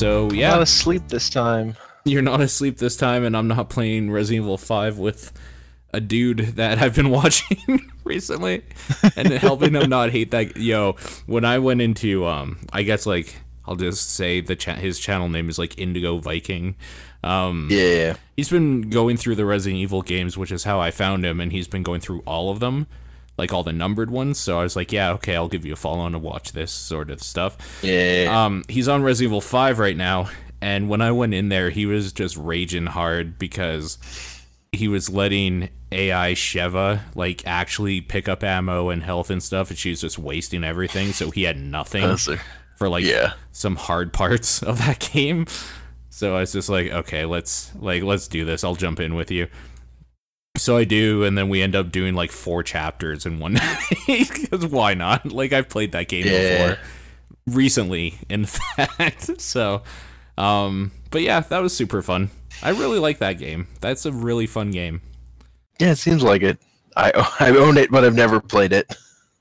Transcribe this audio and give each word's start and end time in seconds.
So 0.00 0.30
yeah, 0.32 0.52
Not 0.52 0.62
asleep 0.62 1.02
this 1.08 1.28
time. 1.28 1.74
you're 2.06 2.22
not 2.22 2.40
asleep 2.40 2.78
this 2.78 2.96
time, 2.96 3.22
and 3.22 3.36
I'm 3.36 3.48
not 3.48 3.68
playing 3.68 4.10
Resident 4.10 4.44
Evil 4.44 4.56
5 4.56 4.96
with 4.96 5.30
a 5.92 6.00
dude 6.00 6.38
that 6.56 6.78
I've 6.78 6.94
been 6.94 7.10
watching 7.20 7.58
recently, 8.04 8.62
and 9.14 9.28
helping 9.34 9.74
him 9.74 9.90
not 9.90 10.08
hate 10.08 10.30
that. 10.30 10.56
Yo, 10.56 10.92
when 11.26 11.44
I 11.44 11.58
went 11.58 11.82
into, 11.82 12.26
um, 12.26 12.60
I 12.72 12.82
guess 12.82 13.04
like 13.04 13.36
I'll 13.66 13.76
just 13.76 14.10
say 14.14 14.40
the 14.40 14.56
cha- 14.56 14.76
his 14.76 14.98
channel 14.98 15.28
name 15.28 15.50
is 15.50 15.58
like 15.58 15.78
Indigo 15.78 16.16
Viking. 16.16 16.76
Um, 17.22 17.68
Yeah. 17.70 18.14
he's 18.38 18.48
been 18.48 18.88
going 18.88 19.18
through 19.18 19.34
the 19.34 19.44
Resident 19.44 19.80
Evil 19.82 20.00
games, 20.00 20.38
which 20.38 20.50
is 20.50 20.64
how 20.64 20.80
I 20.80 20.90
found 20.90 21.26
him, 21.26 21.40
and 21.40 21.52
he's 21.52 21.68
been 21.68 21.82
going 21.82 22.00
through 22.00 22.20
all 22.26 22.50
of 22.50 22.58
them, 22.60 22.86
like 23.40 23.54
all 23.54 23.64
the 23.64 23.72
numbered 23.72 24.10
ones. 24.10 24.38
So 24.38 24.60
I 24.60 24.62
was 24.62 24.76
like, 24.76 24.92
yeah, 24.92 25.12
okay, 25.12 25.34
I'll 25.34 25.48
give 25.48 25.64
you 25.64 25.72
a 25.72 25.76
follow 25.76 26.00
on 26.00 26.12
to 26.12 26.18
watch 26.18 26.52
this 26.52 26.70
sort 26.70 27.10
of 27.10 27.22
stuff. 27.22 27.56
Yeah. 27.82 28.28
Um, 28.30 28.64
he's 28.68 28.86
on 28.86 29.02
Resident 29.02 29.30
Evil 29.30 29.40
5 29.40 29.78
right 29.78 29.96
now, 29.96 30.28
and 30.60 30.90
when 30.90 31.00
I 31.00 31.10
went 31.10 31.32
in 31.32 31.48
there, 31.48 31.70
he 31.70 31.86
was 31.86 32.12
just 32.12 32.36
raging 32.36 32.84
hard 32.86 33.38
because 33.38 33.96
he 34.72 34.88
was 34.88 35.08
letting 35.08 35.70
AI 35.90 36.34
Sheva 36.34 37.00
like 37.14 37.44
actually 37.46 38.02
pick 38.02 38.28
up 38.28 38.44
ammo 38.44 38.90
and 38.90 39.02
health 39.02 39.30
and 39.30 39.42
stuff, 39.42 39.70
and 39.70 39.78
she 39.78 39.88
was 39.88 40.02
just 40.02 40.18
wasting 40.18 40.62
everything, 40.62 41.12
so 41.12 41.30
he 41.30 41.44
had 41.44 41.58
nothing 41.58 42.16
for 42.76 42.90
like 42.90 43.04
yeah. 43.04 43.32
some 43.52 43.76
hard 43.76 44.12
parts 44.12 44.62
of 44.62 44.78
that 44.78 45.00
game. 45.00 45.46
So 46.10 46.36
I 46.36 46.40
was 46.40 46.52
just 46.52 46.68
like, 46.68 46.90
okay, 46.90 47.24
let's 47.24 47.72
like 47.76 48.02
let's 48.02 48.28
do 48.28 48.44
this. 48.44 48.64
I'll 48.64 48.74
jump 48.74 49.00
in 49.00 49.14
with 49.14 49.30
you. 49.30 49.48
So 50.56 50.76
I 50.76 50.84
do, 50.84 51.24
and 51.24 51.38
then 51.38 51.48
we 51.48 51.62
end 51.62 51.74
up 51.76 51.90
doing 51.92 52.14
like 52.14 52.32
four 52.32 52.62
chapters 52.62 53.24
in 53.24 53.38
one 53.38 53.52
night 53.54 53.78
because 54.08 54.66
why 54.66 54.94
not? 54.94 55.30
Like 55.32 55.52
I've 55.52 55.68
played 55.68 55.92
that 55.92 56.08
game 56.08 56.26
Yeah. 56.26 56.58
before 56.74 56.78
recently, 57.46 58.18
in 58.28 58.44
fact. 58.46 59.40
So, 59.40 59.82
um, 60.36 60.90
but 61.10 61.22
yeah, 61.22 61.40
that 61.40 61.60
was 61.60 61.74
super 61.74 62.02
fun. 62.02 62.30
I 62.62 62.70
really 62.70 62.98
like 62.98 63.18
that 63.18 63.34
game. 63.38 63.68
That's 63.80 64.04
a 64.06 64.12
really 64.12 64.46
fun 64.46 64.70
game. 64.70 65.00
Yeah, 65.78 65.92
it 65.92 65.96
seems 65.96 66.22
like 66.22 66.42
it. 66.42 66.58
I 66.96 67.12
I 67.40 67.50
own 67.56 67.78
it, 67.78 67.90
but 67.90 68.04
I've 68.04 68.14
never 68.16 68.40
played 68.40 68.72
it. 68.72 68.92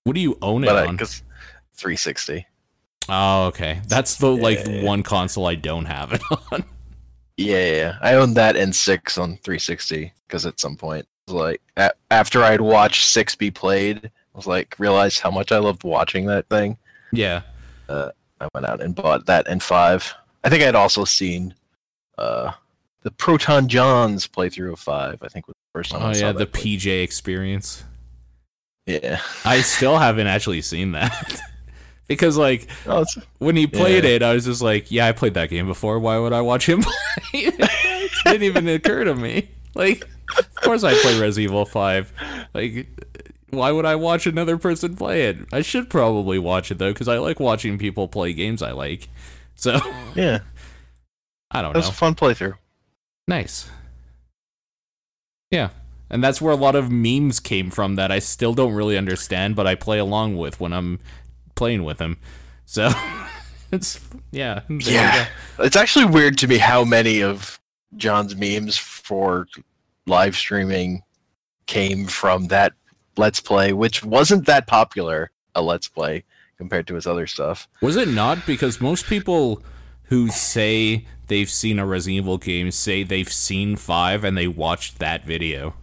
What 0.04 0.14
do 0.14 0.22
you 0.22 0.38
own 0.42 0.64
it 0.64 0.68
But 0.68 0.76
I 0.78 0.86
on? 0.88 0.96
because 0.96 1.24
360. 1.76 2.46
Oh, 3.10 3.48
okay. 3.48 3.82
That's 3.88 4.18
the 4.18 4.28
like 4.30 4.60
Yeah. 4.66 4.84
one 4.84 5.02
console 5.04 5.48
I 5.48 5.56
don't 5.56 5.86
have 5.86 6.14
it 6.14 6.22
on. 6.52 6.64
Yeah, 7.40 7.58
yeah, 7.58 7.72
yeah. 7.76 7.98
I 8.02 8.14
owned 8.16 8.36
that 8.36 8.56
and 8.56 8.76
six 8.76 9.18
on 9.18 9.38
360 9.44 10.12
because 10.28 10.46
at 10.46 10.60
some 10.60 10.76
point, 10.76 11.08
like 11.28 11.62
a- 11.78 11.92
after 12.12 12.44
I'd 12.44 12.62
watched 12.62 13.06
six 13.08 13.36
be 13.36 13.50
played, 13.52 14.06
I 14.06 14.10
was 14.38 14.46
like 14.48 14.76
realized 14.80 15.20
how 15.22 15.32
much 15.32 15.52
I 15.52 15.58
loved 15.58 15.84
watching 15.84 16.26
that 16.26 16.48
thing. 16.50 16.78
yeah. 17.14 17.42
I 17.90 18.48
went 18.54 18.66
out 18.66 18.82
and 18.82 18.96
bought 18.96 19.26
that 19.26 19.48
and 19.48 19.62
five. 19.62 20.14
I 20.44 20.50
think 20.50 20.64
I'd 20.64 20.76
also 20.76 21.04
seen 21.06 21.54
uh 22.18 22.52
the 23.04 23.12
ProtonJon's 23.12 24.28
playthrough 24.28 24.74
of 24.74 24.80
five. 24.80 25.20
I 25.22 25.28
think 25.30 25.48
was 25.48 25.56
the 25.56 25.78
first 25.80 25.92
time. 25.92 26.02
Oh 26.04 26.08
I 26.08 26.14
saw 26.14 26.28
yeah, 26.28 26.32
the 26.34 26.46
play- 26.46 26.78
PJ 26.78 27.04
experience. 27.04 27.84
yeah. 28.86 29.20
I 29.46 29.62
still 29.62 29.98
haven't 29.98 30.28
actually 30.28 30.62
seen 30.62 30.92
that. 30.94 31.40
because 32.10 32.36
like 32.36 32.68
Oh, 32.86 33.06
when 33.38 33.56
he 33.56 33.66
played 33.68 34.04
Yeah. 34.04 34.10
it, 34.12 34.24
I 34.24 34.34
was 34.34 34.44
just 34.44 34.62
like, 34.62 34.92
yeah, 34.92 35.08
I 35.08 35.14
played 35.14 35.36
that 35.36 35.50
game 35.50 35.68
before. 35.68 35.98
Why 36.00 36.18
would 36.18 36.34
I 36.34 36.42
watch 36.42 36.68
him 36.68 36.82
play? 36.84 36.92
it 37.34 38.12
didn't 38.26 38.44
even 38.44 38.68
occur 38.68 39.06
to 39.06 39.16
me. 39.16 39.48
Like, 39.76 40.04
of 40.38 40.56
course 40.56 40.84
I 40.84 40.94
play 40.96 41.18
Res 41.20 41.40
Evil 41.40 41.66
5. 41.66 42.14
Like, 42.54 42.88
why 43.52 43.72
would 43.72 43.86
I 43.86 43.96
watch 43.96 44.28
another 44.28 44.58
person 44.58 44.96
play 44.96 45.28
it? 45.28 45.38
I 45.54 45.62
should 45.62 45.90
probably 45.90 46.38
watch 46.40 46.70
it 46.72 46.78
though, 46.80 46.92
because 46.92 47.08
I 47.08 47.18
like 47.20 47.40
watching 47.40 47.78
people 47.78 48.08
play 48.10 48.34
games 48.34 48.62
I 48.62 48.72
like. 48.72 49.08
So 49.56 49.80
yeah, 50.16 50.40
I 51.52 51.62
don't 51.62 51.74
that 51.74 51.80
was 51.80 51.86
know. 51.88 51.92
a 51.92 51.94
fun 51.94 52.16
playthrough. 52.16 52.56
Nice. 53.28 53.70
Yeah. 55.52 55.70
And 56.12 56.24
that's 56.24 56.42
where 56.42 56.54
a 56.54 56.58
lot 56.58 56.76
of 56.76 56.90
memes 56.92 57.40
came 57.40 57.70
from 57.70 57.96
that 57.96 58.12
I 58.12 58.18
still 58.20 58.54
don't 58.56 58.74
really 58.74 58.98
understand, 58.98 59.56
but 59.56 59.68
I 59.68 59.76
play 59.76 60.00
along 60.00 60.38
with 60.38 60.60
when 60.60 60.74
I'm 60.74 61.00
playing 61.60 61.84
with 61.84 62.00
him. 62.00 62.18
So 62.66 62.90
it's 63.72 64.00
yeah. 64.32 64.62
Yeah. 64.70 65.28
It's 65.60 65.76
actually 65.76 66.06
weird 66.06 66.38
to 66.40 66.48
me 66.48 66.58
how 66.58 66.84
many 66.84 67.22
of 67.22 67.60
Jon's 67.98 68.36
memes 68.36 68.78
for 68.78 69.48
live 70.08 70.36
streaming 70.36 71.04
came 71.68 72.08
from 72.08 72.48
that 72.48 72.74
Let's 73.18 73.42
Play, 73.42 73.74
which 73.74 74.04
wasn't 74.04 74.46
that 74.46 74.66
popular 74.66 75.32
a 75.54 75.62
Let's 75.62 75.88
Play 75.88 76.24
compared 76.58 76.88
to 76.88 76.96
his 76.96 77.06
other 77.06 77.28
stuff. 77.28 77.68
Was 77.82 77.98
it 77.98 78.08
not 78.08 78.46
because 78.48 78.80
most 78.82 79.06
people 79.06 79.62
who 80.04 80.30
say 80.30 81.06
they've 81.28 81.50
seen 81.50 81.78
a 81.78 81.86
Resident 81.86 82.24
Evil 82.24 82.38
game 82.38 82.72
say 82.72 83.04
they've 83.04 83.32
seen 83.32 83.76
5 83.76 84.24
and 84.24 84.38
they 84.38 84.48
watched 84.48 85.00
that 85.00 85.26
video. 85.26 85.76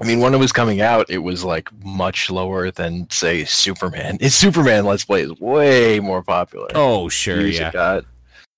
I 0.00 0.06
mean, 0.06 0.20
when 0.20 0.32
it 0.34 0.38
was 0.38 0.52
coming 0.52 0.80
out, 0.80 1.10
it 1.10 1.18
was 1.18 1.44
like 1.44 1.68
much 1.84 2.30
lower 2.30 2.70
than 2.70 3.08
say 3.10 3.44
Superman. 3.44 4.16
It's 4.20 4.34
Superman 4.46 4.84
Let's 4.86 5.04
Play 5.04 5.22
is 5.22 5.38
way 5.40 6.00
more 6.00 6.22
popular. 6.22 6.68
Oh, 6.74 7.08
sure, 7.08 7.40
yeah. 7.46 7.70
got. 7.70 8.04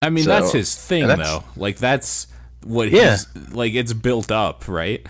I 0.01 0.11
mean, 0.11 0.25
So- 0.25 0.31
that's 0.31 0.53
his 0.53 0.75
thing 0.75 1.07
that's- 1.07 1.27
though. 1.29 1.45
Like 1.57 1.79
that's 1.79 2.29
what 2.65 2.91
Yeah. 2.91 3.11
he's 3.17 3.27
like 3.53 3.75
it's 3.75 3.93
built 3.93 4.31
up, 4.31 4.69
right? 4.69 5.05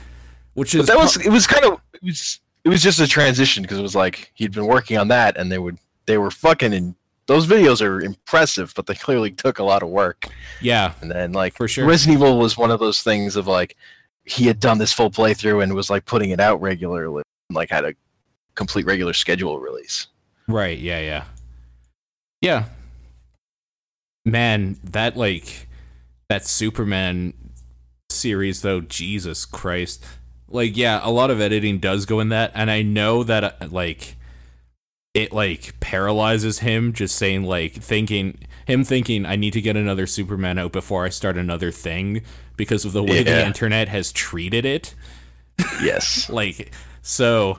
Which 0.55 0.73
But 0.73 0.81
is 0.81 0.87
that 0.87 0.97
was 0.99 1.17
it 1.19 1.31
was 1.31 1.47
kind 1.47 1.65
of 1.65 1.81
it 1.95 2.03
was 2.03 2.41
it 2.65 2.69
was 2.69 2.83
just 2.83 3.01
a 3.01 3.07
transition 3.07 3.63
because 3.63 3.79
it 3.79 3.83
was 3.83 3.95
like 3.95 4.31
he'd 4.35 4.53
been 4.53 4.67
working 4.67 4.97
on 4.99 5.09
that 5.09 5.37
and 5.37 5.51
they 5.53 5.59
would 5.59 5.79
they 6.07 6.17
were 6.19 6.31
fucking 6.31 6.73
in 6.73 6.95
those 7.27 7.47
videos 7.47 7.81
are 7.81 8.01
impressive, 8.01 8.73
but 8.75 8.87
they 8.87 8.95
clearly 8.95 9.31
took 9.31 9.59
a 9.61 9.63
lot 9.65 9.83
of 9.83 9.89
work. 9.89 10.27
yeah. 10.61 10.93
And 11.01 11.11
then 11.11 11.33
like 11.33 11.57
For 11.57 11.69
sure. 11.69 11.87
Resident 11.87 12.17
Evil 12.21 12.39
was 12.39 12.57
one 12.59 12.71
of 12.71 12.81
those 12.81 13.03
things 13.03 13.37
of 13.37 13.47
like 13.47 13.77
he 14.25 14.47
had 14.47 14.61
done 14.61 14.79
this 14.79 14.93
full 14.93 15.11
playthrough 15.11 15.63
and 15.63 15.75
was 15.75 15.91
like 15.91 16.05
putting 16.05 16.31
it 16.31 16.41
out 16.41 16.61
regularly, 16.61 17.23
and, 17.49 17.57
like 17.57 17.71
had 17.71 17.85
a 17.85 17.95
complete 18.55 18.87
regular 18.87 19.13
schedule 19.13 19.59
release. 19.59 20.07
Right, 20.49 20.79
yeah, 20.79 21.01
yeah. 21.01 21.25
Yeah. 22.41 22.65
Man, 24.25 24.79
that 24.85 25.17
like 25.17 25.69
that 26.29 26.47
Superman 26.47 27.35
series 28.11 28.63
though, 28.63 28.81
Jesus 28.81 29.45
Christ. 29.45 30.05
Like 30.49 30.77
yeah, 30.77 31.01
a 31.03 31.11
lot 31.11 31.31
of 31.31 31.41
editing 31.41 31.79
does 31.79 32.07
go 32.07 32.21
in 32.21 32.29
that 32.29 32.53
and 32.55 32.71
I 32.71 32.83
know 32.83 33.25
that 33.25 33.45
uh, 33.45 33.69
like 33.71 34.17
it 35.15 35.33
like 35.33 35.79
paralyzes 35.81 36.61
him 36.61 36.93
just 36.93 37.17
saying 37.17 37.45
like 37.45 37.75
thinking 37.75 38.39
him 38.67 38.85
thinking 38.85 39.27
I 39.27 39.37
need 39.37 39.53
to 39.55 39.61
get 39.61 39.77
another 39.77 40.07
Superman 40.07 40.59
out 40.59 40.73
before 40.73 41.05
I 41.05 41.09
start 41.09 41.37
another 41.37 41.71
thing 41.71 42.23
because 42.57 42.85
of 42.85 42.93
the 42.93 43.03
way 43.03 43.23
the 43.23 43.47
internet 43.47 43.89
has 43.89 44.13
treated 44.13 44.65
it. 44.65 44.95
Yes. 45.83 46.29
Like, 46.33 46.73
so 47.03 47.59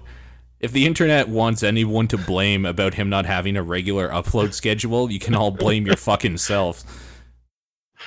if 0.59 0.71
the 0.71 0.85
internet 0.85 1.27
wants 1.27 1.61
anyone 1.61 2.07
to 2.07 2.17
blame 2.17 2.65
about 2.65 2.93
him 2.93 3.09
not 3.09 3.25
having 3.25 3.57
a 3.57 3.63
regular 3.63 4.09
upload 4.09 4.53
schedule, 4.53 5.11
you 5.11 5.19
can 5.19 5.35
all 5.35 5.51
blame 5.51 5.85
your 5.85 5.97
fucking 5.97 6.37
selves. 6.37 6.85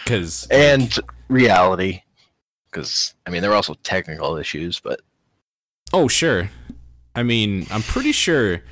Because, 0.03 0.47
and 0.51 0.99
reality. 1.29 2.03
Because 2.71 3.15
I 3.27 3.31
mean 3.31 3.43
there 3.43 3.51
were 3.51 3.57
also 3.57 3.75
technical 3.83 4.37
issues, 4.37 4.81
but 4.81 5.01
oh, 5.93 6.09
sure. 6.09 6.51
I 7.15 7.23
mean, 7.23 7.67
I'm 7.71 7.83
pretty 7.83 8.13
sure, 8.13 8.63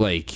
like, 0.00 0.30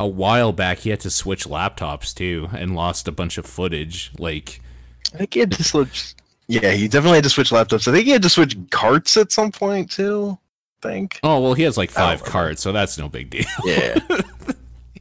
a 0.00 0.06
while 0.06 0.52
back 0.52 0.78
he 0.78 0.90
had 0.90 1.00
to 1.00 1.10
switch 1.10 1.44
laptops 1.44 2.14
too 2.14 2.48
and 2.52 2.74
lost 2.74 3.06
a 3.08 3.12
bunch 3.12 3.38
of 3.38 3.46
footage. 3.46 4.12
Like, 4.18 4.60
I 5.14 5.18
think 5.18 5.34
he 5.34 5.40
had 5.40 5.52
to 5.52 5.64
switch. 5.64 6.14
Yeah, 6.46 6.72
he 6.72 6.88
definitely 6.88 7.18
had 7.18 7.24
to 7.24 7.30
switch 7.30 7.50
laptops. 7.50 7.88
I 7.88 7.92
think 7.92 8.06
he 8.06 8.10
had 8.12 8.22
to 8.22 8.28
switch 8.30 8.56
carts 8.70 9.16
at 9.16 9.32
some 9.32 9.52
point 9.52 9.90
too. 9.90 10.38
I 10.82 10.88
think. 10.88 11.20
oh, 11.22 11.40
well, 11.40 11.54
he 11.54 11.64
has 11.64 11.76
like 11.76 11.90
five 11.90 12.20
remember. 12.20 12.30
cards, 12.30 12.62
so 12.62 12.72
that's 12.72 12.96
no 12.98 13.08
big 13.08 13.30
deal. 13.30 13.44
Yeah. 13.64 13.98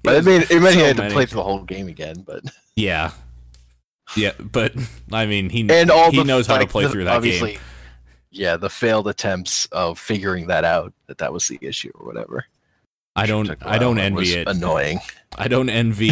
but 0.03 0.15
it 0.15 0.25
made 0.25 0.49
it 0.49 0.59
meant 0.61 0.75
he 0.75 0.81
so 0.81 0.85
had 0.87 0.95
to 0.97 1.03
many. 1.03 1.13
play 1.13 1.25
through 1.25 1.37
the 1.37 1.43
whole 1.43 1.63
game 1.63 1.87
again. 1.87 2.23
But 2.25 2.43
Yeah. 2.75 3.11
Yeah, 4.15 4.31
but 4.39 4.73
I 5.11 5.25
mean, 5.25 5.49
he 5.49 5.69
and 5.69 5.91
all 5.91 6.11
he 6.11 6.17
the, 6.19 6.23
knows 6.23 6.47
how 6.47 6.57
to 6.57 6.65
play 6.65 6.85
the- 6.85 6.89
through 6.89 7.03
that 7.05 7.15
obviously, 7.17 7.53
game. 7.53 7.61
Yeah, 8.31 8.55
the 8.57 8.69
failed 8.69 9.07
attempts 9.07 9.65
of 9.67 9.99
figuring 9.99 10.47
that 10.47 10.63
out 10.63 10.93
that 11.07 11.17
that 11.19 11.31
was 11.33 11.47
the 11.47 11.59
issue 11.61 11.91
or 11.95 12.05
whatever. 12.05 12.45
I 13.15 13.25
don't 13.25 13.49
I 13.65 13.77
don't 13.77 13.99
envy 13.99 14.19
was 14.19 14.33
it. 14.33 14.47
Annoying. 14.47 14.99
I 15.37 15.47
don't 15.47 15.69
envy 15.69 16.11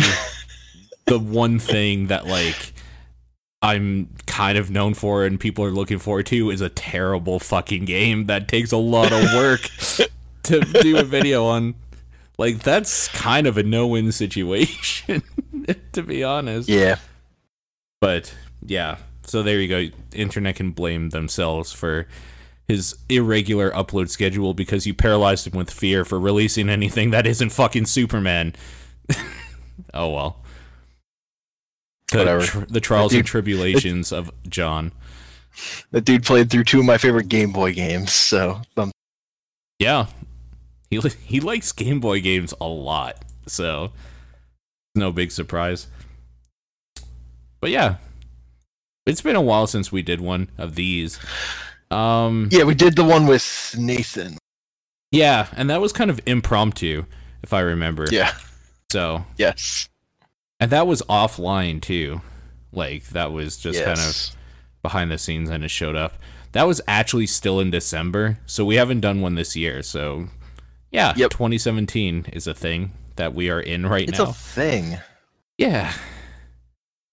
the 1.05 1.19
one 1.19 1.57
thing 1.59 2.07
that 2.07 2.25
like 2.27 2.73
I'm 3.65 4.09
kind 4.27 4.59
of 4.59 4.69
known 4.69 4.93
for 4.93 5.25
and 5.25 5.39
people 5.39 5.65
are 5.65 5.71
looking 5.71 5.97
forward 5.97 6.27
to 6.27 6.51
is 6.51 6.61
a 6.61 6.69
terrible 6.69 7.39
fucking 7.39 7.85
game 7.85 8.25
that 8.25 8.47
takes 8.47 8.71
a 8.71 8.77
lot 8.77 9.11
of 9.11 9.33
work 9.33 9.61
to 10.43 10.59
do 10.59 10.97
a 10.99 11.03
video 11.03 11.45
on. 11.45 11.73
Like 12.37 12.59
that's 12.59 13.07
kind 13.07 13.47
of 13.47 13.57
a 13.57 13.63
no-win 13.63 14.11
situation 14.11 15.23
to 15.93 16.03
be 16.03 16.23
honest. 16.23 16.69
Yeah. 16.69 16.97
But 17.99 18.35
yeah, 18.63 18.97
so 19.23 19.41
there 19.41 19.59
you 19.59 19.67
go. 19.67 19.97
Internet 20.13 20.57
can 20.57 20.69
blame 20.69 21.09
themselves 21.09 21.71
for 21.73 22.07
his 22.67 22.95
irregular 23.09 23.71
upload 23.71 24.09
schedule 24.09 24.53
because 24.53 24.85
you 24.85 24.93
paralyzed 24.93 25.47
him 25.47 25.57
with 25.57 25.71
fear 25.71 26.05
for 26.05 26.19
releasing 26.19 26.69
anything 26.69 27.09
that 27.11 27.25
isn't 27.25 27.49
fucking 27.49 27.87
Superman. 27.87 28.53
oh 29.95 30.11
well. 30.11 30.44
The, 32.11 32.17
Whatever. 32.19 32.43
tr- 32.43 32.59
the 32.69 32.79
trials 32.79 33.11
Dude, 33.11 33.19
and 33.19 33.27
tribulations 33.27 34.11
of 34.11 34.31
Jon. 34.47 34.91
That 35.91 36.01
dude 36.05 36.23
played 36.23 36.49
through 36.51 36.65
two 36.65 36.79
of 36.79 36.85
my 36.85 36.97
favorite 36.97 37.29
Game 37.29 37.51
Boy 37.51 37.73
games, 37.73 38.11
so 38.13 38.61
um, 38.77 38.91
Yeah, 39.79 40.07
he 40.89 40.99
he 41.25 41.39
likes 41.39 41.71
Game 41.71 41.99
Boy 41.99 42.21
games 42.21 42.53
a 42.61 42.67
lot, 42.67 43.23
so 43.47 43.91
no 44.93 45.11
big 45.11 45.31
surprise. 45.31 45.87
But 47.61 47.71
yeah, 47.71 47.95
it's 49.05 49.21
been 49.21 49.35
a 49.35 49.41
while 49.41 49.65
since 49.65 49.91
we 49.91 50.01
did 50.01 50.21
one 50.21 50.49
of 50.57 50.75
these. 50.75 51.19
Um, 51.89 52.49
yeah, 52.51 52.63
we 52.65 52.75
did 52.75 52.95
the 52.95 53.03
one 53.03 53.25
with 53.27 53.75
Nathan. 53.77 54.37
yeah, 55.11 55.47
and 55.55 55.69
that 55.69 55.81
was 55.81 55.93
kind 55.93 56.09
of 56.11 56.19
impromptu, 56.25 57.05
if 57.43 57.53
I 57.53 57.61
remember. 57.61 58.05
Yeah. 58.11 58.33
So, 58.91 59.25
Yes. 59.37 59.87
And 60.65 60.71
that 60.71 60.87
was 60.87 61.03
offline 61.03 61.79
too. 61.79 62.21
Like 62.71 63.05
that 63.09 63.31
was 63.31 63.55
just 63.55 63.83
kind 63.83 63.99
of 63.99 64.35
behind 64.81 65.11
the 65.11 65.19
scenes 65.19 65.47
and 65.47 65.63
it 65.63 65.69
showed 65.69 65.95
up. 65.95 66.13
That 66.53 66.63
was 66.63 66.81
actually 66.87 67.27
still 67.27 67.59
in 67.59 67.69
December, 67.69 68.39
so 68.47 68.65
we 68.65 68.75
haven't 68.75 69.01
done 69.01 69.21
one 69.21 69.35
this 69.35 69.55
year. 69.55 69.83
So, 69.83 70.29
yeah, 70.91 71.13
Yep. 71.15 71.29
2017 71.29 72.25
is 72.33 72.47
a 72.47 72.53
thing 72.55 72.93
that 73.15 73.35
we 73.35 73.49
are 73.51 73.59
in 73.59 73.85
right 73.85 74.09
It's 74.09 74.17
now. 74.17 74.29
It's 74.29 74.31
a 74.31 74.33
thing. 74.33 74.97
yeah. 75.59 75.93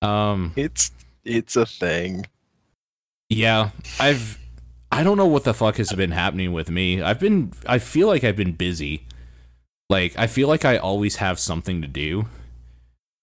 Um. 0.00 0.52
It's 0.56 0.90
it's 1.24 1.56
a 1.56 1.66
thing. 1.66 2.24
Yeah. 3.28 3.70
I've. 4.00 4.38
I 4.90 5.02
don't 5.02 5.16
know 5.18 5.26
what 5.26 5.44
the 5.44 5.52
fuck 5.54 5.76
has 5.76 5.92
been 5.92 6.10
happening 6.12 6.52
with 6.54 6.70
me. 6.70 7.02
I've 7.02 7.20
been. 7.20 7.52
I 7.66 7.78
feel 7.78 8.06
like 8.08 8.24
I've 8.24 8.36
been 8.36 8.52
busy. 8.52 9.06
Like 9.90 10.18
I 10.18 10.26
feel 10.26 10.48
like 10.48 10.64
I 10.64 10.78
always 10.78 11.16
have 11.16 11.38
something 11.38 11.82
to 11.82 11.88
do, 11.88 12.26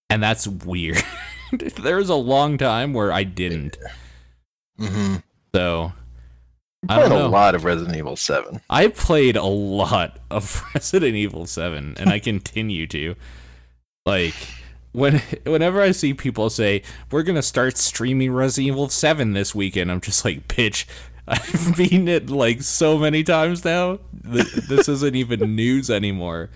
and 0.09 0.21
that's 0.21 0.47
weird. 0.47 1.03
there 1.77 1.97
was 1.97 2.09
a 2.09 2.15
long 2.15 2.57
time 2.57 2.93
where 2.93 3.11
I 3.11 3.23
didn't. 3.23 3.77
Mm-hmm. 4.79 5.15
So 5.53 5.91
I 6.87 6.95
Played 6.99 7.09
don't 7.09 7.21
a 7.21 7.27
lot 7.27 7.55
of 7.55 7.65
Resident 7.65 7.97
Evil 7.97 8.15
Seven. 8.15 8.61
I 8.69 8.87
played 8.87 9.35
a 9.35 9.43
lot 9.43 10.19
of 10.31 10.63
Resident 10.75 11.15
Evil 11.15 11.45
7 11.45 11.95
and 11.97 12.09
I 12.09 12.19
continue 12.31 12.87
to. 12.87 13.15
Like 14.05 14.35
when 14.91 15.21
whenever 15.45 15.81
I 15.81 15.91
see 15.91 16.13
people 16.13 16.49
say 16.49 16.81
we're 17.11 17.23
going 17.23 17.35
to 17.35 17.41
start 17.41 17.77
streaming 17.77 18.31
Resident 18.31 18.67
Evil 18.69 18.89
7 18.89 19.33
this 19.33 19.53
weekend, 19.53 19.91
I'm 19.91 20.01
just 20.01 20.23
like, 20.23 20.47
"Bitch, 20.47 20.85
I've 21.27 21.75
beaten 21.75 22.07
it 22.07 22.29
like 22.29 22.61
so 22.61 22.97
many 22.97 23.23
times 23.23 23.65
now. 23.65 23.99
Th- 24.31 24.51
This 24.51 24.87
isn't 24.87 25.15
even 25.15 25.55
news 25.55 25.89
anymore." 25.89 26.49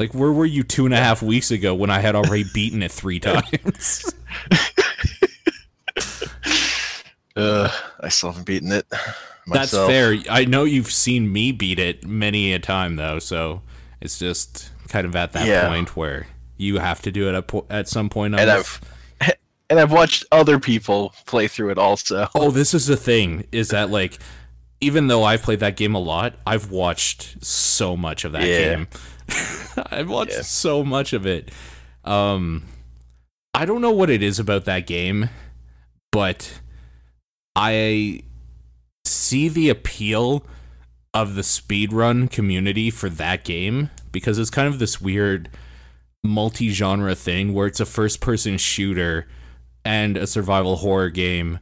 Like, 0.00 0.14
where 0.14 0.32
were 0.32 0.46
you 0.46 0.62
two 0.62 0.86
and 0.86 0.94
a 0.94 0.96
half 0.96 1.20
weeks 1.22 1.50
ago 1.50 1.74
when 1.74 1.90
I 1.90 1.98
had 1.98 2.14
already 2.16 2.44
beaten 2.54 2.82
it 2.82 2.90
three 2.90 3.20
times? 3.20 4.10
Uh, 7.36 7.70
I 8.00 8.08
still 8.08 8.30
haven't 8.30 8.44
beaten 8.46 8.72
it. 8.72 8.86
That's 9.46 9.70
fair. 9.70 10.16
I 10.28 10.44
know 10.44 10.64
you've 10.64 10.90
seen 10.90 11.32
me 11.32 11.52
beat 11.52 11.78
it 11.78 12.04
many 12.04 12.52
a 12.52 12.58
time 12.58 12.96
though, 12.96 13.18
so 13.18 13.62
it's 14.00 14.18
just 14.18 14.70
kind 14.88 15.06
of 15.06 15.14
at 15.16 15.32
that 15.32 15.46
Yeah. 15.46 15.68
point 15.68 15.96
where 15.96 16.26
you 16.58 16.80
have 16.80 17.00
to 17.02 17.12
do 17.12 17.28
it 17.28 17.34
at, 17.34 17.46
po- 17.46 17.66
at 17.70 17.88
some 17.88 18.10
point. 18.10 18.34
And. 18.34 18.50
I've 18.50 18.80
and 19.70 19.78
I've 19.78 19.92
watched 19.92 20.24
other 20.32 20.58
people 20.58 21.14
play 21.26 21.46
through 21.46 21.70
it 21.70 21.78
also. 21.78 22.28
oh, 22.34 22.50
this 22.50 22.74
is 22.74 22.86
the 22.86 22.96
thing: 22.96 23.46
is 23.52 23.68
that 23.68 23.90
like, 23.90 24.18
even 24.80 25.06
though 25.06 25.22
I've 25.22 25.42
played 25.42 25.60
that 25.60 25.76
game 25.76 25.94
a 25.94 26.00
lot, 26.00 26.34
I've 26.46 26.70
watched 26.70 27.42
so 27.44 27.96
much 27.96 28.24
of 28.24 28.32
that 28.32 28.42
Yeah. 28.42 28.58
game. 28.74 28.88
I've 29.90 30.08
watched 30.08 30.32
Yeah. 30.32 30.42
so 30.42 30.84
much 30.84 31.12
of 31.12 31.26
it. 31.26 31.50
Um, 32.04 32.64
I 33.54 33.64
don't 33.64 33.80
know 33.80 33.90
what 33.90 34.10
it 34.10 34.22
is 34.22 34.38
about 34.38 34.64
that 34.64 34.86
game, 34.86 35.28
but 36.12 36.60
I 37.56 38.22
see 39.04 39.48
the 39.48 39.68
appeal 39.68 40.44
of 41.12 41.34
the 41.34 41.42
speedrun 41.42 42.30
community 42.30 42.90
for 42.90 43.08
that 43.10 43.44
game 43.44 43.90
because 44.12 44.38
it's 44.38 44.50
kind 44.50 44.68
of 44.68 44.78
this 44.78 45.00
weird 45.00 45.48
multi-genre 46.22 47.14
thing 47.14 47.52
where 47.52 47.66
it's 47.66 47.80
a 47.80 47.86
first-person 47.86 48.58
shooter 48.58 49.26
and 49.84 50.16
a 50.16 50.26
survival 50.26 50.76
horror 50.76 51.08
game 51.10 51.58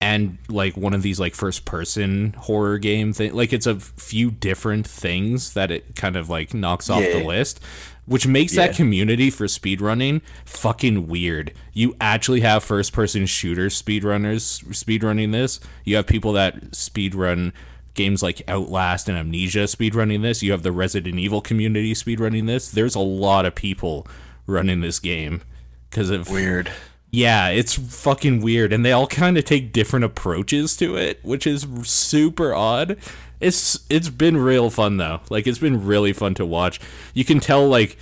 and 0.00 0.38
like 0.48 0.76
one 0.76 0.94
of 0.94 1.02
these 1.02 1.20
like 1.20 1.34
first 1.34 1.64
person 1.64 2.34
horror 2.38 2.78
game 2.78 3.12
thing 3.12 3.34
like 3.34 3.52
it's 3.52 3.66
a 3.66 3.78
few 3.78 4.30
different 4.30 4.86
things 4.86 5.52
that 5.54 5.70
it 5.70 5.94
kind 5.94 6.16
of 6.16 6.28
like 6.30 6.54
knocks 6.54 6.88
off 6.88 7.02
the 7.02 7.22
list 7.22 7.60
which 8.06 8.26
makes 8.26 8.54
Yeah. 8.54 8.66
that 8.66 8.76
community 8.76 9.30
for 9.30 9.46
speedrunning 9.46 10.22
fucking 10.44 11.06
weird. 11.06 11.52
You 11.72 11.94
actually 12.00 12.40
have 12.40 12.64
first 12.64 12.92
person 12.92 13.24
shooter 13.26 13.66
speedrunners 13.66 14.64
speedrunning 14.70 15.30
this. 15.30 15.60
You 15.84 15.94
have 15.94 16.08
people 16.08 16.32
that 16.32 16.72
speedrun 16.72 17.52
games 17.94 18.20
like 18.20 18.42
outlast 18.48 19.08
and 19.08 19.16
amnesia 19.16 19.60
speedrunning 19.64 20.22
this. 20.22 20.42
You 20.42 20.50
have 20.50 20.64
the 20.64 20.72
resident 20.72 21.20
evil 21.20 21.40
community 21.40 21.94
speedrunning 21.94 22.48
this. 22.48 22.68
There's 22.68 22.96
a 22.96 23.00
lot 23.00 23.46
of 23.46 23.54
people 23.54 24.08
running 24.44 24.80
this 24.80 24.98
game 24.98 25.42
because 25.88 26.10
of 26.10 26.28
Weird. 26.30 26.72
Yeah, 27.10 27.48
it's 27.48 27.74
fucking 27.74 28.40
weird, 28.40 28.72
and 28.72 28.84
they 28.84 28.92
all 28.92 29.06
kind 29.06 29.36
of 29.36 29.44
take 29.44 29.72
different 29.72 30.04
approaches 30.04 30.76
to 30.76 30.96
it, 30.96 31.18
which 31.22 31.46
is 31.46 31.66
super 31.82 32.54
odd. 32.54 32.96
It's 33.40 33.80
it's 33.88 34.10
been 34.10 34.36
real 34.36 34.70
fun 34.70 34.98
though. 34.98 35.20
Like 35.28 35.46
it's 35.46 35.58
been 35.58 35.84
really 35.84 36.12
fun 36.12 36.34
to 36.34 36.46
watch. 36.46 36.78
You 37.14 37.24
can 37.24 37.40
tell 37.40 37.66
like 37.66 37.96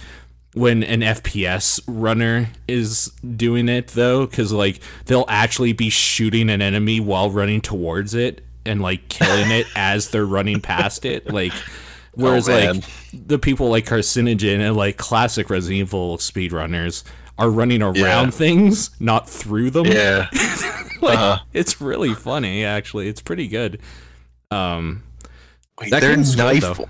when 0.53 0.83
an 0.83 1.01
FPS 1.01 1.81
runner 1.87 2.51
is 2.67 3.13
doing 3.37 3.69
it 3.69 3.89
though, 3.89 4.27
because 4.27 4.53
like 4.53 4.81
they'll 5.07 5.25
actually 5.29 5.73
be 5.73 5.89
shooting 5.89 6.51
an 6.51 6.61
enemy 6.61 7.01
while 7.01 7.31
running 7.31 7.61
towards 7.61 8.15
it 8.15 8.43
and 8.67 8.83
like 8.83 9.09
killing 9.09 9.51
it 9.51 9.67
as 9.77 10.11
they're 10.11 10.27
running 10.27 10.61
past 10.61 11.07
it. 11.07 11.33
Like 11.33 11.53
oh, 11.55 11.63
whereas 12.15 12.49
man. 12.49 12.77
like 12.77 12.85
the 13.13 13.39
people 13.39 13.71
like 13.71 13.87
Carcinogen 13.87 14.59
and 14.59 14.77
like 14.77 14.99
classic 14.99 15.49
Resident 15.49 15.81
Evil 15.81 16.19
speedrunners 16.19 17.05
are 17.39 17.49
running 17.51 17.83
around 17.83 17.97
Yeah. 17.97 18.31
things, 18.31 18.91
not 19.01 19.29
through 19.29 19.71
them. 19.71 19.87
Yeah. 19.87 20.29
Like, 21.01 21.17
Uh-huh. 21.17 21.39
It's 21.53 21.81
really 21.81 22.13
funny, 22.13 22.65
actually. 22.65 23.07
It's 23.07 23.23
pretty 23.23 23.47
good. 23.47 23.81
Um, 24.51 25.05
Wait, 25.81 25.93
they're 25.93 26.01
game's 26.01 26.35
good, 26.35 26.61
knife. 26.61 26.81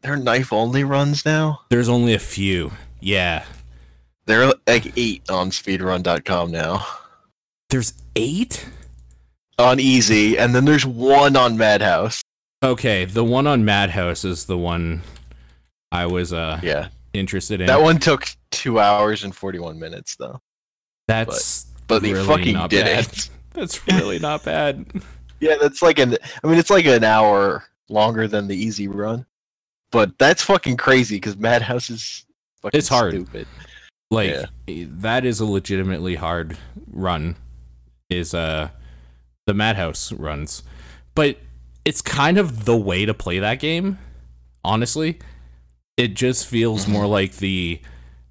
they're 0.00 0.16
knife 0.16 0.52
only 0.52 0.82
runs 0.82 1.24
now. 1.24 1.60
there's 1.68 1.88
only 1.88 2.14
a 2.14 2.18
few. 2.18 2.72
Yeah. 2.98 3.44
They're 4.26 4.52
like 4.66 4.92
eight 4.98 5.22
on 5.30 5.50
speedrun.com 5.50 6.50
now. 6.50 6.84
There's 7.70 7.94
eight? 8.16 8.66
On 9.58 9.78
easy, 9.78 10.36
and 10.36 10.52
then 10.52 10.64
there's 10.64 10.84
one 10.84 11.36
on 11.36 11.56
Madhouse. 11.56 12.22
Okay, 12.60 13.04
the 13.04 13.22
one 13.22 13.46
on 13.46 13.64
Madhouse 13.64 14.24
is 14.24 14.46
the 14.46 14.58
one 14.58 15.02
I 15.92 16.06
was 16.06 16.32
uh 16.32 16.58
Yeah. 16.62 16.88
Interested 17.12 17.60
in. 17.60 17.66
That 17.66 17.82
one 17.82 17.98
took 17.98 18.26
two 18.50 18.78
hours 18.80 19.24
and 19.24 19.34
forty 19.34 19.58
one 19.58 19.78
minutes 19.78 20.16
though. 20.16 20.40
That's 21.08 21.66
But 21.88 22.02
they 22.02 22.12
really 22.12 22.26
fucking 22.26 22.54
not 22.54 22.70
did 22.70 22.84
bad. 22.86 23.06
it. 23.06 23.28
That's 23.54 23.86
really 23.86 24.18
not 24.18 24.44
bad. 24.44 24.86
Yeah, 25.40 25.56
that's 25.60 25.82
like 25.82 25.98
an 25.98 26.16
I 26.44 26.46
mean 26.46 26.56
it's 26.56 26.70
like 26.70 26.84
an 26.86 27.02
hour 27.02 27.64
longer 27.88 28.28
than 28.28 28.46
the 28.46 28.54
easy 28.56 28.86
run. 28.86 29.26
But 29.90 30.16
that's 30.16 30.40
fucking 30.40 30.76
crazy 30.76 31.16
because 31.16 31.36
Madhouse 31.36 31.90
is 31.90 32.24
fucking 32.62 32.78
It's 32.78 32.86
hard. 32.86 33.14
stupid. 33.14 33.48
Like 34.08 34.30
Yeah. 34.30 34.46
eh, 34.68 34.84
that 34.88 35.24
is 35.24 35.40
a 35.40 35.44
legitimately 35.44 36.14
hard 36.14 36.56
run. 36.86 37.34
Is 38.08 38.34
uh 38.34 38.68
the 39.46 39.52
Madhouse 39.52 40.12
runs, 40.12 40.62
but 41.16 41.38
it's 41.84 42.02
kind 42.02 42.38
of 42.38 42.64
the 42.64 42.76
way 42.76 43.04
to 43.04 43.12
play 43.12 43.40
that 43.40 43.58
game. 43.58 43.98
Honestly, 44.64 45.18
it 45.96 46.14
just 46.14 46.46
feels 46.46 46.88
more 46.88 47.04
mm-hmm. 47.04 47.12
like 47.12 47.36
the 47.36 47.80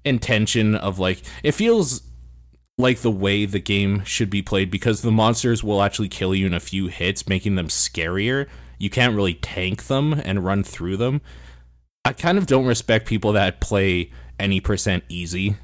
intention 0.04 0.74
of 0.74 0.98
like 0.98 1.22
it 1.42 1.52
feels 1.52 2.02
like 2.78 3.00
the 3.00 3.10
way 3.10 3.44
the 3.44 3.60
game 3.60 4.02
should 4.04 4.30
be 4.30 4.42
played 4.42 4.70
because 4.70 5.02
the 5.02 5.12
monsters 5.12 5.62
will 5.62 5.82
actually 5.82 6.08
kill 6.08 6.34
you 6.34 6.46
in 6.46 6.54
a 6.54 6.60
few 6.60 6.88
hits, 6.88 7.28
making 7.28 7.54
them 7.54 7.68
scarier. 7.68 8.48
You 8.78 8.90
can't 8.90 9.14
really 9.14 9.34
tank 9.34 9.84
them 9.84 10.14
and 10.14 10.44
run 10.44 10.64
through 10.64 10.96
them. 10.96 11.20
I 12.04 12.12
kind 12.12 12.38
of 12.38 12.46
don't 12.46 12.66
respect 12.66 13.06
people 13.06 13.32
that 13.32 13.60
play 13.60 14.10
any 14.40 14.60
percent 14.60 15.04
easy 15.08 15.56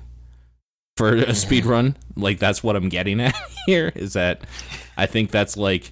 for 0.97 1.15
a 1.15 1.35
speed 1.35 1.67
run. 1.67 1.97
Like 2.17 2.39
that's 2.39 2.63
what 2.63 2.77
I'm 2.77 2.89
getting 2.89 3.21
at 3.21 3.35
here 3.67 3.93
is 3.95 4.13
that 4.13 4.43
I 4.97 5.07
think 5.07 5.31
that's 5.31 5.57
like 5.57 5.91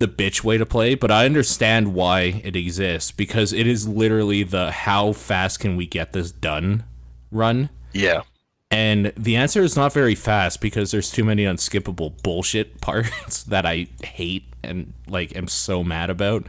the 0.00 0.08
bitch 0.08 0.42
way 0.42 0.56
to 0.58 0.66
play, 0.66 0.94
but 0.94 1.10
I 1.10 1.26
understand 1.26 1.94
why 1.94 2.40
it 2.42 2.56
exists 2.56 3.12
because 3.12 3.52
it 3.52 3.66
is 3.66 3.86
literally 3.86 4.42
the 4.42 4.70
how 4.70 5.12
fast 5.12 5.60
can 5.60 5.76
we 5.76 5.86
get 5.86 6.12
this 6.12 6.32
done 6.32 6.84
run. 7.30 7.68
Yeah. 7.92 8.22
And 8.70 9.12
the 9.16 9.36
answer 9.36 9.62
is 9.62 9.76
not 9.76 9.92
very 9.92 10.14
fast 10.14 10.62
because 10.62 10.90
there's 10.90 11.10
too 11.10 11.22
many 11.22 11.44
unskippable 11.44 12.20
bullshit 12.22 12.80
parts 12.80 13.44
that 13.44 13.66
I 13.66 13.88
hate 14.02 14.44
and 14.62 14.94
like 15.06 15.36
am 15.36 15.48
so 15.48 15.84
mad 15.84 16.08
about. 16.08 16.46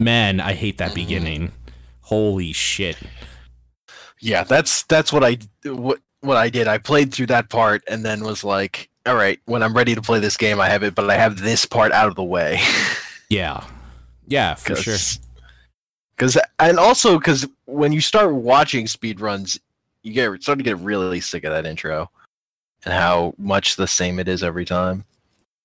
Man, 0.00 0.40
I 0.40 0.54
hate 0.54 0.78
that 0.78 0.92
mm. 0.92 0.96
beginning. 0.96 1.52
Holy 2.00 2.52
shit. 2.52 2.96
Yeah, 4.18 4.44
that's 4.44 4.84
that's 4.84 5.12
what 5.12 5.22
I 5.22 5.38
what 5.64 6.00
what 6.20 6.38
I 6.38 6.48
did. 6.48 6.68
I 6.68 6.78
played 6.78 7.12
through 7.12 7.26
that 7.26 7.50
part 7.50 7.82
and 7.88 8.04
then 8.04 8.24
was 8.24 8.44
like, 8.44 8.88
all 9.06 9.14
right, 9.16 9.40
when 9.46 9.62
I'm 9.62 9.74
ready 9.74 9.94
to 9.94 10.02
play 10.02 10.20
this 10.20 10.36
game, 10.36 10.60
I 10.60 10.68
have 10.68 10.82
it, 10.82 10.94
but 10.94 11.08
I 11.10 11.16
have 11.16 11.40
this 11.40 11.66
part 11.66 11.92
out 11.92 12.08
of 12.08 12.14
the 12.14 12.24
way. 12.24 12.60
Yeah. 13.28 13.64
Yeah, 14.28 14.54
for 14.56 14.76
sure. 14.76 14.98
Because 16.14 16.36
and 16.58 16.78
also 16.78 17.16
because 17.18 17.46
when 17.64 17.90
you 17.90 18.02
start 18.02 18.34
watching 18.34 18.84
speedruns, 18.84 19.58
you 20.02 20.12
get 20.12 20.42
start 20.42 20.58
to 20.58 20.62
get 20.64 20.76
really 20.78 21.18
sick 21.22 21.44
of 21.44 21.52
that 21.52 21.64
intro 21.64 22.10
and 22.84 22.92
how 22.92 23.32
much 23.38 23.76
the 23.76 23.86
same 23.86 24.18
it 24.18 24.28
is 24.28 24.42
every 24.42 24.66
time 24.66 25.04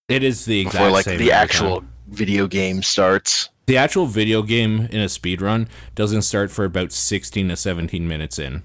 It 0.07 0.23
is 0.23 0.45
the 0.45 0.61
exact 0.61 0.73
same. 0.75 0.81
before 0.83 0.91
like 0.93 1.03
same 1.05 1.19
the 1.19 1.33
actual 1.33 1.81
time. 1.81 1.93
video 2.07 2.47
game 2.47 2.81
starts. 2.81 3.49
The 3.65 3.75
actual 3.75 4.05
video 4.05 4.43
game 4.43 4.87
in 4.89 5.01
a 5.01 5.07
speedrun 5.07 5.67
doesn't 5.93 6.21
start 6.21 6.51
for 6.51 6.63
about 6.63 6.93
16 6.93 7.49
to 7.49 7.57
17 7.57 8.07
minutes 8.07 8.39
in. 8.39 8.63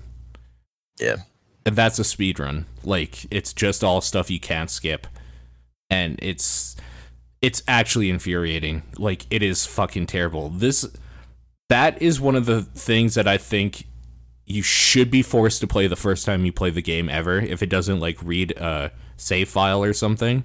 Yeah. 1.00 1.17
That's 1.64 1.99
a 1.99 2.02
speedrun. 2.02 2.64
Like 2.85 3.26
it's 3.33 3.52
just 3.52 3.85
all 3.85 4.00
stuff 4.00 4.31
you 4.31 4.40
can't 4.40 4.71
skip. 4.71 5.07
And 5.90 6.19
it's 6.23 6.76
it's 7.40 7.62
actually 7.69 8.11
infuriating. 8.11 8.83
Like 8.99 9.26
it 9.31 9.42
is 9.42 9.66
fucking 9.66 10.07
terrible. 10.07 10.49
This 10.49 10.87
that 11.69 12.00
is 12.02 12.21
one 12.21 12.37
of 12.37 12.47
the 12.47 12.62
things 12.62 13.14
that 13.14 13.26
I 13.26 13.38
think 13.38 13.87
you 14.45 14.62
should 14.62 15.11
be 15.11 15.23
forced 15.23 15.61
to 15.61 15.66
play 15.66 15.87
the 15.87 15.97
first 15.97 16.26
time 16.26 16.45
you 16.45 16.52
play 16.52 16.71
the 16.71 16.83
game 16.83 17.09
ever 17.09 17.38
if 17.38 17.62
it 17.62 17.69
doesn't 17.69 18.00
like 18.00 18.23
read 18.23 18.50
a 18.52 18.90
save 19.16 19.49
file 19.49 19.83
or 19.83 19.92
something 19.92 20.45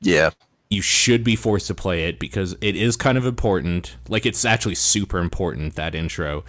Yeah, 0.00 0.30
you 0.70 0.80
should 0.82 1.22
be 1.22 1.36
forced 1.36 1.66
to 1.68 1.74
play 1.74 2.04
it 2.04 2.18
because 2.18 2.56
it 2.60 2.74
is 2.74 2.96
kind 2.96 3.16
of 3.18 3.26
important. 3.26 3.96
Like 4.08 4.26
it's 4.26 4.44
actually 4.44 4.74
super 4.74 5.18
important 5.18 5.74
that 5.76 5.94
intro. 5.94 6.44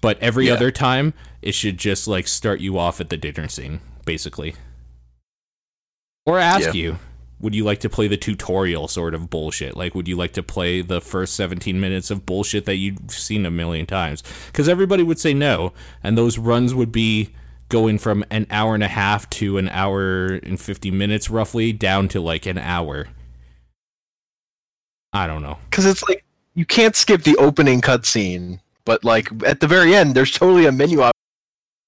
But 0.00 0.18
every 0.20 0.46
Yeah. 0.48 0.54
other 0.54 0.70
time, 0.70 1.14
it 1.42 1.54
should 1.54 1.78
just 1.78 2.08
like 2.08 2.26
start 2.26 2.60
you 2.60 2.78
off 2.78 3.00
at 3.00 3.08
the 3.10 3.16
dinner 3.16 3.46
scene, 3.48 3.80
basically. 4.04 4.54
Or 6.26 6.38
ask 6.38 6.66
Yeah. 6.66 6.72
you, 6.72 6.98
would 7.40 7.54
you 7.54 7.64
like 7.64 7.78
to 7.80 7.88
play 7.88 8.08
the 8.08 8.16
tutorial 8.16 8.88
sort 8.88 9.14
of 9.14 9.30
bullshit? 9.30 9.76
Like 9.76 9.94
would 9.94 10.08
you 10.08 10.16
like 10.16 10.32
to 10.32 10.42
play 10.42 10.80
the 10.82 11.00
first 11.00 11.34
17 11.34 11.78
minutes 11.78 12.10
of 12.10 12.26
bullshit 12.26 12.64
that 12.64 12.76
you've 12.76 12.98
seen 13.10 13.46
a 13.46 13.50
million 13.50 13.86
times? 13.86 14.22
Cuz 14.52 14.68
everybody 14.68 15.02
would 15.02 15.18
say 15.18 15.34
no, 15.34 15.72
and 16.02 16.18
those 16.18 16.36
runs 16.38 16.74
would 16.74 16.90
be 16.92 17.30
going 17.68 17.98
from 17.98 18.24
an 18.30 18.46
hour 18.50 18.74
and 18.74 18.82
a 18.82 18.88
half 18.88 19.28
to 19.28 19.58
an 19.58 19.68
hour 19.68 20.26
and 20.42 20.58
50 20.58 20.90
minutes 20.90 21.28
roughly 21.30 21.72
down 21.72 22.08
to 22.08 22.18
like 22.20 22.46
an 22.46 22.58
hour. 22.58 23.08
I 25.12 25.26
don't 25.26 25.42
know. 25.42 25.58
because 25.70 25.86
it's 25.86 26.02
like 26.08 26.24
you 26.54 26.64
can't 26.66 26.94
skip 26.96 27.22
the 27.22 27.36
opening 27.36 27.80
cutscene, 27.80 28.60
but 28.84 29.04
like 29.04 29.30
at 29.44 29.60
the 29.60 29.66
very 29.66 29.94
end, 29.94 30.14
there's 30.14 30.30
totally 30.32 30.66
a 30.66 30.72
menu 30.72 31.00
option 31.00 31.12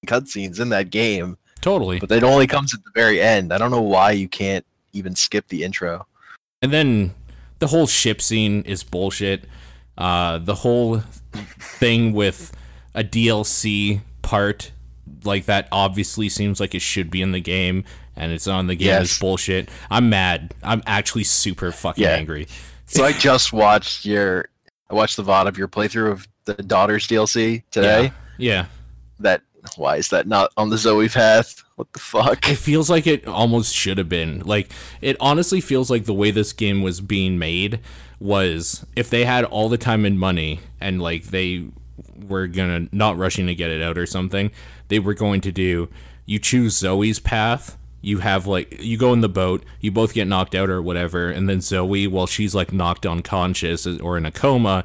cutscenes 0.07 0.59
in 0.59 0.69
that 0.69 0.89
game, 0.89 1.37
Totally. 1.61 1.99
but 1.99 2.11
it 2.11 2.23
only 2.23 2.47
comes 2.47 2.73
at 2.73 2.83
the 2.83 2.91
very 2.95 3.21
end. 3.21 3.53
I 3.53 3.57
don't 3.57 3.69
know 3.71 3.81
why 3.81 4.11
you 4.11 4.27
can't 4.27 4.65
even 4.93 5.15
skip 5.15 5.47
the 5.49 5.63
intro. 5.63 6.07
And 6.61 6.71
then 6.73 7.13
the 7.59 7.67
whole 7.67 7.85
ship 7.87 8.21
scene 8.21 8.63
is 8.63 8.83
bullshit. 8.83 9.45
Uh, 9.97 10.39
the 10.39 10.55
whole 10.55 11.01
thing 11.59 12.13
with 12.13 12.51
a 12.95 13.03
DLC 13.03 14.01
part 14.21 14.71
like 15.23 15.45
that 15.45 15.67
obviously 15.71 16.29
seems 16.29 16.59
like 16.59 16.73
it 16.73 16.81
should 16.81 17.11
be 17.11 17.21
in 17.21 17.31
the 17.31 17.41
game 17.41 17.83
and 18.15 18.31
it's 18.31 18.47
on 18.47 18.67
the 18.67 18.75
game 18.75 19.01
is 19.01 19.17
bullshit. 19.19 19.69
I'm 19.89 20.09
mad. 20.09 20.53
I'm 20.63 20.81
actually 20.87 21.23
super 21.25 21.71
fucking 21.71 22.03
Yeah. 22.03 22.11
angry. 22.15 22.47
So 22.91 23.05
I 23.05 23.13
just 23.13 23.53
watched 23.53 24.05
your, 24.05 24.49
I 24.89 24.95
watched 24.95 25.17
the 25.17 25.23
VOD 25.23 25.47
of 25.47 25.57
your 25.57 25.67
playthrough 25.67 26.11
of 26.11 26.27
the 26.45 26.55
Daughters 26.55 27.07
DLC 27.07 27.63
today. 27.71 28.11
Yeah. 28.37 28.65
That 29.19 29.41
why 29.77 29.97
is 29.97 30.09
that 30.09 30.27
not 30.27 30.51
on 30.57 30.69
the 30.69 30.77
Zoe 30.77 31.07
path? 31.07 31.63
What 31.75 31.93
the 31.93 31.99
fuck? 31.99 32.49
It 32.49 32.57
feels 32.57 32.89
like 32.89 33.07
it 33.07 33.27
almost 33.27 33.73
should 33.73 33.97
have 33.97 34.09
been. 34.09 34.41
Like 34.41 34.71
it 35.01 35.17
honestly 35.19 35.61
feels 35.61 35.89
like 35.89 36.05
the 36.05 36.13
way 36.13 36.31
this 36.31 36.53
game 36.53 36.81
was 36.81 37.01
being 37.01 37.39
made 37.39 37.79
was 38.19 38.85
if 38.95 39.09
they 39.09 39.25
had 39.25 39.45
all 39.45 39.69
the 39.69 39.77
time 39.77 40.05
and 40.05 40.19
money 40.19 40.59
and 40.79 41.01
like 41.01 41.25
they 41.25 41.65
were 42.27 42.47
gonna 42.47 42.87
not 42.91 43.17
rushing 43.17 43.47
to 43.47 43.55
get 43.55 43.71
it 43.71 43.81
out 43.81 43.97
or 43.97 44.05
something, 44.05 44.51
they 44.89 44.99
were 44.99 45.13
going 45.13 45.41
to 45.41 45.51
do 45.51 45.89
you 46.25 46.39
choose 46.39 46.77
Zoe's 46.77 47.19
path. 47.19 47.77
You 48.01 48.19
have 48.19 48.47
like 48.47 48.81
you 48.81 48.97
go 48.97 49.13
in 49.13 49.21
the 49.21 49.29
boat, 49.29 49.63
you 49.79 49.91
both 49.91 50.13
get 50.13 50.27
knocked 50.27 50.55
out 50.55 50.69
or 50.69 50.81
whatever, 50.81 51.29
and 51.29 51.47
then 51.47 51.61
Zoe, 51.61 52.07
while 52.07 52.27
she's 52.27 52.55
like 52.55 52.73
knocked 52.73 53.05
unconscious 53.05 53.85
or 53.85 54.17
in 54.17 54.25
a 54.25 54.31
coma, 54.31 54.83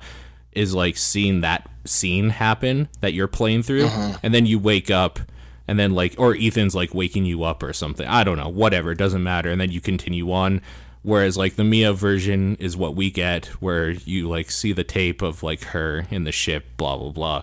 is 0.52 0.74
like 0.74 0.96
seeing 0.96 1.40
that 1.40 1.68
scene 1.84 2.30
happen 2.30 2.88
that 3.00 3.14
you're 3.14 3.28
playing 3.28 3.62
through, 3.62 3.86
uh-huh. 3.86 4.18
and 4.22 4.34
then 4.34 4.46
you 4.46 4.58
wake 4.58 4.90
up, 4.90 5.18
and 5.66 5.78
then 5.78 5.94
like 5.94 6.14
or 6.18 6.34
Ethan's 6.34 6.74
like 6.74 6.94
waking 6.94 7.24
you 7.24 7.42
up 7.42 7.62
or 7.62 7.72
something. 7.72 8.06
I 8.06 8.22
don't 8.22 8.38
know, 8.38 8.48
whatever, 8.48 8.92
it 8.92 8.98
doesn't 8.98 9.22
matter, 9.22 9.50
and 9.50 9.60
then 9.60 9.70
you 9.70 9.80
continue 9.80 10.30
on. 10.32 10.60
Whereas 11.02 11.36
like 11.36 11.54
the 11.54 11.64
Mia 11.64 11.92
version 11.92 12.56
is 12.56 12.76
what 12.76 12.96
we 12.96 13.10
get, 13.10 13.46
where 13.62 13.90
you 13.90 14.28
like 14.28 14.50
see 14.50 14.72
the 14.72 14.84
tape 14.84 15.22
of 15.22 15.42
like 15.42 15.62
her 15.66 16.06
in 16.10 16.24
the 16.24 16.32
ship, 16.32 16.64
blah 16.76 16.96
blah 16.96 17.12
blah. 17.12 17.42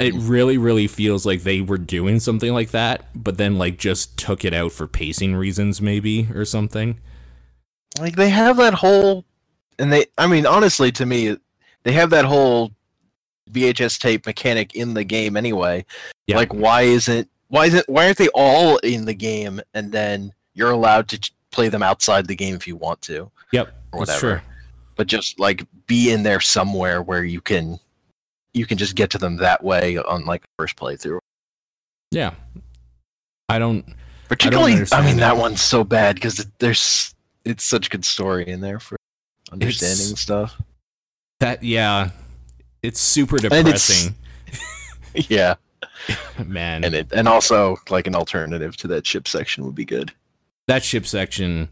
It 0.00 0.14
really, 0.14 0.56
really 0.56 0.86
feels 0.86 1.26
like 1.26 1.42
they 1.42 1.60
were 1.60 1.78
doing 1.78 2.20
something 2.20 2.52
like 2.54 2.70
that, 2.70 3.06
but 3.14 3.36
then 3.36 3.58
like 3.58 3.78
just 3.78 4.16
took 4.16 4.44
it 4.44 4.54
out 4.54 4.72
for 4.72 4.86
pacing 4.86 5.36
reasons, 5.36 5.82
maybe 5.82 6.28
or 6.34 6.46
something. 6.46 6.98
Like 7.98 8.16
they 8.16 8.30
have 8.30 8.56
that 8.56 8.74
whole, 8.74 9.26
and 9.78 9.92
they, 9.92 10.06
I 10.16 10.26
mean, 10.26 10.46
honestly, 10.46 10.90
to 10.92 11.04
me, 11.04 11.36
they 11.82 11.92
have 11.92 12.10
that 12.10 12.24
whole 12.24 12.72
VHS 13.50 14.00
tape 14.00 14.26
mechanic 14.26 14.74
in 14.74 14.94
the 14.94 15.04
game 15.04 15.36
anyway. 15.36 15.84
Yeah. 16.26 16.36
Like, 16.36 16.54
why 16.54 16.82
isn't, 16.82 17.28
why 17.48 17.66
isn't, 17.66 17.88
why 17.88 18.06
aren't 18.06 18.18
they 18.18 18.28
all 18.34 18.78
in 18.78 19.04
the 19.04 19.14
game, 19.14 19.60
and 19.74 19.92
then 19.92 20.32
you're 20.54 20.70
allowed 20.70 21.08
to 21.08 21.30
play 21.50 21.68
them 21.68 21.82
outside 21.82 22.26
the 22.26 22.36
game 22.36 22.54
if 22.54 22.66
you 22.66 22.76
want 22.76 23.02
to, 23.02 23.30
Yep, 23.52 23.74
or 23.92 24.00
whatever. 24.00 24.42
But 24.96 25.08
just 25.08 25.40
like 25.40 25.66
be 25.86 26.10
in 26.10 26.22
there 26.22 26.40
somewhere 26.40 27.02
where 27.02 27.24
you 27.24 27.40
can, 27.40 27.78
you 28.54 28.66
can 28.66 28.78
just 28.78 28.94
get 28.96 29.10
to 29.10 29.18
them 29.18 29.36
that 29.36 29.62
way 29.62 29.96
on 29.98 30.24
like 30.24 30.42
first 30.58 30.76
playthrough. 30.76 31.18
Yeah, 32.10 32.34
I 33.48 33.58
don't. 33.58 33.84
Particularly, 34.28 34.72
I, 34.72 34.74
understand 34.76 35.06
mean, 35.06 35.16
that. 35.18 35.34
that 35.34 35.40
one's 35.40 35.60
so 35.60 35.82
bad 35.84 36.14
because 36.14 36.46
there's, 36.58 37.14
it's 37.44 37.64
such 37.64 37.90
good 37.90 38.04
story 38.04 38.46
in 38.46 38.60
there 38.60 38.78
for 38.78 38.96
understanding 39.50 40.06
It's- 40.06 40.20
stuff. 40.20 40.60
That 41.40 41.62
yeah, 41.64 42.10
it's 42.82 43.00
super 43.00 43.36
And 43.36 43.46
it's- 43.46 43.64
depressing, 43.64 44.14
yeah. 45.28 45.54
man. 46.46 46.84
and 46.84 46.94
it 46.94 47.12
and 47.12 47.26
also 47.28 47.76
like 47.88 48.06
an 48.06 48.14
alternative 48.14 48.76
to 48.78 48.88
that 48.88 49.06
ship 49.06 49.26
section 49.28 49.64
would 49.64 49.74
be 49.74 49.84
good. 49.84 50.12
that 50.66 50.82
ship 50.84 51.06
section 51.06 51.68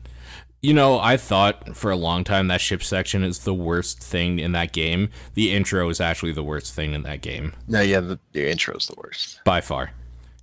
you 0.60 0.74
know 0.74 0.98
i 0.98 1.16
thought 1.16 1.76
for 1.76 1.90
a 1.90 1.96
long 1.96 2.24
time 2.24 2.48
that 2.48 2.60
ship 2.60 2.82
section 2.82 3.22
is 3.22 3.40
the 3.40 3.54
worst 3.54 4.02
thing 4.02 4.38
in 4.38 4.52
that 4.52 4.72
game. 4.72 5.10
The 5.34 5.54
intro 5.54 5.88
is 5.88 6.00
actually 6.00 6.32
the 6.32 6.42
worst 6.42 6.74
thing 6.74 6.94
in 6.94 7.02
that 7.02 7.20
game. 7.20 7.52
No, 7.66 7.80
yeah, 7.80 8.00
the, 8.00 8.18
the 8.32 8.48
is 8.48 8.86
the 8.86 8.94
worst. 8.96 9.40
by 9.44 9.60
far. 9.60 9.92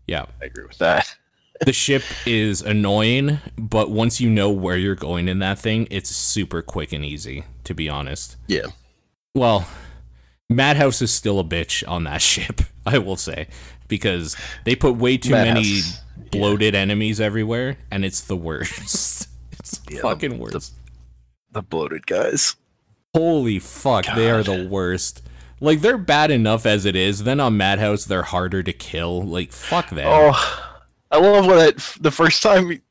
Yeah. 0.08 0.26
I 0.42 0.46
agree 0.46 0.66
with 0.66 0.78
that. 0.78 1.16
the 1.66 1.74
ship 1.74 2.04
is 2.26 2.62
annoying 2.62 3.40
but 3.58 3.90
once 3.90 4.20
you 4.20 4.30
know 4.30 4.50
where 4.50 4.76
you're 4.76 4.94
going 4.94 5.30
in 5.30 5.40
that 5.40 5.58
thing 5.58 5.88
it's 5.90 6.10
super 6.10 6.62
quick 6.62 6.92
and 6.92 7.06
easy 7.06 7.46
to 7.64 7.74
be 7.74 7.88
honest. 7.88 8.36
Yeah. 8.48 8.68
well 9.34 9.68
madhouse 10.50 11.02
is 11.02 11.14
still 11.14 11.40
a 11.40 11.44
bitch 11.44 11.88
on 11.88 12.04
that 12.04 12.22
ship 12.22 12.62
i 12.86 12.98
will 12.98 13.16
say 13.16 13.48
because 13.88 14.36
they 14.66 14.76
put 14.76 14.96
way 14.96 15.18
too 15.18 15.32
many 15.32 15.62
Madhouse, 15.62 16.02
bloated 16.32 16.76
enemies 16.76 17.22
everywhere 17.22 17.78
and 17.90 18.04
it's 18.04 18.22
the 18.22 18.36
worst 18.36 19.30
Yeah, 19.90 20.02
fucking 20.02 20.32
the- 20.32 20.38
worst 20.38 20.74
The 21.52 21.62
bloated 21.62 22.06
guys. 22.08 22.56
Holy 23.14 23.60
fuck, 23.60 24.06
they 24.16 24.30
are 24.30 24.44
the 24.44 24.68
worst. 24.68 25.22
Like 25.62 25.80
they're 25.82 25.98
bad 25.98 26.32
enough 26.32 26.66
as 26.66 26.86
it 26.86 26.96
is. 26.98 27.24
Then 27.24 27.40
on 27.40 27.56
Madhouse, 27.56 28.04
they're 28.06 28.24
harder 28.24 28.62
to 28.62 28.74
kill. 28.74 29.24
Like 29.24 29.52
fuck 29.54 29.90
them. 29.90 30.06
Oh, 30.06 30.66
I 31.12 31.18
love 31.20 31.46
when 31.46 31.60
it, 31.60 31.78
the 32.02 32.12
first 32.12 32.44
time 32.44 32.82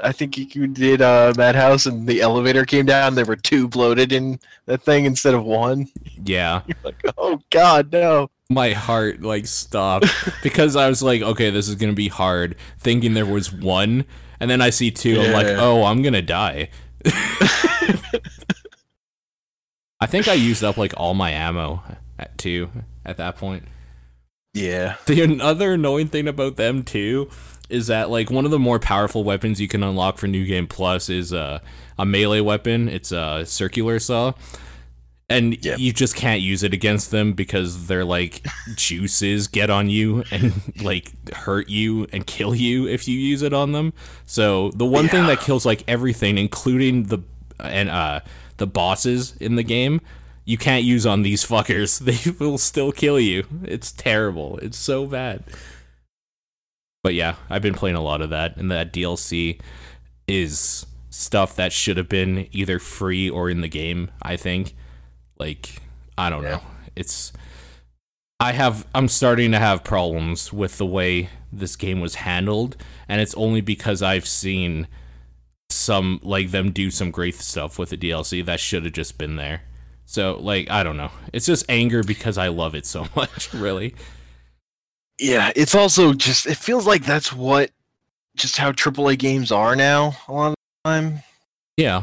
I 0.00 0.10
think 0.10 0.54
you 0.56 0.66
did 0.66 1.02
uh, 1.02 1.34
Madhouse 1.36 1.84
and 1.86 2.06
the 2.08 2.22
elevator 2.22 2.64
came 2.64 2.86
down, 2.86 3.14
there 3.14 3.26
were 3.26 3.36
two 3.36 3.68
bloated 3.68 4.10
in 4.12 4.40
that 4.66 4.82
thing 4.82 5.04
instead 5.04 5.34
of 5.34 5.44
one. 5.44 5.88
Yeah, 6.24 6.62
Like, 6.82 7.00
oh 7.18 7.40
god, 7.50 7.92
no. 7.92 8.30
my 8.48 8.70
heart 8.72 9.20
like 9.22 9.46
stopped 9.46 10.06
because 10.42 10.76
I 10.76 10.88
was 10.88 11.02
like, 11.02 11.20
okay, 11.20 11.50
this 11.50 11.68
is 11.68 11.74
gonna 11.74 11.92
be 11.92 12.08
hard. 12.08 12.56
Thinking 12.78 13.12
there 13.12 13.26
was 13.26 13.52
one, 13.52 14.06
and 14.40 14.50
then 14.50 14.60
I 14.60 14.70
see 14.70 14.90
two. 14.90 15.20
I'm 15.20 15.32
like, 15.32 15.46
Yeah. 15.46 15.60
oh, 15.60 15.84
I'm 15.84 16.02
gonna 16.02 16.22
die. 16.22 16.70
I 20.00 20.06
think 20.06 20.28
I 20.28 20.34
used 20.34 20.62
up 20.64 20.76
like 20.76 20.92
all 20.96 21.14
my 21.14 21.30
ammo 21.30 21.82
at 22.18 22.36
two 22.36 22.70
at 23.04 23.16
that 23.16 23.36
point. 23.36 23.64
Yeah. 24.52 24.96
The 25.06 25.40
other 25.40 25.72
annoying 25.74 26.08
thing 26.08 26.28
about 26.28 26.56
them 26.56 26.82
too 26.82 27.30
is 27.68 27.86
that 27.86 28.10
like 28.10 28.30
one 28.30 28.44
of 28.44 28.50
the 28.50 28.58
more 28.58 28.78
powerful 28.78 29.24
weapons 29.24 29.60
you 29.60 29.68
can 29.68 29.82
unlock 29.82 30.18
for 30.18 30.26
New 30.26 30.44
Game 30.44 30.66
Plus 30.66 31.08
is 31.08 31.32
uh, 31.32 31.60
a 31.98 32.04
melee 32.04 32.40
weapon. 32.40 32.88
It's 32.88 33.10
a 33.12 33.44
circular 33.46 33.98
saw. 33.98 34.32
And 35.30 35.62
Yep. 35.64 35.78
you 35.78 35.92
just 35.92 36.14
can't 36.16 36.40
use 36.42 36.62
it 36.62 36.74
against 36.74 37.10
them 37.10 37.32
because 37.32 37.86
their 37.86 38.04
like 38.04 38.46
juices 38.74 39.48
get 39.48 39.70
on 39.70 39.88
you 39.88 40.22
and 40.30 40.52
like 40.82 41.12
hurt 41.34 41.68
you 41.68 42.06
and 42.12 42.26
kill 42.26 42.54
you 42.54 42.86
if 42.86 43.08
you 43.08 43.18
use 43.18 43.42
it 43.42 43.52
on 43.52 43.72
them. 43.72 43.92
So 44.26 44.70
the 44.72 44.84
one 44.86 45.08
thing 45.08 45.26
that 45.26 45.40
kills 45.40 45.64
like 45.64 45.82
everything, 45.88 46.36
including 46.38 47.04
the 47.04 47.18
and 47.58 47.88
uh 47.88 48.20
the 48.58 48.66
bosses 48.66 49.34
in 49.40 49.56
the 49.56 49.62
game, 49.62 50.00
you 50.44 50.58
can't 50.58 50.84
use 50.84 51.06
on 51.06 51.22
these 51.22 51.44
fuckers. 51.44 52.00
They 52.04 52.44
will 52.44 52.58
still 52.58 52.92
kill 52.92 53.18
you. 53.18 53.44
It's 53.64 53.90
terrible. 53.92 54.58
It's 54.58 54.76
so 54.78 55.06
bad. 55.06 55.42
But 57.02 57.14
yeah, 57.14 57.36
I've 57.50 57.62
been 57.62 57.74
playing 57.74 57.96
a 57.96 58.02
lot 58.02 58.20
of 58.22 58.30
that, 58.30 58.56
and 58.56 58.70
that 58.70 58.92
DLC 58.92 59.60
is 60.26 60.86
stuff 61.10 61.54
that 61.56 61.72
should 61.72 61.96
have 61.96 62.08
been 62.08 62.48
either 62.50 62.78
free 62.78 63.28
or 63.28 63.50
in 63.50 63.60
the 63.60 63.68
game. 63.68 64.10
I 64.22 64.36
think, 64.36 64.74
like, 65.38 65.76
I 66.16 66.30
don't 66.30 66.42
Yeah. 66.42 66.50
know. 66.56 66.62
It's 66.96 67.32
I 68.40 68.52
have 68.52 68.86
I'm 68.94 69.08
starting 69.08 69.52
to 69.52 69.58
have 69.58 69.84
problems 69.84 70.52
with 70.52 70.78
the 70.78 70.86
way 70.86 71.30
this 71.52 71.76
game 71.76 72.00
was 72.00 72.16
handled, 72.16 72.76
and 73.08 73.20
it's 73.20 73.34
only 73.34 73.60
because 73.60 74.02
I've 74.02 74.26
seen 74.26 74.86
some 75.70 76.20
like 76.22 76.50
them 76.50 76.70
do 76.70 76.90
some 76.90 77.10
great 77.10 77.34
stuff 77.36 77.78
with 77.78 77.90
the 77.90 77.96
DLC 77.96 78.44
that 78.44 78.60
should 78.60 78.84
have 78.84 78.92
just 78.92 79.18
been 79.18 79.36
there. 79.36 79.62
So 80.04 80.36
like 80.40 80.70
I 80.70 80.82
don't 80.82 80.96
know. 80.96 81.10
It's 81.32 81.46
just 81.46 81.64
anger 81.68 82.02
because 82.02 82.36
I 82.38 82.48
love 82.48 82.74
it 82.74 82.86
so 82.86 83.06
much, 83.16 83.52
really. 83.54 83.94
Yeah, 85.18 85.52
it's 85.54 85.74
also 85.74 86.12
just 86.12 86.46
it 86.46 86.56
feels 86.56 86.86
like 86.86 87.04
that's 87.04 87.32
what 87.32 87.70
just 88.36 88.56
how 88.58 88.72
AAA 88.72 89.16
games 89.18 89.52
are 89.52 89.76
now 89.76 90.16
a 90.28 90.32
lot 90.32 90.48
of 90.48 90.54
the 90.84 90.90
time. 90.90 91.22
Yeah. 91.76 92.02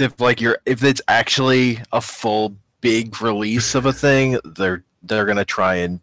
If 0.00 0.20
like 0.20 0.40
you're 0.40 0.58
if 0.66 0.82
it's 0.82 1.02
actually 1.08 1.78
a 1.92 2.00
full 2.00 2.56
big 2.80 3.20
release 3.20 3.74
of 3.74 3.86
a 3.86 3.92
thing, 3.92 4.38
they're 4.44 4.84
they're 5.02 5.26
gonna 5.26 5.44
try 5.44 5.76
and 5.76 6.00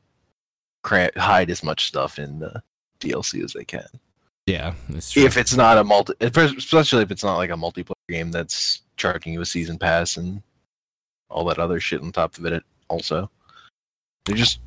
cra- 0.83 1.11
hide 1.17 1.49
as 1.49 1.63
much 1.63 1.87
stuff 1.87 2.19
in 2.19 2.39
the 2.39 2.61
DLC 2.99 3.43
as 3.43 3.53
they 3.53 3.65
can. 3.65 3.87
Yeah. 4.45 4.73
If 4.89 5.35
it's 5.35 5.55
not 5.55 5.77
a 5.77 5.83
multi, 5.83 6.13
especially 6.21 7.03
if 7.03 7.11
it's 7.11 7.23
not 7.23 7.35
like 7.35 7.49
a 7.49 7.53
multiplayer 7.53 7.93
game 8.07 8.31
that's 8.31 8.81
charging 8.95 9.33
you 9.33 9.41
a 9.41 9.45
season 9.45 9.77
pass 9.77 10.15
and 10.15 10.41
all 11.29 11.43
that 11.45 11.59
other 11.59 11.79
shit 11.79 12.01
on 12.01 12.11
top 12.11 12.37
of 12.37 12.45
it. 12.45 12.63
Also, 12.87 13.29
they 14.25 14.33
just 14.33 14.59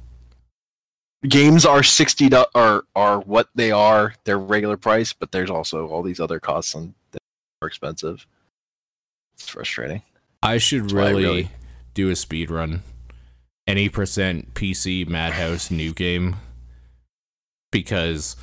games 1.26 1.64
are 1.64 1.82
sixty 1.82 2.28
do- 2.28 2.44
are 2.54 2.84
are 2.94 3.20
what 3.20 3.48
they 3.54 3.70
are. 3.70 4.14
Their 4.24 4.38
regular 4.38 4.76
price, 4.76 5.14
but 5.14 5.32
there's 5.32 5.50
also 5.50 5.88
all 5.88 6.02
these 6.02 6.20
other 6.20 6.38
costs 6.38 6.74
and 6.74 6.92
they're 7.12 7.20
more 7.62 7.68
expensive. 7.68 8.26
It's 9.40 9.48
frustrating. 9.48 10.02
I 10.42 10.58
should 10.58 10.92
why 10.92 11.00
I 11.00 11.08
really, 11.08 11.24
really- 11.24 11.50
do 11.94 12.10
a 12.10 12.16
speed 12.16 12.50
run. 12.50 12.82
Any 13.66 13.88
percent 13.88 14.52
PC 14.54 15.08
Madhouse 15.08 15.70
new 15.70 15.92
game 15.92 16.36
because 17.70 18.36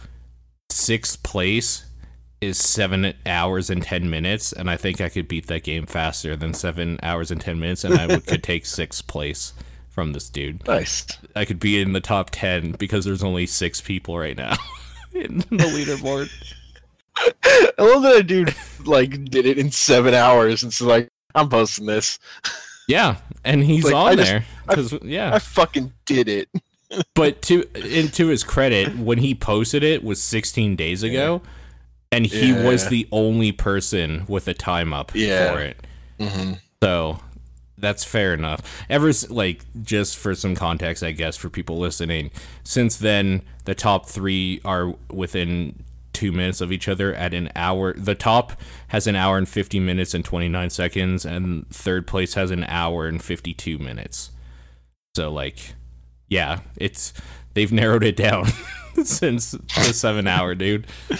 sixth 0.71 1.21
place 1.23 1.85
is 2.41 2.57
seven 2.57 3.13
hours 3.25 3.69
and 3.69 3.83
ten 3.83 4.09
minutes, 4.09 4.53
and 4.53 4.69
I 4.69 4.77
think 4.77 5.01
I 5.01 5.09
could 5.09 5.27
beat 5.27 5.47
that 5.47 5.63
game 5.63 5.85
faster 5.85 6.35
than 6.35 6.53
seven 6.53 6.99
hours 7.03 7.29
and 7.31 7.41
ten 7.41 7.59
minutes, 7.59 7.83
and 7.83 7.95
I 7.95 8.07
would, 8.07 8.25
could 8.25 8.43
take 8.43 8.65
sixth 8.65 9.05
place 9.07 9.53
from 9.89 10.13
this 10.13 10.29
dude. 10.29 10.65
Nice. 10.67 11.05
I 11.35 11.45
could 11.45 11.59
be 11.59 11.81
in 11.81 11.93
the 11.93 11.99
top 12.01 12.29
ten 12.31 12.71
because 12.71 13.05
there's 13.05 13.23
only 13.23 13.45
six 13.47 13.81
people 13.81 14.17
right 14.17 14.37
now 14.37 14.55
in 15.13 15.39
the 15.39 15.43
leaderboard. 15.57 16.29
I 17.43 17.71
love 17.79 18.03
that 18.03 18.17
a 18.17 18.23
dude 18.23 18.55
like 18.85 19.25
did 19.25 19.45
it 19.45 19.57
in 19.57 19.71
seven 19.71 20.13
hours 20.13 20.63
and 20.63 20.73
so 20.73 20.85
like 20.85 21.09
I'm 21.35 21.49
posting 21.49 21.85
this. 21.85 22.19
Yeah, 22.87 23.17
and 23.43 23.63
he's 23.63 23.83
Like, 23.83 23.93
on 23.95 24.07
I 24.07 24.15
just- 24.15 24.29
there. 24.31 24.45
'cause- 24.67 24.93
yeah, 25.03 25.33
I 25.33 25.39
fucking 25.39 25.93
did 26.05 26.27
it. 26.29 26.49
But 27.15 27.41
to 27.43 27.65
and 27.75 28.13
to 28.13 28.27
his 28.27 28.45
credit, 28.45 28.97
when 28.97 29.17
he 29.17 29.35
posted 29.35 29.83
it 29.83 30.05
was 30.05 30.23
16 30.23 30.77
days 30.77 31.03
ago, 31.03 31.41
and 32.13 32.25
he 32.25 32.53
was 32.53 32.87
the 32.87 33.09
only 33.11 33.51
person 33.51 34.23
with 34.29 34.47
a 34.47 34.53
time 34.53 34.93
up 34.93 35.11
Yeah. 35.13 35.51
for 35.51 35.59
it. 35.59 35.77
Mm-hmm. 36.17 36.53
So 36.81 37.19
that's 37.77 38.05
fair 38.05 38.33
enough. 38.33 38.61
Ever 38.89 39.11
like 39.29 39.65
just 39.83 40.15
for 40.15 40.33
some 40.33 40.55
context, 40.55 41.03
I 41.03 41.11
guess 41.11 41.35
for 41.35 41.49
people 41.49 41.77
listening, 41.77 42.31
since 42.63 42.95
then 42.95 43.41
the 43.65 43.75
top 43.75 44.07
three 44.07 44.61
are 44.63 44.93
within 45.11 45.83
two 46.17 46.31
minutes 46.31 46.59
of 46.61 46.71
each 46.71 46.87
other 46.87 47.13
at 47.13 47.33
an 47.33 47.49
hour. 47.55 47.93
The 47.93 48.15
top 48.15 48.59
has 48.89 49.05
an 49.07 49.15
hour 49.15 49.37
and 49.37 49.47
50 49.47 49.79
minutes 49.79 50.13
and 50.13 50.25
29 50.25 50.69
seconds, 50.71 51.25
and 51.25 51.69
third 51.69 52.07
place 52.07 52.33
has 52.33 52.51
an 52.51 52.63
hour 52.65 53.05
and 53.07 53.21
52 53.23 53.77
minutes. 53.77 54.31
So 55.15 55.31
like, 55.31 55.75
yeah, 56.27 56.61
it's 56.75 57.13
they've 57.53 57.71
narrowed 57.71 58.03
it 58.03 58.15
down 58.15 58.47
since 59.03 59.51
the 59.51 59.93
seven 59.93 60.27
hour 60.27 60.55
dude. 60.55 60.87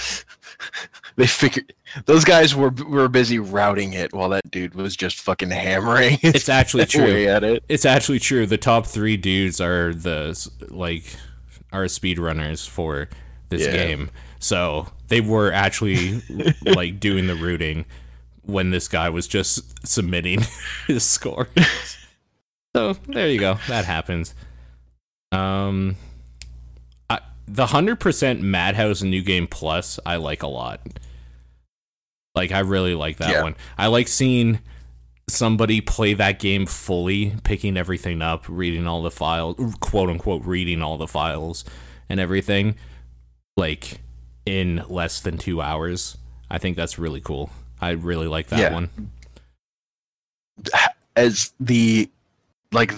They 1.18 1.26
figured 1.28 1.74
those 2.06 2.24
guys 2.24 2.54
were 2.56 2.70
were 2.70 3.08
busy 3.08 3.40
routing 3.40 3.94
it 3.94 4.14
while 4.14 4.30
that 4.30 4.50
dude 4.52 4.76
was 4.76 4.96
just 4.96 5.20
fucking 5.20 5.50
hammering. 5.50 6.20
It's 6.24 6.48
actually 6.50 6.86
true. 6.86 7.26
at 7.28 7.44
it. 7.44 7.64
It's 7.70 7.86
actually 7.86 8.20
true. 8.20 8.46
The 8.46 8.58
top 8.58 8.86
three 8.86 9.18
dudes 9.18 9.60
are 9.60 9.94
the 9.96 10.38
like 10.70 11.06
are 11.74 11.86
speedrunners 11.86 12.68
for 12.70 13.10
this 13.50 13.64
Yeah. 13.66 13.72
game. 13.72 14.10
So 14.39 14.88
they 15.08 15.21
were 15.21 15.52
actually 15.52 16.21
like 16.65 17.00
doing 17.00 17.28
the 17.28 17.36
routing 17.36 17.86
when 18.43 18.69
this 18.71 18.88
guy 18.88 19.10
was 19.10 19.28
just 19.28 19.86
submitting 19.88 20.41
his 20.88 21.04
score. 21.04 21.47
so 22.76 22.93
there 23.08 23.28
you 23.30 23.39
go. 23.39 23.58
That 23.67 23.86
happens. 23.86 24.34
Um, 25.32 25.97
I, 27.10 27.19
the 27.47 27.67
hundred 27.67 28.00
percent 28.00 28.41
Madhouse 28.41 29.02
New 29.02 29.21
Game 29.21 29.47
Plus 29.47 30.00
I 30.06 30.15
like 30.17 30.43
a 30.43 30.47
lot. 30.47 30.80
Like 32.36 32.52
I 32.52 32.60
really 32.60 32.93
like 32.95 33.17
that 33.17 33.32
Yeah. 33.32 33.43
one. 33.43 33.56
I 33.78 33.88
like 33.88 34.08
seeing 34.08 34.60
somebody 35.30 35.82
play 35.82 36.13
that 36.13 36.39
game 36.39 36.65
fully, 36.65 37.34
picking 37.43 37.76
everything 37.76 38.21
up, 38.21 38.45
reading 38.47 38.88
all 38.88 39.02
the 39.02 39.12
files, 39.12 39.58
quote 39.82 40.10
unquote, 40.10 40.45
reading 40.45 40.82
all 40.82 40.97
the 40.97 41.08
files 41.08 41.65
and 42.10 42.19
everything, 42.19 42.76
like 43.58 44.00
in 44.48 44.84
less 44.88 45.20
than 45.20 45.38
two 45.38 45.62
hours. 45.62 46.18
I 46.50 46.58
think 46.58 46.78
that's 46.78 46.98
really 46.98 47.20
cool. 47.22 47.50
I 47.82 47.90
really 47.92 48.28
like 48.28 48.48
that 48.48 48.60
Yeah. 48.60 48.74
one. 48.74 48.90
As 51.16 51.54
the 51.60 52.10
like, 52.72 52.94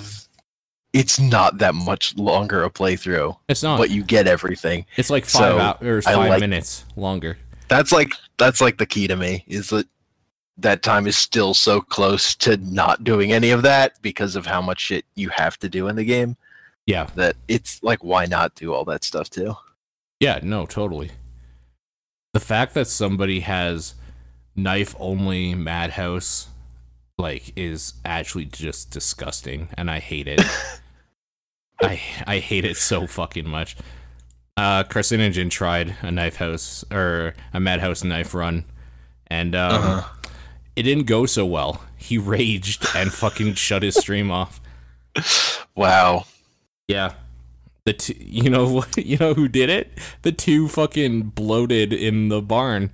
it's 0.94 1.20
not 1.20 1.58
that 1.60 1.76
much 1.76 2.16
longer 2.18 2.64
a 2.64 2.70
playthrough, 2.70 3.38
It's 3.48 3.64
not. 3.64 3.78
but 3.78 3.90
you 3.90 4.04
get 4.04 4.28
everything. 4.28 4.86
it's 4.98 5.10
like 5.10 5.26
five 5.26 5.40
so, 5.54 5.60
hours, 5.60 6.06
five 6.06 6.30
like- 6.30 6.40
minutes 6.40 6.86
longer. 6.96 7.38
That's 7.68 7.92
like 7.92 8.14
that's 8.38 8.62
like 8.62 8.78
the 8.78 8.86
key 8.86 9.08
to 9.08 9.16
me 9.16 9.44
is 9.48 9.70
that 9.70 9.88
that 10.58 10.82
time 10.84 11.08
is 11.08 11.16
still 11.16 11.54
so 11.54 11.80
close 11.82 12.36
to 12.36 12.58
not 12.58 13.04
doing 13.04 13.32
any 13.32 13.52
of 13.52 13.62
that 13.62 14.02
because 14.02 14.36
of 14.36 14.46
how 14.46 14.62
much 14.62 14.80
shit 14.82 15.06
you 15.16 15.30
have 15.30 15.58
to 15.60 15.70
do 15.70 15.88
in 15.88 15.96
the 15.96 16.04
game 16.04 16.36
Yeah. 16.88 17.08
that 17.16 17.36
it's 17.48 17.82
like 17.84 18.04
why 18.04 18.26
not 18.26 18.56
do 18.56 18.74
all 18.74 18.84
that 18.86 19.04
stuff 19.04 19.30
too 19.30 19.56
Yeah, 20.20 20.40
no, 20.44 20.66
totally. 20.66 21.12
The 22.34 22.40
fact 22.40 22.74
that 22.76 22.88
somebody 22.88 23.40
has 23.42 23.96
knife 24.56 24.96
only 25.00 25.56
madhouse 25.56 26.48
like 27.18 27.52
is 27.56 27.94
actually 28.06 28.46
just 28.46 28.92
disgusting 28.92 29.70
and 29.78 29.90
I 29.90 30.00
hate 30.00 30.28
it. 30.28 30.42
I 31.82 32.00
I 32.28 32.40
hate 32.40 32.66
it 32.66 32.78
so 32.78 33.08
fucking 33.08 33.48
much. 33.48 33.76
Uh 34.58 34.84
Carcinogen 34.84 35.50
tried 35.50 35.96
a 36.02 36.12
knife 36.12 36.36
house 36.38 36.84
or 36.92 37.34
a 37.54 37.60
madhouse 37.60 38.04
knife 38.04 38.34
run 38.34 38.66
and 39.28 39.56
um 39.56 39.74
Uh-huh. 39.84 40.30
it 40.76 40.84
didn't 40.84 41.06
go 41.06 41.26
so 41.26 41.46
well. 41.46 41.84
He 41.98 42.18
raged 42.18 42.86
and 42.96 43.12
fucking 43.12 43.56
shut 43.56 43.84
his 43.84 43.96
stream 43.96 44.30
off. 44.32 44.62
wow 45.76 46.26
Yeah. 46.88 47.14
The 47.86 47.94
two, 47.94 48.14
you 48.20 48.50
know 48.50 48.68
what 48.74 48.98
you 48.98 49.18
know 49.18 49.34
who 49.34 49.48
did 49.48 49.70
it? 49.70 49.92
The 50.22 50.32
two 50.32 50.68
fucking 50.68 51.22
bloated 51.30 51.94
in 51.94 52.30
the 52.30 52.42
barn. 52.42 52.92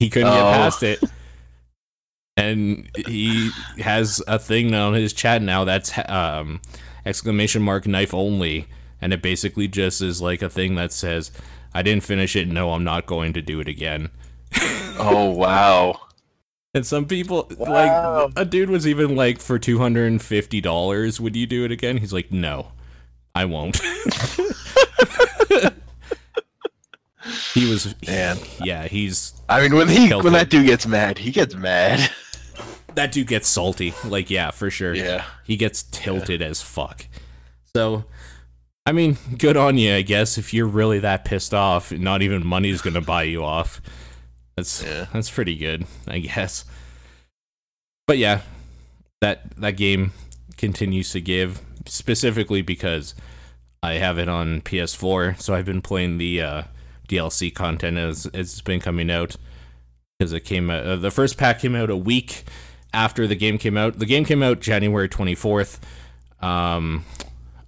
He 0.00 0.10
couldn't 0.10 0.32
get 0.32 0.40
Oh. 0.42 0.52
past 0.52 0.82
it. 0.82 1.00
And 2.36 2.90
he 3.06 3.50
has 3.78 4.20
a 4.26 4.38
thing 4.38 4.74
on 4.74 4.94
his 4.94 5.12
chat 5.12 5.40
now 5.40 5.64
that's 5.64 5.92
um 6.08 6.60
exclamation 7.06 7.62
mark 7.62 7.86
knife 7.86 8.12
only 8.12 8.66
and 9.00 9.12
it 9.12 9.22
basically 9.22 9.68
just 9.68 10.02
is 10.02 10.20
like 10.20 10.42
a 10.42 10.50
thing 10.50 10.74
that 10.74 10.92
says 10.92 11.30
I 11.72 11.82
didn't 11.82 12.02
finish 12.04 12.34
it. 12.36 12.48
No, 12.48 12.72
I'm 12.72 12.84
not 12.84 13.06
going 13.06 13.32
to 13.34 13.42
do 13.42 13.60
it 13.60 13.68
again. 13.68 14.10
oh 14.98 15.30
wow 15.30 16.00
And 16.74 16.84
some 16.84 17.06
people 17.06 17.48
Wow. 17.56 18.24
like 18.26 18.32
a 18.36 18.44
dude 18.44 18.70
was 18.70 18.86
even 18.86 19.14
like 19.14 19.38
for 19.40 19.58
two 19.60 19.78
hundred 19.78 20.06
and 20.08 20.20
fifty 20.20 20.60
dollars, 20.60 21.20
would 21.20 21.36
you 21.36 21.46
do 21.46 21.64
it 21.64 21.70
again? 21.72 21.98
He's 21.98 22.12
like, 22.12 22.32
No, 22.32 22.72
I 23.34 23.44
won't. 23.46 23.80
he 27.54 27.68
was 27.70 27.94
Man. 28.06 28.36
yeah, 28.62 28.86
he's 28.86 29.32
i 29.48 29.60
mean 29.62 29.74
when 29.74 29.88
he 29.88 30.12
when 30.12 30.32
that 30.34 30.50
dude 30.50 30.66
gets 30.66 30.86
mad 30.86 31.16
he 31.18 31.30
gets 31.30 31.54
mad 31.54 32.10
that 32.94 33.12
dude 33.12 33.26
gets 33.26 33.48
salty. 33.48 33.92
Like, 34.04 34.30
yeah, 34.30 34.50
for 34.52 34.70
sure. 34.70 34.94
Yeah. 34.94 35.24
He 35.44 35.56
gets 35.56 35.82
tilted 35.82 36.40
as 36.40 36.62
fuck. 36.62 37.06
So, 37.74 38.04
I 38.86 38.92
mean, 38.92 39.18
good 39.36 39.56
on 39.56 39.76
you, 39.78 39.94
I 39.96 40.02
guess. 40.02 40.38
If 40.38 40.54
you're 40.54 40.68
really 40.68 41.00
that 41.00 41.24
pissed 41.24 41.52
off, 41.52 41.90
not 41.90 42.22
even 42.22 42.46
money's 42.46 42.80
gonna 42.82 43.00
buy 43.00 43.24
you 43.24 43.42
off. 43.42 43.80
That's 44.56 44.82
Yeah. 44.82 45.06
that's 45.12 45.28
pretty 45.30 45.56
good, 45.56 45.86
I 46.06 46.20
guess. 46.20 46.64
But 48.06 48.18
yeah, 48.18 48.42
that 49.20 49.56
that 49.56 49.72
game 49.72 50.12
continues 50.56 51.10
to 51.12 51.20
give 51.20 51.60
specifically 51.86 52.62
because 52.62 53.14
I 53.82 53.94
have 53.94 54.18
it 54.18 54.28
on 54.28 54.60
PS4, 54.62 55.40
so 55.40 55.54
I've 55.54 55.66
been 55.66 55.82
playing 55.82 56.18
the 56.18 56.40
uh, 56.40 56.62
DLC 57.08 57.54
content 57.54 57.98
as 57.98 58.26
it's 58.32 58.60
been 58.60 58.80
coming 58.80 59.10
out 59.10 59.36
because 60.18 60.32
it 60.32 60.40
came 60.40 60.70
out. 60.70 60.86
Uh, 60.86 60.96
the 60.96 61.10
first 61.10 61.36
pack 61.36 61.60
came 61.60 61.74
out 61.74 61.90
a 61.90 61.96
week 61.96 62.44
after 62.92 63.26
the 63.26 63.34
game 63.34 63.58
came 63.58 63.76
out. 63.76 63.98
The 63.98 64.06
game 64.06 64.24
came 64.24 64.42
out 64.42 64.60
January 64.60 65.08
24th. 65.08 65.80
Um, 66.40 67.04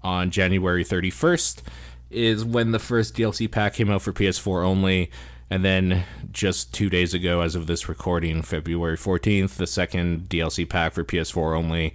on 0.07 0.31
January 0.31 0.85
31st 0.85 1.63
is 2.11 2.45
when 2.45 2.71
the 2.71 2.79
first 2.79 3.15
DLC 3.17 3.51
pack 3.51 3.75
came 3.75 3.91
out 3.91 4.01
for 4.01 4.13
PS4 4.13 4.65
only. 4.65 5.11
And 5.51 5.65
then 5.65 6.05
just 6.33 6.73
two 6.73 6.89
days 6.89 7.13
ago, 7.13 7.41
as 7.41 7.55
of 7.55 7.67
this 7.67 7.89
recording, 7.89 8.43
February 8.43 8.97
14th, 8.97 9.57
the 9.57 9.67
second 9.67 10.29
DLC 10.29 10.69
pack 10.69 10.93
for 10.93 11.05
PS4 11.05 11.57
only 11.57 11.95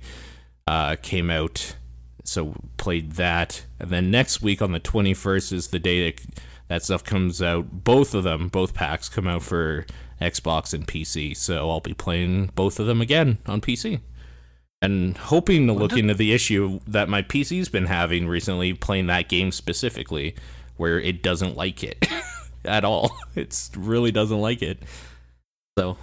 uh, 0.68 0.96
came 1.02 1.30
out. 1.30 1.76
So 2.24 2.54
played 2.78 3.14
that. 3.14 3.66
And 3.80 3.90
then 3.90 4.12
next 4.12 4.42
week 4.42 4.62
on 4.62 4.72
the 4.72 4.80
21st 4.80 5.54
is 5.54 5.68
the 5.68 5.80
day 5.80 6.12
that 6.12 6.26
that 6.68 6.84
stuff 6.84 7.04
comes 7.04 7.42
out. 7.42 7.84
Both 7.84 8.14
of 8.14 8.24
them, 8.24 8.48
both 8.48 8.74
packs 8.74 9.10
come 9.10 9.28
out 9.28 9.44
for 9.44 9.86
Xbox 10.22 10.74
and 10.74 10.88
PC. 10.88 11.36
So 11.36 11.70
I'll 11.70 11.82
be 11.82 11.94
playing 11.94 12.52
both 12.56 12.80
of 12.80 12.88
them 12.88 13.02
again 13.02 13.40
on 13.46 13.60
PC 13.60 14.00
and 14.82 15.18
hoping 15.18 15.68
to 15.68 15.74
look 15.74 15.96
into 15.96 16.14
the 16.14 16.34
issue 16.34 16.80
that 16.88 17.08
my 17.08 17.22
PC's 17.22 17.70
been 17.70 17.86
having 17.86 18.28
recently 18.28 18.74
playing 18.74 19.08
that 19.08 19.30
game 19.30 19.52
specifically, 19.52 20.36
where 20.78 21.00
it 21.00 21.22
doesn't 21.22 21.56
like 21.56 21.84
it 21.84 22.08
at 22.66 22.84
all. 22.84 23.12
It 23.36 23.70
really 23.78 24.12
doesn't 24.12 24.42
like 24.42 24.62
it. 24.62 24.80
So 25.78 25.98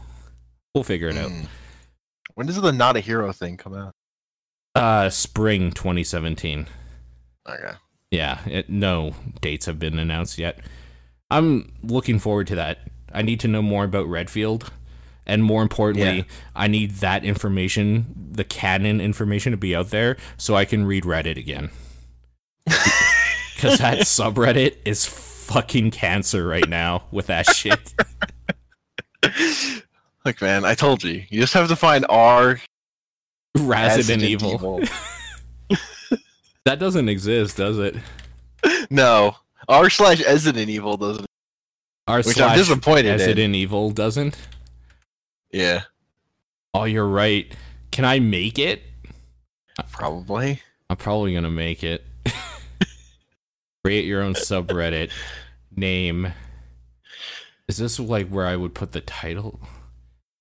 we'll 0.75 0.85
figure 0.85 1.09
it 1.09 1.17
out. 1.17 1.31
Mm. 1.31 1.47
When 2.35 2.47
does 2.47 2.61
the 2.61 2.73
not 2.73 2.97
a 2.97 3.01
hero 3.01 3.33
thing 3.33 3.57
come 3.57 3.75
out? 3.75 3.95
Uh, 4.79 5.11
spring 5.11 5.73
2017. 5.73 6.67
Okay. 7.49 7.73
Yeah, 8.11 8.39
it, 8.47 8.71
no 8.71 9.15
dates 9.41 9.67
have 9.67 9.79
been 9.79 9.99
announced 9.99 10.39
yet. 10.39 10.61
I'm 11.31 11.73
looking 11.83 12.19
forward 12.19 12.47
to 12.49 12.55
that. 12.55 12.79
I 13.13 13.23
need 13.23 13.41
to 13.41 13.49
know 13.49 13.61
more 13.63 13.85
about 13.85 14.07
Redfield. 14.07 14.71
And 15.27 15.45
more 15.45 15.61
importantly, 15.63 16.19
Yeah. 16.19 16.25
I 16.57 16.69
need 16.69 16.93
that 16.97 17.23
information, 17.25 18.31
the 18.33 18.45
canon 18.45 19.01
information, 19.01 19.51
to 19.53 19.59
be 19.59 19.77
out 19.77 19.91
there 19.91 20.17
so 20.39 20.55
I 20.55 20.65
can 20.65 20.87
read 20.87 21.05
Reddit 21.05 21.37
again. 21.37 21.71
Because 22.65 23.79
that 23.79 23.99
subreddit 24.07 24.77
is 24.87 25.05
fucking 25.05 25.91
cancer 25.91 26.47
right 26.47 26.69
now 26.69 27.03
with 27.11 27.27
that 27.27 27.47
shit. 27.47 27.93
Look, 30.25 30.41
man, 30.41 30.65
I 30.65 30.75
told 30.75 31.03
you. 31.05 31.25
You 31.29 31.41
just 31.41 31.53
have 31.55 31.69
to 31.69 31.77
find 31.77 32.07
R 32.09 32.61
Resident 33.57 34.23
Evil. 34.23 34.81
That 36.65 36.79
doesn't 36.79 37.09
exist, 37.09 37.57
does 37.57 37.79
it? 37.79 37.97
No. 38.91 39.37
R 39.71 39.89
slash 39.89 40.23
Resident 40.23 40.69
Evil 40.69 40.99
doesn't. 40.99 41.25
R 42.07 42.19
Which 42.19 42.27
I'm 42.27 42.35
slash 42.35 42.57
disappointed 42.59 43.07
in. 43.07 43.13
Resident 43.13 43.55
Evil 43.55 43.91
doesn't. 43.91 44.37
Yeah, 45.51 45.85
Oh, 46.75 46.85
you're 46.85 47.09
right. 47.09 47.51
Can 47.91 48.05
I 48.05 48.19
make 48.19 48.59
it? 48.59 48.83
probably. 49.93 50.61
I'm 50.91 50.97
probably 50.99 51.33
gonna 51.33 51.51
make 51.51 51.83
it. 51.83 52.05
Create 53.83 54.05
your 54.05 54.21
own 54.23 54.35
subreddit 54.35 55.11
name. 55.75 56.35
Is 57.67 57.79
this 57.79 57.99
like 57.99 58.29
where 58.29 58.47
I 58.47 58.57
would 58.57 58.75
put 58.75 58.93
the 58.93 59.01
title? 59.01 59.59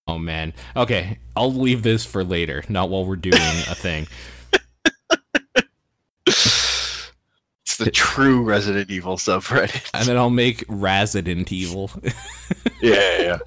Oh 0.07 0.17
man. 0.17 0.53
Okay, 0.75 1.17
I'll 1.35 1.53
leave 1.53 1.83
this 1.83 2.05
for 2.05 2.23
later, 2.23 2.63
not 2.69 2.89
while 2.89 3.05
we're 3.05 3.15
doing 3.17 3.35
a 3.41 3.75
thing. 3.75 4.07
It's 6.25 7.77
the 7.77 7.91
true 7.91 8.41
Resident 8.43 8.89
Evil 8.89 9.17
subreddit. 9.17 9.89
And 9.93 10.07
then 10.07 10.17
I'll 10.17 10.29
make 10.29 10.63
Resident 10.67 11.51
Evil. 11.51 11.91
yeah, 12.81 13.21
yeah. 13.21 13.37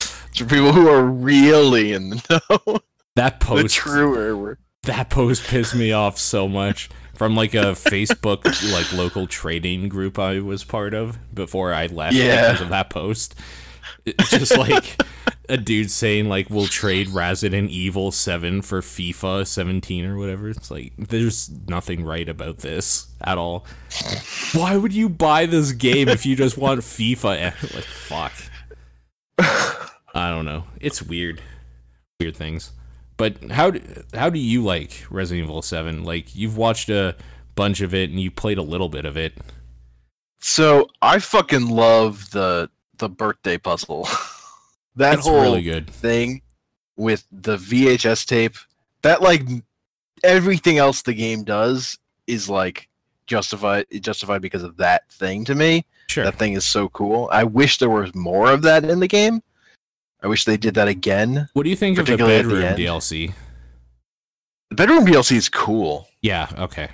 It's 0.00 0.38
for 0.38 0.44
people 0.46 0.72
who 0.72 0.88
are 0.88 1.02
really 1.04 1.92
in 1.92 2.10
the 2.10 2.40
know. 2.66 2.78
that 3.16 3.40
the 3.40 3.46
post 3.46 3.74
truer. 3.74 4.58
that 4.84 5.10
post 5.10 5.44
pissed 5.44 5.74
me 5.74 5.92
off 5.92 6.18
so 6.18 6.46
much 6.48 6.88
from 7.14 7.34
like 7.34 7.54
a 7.54 7.72
Facebook 7.74 8.44
like 8.72 8.92
local 8.92 9.26
trading 9.26 9.88
group 9.88 10.18
I 10.18 10.38
was 10.38 10.62
part 10.62 10.94
of 10.94 11.18
before 11.34 11.74
I 11.74 11.86
left 11.86 12.14
Yeah. 12.14 12.46
because 12.46 12.60
of 12.62 12.68
that 12.68 12.90
post. 12.90 13.34
It's 14.06 14.30
just 14.30 14.56
like 14.56 15.00
a 15.48 15.56
dude 15.56 15.90
saying 15.90 16.28
like 16.28 16.50
we'll 16.50 16.66
trade 16.66 17.08
Resident 17.08 17.70
Evil 17.70 18.10
7 18.12 18.62
for 18.62 18.80
FIFA 18.80 19.46
17 19.46 20.04
or 20.04 20.16
whatever. 20.16 20.48
It's 20.48 20.70
like 20.70 20.92
there's 20.96 21.50
nothing 21.68 22.04
right 22.04 22.28
about 22.28 22.58
this 22.58 23.08
at 23.20 23.38
all. 23.38 23.66
Why 24.52 24.76
would 24.76 24.92
you 24.92 25.08
buy 25.08 25.46
this 25.46 25.72
game 25.72 26.08
if 26.08 26.26
you 26.26 26.36
just 26.36 26.58
want 26.58 26.80
FIFA? 26.80 27.54
Like 27.74 27.84
fuck. 27.84 28.32
I 30.14 30.30
don't 30.30 30.44
know. 30.44 30.64
It's 30.80 31.02
weird. 31.02 31.40
Weird 32.20 32.36
things. 32.36 32.72
But 33.16 33.50
how 33.50 33.72
do, 33.72 34.04
how 34.14 34.30
do 34.30 34.38
you 34.38 34.62
like 34.62 35.04
Resident 35.10 35.48
Evil 35.48 35.62
7? 35.62 36.04
Like 36.04 36.34
you've 36.34 36.56
watched 36.56 36.88
a 36.88 37.16
bunch 37.54 37.80
of 37.80 37.94
it 37.94 38.10
and 38.10 38.20
you 38.20 38.30
played 38.30 38.58
a 38.58 38.62
little 38.62 38.88
bit 38.88 39.04
of 39.04 39.16
it. 39.16 39.34
So 40.40 40.88
I 41.02 41.18
fucking 41.18 41.68
love 41.68 42.30
the 42.30 42.70
the 42.98 43.08
birthday 43.08 43.58
puzzle. 43.58 44.08
that 44.98 45.18
It's 45.18 45.26
whole 45.26 45.40
really 45.42 45.62
good. 45.62 45.88
thing 45.90 46.42
with 46.96 47.24
the 47.32 47.56
VHS 47.56 48.26
tape. 48.26 48.56
That 49.02 49.22
like 49.22 49.42
everything 50.24 50.78
else 50.78 51.02
the 51.02 51.14
game 51.14 51.44
does 51.44 51.98
is 52.26 52.48
like 52.48 52.88
justified 53.26 53.86
justified 54.00 54.42
because 54.42 54.62
of 54.62 54.76
that 54.78 55.10
thing 55.10 55.44
to 55.46 55.54
me. 55.54 55.84
Sure. 56.08 56.24
That 56.24 56.36
thing 56.36 56.54
is 56.54 56.64
so 56.64 56.88
cool. 56.88 57.28
I 57.32 57.44
wish 57.44 57.78
there 57.78 57.90
was 57.90 58.14
more 58.14 58.50
of 58.50 58.62
that 58.62 58.84
in 58.84 59.00
the 59.00 59.08
game. 59.08 59.42
I 60.22 60.26
wish 60.26 60.44
they 60.44 60.56
did 60.56 60.74
that 60.74 60.88
again. 60.88 61.48
What 61.52 61.62
do 61.64 61.70
you 61.70 61.76
think 61.76 61.98
of 61.98 62.06
the 62.06 62.14
at 62.14 62.18
the 62.18 62.24
bedroom. 62.24 62.62
DLC? 62.74 63.34
The 64.70 64.74
bedroom 64.74 65.06
DLC 65.06 65.32
is 65.36 65.48
cool. 65.48 66.08
Yeah, 66.22 66.48
okay. 66.58 66.88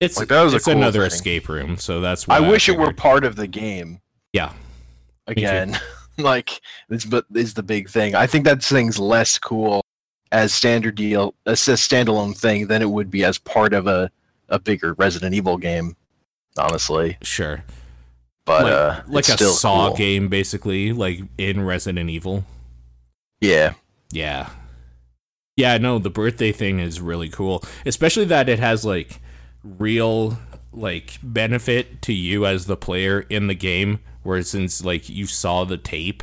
It's 0.00 0.16
Like, 0.16 0.28
that 0.28 0.42
was 0.42 0.54
it's 0.54 0.64
cool 0.64 0.72
another 0.74 1.00
thing. 1.00 1.06
escape 1.08 1.48
room, 1.48 1.76
so 1.76 2.00
that's 2.00 2.26
I 2.28 2.40
why 2.40 2.48
wish 2.48 2.68
it 2.70 2.78
were 2.78 2.92
part 2.94 3.24
of 3.24 3.36
the 3.36 3.46
game. 3.46 4.00
Yeah. 4.32 4.52
Again, 5.26 5.78
like 6.34 6.60
this, 6.88 7.04
but 7.04 7.24
is 7.34 7.54
the 7.54 7.62
big 7.62 7.88
thing. 7.88 8.14
I 8.14 8.26
think 8.26 8.44
that 8.44 8.62
thing's 8.62 8.98
less 8.98 9.38
cool 9.38 9.84
as 10.32 10.54
standard 10.54 10.94
deal, 10.94 11.34
as 11.46 11.66
a 11.68 11.72
standalone 11.72 12.36
thing 12.36 12.68
than 12.68 12.82
it 12.82 12.90
would 12.90 13.10
be 13.10 13.24
as 13.24 13.38
part 13.38 13.72
of 13.72 13.86
a 13.86 14.10
a 14.48 14.58
bigger 14.58 14.94
Resident 14.94 15.34
Evil 15.34 15.56
game. 15.56 15.96
Honestly, 16.58 17.16
Sure. 17.22 17.62
but 18.44 18.64
like 18.64 18.72
uh, 18.72 19.02
like 19.06 19.28
a 19.28 19.38
Saw 19.38 19.88
cool. 19.88 19.96
game 19.96 20.28
basically, 20.28 20.92
like 20.92 21.20
in 21.38 21.64
Resident 21.64 22.10
Evil. 22.10 22.44
Yeah, 23.40 23.74
Yeah. 24.12 24.50
Yeah, 25.56 25.76
no, 25.76 25.98
the 25.98 26.10
birthday 26.10 26.52
thing 26.52 26.78
is 26.80 27.00
really 27.02 27.28
cool. 27.28 27.62
Especially 27.84 28.24
that 28.26 28.48
it 28.48 28.58
has 28.58 28.84
like 28.84 29.20
real 29.62 30.38
like 30.72 31.18
benefit 31.22 32.00
to 32.02 32.12
you 32.14 32.46
as 32.46 32.66
the 32.66 32.76
player 32.76 33.20
in 33.28 33.46
the 33.46 33.54
game 33.54 33.98
where 34.22 34.42
since 34.42 34.84
like 34.84 35.08
you 35.08 35.26
saw 35.26 35.64
the 35.64 35.76
tape, 35.76 36.22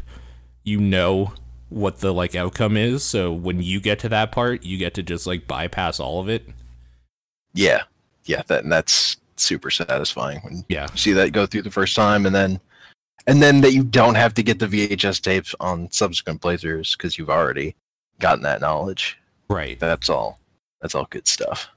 you 0.63 0.79
know 0.79 1.33
what 1.69 1.99
the 1.99 2.13
like 2.13 2.36
outcome 2.36 2.77
is. 2.77 3.03
So 3.03 3.33
when 3.33 3.62
you 3.62 3.79
get 3.79 3.99
to 3.99 4.10
that 4.10 4.31
part, 4.31 4.63
you 4.63 4.77
get 4.77 4.93
to 4.95 5.03
just 5.03 5.27
like 5.27 5.47
bypass 5.47 5.99
all 5.99 6.19
of 6.19 6.29
it. 6.29 6.47
yeah, 7.53 7.83
yeah. 8.25 8.41
That 8.47 8.63
and 8.63 8.71
that's 8.71 9.17
super 9.36 9.69
satisfying 9.69 10.39
when 10.41 10.65
Yeah. 10.69 10.88
you 10.91 10.97
see 10.97 11.13
that 11.13 11.31
go 11.31 11.45
through 11.45 11.62
the 11.63 11.71
first 11.71 11.95
time, 11.95 12.25
and 12.25 12.36
then 12.36 12.60
and 13.25 13.41
then 13.41 13.62
that 13.62 13.73
you 13.73 13.83
don't 13.83 14.15
have 14.15 14.33
to 14.36 14.43
get 14.43 14.60
the 14.60 14.67
VHS 14.67 15.21
tapes 15.21 15.53
on 15.60 15.91
subsequent 15.91 16.41
playthroughs 16.41 16.97
because 16.97 17.17
you've 17.17 17.29
already 17.29 17.75
gotten 18.19 18.43
that 18.43 18.62
knowledge. 18.62 19.17
Right. 19.49 19.79
That's 19.79 20.10
all. 20.10 20.39
That's 20.81 20.95
all 20.95 21.07
good 21.10 21.27
stuff. 21.27 21.69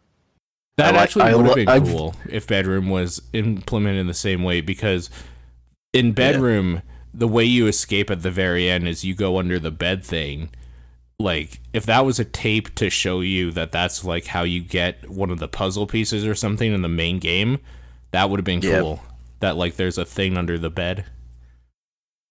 That 0.77 0.95
I 0.95 1.03
actually 1.03 1.25
I 1.25 1.35
would 1.35 1.47
have 1.47 1.55
been 1.57 1.69
I've- 1.69 1.91
cool 1.91 2.15
if 2.29 2.47
Bedroom 2.47 2.89
was 2.89 3.21
implemented 3.33 4.01
in 4.01 4.07
the 4.07 4.15
same 4.15 4.43
way 4.45 4.61
because 4.61 5.11
in 5.93 6.13
Bedroom, 6.13 6.83
the 7.13 7.29
way 7.29 7.45
you 7.45 7.67
escape 7.67 8.11
at 8.11 8.23
the 8.23 8.31
very 8.31 8.69
end 8.71 8.87
is 8.89 9.05
you 9.05 9.15
go 9.15 9.39
under 9.39 9.59
the 9.59 9.71
bed 9.71 10.05
thing. 10.05 10.51
Like, 11.19 11.61
if 11.73 11.85
that 11.87 12.05
was 12.07 12.19
a 12.19 12.25
tape 12.25 12.75
to 12.77 12.89
show 12.89 13.21
you 13.21 13.51
that 13.51 13.73
that's 13.73 14.05
like 14.05 14.27
how 14.27 14.43
you 14.43 14.61
get 14.61 15.11
one 15.11 15.31
of 15.31 15.39
the 15.39 15.49
puzzle 15.49 15.87
pieces 15.87 16.25
or 16.27 16.35
something 16.35 16.73
in 16.73 16.83
the 16.83 16.89
main 16.89 17.19
game, 17.19 17.59
that 18.13 18.31
would 18.31 18.39
have 18.39 18.45
been 18.45 18.63
Yeah. 18.63 18.81
cool. 18.81 19.03
That, 19.41 19.57
like, 19.57 19.77
there's 19.77 19.99
a 19.99 20.05
thing 20.05 20.37
under 20.37 20.59
the 20.59 20.71
bed. 20.71 21.07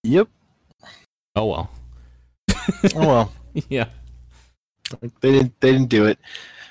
Yep. 0.03 0.27
Oh, 1.35 1.45
well. 1.45 1.71
Oh 2.95 3.07
well. 3.07 3.33
yeah. 3.69 3.85
Like, 5.01 5.19
they 5.21 5.31
didn't 5.33 5.59
they 5.59 5.71
didn't 5.71 5.89
do 5.89 6.05
it. 6.05 6.17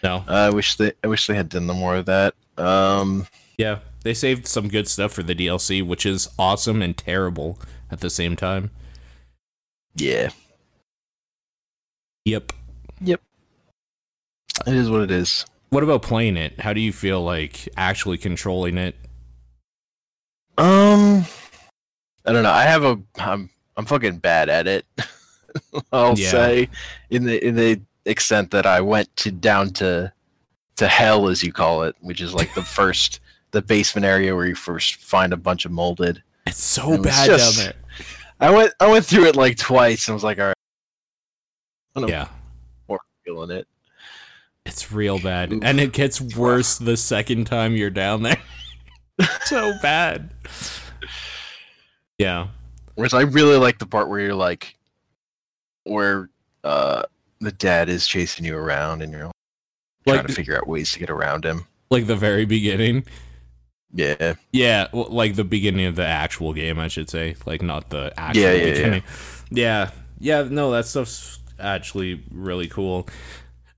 No. 0.02 0.24
Uh, 0.28 0.32
I 0.32 0.50
wish 0.50 0.76
they 0.76 0.92
I 1.04 1.08
wish 1.08 1.26
they 1.26 1.34
had 1.34 1.48
done 1.48 1.66
more 1.66 1.96
of 1.96 2.06
that. 2.06 2.34
Um, 2.56 3.26
Yeah, 3.58 3.78
they 4.08 4.14
saved 4.14 4.46
some 4.46 4.68
good 4.68 4.88
stuff 4.88 5.12
for 5.12 5.22
the 5.22 5.34
DLC, 5.34 5.86
which 5.86 6.06
is 6.06 6.30
awesome 6.38 6.80
and 6.80 6.96
terrible 6.96 7.58
at 7.90 8.00
the 8.00 8.08
same 8.08 8.36
time. 8.36 8.70
yeah, 9.96 10.30
Yep. 12.24 12.54
Yep. 13.02 13.20
It 14.66 14.72
is 14.74 14.88
what 14.88 15.02
it 15.02 15.10
is. 15.10 15.44
What 15.68 15.82
about 15.82 16.00
playing 16.00 16.38
it? 16.38 16.58
How 16.60 16.72
do 16.72 16.80
you 16.80 16.90
feel 16.90 17.22
like 17.22 17.68
actually 17.76 18.16
controlling 18.16 18.78
it? 18.78 18.94
Um, 20.56 21.26
I 22.24 22.32
don't 22.32 22.44
know. 22.44 22.50
I 22.50 22.62
have 22.62 22.84
a 22.84 22.98
I'm 23.18 23.50
I'm 23.76 23.84
fucking 23.84 24.20
bad 24.20 24.48
at 24.48 24.66
it. 24.66 24.86
I'll 25.92 26.18
Yeah. 26.18 26.30
say, 26.30 26.68
in 27.10 27.24
the 27.24 27.46
in 27.46 27.56
the 27.56 27.78
extent 28.06 28.52
that 28.52 28.64
I 28.64 28.80
went 28.80 29.14
to 29.18 29.30
down 29.30 29.74
to 29.74 30.10
to 30.76 30.88
hell, 30.88 31.28
as 31.28 31.42
you 31.42 31.52
call 31.52 31.82
it, 31.82 31.94
which 32.00 32.22
is 32.22 32.32
like 32.32 32.54
the 32.54 32.62
first 32.74 33.20
the 33.50 33.62
basement 33.62 34.04
area 34.04 34.34
where 34.34 34.46
you 34.46 34.54
first 34.54 34.96
find 34.96 35.32
a 35.32 35.36
bunch 35.36 35.64
of 35.64 35.72
molded. 35.72 36.22
It's 36.46 36.62
so 36.62 36.92
It 36.94 37.02
bad 37.02 37.26
just- 37.26 37.56
down 37.58 37.64
there. 37.66 37.74
I 38.40 38.50
went 38.50 38.72
I 38.78 38.88
went 38.88 39.04
through 39.04 39.24
it 39.26 39.34
like 39.36 39.56
twice 39.56 40.06
and 40.06 40.14
was 40.14 40.22
like, 40.22 40.38
all 40.38 40.52
right, 41.96 42.08
Yeah, 42.08 42.28
feeling 43.24 43.50
it. 43.50 43.66
it's 44.64 44.92
real 44.92 45.18
bad, 45.18 45.52
Oof. 45.52 45.60
and 45.64 45.80
it 45.80 45.92
gets 45.92 46.20
worse 46.20 46.78
the 46.78 46.96
second 46.96 47.46
time 47.46 47.74
you're 47.74 47.90
down 47.90 48.22
there. 48.22 48.40
so 49.44 49.72
bad. 49.82 50.30
Yeah, 52.18 52.48
Whereas 52.94 53.14
I 53.14 53.22
really 53.22 53.56
like 53.56 53.78
the 53.78 53.86
part 53.86 54.08
where 54.08 54.20
you're 54.20 54.34
like, 54.34 54.76
where 55.84 56.30
uh 56.64 57.02
the 57.40 57.52
dad 57.52 57.88
is 57.88 58.06
chasing 58.06 58.44
you 58.44 58.56
around 58.56 59.02
and 59.02 59.12
you're 59.12 59.30
trying 60.06 60.26
to 60.26 60.32
figure 60.32 60.56
out 60.56 60.66
ways 60.66 60.92
to 60.92 60.98
get 60.98 61.10
around 61.10 61.44
him. 61.44 61.66
like 61.90 62.06
the 62.06 62.16
very 62.16 62.44
beginning. 62.44 63.04
Yeah. 63.94 64.34
Yeah, 64.52 64.88
well, 64.92 65.08
like 65.10 65.36
the 65.36 65.44
beginning 65.44 65.86
of 65.86 65.96
the 65.96 66.04
actual 66.06 66.52
game, 66.52 66.78
I 66.78 66.88
should 66.88 67.08
say, 67.08 67.36
like 67.46 67.62
not 67.62 67.90
the 67.90 68.12
actual 68.16 68.42
Yeah, 68.42 68.52
yeah, 68.52 68.64
yeah. 68.64 68.72
beginning. 68.74 69.02
Yeah. 69.50 69.90
yeah, 70.18 70.42
No, 70.42 70.70
that 70.72 70.86
stuff's 70.86 71.38
actually 71.58 72.22
really 72.30 72.68
cool. 72.68 73.08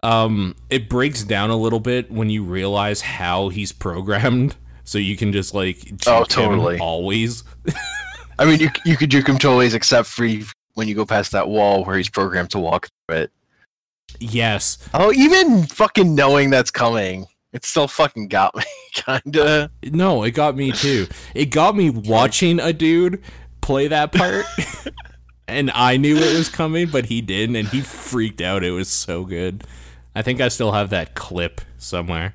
Um, 0.02 0.56
it 0.70 0.88
breaks 0.88 1.22
down 1.24 1.50
a 1.50 1.56
little 1.56 1.80
bit 1.80 2.10
when 2.10 2.30
you 2.30 2.42
realize 2.42 3.02
how 3.02 3.50
he's 3.50 3.70
programmed, 3.72 4.56
so 4.84 4.96
you 4.98 5.16
can 5.16 5.32
just 5.32 5.54
like 5.54 5.78
Oh, 6.06 6.24
totally. 6.24 6.78
always. 6.78 7.44
I 8.38 8.46
mean, 8.46 8.58
you 8.60 8.70
you 8.86 8.96
could 8.96 9.10
juke 9.10 9.28
him 9.28 9.36
totally, 9.38 9.66
except 9.74 10.08
for 10.08 10.26
when 10.74 10.88
you 10.88 10.94
go 10.94 11.04
past 11.04 11.32
that 11.32 11.48
wall 11.48 11.84
where 11.84 11.96
he's 11.98 12.08
programmed 12.08 12.50
to 12.50 12.58
walk 12.58 12.88
through 13.08 13.18
it. 13.18 13.30
Yes, 14.18 14.78
Oh, 14.94 15.12
even 15.12 15.66
fucking 15.66 16.14
knowing 16.14 16.48
that's 16.50 16.70
coming, 16.70 17.26
it 17.52 17.64
still 17.64 17.88
fucking 17.88 18.28
got 18.28 18.54
me, 18.56 18.62
kinda. 18.94 19.70
no, 19.84 20.22
it 20.24 20.32
got 20.32 20.56
me 20.56 20.72
too. 20.72 21.06
It 21.34 21.46
got 21.46 21.76
me 21.76 21.90
watching 21.90 22.60
a 22.60 22.72
dude 22.72 23.22
play 23.60 23.88
that 23.88 24.12
part. 24.12 24.44
And 25.48 25.68
I 25.74 25.96
knew 25.96 26.16
it 26.16 26.38
was 26.38 26.48
coming, 26.48 26.90
but 26.90 27.06
he 27.06 27.20
didn't, 27.20 27.56
and 27.56 27.66
he 27.66 27.80
freaked 27.80 28.40
out. 28.40 28.62
It 28.62 28.70
was 28.70 28.88
so 28.88 29.24
good. 29.24 29.64
I 30.14 30.22
think 30.22 30.40
I 30.40 30.46
still 30.46 30.70
have 30.70 30.90
that 30.90 31.16
clip 31.16 31.60
somewhere. 31.76 32.34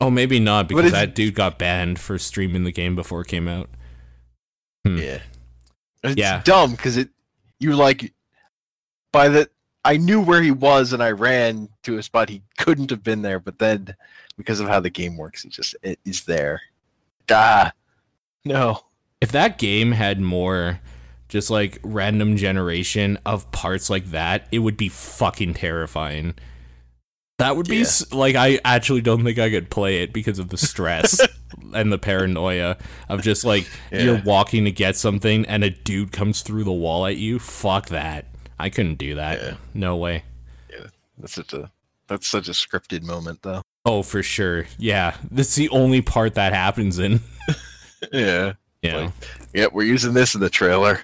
Oh, 0.00 0.08
maybe 0.10 0.40
not 0.40 0.68
because 0.68 0.90
that 0.92 1.14
dude 1.14 1.34
got 1.34 1.58
banned 1.58 1.98
for 1.98 2.18
streaming 2.18 2.64
the 2.64 2.72
game 2.72 2.96
before 2.96 3.20
it 3.20 3.26
came 3.26 3.46
out. 3.46 3.68
Hmm. 4.86 4.96
Yeah. 4.96 5.18
It's 6.02 6.16
Yeah. 6.16 6.40
dumb 6.44 6.70
because 6.70 6.96
it 6.96 7.10
you 7.60 7.76
like 7.76 8.14
by 9.12 9.28
the 9.28 9.50
I 9.84 9.96
knew 9.96 10.20
where 10.20 10.42
he 10.42 10.50
was 10.52 10.92
and 10.92 11.02
I 11.02 11.10
ran 11.10 11.68
to 11.82 11.98
a 11.98 12.02
spot 12.02 12.28
he 12.28 12.42
couldn't 12.58 12.90
have 12.90 13.02
been 13.02 13.22
there, 13.22 13.40
but 13.40 13.58
then 13.58 13.94
because 14.36 14.60
of 14.60 14.68
how 14.68 14.80
the 14.80 14.90
game 14.90 15.16
works, 15.16 15.42
he 15.42 15.48
just 15.48 15.74
it 15.82 15.98
is 16.04 16.24
there. 16.24 16.62
Ah, 17.30 17.72
no. 18.44 18.80
If 19.20 19.32
that 19.32 19.58
game 19.58 19.92
had 19.92 20.20
more 20.20 20.80
just 21.28 21.50
like 21.50 21.78
random 21.82 22.36
generation 22.36 23.18
of 23.24 23.50
parts 23.52 23.88
like 23.88 24.06
that, 24.10 24.46
it 24.52 24.58
would 24.60 24.76
be 24.76 24.88
fucking 24.88 25.54
terrifying. 25.54 26.34
That 27.38 27.56
would 27.56 27.66
be 27.66 27.78
Yeah. 27.78 27.86
like 28.12 28.36
I 28.36 28.60
actually 28.64 29.00
don't 29.00 29.24
think 29.24 29.38
I 29.38 29.50
could 29.50 29.70
play 29.70 30.02
it 30.02 30.12
because 30.12 30.38
of 30.38 30.50
the 30.50 30.58
stress 30.58 31.20
and 31.74 31.90
the 31.92 31.98
paranoia 31.98 32.76
of 33.08 33.22
just 33.22 33.44
like 33.44 33.68
you're 33.90 34.22
walking 34.22 34.64
to 34.66 34.70
get 34.70 34.96
something 34.96 35.44
and 35.46 35.64
a 35.64 35.70
dude 35.70 36.12
comes 36.12 36.42
through 36.42 36.64
the 36.64 36.72
wall 36.72 37.06
at 37.06 37.16
you. 37.16 37.38
Fuck 37.40 37.88
that. 37.88 38.26
I 38.58 38.70
couldn't 38.70 38.96
do 38.96 39.14
that. 39.16 39.40
Yeah. 39.42 39.54
No 39.74 39.96
way. 39.96 40.24
Yeah, 40.70 40.86
That's 41.18 41.34
such 41.34 41.52
a 41.52 41.70
that's 42.08 42.26
such 42.28 42.48
a 42.48 42.52
scripted 42.52 43.02
moment 43.02 43.42
though. 43.42 43.62
Oh, 43.84 44.02
for 44.02 44.22
sure. 44.22 44.66
Yeah. 44.78 45.16
That's 45.30 45.54
the 45.56 45.68
only 45.70 46.02
part 46.02 46.34
that 46.34 46.52
happens 46.52 46.98
in. 46.98 47.20
Yeah. 48.12 48.54
Yeah. 48.82 48.96
Like- 48.96 49.12
Yeah, 49.54 49.66
we're 49.72 49.84
using 49.84 50.12
this 50.12 50.34
in 50.34 50.40
the 50.40 50.50
trailer. 50.50 51.00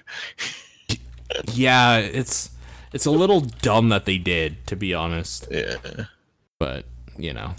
yeah, 1.53 1.97
it's 1.97 2.49
it's 2.91 3.05
a 3.05 3.11
little 3.11 3.39
dumb 3.41 3.89
that 3.89 4.05
they 4.05 4.17
did, 4.17 4.65
to 4.67 4.75
be 4.75 4.93
honest. 4.93 5.47
Yeah. 5.49 5.75
But, 6.59 6.85
you 7.17 7.33
know, 7.33 7.53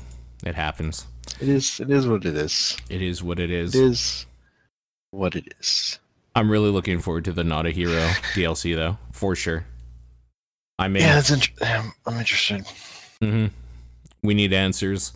it 0.45 0.55
happens. 0.57 1.07
It 1.41 1.49
is 1.49 1.81
it 1.81 1.91
is 1.91 2.07
what 2.07 2.25
it 2.27 2.37
is. 2.37 2.77
It 2.91 3.01
is 3.01 3.23
what 3.23 3.39
it 3.39 3.51
is. 3.51 3.75
It 3.75 3.83
is 3.83 4.27
what 5.11 5.35
it 5.37 5.55
is. 5.59 5.99
I'm 6.35 6.51
really 6.51 6.71
looking 6.71 7.01
forward 7.01 7.25
to 7.25 7.33
the 7.33 7.45
Not 7.45 7.67
a 7.67 7.71
Hero 7.71 8.09
DLC 8.35 8.75
though, 8.75 8.99
for 9.13 9.35
sure. 9.35 9.65
I 10.81 10.89
mean, 10.89 11.03
Yeah, 11.03 11.15
that's 11.15 11.31
int- 11.31 11.51
I'm, 11.63 11.93
I'm 12.07 12.19
interested. 12.19 12.65
hmm 13.21 13.47
we 14.23 14.35
need 14.35 14.53
answers. 14.53 15.13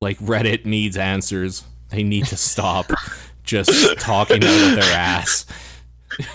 Like 0.00 0.18
Reddit 0.18 0.64
needs 0.64 0.96
answers. 0.96 1.62
They 1.90 2.02
need 2.02 2.26
to 2.26 2.36
stop 2.36 2.90
just 3.44 3.98
talking 3.98 4.42
out 4.44 4.68
of 4.68 4.74
their 4.76 4.94
ass. 4.96 5.44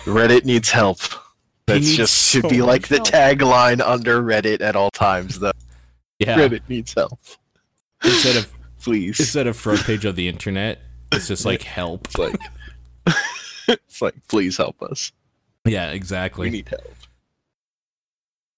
Reddit 0.06 0.46
needs 0.46 0.70
help. 0.70 1.00
That's 1.66 1.82
needs 1.86 1.98
just 1.98 2.14
should 2.32 2.44
so 2.44 2.50
be 2.50 2.62
like 2.62 2.82
much 2.82 2.90
the 2.90 2.98
tagline 3.00 3.82
under 3.82 4.22
Reddit 4.22 4.62
at 4.62 4.76
all 4.76 4.92
times. 4.92 5.40
Though 5.40 5.52
Yeah. 6.20 6.38
Reddit 6.38 6.62
needs 6.70 6.94
help. 6.94 7.20
Instead 8.04 8.36
of 8.38 8.52
Please. 8.82 9.20
instead 9.20 9.48
of 9.48 9.58
front 9.58 9.82
page 9.84 10.06
of 10.06 10.16
the 10.16 10.28
internet, 10.28 10.80
it's 11.12 11.28
just 11.28 11.44
like 11.46 11.64
help. 11.64 12.06
It's 12.08 12.18
like 12.20 12.40
it's 13.68 14.02
like 14.02 14.16
please 14.28 14.58
help 14.58 14.80
us. 14.84 15.12
Yeah, 15.66 15.90
exactly. 15.92 16.48
We 16.48 16.58
need 16.58 16.70
help. 16.70 16.94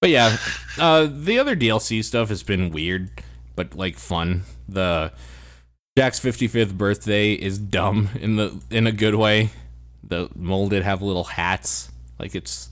But 0.01 0.09
yeah, 0.11 0.37
uh, 0.77 1.07
the 1.11 1.39
other 1.39 1.55
DLC 1.55 2.03
stuff 2.03 2.29
has 2.29 2.43
been 2.43 2.69
weird, 2.71 3.09
but 3.55 3.75
like 3.75 3.95
fun. 3.97 4.43
The 4.69 5.11
Jack's 5.97 6.19
55th 6.19 6.77
birthday 6.77 7.33
is 7.33 7.57
dumb 7.57 8.09
in 8.19 8.35
the 8.35 8.59
in 8.69 8.85
a 8.85 8.91
good 8.91 9.15
way. 9.15 9.49
The 10.03 10.29
molded 10.35 10.83
have 10.83 11.01
little 11.01 11.23
hats, 11.23 11.89
like 12.19 12.35
it's 12.35 12.69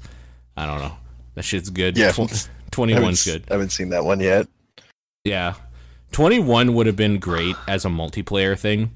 I 0.56 0.66
don't 0.68 0.80
know. 0.80 0.96
That 1.34 1.44
shit's 1.44 1.70
good. 1.70 1.98
Yeah. 1.98 2.12
Tw- 2.12 2.20
I 2.20 2.24
21's 2.72 3.26
haven't, 3.26 3.26
good. 3.26 3.52
I 3.52 3.54
haven't 3.56 3.70
seen 3.72 3.90
that 3.90 4.06
one 4.06 4.20
yet. 4.20 4.48
Yeah. 5.24 5.56
21 6.12 6.74
would 6.76 6.88
have 6.88 6.96
been 6.96 7.18
great 7.20 7.56
as 7.68 7.84
a 7.86 7.90
multiplayer 7.90 8.58
thing, 8.58 8.94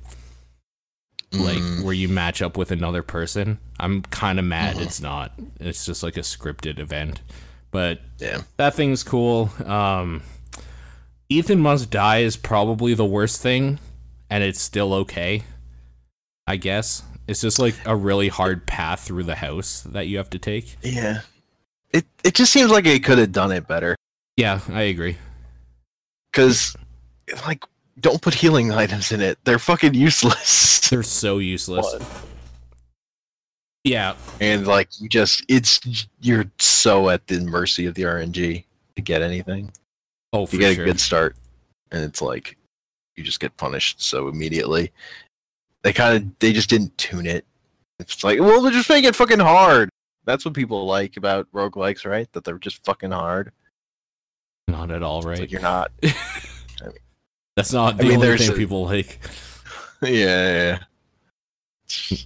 like 1.34 1.58
Mm, 1.58 1.84
where 1.84 1.94
you 1.94 2.08
match 2.08 2.42
up 2.42 2.56
with 2.58 2.72
another 2.72 3.04
person. 3.04 3.58
I'm 3.80 4.04
kind 4.04 4.38
of 4.40 4.46
mad 4.46 4.78
Mhm. 4.78 4.82
it's 4.84 5.02
not. 5.02 5.34
It's 5.60 5.86
just 5.86 6.04
like 6.04 6.16
a 6.18 6.22
scripted 6.22 6.78
event. 6.80 7.22
But 7.72 8.02
yeah. 8.18 8.42
that 8.58 8.74
thing's 8.74 9.04
cool. 9.04 9.52
Um, 9.66 10.24
Ethan 11.30 11.60
Must 11.60 11.90
Die 11.90 12.18
is 12.20 12.36
probably 12.38 12.94
the 12.94 13.06
worst 13.06 13.42
thing, 13.42 13.80
and 14.30 14.44
it's 14.44 14.60
still 14.60 14.94
okay. 14.94 15.44
I 16.48 16.56
guess 16.56 17.04
it's 17.28 17.42
just 17.42 17.60
like 17.60 17.76
a 17.86 17.96
really 17.96 18.28
hard 18.28 18.66
path 18.66 19.02
through 19.02 19.24
the 19.24 19.36
house 19.36 19.82
that 19.82 20.08
you 20.08 20.18
have 20.18 20.32
to 20.32 20.40
take. 20.40 20.78
Yeah. 20.82 21.22
It 21.92 22.06
it 22.24 22.34
just 22.34 22.52
seems 22.52 22.72
like 22.72 22.88
it 22.88 23.04
could 23.04 23.20
have 23.20 23.32
done 23.32 23.52
it 23.52 23.68
better. 23.68 23.96
Yeah, 24.36 24.62
I 24.70 24.84
agree. 24.84 25.18
Because 26.32 26.76
like 27.46 27.64
don't 28.00 28.22
put 28.22 28.34
healing 28.34 28.72
items 28.72 29.12
in 29.12 29.22
it. 29.22 29.38
They're 29.44 29.60
fucking 29.60 29.94
useless. 29.94 30.90
They're 30.90 31.04
so 31.04 31.38
useless. 31.38 31.86
Yeah, 33.84 34.16
and 34.42 34.68
like 34.68 34.90
you 35.00 35.08
just 35.08 35.44
it's 35.48 35.80
you're 36.22 36.46
so 36.60 37.10
at 37.10 37.26
the 37.28 37.40
mercy 37.40 37.86
of 37.86 37.96
the 37.96 38.04
RNG 38.04 38.66
to 38.96 39.02
get 39.02 39.22
anything. 39.22 39.72
oh 40.34 40.46
for 40.46 40.56
You 40.56 40.62
get 40.62 40.76
sure. 40.76 40.84
a 40.84 40.88
good 40.88 41.00
start, 41.00 41.36
and 41.92 42.04
it's 42.04 42.22
like 42.22 42.58
you 43.16 43.24
just 43.24 43.40
get 43.40 43.56
punished 43.58 44.02
so 44.02 44.28
immediately. 44.28 44.92
They 45.84 45.94
kind 45.94 46.18
of 46.18 46.40
they 46.40 46.52
just 46.52 46.70
didn't 46.70 46.98
tune 46.98 47.26
it. 47.26 47.46
It's 48.00 48.24
like 48.24 48.40
well, 48.40 48.62
they're 48.62 48.72
just 48.72 48.90
make 48.90 49.06
it 49.06 49.16
fucking 49.16 49.40
hard. 49.40 49.90
That's 50.26 50.44
what 50.44 50.54
people 50.54 50.86
like 50.86 51.16
about 51.18 51.48
roguelikes, 51.54 52.06
right? 52.06 52.32
That 52.34 52.44
they're 52.44 52.60
just 52.60 52.84
fucking 52.86 53.12
hard. 53.12 53.52
Not 54.68 54.92
at 54.92 55.02
all, 55.04 55.22
right? 55.22 55.40
Like 55.40 55.52
you're 55.52 55.62
not. 55.62 55.92
That's 57.56 57.74
not 57.74 57.96
I 57.96 57.98
the 57.98 58.04
mean, 58.04 58.16
only 58.24 58.38
thing 58.38 58.52
a- 58.52 58.56
people 58.56 58.84
like. 58.86 59.20
yeah, 60.02 60.80
yeah. 61.90 62.18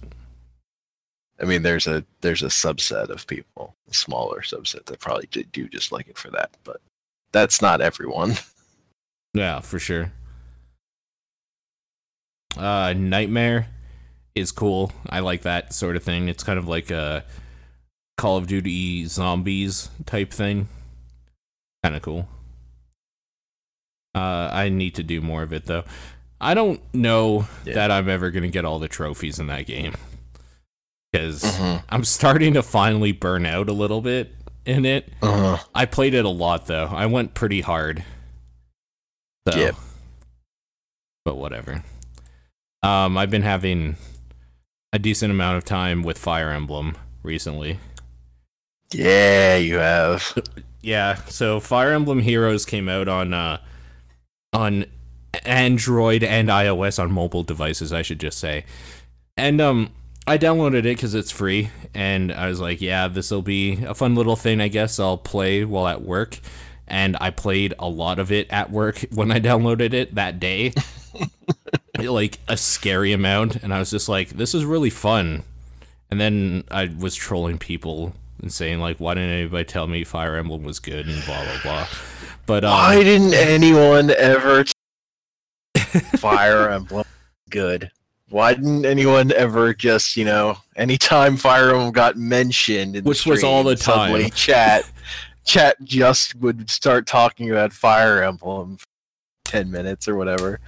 I 1.44 1.46
mean, 1.46 1.62
there's 1.62 1.86
a 1.86 2.02
there's 2.22 2.42
a 2.42 2.46
subset 2.46 3.10
of 3.10 3.26
people, 3.26 3.74
a 3.90 3.92
smaller 3.92 4.40
subset 4.40 4.86
that 4.86 4.98
probably 4.98 5.28
do 5.30 5.42
do 5.44 5.68
just 5.68 5.92
like 5.92 6.08
it 6.08 6.16
for 6.16 6.30
that, 6.30 6.50
but 6.64 6.80
that's 7.32 7.60
not 7.60 7.80
everyone. 7.80 8.34
Yeah, 9.36 9.58
for 9.58 9.80
sure. 9.80 10.12
Uh, 12.56 12.94
Nightmare 12.96 13.66
is 14.36 14.52
cool. 14.52 14.92
I 15.10 15.18
like 15.18 15.42
that 15.42 15.72
sort 15.72 15.96
of 15.96 16.04
thing. 16.04 16.28
It's 16.28 16.44
kind 16.44 16.56
of 16.56 16.68
like 16.68 16.92
a 16.92 17.24
Call 18.16 18.36
of 18.36 18.46
Duty 18.46 19.06
zombies 19.06 19.90
type 20.06 20.32
thing. 20.32 20.68
Kind 21.82 21.96
of 21.96 22.02
cool. 22.02 22.28
Uh, 24.14 24.50
I 24.52 24.68
need 24.68 24.94
to 24.94 25.02
do 25.02 25.20
more 25.20 25.42
of 25.42 25.52
it 25.52 25.64
though. 25.66 25.82
I 26.40 26.54
don't 26.54 26.80
know 26.94 27.48
Yeah. 27.64 27.74
that 27.74 27.90
I'm 27.90 28.08
ever 28.08 28.30
gonna 28.30 28.46
get 28.46 28.64
all 28.64 28.78
the 28.78 28.86
trophies 28.86 29.40
in 29.40 29.48
that 29.48 29.66
game 29.66 29.94
because 31.14 31.44
Mhm. 31.44 31.82
I'm 31.90 32.04
starting 32.04 32.54
to 32.54 32.62
finally 32.62 33.12
burn 33.12 33.46
out 33.46 33.68
a 33.68 33.72
little 33.72 34.00
bit 34.00 34.34
in 34.66 34.84
it. 34.84 35.12
Uh-huh. 35.22 35.58
I 35.72 35.86
played 35.86 36.12
it 36.12 36.24
a 36.24 36.28
lot 36.28 36.66
though. 36.66 36.86
I 36.86 37.06
went 37.06 37.34
pretty 37.34 37.60
hard. 37.60 38.02
So, 39.48 39.56
Yep. 39.56 39.76
But 41.24 41.36
whatever. 41.36 41.84
Um, 42.82 43.16
I've 43.16 43.30
been 43.30 43.42
having 43.42 43.96
a 44.92 44.98
decent 44.98 45.30
amount 45.30 45.56
of 45.58 45.64
time 45.64 46.02
with 46.02 46.18
Fire 46.18 46.50
Emblem 46.50 46.96
recently. 47.22 47.78
Yeah, 48.92 49.56
you 49.56 49.76
have. 49.76 50.36
Yeah, 50.82 51.14
so 51.28 51.60
Fire 51.60 51.92
Emblem 51.92 52.18
Heroes 52.20 52.66
came 52.66 52.88
out 52.88 53.06
on 53.08 53.32
uh 53.32 53.58
on 54.52 54.84
Android 55.44 56.22
and 56.24 56.48
iOS 56.48 56.98
on 57.02 57.10
mobile 57.12 57.42
devices, 57.44 57.92
I 57.92 58.02
should 58.02 58.20
just 58.20 58.38
say. 58.38 58.64
And 59.36 59.60
um 59.60 59.90
I 60.26 60.38
downloaded 60.38 60.86
it 60.86 60.98
cuz 60.98 61.14
it's 61.14 61.30
free 61.30 61.70
and 61.94 62.32
I 62.32 62.48
was 62.48 62.60
like, 62.60 62.80
yeah, 62.80 63.08
this 63.08 63.30
will 63.30 63.42
be 63.42 63.84
a 63.84 63.94
fun 63.94 64.14
little 64.14 64.36
thing, 64.36 64.60
I 64.60 64.68
guess 64.68 64.98
I'll 64.98 65.18
play 65.18 65.64
while 65.64 65.86
at 65.86 66.02
work. 66.02 66.38
And 66.86 67.16
I 67.20 67.30
played 67.30 67.74
a 67.78 67.88
lot 67.88 68.18
of 68.18 68.30
it 68.32 68.46
at 68.50 68.70
work 68.70 68.98
when 69.12 69.30
I 69.30 69.40
downloaded 69.40 69.92
it 69.92 70.14
that 70.14 70.40
day. 70.40 70.72
like 71.98 72.38
a 72.48 72.56
scary 72.56 73.12
amount 73.12 73.56
and 73.56 73.72
I 73.72 73.78
was 73.78 73.90
just 73.90 74.08
like, 74.08 74.30
this 74.30 74.54
is 74.54 74.64
really 74.64 74.90
fun. 74.90 75.44
And 76.10 76.20
then 76.20 76.64
I 76.70 76.90
was 76.98 77.14
trolling 77.14 77.58
people 77.58 78.14
and 78.40 78.52
saying 78.52 78.80
like, 78.80 78.98
why 78.98 79.14
didn't 79.14 79.30
anybody 79.30 79.64
tell 79.64 79.86
me 79.86 80.04
Fire 80.04 80.36
Emblem 80.36 80.62
was 80.62 80.78
good 80.78 81.06
and 81.06 81.24
blah 81.24 81.44
blah 81.44 81.62
blah. 81.62 81.86
But 82.46 82.64
um, 82.64 82.72
Why 82.72 83.02
didn't 83.02 83.34
anyone 83.34 84.10
ever 84.10 84.64
t- 84.64 84.72
Fire 86.18 86.68
Emblem 86.68 87.06
good? 87.50 87.90
Why 88.30 88.54
didn't 88.54 88.86
anyone 88.86 89.32
ever 89.32 89.74
just, 89.74 90.16
you 90.16 90.24
know, 90.24 90.56
anytime 90.76 91.36
Fire 91.36 91.70
Emblem 91.70 91.92
got 91.92 92.16
mentioned, 92.16 92.96
in 92.96 93.04
the 93.04 93.08
Which 93.08 93.26
was 93.26 93.44
all 93.44 93.62
the 93.62 93.76
stream, 93.76 93.94
suddenly 93.94 94.22
time. 94.24 94.30
chat, 94.30 94.90
chat 95.44 95.76
just 95.84 96.34
would 96.36 96.68
start 96.70 97.06
talking 97.06 97.50
about 97.50 97.72
Fire 97.72 98.22
Emblem 98.22 98.78
for 98.78 98.86
ten 99.44 99.70
minutes 99.70 100.08
or 100.08 100.16
whatever. 100.16 100.60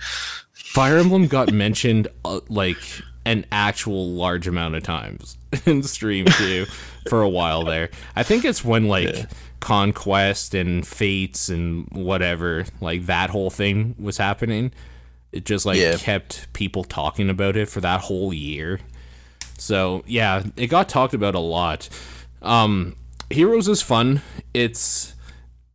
Fire 0.53 0.99
Emblem 0.99 1.27
got 1.27 1.53
mentioned 1.53 2.09
uh, 2.25 2.41
like 2.49 2.79
an 3.25 3.45
actual 3.51 4.11
large 4.13 4.47
amount 4.47 4.75
of 4.77 4.83
times 4.83 5.37
in 5.67 5.83
stream 5.83 6.27
too 6.27 6.67
for 7.09 7.23
a 7.23 7.29
while 7.29 7.65
there. 7.65 7.91
I 8.15 8.23
think 8.23 8.45
it's 8.45 8.65
when 8.65 8.87
like 8.87 9.09
Yeah. 9.17 9.27
Conquest 9.61 10.55
and 10.55 10.87
Fates 10.87 11.49
and 11.49 11.89
whatever 11.91 12.67
like 12.81 13.07
that 13.07 13.31
whole 13.31 13.51
thing 13.51 13.95
was 13.99 14.19
happening. 14.19 14.71
It 15.33 15.45
just 15.45 15.67
like 15.67 15.79
Yeah. 15.79 15.97
kept 15.97 16.53
people 16.53 16.85
talking 16.85 17.29
about 17.29 17.57
it 17.57 17.69
for 17.69 17.81
that 17.81 18.03
whole 18.03 18.33
year. 18.33 18.81
So 19.59 20.03
yeah, 20.07 20.45
it 20.57 20.69
got 20.69 20.89
talked 20.89 21.15
about 21.15 21.35
a 21.35 21.41
lot. 21.41 21.89
Um, 22.43 22.97
Heroes 23.31 23.67
is 23.69 23.83
fun. 23.83 24.23
It's 24.55 25.15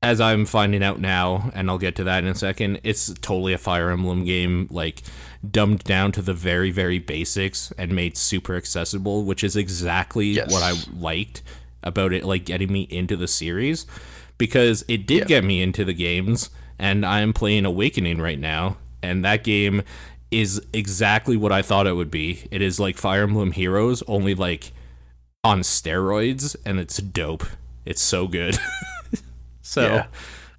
as 0.04 0.20
I'm 0.20 0.46
finding 0.46 0.82
out 0.82 1.00
now, 1.00 1.52
and 1.54 1.70
I'll 1.70 1.78
get 1.78 1.96
to 1.98 2.04
that 2.06 2.24
in 2.24 2.30
a 2.30 2.36
second. 2.36 2.80
It's 2.84 3.14
totally 3.22 3.54
a 3.54 3.58
Fire 3.60 3.92
Emblem 3.92 4.24
game, 4.26 4.68
like 4.72 5.04
dumbed 5.48 5.84
down 5.84 6.12
to 6.14 6.22
the 6.24 6.34
very, 6.34 6.72
very 6.72 6.98
basics 6.98 7.72
and 7.78 7.92
made 7.94 8.18
super 8.18 8.56
accessible, 8.56 9.26
which 9.26 9.44
is 9.44 9.56
exactly 9.56 10.28
Yes. 10.32 10.52
what 10.52 10.64
I 10.64 10.74
liked 10.98 11.44
about 11.84 12.14
it, 12.14 12.24
like 12.24 12.46
getting 12.46 12.72
me 12.72 12.88
into 12.90 13.16
the 13.16 13.28
series, 13.28 13.86
because 14.40 14.84
it 14.88 15.06
did 15.06 15.20
Yeah. 15.20 15.26
get 15.26 15.44
me 15.44 15.62
into 15.62 15.84
the 15.86 15.94
games, 15.94 16.50
and 16.80 17.06
I'm 17.06 17.32
playing 17.34 17.66
Awakening 17.66 18.20
right 18.22 18.40
now, 18.40 18.78
and 19.04 19.24
that 19.26 19.44
game 19.44 19.82
is 20.30 20.62
exactly 20.74 21.36
what 21.36 21.52
I 21.52 21.62
thought 21.62 21.88
it 21.88 21.94
would 21.94 22.12
be. 22.12 22.48
It 22.52 22.62
is 22.62 22.80
like 22.80 22.98
Fire 22.98 23.24
Emblem 23.24 23.52
Heroes, 23.52 24.02
only 24.08 24.34
like 24.36 24.72
on 25.44 25.62
steroids, 25.62 26.56
and 26.66 26.80
it's 26.80 26.98
dope. 26.98 27.44
It's 27.86 28.02
so 28.02 28.28
good. 28.28 28.58
so, 29.62 29.82
Yeah. 29.82 30.06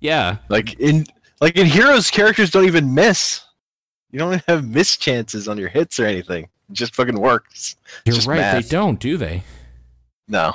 yeah. 0.01 0.37
Like 0.49 0.79
in 0.79 1.07
like 1.41 1.57
in 1.57 1.67
Heroes, 1.67 2.11
characters 2.11 2.51
don't 2.51 2.67
even 2.67 2.95
miss. 2.95 3.43
You 4.11 4.19
don't 4.19 4.43
have 4.47 4.69
miss 4.69 4.97
chances 4.97 5.49
on 5.49 5.57
your 5.57 5.69
hits 5.69 5.99
or 5.99 6.05
anything. 6.05 6.45
It 6.69 6.75
just 6.75 6.95
fucking 6.95 7.19
works. 7.19 7.77
You're 8.05 8.17
right. 8.19 8.39
math. 8.39 8.63
They 8.65 8.69
don't, 8.69 9.01
do 9.01 9.17
they? 9.17 9.43
No. 10.29 10.55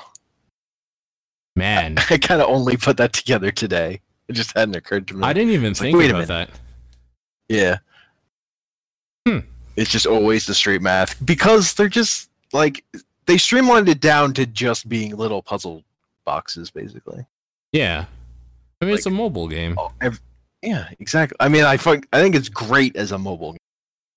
Man, 1.55 1.97
I 2.09 2.17
kind 2.19 2.41
of 2.41 2.49
only 2.49 2.77
put 2.77 2.97
that 2.97 3.13
together 3.13 3.49
today. 3.51 4.01
It 4.27 4.33
just 4.33 4.55
hadn't 4.55 4.75
occurred 4.75 5.07
to 5.07 5.15
me. 5.15 5.23
I 5.23 5.33
didn't 5.33 5.53
even 5.53 5.71
It's 5.71 5.79
think 5.79 5.97
about 6.03 6.27
that. 6.27 6.49
Yeah. 7.49 7.77
Hmm. 9.27 9.39
It's 9.75 9.91
just 9.91 10.05
always 10.05 10.45
the 10.45 10.53
straight 10.53 10.81
math 10.81 11.23
because 11.25 11.73
they're 11.73 11.89
just 11.89 12.29
like 12.53 12.83
they 13.25 13.37
streamlined 13.37 13.89
it 13.89 13.99
down 13.99 14.33
to 14.33 14.45
just 14.45 14.89
being 14.89 15.15
little 15.15 15.41
puzzle 15.41 15.83
boxes, 16.25 16.71
basically. 16.71 17.25
Yeah. 17.71 18.05
I 18.81 18.85
mean, 18.85 18.95
it's 18.95 19.05
a 19.05 19.11
mobile 19.11 19.47
game. 19.47 19.75
Oh, 19.77 19.91
yeah, 20.61 20.89
exactly. 20.99 21.35
I 21.39 21.49
mean, 21.49 21.63
I 21.63 21.77
fuck, 21.77 22.05
I 22.13 22.21
think 22.21 22.35
it's 22.35 22.49
great 22.49 22.95
as 22.95 23.11
a 23.11 23.17
mobile. 23.17 23.51
game. 23.51 23.59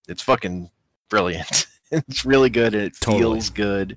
It's 0.09 0.23
fucking 0.23 0.71
brilliant. 1.09 1.67
it's 1.91 2.25
really 2.25 2.51
good 2.51 2.75
and 2.75 2.85
it 2.85 2.95
Totally. 3.01 3.23
feels 3.23 3.51
good. 3.51 3.97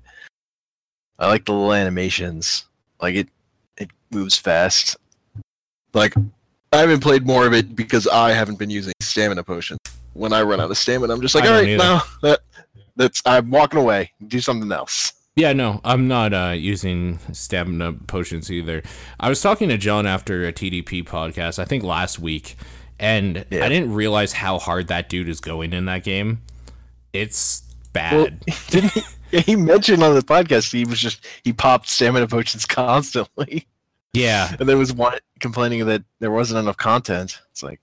I 1.18 1.28
like 1.28 1.44
the 1.44 1.52
little 1.52 1.72
animations. 1.72 2.66
Like 3.00 3.14
it, 3.14 3.28
it 3.76 3.90
moves 4.10 4.36
fast. 4.36 4.96
Like 5.92 6.14
I 6.74 6.78
haven't 6.78 7.00
played 7.00 7.26
more 7.26 7.46
of 7.46 7.54
it 7.54 7.76
because 7.76 8.06
I 8.08 8.32
haven't 8.32 8.58
been 8.58 8.70
using 8.70 8.92
stamina 9.00 9.44
potions. 9.44 9.78
When 10.12 10.32
I 10.32 10.42
run 10.42 10.60
out 10.60 10.70
of 10.70 10.76
stamina, 10.76 11.12
I'm 11.12 11.20
just 11.20 11.34
like, 11.34 11.44
I 11.44 11.48
all 11.48 11.54
right, 11.54 11.68
either. 11.68 11.78
no, 11.78 12.00
that 12.22 12.40
that's 12.96 13.22
I'm 13.24 13.50
walking 13.50 13.78
away. 13.80 14.12
Do 14.26 14.40
something 14.40 14.70
else. 14.72 15.12
Yeah, 15.36 15.52
no, 15.52 15.80
I'm 15.84 16.06
not 16.06 16.32
uh, 16.32 16.54
using 16.56 17.18
stamina 17.32 17.92
potions 18.06 18.50
either. 18.50 18.82
I 19.18 19.28
was 19.28 19.40
talking 19.40 19.68
to 19.68 19.76
Jon 19.76 20.06
after 20.06 20.46
a 20.46 20.52
TDP 20.52 21.04
podcast, 21.04 21.58
I 21.58 21.64
think 21.64 21.82
last 21.82 22.18
week, 22.20 22.56
and 23.00 23.44
Yeah. 23.50 23.64
I 23.64 23.68
didn't 23.68 23.92
realize 23.92 24.32
how 24.34 24.58
hard 24.60 24.86
that 24.88 25.08
dude 25.08 25.28
is 25.28 25.40
going 25.40 25.72
in 25.72 25.86
that 25.86 26.04
game. 26.04 26.42
It's 27.12 27.62
bad. 27.92 28.44
didn't 28.68 28.92
he, 29.32 29.40
he 29.40 29.56
mentioned 29.56 30.02
on 30.04 30.14
the 30.14 30.22
podcast 30.22 30.70
he 30.72 30.84
was 30.84 31.00
just 31.00 31.24
he 31.42 31.52
popped 31.52 31.88
stamina 31.88 32.28
potions 32.28 32.64
constantly. 32.66 33.66
Yeah, 34.14 34.54
and 34.58 34.68
there 34.68 34.78
was 34.78 34.92
one 34.92 35.18
complaining 35.40 35.84
that 35.86 36.02
there 36.20 36.30
wasn't 36.30 36.58
enough 36.60 36.76
content. 36.76 37.40
It's 37.50 37.62
like, 37.62 37.80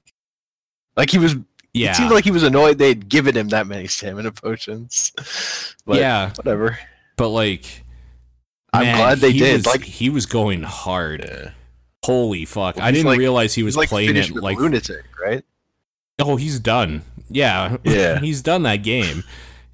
like 0.98 1.10
he 1.12 1.18
was. 1.20 1.36
yeah, 1.74 1.92
It 1.92 1.96
seemed 1.96 2.12
like 2.12 2.24
he 2.24 2.32
was 2.32 2.44
annoyed 2.44 2.78
they'd 2.80 3.08
given 3.08 3.36
him 3.38 3.50
that 3.50 3.68
many 3.68 3.88
stamina 3.88 4.32
potions. 4.32 5.12
But 5.86 5.98
yeah. 5.98 6.30
whatever. 6.36 6.78
But 7.18 7.30
like, 7.30 7.84
I'm 8.72 8.84
man, 8.84 8.98
glad 8.98 9.18
they 9.18 9.32
he 9.32 9.40
did. 9.40 9.54
Was, 9.58 9.66
Like, 9.66 9.84
he 9.84 10.10
was 10.12 10.26
going 10.28 10.62
hard. 10.64 11.54
Holy 12.06 12.46
fuck! 12.46 12.78
Well, 12.78 12.86
I 12.86 12.92
didn't 12.92 13.06
like- 13.08 13.20
realize 13.20 13.54
he 13.54 13.64
was 13.64 13.76
like 13.78 13.90
playing 13.90 14.16
it 14.16 14.32
like 14.36 14.58
lunatic, 14.58 15.06
right? 15.24 15.44
Oh, 16.20 16.36
he's 16.36 16.60
done. 16.60 17.02
Yeah. 17.30 17.78
Yeah. 17.84 18.20
he's 18.22 18.42
done 18.42 18.64
that 18.64 18.78
game. 18.78 19.24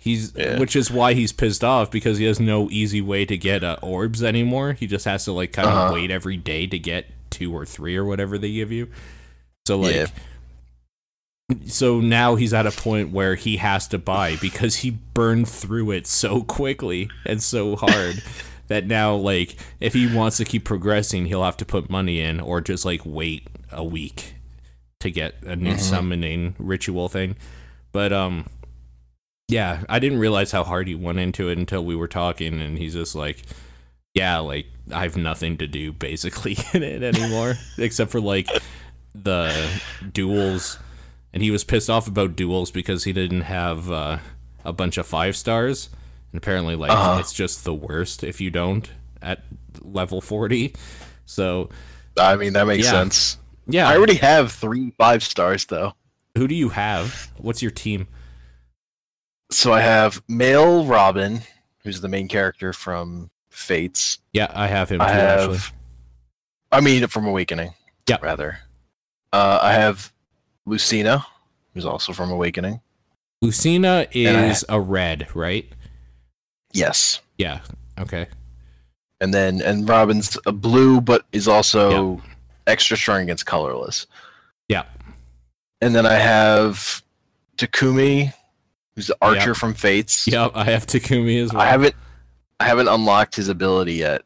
He's 0.07 0.33
Yeah. 0.35 0.57
which 0.59 0.75
is 0.75 0.89
why 0.89 1.13
he's 1.13 1.31
pissed 1.33 1.63
off 1.63 1.91
because 1.91 2.17
he 2.17 2.25
has 2.25 2.39
no 2.39 2.69
easy 2.71 3.01
way 3.01 3.25
to 3.25 3.37
get 3.37 3.63
uh, 3.63 3.77
orbs 3.81 4.23
anymore. 4.23 4.73
He 4.73 4.87
just 4.87 5.05
has 5.05 5.25
to 5.25 5.31
like 5.33 5.51
kind 5.53 5.67
of 5.67 5.73
Uh-huh. 5.75 5.93
wait 5.93 6.10
every 6.12 6.37
day 6.37 6.65
to 6.67 6.79
get 6.79 7.08
two 7.29 7.53
or 7.55 7.65
three 7.65 7.95
or 7.97 8.05
whatever 8.05 8.37
they 8.37 8.51
give 8.53 8.71
you. 8.71 8.87
So 9.67 9.77
like 9.79 9.95
Yeah. 9.95 10.08
so 11.65 11.99
now 12.01 12.35
he's 12.35 12.53
at 12.53 12.65
a 12.65 12.71
point 12.71 13.12
where 13.12 13.35
he 13.35 13.58
has 13.58 13.87
to 13.89 13.97
buy 13.97 14.35
because 14.41 14.77
he 14.77 14.91
burned 14.91 15.47
through 15.47 15.91
it 15.91 16.05
so 16.08 16.41
quickly 16.43 17.10
and 17.25 17.41
so 17.41 17.75
hard 17.75 18.21
that 18.67 18.85
now 18.85 19.15
like 19.15 19.55
if 19.79 19.93
he 19.93 20.13
wants 20.13 20.37
to 20.37 20.45
keep 20.45 20.65
progressing 20.65 21.25
he'll 21.25 21.43
have 21.43 21.55
to 21.58 21.65
put 21.65 21.89
money 21.89 22.19
in 22.19 22.39
or 22.41 22.60
just 22.60 22.83
like 22.83 23.01
wait 23.05 23.47
a 23.71 23.83
week 23.83 24.33
to 24.99 25.10
get 25.10 25.35
a 25.45 25.55
new 25.55 25.75
Mhm. 25.75 25.79
summoning 25.79 26.55
ritual 26.60 27.08
thing 27.08 27.35
but 27.93 28.12
um 28.12 28.45
yeah 29.48 29.83
i 29.87 29.98
didn't 30.00 30.19
realize 30.19 30.52
how 30.52 30.63
hard 30.63 30.87
he 30.87 30.95
went 30.95 31.19
into 31.19 31.50
it 31.50 31.58
until 31.58 31.83
we 31.83 31.95
were 31.95 32.08
talking 32.08 32.60
and 32.60 32.77
he's 32.77 32.93
just 32.93 33.15
like 33.15 33.43
yeah 34.13 34.39
like 34.39 34.65
i 34.93 35.04
have 35.04 35.15
nothing 35.15 35.58
to 35.58 35.67
do 35.67 35.93
basically 35.93 36.58
in 36.73 36.83
it 36.83 37.02
anymore 37.04 37.56
except 37.77 38.12
for 38.12 38.19
like 38.21 38.50
the 39.15 39.81
duels 40.12 40.79
and 41.33 41.41
he 41.43 41.52
was 41.52 41.63
pissed 41.63 41.89
off 41.89 42.08
about 42.08 42.35
duels 42.35 42.71
because 42.71 43.04
he 43.06 43.13
didn't 43.13 43.41
have 43.41 43.91
uh, 43.91 44.17
a 44.65 44.73
bunch 44.73 44.98
of 44.98 45.06
five 45.08 45.35
stars 45.35 45.89
and 46.31 46.37
apparently 46.37 46.75
like 46.75 46.91
Uh-huh. 46.91 47.17
it's 47.19 47.33
just 47.33 47.63
the 47.63 47.73
worst 47.73 48.23
if 48.23 48.41
you 48.41 48.50
don't 48.50 48.89
at 49.21 49.43
level 49.81 50.19
40 50.21 50.73
so 51.25 51.69
I 52.19 52.35
mean, 52.35 52.54
that 52.54 52.65
makes 52.65 52.85
Yeah. 52.85 52.91
sense. 52.91 53.37
Yeah. 53.67 53.87
I 53.87 53.95
already 53.95 54.15
have 54.15 54.52
three 54.52 54.91
five 54.98 55.21
stars 55.21 55.65
though. 55.65 55.93
Who 56.35 56.48
do 56.48 56.56
you 56.56 56.69
have? 56.69 57.29
What's 57.37 57.62
your 57.62 57.69
team? 57.69 58.08
So 59.50 59.73
I 59.73 59.81
have 59.81 60.21
male 60.27 60.85
Robin, 60.85 61.41
who's 61.83 62.02
the 62.02 62.08
main 62.10 62.27
character 62.27 62.73
from 62.73 63.29
Fates. 63.50 64.19
Yeah, 64.33 64.52
I 64.54 64.67
have 64.67 64.89
him 64.89 65.00
too. 65.00 65.06
I 65.06 65.10
have, 65.12 65.54
Actually, 65.54 65.77
I 66.71 66.81
mean, 66.81 67.08
from 67.08 67.25
Awakening. 67.27 67.73
Yeah. 68.08 68.17
rather. 68.21 68.60
Uh, 69.33 69.60
I 69.62 69.73
have 69.73 70.12
Lucina, 70.65 71.25
who's 71.73 71.85
also 71.85 72.13
from 72.13 72.31
Awakening. 72.31 72.81
Lucina 73.41 74.06
I- 74.13 74.17
is 74.17 74.65
a 74.69 74.79
red, 74.79 75.27
right? 75.35 75.65
Yes, 76.73 77.21
Yeah. 77.37 77.60
Okay. 78.00 78.27
and 79.19 79.33
then 79.33 79.62
and 79.62 79.87
Robin's 79.89 80.37
a 80.45 80.52
blue, 80.52 81.02
but 81.02 81.25
is 81.31 81.48
also 81.48 82.21
extra 82.67 82.95
strong 82.95 83.21
against 83.23 83.45
colorless. 83.45 84.06
Yeah. 84.69 84.83
And 85.81 85.95
then 85.95 86.06
I 86.06 86.13
have 86.15 87.02
Takumi, 87.58 88.33
who's 88.98 89.08
the 89.08 89.17
archer 89.21 89.50
Yeah. 89.50 89.54
from 89.54 89.73
Fates. 89.75 90.27
Yep, 90.27 90.52
I 90.56 90.63
have 90.65 90.87
Takumi 90.87 91.41
as 91.41 91.54
well. 91.54 91.62
I 91.62 91.67
haven't 91.67 91.95
I 92.60 92.65
haven't 92.65 92.87
unlocked 92.87 93.35
his 93.35 93.48
ability 93.48 93.93
yet. 93.93 94.23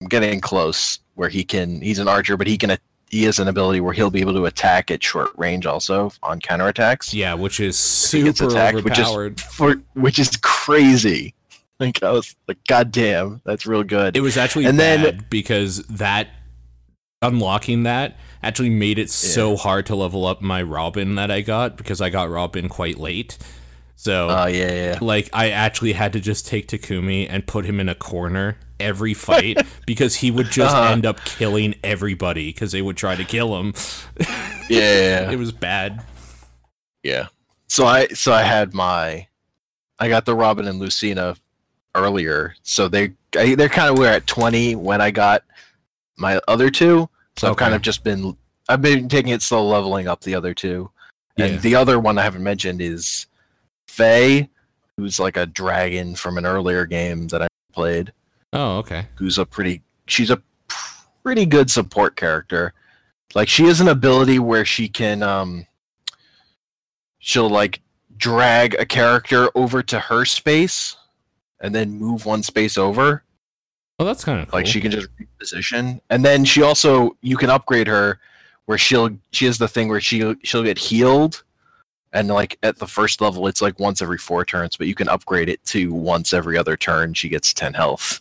I'm 0.00 0.06
getting 0.08 0.40
close 0.40 1.00
where 1.16 1.28
he 1.28 1.42
can 1.44 1.80
he's 1.82 1.98
an 1.98 2.06
archer, 2.08 2.36
but 2.36 2.46
he 2.46 2.56
can 2.56 2.78
he 3.10 3.24
has 3.24 3.38
an 3.40 3.48
ability 3.48 3.80
where 3.80 3.92
he'll 3.92 4.10
be 4.10 4.20
able 4.20 4.34
to 4.34 4.44
attack 4.46 4.90
at 4.92 5.02
short 5.02 5.30
range 5.36 5.66
also 5.66 6.12
on 6.22 6.38
counterattacks. 6.40 7.12
Yeah, 7.12 7.34
which 7.34 7.58
is 7.58 7.76
super 7.76 8.28
attacked, 8.46 8.84
which 8.84 8.98
is- 8.98 9.42
For 9.50 9.74
which 9.94 10.18
is 10.18 10.36
crazy. 10.38 11.34
Like 11.80 12.02
I 12.02 12.10
was 12.10 12.34
like, 12.48 12.58
God 12.66 12.90
damn, 12.90 13.40
that's 13.44 13.64
real 13.64 13.84
good. 13.84 14.16
It 14.16 14.20
was 14.20 14.36
actually 14.36 14.64
And 14.66 14.80
then- 14.80 15.24
because 15.30 15.78
that 15.84 16.26
unlocking 17.22 17.82
that 17.84 18.16
actually 18.42 18.70
made 18.70 18.98
it 18.98 19.10
so 19.10 19.56
hard 19.56 19.86
to 19.86 19.94
level 19.96 20.24
up 20.26 20.40
my 20.42 20.62
Robin 20.62 21.14
that 21.16 21.30
I 21.30 21.40
got 21.40 21.76
because 21.76 22.00
I 22.00 22.10
got 22.10 22.30
Robin 22.30 22.68
quite 22.68 22.98
late. 22.98 23.38
So 24.00 24.28
Oh 24.30 24.46
yeah, 24.46 24.70
yeah. 24.72 24.98
like 25.00 25.28
I 25.32 25.50
actually 25.50 25.92
had 25.92 26.12
to 26.12 26.20
just 26.20 26.46
take 26.46 26.68
Takumi 26.68 27.26
and 27.28 27.44
put 27.44 27.64
him 27.64 27.80
in 27.80 27.88
a 27.88 27.96
corner 27.96 28.56
every 28.78 29.12
fight 29.12 29.58
because 29.86 30.14
he 30.14 30.30
would 30.30 30.50
just 30.52 30.72
Uh-huh. 30.76 30.92
end 30.92 31.04
up 31.04 31.18
killing 31.24 31.74
everybody 31.82 32.50
because 32.52 32.70
they 32.70 32.80
would 32.80 32.96
try 32.96 33.16
to 33.16 33.24
kill 33.24 33.58
him. 33.58 33.74
Yeah, 34.70 35.30
It 35.32 35.36
was 35.38 35.50
bad. 35.50 36.04
yeah. 37.02 37.26
So 37.66 37.86
I 37.86 38.06
so 38.08 38.32
I 38.32 38.42
had 38.42 38.72
my 38.72 39.26
I 39.98 40.08
got 40.08 40.24
the 40.26 40.34
Robin 40.36 40.68
and 40.68 40.78
Lucina 40.78 41.34
earlier. 41.96 42.54
So 42.62 42.86
they 42.86 43.12
I, 43.36 43.56
they're 43.56 43.68
kind 43.68 43.90
of 43.90 43.98
were 43.98 44.06
at 44.06 44.28
20 44.28 44.76
when 44.76 45.00
I 45.00 45.10
got 45.10 45.42
my 46.16 46.40
other 46.46 46.70
two. 46.70 47.08
So 47.36 47.50
I've 47.50 47.56
kind 47.56 47.74
of 47.74 47.82
just 47.82 48.04
been 48.04 48.36
I've 48.68 48.80
been 48.80 49.08
taking 49.08 49.32
it 49.32 49.42
slow 49.42 49.66
leveling 49.66 50.06
up 50.06 50.20
the 50.20 50.36
other 50.36 50.54
two. 50.54 50.88
And 51.36 51.54
Yeah. 51.54 51.58
the 51.58 51.74
other 51.74 51.98
one 51.98 52.16
I 52.16 52.22
haven't 52.22 52.44
mentioned 52.44 52.80
is 52.80 53.26
Fae, 53.98 54.48
who's 54.96 55.18
like 55.18 55.36
a 55.36 55.44
dragon 55.46 56.14
from 56.14 56.38
an 56.38 56.46
earlier 56.46 56.86
game 56.86 57.26
that 57.28 57.42
I 57.42 57.48
played, 57.72 58.12
Oh, 58.52 58.78
okay. 58.78 59.06
who's 59.16 59.38
a 59.38 59.44
pretty 59.44 59.82
she's 60.06 60.30
a 60.30 60.40
pretty 61.22 61.44
good 61.46 61.68
support 61.70 62.14
character. 62.16 62.72
Like 63.34 63.48
she 63.48 63.64
has 63.64 63.80
an 63.80 63.88
ability 63.88 64.38
where 64.38 64.64
she 64.64 64.88
can 64.88 65.22
um 65.22 65.66
she'll 67.18 67.50
like 67.50 67.80
drag 68.16 68.74
a 68.74 68.86
character 68.86 69.50
over 69.54 69.82
to 69.82 69.98
her 69.98 70.24
space 70.24 70.96
and 71.60 71.74
then 71.74 71.90
move 71.98 72.24
one 72.24 72.42
space 72.42 72.78
over. 72.78 73.22
Well, 73.98 74.06
that's 74.06 74.24
kind 74.24 74.40
of 74.40 74.48
cool. 74.48 74.58
Like 74.60 74.66
she 74.66 74.80
can 74.80 74.92
just 74.92 75.08
reposition. 75.16 76.00
And 76.08 76.24
then 76.24 76.44
she 76.44 76.62
also 76.62 77.16
you 77.20 77.36
can 77.36 77.50
upgrade 77.50 77.88
her 77.88 78.20
where 78.66 78.78
she'll 78.78 79.10
she 79.32 79.46
has 79.46 79.58
the 79.58 79.66
thing 79.68 79.88
where 79.88 80.00
she 80.00 80.34
she'll 80.44 80.62
get 80.62 80.78
healed 80.78 81.42
and 82.18 82.28
like 82.28 82.58
at 82.62 82.78
the 82.78 82.86
first 82.86 83.20
level 83.20 83.46
it's 83.46 83.62
like 83.62 83.78
once 83.78 84.02
every 84.02 84.18
four 84.18 84.44
turns, 84.44 84.76
but 84.76 84.86
you 84.86 84.94
can 84.94 85.08
upgrade 85.08 85.48
it 85.48 85.64
to 85.66 85.92
once 85.92 86.32
every 86.32 86.58
other 86.58 86.76
turn 86.76 87.14
she 87.14 87.28
gets 87.28 87.52
ten 87.54 87.74
health. 87.74 88.20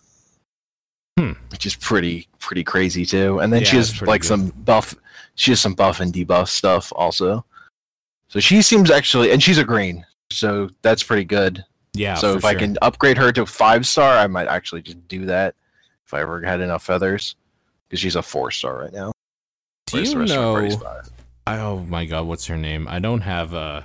Hmm. 1.17 1.31
Which 1.49 1.65
is 1.65 1.75
pretty 1.75 2.27
pretty 2.39 2.63
crazy 2.63 3.05
too. 3.05 3.39
And 3.39 3.51
then 3.51 3.63
she 3.63 3.77
has 3.77 4.01
like 4.03 4.21
good. 4.21 4.27
some 4.27 4.47
buff 4.49 4.95
she 5.35 5.51
has 5.51 5.59
some 5.59 5.73
buff 5.73 5.99
and 5.99 6.13
debuff 6.13 6.47
stuff 6.47 6.93
also. 6.95 7.43
So 8.27 8.39
she 8.39 8.61
seems 8.61 8.91
actually 8.91 9.31
and 9.31 9.41
she's 9.41 9.57
a 9.57 9.65
green. 9.65 10.05
So 10.31 10.69
that's 10.83 11.03
pretty 11.03 11.25
good. 11.25 11.63
yeah. 11.93 12.15
so 12.15 12.35
if 12.35 12.45
I 12.45 12.53
can 12.53 12.77
upgrade 12.81 13.17
her 13.17 13.31
to 13.31 13.45
five 13.45 13.87
star, 13.87 14.17
I 14.17 14.27
might 14.27 14.47
actually 14.47 14.83
just 14.83 15.07
do 15.07 15.25
that 15.25 15.55
if 16.05 16.13
I 16.13 16.21
ever 16.21 16.41
had 16.41 16.61
enough 16.61 16.83
feathers, 16.83 17.35
because 17.87 17.99
she's 17.99 18.15
a 18.15 18.21
four 18.21 18.51
star 18.51 18.77
right 18.77 18.93
now. 18.93 19.11
do 19.87 19.97
whereas 19.97 20.09
you 20.09 20.13
the 20.13 20.19
rest 20.19 20.33
of 20.33 20.39
her 20.39 20.51
party's 20.51 20.79
know? 20.79 21.16
I, 21.47 21.59
oh 21.59 21.79
my 21.79 22.03
god, 22.03 22.27
what's 22.27 22.47
her 22.47 22.57
name? 22.57 22.89
I 22.89 22.99
don't 22.99 23.21
have 23.21 23.53
uh 23.53 23.83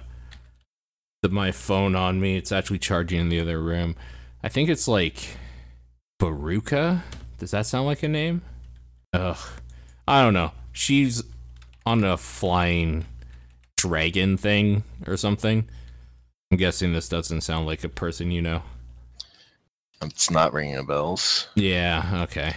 the, 1.22 1.28
my 1.28 1.52
phone 1.52 1.94
on 1.94 2.20
me. 2.20 2.36
It's 2.36 2.50
actually 2.50 2.80
charging 2.80 3.20
in 3.20 3.28
the 3.28 3.38
other 3.38 3.62
room. 3.62 3.94
I 4.42 4.48
think 4.48 4.68
it's 4.68 4.88
like 4.88 5.36
Beruka. 6.20 7.02
Does 7.38 7.52
that 7.52 7.66
sound 7.66 7.86
like 7.86 8.02
a 8.02 8.08
name? 8.08 8.42
Ugh, 9.12 9.38
I 10.08 10.22
don't 10.22 10.34
know. 10.34 10.50
She's 10.72 11.22
on 11.86 12.02
a 12.02 12.16
flying 12.16 13.04
dragon 13.76 14.36
thing 14.36 14.82
or 15.06 15.16
something. 15.16 15.68
I'm 16.50 16.58
guessing 16.58 16.92
this 16.92 17.08
doesn't 17.08 17.42
sound 17.42 17.66
like 17.66 17.84
a 17.84 17.88
person 17.88 18.32
you 18.32 18.42
know. 18.42 18.64
It's 20.02 20.32
not 20.32 20.52
ringing 20.52 20.84
bells. 20.84 21.46
Yeah, 21.54 22.22
okay. 22.24 22.56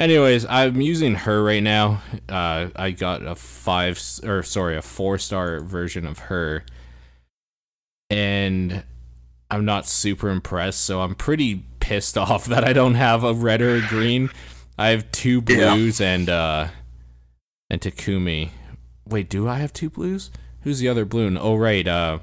Anyways, 0.00 0.46
I'm 0.46 0.80
using 0.80 1.14
her 1.14 1.44
right 1.44 1.62
now. 1.62 2.00
Uh, 2.26 2.68
I 2.74 2.90
got 2.90 3.22
a 3.22 3.34
five 3.34 4.00
or 4.24 4.42
sorry, 4.42 4.76
a 4.78 4.80
four 4.82 5.18
star 5.18 5.60
version 5.60 6.06
of 6.06 6.20
her, 6.20 6.64
and 8.08 8.82
I'm 9.50 9.66
not 9.66 9.86
super 9.86 10.30
impressed. 10.30 10.80
So 10.80 11.02
I'm 11.02 11.14
pretty 11.14 11.64
pissed 11.80 12.16
off 12.18 12.46
that 12.46 12.64
I 12.64 12.72
don't 12.72 12.94
have 12.94 13.24
a 13.24 13.34
red 13.34 13.60
or 13.60 13.76
a 13.76 13.86
green. 13.88 14.30
I 14.78 14.88
have 14.88 15.12
two 15.12 15.42
Yeah. 15.46 15.74
blues 15.74 16.00
and 16.00 16.30
uh, 16.30 16.68
and 17.68 17.82
Takumi. 17.82 18.52
Wait, 19.06 19.28
do 19.28 19.46
I 19.48 19.58
have 19.58 19.74
two 19.74 19.90
blues? 19.90 20.30
Who's 20.62 20.78
the 20.78 20.88
other 20.88 21.04
balloon? 21.04 21.36
Oh 21.38 21.56
right, 21.56 21.86
uh, 21.86 22.20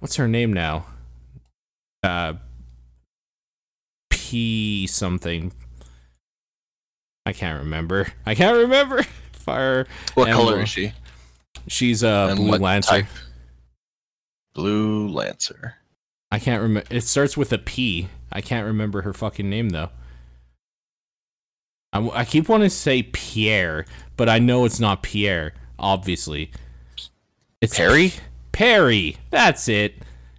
what's 0.00 0.16
her 0.16 0.28
name 0.28 0.52
now? 0.52 0.84
Uh, 2.02 2.34
P 4.10 4.86
something. 4.86 5.52
I 7.26 7.32
can't 7.32 7.58
remember. 7.62 8.06
I 8.24 8.34
can't 8.34 8.56
remember. 8.56 9.02
Fire. 9.32 9.86
What 10.14 10.28
color 10.30 10.62
is 10.62 10.68
she? 10.70 10.92
She's 11.68 12.02
a 12.02 12.32
blue 12.36 12.56
lancer. 12.56 12.90
type? 12.90 13.06
Blue 14.54 15.08
Lancer. 15.08 15.74
I 16.32 16.38
can't 16.38 16.62
remember. 16.62 16.88
It 16.90 17.02
starts 17.02 17.36
with 17.36 17.52
a 17.52 17.58
P. 17.58 18.08
I 18.32 18.40
can't 18.40 18.66
remember 18.66 19.02
her 19.02 19.12
fucking 19.12 19.50
name 19.50 19.68
though. 19.68 19.90
I, 21.92 22.08
I 22.20 22.24
keep 22.24 22.48
wanting 22.48 22.70
to 22.70 22.74
say 22.74 23.02
Pierre, 23.02 23.84
but 24.16 24.28
I 24.30 24.38
know 24.38 24.64
it's 24.64 24.80
not 24.80 25.02
Pierre. 25.02 25.52
Obviously, 25.78 26.50
it's 27.60 27.76
Peri? 27.76 28.08
P- 28.10 28.20
Peri. 28.52 29.16
That's 29.30 29.68
it. 29.68 29.96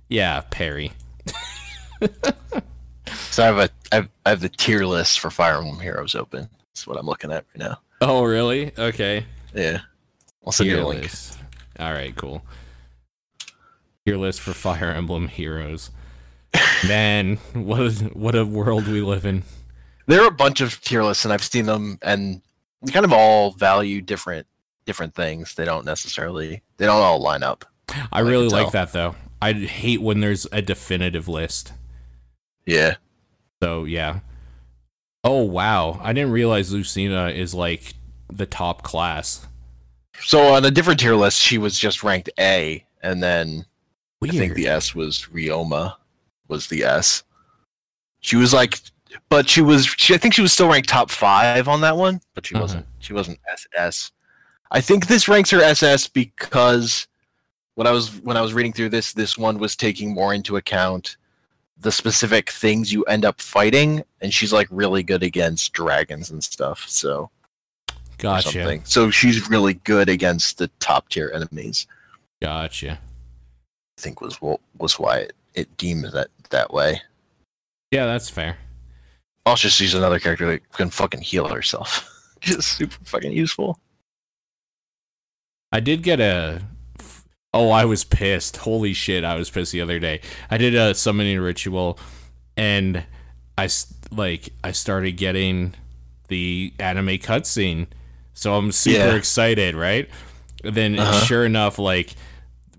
Yeah, 0.10 0.42
Peri. 0.50 0.94
So 3.32 3.44
I 3.44 3.46
have 3.46 3.58
a 3.58 3.70
I 3.92 3.96
have, 3.96 4.10
I 4.26 4.30
have 4.32 4.40
the 4.42 4.50
tier 4.50 4.86
list 4.86 5.20
for 5.20 5.30
Fire 5.30 5.58
Emblem 5.58 5.80
Heroes 5.80 6.16
open. 6.16 6.50
That's 6.78 6.86
what 6.86 6.98
I'm 6.98 7.08
looking 7.08 7.32
at 7.32 7.44
right 7.56 7.70
now. 7.70 7.80
Oh, 8.02 8.24
really? 8.24 8.72
Okay. 8.78 9.26
Yeah. 9.52 9.80
I'll 10.46 10.52
send 10.52 10.70
you 10.70 10.80
a 10.80 10.86
link. 10.86 11.02
list. 11.02 11.40
All 11.80 11.92
right, 11.92 12.16
cool. 12.16 12.44
Tier 14.06 14.16
list 14.16 14.42
for 14.42 14.54
Fire 14.54 14.92
Emblem 14.92 15.28
heroes. 15.28 15.90
Man, 16.88 17.38
what 17.54 17.80
a, 17.80 17.92
what 18.14 18.36
a 18.36 18.46
world 18.46 18.86
we 18.88 19.02
live 19.02 19.26
in. 19.26 19.42
There 20.06 20.22
are 20.22 20.28
a 20.28 20.32
bunch 20.32 20.62
of 20.62 20.80
tier 20.82 21.04
lists, 21.04 21.26
and 21.26 21.34
I've 21.34 21.44
seen 21.44 21.66
them, 21.66 21.98
and 22.04 22.44
they 22.84 22.92
kind 22.92 23.06
of 23.06 23.12
all 23.12 23.54
value 23.54 24.00
different 24.00 24.46
different 24.86 25.16
things. 25.16 25.56
They 25.56 25.66
don't 25.66 25.84
necessarily 25.84 26.62
they 26.78 26.86
don't 26.86 27.02
all 27.02 27.20
line 27.20 27.42
up. 27.42 27.66
I 28.12 28.20
really 28.20 28.50
like 28.50 28.72
that 28.74 28.94
though. 28.94 29.16
I 29.42 29.54
hate 29.54 30.04
when 30.04 30.20
there's 30.20 30.46
a 30.52 30.62
definitive 30.62 31.28
list. 31.28 31.74
Yeah. 32.68 32.98
So 33.64 33.86
yeah. 33.86 34.20
Oh 35.28 35.44
wow, 35.44 36.00
I 36.02 36.14
didn't 36.14 36.32
realize 36.32 36.72
Lucina 36.72 37.28
is 37.30 37.54
like 37.54 37.94
the 38.32 38.46
top 38.46 38.82
class. 38.84 39.46
So 40.22 40.54
on 40.54 40.64
a 40.64 40.72
different 40.72 41.00
tier 41.02 41.16
list, 41.16 41.38
she 41.40 41.58
was 41.58 41.78
just 41.78 42.02
ranked 42.02 42.30
A, 42.40 42.86
and 43.04 43.22
then 43.22 43.66
Weird. 44.22 44.36
I 44.36 44.38
think 44.40 44.54
the 44.56 44.68
S 44.68 44.96
was 44.96 45.28
Ryoma, 45.34 45.96
was 46.48 46.68
the 46.68 46.84
S. 46.84 47.24
She 48.22 48.36
was 48.38 48.54
like, 48.54 48.80
but 49.30 49.48
she 49.50 49.62
was. 49.62 49.86
She, 49.86 50.14
I 50.14 50.18
think 50.18 50.34
she 50.34 50.42
was 50.42 50.54
still 50.54 50.70
ranked 50.70 50.88
top 50.90 51.12
five 51.12 51.68
on 51.68 51.82
that 51.82 51.98
one, 51.98 52.22
but 52.34 52.46
she 52.46 52.56
Uh-huh. 52.56 52.64
wasn't. 52.64 52.86
She 53.00 53.14
wasn't 53.14 53.40
SS. 53.52 54.12
I 54.72 54.80
think 54.82 55.08
this 55.08 55.28
ranks 55.28 55.50
her 55.52 55.62
SS 55.62 56.08
because 56.08 57.08
when 57.76 57.86
I 57.86 57.92
was 57.92 58.10
when 58.22 58.38
I 58.38 58.42
was 58.42 58.54
reading 58.54 58.74
through 58.74 58.90
this, 58.90 59.12
this 59.14 59.38
one 59.38 59.60
was 59.60 59.76
taking 59.76 60.14
more 60.14 60.34
into 60.34 60.56
account 60.58 61.18
the 61.80 61.92
specific 61.92 62.50
things 62.50 62.92
you 62.92 63.04
end 63.04 63.26
up 63.26 63.40
fighting, 63.40 64.04
and 64.22 64.34
she's 64.34 64.54
like 64.54 64.68
really 64.72 65.04
good 65.04 65.24
against 65.24 65.74
dragons 65.74 66.32
and 66.32 66.44
stuff. 66.44 66.86
So 66.88 67.30
Gotcha. 68.18 68.82
So 68.86 69.12
she's 69.12 69.50
really 69.50 69.76
good 69.76 70.10
against 70.10 70.58
the 70.58 70.68
top 70.80 71.10
tier 71.10 71.32
enemies. 71.34 71.86
Gotcha. 72.42 72.94
I 72.94 74.02
think 74.02 74.22
was 74.22 74.42
what 74.42 74.60
was 74.78 75.00
why 75.00 75.20
it, 75.20 75.34
it 75.54 75.78
deemed 75.78 76.06
that 76.06 76.30
that 76.50 76.74
way. 76.74 77.02
Yeah, 77.92 78.06
that's 78.06 78.30
fair. 78.30 78.58
Also, 79.46 79.70
she's 79.70 79.94
another 79.94 80.20
character 80.20 80.48
that 80.48 80.72
can 80.74 80.90
fucking 80.90 81.22
heal 81.22 81.48
herself. 81.48 82.10
Just 82.42 82.78
super 82.78 82.98
fucking 83.04 83.32
useful. 83.32 83.80
I 85.72 85.80
did 85.80 86.04
get 86.04 86.20
a. 86.20 86.62
Oh, 87.58 87.70
I 87.72 87.86
was 87.86 88.04
pissed. 88.04 88.58
Holy 88.58 88.94
shit, 88.94 89.24
I 89.24 89.36
was 89.36 89.50
pissed 89.50 89.72
the 89.72 89.82
other 89.82 90.00
day. 90.00 90.22
I 90.52 90.58
did 90.58 90.76
a 90.76 90.94
summoning 90.94 91.40
ritual, 91.40 91.98
and 92.56 93.04
I 93.58 93.70
like 94.12 94.50
I 94.64 94.72
started 94.72 95.14
getting 95.14 95.74
the 96.28 96.74
anime 96.80 97.18
cutscene, 97.18 97.88
so 98.34 98.56
I'm 98.56 98.72
super 98.72 98.98
Yeah. 98.98 99.16
excited, 99.16 99.76
right? 99.76 100.10
And 100.64 100.76
then 100.76 101.00
Uh-huh. 101.00 101.24
sure 101.26 101.46
enough, 101.46 101.80
like 101.80 102.16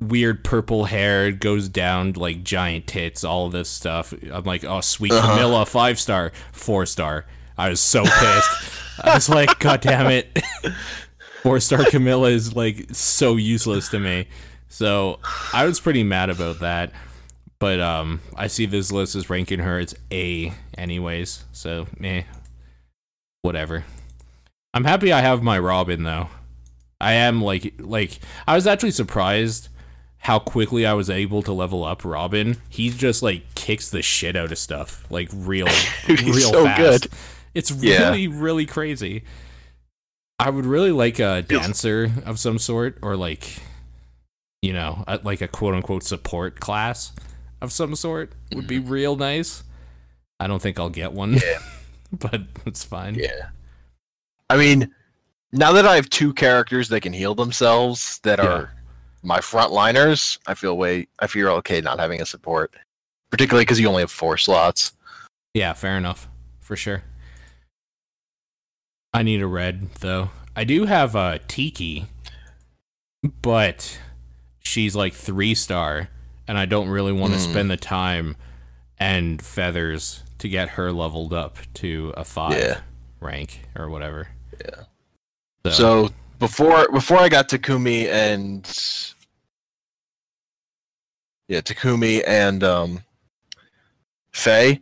weird 0.01 0.45
purple 0.45 0.85
hair 0.85 1.33
goes 1.33 1.69
down 1.69 2.13
like 2.13 2.45
giant 2.45 2.87
tits, 2.87 3.25
all 3.25 3.47
of 3.47 3.53
this 3.53 3.69
stuff. 3.69 4.15
I'm 4.33 4.45
like, 4.45 4.65
oh 4.65 4.81
sweet 4.81 5.13
Uh-huh. 5.13 5.35
Camilla, 5.35 5.67
five 5.67 5.99
star, 5.99 6.31
four 6.53 6.87
star. 6.87 7.27
I 7.57 7.71
was 7.71 7.81
so 7.81 8.05
pissed. 8.05 8.51
I 9.03 9.15
was 9.15 9.29
like, 9.29 9.59
God 9.59 9.81
damn 9.81 10.07
it. 10.11 10.39
Four 11.43 11.61
star 11.61 11.85
Camilla 11.85 12.31
is 12.31 12.55
like 12.57 12.87
so 12.93 13.37
useless 13.37 13.89
to 13.91 13.99
me. 14.01 14.27
So 14.69 15.19
I 15.53 15.65
was 15.65 15.81
pretty 15.81 16.03
mad 16.05 16.31
about 16.31 16.61
that. 16.61 16.93
But 17.59 17.81
um 17.81 18.21
I 18.37 18.47
see 18.47 18.67
this 18.67 18.93
list 18.93 19.17
is 19.17 19.29
ranking 19.31 19.59
her 19.61 19.79
as 19.79 19.95
A 20.13 20.53
anyways. 20.77 21.45
So 21.53 21.87
meh. 21.99 22.23
Whatever. 23.43 23.85
I'm 24.75 24.85
happy 24.85 25.13
I 25.13 25.21
have 25.21 25.43
my 25.43 25.59
Robin 25.59 26.03
though. 26.03 26.29
I 27.01 27.13
am 27.15 27.43
like 27.43 27.75
like 27.79 28.19
I 28.47 28.55
was 28.55 28.67
actually 28.67 28.91
surprised 28.93 29.69
how 30.23 30.39
quickly 30.41 30.85
I 30.85 30.93
was 30.95 31.09
able 31.11 31.43
to 31.43 31.53
level 31.53 31.85
up 31.85 32.05
Robin. 32.05 32.57
He 32.69 32.91
just 32.91 33.23
like 33.23 33.55
kicks 33.55 33.89
the 33.91 34.03
shit 34.03 34.37
out 34.37 34.53
of 34.53 34.59
stuff. 34.59 35.05
Like 35.11 35.29
real 35.33 35.67
He's 36.07 36.23
real 36.23 36.51
so 36.53 36.65
fast. 36.65 37.03
good. 37.05 37.13
It's 37.55 37.71
Yeah. 37.71 38.09
really, 38.11 38.29
really 38.29 38.67
crazy. 38.67 39.25
I 40.39 40.51
would 40.51 40.67
really 40.67 40.93
like 40.93 41.19
a 41.19 41.43
dancer 41.43 42.13
of 42.25 42.39
some 42.39 42.59
sort, 42.61 42.99
or 43.03 43.17
like, 43.17 43.59
you 44.63 44.73
know, 44.73 45.05
a, 45.07 45.21
like 45.23 45.41
a 45.41 45.49
quote 45.49 45.75
unquote 45.75 46.03
support 46.03 46.61
class 46.61 47.13
of 47.61 47.73
some 47.73 47.95
sort 47.95 48.33
would 48.55 48.67
be 48.67 48.79
mm-hmm. 48.79 48.91
real 48.91 49.17
nice. 49.17 49.63
I 50.41 50.47
don't 50.47 50.63
think 50.63 50.79
I'll 50.79 50.91
get 50.91 51.13
one, 51.13 51.35
Yeah. 51.35 51.59
but 52.13 52.43
it's 52.67 52.85
fine. 52.85 53.15
Yeah. 53.17 53.49
I 54.51 54.57
mean, 54.57 54.93
now 55.53 55.73
that 55.73 55.87
I 55.87 55.97
have 55.97 56.09
two 56.09 56.33
characters 56.33 56.89
that 56.89 57.01
can 57.01 57.13
heal 57.13 57.35
themselves 57.35 58.21
that 58.21 58.39
Yeah. 58.39 58.47
are 58.47 58.75
my 59.23 59.39
frontliners, 59.41 60.39
I 60.47 60.55
feel 60.55 60.77
way 60.77 61.09
I 61.19 61.27
feel 61.27 61.49
okay 61.49 61.81
not 61.81 61.99
having 61.99 62.21
a 62.21 62.27
support. 62.27 62.75
Particularly 63.31 63.65
because 63.65 63.79
you 63.79 63.89
only 63.89 64.01
have 64.01 64.11
four 64.11 64.39
slots. 64.39 64.93
Yeah, 65.53 65.73
fair 65.75 65.99
enough. 65.99 66.29
For 66.61 66.77
sure. 66.77 67.03
I 69.13 69.23
need 69.23 69.43
a 69.43 69.47
red 69.47 69.91
though. 70.01 70.31
I 70.55 70.65
do 70.65 70.87
have 70.87 71.15
a 71.15 71.41
Tiki, 71.47 72.07
but 73.43 73.99
she's 74.69 74.95
like 74.95 75.15
three 75.15 75.55
star, 75.55 76.09
and 76.47 76.59
I 76.59 76.67
don't 76.67 76.89
really 76.89 77.13
want 77.13 77.33
to 77.33 77.39
Hmm. 77.41 77.51
spend 77.51 77.71
the 77.71 77.77
time 77.77 78.37
and 78.99 79.41
feathers 79.43 80.23
to 80.39 80.49
get 80.49 80.71
her 80.71 80.93
leveled 80.93 81.33
up 81.33 81.57
to 81.75 82.13
a 82.17 82.25
five 82.25 82.53
Yeah. 82.59 82.81
rank 83.21 83.67
or 83.75 83.89
whatever. 83.89 84.29
Yeah. 84.61 84.85
So, 85.67 85.71
So 85.73 86.15
before 86.39 86.89
before 86.93 87.19
I 87.19 87.29
got 87.29 87.49
Takumi 87.49 88.07
and 88.09 88.65
yeah, 91.49 91.61
Takumi 91.61 92.23
and 92.27 92.63
um 92.63 93.03
Fae, 94.33 94.81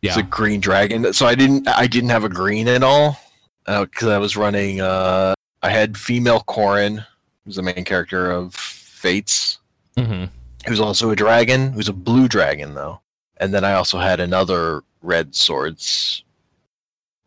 Yeah. 0.00 0.10
it's 0.10 0.16
a 0.16 0.22
green 0.22 0.60
dragon. 0.60 1.12
So 1.12 1.26
I 1.26 1.34
didn't 1.34 1.68
I 1.68 1.86
didn't 1.86 2.10
have 2.10 2.24
a 2.24 2.28
green 2.28 2.68
at 2.68 2.82
all 2.82 3.18
because 3.66 4.08
I 4.08 4.18
was 4.18 4.36
running. 4.36 4.80
Uh, 4.80 5.34
I 5.62 5.70
had 5.70 5.96
female 5.96 6.40
Corrin, 6.48 7.06
who's 7.44 7.56
the 7.56 7.62
main 7.62 7.84
character 7.84 8.30
of 8.30 8.54
Fates, 8.54 9.58
hmm 9.96 10.24
who's 10.66 10.80
also 10.80 11.10
a 11.10 11.16
dragon, 11.16 11.72
who's 11.72 11.88
a 11.88 11.92
blue 11.92 12.28
dragon 12.28 12.74
though. 12.74 13.00
And 13.38 13.52
then 13.52 13.64
I 13.64 13.72
also 13.72 13.98
had 13.98 14.20
another 14.20 14.84
red 15.02 15.34
swords 15.34 16.22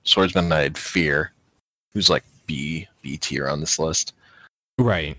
swordsman. 0.03 0.51
I 0.51 0.61
had 0.61 0.78
Fir, 0.78 1.32
who's 1.93 2.09
like 2.09 2.24
B 2.45 2.88
B 3.01 3.18
tier 3.18 3.47
on 3.47 3.59
this 3.59 3.78
list. 3.80 4.13
right. 4.80 5.18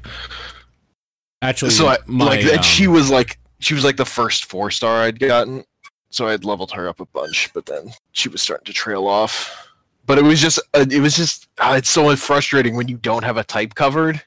Actually, 1.43 1.73
so 1.73 1.89
I, 1.89 1.99
my, 2.07 2.25
like 2.25 2.45
and 2.45 2.65
she 2.65 2.87
um, 2.87 2.95
was 2.95 3.11
like 3.11 3.39
she 3.59 3.75
was 3.75 3.85
like 3.85 3.97
the 3.97 4.07
first 4.07 4.47
four 4.47 4.71
star 4.71 5.03
I'd 5.03 5.19
gotten. 5.19 5.65
So 6.11 6.27
I 6.27 6.31
had 6.31 6.45
leveled 6.45 6.73
her 6.73 6.89
up 6.89 7.01
a 7.01 7.07
bunch, 7.07 7.51
but 7.53 7.67
then 7.67 7.93
she 8.13 8.31
was 8.31 8.41
starting 8.41 8.65
to 8.65 8.73
trail 8.73 9.07
off. 9.07 9.69
But 10.07 10.19
it 10.19 10.25
was 10.25 10.41
just 10.41 10.59
uh, 10.73 10.87
it 10.91 11.01
was 11.01 11.15
just 11.15 11.49
uh, 11.59 11.75
it's 11.77 11.91
so 11.91 12.17
frustrating 12.17 12.75
when 12.75 12.89
you 12.89 12.97
don't 12.97 13.25
have 13.25 13.37
a 13.37 13.45
type 13.45 13.75
covered. 13.75 14.23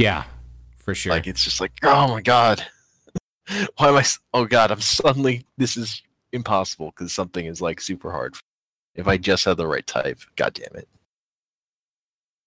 Yeah, 0.00 0.24
for 0.78 0.94
sure. 0.94 1.12
Like 1.12 1.26
it's 1.26 1.44
just 1.44 1.60
like 1.60 1.72
oh 1.82 2.08
my 2.08 2.22
god, 2.22 2.64
why 3.76 3.88
am 3.88 3.96
I? 3.96 4.04
Oh 4.32 4.46
god, 4.46 4.70
I'm 4.70 4.80
suddenly 4.80 5.44
this 5.58 5.76
is 5.76 6.02
impossible 6.32 6.90
because 6.96 7.12
something 7.12 7.44
is 7.44 7.60
like 7.60 7.80
super 7.82 8.10
hard. 8.10 8.34
If 8.94 9.06
I 9.06 9.18
just 9.18 9.44
had 9.44 9.58
the 9.58 9.66
right 9.66 9.86
type, 9.86 10.20
god 10.36 10.54
damn 10.54 10.74
it. 10.74 10.88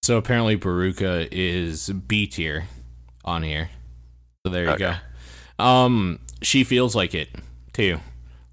So 0.02 0.18
apparently 0.18 0.58
Beruka 0.58 1.28
is 1.30 1.88
B 1.90 2.26
tier 2.26 2.64
on 3.24 3.42
here. 3.42 3.70
So 4.44 4.52
there 4.52 4.64
you 4.64 4.70
Okay. 4.70 4.96
go. 5.58 5.64
Um 5.64 6.18
she 6.42 6.64
feels 6.64 6.94
like 6.96 7.14
it 7.14 7.28
too. 7.72 8.00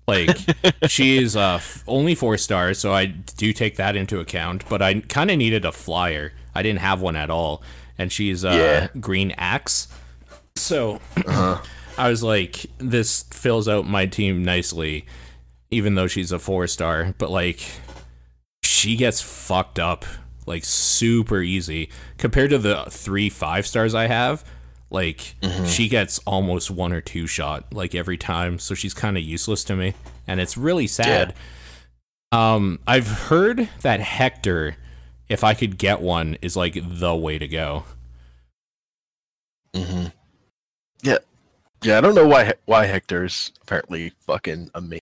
Like 0.08 0.38
she 0.88 1.18
is 1.18 1.36
uh 1.36 1.56
f- 1.56 1.84
only 1.88 2.14
4 2.16 2.38
stars, 2.38 2.78
so 2.80 2.94
I 2.94 3.06
do 3.08 3.52
take 3.52 3.76
that 3.78 3.96
into 3.96 4.20
account, 4.20 4.64
but 4.70 4.82
I 4.82 5.02
kind 5.02 5.32
of 5.32 5.38
needed 5.38 5.66
a 5.66 5.72
flyer. 5.72 6.34
I 6.54 6.62
didn't 6.64 6.80
have 6.80 7.02
one 7.02 7.16
at 7.16 7.30
all. 7.30 7.64
And 7.98 8.12
she's 8.12 8.44
uh 8.46 8.50
Yeah. 8.94 9.00
green 9.00 9.32
axe. 9.38 9.88
So 10.56 11.00
Uh-huh. 11.18 11.62
I 11.98 12.10
was 12.10 12.24
like 12.24 12.66
this 12.78 13.24
fills 13.32 13.68
out 13.68 13.86
my 13.88 14.06
team 14.06 14.44
nicely 14.44 15.06
even 15.70 15.96
though 15.96 16.08
she's 16.08 16.32
a 16.32 16.40
4 16.40 16.68
star, 16.68 17.14
but 17.18 17.30
like 17.32 17.62
she 18.64 18.96
gets 18.96 19.22
fucked 19.22 19.80
up 19.80 20.06
like 20.48 20.66
super 20.66 21.42
easy 21.42 21.90
compared 22.18 22.50
to 22.50 22.58
the 22.58 22.86
three 22.90 23.30
five 23.30 23.68
stars 23.68 23.94
I 23.94 24.08
have. 24.08 24.44
Like 24.90 25.36
she 25.66 25.88
gets 25.88 26.20
almost 26.20 26.70
one 26.72 26.92
or 26.92 27.00
two 27.00 27.26
shot 27.28 27.72
like 27.74 27.96
every 27.96 28.18
time, 28.18 28.60
so 28.60 28.74
she's 28.76 28.94
kind 28.94 29.18
of 29.18 29.24
useless 29.24 29.64
to 29.66 29.76
me, 29.76 29.94
and 30.28 30.42
it's 30.42 30.58
really 30.58 30.88
sad. 30.88 31.34
Um, 32.34 32.80
I've 32.88 33.08
heard 33.08 33.70
that 33.84 34.00
Hector, 34.02 34.76
if 35.32 35.46
I 35.46 35.54
could 35.54 35.78
get 35.78 36.02
one, 36.02 36.38
is 36.42 36.58
like 36.58 36.76
the 36.82 37.16
way 37.16 37.40
to 37.40 37.48
go. 37.48 37.86
hmm 39.74 40.08
Yeah, 41.02 41.20
yeah. 41.82 41.98
I 41.98 42.02
don't 42.02 42.16
know 42.16 42.28
why 42.28 42.54
why 42.66 42.86
Hector's 42.86 43.52
apparently 43.62 44.12
fucking 44.28 44.72
amazing. 44.76 45.00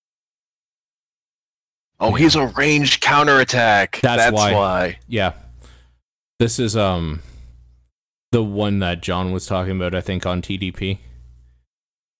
Oh, 1.99 2.13
he's 2.13 2.35
a 2.35 2.45
ranged 2.45 3.01
counterattack. 3.01 3.99
That's 4.01 4.23
That's, 4.23 4.33
why. 4.33 4.53
why. 4.53 4.99
Yeah, 5.07 5.33
this 6.37 6.59
is 6.59 6.77
um 6.77 7.21
the 8.31 8.43
one 8.43 8.77
that 8.79 9.01
Jon 9.01 9.31
was 9.31 9.47
talking 9.47 9.75
about. 9.75 9.95
I 9.95 10.01
think 10.01 10.27
on 10.27 10.43
TDP 10.43 10.99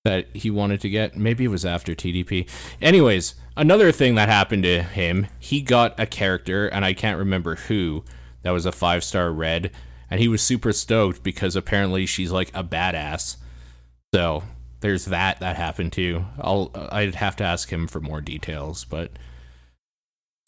that 0.03 0.28
he 0.36 0.49
wanted 0.49 0.82
to 0.82 0.89
get. 0.89 1.16
Maybe 1.16 1.43
it 1.45 1.49
was 1.49 1.64
after 1.64 1.93
TDP. 1.93 2.49
Anyways, 2.82 3.36
another 3.60 3.91
thing 3.91 4.16
that 4.16 4.30
happened 4.30 4.64
to 4.64 4.82
him, 4.82 5.28
he 5.38 5.62
got 5.62 5.99
a 5.99 6.05
character, 6.05 6.68
and 6.68 6.84
I 6.86 6.93
can't 6.93 7.20
remember 7.20 7.55
who. 7.55 8.03
That 8.41 8.51
was 8.51 8.66
a 8.66 8.72
five 8.72 9.03
star 9.03 9.32
red, 9.32 9.72
and 10.10 10.22
he 10.22 10.30
was 10.30 10.41
super 10.41 10.72
stoked 10.72 11.22
because 11.22 11.55
apparently 11.55 12.05
she's 12.05 12.32
like 12.32 12.49
a 12.53 12.64
badass. 12.64 13.36
So 14.14 14.43
there's 14.80 15.05
that 15.05 15.41
that 15.41 15.57
happened 15.57 15.91
too. 15.91 16.26
I'll 16.39 16.72
I'd 16.91 17.16
have 17.16 17.36
to 17.38 17.43
ask 17.43 17.70
him 17.70 17.88
for 17.88 17.99
more 17.99 18.22
details, 18.22 18.86
but. 18.86 19.12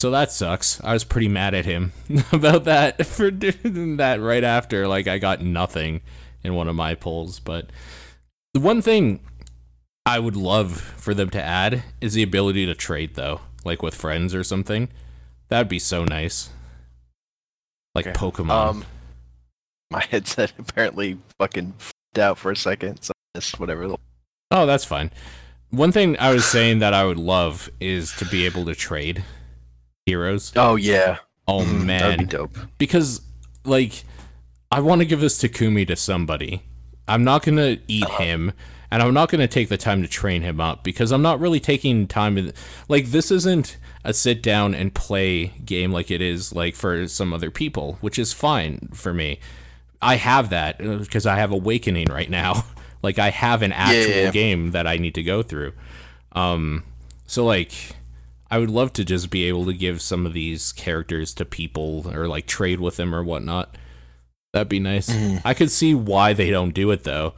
So 0.00 0.10
that 0.10 0.32
sucks. 0.32 0.82
I 0.82 0.94
was 0.94 1.04
pretty 1.04 1.28
mad 1.28 1.54
at 1.54 1.64
him 1.64 1.92
about 2.32 2.64
that 2.64 3.06
for 3.06 3.30
doing 3.30 3.98
that 3.98 4.20
right 4.20 4.42
after. 4.42 4.88
Like 4.88 5.06
I 5.06 5.18
got 5.18 5.42
nothing 5.42 6.00
in 6.42 6.54
one 6.54 6.66
of 6.66 6.74
my 6.74 6.96
polls, 6.96 7.38
but 7.38 7.70
the 8.52 8.58
one 8.58 8.82
thing 8.82 9.20
I 10.04 10.18
would 10.18 10.36
love 10.36 10.80
for 10.80 11.14
them 11.14 11.30
to 11.30 11.42
add 11.42 11.82
is 12.00 12.14
the 12.14 12.22
ability 12.22 12.66
to 12.66 12.74
trade 12.74 13.14
though, 13.14 13.40
like 13.64 13.82
with 13.82 13.94
friends 13.94 14.34
or 14.34 14.42
something. 14.44 14.88
That'd 15.48 15.68
be 15.68 15.78
so 15.78 16.04
nice. 16.04 16.50
Like 17.94 18.06
Okay. 18.06 18.18
Pokemon. 18.18 18.50
Um, 18.50 18.84
my 19.90 20.00
headset 20.10 20.52
apparently 20.58 21.18
fucking 21.38 21.74
f***ed 21.78 22.20
out 22.20 22.38
for 22.38 22.50
a 22.50 22.56
second, 22.56 23.02
so 23.02 23.12
I 23.12 23.38
missed 23.38 23.60
whatever. 23.60 23.94
Oh, 24.50 24.66
that's 24.66 24.84
fine. 24.84 25.10
One 25.70 25.92
thing 25.92 26.18
I 26.18 26.32
was 26.32 26.44
saying 26.44 26.80
that 26.80 26.92
I 26.94 27.04
would 27.04 27.18
love 27.18 27.70
is 27.80 28.12
to 28.16 28.24
be 28.26 28.44
able 28.44 28.64
to 28.66 28.74
trade 28.74 29.24
heroes. 30.06 30.52
oh 30.56 30.76
yeah, 30.76 31.18
Oh 31.48 31.60
Mhm, 31.60 31.86
that'd 31.86 32.18
be 32.18 32.24
man, 32.24 32.26
dope. 32.26 32.56
because 32.78 33.20
like 33.64 34.04
I 34.70 34.80
want 34.80 35.00
to 35.00 35.04
give 35.04 35.20
this 35.20 35.40
Takumi 35.40 35.86
to 35.86 35.96
somebody. 35.96 36.62
I'm 37.06 37.24
not 37.24 37.42
gonna 37.44 37.78
eat 37.88 38.04
Uh-huh. 38.04 38.22
him, 38.22 38.52
and 38.92 39.02
I'm 39.02 39.14
not 39.14 39.30
gonna 39.30 39.48
take 39.48 39.70
the 39.70 39.78
time 39.78 40.02
to 40.02 40.08
train 40.08 40.42
him 40.42 40.60
up 40.60 40.84
because 40.84 41.12
I'm 41.12 41.22
not 41.22 41.40
really 41.40 41.60
taking 41.60 42.06
time. 42.06 42.36
In, 42.36 42.52
like 42.90 43.06
this 43.06 43.30
isn't 43.30 43.78
a 44.04 44.12
sit 44.12 44.42
down 44.42 44.74
and 44.74 44.94
play 44.94 45.46
game 45.64 45.90
like 45.90 46.10
it 46.10 46.20
is 46.20 46.54
like 46.54 46.74
for 46.74 47.08
some 47.08 47.32
other 47.32 47.50
people, 47.50 47.96
which 48.02 48.18
is 48.18 48.34
fine 48.34 48.90
for 48.92 49.14
me. 49.14 49.40
I 50.02 50.16
have 50.16 50.50
that 50.50 50.76
because 50.76 51.24
I 51.24 51.36
have 51.36 51.52
Awakening 51.52 52.08
right 52.10 52.28
now. 52.28 52.66
like 53.02 53.18
I 53.18 53.30
have 53.30 53.62
an 53.62 53.72
actual 53.72 54.14
yeah, 54.14 54.24
yeah. 54.24 54.30
game 54.30 54.72
that 54.72 54.86
I 54.86 54.98
need 54.98 55.14
to 55.14 55.22
go 55.22 55.42
through. 55.42 55.72
Um, 56.32 56.84
so 57.26 57.46
like, 57.46 57.72
I 58.50 58.58
would 58.58 58.68
love 58.68 58.92
to 58.94 59.06
just 59.06 59.30
be 59.30 59.44
able 59.44 59.64
to 59.66 59.72
give 59.72 60.02
some 60.02 60.26
of 60.26 60.34
these 60.34 60.70
characters 60.70 61.32
to 61.34 61.46
people 61.46 62.12
or 62.14 62.28
like 62.28 62.46
trade 62.46 62.78
with 62.78 62.98
them 62.98 63.14
or 63.14 63.24
whatnot. 63.24 63.74
That'd 64.52 64.68
be 64.68 64.80
nice. 64.80 65.08
Mhm. 65.08 65.40
I 65.46 65.54
could 65.54 65.70
see 65.70 65.94
why 65.94 66.34
they 66.34 66.50
don't 66.50 66.74
do 66.74 66.90
it 66.90 67.04
though, 67.04 67.32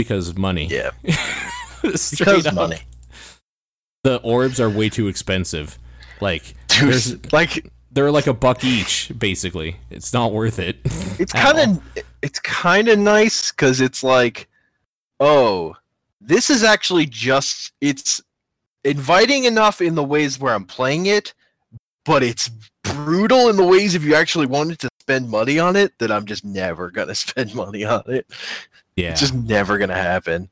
because 0.00 0.28
of 0.28 0.38
money. 0.38 0.66
Yeah, 0.70 0.90
because 1.82 2.46
up. 2.46 2.54
money. 2.54 2.80
The 4.04 4.16
orbs 4.22 4.60
are 4.60 4.70
way 4.70 4.88
too 4.88 5.08
expensive. 5.08 5.78
Like 6.20 6.54
Dude, 6.68 6.88
There's- 6.90 7.32
like 7.32 7.66
they're 7.92 8.10
like 8.10 8.26
a 8.28 8.34
buck 8.34 8.62
each, 8.64 9.10
basically. 9.18 9.76
It's 9.90 10.12
not 10.12 10.32
worth 10.32 10.58
it. 10.58 10.76
it's 11.18 11.32
kind 11.32 11.58
of 11.58 12.04
it's 12.22 12.38
kind 12.40 12.88
of 12.88 12.98
nice 12.98 13.50
because 13.50 13.80
it's 13.80 14.02
like 14.02 14.48
oh 15.20 15.74
this 16.20 16.50
is 16.50 16.62
actually 16.62 17.06
just 17.06 17.72
it's 17.80 18.20
inviting 18.84 19.44
enough 19.44 19.80
in 19.80 19.94
the 19.94 20.04
ways 20.04 20.38
where 20.38 20.54
i'm 20.54 20.64
playing 20.64 21.06
it 21.06 21.32
but 22.04 22.22
it's 22.22 22.50
brutal 22.84 23.48
in 23.48 23.56
the 23.56 23.64
ways 23.66 23.94
if 23.94 24.02
you 24.04 24.14
actually 24.14 24.46
wanted 24.46 24.78
to 24.78 24.88
spend 25.10 25.28
money 25.28 25.58
on 25.58 25.74
it 25.74 25.98
that 25.98 26.12
i'm 26.12 26.24
just 26.24 26.44
never 26.44 26.90
gonna 26.90 27.14
spend 27.26 27.54
money 27.54 27.84
on 27.84 28.02
it. 28.06 28.26
Yeah. 28.96 29.10
it's 29.10 29.20
just 29.20 29.34
never 29.34 29.78
gonna 29.78 29.94
happen. 29.94 30.48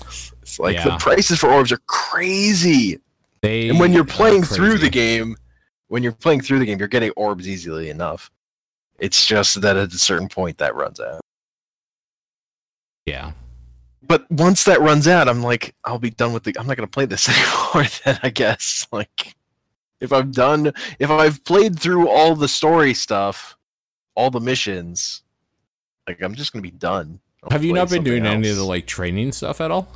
It's 0.00 0.58
like 0.58 0.82
the 0.82 0.96
prices 0.98 1.38
for 1.38 1.50
orbs 1.52 1.70
are 1.72 1.80
crazy. 1.86 2.98
They 3.42 3.68
and 3.68 3.78
when 3.78 3.92
you're 3.92 4.04
playing 4.04 4.42
through 4.44 4.78
the 4.78 4.90
game 4.90 5.36
when 5.88 6.02
you're 6.02 6.12
playing 6.12 6.40
through 6.40 6.58
the 6.58 6.64
game 6.66 6.78
you're 6.78 6.88
getting 6.88 7.10
orbs 7.16 7.46
easily 7.48 7.90
enough. 7.90 8.30
It's 8.98 9.26
just 9.26 9.60
that 9.60 9.76
at 9.76 9.92
a 9.92 9.98
certain 9.98 10.28
point 10.28 10.58
that 10.58 10.74
runs 10.74 11.00
out. 11.00 11.20
Yeah. 13.06 13.32
but 14.02 14.30
once 14.30 14.64
that 14.64 14.80
runs 14.80 15.08
out 15.08 15.28
i'm 15.28 15.42
like 15.42 15.74
i'll 15.84 15.98
be 15.98 16.10
done 16.10 16.32
with 16.32 16.44
the 16.44 16.54
i'm 16.58 16.66
not 16.66 16.76
to 16.76 16.86
play 16.86 17.04
this 17.04 17.28
anymore 17.74 17.88
then 18.04 18.18
i 18.22 18.30
guess. 18.30 18.86
Like 18.92 19.34
if 20.02 20.12
i'm 20.12 20.30
done 20.30 20.72
if 20.98 21.10
i've 21.10 21.42
played 21.44 21.78
through 21.78 22.08
all 22.08 22.34
the 22.34 22.48
story 22.48 22.92
stuff 22.92 23.56
all 24.14 24.30
the 24.30 24.40
missions 24.40 25.22
like 26.06 26.22
i'm 26.22 26.34
just 26.34 26.52
going 26.52 26.62
to 26.62 26.70
be 26.70 26.76
done 26.76 27.20
I'll 27.44 27.50
Have 27.50 27.64
you 27.64 27.72
not 27.72 27.90
been 27.90 28.04
doing 28.04 28.24
any 28.24 28.50
of 28.50 28.56
the 28.56 28.62
like 28.64 28.86
training 28.86 29.32
stuff 29.32 29.60
at 29.60 29.72
all? 29.72 29.88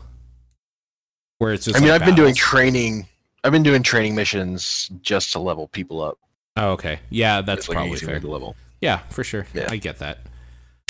Where 1.39 1.53
it's 1.53 1.67
just 1.67 1.77
i 1.77 1.81
mean 1.81 1.91
like, 1.91 2.01
i've 2.01 2.07
been 2.07 2.17
doing 2.17 2.35
training 2.35 3.07
i've 3.45 3.53
been 3.53 3.63
doing 3.63 3.83
training 3.83 4.15
missions 4.15 4.91
just 5.03 5.33
to 5.33 5.39
level 5.39 5.69
people 5.69 6.01
up 6.01 6.19
Oh, 6.57 6.71
okay. 6.71 7.01
Yeah, 7.11 7.43
that's 7.43 7.69
like 7.69 7.77
probably 7.77 7.99
fair. 7.99 8.19
to 8.19 8.27
level 8.27 8.57
Yeah, 8.81 8.99
for 9.11 9.23
sure. 9.23 9.47
Yeah. 9.53 9.69
I 9.71 9.77
get 9.77 9.99
that. 9.99 10.19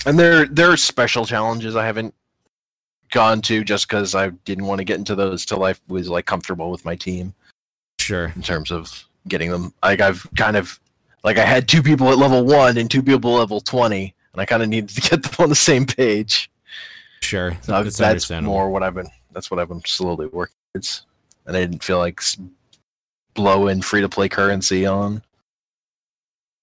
And 0.04 0.18
there 0.18 0.46
there 0.46 0.70
are 0.70 0.76
special 0.76 1.26
challenges 1.26 1.74
I 1.74 1.84
haven't 1.84 2.14
gone 3.10 3.40
to 3.42 3.64
just 3.64 3.88
because 3.88 4.14
I 4.14 4.28
didn't 4.28 4.66
want 4.66 4.78
to 4.78 4.84
get 4.84 4.98
into 4.98 5.14
those 5.14 5.44
till 5.44 5.64
I 5.64 5.74
was 5.88 6.08
like 6.08 6.26
comfortable 6.26 6.70
with 6.70 6.84
my 6.84 6.94
team 6.94 7.34
Sure. 8.06 8.32
in 8.36 8.42
terms 8.42 8.70
of 8.70 9.04
getting 9.28 9.50
them. 9.50 9.74
Like 9.82 10.00
I've 10.00 10.26
kind 10.36 10.56
of 10.56 10.78
like 11.24 11.38
I 11.38 11.44
had 11.44 11.66
two 11.68 11.82
people 11.82 12.08
at 12.10 12.18
level 12.18 12.44
one 12.44 12.78
and 12.78 12.90
two 12.90 13.02
people 13.02 13.34
at 13.34 13.40
level 13.40 13.60
twenty, 13.60 14.14
and 14.32 14.40
I 14.40 14.44
kind 14.46 14.62
of 14.62 14.68
needed 14.68 14.90
to 14.90 15.00
get 15.00 15.22
them 15.24 15.32
on 15.38 15.48
the 15.48 15.54
same 15.56 15.84
page. 15.86 16.50
Sure. 17.20 17.56
So 17.62 17.82
That's 17.82 17.96
that's 17.96 18.30
more 18.30 18.70
what 18.70 18.82
I've 18.82 18.94
been. 18.94 19.08
That's 19.32 19.50
what 19.50 19.58
I've 19.60 19.68
been 19.68 19.82
slowly 19.84 20.26
working 20.26 20.54
towards, 20.72 21.04
and 21.46 21.56
I 21.56 21.60
didn't 21.60 21.82
feel 21.82 21.98
like 21.98 22.20
blowing 23.34 23.82
free 23.82 24.00
to 24.00 24.08
play 24.08 24.28
currency 24.28 24.86
on 24.86 25.22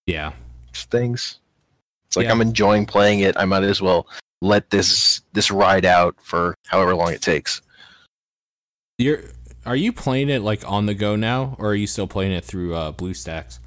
Yeah. 0.08 0.32
things. 0.74 1.40
It's 2.08 2.16
like 2.18 2.26
Yeah. 2.26 2.32
I'm 2.32 2.42
enjoying 2.42 2.86
playing 2.86 3.20
it. 3.20 3.36
I 3.38 3.46
might 3.46 3.64
as 3.64 3.82
well 3.82 4.08
let 4.42 4.70
this 4.70 5.22
this 5.34 5.52
ride 5.52 5.86
out 5.86 6.16
for 6.24 6.56
however 6.68 6.96
long 6.96 7.12
it 7.14 7.22
takes. 7.22 7.62
You're 8.98 9.24
are 9.66 9.76
you 9.76 9.92
playing 9.94 10.30
it 10.30 10.42
like 10.42 10.70
on 10.70 10.86
the 10.86 10.94
go 10.94 11.16
now, 11.16 11.56
or 11.60 11.68
are 11.70 11.76
you 11.76 11.88
still 11.88 12.08
playing 12.08 12.32
it 12.32 12.44
through 12.44 12.76
uh 12.76 12.92
BlueStacks? 12.92 13.60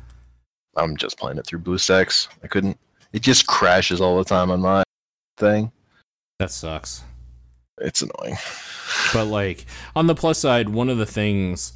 I'm 0.76 0.96
just 0.96 1.18
playing 1.18 1.38
it 1.38 1.46
through 1.46 1.60
BlueStacks. 1.60 2.28
I 2.44 2.48
couldn't. 2.48 2.78
It 3.12 3.22
just 3.22 3.46
crashes 3.46 4.00
all 4.00 4.18
the 4.18 4.24
time 4.24 4.50
on 4.50 4.60
my 4.60 4.82
thing. 5.38 5.72
That 6.38 6.50
sucks. 6.50 7.02
It's 7.78 8.02
annoying. 8.02 8.36
But 9.12 9.24
like 9.26 9.66
on 9.96 10.06
the 10.06 10.14
plus 10.14 10.38
side, 10.38 10.68
one 10.68 10.88
of 10.88 10.96
the 10.96 11.06
things 11.06 11.72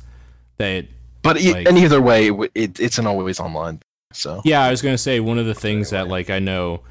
that 0.59 0.87
But 1.23 1.41
e- 1.41 1.53
like- 1.53 1.67
and 1.69 1.77
either 1.77 2.01
way, 2.01 2.29
it, 2.55 2.79
it's 2.79 2.99
an 2.99 3.07
always 3.07 3.41
online. 3.41 3.81
So 4.13 4.43
Yeah, 4.45 4.63
I 4.63 4.71
was 4.71 4.81
gonna 4.81 4.97
say 4.99 5.19
one 5.19 5.39
of 5.39 5.47
the 5.47 5.55
things 5.55 5.91
that 5.91 6.07
like 6.07 6.31
I 6.31 6.39
know 6.39 6.83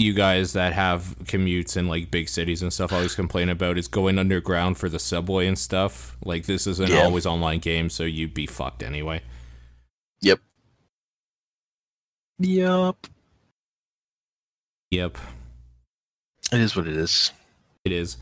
you 0.00 0.14
guys 0.14 0.52
that 0.54 0.72
have 0.72 1.14
commutes 1.24 1.76
in 1.76 1.86
like 1.88 2.10
big 2.10 2.28
cities 2.28 2.62
and 2.62 2.72
stuff 2.72 2.92
always 2.92 3.14
complain 3.14 3.48
about 3.48 3.76
is 3.78 3.86
going 3.88 4.18
underground 4.18 4.78
for 4.78 4.88
the 4.88 4.98
subway 4.98 5.46
and 5.46 5.58
stuff. 5.58 6.16
Like 6.24 6.46
this 6.46 6.66
is 6.66 6.80
an 6.80 6.90
Yeah. 6.90 7.02
always 7.04 7.26
online 7.26 7.58
game, 7.60 7.90
so 7.90 8.04
you'd 8.04 8.34
be 8.34 8.46
fucked 8.46 8.82
anyway. 8.82 9.20
yep. 10.22 10.40
Yep. 12.38 13.06
Yep, 14.90 15.18
It 16.52 16.60
is 16.60 16.74
what 16.74 16.88
it 16.88 16.96
is. 16.96 17.30
it 17.84 17.92
is. 17.92 18.16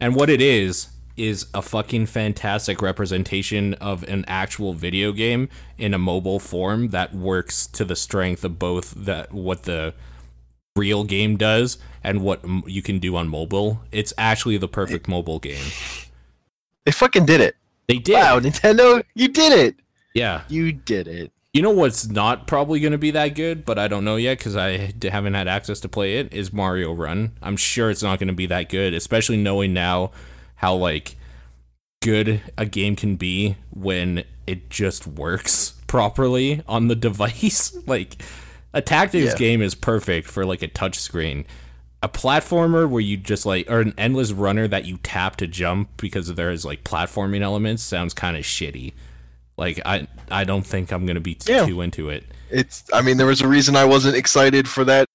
And 0.00 0.14
what 0.16 0.30
it 0.30 0.40
is 0.40 0.88
is 1.16 1.46
a 1.52 1.60
fucking 1.60 2.06
fantastic 2.06 2.80
representation 2.80 3.74
of 3.74 4.02
an 4.04 4.24
actual 4.26 4.72
video 4.72 5.12
game 5.12 5.48
in 5.76 5.92
a 5.92 5.98
mobile 5.98 6.38
form 6.38 6.88
that 6.90 7.14
works 7.14 7.66
to 7.66 7.84
the 7.84 7.96
strength 7.96 8.44
of 8.44 8.58
both 8.58 8.92
that 8.96 9.32
what 9.32 9.64
the 9.64 9.92
real 10.76 11.04
game 11.04 11.36
does 11.36 11.78
and 12.04 12.22
what 12.22 12.44
m- 12.44 12.62
you 12.66 12.82
can 12.82 12.98
do 12.98 13.16
on 13.16 13.28
mobile. 13.28 13.80
It's 13.90 14.12
actually 14.16 14.58
the 14.58 14.68
perfect 14.68 15.08
mobile 15.08 15.38
game. 15.38 15.64
They 16.84 16.92
fucking 16.92 17.26
did 17.26 17.40
it. 17.40 17.56
They 17.88 17.98
did. 17.98 18.14
Wow, 18.14 18.40
Nintendo, 18.40 19.02
you 19.14 19.28
did 19.28 19.52
it. 19.52 19.76
Yeah. 20.14 20.42
You 20.48 20.72
did 20.72 21.08
it. 21.08 21.32
You 21.52 21.62
know 21.62 21.70
what's 21.70 22.06
not 22.06 22.46
probably 22.46 22.80
going 22.80 22.92
to 22.92 22.98
be 22.98 23.12
that 23.12 23.28
good, 23.28 23.64
but 23.64 23.78
I 23.78 23.88
don't 23.88 24.04
know 24.04 24.16
yet 24.16 24.38
because 24.38 24.56
I 24.56 24.92
haven't 25.02 25.34
had 25.34 25.48
access 25.48 25.80
to 25.80 25.88
play 25.88 26.18
it, 26.18 26.32
is 26.32 26.52
Mario 26.52 26.92
Run. 26.92 27.32
I'm 27.40 27.56
sure 27.56 27.90
it's 27.90 28.02
not 28.02 28.18
going 28.18 28.28
to 28.28 28.34
be 28.34 28.46
that 28.46 28.68
good, 28.68 28.92
especially 28.92 29.38
knowing 29.38 29.72
now 29.72 30.10
how, 30.56 30.74
like, 30.74 31.16
good 32.02 32.42
a 32.58 32.66
game 32.66 32.94
can 32.94 33.16
be 33.16 33.56
when 33.70 34.24
it 34.46 34.68
just 34.68 35.06
works 35.06 35.70
properly 35.86 36.62
on 36.68 36.88
the 36.88 36.94
device. 37.08 37.76
like, 37.86 38.22
a 38.76 38.82
tactics 38.82 39.32
Yeah. 39.32 39.34
game 39.36 39.62
is 39.62 39.74
perfect 39.74 40.28
for, 40.28 40.44
like, 40.46 40.62
a 40.62 40.68
touch 40.68 40.98
screen. 41.00 41.44
A 42.02 42.08
platformer 42.08 42.88
where 42.88 43.00
you 43.00 43.16
just, 43.16 43.44
like, 43.46 43.68
or 43.68 43.80
an 43.80 43.94
endless 43.98 44.30
runner 44.30 44.68
that 44.68 44.84
you 44.84 44.98
tap 45.02 45.36
to 45.36 45.46
jump 45.48 45.88
because 45.96 46.32
there's, 46.34 46.64
like, 46.64 46.84
platforming 46.84 47.40
elements 47.40 47.82
sounds 47.82 48.14
kind 48.14 48.36
of 48.36 48.44
shitty. 48.44 48.92
Like 49.58 49.80
I 49.86 50.06
I 50.30 50.44
don't 50.44 50.66
think 50.66 50.92
I'm 50.92 51.06
gonna 51.06 51.18
be 51.18 51.34
t- 51.34 51.50
Yeah. 51.50 51.64
too 51.64 51.80
into 51.80 52.10
it. 52.10 52.24
It's. 52.50 52.84
I 52.92 53.00
mean, 53.00 53.16
there 53.16 53.26
was 53.26 53.40
a 53.40 53.48
reason 53.48 53.74
I 53.74 53.86
wasn't 53.86 54.14
excited 54.14 54.68
for 54.68 54.84
that 54.84 55.06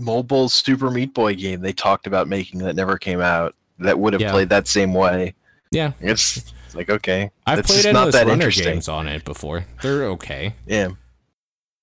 mobile 0.00 0.48
Super 0.48 0.90
Meat 0.90 1.14
Boy 1.14 1.34
game 1.36 1.60
they 1.60 1.72
talked 1.72 2.08
about 2.08 2.26
making 2.28 2.58
that 2.64 2.74
never 2.74 2.98
came 2.98 3.20
out. 3.20 3.54
That 3.78 3.98
would 4.00 4.12
have 4.12 4.20
Yeah. 4.22 4.32
played 4.32 4.48
that 4.48 4.66
same 4.66 4.92
way. 4.92 5.34
Yeah, 5.70 5.92
It's, 6.00 6.38
it's 6.66 6.74
like 6.74 6.90
okay, 6.90 7.30
I've 7.46 7.64
played 7.64 7.92
not 7.92 8.10
that 8.10 8.26
runner 8.26 8.50
games 8.50 8.88
on 8.88 9.06
it 9.06 9.24
before. 9.24 9.66
They're 9.82 10.06
okay. 10.06 10.54
yeah. 10.66 10.88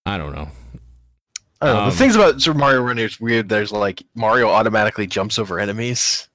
I 0.06 0.18
don't 0.18 0.36
know. 0.36 0.50
I 1.62 1.66
don't 1.68 1.76
know. 1.76 1.82
Um, 1.84 1.90
the 1.90 1.96
things 1.96 2.16
about 2.16 2.42
Super 2.42 2.58
Mario 2.58 2.82
Run 2.82 3.00
is 3.00 3.20
weird. 3.20 3.50
There's 3.50 3.72
like 3.72 4.04
Mario 4.16 4.50
automatically 4.50 5.08
jumps 5.08 5.40
over 5.40 5.60
enemies. 5.60 6.28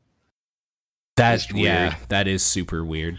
That 1.17 1.53
yeah, 1.53 1.97
that 2.09 2.27
is 2.27 2.43
super 2.43 2.85
weird. 2.85 3.19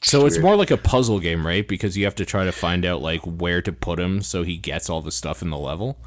Just 0.00 0.10
So 0.10 0.24
it's 0.24 0.36
weird. 0.36 0.44
more 0.44 0.56
like 0.56 0.70
a 0.70 0.76
puzzle 0.78 1.20
game, 1.20 1.46
right? 1.46 1.66
Because 1.66 1.96
you 1.96 2.04
have 2.04 2.14
to 2.16 2.24
try 2.24 2.44
to 2.44 2.52
find 2.52 2.86
out 2.86 3.02
like 3.02 3.20
where 3.22 3.60
to 3.60 3.72
put 3.72 4.00
him 4.00 4.22
so 4.22 4.42
he 4.42 4.56
gets 4.56 4.88
all 4.88 5.02
the 5.02 5.12
stuff 5.12 5.42
in 5.42 5.50
the 5.50 5.58
level. 5.58 5.98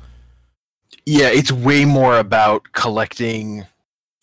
Yeah, 1.06 1.28
it's 1.28 1.52
way 1.52 1.86
more 1.86 2.18
about 2.18 2.72
collecting 2.72 3.66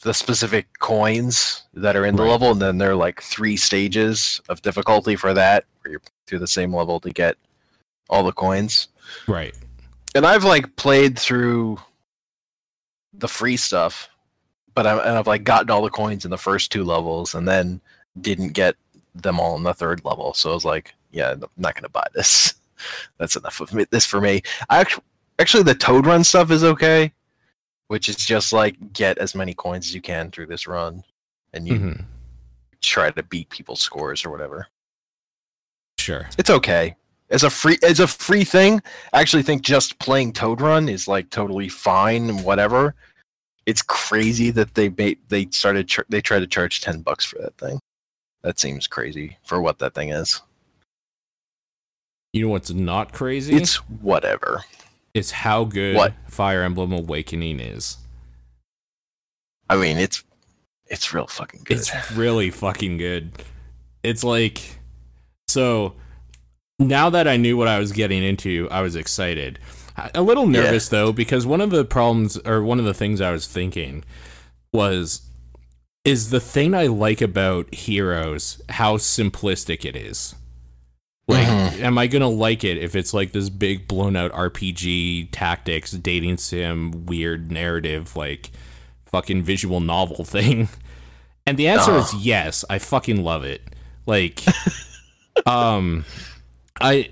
the 0.02 0.14
specific 0.14 0.66
coins 0.80 1.62
that 1.74 1.94
are 1.94 2.06
in 2.06 2.16
the 2.16 2.22
Right. 2.22 2.30
level, 2.30 2.52
and 2.52 2.62
then 2.62 2.78
there 2.78 2.92
are 2.92 2.96
like 2.96 3.20
three 3.22 3.56
stages 3.56 4.40
of 4.48 4.62
difficulty 4.62 5.14
for 5.14 5.34
that, 5.34 5.66
where 5.82 5.92
you're 5.92 6.00
through 6.26 6.38
the 6.38 6.46
same 6.48 6.74
level 6.74 6.98
to 7.00 7.10
get 7.10 7.36
all 8.08 8.24
the 8.24 8.32
coins. 8.32 8.88
Right. 9.28 9.54
And 10.14 10.26
I've 10.26 10.44
like 10.44 10.74
played 10.76 11.18
through 11.18 11.78
the 13.12 13.28
free 13.28 13.56
stuff, 13.56 14.08
but 14.74 14.86
I'm, 14.86 14.98
and 14.98 15.10
I've 15.10 15.26
like 15.26 15.44
gotten 15.44 15.70
all 15.70 15.82
the 15.82 15.90
coins 15.90 16.24
in 16.24 16.30
the 16.30 16.38
first 16.38 16.72
two 16.72 16.84
levels, 16.84 17.34
and 17.34 17.46
then 17.46 17.80
didn't 18.20 18.52
get 18.52 18.76
them 19.14 19.38
all 19.38 19.56
in 19.56 19.62
the 19.62 19.74
third 19.74 20.04
level. 20.04 20.34
So 20.34 20.50
I 20.50 20.54
was 20.54 20.64
like, 20.64 20.94
yeah, 21.12 21.30
I'm 21.32 21.44
not 21.56 21.74
gonna 21.74 21.88
buy 21.88 22.06
this. 22.14 22.54
that's 23.18 23.36
enough 23.36 23.60
of 23.60 23.72
me, 23.72 23.86
this 23.90 24.06
for 24.06 24.20
me. 24.20 24.42
I 24.68 24.80
actually, 24.80 25.04
actually 25.38 25.62
the 25.64 25.74
Toad 25.74 26.06
Run 26.06 26.24
stuff 26.24 26.50
is 26.50 26.64
okay, 26.64 27.12
which 27.88 28.08
is 28.08 28.16
just 28.16 28.52
like 28.52 28.92
get 28.92 29.18
as 29.18 29.34
many 29.34 29.54
coins 29.54 29.86
as 29.86 29.94
you 29.94 30.00
can 30.00 30.30
through 30.30 30.46
this 30.46 30.66
run, 30.66 31.04
and 31.52 31.68
you 31.68 31.74
Mhm. 31.74 32.04
try 32.80 33.10
to 33.10 33.22
beat 33.22 33.48
people's 33.50 33.80
scores 33.80 34.24
or 34.24 34.30
whatever. 34.30 34.66
Sure. 35.98 36.28
It's 36.38 36.50
okay 36.50 36.96
as 37.30 37.44
a 37.44 37.50
free 37.50 37.78
as 37.82 38.00
a 38.00 38.06
free 38.06 38.44
thing. 38.44 38.82
I 39.12 39.20
actually 39.20 39.42
think 39.42 39.62
just 39.62 39.98
playing 39.98 40.32
Toad 40.32 40.60
Run 40.60 40.88
is 40.88 41.08
like 41.08 41.30
totally 41.30 41.68
fine 41.68 42.28
and 42.28 42.44
whatever. 42.44 42.94
It's 43.66 43.82
crazy 43.82 44.50
that 44.50 44.74
they 44.74 44.88
made 44.90 45.18
they 45.28 45.46
started 45.50 45.90
they 46.08 46.20
tried 46.20 46.40
to 46.40 46.46
charge 46.46 46.80
ten 46.80 47.00
bucks 47.02 47.24
for 47.24 47.38
that 47.38 47.56
thing. 47.56 47.78
That 48.42 48.58
seems 48.58 48.86
crazy 48.86 49.36
for 49.44 49.60
what 49.60 49.78
that 49.78 49.94
thing 49.94 50.10
is. 50.10 50.40
You 52.32 52.46
know 52.46 52.52
what's 52.52 52.70
not 52.70 53.12
crazy? 53.12 53.54
It's 53.54 53.76
whatever. 53.76 54.64
It's 55.14 55.30
how 55.30 55.64
good 55.64 55.96
What? 55.96 56.14
Fire 56.28 56.62
Emblem 56.62 56.92
Awakening 56.92 57.60
is. 57.60 57.96
I 59.68 59.76
mean, 59.76 59.98
it's 59.98 60.24
it's 60.86 61.12
real 61.12 61.26
fucking 61.26 61.62
good. 61.64 61.76
It's 61.76 62.12
really 62.12 62.50
fucking 62.50 62.96
good. 62.96 63.30
It's 64.02 64.24
like 64.24 64.78
so 65.48 65.94
now 66.80 67.10
that 67.10 67.28
I 67.28 67.36
knew 67.36 67.56
what 67.56 67.68
I 67.68 67.78
was 67.78 67.92
getting 67.92 68.22
into, 68.24 68.66
I 68.70 68.80
was 68.82 68.96
excited. 68.96 69.58
A 70.14 70.22
little 70.22 70.44
Yeah. 70.50 70.62
nervous 70.62 70.88
though 70.88 71.12
because 71.12 71.46
one 71.46 71.60
of 71.60 71.70
the 71.70 71.84
problems 71.84 72.38
or 72.38 72.62
one 72.62 72.78
of 72.78 72.84
the 72.86 72.94
things 72.94 73.20
I 73.20 73.30
was 73.32 73.46
thinking 73.46 74.02
was 74.72 75.22
is 76.04 76.30
the 76.30 76.40
thing 76.40 76.74
I 76.74 76.86
like 76.86 77.20
about 77.20 77.74
Heroes 77.74 78.62
how 78.70 78.96
simplistic 78.96 79.84
it 79.84 79.94
is. 79.94 80.34
Like, 81.28 81.46
Mhm. 81.46 81.80
am 81.82 81.98
I 81.98 82.06
gonna 82.06 82.28
like 82.30 82.64
it 82.64 82.78
if 82.78 82.96
it's 82.96 83.12
like 83.12 83.32
this 83.32 83.50
big 83.50 83.86
blown 83.86 84.16
out 84.16 84.32
RPG 84.32 85.28
tactics 85.30 85.90
dating 85.92 86.38
sim 86.38 87.04
weird 87.04 87.52
narrative 87.52 88.16
like 88.16 88.50
fucking 89.04 89.42
visual 89.42 89.80
novel 89.80 90.24
thing? 90.36 90.70
And 91.46 91.58
the 91.58 91.68
answer 91.68 91.96
is 91.98 92.14
yes. 92.14 92.64
I 92.70 92.78
fucking 92.78 93.22
love 93.22 93.44
it. 93.44 93.62
Like, 94.06 94.42
um, 95.46 96.04
I, 96.80 97.10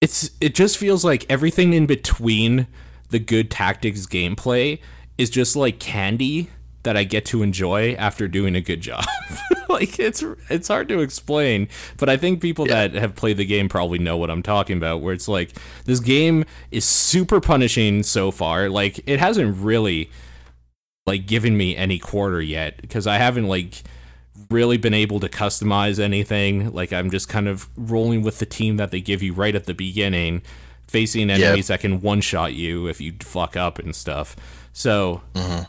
it's 0.00 0.30
it 0.40 0.54
just 0.54 0.76
feels 0.78 1.04
like 1.04 1.26
everything 1.30 1.72
in 1.72 1.86
between 1.86 2.66
the 3.10 3.18
good 3.18 3.50
tactics 3.50 4.06
gameplay 4.06 4.80
is 5.18 5.30
just 5.30 5.56
like 5.56 5.78
candy 5.78 6.50
that 6.82 6.96
I 6.96 7.04
get 7.04 7.24
to 7.26 7.42
enjoy 7.42 7.94
after 7.94 8.28
doing 8.28 8.54
a 8.54 8.60
good 8.60 8.80
job. 8.82 9.04
like 9.70 9.98
it's 9.98 10.22
it's 10.50 10.68
hard 10.68 10.88
to 10.88 11.00
explain, 11.00 11.68
but 11.96 12.08
I 12.10 12.16
think 12.18 12.42
people 12.42 12.68
Yeah. 12.68 12.88
that 12.88 13.00
have 13.00 13.14
played 13.14 13.38
the 13.38 13.46
game 13.46 13.68
probably 13.68 13.98
know 13.98 14.16
what 14.18 14.30
I'm 14.30 14.42
talking 14.42 14.76
about. 14.76 15.00
Where 15.00 15.14
it's 15.14 15.28
like 15.28 15.52
this 15.86 16.00
game 16.00 16.44
is 16.70 16.84
super 16.84 17.40
punishing 17.40 18.02
so 18.02 18.30
far. 18.30 18.68
Like 18.68 19.00
it 19.08 19.18
hasn't 19.18 19.56
really 19.58 20.10
like 21.06 21.26
given 21.26 21.56
me 21.56 21.76
any 21.76 21.98
quarter 21.98 22.42
yet 22.42 22.80
because 22.82 23.06
I 23.06 23.16
haven't 23.16 23.46
like 23.46 23.82
really 24.54 24.76
been 24.78 24.94
able 24.94 25.20
to 25.20 25.28
customize 25.28 25.98
anything. 25.98 26.72
Like 26.72 26.92
I'm 26.92 27.10
just 27.10 27.28
kind 27.28 27.48
of 27.48 27.68
rolling 27.76 28.22
with 28.22 28.38
the 28.38 28.46
team 28.46 28.76
that 28.78 28.90
they 28.90 29.00
give 29.00 29.22
you 29.22 29.32
right 29.34 29.54
at 29.54 29.64
the 29.66 29.74
beginning, 29.74 30.42
facing 30.86 31.28
enemies 31.30 31.66
that 31.66 31.80
can 31.80 32.00
one 32.00 32.20
shot 32.20 32.54
you 32.54 32.86
if 32.86 33.00
you 33.00 33.12
fuck 33.20 33.56
up 33.56 33.78
and 33.78 33.94
stuff. 33.94 34.36
So 34.72 35.20
Mhm. 35.34 35.66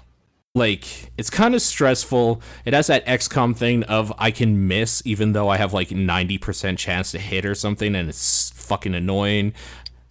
like 0.54 1.12
it's 1.18 1.30
kind 1.30 1.54
of 1.56 1.62
stressful. 1.62 2.42
It 2.64 2.74
has 2.74 2.88
that 2.88 3.06
XCOM 3.06 3.56
thing 3.56 3.84
of 3.84 4.14
I 4.18 4.32
can 4.32 4.68
miss 4.68 5.02
even 5.06 5.34
though 5.34 5.50
I 5.50 5.58
have 5.58 5.74
like 5.74 5.90
90% 5.92 6.78
chance 6.78 7.12
to 7.12 7.20
hit 7.20 7.46
or 7.46 7.56
something 7.56 7.96
and 7.96 8.08
it's 8.08 8.52
fucking 8.56 8.96
annoying. 8.96 9.54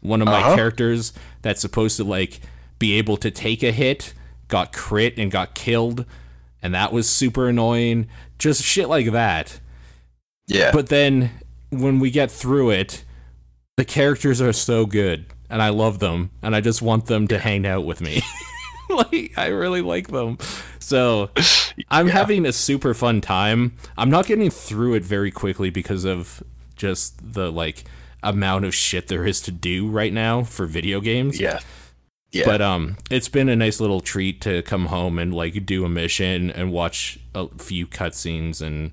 One 0.00 0.20
of 0.20 0.26
my 0.26 0.40
Uh-huh. 0.40 0.56
characters 0.56 1.12
that's 1.42 1.60
supposed 1.62 1.96
to 1.96 2.04
like 2.04 2.40
be 2.78 2.94
able 2.98 3.16
to 3.18 3.30
take 3.30 3.62
a 3.62 3.72
hit 3.72 4.12
got 4.48 4.72
crit 4.72 5.14
and 5.16 5.30
got 5.30 5.54
killed 5.54 6.04
and 6.62 6.74
that 6.74 6.92
was 6.92 7.08
super 7.08 7.48
annoying. 7.48 8.06
Just 8.44 8.62
shit 8.62 8.90
like 8.90 9.10
that. 9.12 9.58
Yeah. 10.46 10.70
But 10.70 10.88
then 10.90 11.30
when 11.70 11.98
we 11.98 12.10
get 12.10 12.30
through 12.30 12.72
it, 12.72 13.02
the 13.78 13.86
characters 13.86 14.42
are 14.42 14.52
so 14.52 14.84
good 14.84 15.24
and 15.48 15.62
I 15.62 15.70
love 15.70 15.98
them 15.98 16.30
and 16.42 16.54
I 16.54 16.60
just 16.60 16.82
want 16.82 17.06
them 17.06 17.26
to 17.28 17.38
hang 17.38 17.64
out 17.66 17.86
with 17.86 18.02
me. 18.02 18.20
like 18.90 19.32
I 19.38 19.46
really 19.46 19.80
like 19.80 20.08
them. 20.08 20.36
So 20.78 21.30
I'm 21.90 22.08
Yeah. 22.08 22.12
having 22.12 22.44
a 22.44 22.52
super 22.52 22.92
fun 22.92 23.22
time. 23.22 23.72
I'm 23.96 24.10
not 24.10 24.26
getting 24.26 24.50
through 24.50 24.92
it 24.92 25.04
very 25.04 25.30
quickly 25.30 25.70
because 25.70 26.04
of 26.04 26.42
just 26.76 27.32
the 27.32 27.50
like 27.50 27.84
amount 28.22 28.66
of 28.66 28.74
shit 28.74 29.08
there 29.08 29.24
is 29.26 29.40
to 29.40 29.50
do 29.52 29.88
right 29.88 30.12
now 30.12 30.42
for 30.42 30.66
video 30.66 31.00
games. 31.00 31.40
yeah. 31.40 31.60
Yeah. 32.34 32.46
But 32.46 32.60
um, 32.60 32.96
it's 33.10 33.28
been 33.28 33.48
a 33.48 33.56
nice 33.56 33.80
little 33.80 34.00
treat 34.00 34.40
to 34.42 34.62
come 34.62 34.86
home 34.86 35.18
and 35.18 35.32
like 35.32 35.64
do 35.64 35.84
a 35.84 35.88
mission 35.88 36.50
and 36.50 36.72
watch 36.72 37.18
a 37.34 37.48
few 37.58 37.86
cutscenes 37.86 38.60
and 38.60 38.90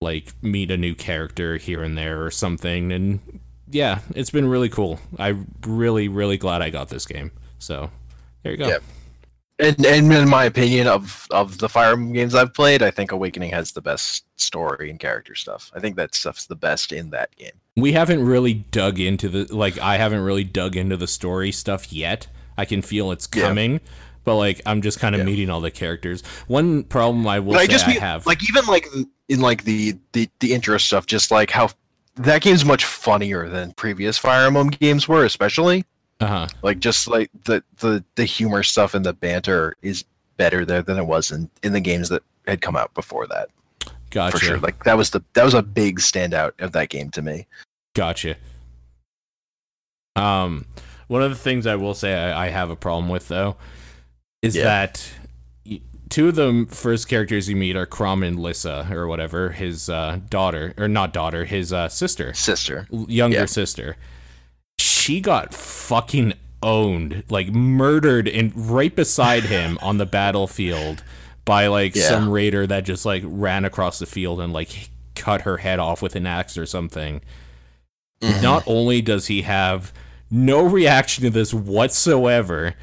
like 0.00 0.32
meet 0.42 0.70
a 0.70 0.76
new 0.76 0.94
character 0.94 1.58
here 1.58 1.82
and 1.82 1.96
there 1.96 2.24
or 2.24 2.30
something. 2.30 2.90
And 2.90 3.40
yeah, 3.70 4.00
it's 4.14 4.30
been 4.30 4.48
really 4.48 4.68
cool. 4.68 5.00
I'm 5.18 5.46
really, 5.66 6.08
really 6.08 6.38
glad 6.38 6.62
I 6.62 6.70
got 6.70 6.88
this 6.88 7.06
game. 7.06 7.30
So 7.58 7.90
there 8.42 8.52
you 8.52 8.58
go. 8.58 8.68
Yeah. 8.68 8.78
And, 9.58 9.86
and 9.86 10.12
in 10.12 10.28
my 10.28 10.44
opinion, 10.44 10.88
of 10.88 11.26
of 11.30 11.58
the 11.58 11.68
Fire 11.68 11.92
Emblem 11.92 12.12
games 12.12 12.34
I've 12.34 12.52
played, 12.52 12.82
I 12.82 12.90
think 12.90 13.12
Awakening 13.12 13.50
has 13.50 13.72
the 13.72 13.82
best 13.82 14.24
story 14.36 14.90
and 14.90 14.98
character 14.98 15.34
stuff. 15.34 15.70
I 15.74 15.78
think 15.78 15.94
that 15.96 16.14
stuff's 16.14 16.46
the 16.46 16.56
best 16.56 16.90
in 16.90 17.10
that 17.10 17.36
game. 17.36 17.52
We 17.76 17.92
haven't 17.92 18.24
really 18.24 18.54
dug 18.54 18.98
into 18.98 19.28
the 19.28 19.54
like 19.54 19.78
I 19.78 19.98
haven't 19.98 20.22
really 20.22 20.42
dug 20.42 20.74
into 20.74 20.96
the 20.96 21.06
story 21.06 21.52
stuff 21.52 21.92
yet. 21.92 22.26
I 22.56 22.64
can 22.64 22.82
feel 22.82 23.10
it's 23.12 23.28
Yeah. 23.34 23.48
coming. 23.48 23.80
But 24.24 24.36
like 24.36 24.60
I'm 24.66 24.82
just 24.82 25.00
kind 25.00 25.14
of 25.14 25.20
Yeah. 25.20 25.24
meeting 25.26 25.50
all 25.50 25.60
the 25.60 25.70
characters. 25.70 26.22
One 26.46 26.84
problem 26.84 27.26
I 27.26 27.40
will 27.40 27.56
I 27.56 27.66
just 27.66 27.86
I 27.88 27.92
have 27.92 28.26
like 28.26 28.48
even 28.48 28.64
like 28.66 28.86
in 29.28 29.40
like 29.40 29.64
the 29.64 29.96
the 30.12 30.28
the 30.40 30.52
intro 30.52 30.78
stuff, 30.78 31.06
just 31.06 31.30
like 31.30 31.50
how 31.50 31.70
that 32.16 32.42
game's 32.42 32.64
much 32.64 32.84
funnier 32.84 33.48
than 33.48 33.72
previous 33.72 34.18
Fire 34.18 34.46
Emblem 34.46 34.68
games 34.68 35.08
were, 35.08 35.24
especially 35.24 35.84
uh-huh. 36.20 36.46
like 36.62 36.78
just 36.78 37.08
like 37.08 37.30
the 37.44 37.64
the 37.78 38.04
the 38.14 38.24
humor 38.24 38.62
stuff 38.62 38.94
and 38.94 39.04
the 39.04 39.12
banter 39.12 39.76
is 39.82 40.04
better 40.36 40.64
there 40.64 40.82
than 40.82 40.98
it 40.98 41.06
was 41.06 41.30
in 41.32 41.50
in 41.62 41.72
the 41.72 41.80
games 41.80 42.08
that 42.08 42.22
had 42.46 42.60
come 42.60 42.76
out 42.76 42.92
before 42.94 43.26
that 43.26 43.48
Gotcha. 44.10 44.38
for 44.38 44.44
sure. 44.44 44.58
Like 44.58 44.84
that 44.84 44.96
was 44.96 45.10
the 45.10 45.22
that 45.32 45.44
was 45.44 45.54
a 45.54 45.62
big 45.62 45.98
standout 45.98 46.52
of 46.60 46.72
that 46.72 46.90
game 46.90 47.10
to 47.10 47.22
me. 47.22 47.46
Gotcha. 47.94 48.36
Um, 50.14 50.66
one 51.12 51.22
of 51.22 51.30
the 51.30 51.36
things 51.36 51.66
I 51.66 51.76
will 51.76 51.94
say 51.94 52.14
I, 52.14 52.46
I 52.46 52.48
have 52.48 52.70
a 52.70 52.76
problem 52.76 53.08
with 53.10 53.28
though 53.28 53.56
is 54.40 54.56
Yeah. 54.56 54.64
that 54.64 55.12
two 56.08 56.28
of 56.28 56.34
the 56.34 56.66
first 56.70 57.08
characters 57.08 57.48
you 57.48 57.56
meet 57.56 57.76
are 57.76 57.86
Chrom 57.86 58.26
and 58.26 58.38
Lissa 58.40 58.88
or 58.90 59.06
whatever, 59.06 59.50
his 59.50 59.88
uh, 59.88 60.20
daughter 60.30 60.74
or 60.76 60.88
not 60.88 61.12
daughter, 61.12 61.44
his 61.44 61.72
uh, 61.72 61.88
sister, 61.88 62.32
Sister. 62.34 62.86
younger 62.90 63.38
Yeah. 63.40 63.44
sister. 63.46 63.96
She 64.78 65.20
got 65.20 65.54
fucking 65.54 66.32
owned, 66.62 67.24
like 67.28 67.48
murdered, 67.48 68.28
and 68.28 68.52
right 68.54 68.94
beside 68.94 69.44
him 69.44 69.78
on 69.82 69.98
the 69.98 70.06
battlefield 70.06 71.02
by 71.44 71.66
like 71.66 71.94
Yeah. 71.94 72.08
some 72.08 72.28
raider 72.30 72.66
that 72.66 72.84
just 72.84 73.04
like 73.04 73.22
ran 73.26 73.64
across 73.64 73.98
the 73.98 74.06
field 74.06 74.40
and 74.40 74.52
like 74.52 74.90
cut 75.14 75.42
her 75.42 75.58
head 75.58 75.78
off 75.78 76.02
with 76.02 76.16
an 76.16 76.26
axe 76.26 76.56
or 76.58 76.66
something. 76.66 77.20
Mhm. 78.22 78.42
Not 78.42 78.62
only 78.66 79.02
does 79.02 79.26
he 79.26 79.42
have 79.42 79.92
no 80.32 80.62
reaction 80.64 81.22
to 81.24 81.30
this 81.30 81.52
whatsoever, 81.52 82.74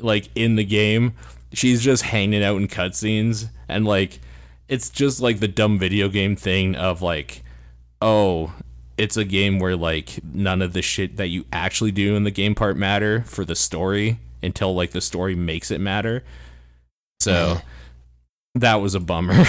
like 0.00 0.28
in 0.34 0.56
the 0.56 0.64
game, 0.64 1.14
she's 1.52 1.80
just 1.80 2.02
hanging 2.02 2.42
out 2.42 2.56
in 2.56 2.66
cutscenes 2.66 3.48
and 3.68 3.86
like 3.86 4.18
it's 4.68 4.90
just 4.90 5.20
like 5.20 5.38
the 5.38 5.48
dumb 5.48 5.78
video 5.78 6.08
game 6.08 6.34
thing 6.34 6.74
of 6.74 7.00
like, 7.00 7.42
oh, 8.02 8.52
it's 8.98 9.16
a 9.16 9.24
game 9.24 9.60
where 9.60 9.76
like 9.76 10.18
none 10.24 10.60
of 10.60 10.72
the 10.72 10.82
shit 10.82 11.16
that 11.16 11.28
you 11.28 11.44
actually 11.52 11.92
do 11.92 12.16
in 12.16 12.24
the 12.24 12.30
game 12.30 12.54
part 12.54 12.76
matter 12.76 13.22
for 13.22 13.44
the 13.44 13.54
story 13.54 14.18
until 14.42 14.74
like 14.74 14.90
the 14.90 15.00
story 15.00 15.36
makes 15.36 15.70
it 15.70 15.80
matter. 15.80 16.24
So 17.20 17.60
that 18.56 18.76
was 18.76 18.96
a 18.96 19.00
bummer. 19.00 19.34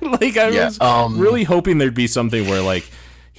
like 0.00 0.36
I 0.38 0.48
yeah. 0.48 0.64
was 0.66 0.80
Um, 0.80 1.18
really 1.18 1.44
hoping 1.44 1.76
there'd 1.76 1.94
be 1.94 2.06
something 2.06 2.48
where 2.48 2.62
like 2.62 2.90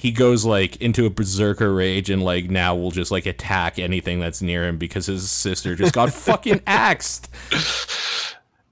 he 0.02 0.10
goes 0.10 0.44
like 0.44 0.74
into 0.82 1.06
a 1.06 1.10
berserker 1.10 1.72
rage 1.72 2.10
and 2.10 2.24
like 2.24 2.50
now 2.50 2.74
will 2.74 2.90
just 2.90 3.12
like 3.12 3.24
attack 3.24 3.78
anything 3.78 4.18
that's 4.18 4.42
near 4.42 4.64
him 4.66 4.76
because 4.76 5.06
his 5.06 5.30
sister 5.30 5.76
just 5.76 5.94
got 5.94 6.12
fucking 6.12 6.60
axed. 6.66 7.28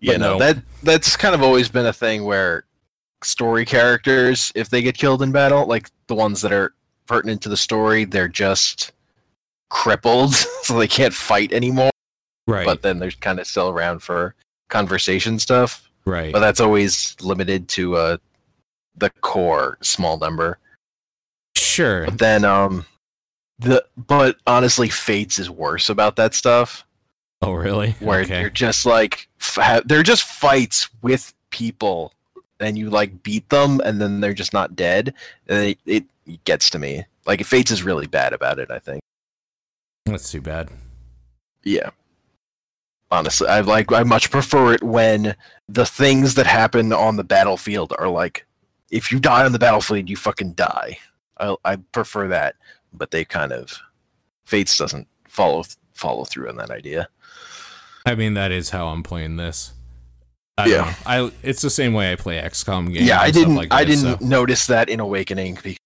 you 0.01 0.11
but 0.11 0.21
know 0.21 0.33
no. 0.33 0.39
that 0.41 0.57
that's 0.83 1.17
kind 1.17 1.33
of 1.33 1.41
always 1.41 1.69
been 1.69 1.87
a 1.87 1.93
thing 1.93 2.25
where 2.25 2.65
story 3.23 3.65
characters 3.65 4.51
if 4.57 4.71
they 4.71 4.83
get 4.83 4.99
killed 4.99 5.23
in 5.23 5.31
battle 5.31 5.67
like 5.67 5.89
the 6.09 6.17
ones 6.17 6.41
that 6.43 6.51
are 6.53 6.75
pertinent 7.07 7.41
to 7.41 7.49
the 7.49 7.57
story 7.57 8.05
they're 8.05 8.27
just 8.27 8.91
crippled 9.69 10.35
so 10.65 10.77
they 10.77 10.89
can't 10.89 11.15
fight 11.15 11.53
anymore 11.53 11.91
Right. 12.49 12.67
but 12.67 12.83
then 12.83 12.99
they're 12.99 13.13
kind 13.13 13.39
of 13.39 13.47
still 13.47 13.69
around 13.69 14.01
for 14.01 14.35
conversation 14.69 15.39
stuff 15.39 15.89
right. 16.07 16.33
but 16.33 16.41
that's 16.41 16.59
always 16.59 17.15
limited 17.21 17.69
to 17.69 17.95
uh 17.95 18.17
the 18.97 19.11
core 19.21 19.79
small 19.81 20.19
number 20.19 20.59
sure. 21.57 22.07
but 22.07 22.19
then 22.19 22.45
um 22.45 22.85
the 23.61 23.85
but 23.97 24.37
honestly, 24.47 24.89
Fates 24.89 25.39
is 25.39 25.51
worse 25.51 25.89
about 25.89 26.17
that 26.17 26.35
stuff. 26.35 26.85
Oh, 27.43 27.53
really? 27.53 27.93
Where 28.01 28.21
okay. 28.21 28.41
you're 28.41 28.51
just 28.51 28.87
like 28.87 29.29
f- 29.41 29.83
they're 29.85 30.03
just 30.03 30.25
fights 30.25 30.89
with 31.03 31.33
people, 31.51 32.13
and 32.59 32.79
you 32.79 32.91
like 32.91 33.23
beat 33.23 33.49
them, 33.51 33.81
and 33.85 34.01
then 34.01 34.21
they're 34.21 34.35
just 34.35 34.53
not 34.53 34.77
dead. 34.77 35.15
And 35.47 35.77
it, 35.85 36.05
it 36.27 36.45
gets 36.45 36.71
to 36.71 36.79
me. 36.79 37.05
Like 37.27 37.45
Fates 37.45 37.71
is 37.71 37.83
really 37.83 38.07
bad 38.07 38.33
about 38.33 38.59
it. 38.59 38.71
I 38.71 38.79
think. 38.79 39.03
That's 40.07 40.31
too 40.31 40.41
bad. 40.41 40.71
Yeah. 41.63 41.91
Honestly, 43.11 43.49
I 43.49 43.61
like 43.61 43.93
I 43.93 44.05
much 44.05 44.31
prefer 44.31 44.73
it 44.75 44.83
when 44.83 45.35
the 45.69 45.87
things 45.87 46.35
that 46.37 46.47
happen 46.47 46.93
on 46.93 47.17
the 47.17 47.25
battlefield 47.25 47.93
are 47.99 48.09
like 48.09 48.47
if 48.91 49.13
you 49.13 49.21
die 49.21 49.45
on 49.45 49.53
the 49.53 49.59
battlefield, 49.59 50.09
you 50.09 50.17
fucking 50.17 50.53
die. 50.53 50.99
I 51.41 51.57
I 51.65 51.77
prefer 51.93 52.29
that, 52.29 52.57
but 52.93 53.11
they 53.11 53.25
kind 53.25 53.53
of 53.53 53.73
Fates 54.45 54.77
doesn't 54.79 55.07
follow 55.29 55.65
follow 55.95 56.25
through 56.25 56.49
on 56.49 56.57
that 56.57 56.71
idea. 56.71 57.09
I 58.07 58.15
mean, 58.15 58.35
that 58.35 58.51
is 58.53 58.71
how 58.71 58.89
I'm 58.89 59.03
playing 59.03 59.37
this. 59.37 59.73
I 60.59 60.67
Yeah. 60.67 60.95
I 61.07 61.31
it's 61.43 61.63
the 61.63 61.71
same 61.71 61.93
way 61.95 62.13
I 62.13 62.17
play 62.17 62.41
XCOM 62.41 62.93
games. 62.93 63.07
yeah, 63.07 63.21
I 63.21 63.31
didn't 63.31 63.55
Like 63.55 63.73
I 63.73 63.85
didn't 63.85 64.19
so- 64.21 64.27
notice 64.27 64.67
that 64.67 64.89
in 64.89 65.01
Awakening 65.01 65.55
because 65.57 65.77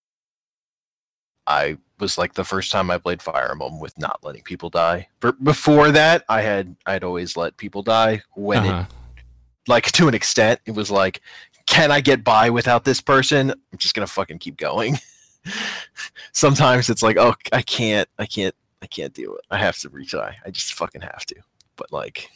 I 1.47 1.77
was 2.01 2.17
like 2.19 2.35
the 2.35 2.45
first 2.45 2.73
time 2.73 2.91
I 2.91 2.99
played 2.99 3.21
Fire 3.23 3.51
Emblem 3.51 3.79
with 3.79 3.97
not 3.99 4.25
letting 4.25 4.43
people 4.43 4.71
die. 4.71 5.09
But 5.21 5.43
before 5.45 5.91
that, 5.93 6.25
I 6.29 6.41
had 6.43 6.75
I'd 6.87 7.05
always 7.05 7.37
let 7.37 7.57
people 7.57 7.83
die 7.83 8.23
when 8.35 8.65
it 8.65 8.69
Uh-huh. 8.71 8.85
like 9.69 9.93
to 9.93 10.09
an 10.09 10.15
extent 10.15 10.61
it 10.67 10.73
was 10.75 10.91
like 10.91 11.21
can 11.67 11.91
i 11.91 11.99
get 12.01 12.23
by 12.23 12.51
without 12.51 12.85
this 12.85 13.01
person 13.01 13.51
i'm 13.51 13.79
just 13.79 13.95
gonna 13.95 14.07
fucking 14.07 14.39
keep 14.39 14.59
going 14.59 14.99
sometimes 16.33 16.89
it's 16.91 17.03
like 17.03 17.17
oh 17.19 17.35
i 17.53 17.63
can't 17.63 18.09
i 18.19 18.27
can't 18.27 18.55
i 18.83 18.87
can't 18.87 19.15
do 19.15 19.35
it. 19.35 19.41
I 19.51 19.59
have 19.59 19.79
to 19.79 19.91
retry. 19.91 20.35
I 20.45 20.51
just 20.51 20.75
fucking 20.75 21.01
have 21.01 21.25
to. 21.27 21.37
But 21.77 21.93
like 21.93 22.29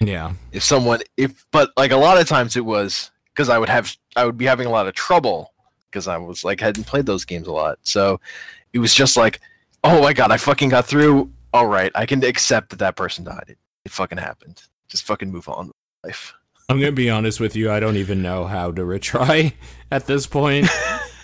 Yeah. 0.00 0.32
if 0.52 0.62
someone 0.64 1.00
if 1.16 1.44
but 1.50 1.70
like 1.76 1.90
a 1.92 1.96
lot 1.96 2.18
of 2.20 2.26
times 2.26 2.56
it 2.56 2.64
was 2.64 3.10
because 3.34 3.48
i 3.48 3.58
would 3.58 3.68
have 3.68 3.94
i 4.16 4.24
would 4.24 4.38
be 4.38 4.46
having 4.46 4.66
a 4.66 4.70
lot 4.70 4.86
of 4.86 4.94
trouble 4.94 5.52
because 5.90 6.08
i 6.08 6.16
was 6.16 6.44
like 6.44 6.60
hadn't 6.60 6.84
played 6.84 7.06
those 7.06 7.24
games 7.24 7.46
a 7.46 7.52
lot. 7.52 7.78
So 7.82 8.20
it 8.72 8.78
was 8.78 8.94
just 8.94 9.16
like 9.16 9.40
oh 9.84 10.00
my 10.00 10.12
god 10.12 10.30
i 10.30 10.36
fucking 10.36 10.70
got 10.70 10.86
through. 10.86 11.30
All 11.54 11.66
right 11.66 11.92
i 11.94 12.06
can 12.06 12.24
accept 12.24 12.70
that 12.70 12.78
that 12.78 12.96
person 12.96 13.24
died. 13.24 13.44
It, 13.48 13.58
it 13.84 13.92
fucking 13.92 14.18
happened. 14.18 14.62
Just 14.88 15.04
fucking 15.04 15.30
move 15.30 15.48
on 15.48 15.66
with 15.68 15.76
life. 16.04 16.32
I'm 16.68 16.78
gonna 16.80 16.92
be 16.92 17.10
honest 17.10 17.40
with 17.40 17.54
you. 17.56 17.70
I 17.70 17.80
don't 17.80 17.96
even 17.96 18.22
know 18.22 18.46
how 18.46 18.72
to 18.72 18.82
retry 18.82 19.52
at 19.90 20.06
this 20.06 20.26
point. 20.26 20.68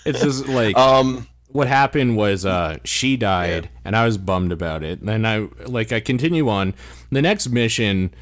It's 0.05 0.20
just 0.22 0.46
like 0.49 0.76
um 0.76 1.26
what 1.49 1.66
happened 1.66 2.16
was 2.16 2.44
uh 2.44 2.78
she 2.84 3.16
died 3.16 3.68
and 3.84 3.96
I 3.96 4.05
was 4.05 4.18
bummed 4.18 4.53
about 4.53 4.82
it. 4.84 5.05
Then 5.05 5.24
I 5.26 5.49
like 5.66 5.92
I 5.92 6.01
continue 6.01 6.49
on. 6.49 6.74
The 7.11 7.22
next 7.22 7.49
mission 7.49 8.14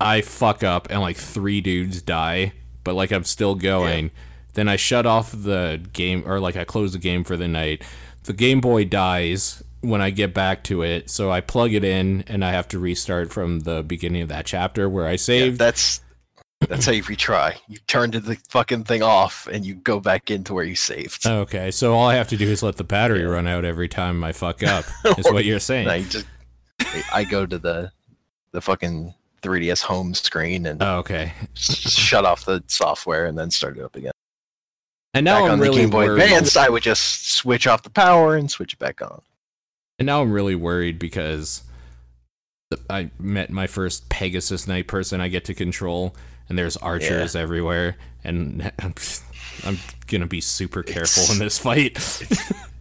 I 0.00 0.20
fuck 0.20 0.62
up 0.62 0.88
and 0.90 1.00
like 1.00 1.16
three 1.16 1.60
dudes 1.60 2.02
die, 2.02 2.52
but 2.84 2.94
like 2.94 3.12
I'm 3.12 3.24
still 3.24 3.54
going. 3.54 4.10
Then 4.54 4.68
I 4.68 4.76
shut 4.76 5.04
off 5.06 5.32
the 5.32 5.80
game 5.92 6.22
or 6.26 6.40
like 6.40 6.56
I 6.56 6.64
close 6.64 6.92
the 6.92 6.98
game 6.98 7.24
for 7.24 7.36
the 7.36 7.48
night. 7.48 7.82
The 8.24 8.32
Game 8.32 8.60
Boy 8.60 8.84
dies 8.86 9.62
when 9.82 10.00
I 10.00 10.10
get 10.10 10.34
back 10.34 10.64
to 10.64 10.82
it, 10.82 11.10
so 11.10 11.30
I 11.30 11.40
plug 11.40 11.72
it 11.72 11.84
in 11.84 12.24
and 12.26 12.44
I 12.44 12.50
have 12.52 12.66
to 12.68 12.78
restart 12.78 13.32
from 13.32 13.60
the 13.60 13.82
beginning 13.82 14.22
of 14.22 14.28
that 14.30 14.46
chapter 14.46 14.88
where 14.88 15.06
I 15.06 15.12
Yeah, 15.12 15.16
saved. 15.16 15.58
that's 15.58 16.00
that's 16.60 16.86
how 16.86 16.92
you 16.92 17.02
retry. 17.02 17.56
You 17.68 17.78
turn 17.86 18.10
the 18.12 18.36
fucking 18.48 18.84
thing 18.84 19.02
off 19.02 19.46
and 19.52 19.64
you 19.64 19.74
go 19.74 20.00
back 20.00 20.30
into 20.30 20.54
where 20.54 20.64
you 20.64 20.74
saved. 20.76 21.26
Okay, 21.26 21.70
so 21.70 21.94
all 21.94 22.08
I 22.08 22.14
have 22.14 22.28
to 22.28 22.36
do 22.36 22.48
is 22.48 22.62
let 22.62 22.76
the 22.76 22.84
battery 22.84 23.24
run 23.24 23.46
out 23.46 23.64
every 23.64 23.88
time 23.88 24.24
I 24.24 24.32
fuck 24.32 24.62
up. 24.62 24.84
Is 25.18 25.26
what 25.30 25.44
you're 25.44 25.60
saying? 25.60 25.88
I 25.88 26.02
just 26.02 26.26
I 27.12 27.24
go 27.24 27.44
to 27.46 27.58
the 27.58 27.92
the 28.52 28.60
fucking 28.60 29.12
3ds 29.42 29.82
home 29.82 30.14
screen 30.14 30.66
and 30.66 30.82
Oh, 30.82 30.98
okay. 30.98 31.32
shut 31.54 32.24
off 32.24 32.44
the 32.46 32.64
software 32.68 33.26
and 33.26 33.36
then 33.38 33.50
start 33.50 33.76
it 33.76 33.84
up 33.84 33.94
again. 33.94 34.12
And 35.14 35.24
now 35.24 35.40
back 35.40 35.44
I'm 35.44 35.50
on 35.52 35.60
really 35.60 35.76
the 35.76 35.80
Game 35.82 35.90
Boy 35.90 36.06
worried. 36.06 36.22
Advance, 36.22 36.56
I 36.56 36.68
would 36.68 36.82
just 36.82 37.30
switch 37.30 37.66
off 37.66 37.82
the 37.82 37.90
power 37.90 38.34
and 38.36 38.50
switch 38.50 38.72
it 38.72 38.78
back 38.78 39.00
on. 39.02 39.20
And 39.98 40.06
now 40.06 40.22
I'm 40.22 40.32
really 40.32 40.54
worried 40.54 40.98
because 40.98 41.62
I 42.90 43.10
met 43.18 43.50
my 43.50 43.66
first 43.66 44.08
Pegasus 44.08 44.66
Knight 44.66 44.88
person 44.88 45.20
I 45.20 45.28
get 45.28 45.44
to 45.46 45.54
control, 45.54 46.14
and 46.48 46.58
there's 46.58 46.76
archers 46.76 47.34
everywhere, 47.36 47.96
and 48.24 48.70
I'm, 48.78 48.94
I'm 49.64 49.78
gonna 50.06 50.26
be 50.26 50.40
super 50.40 50.82
careful 50.82 51.22
It's- 51.24 51.32
in 51.32 51.38
this 51.38 51.58
fight 51.58 51.96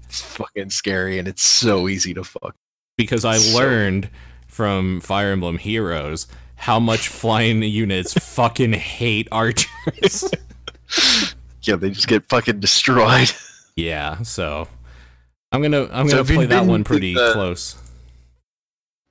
It's 0.10 0.22
fucking 0.22 0.70
scary 0.70 1.20
and 1.20 1.28
it's 1.28 1.44
so 1.44 1.88
easy 1.90 2.14
to 2.14 2.24
fuck. 2.24 2.56
because 2.98 3.26
I 3.26 3.38
So- 3.38 3.58
learned 3.58 4.10
from 4.48 5.02
Fire 5.02 5.32
Emblem 5.32 5.58
Heroes 5.58 6.28
how 6.56 6.80
much 6.80 7.08
flying 7.10 7.62
units 7.64 8.14
fucking 8.36 8.74
hate 8.74 9.28
archers. 9.32 10.30
Yeah, 11.64 11.78
they 11.78 11.90
just 11.90 12.08
get 12.08 12.24
fucking 12.30 12.60
destroyed. 12.60 13.32
yeah, 13.76 14.22
so 14.22 14.68
I'm 15.52 15.64
gonna 15.64 15.90
I'm 15.92 16.08
So 16.08 16.24
gonna 16.24 16.36
play 16.36 16.46
that 16.46 16.66
one 16.68 16.84
pretty 16.84 17.16
the- 17.16 17.32
close. 17.34 17.76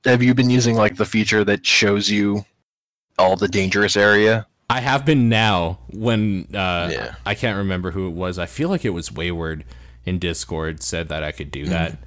Have 0.04 0.22
you 0.22 0.34
been 0.34 0.50
using 0.50 0.76
like 0.76 0.96
the 0.96 1.04
feature 1.04 1.42
that 1.44 1.66
shows 1.66 2.08
you 2.08 2.44
all 3.18 3.36
the 3.36 3.48
dangerous 3.48 3.96
area? 3.96 4.46
I 4.70 4.80
have 4.80 5.04
been 5.04 5.28
now 5.28 5.78
when 5.90 6.48
uh, 6.54 6.88
Yeah. 6.92 7.14
I 7.26 7.34
can't 7.34 7.58
remember 7.58 7.90
who 7.90 8.06
it 8.08 8.12
was. 8.14 8.38
I 8.38 8.46
feel 8.46 8.68
like 8.68 8.84
it 8.84 8.90
was 8.90 9.12
Wayward 9.12 9.64
in 10.04 10.18
Discord 10.18 10.82
said 10.82 11.08
that 11.08 11.22
I 11.22 11.32
could 11.32 11.50
do 11.50 11.66
that 11.66 11.98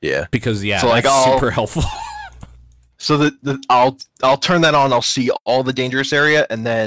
Yeah. 0.00 0.26
because 0.30 0.64
yeah, 0.64 0.80
So, 0.80 0.88
like, 0.88 1.04
that's 1.04 1.14
I'll- 1.14 1.34
super 1.34 1.50
helpful. 1.50 1.82
So 2.96 3.18
the, 3.18 3.36
the 3.42 3.62
I'll 3.68 3.98
I'll 4.22 4.38
turn 4.38 4.62
that 4.62 4.74
on. 4.74 4.90
I'll 4.90 5.02
see 5.02 5.28
all 5.44 5.62
the 5.62 5.74
dangerous 5.74 6.10
area, 6.10 6.46
and 6.48 6.64
then 6.64 6.86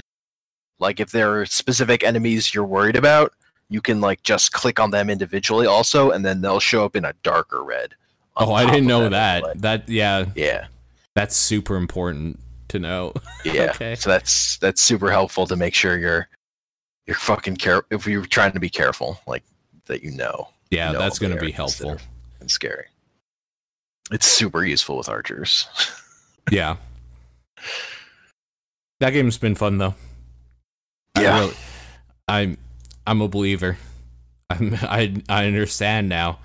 like 0.80 1.00
if 1.00 1.12
there 1.12 1.40
are 1.40 1.46
specific 1.46 2.04
enemies 2.04 2.56
you're 2.56 2.64
worried 2.66 2.96
about, 2.96 3.34
you 3.70 3.82
can 3.82 4.02
like 4.02 4.24
just 4.24 4.52
click 4.52 4.80
on 4.80 4.90
them 4.90 5.12
individually 5.12 5.68
also, 5.68 6.10
and 6.10 6.26
then 6.26 6.42
they'll 6.42 6.62
show 6.62 6.84
up 6.84 6.96
in 6.96 7.06
a 7.06 7.14
darker 7.22 7.64
red. 7.64 7.94
oh, 8.36 8.52
I 8.52 8.66
didn't 8.66 8.88
know 8.88 9.10
that. 9.10 9.62
That 9.62 9.88
yeah, 9.90 10.26
Yeah, 10.34 10.68
that's 11.14 11.36
super 11.36 11.76
important 11.76 12.40
to 12.70 12.80
know. 12.80 13.13
yeah. 13.45 13.72
Okay. 13.72 13.95
So 13.95 14.09
that's 14.09 14.57
that's 14.57 14.82
super 14.82 15.11
helpful 15.11 15.47
to 15.47 15.55
make 15.55 15.74
sure 15.74 15.97
you're 15.97 16.28
you're 17.05 17.15
fucking 17.15 17.57
care 17.57 17.84
if 17.91 18.05
you're 18.07 18.26
trying 18.26 18.51
to 18.53 18.59
be 18.59 18.70
careful, 18.70 19.20
like 19.28 19.43
that 19.86 20.03
you 20.03 20.11
know. 20.11 20.49
Yeah, 20.72 20.91
know 20.91 20.99
that's 20.99 21.20
gonna 21.20 21.38
be 21.38 21.51
helpful. 21.51 21.97
And 22.39 22.51
scary. 22.51 22.86
It's 24.11 24.28
super 24.28 24.63
useful 24.65 24.97
with 24.97 25.09
archers. 25.09 25.68
Yeah. 26.49 26.78
That 29.01 29.09
game's 29.11 29.38
been 29.38 29.55
fun 29.55 29.78
though. 29.78 29.95
Yeah. 31.20 31.39
really- 31.39 31.55
I'm 32.28 32.57
I'm 33.05 33.22
a 33.22 33.28
believer. 33.28 33.78
I'm, 34.49 34.74
I 34.82 35.22
I 35.30 35.45
understand 35.45 36.09
now. 36.09 36.39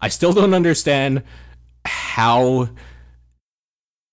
I 0.00 0.08
still 0.08 0.32
don't 0.32 0.54
understand 0.54 1.22
how 1.84 2.68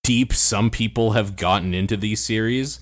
deep 0.04 0.34
some 0.34 0.70
people 0.70 1.12
have 1.12 1.36
gotten 1.36 1.74
into 1.74 1.96
these 1.98 2.24
series. 2.24 2.80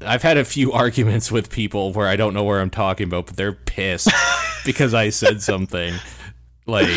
I've 0.00 0.22
had 0.22 0.36
a 0.36 0.44
few 0.44 0.72
arguments 0.84 1.30
with 1.32 1.50
people 1.50 1.92
where 1.92 2.06
I 2.08 2.16
don't 2.16 2.34
know 2.34 2.44
where 2.44 2.60
I'm 2.60 2.70
talking 2.70 3.06
about, 3.06 3.26
but 3.26 3.36
they're 3.36 3.52
pissed 3.52 4.10
because 4.64 4.94
I 4.94 5.08
said 5.10 5.40
something. 5.42 5.94
Like, 6.66 6.88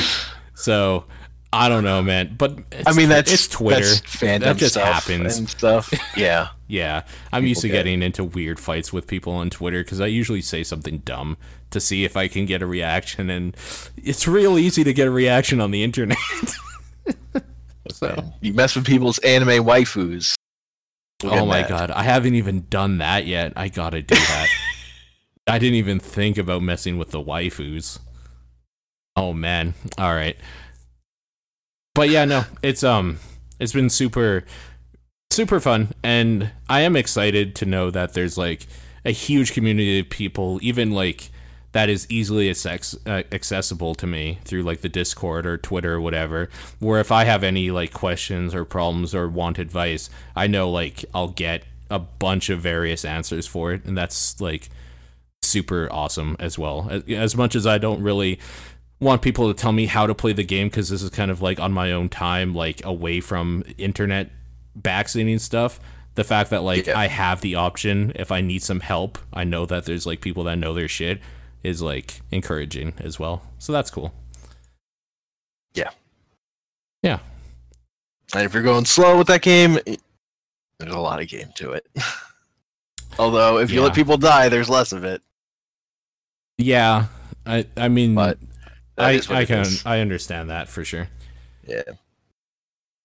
so 0.55 1.05
I 1.53 1.69
don't 1.69 1.83
know, 1.83 2.01
man. 2.01 2.35
But 2.37 2.59
it's, 2.71 2.87
I 2.87 2.93
mean, 2.93 3.09
that's 3.09 3.31
it's 3.31 3.47
Twitter. 3.47 3.81
That's 3.85 4.01
fandom 4.01 4.39
That 4.41 4.57
just 4.57 4.73
stuff 4.75 5.05
happens. 5.07 5.37
and 5.37 5.49
stuff. 5.49 5.93
Yeah. 6.17 6.49
Yeah, 6.71 7.01
I'm 7.33 7.47
used 7.47 7.61
to 7.61 7.67
People 7.67 7.77
get 7.77 7.79
it. 7.79 7.83
getting 7.85 8.03
into 8.03 8.23
weird 8.23 8.59
fights 8.59 8.93
with 8.93 9.07
people 9.07 9.33
on 9.33 9.49
Twitter 9.49 9.83
because 9.83 9.99
I 9.99 10.05
usually 10.05 10.43
say 10.43 10.63
something 10.63 10.99
dumb 10.99 11.35
to 11.71 11.79
see 11.79 12.03
if 12.05 12.15
I 12.15 12.27
can 12.27 12.45
get 12.45 12.61
a 12.61 12.67
reaction, 12.67 13.31
and 13.31 13.57
it's 13.97 14.27
real 14.27 14.55
easy 14.55 14.83
to 14.83 14.93
get 14.93 15.07
a 15.07 15.09
reaction 15.09 15.61
on 15.61 15.71
the 15.71 15.83
internet. 15.83 16.19
So, 17.91 18.33
You 18.41 18.53
mess 18.53 18.75
with 18.75 18.85
people's 18.85 19.19
anime 19.19 19.65
waifus. 19.65 20.35
Oh 21.23 21.45
my 21.45 21.61
mad. 21.61 21.69
god, 21.69 21.91
I 21.91 22.03
haven't 22.03 22.35
even 22.35 22.65
done 22.69 22.99
that 22.99 23.25
yet. 23.25 23.53
I 23.55 23.67
gotta 23.67 24.01
do 24.01 24.15
that. 24.15 24.47
I 25.47 25.59
didn't 25.59 25.75
even 25.75 25.99
think 25.99 26.37
about 26.37 26.61
messing 26.61 26.97
with 26.97 27.11
the 27.11 27.21
waifus. 27.21 27.99
Oh 29.15 29.33
man, 29.33 29.73
all 29.97 30.13
right. 30.13 30.37
But 31.95 32.09
yeah, 32.09 32.23
no, 32.25 32.45
it's 32.63 32.83
um, 32.83 33.19
it's 33.59 33.73
been 33.73 33.89
super, 33.89 34.45
super 35.31 35.59
fun, 35.59 35.89
and 36.03 36.51
I 36.69 36.81
am 36.81 36.95
excited 36.95 37.55
to 37.55 37.65
know 37.65 37.91
that 37.91 38.13
there's 38.13 38.37
like 38.37 38.67
a 39.03 39.11
huge 39.11 39.53
community 39.53 39.99
of 39.99 40.09
people, 40.09 40.59
even 40.61 40.91
like 40.91 41.31
that 41.72 41.89
is 41.89 42.07
easily 42.09 42.49
uh, 42.49 43.24
accessible 43.32 43.93
to 43.95 44.07
me 44.07 44.39
through 44.43 44.63
like 44.63 44.82
the 44.82 44.89
Discord 44.89 45.45
or 45.45 45.57
Twitter 45.57 45.95
or 45.95 46.01
whatever. 46.01 46.49
Where 46.80 46.99
if 46.99 47.11
I 47.11 47.26
have 47.26 47.43
any 47.43 47.70
like 47.70 47.93
questions 47.93 48.55
or 48.55 48.65
problems 48.65 49.13
or 49.13 49.28
want 49.28 49.59
advice, 49.59 50.09
I 50.36 50.47
know 50.47 50.70
like 50.70 51.05
I'll 51.13 51.28
get 51.28 51.63
a 51.89 51.99
bunch 51.99 52.49
of 52.49 52.59
various 52.59 53.05
answers 53.05 53.45
for 53.45 53.72
it, 53.74 53.86
and 53.86 53.97
that's 53.97 54.39
like 54.41 54.70
super 55.41 55.88
awesome 55.91 56.36
as 56.39 56.57
well. 56.57 56.88
As, 56.89 57.03
as 57.09 57.36
much 57.38 57.55
as 57.55 57.67
I 57.67 57.78
don't 57.78 58.01
really 58.01 58.39
want 58.99 59.22
people 59.22 59.47
to 59.47 59.59
tell 59.59 59.72
me 59.72 59.86
how 59.86 60.05
to 60.07 60.15
play 60.15 60.34
the 60.34 60.43
game 60.43 60.67
because 60.67 60.89
this 60.89 61.01
is 61.01 61.09
kind 61.09 61.32
of 61.32 61.41
like 61.41 61.59
on 61.59 61.72
my 61.72 61.91
own 61.91 62.09
time, 62.09 62.53
like 62.55 62.84
away 62.84 63.22
from 63.22 63.63
internet 63.78 64.32
backseating 64.80 65.39
stuff. 65.39 65.80
The 66.15 66.24
fact 66.24 66.49
that 66.49 66.63
like 66.63 66.88
Yeah. 66.88 66.97
I 66.97 67.07
have 67.07 67.41
the 67.41 67.55
option 67.55 68.11
if 68.15 68.32
I 68.32 68.41
need 68.41 68.63
some 68.63 68.80
help, 68.80 69.20
I 69.32 69.43
know 69.43 69.65
that 69.67 69.86
there's 69.86 70.05
like 70.07 70.20
people 70.20 70.43
that 70.45 70.57
know 70.57 70.74
their 70.74 70.88
shit 70.88 71.22
is 71.64 71.82
like 71.82 72.22
encouraging 72.32 72.93
as 72.99 73.20
well. 73.20 73.43
So 73.57 73.72
that's 73.74 73.89
cool. 73.91 74.14
Yeah. 75.74 75.89
Yeah. 77.03 77.20
And 78.34 78.43
if 78.45 78.53
you're 78.53 78.64
going 78.64 78.86
slow 78.86 79.18
with 79.18 79.28
that 79.28 79.41
game, 79.41 79.78
there's 80.80 80.93
a 80.93 80.99
lot 80.99 81.22
of 81.22 81.28
game 81.28 81.49
to 81.55 81.72
it. 81.74 81.88
Although 83.20 83.57
if 83.60 83.70
you 83.72 83.80
Yeah. 83.80 83.86
let 83.88 83.95
people 83.95 84.18
die, 84.18 84.49
there's 84.49 84.70
less 84.70 84.91
of 84.91 85.03
it. 85.03 85.22
Yeah. 86.57 87.05
I 87.45 87.66
I 87.76 87.88
mean 87.88 88.16
But 88.16 88.38
I 88.97 89.22
I 89.30 89.45
can 89.45 89.60
is. 89.62 89.86
I 89.86 89.99
understand 89.99 90.49
that 90.49 90.70
for 90.70 90.84
sure. 90.86 91.10
Yeah. 91.68 91.84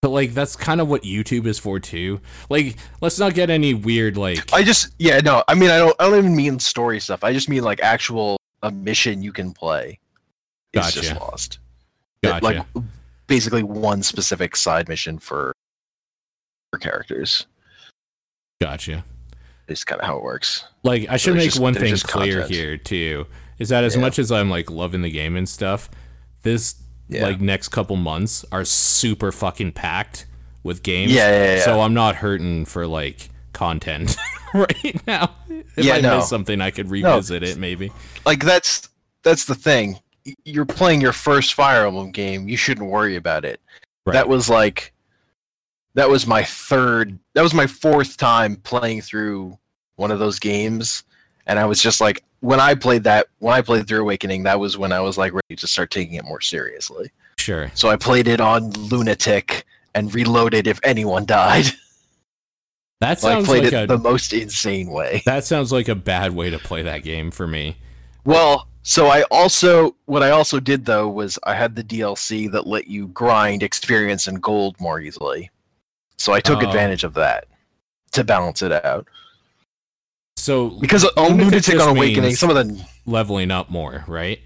But 0.03 0.11
like 0.11 0.35
that's 0.35 0.55
kind 0.57 0.81
of 0.81 0.89
what 0.89 1.03
YouTube 1.03 1.47
is 1.47 1.59
for 1.59 1.81
too. 1.81 2.21
Like 2.51 2.77
let's 3.01 3.19
not 3.19 3.35
get 3.35 3.49
any 3.49 3.73
weird 3.75 4.17
like 4.17 4.53
I 4.53 4.63
just 4.63 4.89
yeah 4.99 5.21
no 5.21 5.43
I 5.49 5.55
mean 5.55 5.71
I 5.71 5.79
don't 5.79 5.97
I 5.99 6.05
don't 6.09 6.19
even 6.19 6.37
mean 6.37 6.59
story 6.59 7.01
stuff 7.01 7.25
I 7.25 7.33
just 7.33 7.49
mean 7.49 7.63
like 7.65 7.81
actual 7.83 8.37
a 8.65 8.71
mission 8.71 9.23
you 9.23 9.33
can 9.33 9.53
play. 9.53 9.99
It's 10.73 10.93
just 10.93 11.15
lost. 11.21 11.59
gotcha. 12.23 12.45
Like 12.45 12.67
basically 13.29 13.63
one 13.63 14.03
specific 14.03 14.57
side 14.57 14.89
mission 14.89 15.19
for 15.19 15.53
for 16.73 16.79
characters. 16.79 17.47
gotcha. 18.61 19.05
Is 19.69 19.85
kind 19.85 20.01
of 20.01 20.07
how 20.07 20.17
it 20.17 20.23
works. 20.25 20.65
Like 20.83 21.07
I 21.09 21.17
should 21.17 21.35
there's 21.35 21.43
make 21.45 21.51
just- 21.51 21.61
one 21.61 21.75
thing 21.75 21.97
clear 21.99 22.41
content. 22.41 22.51
here 22.51 22.77
too. 22.77 23.27
Is 23.59 23.69
that 23.69 23.85
as 23.85 23.95
Yeah. 23.95 24.01
much 24.01 24.19
as 24.19 24.33
I'm 24.33 24.51
like 24.51 24.71
loving 24.71 25.03
the 25.03 25.11
game 25.11 25.37
and 25.37 25.49
stuff, 25.49 25.89
this 26.43 26.75
Yeah. 27.09 27.23
like 27.25 27.41
next 27.41 27.69
couple 27.69 27.97
months 27.97 28.45
are 28.51 28.65
super 28.65 29.31
fucking 29.31 29.73
packed 29.73 30.27
with 30.63 30.83
games. 30.83 31.13
Yeah, 31.13 31.31
yeah, 31.31 31.55
yeah. 31.57 31.65
So 31.65 31.81
I'm 31.83 31.95
not 31.95 32.17
hurting 32.17 32.65
for 32.65 32.87
like 32.87 33.29
content 33.55 34.17
right 34.55 35.07
now. 35.07 35.35
If 35.49 35.85
Yeah, 35.85 35.95
I 35.95 36.01
no. 36.03 36.17
miss 36.19 36.29
something 36.29 36.61
I 36.61 36.71
could 36.71 36.91
revisit 36.91 37.43
it 37.43 37.57
maybe. 37.57 37.91
like 38.27 38.45
that's 38.45 38.89
that's 39.23 39.47
the 39.47 39.55
thing. 39.55 39.99
You're 40.45 40.67
playing 40.67 41.01
your 41.01 41.13
first 41.13 41.55
Fire 41.55 41.87
Emblem 41.87 42.11
game. 42.11 42.49
You 42.49 42.57
shouldn't 42.59 42.91
worry 42.91 43.17
about 43.17 43.45
it. 43.45 43.61
Right. 44.07 44.13
That 44.15 44.29
was 44.29 44.51
like 44.51 44.93
that 45.95 46.09
was 46.09 46.27
my 46.27 46.43
third. 46.45 47.19
That 47.35 47.43
was 47.43 47.55
my 47.55 47.67
fourth 47.67 48.17
time 48.17 48.57
playing 48.57 49.01
through 49.03 49.59
one 49.97 50.11
of 50.11 50.19
those 50.19 50.39
games, 50.39 51.05
and 51.47 51.59
I 51.59 51.67
was 51.67 51.81
just 51.81 52.01
like, 52.01 52.25
when 52.41 52.59
I 52.59 52.75
played 52.75 53.05
that, 53.05 53.29
when 53.39 53.55
I 53.55 53.63
played 53.63 53.87
through 53.87 54.01
Awakening, 54.01 54.43
that 54.43 54.59
was 54.59 54.77
when 54.77 54.93
I 54.93 55.01
was 55.01 55.17
like 55.17 55.33
ready 55.33 55.55
to 55.57 55.67
start 55.69 55.91
taking 55.93 56.15
it 56.15 56.25
more 56.25 56.41
seriously. 56.41 57.11
Sure. 57.39 57.71
So 57.75 57.89
I 57.91 57.97
played 57.97 58.27
it 58.27 58.41
on 58.41 58.71
Lunatic 58.73 59.65
and 59.95 60.13
reloaded 60.15 60.67
if 60.67 60.81
anyone 60.83 61.25
died. 61.27 61.67
That 63.05 63.21
sounds 63.21 63.47
played 63.47 63.65
like 63.65 63.73
it 63.73 63.85
a 63.85 63.87
the 63.87 63.99
most 63.99 64.33
insane 64.33 64.91
way. 64.91 65.23
that 65.27 65.45
sounds 65.45 65.71
like 65.73 65.89
a 65.89 65.95
bad 65.95 66.33
way 66.35 66.51
to 66.51 66.59
play 66.59 66.83
that 66.83 67.03
game 67.03 67.31
for 67.31 67.47
me. 67.47 67.77
Well, 68.25 68.69
so 68.83 69.07
I 69.09 69.23
also 69.31 69.95
what 70.07 70.23
I 70.23 70.31
also 70.31 70.59
did 70.61 70.85
though 70.87 71.09
was 71.09 71.39
I 71.45 71.55
had 71.55 71.77
the 71.77 71.85
DLC 71.85 72.51
that 72.53 72.67
let 72.67 72.87
you 72.87 73.09
grind 73.09 73.63
experience 73.63 74.27
and 74.27 74.43
gold 74.43 74.81
more 74.81 75.01
easily. 75.01 75.51
So 76.17 76.33
I 76.33 76.41
took 76.41 76.63
Oh. 76.63 76.67
advantage 76.67 77.05
of 77.05 77.15
that 77.15 77.47
to 78.13 78.25
balance 78.25 78.63
it 78.63 78.73
out. 78.73 79.07
So 80.37 80.71
Because 80.81 81.05
on 81.17 81.37
Lunatic 81.39 81.81
on 81.81 81.89
Awakening, 81.97 82.35
some 82.37 82.51
of 82.51 82.57
the 82.57 82.83
leveling 83.07 83.51
up 83.51 83.71
more, 83.71 84.05
right? 84.07 84.41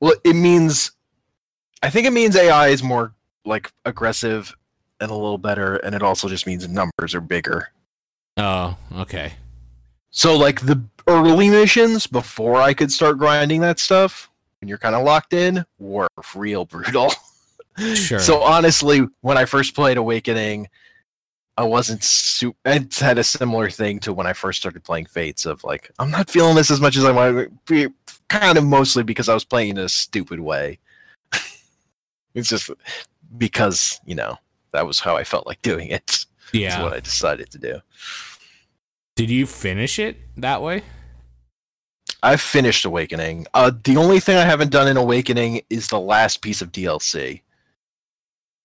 well, 0.00 0.14
it 0.24 0.34
means 0.34 0.92
I 1.82 1.90
think 1.90 2.06
it 2.06 2.12
means 2.12 2.34
AI 2.36 2.68
is 2.68 2.82
more 2.82 3.14
like 3.44 3.72
aggressive 3.84 4.54
and 5.02 5.10
a 5.10 5.14
little 5.14 5.38
better, 5.38 5.76
and 5.76 5.94
it 5.94 6.02
also 6.02 6.28
just 6.28 6.46
means 6.46 6.66
numbers 6.68 7.14
are 7.14 7.20
bigger. 7.20 7.70
Oh, 8.36 8.76
okay. 8.96 9.34
So 10.10 10.36
like 10.36 10.60
the 10.60 10.82
early 11.06 11.50
missions 11.50 12.06
before 12.06 12.60
I 12.60 12.72
could 12.72 12.92
start 12.92 13.18
grinding 13.18 13.60
that 13.62 13.78
stuff, 13.78 14.30
when 14.60 14.68
you're 14.68 14.78
kind 14.78 14.94
of 14.94 15.04
locked 15.04 15.32
in, 15.32 15.64
were 15.78 16.08
real 16.34 16.64
brutal. 16.64 17.12
Sure. 17.94 18.18
So 18.18 18.42
honestly, 18.42 19.00
when 19.22 19.38
I 19.38 19.46
first 19.46 19.74
played 19.74 19.96
Awakening, 19.96 20.68
I 21.56 21.62
wasn't 21.62 22.04
super. 22.04 22.58
I 22.66 22.86
had 23.00 23.16
a 23.16 23.24
similar 23.24 23.70
thing 23.70 23.98
to 24.00 24.12
when 24.12 24.26
I 24.26 24.34
first 24.34 24.60
started 24.60 24.84
playing 24.84 25.06
Fates 25.06 25.46
of 25.46 25.64
like, 25.64 25.90
I'm 25.98 26.10
not 26.10 26.28
feeling 26.28 26.54
this 26.54 26.70
as 26.70 26.82
much 26.82 26.98
as 26.98 27.06
I 27.06 27.12
want. 27.12 27.64
Be 27.64 27.88
kind 28.28 28.58
of 28.58 28.64
mostly 28.64 29.02
because 29.02 29.30
I 29.30 29.32
was 29.32 29.46
playing 29.46 29.70
in 29.70 29.78
a 29.78 29.88
stupid 29.88 30.38
way. 30.38 30.80
it's 32.34 32.50
just 32.50 32.68
because 33.38 33.98
you 34.04 34.14
know 34.14 34.36
that 34.72 34.86
was 34.86 35.00
how 35.00 35.16
I 35.16 35.24
felt 35.24 35.46
like 35.46 35.62
doing 35.62 35.88
it. 35.88 36.06
That's 36.06 36.26
yeah. 36.52 36.82
what 36.82 36.92
I 36.92 37.00
decided 37.00 37.50
to 37.50 37.58
do. 37.58 37.80
Did 39.16 39.30
you 39.30 39.46
finish 39.46 39.98
it 39.98 40.16
that 40.36 40.62
way? 40.62 40.82
I've 42.22 42.40
finished 42.40 42.84
Awakening. 42.84 43.46
Uh, 43.52 43.72
the 43.84 43.96
only 43.96 44.20
thing 44.20 44.36
I 44.36 44.44
haven't 44.44 44.70
done 44.70 44.86
in 44.88 44.96
Awakening 44.96 45.62
is 45.70 45.88
the 45.88 45.98
last 45.98 46.40
piece 46.40 46.62
of 46.62 46.70
DLC. 46.70 47.40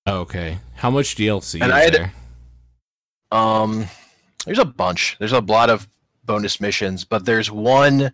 Okay. 0.08 0.60
How 0.76 0.90
much 0.92 1.16
DLC 1.16 1.56
And 1.56 1.72
is 1.72 1.72
I 1.72 1.80
had- 1.82 1.94
there? 1.94 2.14
Um, 3.32 3.88
there's 4.46 4.60
a 4.60 4.66
bunch. 4.66 5.18
There's 5.20 5.34
a 5.34 5.40
lot 5.42 5.70
of 5.70 5.88
bonus 6.24 6.62
missions, 6.62 7.04
but 7.04 7.26
there's 7.26 7.52
one 7.52 8.14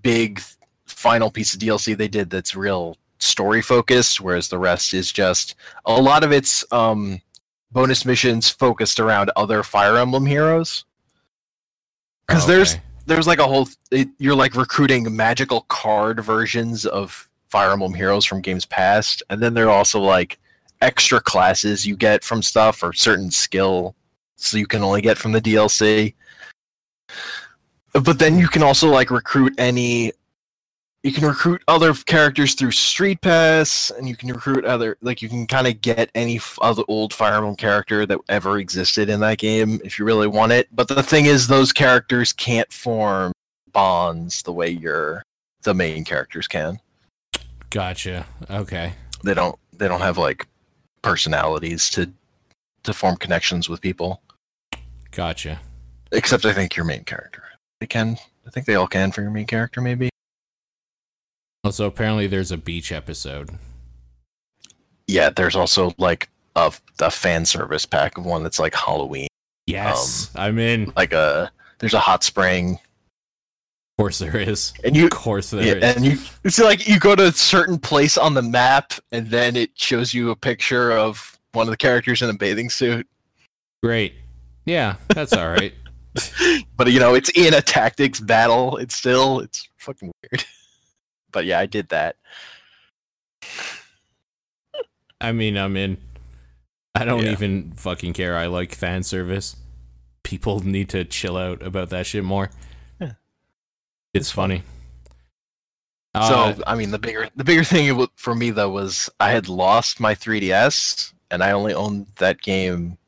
big 0.00 0.40
final 0.86 1.30
piece 1.30 1.52
of 1.54 1.60
DLC 1.60 1.96
they 1.96 2.08
did 2.08 2.30
that's 2.30 2.54
real 2.56 2.96
story 3.18 3.62
focused, 3.62 4.20
whereas 4.20 4.48
the 4.48 4.58
rest 4.58 4.94
is 4.94 5.12
just 5.12 5.54
a 5.86 6.00
lot 6.00 6.24
of 6.24 6.32
it's 6.32 6.64
um 6.72 7.20
bonus 7.72 8.04
missions 8.04 8.48
focused 8.48 8.98
around 9.00 9.30
other 9.36 9.62
Fire 9.62 9.96
Emblem 9.98 10.26
heroes. 10.26 10.84
Because 12.26 12.46
there's 12.46 12.74
Okay. 12.74 12.82
there's 13.06 13.26
like 13.26 13.38
a 13.38 13.46
whole 13.46 13.68
it, 13.90 14.08
you're 14.18 14.34
like 14.34 14.54
recruiting 14.54 15.14
magical 15.14 15.62
card 15.62 16.20
versions 16.20 16.86
of 16.86 17.28
Fire 17.48 17.72
Emblem 17.72 17.94
heroes 17.94 18.24
from 18.24 18.40
games 18.42 18.66
past, 18.66 19.22
and 19.30 19.42
then 19.42 19.54
there 19.54 19.66
are 19.66 19.76
also 19.76 20.00
like 20.00 20.38
extra 20.80 21.20
classes 21.20 21.86
you 21.86 21.96
get 21.96 22.22
from 22.22 22.42
stuff 22.42 22.82
or 22.82 22.92
certain 22.92 23.30
skill 23.30 23.94
so 24.36 24.56
you 24.56 24.66
can 24.66 24.82
only 24.82 25.00
get 25.00 25.18
from 25.18 25.32
the 25.32 25.40
DLC. 25.40 26.14
But 27.92 28.18
then 28.18 28.38
you 28.38 28.48
can 28.48 28.62
also 28.62 28.88
like 28.88 29.10
recruit 29.10 29.54
any 29.58 30.12
you 31.02 31.12
can 31.12 31.24
recruit 31.24 31.62
other 31.68 31.94
characters 31.94 32.54
through 32.54 32.72
Street 32.72 33.20
Pass, 33.20 33.90
and 33.90 34.08
you 34.08 34.16
can 34.16 34.30
recruit 34.30 34.64
other 34.64 34.96
like 35.00 35.22
you 35.22 35.28
can 35.28 35.46
kind 35.46 35.66
of 35.66 35.80
get 35.80 36.10
any 36.14 36.36
f- 36.36 36.58
other 36.60 36.82
old 36.88 37.14
Fire 37.14 37.36
Emblem 37.36 37.54
character 37.54 38.04
that 38.06 38.18
ever 38.28 38.58
existed 38.58 39.08
in 39.08 39.20
that 39.20 39.38
game 39.38 39.80
if 39.84 39.98
you 39.98 40.04
really 40.04 40.26
want 40.26 40.52
it. 40.52 40.68
But 40.74 40.88
the 40.88 41.02
thing 41.02 41.26
is, 41.26 41.46
those 41.46 41.72
characters 41.72 42.32
can't 42.32 42.72
form 42.72 43.32
bonds 43.72 44.42
the 44.42 44.52
way 44.52 44.68
your 44.68 45.22
the 45.62 45.74
main 45.74 46.04
characters 46.04 46.48
can. 46.48 46.80
Gotcha. 47.70 48.26
Okay. 48.50 48.94
They 49.22 49.34
don't. 49.34 49.58
They 49.72 49.86
don't 49.86 50.00
have 50.00 50.18
like 50.18 50.46
personalities 51.02 51.90
to 51.90 52.10
to 52.82 52.92
form 52.92 53.16
connections 53.16 53.68
with 53.68 53.80
people. 53.80 54.20
Gotcha. 55.12 55.60
Except 56.10 56.44
I 56.44 56.52
think 56.52 56.74
your 56.74 56.86
main 56.86 57.04
character. 57.04 57.44
They 57.78 57.86
can. 57.86 58.16
I 58.46 58.50
think 58.50 58.66
they 58.66 58.74
all 58.74 58.88
can 58.88 59.12
for 59.12 59.22
your 59.22 59.30
main 59.30 59.46
character, 59.46 59.80
maybe. 59.80 60.10
Also, 61.64 61.86
apparently 61.86 62.26
there's 62.26 62.52
a 62.52 62.56
beach 62.56 62.92
episode. 62.92 63.50
Yeah, 65.06 65.30
there's 65.30 65.56
also 65.56 65.92
like 65.98 66.28
a, 66.54 66.72
a 67.00 67.10
fan 67.10 67.44
service 67.46 67.84
pack 67.86 68.18
of 68.18 68.24
one 68.24 68.42
that's 68.42 68.58
like 68.58 68.74
Halloween. 68.74 69.28
Yes, 69.66 70.30
um, 70.34 70.42
I'm 70.44 70.58
in. 70.58 70.92
Like 70.96 71.12
a 71.12 71.50
there's 71.78 71.94
a 71.94 71.98
hot 72.00 72.24
spring, 72.24 72.74
Of 72.74 74.02
course 74.02 74.18
there 74.18 74.36
is. 74.36 74.72
and 74.84 74.96
you 74.96 75.04
Of 75.06 75.10
course 75.10 75.50
there 75.50 75.62
yeah, 75.78 75.88
is. 75.90 75.96
and 75.96 76.04
you 76.04 76.18
it's 76.44 76.58
like 76.58 76.86
you 76.88 76.98
go 76.98 77.14
to 77.14 77.24
a 77.26 77.32
certain 77.32 77.78
place 77.78 78.16
on 78.16 78.34
the 78.34 78.42
map, 78.42 78.92
and 79.12 79.28
then 79.28 79.56
it 79.56 79.70
shows 79.74 80.14
you 80.14 80.30
a 80.30 80.36
picture 80.36 80.92
of 80.92 81.38
one 81.52 81.66
of 81.66 81.70
the 81.70 81.76
characters 81.76 82.22
in 82.22 82.30
a 82.30 82.34
bathing 82.34 82.70
suit. 82.70 83.06
Great. 83.82 84.14
Yeah, 84.64 84.96
that's 85.08 85.32
all 85.32 85.48
right. 85.48 85.72
But 86.76 86.90
you 86.92 86.98
know, 87.00 87.14
it's 87.14 87.30
in 87.36 87.54
a 87.54 87.60
tactics 87.62 88.18
battle. 88.20 88.76
It's 88.78 88.94
still 88.94 89.40
it's 89.40 89.68
fucking 89.78 90.10
weird. 90.22 90.44
But 91.32 91.44
yeah, 91.44 91.58
I 91.58 91.66
did 91.66 91.88
that. 91.90 92.16
I 95.20 95.32
mean, 95.32 95.56
I'm 95.56 95.76
in. 95.76 95.98
I 96.94 97.04
don't 97.04 97.24
Yeah. 97.24 97.32
even 97.32 97.72
fucking 97.72 98.12
care. 98.12 98.36
I 98.36 98.46
like 98.46 98.74
fan 98.74 99.02
service. 99.02 99.56
People 100.22 100.60
need 100.60 100.88
to 100.90 101.04
chill 101.04 101.36
out 101.36 101.62
about 101.62 101.90
that 101.90 102.06
shit 102.06 102.24
more. 102.24 102.50
Yeah. 103.00 103.12
It's 104.14 104.30
funny. 104.30 104.62
Uh, 106.14 106.54
so 106.54 106.62
I 106.66 106.74
mean, 106.74 106.90
the 106.90 106.98
bigger 106.98 107.28
the 107.36 107.44
bigger 107.44 107.64
thing 107.72 108.06
for 108.16 108.34
me 108.34 108.50
though 108.50 108.70
was 108.70 109.10
I 109.20 109.30
had 109.30 109.48
lost 109.48 110.00
my 110.00 110.14
3ds, 110.14 111.12
and 111.30 111.42
I 111.42 111.52
only 111.52 111.74
owned 111.74 112.06
that 112.16 112.40
game 112.40 112.98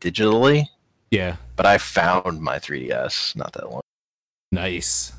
digitally. 0.00 0.66
yeah, 1.10 1.36
But 1.56 1.66
I 1.66 1.78
found 1.78 2.40
my 2.42 2.58
3ds 2.58 3.34
not 3.36 3.52
that 3.54 3.70
long. 3.70 3.80
nice. 4.52 5.12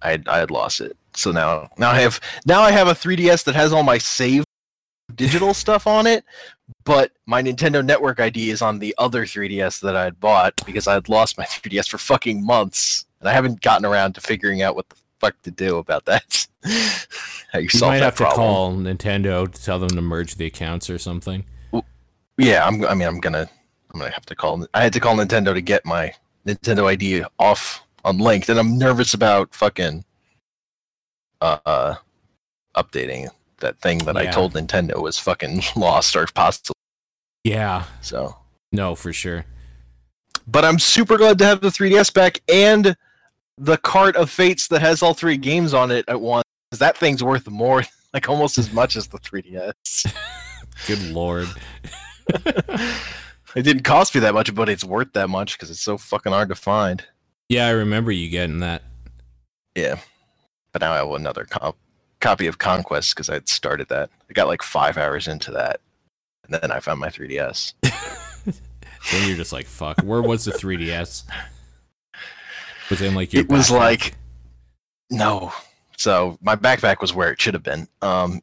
I 0.00 0.10
had, 0.12 0.26
I 0.26 0.38
had 0.38 0.50
lost 0.50 0.80
it, 0.80 0.96
So 1.14 1.30
now 1.30 1.68
now 1.78 1.90
I 1.90 2.00
have 2.00 2.20
now 2.46 2.62
I 2.62 2.70
have 2.70 2.88
a 2.88 2.92
3DS 2.94 3.44
that 3.44 3.54
has 3.54 3.72
all 3.72 3.82
my 3.82 3.98
save 3.98 4.44
digital 5.14 5.54
stuff 5.64 5.86
on 5.86 6.06
it, 6.06 6.24
but 6.84 7.12
my 7.26 7.42
Nintendo 7.42 7.84
Network 7.84 8.20
ID 8.20 8.50
is 8.50 8.62
on 8.62 8.78
the 8.78 8.94
other 8.98 9.24
3DS 9.24 9.80
that 9.80 9.96
I 9.96 10.04
had 10.04 10.20
bought 10.20 10.54
because 10.64 10.86
I 10.86 10.94
had 10.94 11.08
lost 11.08 11.38
my 11.38 11.44
3DS 11.46 11.88
for 11.88 11.98
fucking 11.98 12.44
months, 12.44 13.06
and 13.20 13.28
I 13.28 13.32
haven't 13.32 13.60
gotten 13.60 13.84
around 13.84 14.14
to 14.14 14.20
figuring 14.20 14.62
out 14.62 14.74
what 14.74 14.88
the 14.88 14.96
fuck 15.20 15.40
to 15.42 15.50
do 15.50 15.78
about 15.78 16.04
that. 16.06 16.46
How 17.52 17.58
you, 17.58 17.64
You 17.64 17.68
solve 17.68 17.92
might 17.92 17.98
that 17.98 18.04
have 18.04 18.16
to 18.16 18.24
call 18.24 18.72
Nintendo 18.74 19.50
to 19.50 19.62
tell 19.62 19.78
them 19.78 19.90
to 19.90 20.00
merge 20.00 20.36
the 20.36 20.46
accounts 20.46 20.88
or 20.88 20.98
something. 20.98 21.44
Yeah, 22.38 22.66
I'm. 22.66 22.84
I 22.84 22.94
mean, 22.94 23.06
I'm 23.06 23.20
gonna. 23.20 23.48
I'm 23.92 24.00
gonna 24.00 24.12
have 24.12 24.26
to 24.26 24.34
call. 24.34 24.66
I 24.72 24.82
had 24.82 24.92
to 24.94 25.00
call 25.00 25.16
Nintendo 25.16 25.52
to 25.52 25.60
get 25.60 25.84
my 25.84 26.14
Nintendo 26.46 26.86
ID 26.86 27.24
off 27.38 27.84
on 28.04 28.16
unlinked, 28.16 28.48
and 28.48 28.58
I'm 28.58 28.78
nervous 28.78 29.14
about 29.14 29.54
fucking 29.54 30.04
uh, 31.42 31.94
updating 32.76 33.28
that 33.58 33.78
thing 33.80 33.98
that 33.98 34.16
I 34.16 34.26
told 34.26 34.54
Nintendo 34.54 35.00
was 35.00 35.18
fucking 35.18 35.62
lost 35.76 36.16
or 36.16 36.26
possible. 36.26 36.74
Yeah. 37.44 37.84
So, 38.00 38.36
No, 38.72 38.94
for 38.94 39.12
sure. 39.12 39.44
but 40.46 40.64
I'm 40.64 40.78
super 40.78 41.16
glad 41.16 41.38
to 41.38 41.44
have 41.44 41.60
the 41.60 41.68
3DS 41.68 42.12
back 42.14 42.40
and 42.52 42.96
the 43.58 43.76
cart 43.76 44.16
of 44.16 44.30
fates 44.30 44.68
that 44.68 44.80
has 44.80 45.02
all 45.02 45.14
three 45.14 45.36
games 45.36 45.74
on 45.74 45.90
it 45.90 46.04
at 46.08 46.20
once. 46.20 46.44
'cause 46.70 46.78
That 46.80 46.96
thing's 46.96 47.22
worth 47.22 47.48
more, 47.48 47.84
like 48.14 48.28
almost 48.28 48.58
as 48.58 48.72
much 48.72 48.96
as 48.96 49.06
the 49.08 49.18
3DS. 49.18 50.12
Good 50.86 51.02
lord. 51.10 51.48
it 53.54 53.62
didn't 53.62 53.82
cost 53.82 54.14
me 54.14 54.20
that 54.22 54.34
much, 54.34 54.54
but 54.54 54.68
it's 54.68 54.84
worth 54.84 55.12
that 55.12 55.28
much 55.28 55.56
because 55.56 55.70
it's 55.70 55.80
so 55.80 55.98
fucking 55.98 56.32
hard 56.32 56.48
to 56.48 56.54
find. 56.54 57.04
Yeah, 57.48 57.66
I 57.66 57.70
remember 57.70 58.10
you 58.10 58.30
getting 58.30 58.60
that. 58.60 58.82
Yeah, 59.76 59.96
but 60.72 60.82
now 60.82 60.92
I 60.92 60.96
have 60.96 61.10
another 61.10 61.44
cop- 61.44 61.78
copy 62.20 62.46
of 62.46 62.58
Conquest 62.58 63.14
because 63.14 63.28
I'd 63.28 63.48
started 63.48 63.88
that. 63.88 64.10
I 64.28 64.32
got 64.32 64.48
like 64.48 64.62
five 64.62 64.96
hours 64.96 65.28
into 65.28 65.50
that, 65.52 65.80
and 66.44 66.60
then 66.60 66.70
I 66.70 66.80
found 66.80 67.00
my 67.00 67.08
3DS. 67.08 67.74
Then 69.10 69.28
you're 69.28 69.36
just 69.36 69.52
like, 69.52 69.66
fuck. 69.66 70.00
Where 70.02 70.22
was 70.22 70.44
the 70.44 70.52
3DS? 70.52 71.24
Was 72.90 73.00
in 73.00 73.14
like 73.14 73.32
your 73.32 73.42
It 73.42 73.48
was 73.48 73.70
like 73.70 74.16
no. 75.10 75.52
So 75.96 76.38
my 76.40 76.56
backpack 76.56 77.00
was 77.00 77.14
where 77.14 77.30
it 77.30 77.40
should 77.40 77.54
have 77.54 77.62
been. 77.62 77.88
Um, 78.00 78.42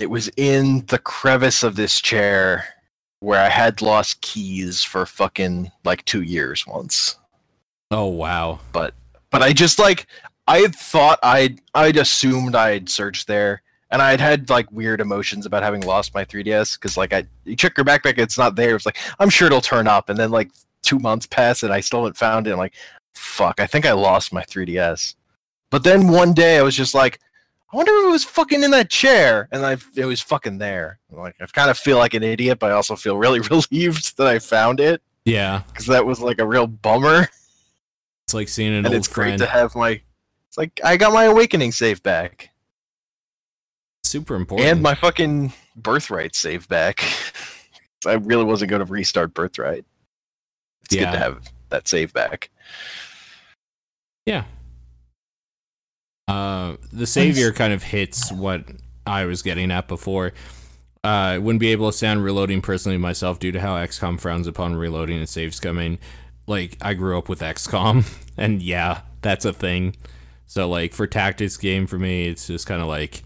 it 0.00 0.10
was 0.10 0.30
in 0.36 0.84
the 0.86 0.98
crevice 0.98 1.62
of 1.62 1.76
this 1.76 2.00
chair 2.00 2.64
where 3.20 3.40
I 3.40 3.48
had 3.48 3.82
lost 3.82 4.20
keys 4.20 4.82
for 4.82 5.06
fucking 5.06 5.70
like 5.84 6.04
two 6.04 6.22
years 6.22 6.66
once. 6.66 7.16
Oh 7.90 8.06
wow. 8.06 8.58
But 8.72 8.94
but 9.30 9.42
I 9.42 9.52
just 9.52 9.78
like 9.78 10.06
I 10.46 10.58
had 10.58 10.74
thought 10.74 11.18
I'd 11.22 11.60
I'd 11.74 11.96
assumed 11.96 12.54
I'd 12.56 12.88
searched 12.88 13.26
there, 13.26 13.62
and 13.90 14.02
I'd 14.02 14.20
had 14.20 14.50
like 14.50 14.70
weird 14.72 15.00
emotions 15.00 15.46
about 15.46 15.62
having 15.62 15.82
lost 15.82 16.14
my 16.14 16.24
3ds 16.24 16.78
because 16.78 16.96
like 16.96 17.12
I 17.12 17.24
you 17.44 17.56
check 17.56 17.76
your 17.76 17.84
backpack, 17.84 18.18
it's 18.18 18.38
not 18.38 18.56
there. 18.56 18.74
It's 18.76 18.86
like 18.86 18.98
I'm 19.18 19.30
sure 19.30 19.46
it'll 19.46 19.60
turn 19.60 19.86
up, 19.86 20.08
and 20.08 20.18
then 20.18 20.30
like 20.30 20.50
two 20.82 20.98
months 20.98 21.26
pass 21.26 21.62
and 21.62 21.72
I 21.72 21.80
still 21.80 22.00
haven't 22.00 22.16
found 22.16 22.46
it. 22.48 22.52
I'm 22.52 22.58
like, 22.58 22.74
fuck, 23.14 23.60
I 23.60 23.66
think 23.68 23.86
I 23.86 23.92
lost 23.92 24.32
my 24.32 24.42
3ds. 24.42 25.14
But 25.70 25.84
then 25.84 26.08
one 26.08 26.32
day 26.34 26.58
I 26.58 26.62
was 26.62 26.74
just 26.76 26.92
like, 26.92 27.20
I 27.72 27.76
wonder 27.76 27.92
if 27.92 28.04
it 28.06 28.10
was 28.10 28.24
fucking 28.24 28.62
in 28.64 28.72
that 28.72 28.90
chair, 28.90 29.48
and 29.52 29.64
I 29.64 29.76
it 29.94 30.04
was 30.06 30.20
fucking 30.20 30.58
there. 30.58 30.98
Like 31.10 31.36
I 31.40 31.46
kind 31.46 31.70
of 31.70 31.78
feel 31.78 31.98
like 31.98 32.14
an 32.14 32.22
idiot, 32.24 32.58
but 32.58 32.70
I 32.72 32.74
also 32.74 32.96
feel 32.96 33.16
really 33.16 33.40
relieved 33.50 34.16
that 34.18 34.26
I 34.26 34.38
found 34.40 34.80
it 34.80 35.00
Yeah. 35.24 35.62
because 35.68 35.86
that 35.86 36.04
was 36.04 36.20
like 36.20 36.40
a 36.40 36.46
real 36.46 36.66
bummer 36.66 37.28
It's 38.26 38.34
like 38.34 38.48
seeing 38.48 38.70
an 38.72 38.78
and 38.78 38.86
old 38.88 38.96
it's 38.96 39.08
great 39.08 39.26
friend. 39.28 39.38
to 39.38 39.46
have 39.46 39.74
my 39.76 40.00
it's 40.52 40.58
like 40.58 40.78
i 40.84 40.98
got 40.98 41.14
my 41.14 41.24
awakening 41.24 41.72
save 41.72 42.02
back 42.02 42.50
Super 44.04 44.34
important. 44.34 44.68
and 44.68 44.82
my 44.82 44.94
fucking 44.94 45.50
birthright 45.76 46.34
save 46.34 46.68
back 46.68 47.02
i 48.06 48.12
really 48.12 48.44
wasn't 48.44 48.68
going 48.70 48.84
to 48.84 48.92
restart 48.92 49.32
birthright 49.32 49.86
it's 50.84 50.94
Yeah. 50.94 51.04
good 51.06 51.12
to 51.12 51.18
have 51.18 51.42
that 51.70 51.88
save 51.88 52.12
back 52.12 52.50
Yeah. 54.26 54.44
Uh, 56.28 56.76
the 56.92 57.06
savior 57.06 57.50
kind 57.52 57.72
of 57.72 57.82
hits 57.82 58.30
what 58.30 58.64
I 59.06 59.24
was 59.24 59.42
getting 59.42 59.70
at 59.72 59.88
before. 59.88 60.32
Uh, 61.04 61.08
I 61.08 61.38
wouldn't 61.38 61.60
be 61.60 61.72
able 61.72 61.90
to 61.90 61.96
stand 61.96 62.22
reloading 62.22 62.60
personally 62.62 62.96
myself 62.98 63.40
due 63.40 63.50
to 63.52 63.60
how 63.60 63.74
XCOM 63.74 64.20
frowns 64.20 64.46
upon 64.46 64.76
reloading 64.76 65.18
and 65.18 65.28
saves 65.28 65.58
coming. 65.58 65.98
Like 66.46 66.76
I 66.80 66.94
grew 66.94 67.18
up 67.18 67.28
with 67.28 67.40
XCOM, 67.40 68.04
and 68.36 68.62
yeah, 68.62 69.00
that's 69.20 69.44
a 69.44 69.52
thing. 69.52 69.96
So 70.52 70.68
like 70.68 70.92
for 70.92 71.06
tactics 71.06 71.56
game 71.56 71.86
for 71.86 71.98
me, 71.98 72.26
it's 72.28 72.46
just 72.46 72.66
kind 72.66 72.82
of 72.82 72.86
like 72.86 73.22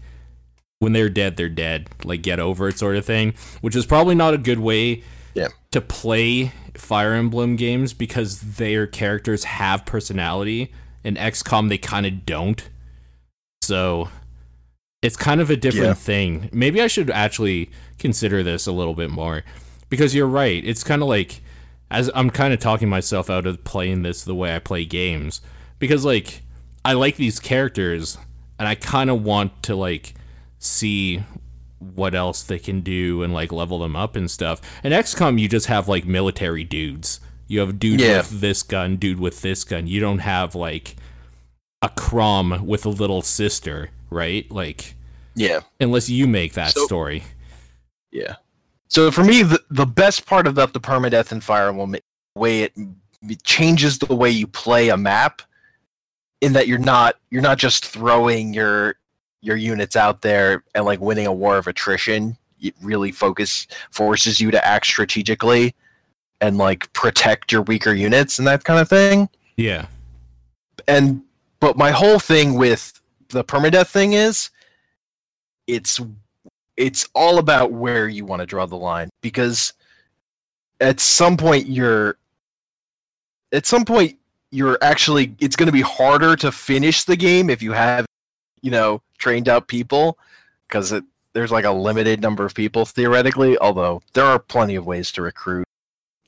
when 0.79 0.93
they're 0.93 1.09
dead, 1.09 1.35
they're 1.35 1.49
dead. 1.49 1.89
Like 2.05 2.21
get 2.21 2.39
over 2.39 2.69
it, 2.69 2.79
sort 2.79 2.95
of 2.95 3.03
thing. 3.03 3.33
Which 3.59 3.75
is 3.75 3.85
probably 3.85 4.15
not 4.15 4.33
a 4.33 4.37
good 4.37 4.59
way 4.59 5.03
Yeah. 5.33 5.49
to 5.71 5.81
play 5.81 6.53
Fire 6.75 7.11
Emblem 7.11 7.57
games 7.57 7.91
because 7.93 8.39
their 8.39 8.87
characters 8.87 9.43
have 9.43 9.85
personality. 9.85 10.71
In 11.03 11.15
XCOM, 11.15 11.67
they 11.67 11.77
kind 11.77 12.05
of 12.05 12.25
don't. 12.25 12.69
So 13.61 14.07
it's 15.01 15.17
kind 15.17 15.41
of 15.41 15.49
a 15.49 15.57
different 15.57 15.87
Yeah. 15.87 15.93
thing. 15.95 16.49
Maybe 16.53 16.81
I 16.81 16.87
should 16.87 17.09
actually 17.09 17.69
consider 17.99 18.41
this 18.41 18.67
a 18.67 18.71
little 18.71 18.93
bit 18.95 19.09
more 19.09 19.43
because 19.89 20.15
you're 20.15 20.27
right. 20.27 20.63
It's 20.65 20.81
kind 20.85 21.01
of 21.01 21.09
like 21.09 21.41
as 21.91 22.09
I'm 22.15 22.29
kind 22.29 22.53
of 22.53 22.61
talking 22.61 22.87
myself 22.87 23.29
out 23.29 23.45
of 23.45 23.65
playing 23.65 24.03
this 24.03 24.23
the 24.23 24.33
way 24.35 24.55
I 24.55 24.59
play 24.59 24.85
games 24.85 25.41
because 25.77 26.05
like 26.05 26.41
I 26.87 26.93
like 26.93 27.17
these 27.17 27.39
characters 27.39 28.17
and 28.57 28.67
I 28.67 28.75
kind 28.75 29.09
of 29.09 29.23
want 29.23 29.61
to 29.63 29.75
like 29.75 30.13
see 30.59 31.23
what 31.79 32.15
else 32.15 32.41
they 32.43 32.57
can 32.59 32.81
do 32.81 33.21
and 33.23 33.33
like 33.33 33.51
level 33.51 33.79
them 33.79 33.95
up 33.95 34.15
and 34.15 34.29
stuff. 34.31 34.61
In 34.83 34.93
XCOM, 34.93 35.39
you 35.39 35.47
just 35.47 35.67
have 35.67 35.87
like 35.87 36.05
military 36.05 36.63
dudes. 36.63 37.19
You 37.47 37.59
have 37.59 37.77
dude 37.79 37.99
Yeah. 38.01 38.17
with 38.17 38.41
this 38.41 38.63
gun, 38.63 38.95
dude 38.95 39.19
with 39.19 39.41
this 39.41 39.63
gun. 39.63 39.87
You 39.87 39.99
don't 39.99 40.19
have 40.19 40.55
like 40.55 40.95
a 41.81 41.89
Chrom 41.89 42.61
with 42.61 42.85
a 42.85 42.89
little 42.89 43.21
sister, 43.21 43.89
right? 44.09 44.49
Like 44.51 44.95
yeah 45.35 45.59
unless 45.79 46.09
you 46.09 46.25
make 46.27 46.53
that 46.53 46.71
So- 46.71 46.85
story. 46.85 47.23
yeah 48.11 48.37
so 48.87 49.11
for 49.11 49.23
me 49.23 49.43
the, 49.43 49.61
the 49.69 49.85
best 49.85 50.25
part 50.25 50.47
about 50.47 50.73
the 50.73 50.79
permadeath 50.79 51.31
and 51.31 51.43
fire 51.43 51.67
emblem 51.69 51.95
way 52.35 52.61
it, 52.63 52.73
it 53.21 53.43
changes 53.43 53.99
the 53.99 54.15
way 54.15 54.29
you 54.31 54.47
play 54.47 54.89
a 54.89 54.97
map 54.97 55.41
in 56.41 56.53
that 56.53 56.67
you're 56.67 56.77
not 56.77 57.15
you're 57.29 57.41
not 57.41 57.57
just 57.57 57.85
throwing 57.85 58.53
your 58.53 58.95
your 59.41 59.55
units 59.55 59.95
out 59.95 60.21
there 60.21 60.63
and 60.75 60.85
like 60.85 60.99
winning 60.99 61.27
a 61.27 61.33
war 61.33 61.57
of 61.57 61.67
attrition 61.67 62.37
it 62.59 62.73
really 62.81 63.11
focus 63.11 63.67
forces 63.91 64.39
you 64.39 64.49
to 64.51 64.65
act 64.65 64.85
strategically 64.85 65.73
and 66.41 66.57
like 66.57 66.91
protect 66.93 67.51
your 67.51 67.61
weaker 67.63 67.93
units 67.93 68.39
and 68.39 68.47
that 68.47 68.63
kind 68.63 68.79
of 68.79 68.89
thing 68.89 69.29
Yeah. 69.55 69.85
and 70.87 71.21
but 71.59 71.77
my 71.77 71.91
whole 71.91 72.19
thing 72.19 72.55
with 72.55 72.99
the 73.29 73.43
permadeath 73.43 73.87
thing 73.87 74.13
is 74.13 74.49
it's 75.67 75.99
it's 76.77 77.07
all 77.15 77.39
about 77.39 77.71
where 77.71 78.07
you 78.07 78.25
want 78.25 78.41
to 78.41 78.45
draw 78.45 78.65
the 78.65 78.75
line 78.77 79.09
because 79.21 79.73
at 80.79 80.99
some 80.99 81.35
point 81.37 81.67
you're 81.67 82.17
at 83.51 83.65
some 83.65 83.83
point 83.85 84.17
you're 84.51 84.77
actually 84.81 85.35
it's 85.39 85.55
going 85.55 85.67
to 85.67 85.73
be 85.73 85.81
harder 85.81 86.35
to 86.35 86.51
finish 86.51 87.03
the 87.03 87.15
game 87.15 87.49
if 87.49 87.61
you 87.61 87.73
have 87.73 88.05
you 88.61 88.71
know 88.71 89.01
trained 89.17 89.49
up 89.49 89.67
people 89.67 90.17
because 90.67 90.91
it 90.91 91.03
there's 91.33 91.51
like 91.51 91.65
a 91.65 91.71
limited 91.71 92.21
number 92.21 92.45
of 92.45 92.53
people 92.55 92.85
theoretically 92.85 93.57
although 93.59 94.01
there 94.13 94.25
are 94.25 94.39
plenty 94.39 94.75
of 94.75 94.85
ways 94.85 95.11
to 95.11 95.21
recruit 95.21 95.65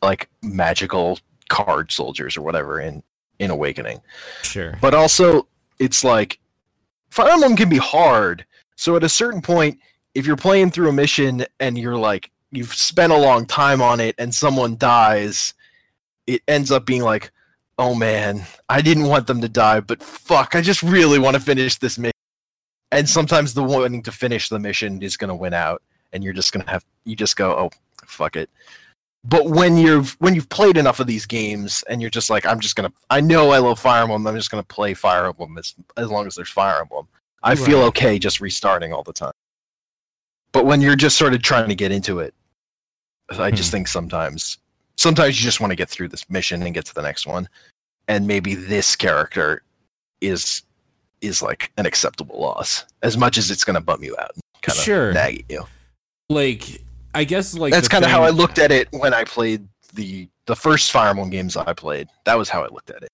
like 0.01 0.29
magical 0.43 1.17
card 1.49 1.91
soldiers 1.91 2.35
or 2.37 2.41
whatever 2.41 2.79
in 2.81 3.01
in 3.39 3.51
awakening 3.51 4.01
Sure. 4.43 4.77
but 4.81 4.93
also 4.93 5.47
it's 5.79 6.03
like 6.03 6.39
Fire 7.09 7.31
Emblem 7.31 7.55
can 7.55 7.69
be 7.69 7.77
hard. 7.77 8.45
So 8.75 8.95
at 8.95 9.03
a 9.03 9.09
certain 9.09 9.41
point, 9.41 9.79
if 10.13 10.27
you're 10.27 10.35
playing 10.35 10.69
through 10.69 10.89
a 10.89 10.93
mission 10.93 11.43
and 11.59 11.75
you're 11.75 11.97
like 11.97 12.29
you've 12.51 12.73
spent 12.75 13.11
a 13.11 13.17
long 13.17 13.45
time 13.47 13.81
on 13.81 13.99
it 13.99 14.13
and 14.19 14.33
someone 14.33 14.77
dies, 14.77 15.53
it 16.27 16.43
ends 16.47 16.71
up 16.71 16.85
being 16.85 17.01
like, 17.01 17.31
oh 17.79 17.95
man, 17.95 18.45
I 18.67 18.81
didn't 18.81 19.05
want 19.05 19.25
them 19.25 19.41
to 19.41 19.49
die, 19.49 19.79
but 19.79 20.03
fuck, 20.03 20.53
I 20.53 20.61
just 20.61 20.83
really 20.83 21.17
want 21.17 21.35
to 21.35 21.39
finish 21.41 21.77
this 21.77 21.97
mission. 21.97 22.11
And 22.91 23.09
sometimes 23.09 23.53
the 23.53 23.63
wanting 23.63 24.03
to 24.03 24.11
finish 24.11 24.49
the 24.49 24.59
mission 24.59 25.01
is 25.01 25.17
gonna 25.17 25.35
win 25.35 25.53
out, 25.53 25.81
and 26.13 26.23
you're 26.23 26.33
just 26.33 26.51
gonna 26.53 26.69
have 26.69 26.85
you 27.05 27.15
just 27.15 27.35
go, 27.37 27.51
oh 27.51 27.69
fuck 28.05 28.35
it. 28.35 28.49
But 29.23 29.49
when 29.49 29.77
you've 29.77 30.15
when 30.19 30.35
you've 30.35 30.49
played 30.49 30.77
enough 30.77 30.99
of 30.99 31.07
these 31.07 31.25
games 31.25 31.83
and 31.89 32.01
you're 32.01 32.09
just 32.09 32.29
like, 32.29 32.45
I'm 32.45 32.59
just 32.59 32.75
gonna 32.75 32.91
I 33.09 33.21
know 33.21 33.51
I 33.51 33.59
love 33.59 33.79
Fire 33.79 34.03
Emblem, 34.03 34.27
I'm 34.27 34.35
just 34.35 34.51
gonna 34.51 34.63
play 34.63 34.93
Fire 34.93 35.25
Emblem 35.27 35.57
as 35.57 35.73
as 35.97 36.09
long 36.09 36.27
as 36.27 36.35
there's 36.35 36.49
Fire 36.49 36.79
Emblem. 36.81 37.07
I 37.41 37.55
feel 37.55 37.79
okay 37.83 38.19
just 38.19 38.41
restarting 38.41 38.91
all 38.91 39.03
the 39.03 39.13
time. 39.13 39.31
But 40.51 40.65
when 40.65 40.81
you're 40.81 40.95
just 40.97 41.17
sort 41.17 41.33
of 41.33 41.41
trying 41.41 41.69
to 41.69 41.75
get 41.75 41.91
into 41.91 42.19
it, 42.19 42.33
I 43.29 43.51
just 43.51 43.69
Hmm. 43.69 43.77
think 43.77 43.87
sometimes 43.87 44.57
sometimes 44.99 45.39
you 45.39 45.45
just 45.45 45.61
want 45.61 45.71
to 45.71 45.75
get 45.75 45.89
through 45.89 46.09
this 46.09 46.29
mission 46.29 46.61
and 46.63 46.73
get 46.73 46.85
to 46.85 46.93
the 46.93 47.01
next 47.01 47.25
one. 47.25 47.47
And 48.07 48.27
maybe 48.27 48.55
this 48.55 48.95
character 48.95 49.63
is 50.21 50.63
is 51.21 51.41
like 51.41 51.71
an 51.77 51.85
acceptable 51.85 52.39
loss, 52.39 52.85
as 53.03 53.17
much 53.17 53.37
as 53.37 53.51
it's 53.51 53.63
gonna 53.63 53.81
bum 53.81 54.03
you 54.03 54.15
out, 54.19 54.31
kind 54.61 54.77
of 54.77 54.83
Sure. 54.83 55.13
nag 55.13 55.39
at 55.39 55.51
you. 55.51 55.65
Like 56.29 56.81
I 57.13 57.23
guess 57.23 57.53
like 57.53 57.73
That's 57.73 57.87
kind 57.87 58.05
of 58.05 58.11
how 58.11 58.23
I 58.23 58.29
looked 58.29 58.59
at 58.59 58.71
it 58.71 58.87
when 58.91 59.13
I 59.13 59.23
played 59.23 59.67
the 59.93 60.27
the 60.45 60.55
first 60.55 60.91
Fire 60.91 61.09
Emblem 61.09 61.29
games 61.29 61.55
I 61.55 61.73
played. 61.73 62.07
That 62.25 62.37
was 62.37 62.49
how 62.49 62.63
I 62.63 62.67
looked 62.67 62.89
at 62.89 63.03
it. 63.03 63.09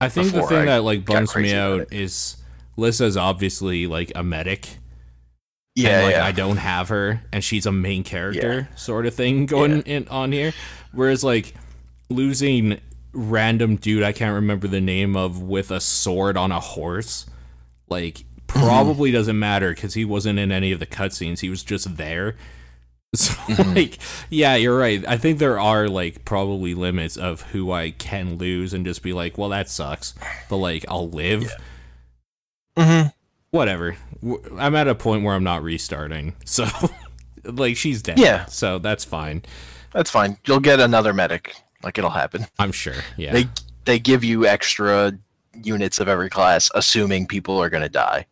I 0.00 0.08
think 0.08 0.32
the 0.32 0.42
thing 0.42 0.68
I 0.68 0.76
that 0.76 0.82
like 0.82 1.04
bums 1.04 1.34
me 1.34 1.54
out 1.54 1.92
is 1.92 2.36
Lissa's 2.76 3.16
obviously 3.16 3.86
like 3.86 4.12
a 4.14 4.22
medic. 4.22 4.78
Yeah, 5.76 5.98
and, 5.98 6.06
like 6.06 6.14
yeah. 6.16 6.24
I 6.26 6.32
don't 6.32 6.56
have 6.56 6.88
her 6.88 7.20
and 7.32 7.44
she's 7.44 7.66
a 7.66 7.72
main 7.72 8.02
character 8.02 8.68
sort 8.76 9.04
of 9.06 9.14
thing 9.14 9.46
going 9.46 9.82
in 9.82 10.08
on 10.08 10.32
here. 10.32 10.52
Whereas 10.92 11.22
like 11.22 11.54
losing 12.08 12.80
random 13.12 13.76
dude 13.76 14.02
I 14.02 14.12
can't 14.12 14.34
remember 14.34 14.68
the 14.68 14.80
name 14.80 15.16
of 15.16 15.42
with 15.42 15.70
a 15.70 15.80
sword 15.80 16.36
on 16.36 16.50
a 16.50 16.60
horse, 16.60 17.26
like 17.88 18.24
probably 18.46 19.10
doesn't 19.12 19.38
matter 19.38 19.70
because 19.74 19.92
he 19.94 20.04
wasn't 20.04 20.38
in 20.38 20.50
any 20.50 20.72
of 20.72 20.80
the 20.80 20.86
cutscenes. 20.86 21.40
He 21.40 21.50
was 21.50 21.62
just 21.62 21.96
there. 21.96 22.36
So 23.14 23.34
like 23.62 23.98
yeah, 24.28 24.56
you're 24.56 24.76
right. 24.76 25.02
I 25.06 25.16
think 25.16 25.38
there 25.38 25.58
are 25.58 25.88
like 25.88 26.24
probably 26.26 26.74
limits 26.74 27.16
of 27.16 27.40
who 27.42 27.72
I 27.72 27.90
can 27.92 28.36
lose 28.36 28.74
and 28.74 28.84
just 28.84 29.02
be 29.02 29.12
like, 29.14 29.38
well 29.38 29.48
that 29.50 29.70
sucks. 29.70 30.12
But 30.50 30.56
like 30.56 30.84
I'll 30.88 31.08
live 31.08 31.50
Mhm. 32.76 33.12
Whatever. 33.56 33.96
I'm 34.58 34.76
at 34.76 34.88
a 34.88 34.94
point 34.94 35.24
where 35.24 35.34
I'm 35.34 35.44
not 35.44 35.62
restarting. 35.62 36.34
So, 36.44 36.66
like, 37.44 37.76
she's 37.76 38.02
dead. 38.02 38.18
Yeah. 38.18 38.46
So 38.46 38.78
that's 38.78 39.04
fine. 39.04 39.42
That's 39.92 40.10
fine. 40.10 40.38
You'll 40.46 40.60
get 40.60 40.78
another 40.78 41.12
medic. 41.12 41.56
Like 41.82 41.98
it'll 41.98 42.10
happen. 42.10 42.46
I'm 42.58 42.72
sure. 42.72 42.94
Yeah. 43.16 43.32
They 43.32 43.46
they 43.84 43.98
give 43.98 44.24
you 44.24 44.46
extra 44.46 45.12
units 45.62 46.00
of 46.00 46.08
every 46.08 46.28
class, 46.28 46.70
assuming 46.74 47.26
people 47.26 47.60
are 47.62 47.70
gonna 47.70 47.88
die. 47.88 48.26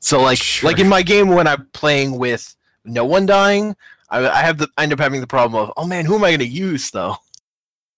So 0.00 0.20
like 0.20 0.38
Sure. 0.38 0.70
like 0.70 0.78
in 0.78 0.88
my 0.88 1.02
game 1.02 1.28
when 1.28 1.46
I'm 1.46 1.66
playing 1.72 2.18
with 2.18 2.54
no 2.84 3.04
one 3.04 3.26
dying, 3.26 3.76
I, 4.10 4.28
I 4.28 4.42
have 4.42 4.58
the 4.58 4.68
I 4.76 4.84
end 4.84 4.92
up 4.92 5.00
having 5.00 5.20
the 5.20 5.26
problem 5.26 5.62
of 5.62 5.72
oh 5.76 5.86
man, 5.86 6.04
who 6.04 6.14
am 6.14 6.24
I 6.24 6.30
gonna 6.30 6.44
use 6.44 6.90
though? 6.90 7.16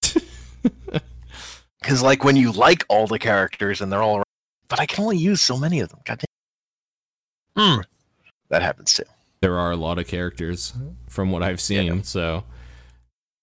Because 1.80 2.02
like 2.02 2.24
when 2.24 2.34
you 2.34 2.50
like 2.50 2.82
all 2.88 3.06
the 3.06 3.18
characters 3.18 3.82
and 3.82 3.92
they're 3.92 4.02
all, 4.02 4.16
around, 4.16 4.24
but 4.68 4.80
I 4.80 4.86
can 4.86 5.04
only 5.04 5.18
use 5.18 5.42
so 5.42 5.58
many 5.58 5.80
of 5.80 5.90
them. 5.90 6.00
God 6.06 6.18
Hmm. 7.56 7.80
That 8.48 8.62
happens 8.62 8.92
too. 8.94 9.04
there 9.40 9.58
are 9.58 9.70
a 9.70 9.76
lot 9.76 9.98
of 9.98 10.06
characters 10.06 10.72
from 11.08 11.30
what 11.30 11.42
I've 11.42 11.60
seen. 11.60 12.02
So 12.02 12.44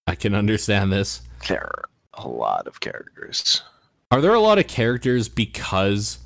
I 0.07 0.15
can 0.15 0.33
understand 0.35 0.91
this. 0.91 1.21
There 1.47 1.63
are 1.63 1.85
a 2.13 2.27
lot 2.27 2.67
of 2.67 2.79
characters. 2.79 3.63
Are 4.11 4.19
there 4.21 4.33
a 4.33 4.39
lot 4.39 4.59
of 4.59 4.67
characters 4.67 5.29
because 5.29 6.19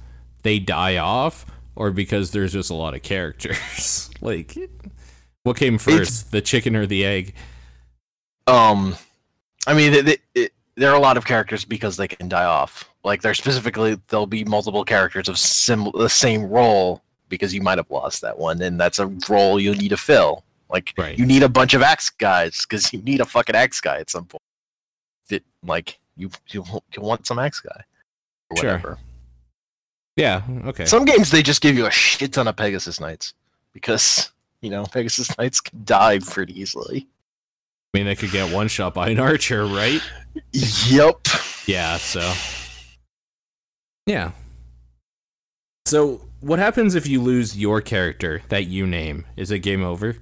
they 0.43 0.59
die 0.59 0.97
off 0.97 1.45
or 1.75 1.91
because 1.91 2.31
there's 2.31 2.53
just 2.53 2.69
a 2.69 2.75
lot 2.75 2.95
of 2.95 3.03
characters? 3.03 4.09
like, 4.21 4.57
what 5.43 5.57
came 5.57 5.77
first, 5.77 6.31
the 6.31 6.41
chicken 6.41 6.75
or 6.75 6.85
the 6.85 7.05
egg? 7.05 7.35
Um, 8.47 8.95
I 9.67 9.73
mean, 9.73 9.93
it, 9.93 10.07
it, 10.07 10.21
it, 10.33 10.53
there 10.75 10.91
are 10.91 10.95
a 10.95 10.99
lot 11.01 11.17
of 11.17 11.25
characters 11.25 11.65
because 11.65 11.97
they 11.97 12.07
can 12.07 12.27
die 12.27 12.45
off. 12.45 12.89
Like, 13.03 13.21
there 13.21 13.33
specifically, 13.35 13.99
there'll 14.07 14.25
be 14.25 14.43
multiple 14.43 14.83
characters 14.83 15.29
of 15.29 15.37
sim- 15.37 15.91
the 15.93 16.09
same 16.09 16.45
role 16.45 17.03
because 17.29 17.53
you 17.53 17.61
might 17.61 17.77
have 17.77 17.89
lost 17.89 18.21
that 18.21 18.37
one, 18.37 18.61
and 18.61 18.79
that's 18.79 18.99
a 18.99 19.07
role 19.29 19.59
you 19.59 19.73
need 19.75 19.89
to 19.89 19.97
fill. 19.97 20.43
Like, 20.69 20.93
Right. 20.97 21.17
you 21.17 21.25
need 21.25 21.43
a 21.43 21.49
bunch 21.49 21.73
of 21.73 21.81
axe 21.81 22.09
guys 22.09 22.65
because 22.67 22.91
you 22.91 23.01
need 23.01 23.21
a 23.21 23.25
fucking 23.25 23.55
axe 23.55 23.79
guy 23.81 23.97
at 23.99 24.09
some 24.09 24.25
point. 24.25 24.41
That, 25.29 25.43
like, 25.63 25.99
you 26.17 26.29
you, 26.49 26.63
you 26.95 27.01
want 27.01 27.27
some 27.27 27.39
axe 27.39 27.59
guy 27.59 27.83
or 28.49 28.57
Sure. 28.57 28.65
whatever. 28.71 28.97
Yeah. 30.15 30.43
Okay. 30.65 30.85
Some 30.85 31.03
games 31.05 31.29
they 31.29 31.43
just 31.43 31.61
give 31.61 31.75
you 31.75 31.85
a 31.87 31.91
shit 31.91 32.33
ton 32.33 32.47
of 32.47 32.55
Pegasus 32.55 32.99
Knights 32.99 33.33
because 33.73 34.31
you 34.61 34.69
know 34.69 34.85
Pegasus 34.91 35.37
Knights 35.37 35.59
can 35.61 35.81
die 35.83 36.19
pretty 36.19 36.59
easily. 36.59 37.07
I 37.93 37.97
mean, 37.97 38.05
they 38.07 38.15
could 38.15 38.31
get 38.31 38.51
one 38.53 38.67
shot 38.67 38.93
by 38.93 39.09
an 39.09 39.19
archer, 39.19 39.65
right? 39.65 40.01
Yep. 40.53 41.27
Yeah, 41.67 41.97
so 41.97 42.33
Yeah. 44.05 44.31
So 45.85 46.21
what 46.45 46.59
happens 46.59 46.95
if 46.95 47.07
you 47.07 47.21
lose 47.21 47.57
your 47.57 47.81
character 47.81 48.41
that 48.49 48.65
you 48.65 48.85
name? 48.85 49.25
Is 49.35 49.51
it 49.51 49.59
game 49.59 49.83
over? 49.83 50.17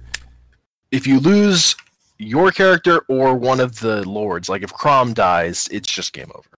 if 0.90 1.08
you 1.08 1.18
lose 1.18 1.74
your 2.18 2.52
character 2.52 3.00
or 3.08 3.34
one 3.34 3.58
of 3.58 3.80
the 3.80 4.08
lords, 4.08 4.48
like 4.48 4.62
if 4.62 4.72
Chrom 4.72 5.12
dies, 5.12 5.68
it's 5.72 5.90
just 5.92 6.12
game 6.12 6.30
over. 6.32 6.48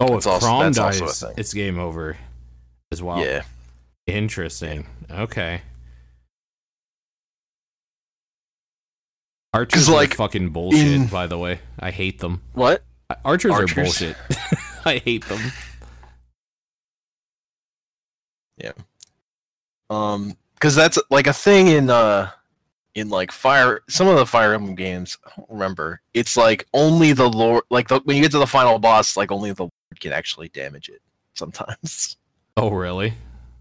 Oh, 0.00 0.14
That's 0.14 0.24
if 0.26 0.32
also- 0.32 0.46
Chrom 0.46 0.60
that's 0.74 0.78
also 0.78 1.04
a 1.04 1.28
dies, 1.28 1.38
it's 1.38 1.52
game 1.52 1.78
over 1.78 2.16
as 2.90 3.02
well. 3.02 3.22
Yeah. 3.22 3.42
Interesting. 4.06 4.86
Okay. 5.10 5.60
Archers 9.52 9.82
'Cause, 9.82 9.88
are 9.90 9.96
like, 9.96 10.14
fucking 10.14 10.48
bullshit, 10.48 10.86
in- 10.86 11.06
by 11.08 11.26
the 11.26 11.36
way. 11.38 11.60
I 11.78 11.90
hate 11.90 12.20
them. 12.20 12.40
What? 12.54 12.82
Archers, 13.22 13.52
are 13.52 13.66
bullshit. 13.66 14.16
I 14.86 14.96
hate 15.04 15.26
them. 15.26 15.40
Um, 19.90 20.36
because 20.54 20.74
that's 20.74 20.98
like 21.10 21.26
a 21.26 21.32
thing 21.32 21.66
in 21.68 21.90
uh, 21.90 22.30
in 22.94 23.08
like 23.08 23.32
fire. 23.32 23.80
Some 23.88 24.06
of 24.08 24.16
the 24.16 24.26
Fire 24.26 24.54
Emblem 24.54 24.74
games, 24.74 25.18
I 25.26 25.30
don't 25.36 25.50
remember. 25.50 26.00
It's 26.14 26.36
like 26.36 26.66
only 26.72 27.12
the 27.12 27.28
lord, 27.28 27.64
like 27.70 27.88
the, 27.88 28.00
when 28.04 28.16
you 28.16 28.22
get 28.22 28.30
to 28.32 28.38
the 28.38 28.46
final 28.46 28.78
boss, 28.78 29.16
like 29.16 29.32
only 29.32 29.52
the 29.52 29.64
lord 29.64 30.00
can 30.00 30.12
actually 30.12 30.48
damage 30.50 30.88
it. 30.88 31.00
Sometimes, 31.34 32.16
Oh, 32.56 32.70
really? 32.70 33.14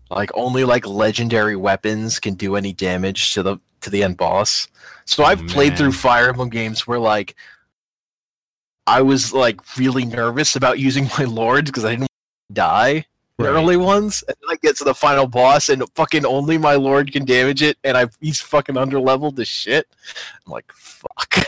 like 0.10 0.30
only 0.36 0.65
like 0.65 0.86
legendary 0.86 1.56
weapons 1.56 2.19
can 2.19 2.34
do 2.34 2.56
any 2.57 2.73
damage 2.73 3.34
to 3.34 3.41
the 3.41 3.57
to 3.80 3.90
the 3.90 4.03
end 4.03 4.18
boss. 4.18 4.68
So 5.06 5.23
Oh, 5.23 5.28
I've 5.28 5.45
played 5.48 5.78
through. 5.78 5.94
Fire 5.94 6.30
Emblem 6.30 6.49
games 6.49 6.86
where 6.86 6.99
like 6.99 7.36
I 8.88 9.02
was 9.02 9.34
like 9.34 9.78
really 9.78 10.06
nervous 10.06 10.56
about 10.56 10.80
using 10.88 11.10
my 11.18 11.23
lords 11.26 11.69
because 11.72 11.86
I 11.86 11.91
didn't 11.91 12.02
want 12.02 12.10
to 12.49 12.53
die 12.53 13.06
the 13.38 13.45
Right. 13.45 13.49
early 13.53 13.78
ones, 13.78 14.24
and 14.28 14.36
then 14.41 14.49
I 14.52 14.56
get 14.62 14.78
to 14.78 14.84
the 14.84 14.94
final 14.94 15.26
boss 15.28 15.70
and 15.70 15.84
fucking 15.95 16.26
only 16.26 16.58
my 16.58 16.76
lord 16.76 17.12
can 17.12 17.26
damage 17.26 17.62
it, 17.64 17.78
and 17.84 17.98
I 17.98 18.08
he's 18.20 18.40
fucking 18.41 18.76
underleveled 18.76 19.36
to 19.38 19.45
shit. 19.45 19.88
I'm 20.45 20.52
like, 20.52 20.72
fuck. 20.74 21.36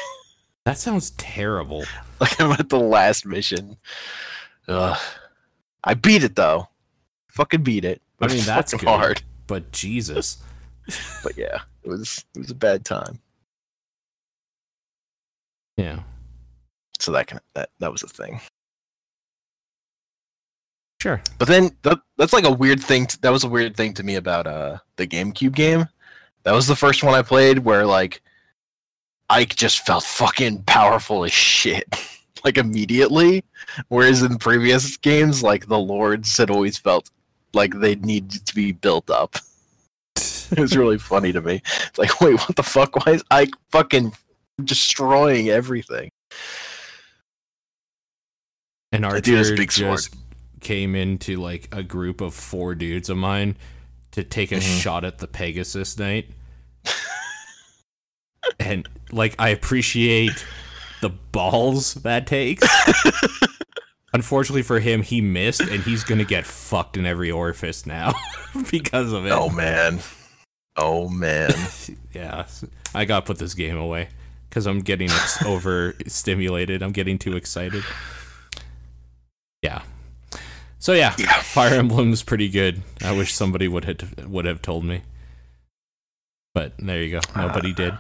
That 0.66 0.78
sounds 0.78 1.12
terrible. 1.18 1.84
like 2.22 2.40
I'm 2.40 2.54
at 2.54 2.70
the 2.70 2.80
last 2.80 3.26
mission. 3.26 3.76
Ugh. 4.70 4.98
I 5.84 5.94
beat 5.94 6.24
it 6.24 6.38
though. 6.38 6.70
Fucking 7.32 7.64
beat 7.64 7.84
it. 7.84 8.02
I 8.22 8.28
mean, 8.28 8.42
that's 8.46 8.74
good. 8.74 8.88
hard. 8.88 9.22
But 9.48 9.72
Jesus. 9.74 10.38
But 11.24 11.38
yeah, 11.38 11.60
it 11.84 11.90
was 11.90 12.24
it 12.34 12.40
was 12.40 12.50
a 12.52 12.56
bad 12.56 12.86
time. 12.86 13.20
Yeah. 15.78 16.00
So 17.00 17.12
that 17.12 17.28
can 17.28 17.40
that 17.56 17.70
that 17.80 17.92
was 17.92 18.04
a 18.04 18.08
thing. 18.08 18.40
Sure. 21.04 21.22
But 21.38 21.50
then 21.50 21.76
that, 21.82 22.00
that's 22.18 22.32
like 22.32 22.46
a 22.46 22.52
weird 22.52 22.82
thing. 22.82 23.08
To, 23.08 23.20
that 23.24 23.30
was 23.30 23.44
a 23.44 23.50
weird 23.50 23.76
thing 23.76 23.94
to 23.96 24.04
me 24.04 24.16
about 24.16 24.48
uh 24.48 24.78
the 24.96 25.06
GameCube 25.06 25.54
game. 25.54 25.86
That 26.44 26.54
was 26.54 26.66
the 26.66 26.78
first 26.78 27.04
one 27.04 27.14
I 27.14 27.22
played 27.22 27.60
where 27.60 27.86
like 27.86 28.22
Ike 29.30 29.54
just 29.54 29.86
felt 29.86 30.06
fucking 30.06 30.64
powerful 30.64 31.26
as 31.26 31.34
shit, 31.34 31.94
like 32.46 32.58
immediately. 32.58 33.44
Whereas 33.90 34.22
in 34.22 34.38
previous 34.38 34.96
games, 34.96 35.44
like 35.44 35.68
the 35.68 35.78
lords 35.78 36.38
had 36.38 36.50
always 36.50 36.78
felt 36.78 37.12
like 37.54 37.74
they 37.74 37.96
needed 37.96 38.46
to 38.46 38.56
be 38.56 38.72
built 38.72 39.10
up. 39.10 39.36
It 40.52 40.60
was 40.60 40.78
really 40.78 41.00
funny 41.00 41.34
to 41.34 41.42
me. 41.42 41.64
It's 41.88 41.98
like, 41.98 42.22
wait, 42.22 42.40
what 42.40 42.56
the 42.56 42.62
fuck? 42.62 42.96
Why 42.96 43.14
is 43.14 43.24
Ike 43.32 43.56
fucking 43.72 44.14
destroying 44.64 45.50
everything? 45.50 46.12
And 48.92 49.04
Archer 49.04 49.56
big 49.56 49.72
sword. 49.72 50.00
Came 50.64 50.96
into 50.96 51.38
like 51.38 51.68
a 51.72 51.84
group 51.84 52.22
of 52.22 52.34
four 52.34 52.74
dudes 52.76 53.10
of 53.10 53.18
mine 53.18 53.56
to 54.12 54.24
take 54.24 54.52
a 54.52 54.56
Mhm. 54.56 54.82
shot 54.82 55.04
at 55.04 55.18
the 55.20 55.28
Pegasus 55.28 55.98
Knight. 55.98 56.30
and 58.60 58.88
like 59.12 59.36
I 59.40 59.50
appreciate 59.50 60.46
the 61.02 61.10
balls 61.10 61.96
that 61.96 62.28
takes. 62.28 62.68
Unfortunately 64.14 64.62
for 64.62 64.80
him, 64.80 65.02
he 65.02 65.22
missed 65.22 65.62
and 65.62 65.82
he's 65.84 66.04
gonna 66.04 66.24
get 66.24 66.46
fucked 66.46 66.98
in 66.98 67.06
every 67.06 67.32
orifice 67.32 67.86
now 67.86 68.14
because 68.72 69.12
of 69.12 69.26
it. 69.26 69.32
Oh 69.32 69.50
man. 69.50 70.00
Oh 70.76 71.10
man. 71.10 71.52
Yeah, 72.14 72.46
I 72.94 73.06
gotta 73.06 73.26
put 73.26 73.40
this 73.40 73.54
game 73.56 73.78
away 73.78 74.10
because 74.50 74.68
I'm 74.68 74.80
getting 74.82 75.10
ex- 75.10 75.44
overstimulated. 75.44 76.84
I'm 76.84 76.92
getting 76.92 77.18
too 77.18 77.36
excited. 77.36 77.84
Yeah. 79.64 79.82
So 80.84 80.92
yeah, 80.92 81.16
Yeah. 81.18 81.32
Fire 81.42 81.76
Emblem's 81.76 82.24
pretty 82.24 82.50
good. 82.50 82.82
I 83.02 83.14
wish 83.14 83.34
somebody 83.34 83.70
would 83.70 83.86
have 83.86 84.28
would 84.28 84.44
have 84.44 84.62
told 84.62 84.84
me. 84.84 85.04
But 86.54 86.74
there 86.78 87.02
you 87.02 87.10
go. 87.10 87.22
Nobody 87.38 87.72
did. 87.72 87.94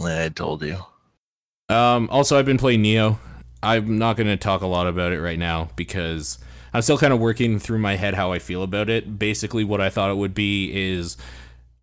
I 0.00 0.28
told 0.28 0.62
you. 0.62 0.78
Um, 1.68 2.08
also, 2.12 2.38
I've 2.38 2.46
been 2.46 2.58
playing 2.58 2.84
Nioh. 2.84 3.18
I'm 3.60 3.98
not 3.98 4.16
going 4.16 4.28
to 4.28 4.36
talk 4.36 4.60
a 4.60 4.68
lot 4.68 4.86
about 4.86 5.10
it 5.10 5.20
right 5.20 5.38
now 5.38 5.70
because 5.74 6.38
I'm 6.72 6.82
still 6.82 6.96
kind 6.96 7.12
of 7.12 7.18
working 7.18 7.58
through 7.58 7.80
my 7.80 7.96
head 7.96 8.14
how 8.14 8.30
I 8.30 8.38
feel 8.38 8.62
about 8.62 8.88
it. 8.88 9.18
Basically, 9.18 9.64
what 9.64 9.80
I 9.80 9.90
thought 9.90 10.12
it 10.12 10.16
would 10.16 10.34
be 10.34 10.70
is 10.72 11.16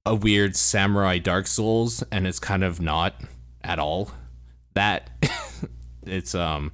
a 0.06 0.16
weird 0.16 0.56
samurai 0.56 1.18
Dark 1.18 1.48
Souls, 1.48 2.02
and 2.14 2.26
it's 2.26 2.40
kind 2.40 2.64
of 2.64 2.80
not 2.80 3.22
at 3.62 3.78
all 3.78 4.12
that. 4.74 5.10
it's 6.06 6.34
um 6.34 6.72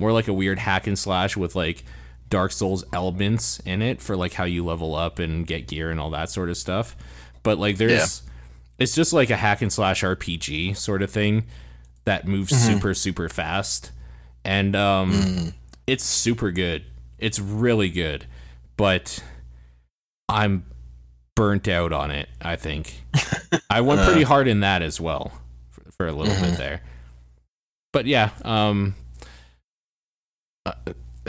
more 0.00 0.10
like 0.10 0.26
a 0.26 0.32
weird 0.32 0.58
hack 0.58 0.88
and 0.88 0.98
slash 0.98 1.36
with 1.36 1.54
like 1.54 1.84
Dark 2.30 2.52
Souls 2.52 2.84
elements 2.92 3.58
in 3.66 3.82
it 3.82 4.00
for 4.00 4.16
like 4.16 4.32
how 4.32 4.44
you 4.44 4.64
level 4.64 4.94
up 4.94 5.18
and 5.18 5.46
get 5.46 5.66
gear 5.66 5.90
and 5.90 6.00
all 6.00 6.10
that 6.10 6.30
sort 6.30 6.48
of 6.48 6.56
stuff. 6.56 6.96
But 7.42 7.58
like 7.58 7.76
there's 7.76 8.22
it's 8.78 8.94
just 8.94 9.12
like 9.12 9.30
a 9.30 9.36
hack 9.36 9.60
and 9.62 9.72
slash 9.72 10.02
RPG 10.02 10.76
sort 10.76 11.02
of 11.02 11.10
thing 11.10 11.44
that 12.04 12.26
moves 12.26 12.56
super 12.56 12.94
super 12.94 13.28
fast 13.28 13.90
and 14.44 14.74
um 14.74 15.52
it's 15.86 16.04
super 16.04 16.50
good. 16.50 16.84
It's 17.18 17.38
really 17.38 17.90
good. 17.90 18.26
But 18.76 19.22
I'm 20.28 20.64
burnt 21.34 21.68
out 21.68 21.92
on 21.92 22.10
it, 22.10 22.28
I 22.40 22.56
think. 22.56 23.02
I 23.70 23.80
went 23.80 24.00
pretty 24.02 24.22
hard 24.22 24.46
in 24.48 24.60
that 24.60 24.82
as 24.82 25.00
well 25.00 25.32
for, 25.70 25.82
for 25.90 26.06
a 26.06 26.12
little 26.12 26.34
bit 26.40 26.56
there. 26.56 26.82
But 27.92 28.06
yeah, 28.06 28.30
um 28.44 28.94
uh, 30.64 30.72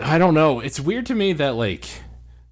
I 0.02 0.18
don't 0.18 0.34
know. 0.34 0.60
It's 0.60 0.80
weird 0.80 1.06
to 1.08 1.16
me 1.16 1.34
that 1.34 1.56
like 1.56 1.86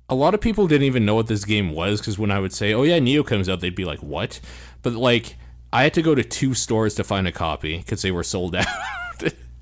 a 0.08 0.16
lot 0.16 0.34
of 0.34 0.42
people 0.42 0.68
didn't 0.68 0.86
even 0.86 1.06
know 1.06 1.16
what 1.16 1.28
this 1.28 1.46
game 1.46 1.72
was 1.72 2.00
because 2.00 2.18
when 2.18 2.32
I 2.32 2.40
would 2.40 2.54
say, 2.54 2.74
"Oh 2.74 2.84
yeah, 2.84 3.00
Nioh 3.00 3.26
comes 3.26 3.48
out," 3.48 3.60
they'd 3.60 3.76
be 3.76 3.86
like, 3.86 4.00
"What?" 4.00 4.40
But 4.82 4.94
like, 4.94 5.36
I 5.72 5.84
had 5.84 5.94
to 5.96 6.02
go 6.02 6.16
to 6.16 6.24
two 6.24 6.54
stores 6.54 6.96
to 6.96 7.04
find 7.04 7.28
a 7.28 7.32
copy 7.32 7.78
because 7.78 8.02
they 8.02 8.12
were 8.12 8.24
sold 8.24 8.56
out. 8.56 8.66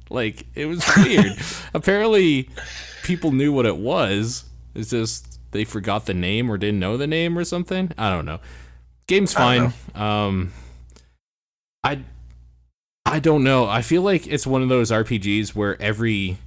like, 0.10 0.46
it 0.56 0.66
was 0.66 0.84
weird. 0.98 1.34
Apparently, 1.74 2.50
people 3.04 3.32
knew 3.32 3.52
what 3.52 3.66
it 3.66 3.78
was. 3.78 4.46
It's 4.74 4.90
just 4.92 5.40
they 5.52 5.66
forgot 5.66 6.06
the 6.06 6.14
name 6.14 6.50
or 6.50 6.58
didn't 6.58 6.80
know 6.80 6.98
the 6.98 7.08
name 7.08 7.38
or 7.38 7.44
something. 7.44 7.92
I 7.98 8.10
don't 8.10 8.26
know. 8.26 8.40
Game's 9.08 9.34
fine. 9.34 9.74
don't 9.94 10.02
Um, 10.02 10.54
I 11.84 12.00
I 13.06 13.20
don't 13.20 13.44
know. 13.44 13.66
I 13.68 13.82
feel 13.82 14.02
like 14.02 14.28
it's 14.28 14.46
one 14.46 14.62
of 14.62 14.70
those 14.70 14.92
RPGs 14.92 15.56
where 15.56 15.82
every 15.82 16.38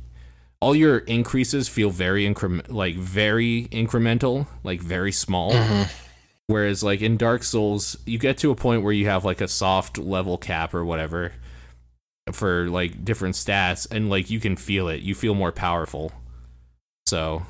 all 0.60 0.74
your 0.74 0.98
increases 0.98 1.68
feel 1.68 1.90
very 1.90 2.26
increment 2.26 2.70
like 2.70 2.96
very 2.96 3.68
incremental, 3.72 4.46
like 4.62 4.80
very 4.80 5.12
small. 5.12 5.54
Whereas 6.46 6.82
like 6.82 7.00
in 7.00 7.16
Dark 7.16 7.44
Souls, 7.44 7.96
you 8.06 8.18
get 8.18 8.38
to 8.38 8.50
a 8.50 8.56
point 8.56 8.82
where 8.82 8.92
you 8.92 9.06
have 9.06 9.24
like 9.24 9.40
a 9.40 9.48
soft 9.48 9.98
level 9.98 10.36
cap 10.36 10.74
or 10.74 10.84
whatever 10.84 11.32
for 12.32 12.68
like 12.68 13.04
different 13.04 13.36
stats 13.36 13.86
and 13.90 14.10
like 14.10 14.30
you 14.30 14.40
can 14.40 14.56
feel 14.56 14.88
it. 14.88 15.00
You 15.00 15.14
feel 15.14 15.34
more 15.34 15.52
powerful. 15.52 16.12
So 17.06 17.42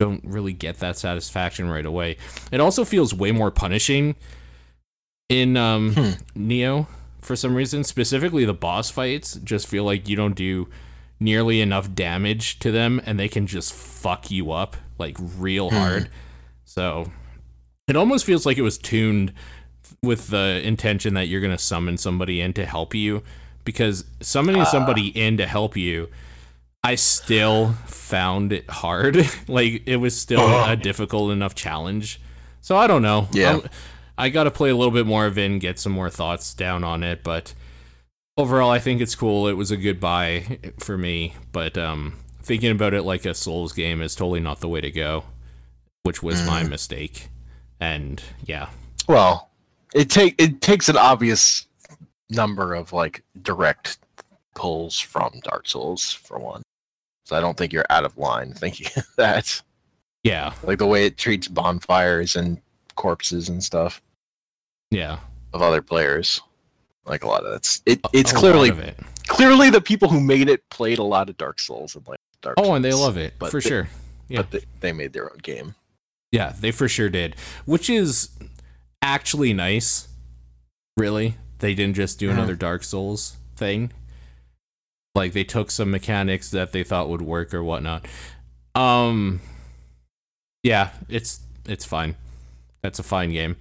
don't 0.00 0.22
really 0.24 0.52
get 0.52 0.80
that 0.80 0.98
satisfaction 0.98 1.70
right 1.70 1.86
away. 1.86 2.16
It 2.50 2.60
also 2.60 2.84
feels 2.84 3.14
way 3.14 3.32
more 3.32 3.50
punishing 3.50 4.16
in 5.28 5.56
um 5.56 5.94
Hmm. 5.94 6.10
Nioh 6.36 6.86
for 7.20 7.36
some 7.36 7.54
reason. 7.54 7.84
Specifically 7.84 8.44
the 8.44 8.52
boss 8.52 8.90
fights 8.90 9.36
just 9.36 9.68
feel 9.68 9.84
like 9.84 10.08
you 10.08 10.16
don't 10.16 10.34
do 10.34 10.68
nearly 11.24 11.60
enough 11.60 11.92
damage 11.94 12.58
to 12.60 12.70
them 12.70 13.00
and 13.06 13.18
they 13.18 13.28
can 13.28 13.46
just 13.46 13.72
fuck 13.72 14.30
you 14.30 14.52
up 14.52 14.76
like 14.98 15.16
real 15.38 15.70
hmm. 15.70 15.76
hard. 15.76 16.08
So 16.64 17.10
it 17.88 17.96
almost 17.96 18.24
feels 18.24 18.46
like 18.46 18.58
it 18.58 18.62
was 18.62 18.78
tuned 18.78 19.32
with 20.02 20.28
the 20.28 20.60
intention 20.64 21.14
that 21.14 21.28
you're 21.28 21.40
going 21.40 21.50
to 21.50 21.58
summon 21.58 21.96
somebody 21.96 22.40
in 22.40 22.52
to 22.54 22.66
help 22.66 22.94
you 22.94 23.22
because 23.64 24.04
summoning 24.20 24.62
uh. 24.62 24.66
somebody 24.66 25.08
in 25.08 25.36
to 25.38 25.46
help 25.46 25.76
you 25.76 26.08
I 26.86 26.96
still 26.96 27.72
found 27.86 28.52
it 28.52 28.68
hard. 28.68 29.16
like 29.48 29.82
it 29.86 29.96
was 29.96 30.20
still 30.20 30.40
uh-huh. 30.40 30.72
a 30.72 30.76
difficult 30.76 31.32
enough 31.32 31.54
challenge. 31.54 32.20
So 32.60 32.76
I 32.76 32.86
don't 32.86 33.02
know. 33.02 33.28
Yeah. 33.32 33.52
I'll- 33.52 33.64
I 34.16 34.28
got 34.28 34.44
to 34.44 34.50
play 34.50 34.70
a 34.70 34.76
little 34.76 34.92
bit 34.92 35.06
more 35.06 35.26
of 35.26 35.38
it 35.38 35.46
and 35.46 35.60
get 35.60 35.78
some 35.78 35.90
more 35.90 36.08
thoughts 36.08 36.54
down 36.54 36.84
on 36.84 37.02
it, 37.02 37.24
but 37.24 37.52
overall 38.36 38.70
I 38.70 38.78
think 38.78 39.00
it's 39.00 39.14
cool. 39.14 39.48
It 39.48 39.54
was 39.54 39.70
a 39.70 39.76
good 39.76 40.00
buy 40.00 40.58
for 40.78 40.96
me, 40.98 41.34
but 41.52 41.76
um 41.78 42.14
thinking 42.42 42.70
about 42.70 42.94
it 42.94 43.02
like 43.02 43.24
a 43.24 43.34
Souls 43.34 43.72
game 43.72 44.02
is 44.02 44.14
totally 44.14 44.40
not 44.40 44.60
the 44.60 44.68
way 44.68 44.80
to 44.80 44.90
go, 44.90 45.24
which 46.02 46.22
was 46.22 46.46
my 46.46 46.62
mistake. 46.62 47.28
And 47.80 48.22
yeah. 48.44 48.68
Well, 49.08 49.50
it 49.94 50.10
take 50.10 50.34
it 50.40 50.60
takes 50.60 50.88
an 50.88 50.96
obvious 50.96 51.66
number 52.30 52.74
of 52.74 52.92
like 52.92 53.22
direct 53.42 53.98
pulls 54.54 54.98
from 54.98 55.32
Dark 55.42 55.68
Souls 55.68 56.12
for 56.12 56.38
one. 56.38 56.62
So 57.24 57.36
I 57.36 57.40
don't 57.40 57.56
think 57.56 57.72
you're 57.72 57.86
out 57.90 58.04
of 58.04 58.16
line 58.18 58.52
thinking 58.52 58.88
that. 59.16 59.60
Yeah. 60.22 60.52
Like 60.62 60.78
the 60.78 60.86
way 60.86 61.06
it 61.06 61.16
treats 61.18 61.48
bonfires 61.48 62.36
and 62.36 62.60
corpses 62.96 63.48
and 63.48 63.62
stuff 63.62 64.00
Yeah. 64.90 65.18
of 65.52 65.62
other 65.62 65.82
players. 65.82 66.40
Like 67.06 67.24
a 67.24 67.28
lot 67.28 67.44
of 67.44 67.52
that's 67.52 67.82
it. 67.86 68.00
It's 68.12 68.32
A 68.32 68.34
clearly 68.34 68.70
it. 68.70 68.98
clearly 69.26 69.70
the 69.70 69.80
people 69.80 70.08
who 70.08 70.20
made 70.20 70.48
it 70.48 70.68
played 70.70 70.98
a 70.98 71.02
lot 71.04 71.28
of 71.28 71.36
Dark 71.36 71.58
Souls 71.60 71.94
and 71.96 72.06
like 72.08 72.18
Dark. 72.40 72.54
Oh, 72.58 72.74
and 72.74 72.84
they 72.84 72.92
love 72.94 73.16
it 73.16 73.34
but 73.38 73.50
for 73.50 73.60
they- 73.60 73.68
sure. 73.68 73.88
yeah. 74.28 74.38
But 74.42 74.50
they, 74.50 74.60
they 74.80 74.92
made 74.92 75.12
their 75.12 75.30
own 75.30 75.38
game. 75.38 75.74
Yeah, 76.32 76.52
they 76.58 76.70
for 76.72 76.88
sure 76.88 77.08
did. 77.10 77.36
Which 77.66 77.88
is 77.90 78.30
actually 79.02 79.52
nice. 79.52 80.08
Really. 80.96 81.36
They 81.58 81.74
didn't 81.74 81.94
just 81.96 82.18
do 82.18 82.28
Mhm. 82.30 82.34
another 82.34 82.54
Dark 82.56 82.84
Souls 82.84 83.36
thing. 83.56 83.92
Like 85.14 85.32
they 85.32 85.44
took 85.44 85.70
some 85.70 85.90
mechanics 85.90 86.50
that 86.50 86.72
they 86.72 86.82
thought 86.84 87.08
would 87.08 87.22
work 87.22 87.52
or 87.54 87.62
whatnot. 87.62 88.06
Um 88.74 89.40
Yeah, 90.62 90.90
it's 91.08 91.40
it's 91.66 91.84
fine. 91.84 92.16
That's 92.82 92.98
a 92.98 93.02
fine 93.04 93.30
game. 93.32 93.56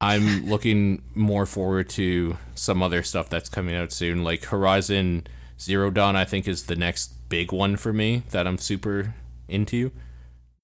I'm 0.00 0.46
looking 0.46 1.02
more 1.14 1.44
forward 1.44 1.88
to 1.90 2.36
some 2.54 2.82
other 2.82 3.02
stuff 3.02 3.28
that's 3.28 3.48
coming 3.48 3.74
out 3.74 3.92
soon. 3.92 4.22
Like 4.22 4.44
Horizon 4.44 5.26
Zero 5.60 5.90
Dawn, 5.90 6.14
I 6.14 6.24
think 6.24 6.46
is 6.46 6.66
the 6.66 6.76
next 6.76 7.28
big 7.28 7.52
one 7.52 7.76
for 7.76 7.92
me 7.92 8.22
that 8.30 8.46
I'm 8.46 8.58
super 8.58 9.14
into. 9.48 9.90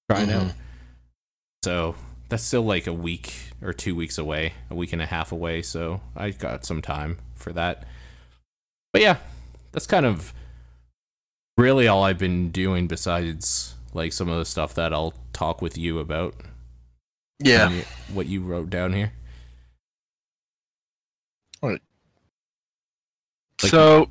Trying 0.09 0.27
mm-hmm. 0.27 0.47
out. 0.47 0.53
So 1.63 1.95
that's 2.29 2.43
still 2.43 2.63
like 2.63 2.87
a 2.87 2.93
week 2.93 3.33
or 3.61 3.73
two 3.73 3.95
weeks 3.95 4.17
away, 4.17 4.53
a 4.69 4.75
week 4.75 4.93
and 4.93 5.01
a 5.01 5.05
half 5.05 5.31
away. 5.31 5.61
So 5.61 6.01
I 6.15 6.29
got 6.29 6.65
some 6.65 6.81
time 6.81 7.17
for 7.35 7.51
that. 7.53 7.85
But 8.93 9.01
yeah, 9.01 9.17
that's 9.73 9.87
kind 9.87 10.05
of 10.05 10.33
really 11.57 11.87
all 11.87 12.03
I've 12.03 12.17
been 12.17 12.51
doing 12.51 12.87
besides 12.87 13.75
like 13.93 14.13
some 14.13 14.29
of 14.29 14.37
the 14.37 14.45
stuff 14.45 14.73
that 14.75 14.93
I'll 14.93 15.13
talk 15.33 15.61
with 15.61 15.77
you 15.77 15.99
about. 15.99 16.35
Yeah. 17.39 17.81
What 18.13 18.27
you 18.27 18.41
wrote 18.41 18.69
down 18.69 18.93
here. 18.93 19.11
Like- 21.73 23.71
so 23.71 24.09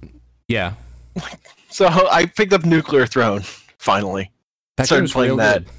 Yeah. 0.49 0.75
so 1.71 1.87
I 1.87 2.27
picked 2.27 2.53
up 2.53 2.65
Nuclear 2.65 3.07
Throne 3.07 3.43
finally. 3.79 4.31
That 4.77 4.87
Started 4.87 5.11
playing 5.11 5.37
that. 5.37 5.65
good. 5.65 5.73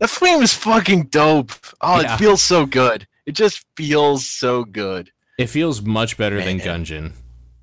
The 0.00 0.08
flame 0.08 0.42
is 0.42 0.52
fucking 0.52 1.04
dope. 1.04 1.52
Oh, 1.80 2.00
Yeah. 2.00 2.14
it 2.14 2.18
feels 2.18 2.42
so 2.42 2.66
good. 2.66 3.06
It 3.26 3.32
just 3.32 3.64
feels 3.76 4.26
so 4.26 4.64
good. 4.64 5.10
It 5.38 5.46
feels 5.48 5.80
much 5.82 6.16
better 6.18 6.36
than 6.42 6.58
Man. 6.58 6.66
Gungeon. 6.84 7.12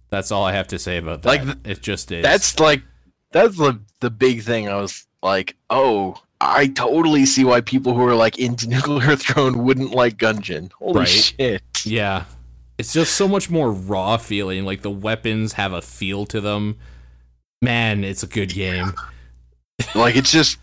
That's 0.10 0.32
all 0.32 0.44
I 0.44 0.54
have 0.54 0.68
to 0.70 0.80
say 0.80 0.98
about 0.98 1.22
that. 1.22 1.28
Like, 1.28 1.44
th- 1.44 1.58
it 1.78 1.82
just 1.84 2.12
is. 2.12 2.24
That's 2.24 2.60
like 2.60 2.82
that's 3.32 3.58
the 3.58 3.80
the 4.00 4.10
big 4.10 4.42
thing. 4.42 4.68
I 4.68 4.76
was 4.78 5.06
like, 5.22 5.56
oh, 5.70 6.20
I 6.42 6.68
totally 6.68 7.26
see 7.28 7.44
why 7.44 7.62
people 7.62 7.94
who 7.94 8.04
are 8.08 8.16
like 8.16 8.40
into 8.40 8.68
Nuclear 8.76 9.16
Throne 9.16 9.64
wouldn't 9.64 9.92
like 9.92 10.18
Gungeon. 10.18 10.72
Holy 10.74 11.00
Right. 11.02 11.08
shit. 11.08 11.62
Yeah. 11.86 12.24
It's 12.80 12.94
just 12.94 13.14
so 13.14 13.28
much 13.28 13.50
more 13.50 13.72
raw 13.72 14.18
feeling. 14.18 14.66
Like 14.66 14.82
the 14.82 14.90
weapons 14.90 15.54
have 15.54 15.74
a 15.74 15.82
feel 15.82 16.26
to 16.28 16.40
them. 16.42 16.78
Man, 17.62 18.04
it's 18.06 18.24
a 18.24 18.28
good 18.28 18.50
game. 18.50 18.94
Like 19.94 20.16
it's 20.16 20.32
just 20.32 20.58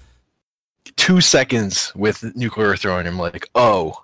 two 0.97 1.21
seconds 1.21 1.93
with 1.95 2.35
Nuclear 2.35 2.75
Throne. 2.77 3.07
I'm 3.07 3.19
like, 3.19 3.49
oh, 3.55 4.03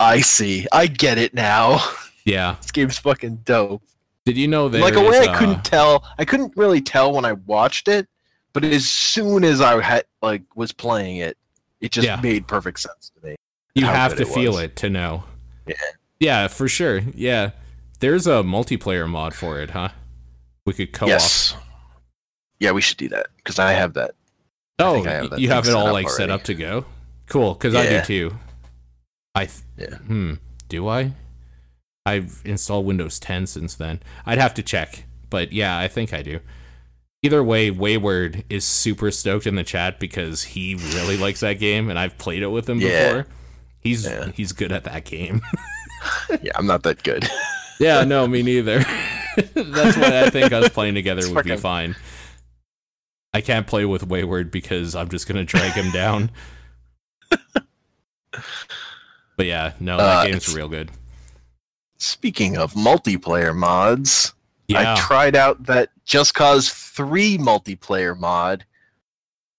I 0.00 0.20
see. 0.20 0.66
I 0.72 0.86
get 0.88 1.18
it 1.18 1.34
now. 1.34 1.80
Yeah. 2.24 2.54
this 2.62 2.70
game's 2.70 2.98
fucking 2.98 3.38
dope. 3.44 3.82
Did 4.24 4.38
you 4.38 4.46
know 4.46 4.68
there 4.68 4.80
like 4.80 4.94
a 4.94 5.00
way 5.00 5.26
I 5.26 5.32
uh, 5.32 5.36
couldn't 5.36 5.64
tell. 5.64 6.04
I 6.18 6.24
couldn't 6.24 6.52
really 6.56 6.80
tell 6.80 7.12
when 7.12 7.24
I 7.24 7.32
watched 7.32 7.88
it, 7.88 8.06
but 8.52 8.62
as 8.64 8.88
soon 8.88 9.42
as 9.42 9.60
I 9.60 9.82
had 9.82 10.04
like 10.22 10.42
was 10.54 10.70
playing 10.70 11.16
it, 11.16 11.36
it 11.80 11.90
just 11.90 12.06
Yeah. 12.06 12.20
made 12.22 12.46
perfect 12.46 12.78
sense 12.78 13.10
to 13.16 13.26
me. 13.26 13.34
you 13.74 13.86
have 13.86 14.14
to 14.14 14.22
it 14.22 14.28
feel 14.28 14.52
was. 14.52 14.60
it 14.62 14.76
to 14.76 14.88
know. 14.88 15.24
Yeah. 15.66 15.74
Yeah, 16.22 16.46
for 16.46 16.68
sure. 16.68 16.98
Yeah. 17.14 17.50
There's 17.98 18.28
a 18.28 18.42
multiplayer 18.44 19.08
mod 19.08 19.34
for 19.34 19.60
it, 19.60 19.70
huh? 19.70 19.88
We 20.64 20.72
could 20.72 20.92
co-op. 20.92 21.08
Yes. 21.08 21.56
Yeah, 22.60 22.70
we 22.70 22.80
should 22.80 22.96
do 22.98 23.08
that 23.08 23.26
because 23.38 23.58
I 23.58 23.72
have 23.72 23.94
that. 23.94 24.12
Oh, 24.78 25.02
have 25.02 25.30
that 25.30 25.40
you 25.40 25.48
have 25.48 25.66
it 25.66 25.74
all 25.74 25.92
like 25.92 26.08
set 26.08 26.30
up 26.30 26.44
to 26.44 26.54
go. 26.54 26.84
Cool, 27.28 27.54
because 27.54 27.74
I 27.74 27.88
do 27.88 28.00
too. 28.02 28.36
I 29.34 29.46
th- 29.46 29.62
Yeah. 29.76 29.96
hmm. 29.98 30.34
Do 30.68 30.86
I? 30.86 31.12
I've 32.06 32.40
installed 32.44 32.86
Windows 32.86 33.18
10 33.18 33.46
since 33.48 33.74
then. 33.74 34.00
I'd 34.24 34.38
have 34.38 34.54
to 34.54 34.62
check, 34.62 35.04
but 35.28 35.52
yeah, 35.52 35.76
I 35.76 35.88
think 35.88 36.12
I 36.14 36.22
do. 36.22 36.38
Either 37.22 37.42
way, 37.42 37.70
Wayward 37.70 38.44
is 38.48 38.64
super 38.64 39.10
stoked 39.10 39.46
in 39.46 39.54
the 39.56 39.62
chat 39.64 39.98
because 40.00 40.42
he 40.42 40.74
really 40.94 41.16
likes 41.16 41.40
that 41.40 41.54
game, 41.60 41.88
and 41.90 41.98
I've 41.98 42.16
played 42.18 42.42
it 42.42 42.48
with 42.48 42.68
him 42.68 42.80
Yeah. 42.80 43.08
before. 43.08 43.26
He's 43.80 44.04
Yeah. 44.04 44.30
he's 44.34 44.52
good 44.52 44.70
at 44.72 44.84
that 44.84 45.04
game. 45.04 45.42
Yeah, 46.42 46.52
I'm 46.56 46.66
not 46.66 46.82
that 46.84 47.02
good. 47.02 47.28
yeah, 47.80 48.04
no, 48.04 48.26
me 48.26 48.42
neither. 48.42 48.78
That's 49.54 49.96
why 49.96 50.22
I 50.24 50.30
think 50.30 50.52
us 50.52 50.68
playing 50.70 50.94
together 50.94 51.20
It's 51.20 51.30
would 51.30 51.44
be 51.44 51.56
fine. 51.56 51.94
I 53.34 53.40
can't 53.40 53.66
play 53.66 53.84
with 53.84 54.06
Wayward 54.06 54.50
because 54.50 54.94
I'm 54.94 55.08
just 55.08 55.26
gonna 55.28 55.44
drag 55.44 55.72
him 55.72 55.90
down. 55.90 56.30
But 59.36 59.46
yeah, 59.46 59.72
no, 59.80 59.96
that 59.96 60.18
Uh, 60.18 60.24
game's 60.26 60.54
real 60.54 60.68
good. 60.68 60.90
Speaking 61.98 62.56
of 62.56 62.74
multiplayer 62.74 63.54
mods, 63.56 64.34
Yeah, 64.68 64.94
I 64.94 65.00
tried 65.00 65.34
out 65.36 65.64
that 65.64 65.90
Just 66.04 66.34
Cause 66.34 66.70
3 66.70 67.36
multiplayer 67.38 68.18
mod, 68.18 68.64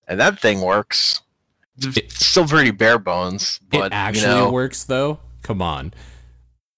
and 0.08 0.20
that 0.20 0.40
thing 0.40 0.62
works. 0.62 1.22
It's 1.78 1.98
It- 1.98 2.12
still 2.12 2.48
pretty 2.48 2.72
bare 2.72 3.00
bones, 3.00 3.60
but 3.70 3.88
it 3.88 3.94
actually 3.94 4.22
you 4.22 4.28
know, 4.28 4.52
works 4.52 4.84
though. 4.84 5.20
Come 5.42 5.62
on. 5.62 5.94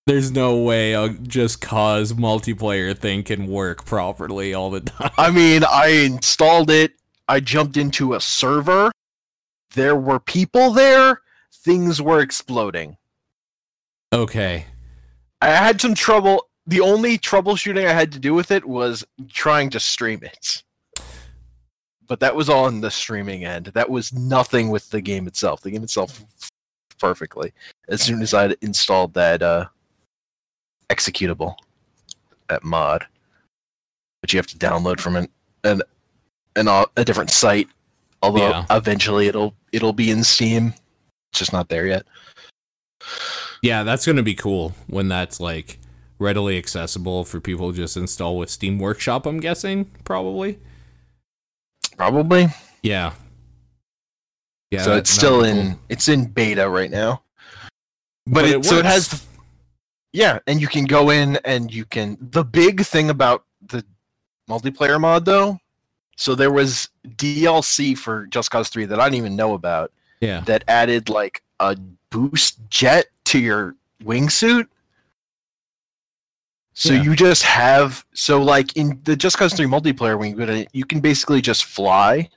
There's 0.07 0.31
no 0.31 0.57
way 0.57 0.93
a 0.93 1.09
just 1.09 1.61
cause 1.61 2.13
multiplayer 2.13 2.95
thing 2.95 3.23
can 3.23 3.47
work 3.47 3.85
properly 3.85 4.53
all 4.53 4.69
the 4.69 4.81
time. 4.81 5.09
I 5.17 5.31
mean, 5.31 5.63
I 5.63 5.87
installed 5.87 6.69
it. 6.69 6.93
I 7.27 7.39
jumped 7.39 7.75
into 7.75 8.13
a 8.13 8.21
server. 8.21 8.91
There 9.73 9.95
were 9.95 10.19
people 10.19 10.71
there. 10.71 11.21
Things 11.51 12.03
were 12.03 12.19
exploding. 12.19 12.97
Okay. 14.13 14.67
I 15.41 15.47
had 15.47 15.81
some 15.81 15.95
trouble. 15.95 16.49
The 16.67 16.81
only 16.81 17.17
troubleshooting 17.17 17.87
I 17.87 17.93
had 17.93 18.11
to 18.11 18.19
do 18.19 18.35
with 18.35 18.51
it 18.51 18.63
was 18.63 19.03
trying 19.29 19.71
to 19.71 19.79
stream 19.79 20.19
it. 20.21 20.63
But 22.07 22.19
that 22.19 22.35
was 22.35 22.47
all 22.47 22.65
on 22.65 22.81
the 22.81 22.91
streaming 22.91 23.43
end. 23.43 23.67
That 23.73 23.89
was 23.89 24.13
nothing 24.13 24.69
with 24.69 24.91
the 24.91 25.01
game 25.01 25.25
itself. 25.25 25.61
The 25.61 25.71
game 25.71 25.83
itself 25.83 26.23
perfectly. 26.99 27.53
As 27.89 28.03
soon 28.03 28.21
as 28.21 28.35
I 28.35 28.55
installed 28.61 29.15
that 29.15 29.41
uh, 29.41 29.65
executable, 30.89 31.55
that 32.49 32.63
mod, 32.63 33.05
which 34.21 34.33
you 34.33 34.37
have 34.37 34.47
to 34.47 34.57
download 34.57 34.99
from 34.99 35.15
an 35.15 35.27
an, 35.63 35.81
an 36.55 36.67
uh, 36.67 36.85
a 36.97 37.05
different 37.05 37.31
site. 37.31 37.67
Although 38.21 38.49
Yeah. 38.49 38.65
eventually 38.71 39.27
it'll 39.27 39.53
it'll 39.71 39.93
be 39.93 40.11
in 40.11 40.23
Steam. 40.23 40.73
It's 41.31 41.39
just 41.39 41.53
not 41.53 41.69
there 41.69 41.85
yet. 41.85 42.05
Yeah, 43.61 43.83
that's 43.83 44.05
going 44.05 44.15
to 44.15 44.23
be 44.23 44.35
cool 44.35 44.73
when 44.87 45.07
that's 45.07 45.39
like 45.39 45.79
readily 46.19 46.57
accessible 46.57 47.25
for 47.25 47.39
people 47.39 47.71
to 47.71 47.77
just 47.77 47.97
install 47.97 48.37
with 48.37 48.49
Steam 48.49 48.79
Workshop, 48.79 49.25
I'm 49.25 49.39
guessing, 49.39 49.85
probably. 50.03 50.59
Probably. 51.97 52.47
Yeah. 52.81 53.13
Yeah. 54.71 54.81
so 54.81 54.95
it's 54.95 55.09
still 55.09 55.43
be 55.43 55.49
in 55.49 55.79
it's 55.89 56.07
in 56.09 56.25
beta 56.25 56.67
right 56.67 56.89
now 56.91 57.21
but, 58.25 58.41
But 58.41 58.45
it, 58.45 58.55
it 58.57 58.65
so 58.65 58.77
it 58.77 58.85
has 58.85 59.07
the, 59.07 59.21
yeah 60.15 60.39
and 60.47 60.61
you 60.61 60.67
can 60.67 60.85
go 60.85 61.09
in 61.09 61.37
and 61.45 61.73
you 61.73 61.85
can 61.85 62.17
the 62.21 62.43
big 62.43 62.81
thing 62.81 63.09
about 63.09 63.43
the 63.67 63.83
multiplayer 64.49 64.99
mod 64.99 65.25
though 65.25 65.57
so 66.15 66.33
there 66.35 66.51
was 66.51 66.89
dlc 67.07 67.97
for 67.97 68.25
just 68.27 68.49
cause 68.49 68.69
3 68.69 68.85
that 68.85 68.99
i 68.99 69.05
didn't 69.05 69.17
even 69.17 69.35
know 69.35 69.53
about 69.53 69.91
Yeah. 70.21 70.39
that 70.45 70.63
added 70.67 71.09
like 71.09 71.41
a 71.59 71.75
boost 72.09 72.59
jet 72.69 73.07
to 73.25 73.39
your 73.39 73.75
wingsuit 74.03 74.67
so 76.73 76.93
Yeah. 76.93 77.03
you 77.03 77.15
just 77.15 77.43
have 77.43 78.05
so 78.13 78.41
like 78.41 78.75
in 78.77 78.99
the 79.03 79.15
just 79.15 79.37
cause 79.37 79.53
3 79.53 79.65
multiplayer 79.65 80.17
when 80.17 80.29
you 80.31 80.35
go 80.37 80.45
to 80.45 80.65
you 80.71 80.85
can 80.85 80.99
basically 81.01 81.41
just 81.41 81.65
fly 81.65 82.29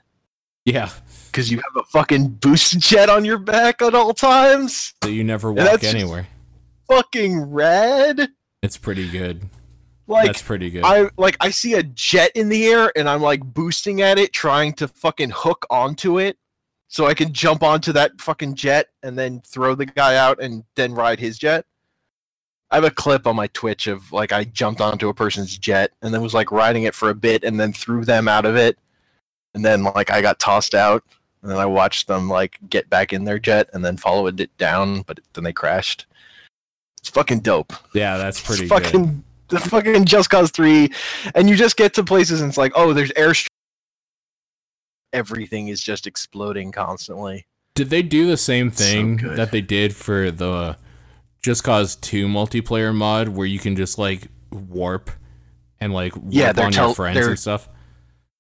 Yeah. 0.65 0.91
because 1.31 1.51
you 1.51 1.59
have 1.59 1.77
a 1.77 1.85
fucking 1.85 2.29
boost 2.41 2.79
jet 2.89 3.09
on 3.09 3.25
your 3.25 3.39
back 3.39 3.83
at 3.83 3.95
all 3.95 4.13
times. 4.15 4.95
So 5.05 5.11
you 5.11 5.23
never 5.25 5.53
walk 5.53 5.85
anywhere. 5.85 6.27
Fucking 6.89 7.51
rad. 7.51 8.31
It's 8.63 8.77
pretty 8.77 9.09
good. 9.09 9.49
Like 10.07 10.27
that's 10.27 10.43
pretty 10.43 10.71
good. 10.71 10.85
I 10.85 11.11
like 11.19 11.37
I 11.41 11.51
see 11.51 11.75
a 11.75 11.83
jet 11.83 12.33
in 12.35 12.49
the 12.49 12.67
air 12.67 12.91
and 12.97 13.09
I'm 13.09 13.21
like 13.21 13.45
boosting 13.45 14.01
at 14.01 14.19
it, 14.19 14.33
trying 14.33 14.73
to 14.75 14.89
fucking 14.89 15.31
hook 15.31 15.67
onto 15.69 16.19
it 16.19 16.39
so 16.89 17.07
I 17.07 17.13
can 17.13 17.33
jump 17.33 17.63
onto 17.63 17.93
that 17.93 18.19
fucking 18.19 18.55
jet 18.55 18.89
and 19.03 19.19
then 19.19 19.43
throw 19.43 19.75
the 19.75 19.87
guy 19.87 20.17
out 20.17 20.43
and 20.43 20.65
then 20.75 20.95
ride 20.95 21.21
his 21.21 21.39
jet. 21.39 21.67
I 22.71 22.77
have 22.77 22.85
a 22.85 22.91
clip 22.91 23.27
on 23.27 23.37
my 23.37 23.47
Twitch 23.49 23.87
of 23.87 24.11
like 24.11 24.33
I 24.33 24.45
jumped 24.45 24.81
onto 24.81 25.09
a 25.09 25.15
person's 25.15 25.57
jet 25.57 25.93
and 26.03 26.13
then 26.13 26.23
was 26.23 26.35
like 26.35 26.51
riding 26.51 26.85
it 26.85 26.95
for 26.95 27.11
a 27.11 27.15
bit 27.15 27.45
and 27.45 27.61
then 27.61 27.73
threw 27.73 28.05
them 28.05 28.29
out 28.29 28.47
of 28.47 28.57
it. 28.57 28.79
And 29.55 29.65
then 29.65 29.85
like 29.85 30.11
I 30.11 30.23
got 30.23 30.39
tossed 30.39 30.75
out 30.75 31.05
and 31.43 31.51
then 31.51 31.59
I 31.59 31.67
watched 31.67 32.09
them 32.09 32.29
like 32.29 32.59
get 32.69 32.89
back 32.89 33.13
in 33.13 33.25
their 33.25 33.39
jet 33.39 33.69
and 33.75 33.85
then 33.85 33.99
followed 33.99 34.41
it 34.41 34.57
down, 34.57 35.03
but 35.03 35.21
then 35.35 35.45
they 35.45 35.53
crashed. 35.53 36.07
It's 37.09 37.15
fucking 37.15 37.41
dope. 37.41 37.73
yeah, 37.95 38.19
that's 38.19 38.39
pretty 38.39 38.65
It's 38.65 38.73
good. 38.73 38.83
fucking 38.85 39.25
the 39.49 39.59
fucking 39.61 40.05
Just 40.05 40.29
Cause 40.29 40.51
Three, 40.51 40.91
and 41.35 41.49
you 41.49 41.57
just 41.57 41.79
get 41.79 41.95
to 41.95 42.05
places 42.05 42.43
and 42.43 42.51
it's 42.51 42.59
like, 42.59 42.73
oh, 42.75 42.93
there's 42.93 43.11
airstream. 43.13 43.47
Everything 45.15 45.69
is 45.69 45.83
just 45.83 46.07
exploding 46.07 46.71
constantly. 46.71 47.47
Did 47.75 47.89
they 47.89 48.03
do 48.03 48.27
the 48.27 48.37
same 48.37 48.71
thing 48.71 49.17
good. 49.17 49.37
that 49.39 49.51
they 49.53 49.63
did 49.63 49.97
for 49.97 50.31
the 50.31 50.77
Just 51.43 51.65
Cause 51.65 51.97
2 51.97 52.27
multiplayer 52.27 52.95
mod 52.95 53.29
where 53.29 53.47
you 53.47 53.59
can 53.59 53.75
just 53.75 53.97
like 53.99 54.29
warp 54.51 55.11
and 55.81 55.95
like 55.95 56.15
warp 56.15 56.27
Yeah, 56.29 56.53
they're 56.53 56.67
on 56.67 56.73
tel- 56.73 56.89
your 56.89 56.95
friends 56.95 57.17
they're- 57.19 57.31
and 57.31 57.39
stuff? 57.39 57.69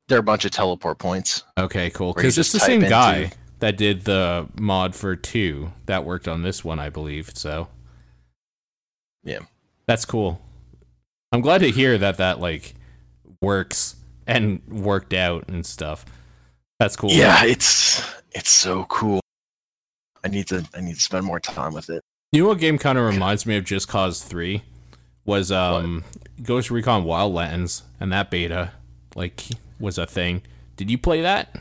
There 0.09 0.16
are 0.16 0.20
a 0.20 0.24
bunch 0.24 0.45
of 0.47 0.51
teleport 0.51 0.99
points. 0.99 1.45
Okay, 1.59 1.89
cool. 1.90 2.12
Because 2.15 2.36
it's 2.39 2.53
the 2.53 2.61
same 2.61 2.81
guy 2.81 3.16
into- 3.16 3.36
that 3.61 3.77
did 3.78 4.05
the 4.05 4.49
mod 4.59 4.95
for 4.95 5.15
2 5.16 5.73
that 5.86 6.05
worked 6.05 6.27
on 6.28 6.43
this 6.43 6.65
one, 6.65 6.78
I 6.78 6.89
believe. 6.90 7.31
So, 7.35 7.69
Yeah. 9.28 9.40
That's 9.86 10.05
cool. 10.05 10.40
I'm 11.32 11.42
glad 11.42 11.59
to 11.59 11.70
hear 11.70 11.98
that 11.98 12.16
that 12.16 12.40
like 12.40 12.74
works 13.42 13.96
and 14.26 14.62
worked 14.66 15.12
out 15.12 15.48
and 15.48 15.64
stuff. 15.66 16.05
That's 16.78 16.96
cool. 16.96 17.10
Yeah, 17.10 17.44
it's 17.44 18.02
it's 18.32 18.50
so 18.50 18.84
cool. 18.84 19.20
I 20.24 20.28
need 20.28 20.46
to 20.48 20.66
I 20.74 20.80
need 20.80 20.94
to 20.94 21.00
spend 21.00 21.26
more 21.26 21.40
time 21.40 21.74
with 21.74 21.90
it. 21.90 22.02
You 22.32 22.42
know 22.42 22.48
what 22.48 22.59
game 22.59 22.78
kind 22.78 22.98
of 22.98 23.05
reminds 23.05 23.44
me 23.46 23.56
of 23.56 23.64
Just 23.64 23.88
Cause 23.88 24.22
3 24.22 24.62
was 25.24 25.52
um 25.52 26.05
Ghost 26.42 26.70
Recon 26.70 27.05
Wildlands 27.05 27.82
and 28.00 28.10
that 28.12 28.30
beta 28.30 28.72
like 29.14 29.44
was 29.78 29.98
a 29.98 30.06
thing. 30.06 30.42
Did 30.76 30.90
you 30.90 30.96
play 30.98 31.20
that? 31.20 31.55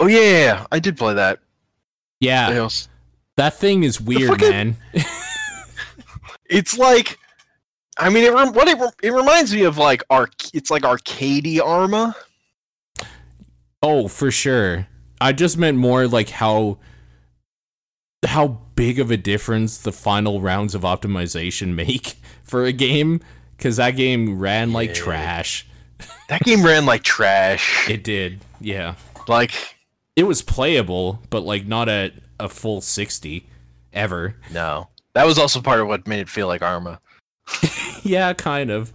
Oh 0.00 0.06
yeah, 0.06 0.20
yeah, 0.20 0.38
yeah, 0.38 0.66
I 0.72 0.78
did 0.78 0.96
play 0.96 1.14
that. 1.14 1.40
Yeah, 2.20 2.68
that 3.36 3.54
thing 3.54 3.82
is 3.82 4.00
weird, 4.00 4.30
fucking- 4.40 4.50
man. 4.50 4.76
It's 6.52 6.76
like, 6.76 7.18
I 7.98 8.10
mean, 8.10 8.24
it 8.24 8.34
what 8.34 8.68
it, 8.68 8.78
it 9.02 9.12
reminds 9.12 9.54
me 9.54 9.62
of 9.64 9.78
like 9.78 10.02
arc. 10.10 10.54
It's 10.54 10.70
like 10.70 10.82
arcadey 10.82 11.60
Arma. 11.60 12.14
Oh, 13.82 14.06
for 14.06 14.30
sure. 14.30 14.86
I 15.20 15.32
just 15.32 15.56
meant 15.56 15.78
more 15.78 16.06
like 16.06 16.28
how 16.30 16.78
how 18.24 18.46
big 18.76 19.00
of 19.00 19.10
a 19.10 19.16
difference 19.16 19.78
the 19.78 19.92
final 19.92 20.40
rounds 20.40 20.74
of 20.74 20.82
optimization 20.82 21.74
make 21.74 22.14
for 22.42 22.64
a 22.64 22.72
game 22.72 23.20
cuz 23.58 23.76
that 23.76 23.92
game 23.96 24.38
ran 24.38 24.72
like 24.72 24.94
trash. 24.94 25.66
That 26.28 26.42
game 26.42 26.62
ran 26.64 26.86
like 26.86 27.02
trash. 27.02 27.86
It 27.88 28.04
did. 28.04 28.40
Yeah. 28.60 28.94
Like 29.26 29.76
It 30.16 30.24
was 30.24 30.42
playable, 30.42 31.22
but 31.30 31.40
like 31.40 31.66
not 31.66 31.88
at 31.88 32.14
a 32.38 32.48
full 32.48 32.80
60 32.80 33.46
ever. 33.92 34.36
no, 34.52 34.88
that 35.14 35.26
was 35.26 35.38
also 35.38 35.60
part 35.60 35.80
of 35.80 35.88
what 35.88 36.06
made 36.06 36.20
it 36.20 36.28
feel 36.28 36.46
like 36.46 36.62
Arma. 36.62 37.00
yeah, 38.02 38.32
kind 38.32 38.70
of. 38.70 38.92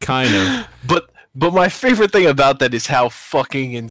kind 0.00 0.34
of. 0.34 0.66
But 0.86 1.10
but 1.34 1.52
my 1.52 1.68
favorite 1.68 2.12
thing 2.12 2.26
about 2.26 2.58
that 2.60 2.74
is 2.74 2.86
how 2.86 3.08
fucking 3.08 3.72
in- 3.72 3.88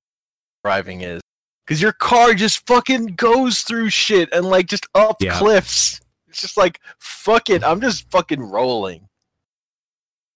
driving 0.64 1.02
is. 1.02 1.22
Cause 1.68 1.82
your 1.82 1.94
car 1.94 2.34
just 2.34 2.66
fucking 2.68 3.16
goes 3.16 3.62
through 3.62 3.90
shit 3.90 4.30
and 4.34 4.45
like 4.45 4.68
just 4.68 4.86
up 4.95 5.18
Yeah. 5.22 5.38
cliffs. 5.38 6.02
It's 6.28 6.41
just 6.41 6.58
like 6.58 6.80
fuck 7.00 7.50
it, 7.50 7.64
I'm 7.64 7.80
just 7.82 8.10
fucking 8.12 8.41
rolling. 8.41 9.08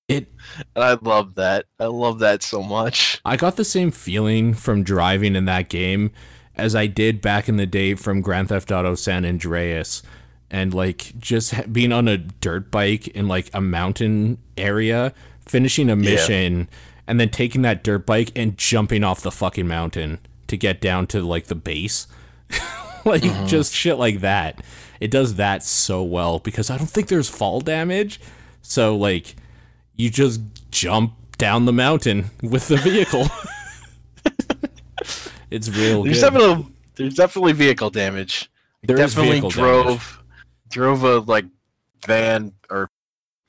It 0.07 0.31
And 0.75 0.83
I 0.83 0.97
love 1.01 1.35
that. 1.35 1.65
I 1.79 1.85
love 1.85 2.19
that 2.19 2.41
so 2.43 2.63
much. 2.63 3.19
I 3.25 3.35
got 3.35 3.57
the 3.57 3.65
same 3.65 3.91
feeling 3.91 4.53
from 4.53 4.83
driving 4.83 5.35
in 5.35 5.45
that 5.45 5.67
game 5.69 6.11
as 6.55 6.75
I 6.75 6.87
did 6.87 7.21
back 7.21 7.47
in 7.49 7.57
the 7.57 7.65
day 7.67 7.93
from 7.93 8.21
Grand 8.21 8.49
Theft 8.49 8.71
Auto 8.71 8.95
San 8.95 9.25
Andreas. 9.25 10.01
And 10.49 10.73
like 10.73 11.13
just 11.19 11.71
being 11.73 11.91
on 11.91 12.07
a 12.07 12.17
dirt 12.17 12.71
bike 12.71 13.07
in 13.09 13.27
like 13.27 13.49
a 13.53 13.61
mountain 13.61 14.37
area, 14.57 15.13
finishing 15.45 15.89
a 15.89 15.95
mission, 15.95 16.69
and 17.05 17.19
then 17.19 17.29
taking 17.29 17.63
that 17.63 17.83
dirt 17.83 18.05
bike 18.05 18.31
and 18.35 18.57
jumping 18.57 19.03
off 19.03 19.21
the 19.21 19.31
fucking 19.31 19.67
mountain 19.67 20.19
to 20.47 20.57
get 20.57 20.79
down 20.79 21.07
to 21.07 21.21
like 21.21 21.47
the 21.47 21.55
base. 21.55 22.07
like 23.05 23.23
mm-hmm. 23.23 23.45
just 23.45 23.73
shit 23.73 23.97
like 23.97 24.21
that. 24.21 24.61
It 24.99 25.11
does 25.11 25.35
that 25.35 25.63
so 25.63 26.03
well 26.03 26.39
because 26.39 26.69
I 26.69 26.77
don't 26.77 26.89
think 26.89 27.07
there's 27.07 27.29
fall 27.29 27.61
damage. 27.61 28.19
So 28.61 28.95
like 28.95 29.35
you 29.95 30.09
just 30.09 30.41
jump 30.71 31.13
down 31.37 31.65
the 31.65 31.73
mountain 31.73 32.31
with 32.41 32.67
the 32.67 32.77
vehicle. 32.77 33.27
it's 35.49 35.69
real 35.69 36.03
There's 36.03 36.21
good. 36.21 36.33
definitely 36.33 36.65
there's 36.95 37.15
definitely 37.15 37.53
vehicle 37.53 37.89
damage. 37.89 38.49
I 38.83 38.87
There 38.87 38.99
is 38.99 39.13
definitely 39.13 39.31
vehicle 39.33 39.49
drove 39.51 39.85
damage. 39.85 40.16
Drove 40.69 41.03
a 41.03 41.19
like 41.19 41.45
van 42.05 42.53
or 42.69 42.89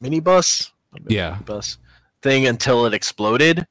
minibus 0.03 0.71
Yeah. 1.07 1.39
bus 1.45 1.79
thing 2.23 2.47
until 2.47 2.87
it 2.87 2.95
exploded. 2.95 3.67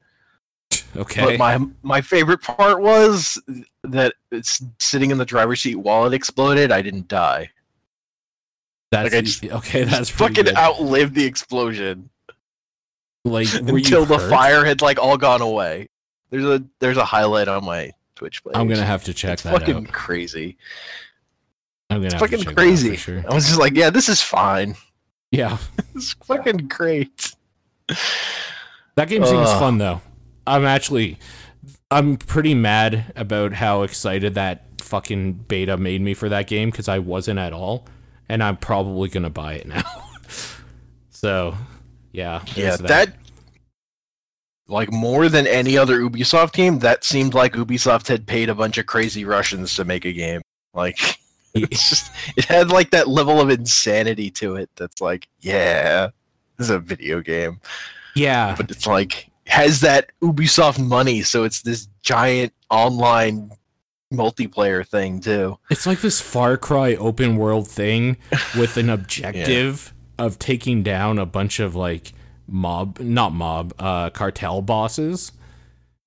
Okay. 0.96 1.24
But 1.24 1.38
my 1.38 1.66
my 1.82 2.00
favorite 2.00 2.42
part 2.42 2.80
was 2.80 3.40
that 3.84 4.14
it's 4.30 4.62
sitting 4.78 5.10
in 5.10 5.18
the 5.18 5.24
driver's 5.24 5.60
seat 5.60 5.76
while 5.76 6.06
it 6.06 6.14
exploded. 6.14 6.70
I 6.72 6.82
didn't 6.82 7.08
die. 7.08 7.50
that's 8.90 9.12
like, 9.12 9.18
I 9.18 9.20
just- 9.22 9.44
okay. 9.44 9.84
That's 9.84 10.10
fucking 10.10 10.44
good. 10.44 10.56
outlived 10.56 11.14
the 11.14 11.24
explosion 11.24 12.08
Like 13.24 13.52
until 13.54 14.04
the 14.06 14.18
hurt? 14.18 14.30
fire 14.30 14.64
had 14.64 14.80
like 14.82 14.98
all 14.98 15.16
gone 15.18 15.42
away. 15.42 15.88
There's 16.30 16.44
a 16.44 16.62
there's 16.80 16.96
a 16.98 17.04
highlight 17.04 17.48
on 17.48 17.64
my 17.64 17.92
Twitch 18.14 18.42
page. 18.44 18.52
I'm 18.54 18.68
gonna 18.68 18.84
have 18.84 19.04
to 19.04 19.14
check 19.14 19.34
it's 19.34 19.42
that 19.44 19.52
fucking 19.58 19.76
out. 19.88 19.92
crazy. 19.92 20.56
I'm 21.90 21.98
gonna 21.98 22.06
It's 22.06 22.14
fucking 22.14 22.38
check 22.38 22.46
that 22.46 22.50
out 22.50 22.54
for 22.54 22.60
crazy. 22.60 22.96
sure. 22.96 23.24
I 23.28 23.34
was 23.34 23.46
just 23.46 23.58
like, 23.58 23.74
yeah, 23.74 23.90
this 23.90 24.08
is 24.08 24.22
fine. 24.22 24.74
Yeah. 25.30 25.58
It's 25.94 26.12
fucking 26.12 26.68
great. 26.68 27.34
That 28.94 29.08
game 29.08 29.24
seems 29.24 29.48
Ugh. 29.48 29.58
fun 29.60 29.78
though. 29.78 30.00
I'm 30.46 30.64
actually 30.64 31.18
I'm 31.90 32.16
pretty 32.16 32.54
mad 32.54 33.12
about 33.16 33.54
how 33.54 33.82
excited 33.82 34.34
that 34.34 34.64
fucking 34.80 35.32
beta 35.48 35.76
made 35.76 36.00
me 36.00 36.14
for 36.14 36.28
that 36.28 36.46
game 36.46 36.70
because 36.70 36.88
I 36.88 36.98
wasn't 37.00 37.38
at 37.38 37.52
all, 37.52 37.86
and 38.28 38.42
I'm 38.42 38.56
probably 38.58 39.08
gonna 39.08 39.30
buy 39.30 39.54
it 39.54 39.66
now. 39.66 39.82
so, 41.10 41.56
yeah, 42.12 42.42
Yeah, 42.54 42.76
there's 42.76 42.78
that. 42.80 43.16
like 44.68 44.92
more 44.92 45.28
than 45.28 45.46
any 45.46 45.76
other 45.78 45.98
Ubisoft 46.00 46.52
game, 46.52 46.78
that 46.80 47.04
seemed 47.04 47.34
like 47.34 47.54
Ubisoft 47.54 48.08
had 48.08 48.26
paid 48.26 48.48
a 48.50 48.54
bunch 48.54 48.78
of 48.78 48.86
crazy 48.86 49.24
Russians 49.24 49.74
to 49.76 49.84
make 49.84 50.04
a 50.04 50.12
game. 50.12 50.42
Like 50.74 50.98
it's 51.54 51.88
just 51.88 52.10
it 52.36 52.44
had 52.44 52.70
like 52.70 52.90
that 52.90 53.08
level 53.08 53.40
of 53.40 53.50
insanity 53.50 54.30
to 54.32 54.56
it 54.56 54.70
that's 54.76 55.00
like, 55.00 55.28
yeah, 55.40 56.08
this 56.56 56.66
is 56.66 56.70
a 56.70 56.78
video 56.78 57.20
game. 57.20 57.60
yeah, 58.14 58.54
But 58.56 58.70
it's 58.70 58.86
like 58.86 59.30
has 59.46 59.80
that 59.80 60.10
Ubisoft 60.22 60.78
money, 60.78 61.22
so 61.22 61.44
it's 61.44 61.62
this 61.62 61.88
giant 62.02 62.52
online 62.70 63.50
multiplayer 64.12 64.86
thing 64.86 65.20
too. 65.20 65.58
it's 65.70 65.86
like 65.86 66.00
this 66.00 66.20
Far 66.20 66.56
Cry 66.56 66.94
open 66.96 67.36
world 67.36 67.68
thing 67.68 68.16
with 68.58 68.76
an 68.76 68.88
objective 68.88 69.92
of 70.18 70.38
taking 70.38 70.82
down 70.82 71.18
a 71.18 71.26
bunch 71.26 71.60
of 71.60 71.74
like 71.74 72.12
mob, 72.46 72.98
not 73.00 73.32
mob, 73.32 73.74
uh, 73.78 74.10
cartel 74.10 74.62
bosses. 74.62 75.32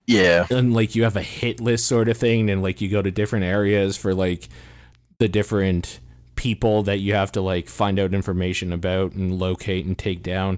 Yeah. 0.08 0.46
and 0.50 0.74
like 0.74 0.96
you 0.96 1.04
have 1.04 1.16
a 1.16 1.22
hit 1.22 1.62
list 1.62 1.88
sort 1.88 2.10
of 2.10 2.18
thing 2.18 2.50
and 2.50 2.62
like 2.62 2.82
you 2.82 2.90
go 2.90 3.02
to 3.02 3.12
different 3.12 3.46
areas 3.46 3.96
for 3.96 4.14
like 4.14 4.50
the 5.22 5.30
different 5.30 6.00
people 6.36 6.82
that 6.82 6.98
you 6.98 7.14
have 7.14 7.32
to 7.32 7.40
like 7.40 7.70
find 7.70 8.00
out 8.00 8.12
information 8.12 8.74
about 8.74 9.12
and 9.14 9.38
locate 9.38 9.86
and 9.86 9.96
take 10.00 10.24
down 10.24 10.58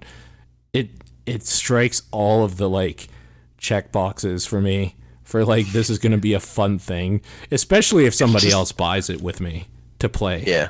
it 0.72 0.90
it 1.26 1.44
strikes 1.44 2.04
all 2.12 2.46
of 2.46 2.56
the 2.56 2.70
like 2.70 3.10
check 3.58 3.92
boxes 3.92 4.46
for 4.46 4.62
me 4.62 4.96
for 5.24 5.44
like 5.44 5.66
this 5.74 5.90
is 5.90 6.00
going 6.00 6.14
to 6.14 6.18
be 6.18 6.32
a 6.34 6.40
fun 6.40 6.80
thing 6.80 7.20
especially 7.52 8.06
if 8.06 8.14
somebody 8.14 8.50
else 8.60 8.72
buys 8.72 9.10
it 9.10 9.22
with 9.22 9.42
me 9.42 9.68
to 10.00 10.08
play 10.08 10.44
Yeah. 10.48 10.70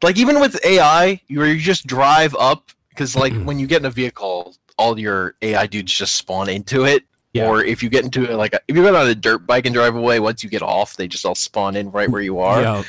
Like 0.00 0.16
even 0.16 0.38
with 0.38 0.64
AI, 0.64 1.20
you 1.26 1.40
where 1.40 1.48
you 1.48 1.58
just 1.60 1.84
drive 1.84 2.32
up 2.38 2.70
because 2.90 3.16
like 3.16 3.32
Mm-hmm. 3.32 3.46
when 3.46 3.58
you 3.58 3.66
get 3.66 3.80
in 3.82 3.86
a 3.86 3.90
vehicle, 3.90 4.54
all 4.78 4.96
your 4.96 5.34
AI 5.42 5.66
dudes 5.66 5.92
just 5.92 6.14
spawn 6.14 6.48
into 6.48 6.84
it. 6.84 7.02
Yeah. 7.38 7.48
Or 7.48 7.64
if 7.64 7.82
you 7.82 7.88
get 7.88 8.04
into 8.04 8.24
it, 8.24 8.34
like 8.36 8.52
a, 8.52 8.60
if 8.68 8.76
you 8.76 8.82
get 8.82 8.94
on 8.94 9.08
a 9.08 9.14
dirt 9.14 9.46
bike 9.46 9.66
and 9.66 9.74
drive 9.74 9.96
away, 9.96 10.20
once 10.20 10.44
you 10.44 10.50
get 10.50 10.62
off, 10.62 10.96
they 10.96 11.08
just 11.08 11.24
all 11.24 11.34
spawn 11.34 11.76
in 11.76 11.90
right 11.90 12.08
where 12.08 12.22
you 12.22 12.38
are. 12.38 12.62
yeah 12.62 12.82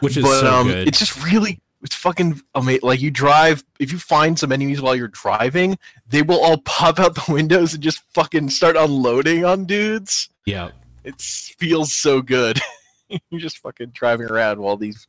which 0.00 0.16
is 0.16 0.24
but 0.24 0.40
so 0.40 0.52
um, 0.52 0.66
good 0.66 0.88
it's 0.88 0.98
just 0.98 1.24
really 1.24 1.60
it's 1.82 1.96
fucking 1.96 2.40
amazing. 2.54 2.80
Like 2.82 3.00
you 3.00 3.10
drive, 3.10 3.64
if 3.80 3.90
you 3.92 3.98
find 3.98 4.38
some 4.38 4.52
enemies 4.52 4.80
while 4.80 4.94
you're 4.94 5.08
driving, 5.08 5.78
they 6.08 6.22
will 6.22 6.40
all 6.40 6.58
pop 6.64 7.00
out 7.00 7.14
the 7.14 7.32
windows 7.32 7.74
and 7.74 7.82
just 7.82 8.02
fucking 8.14 8.50
start 8.50 8.76
unloading 8.76 9.44
on 9.44 9.64
dudes. 9.64 10.28
yeah 10.46 10.70
It 11.04 11.20
feels 11.20 11.92
so 11.92 12.22
good. 12.22 12.60
You're 13.30 13.40
just 13.40 13.58
fucking 13.58 13.90
driving 13.90 14.26
around 14.30 14.58
while 14.58 14.78
these 14.78 15.06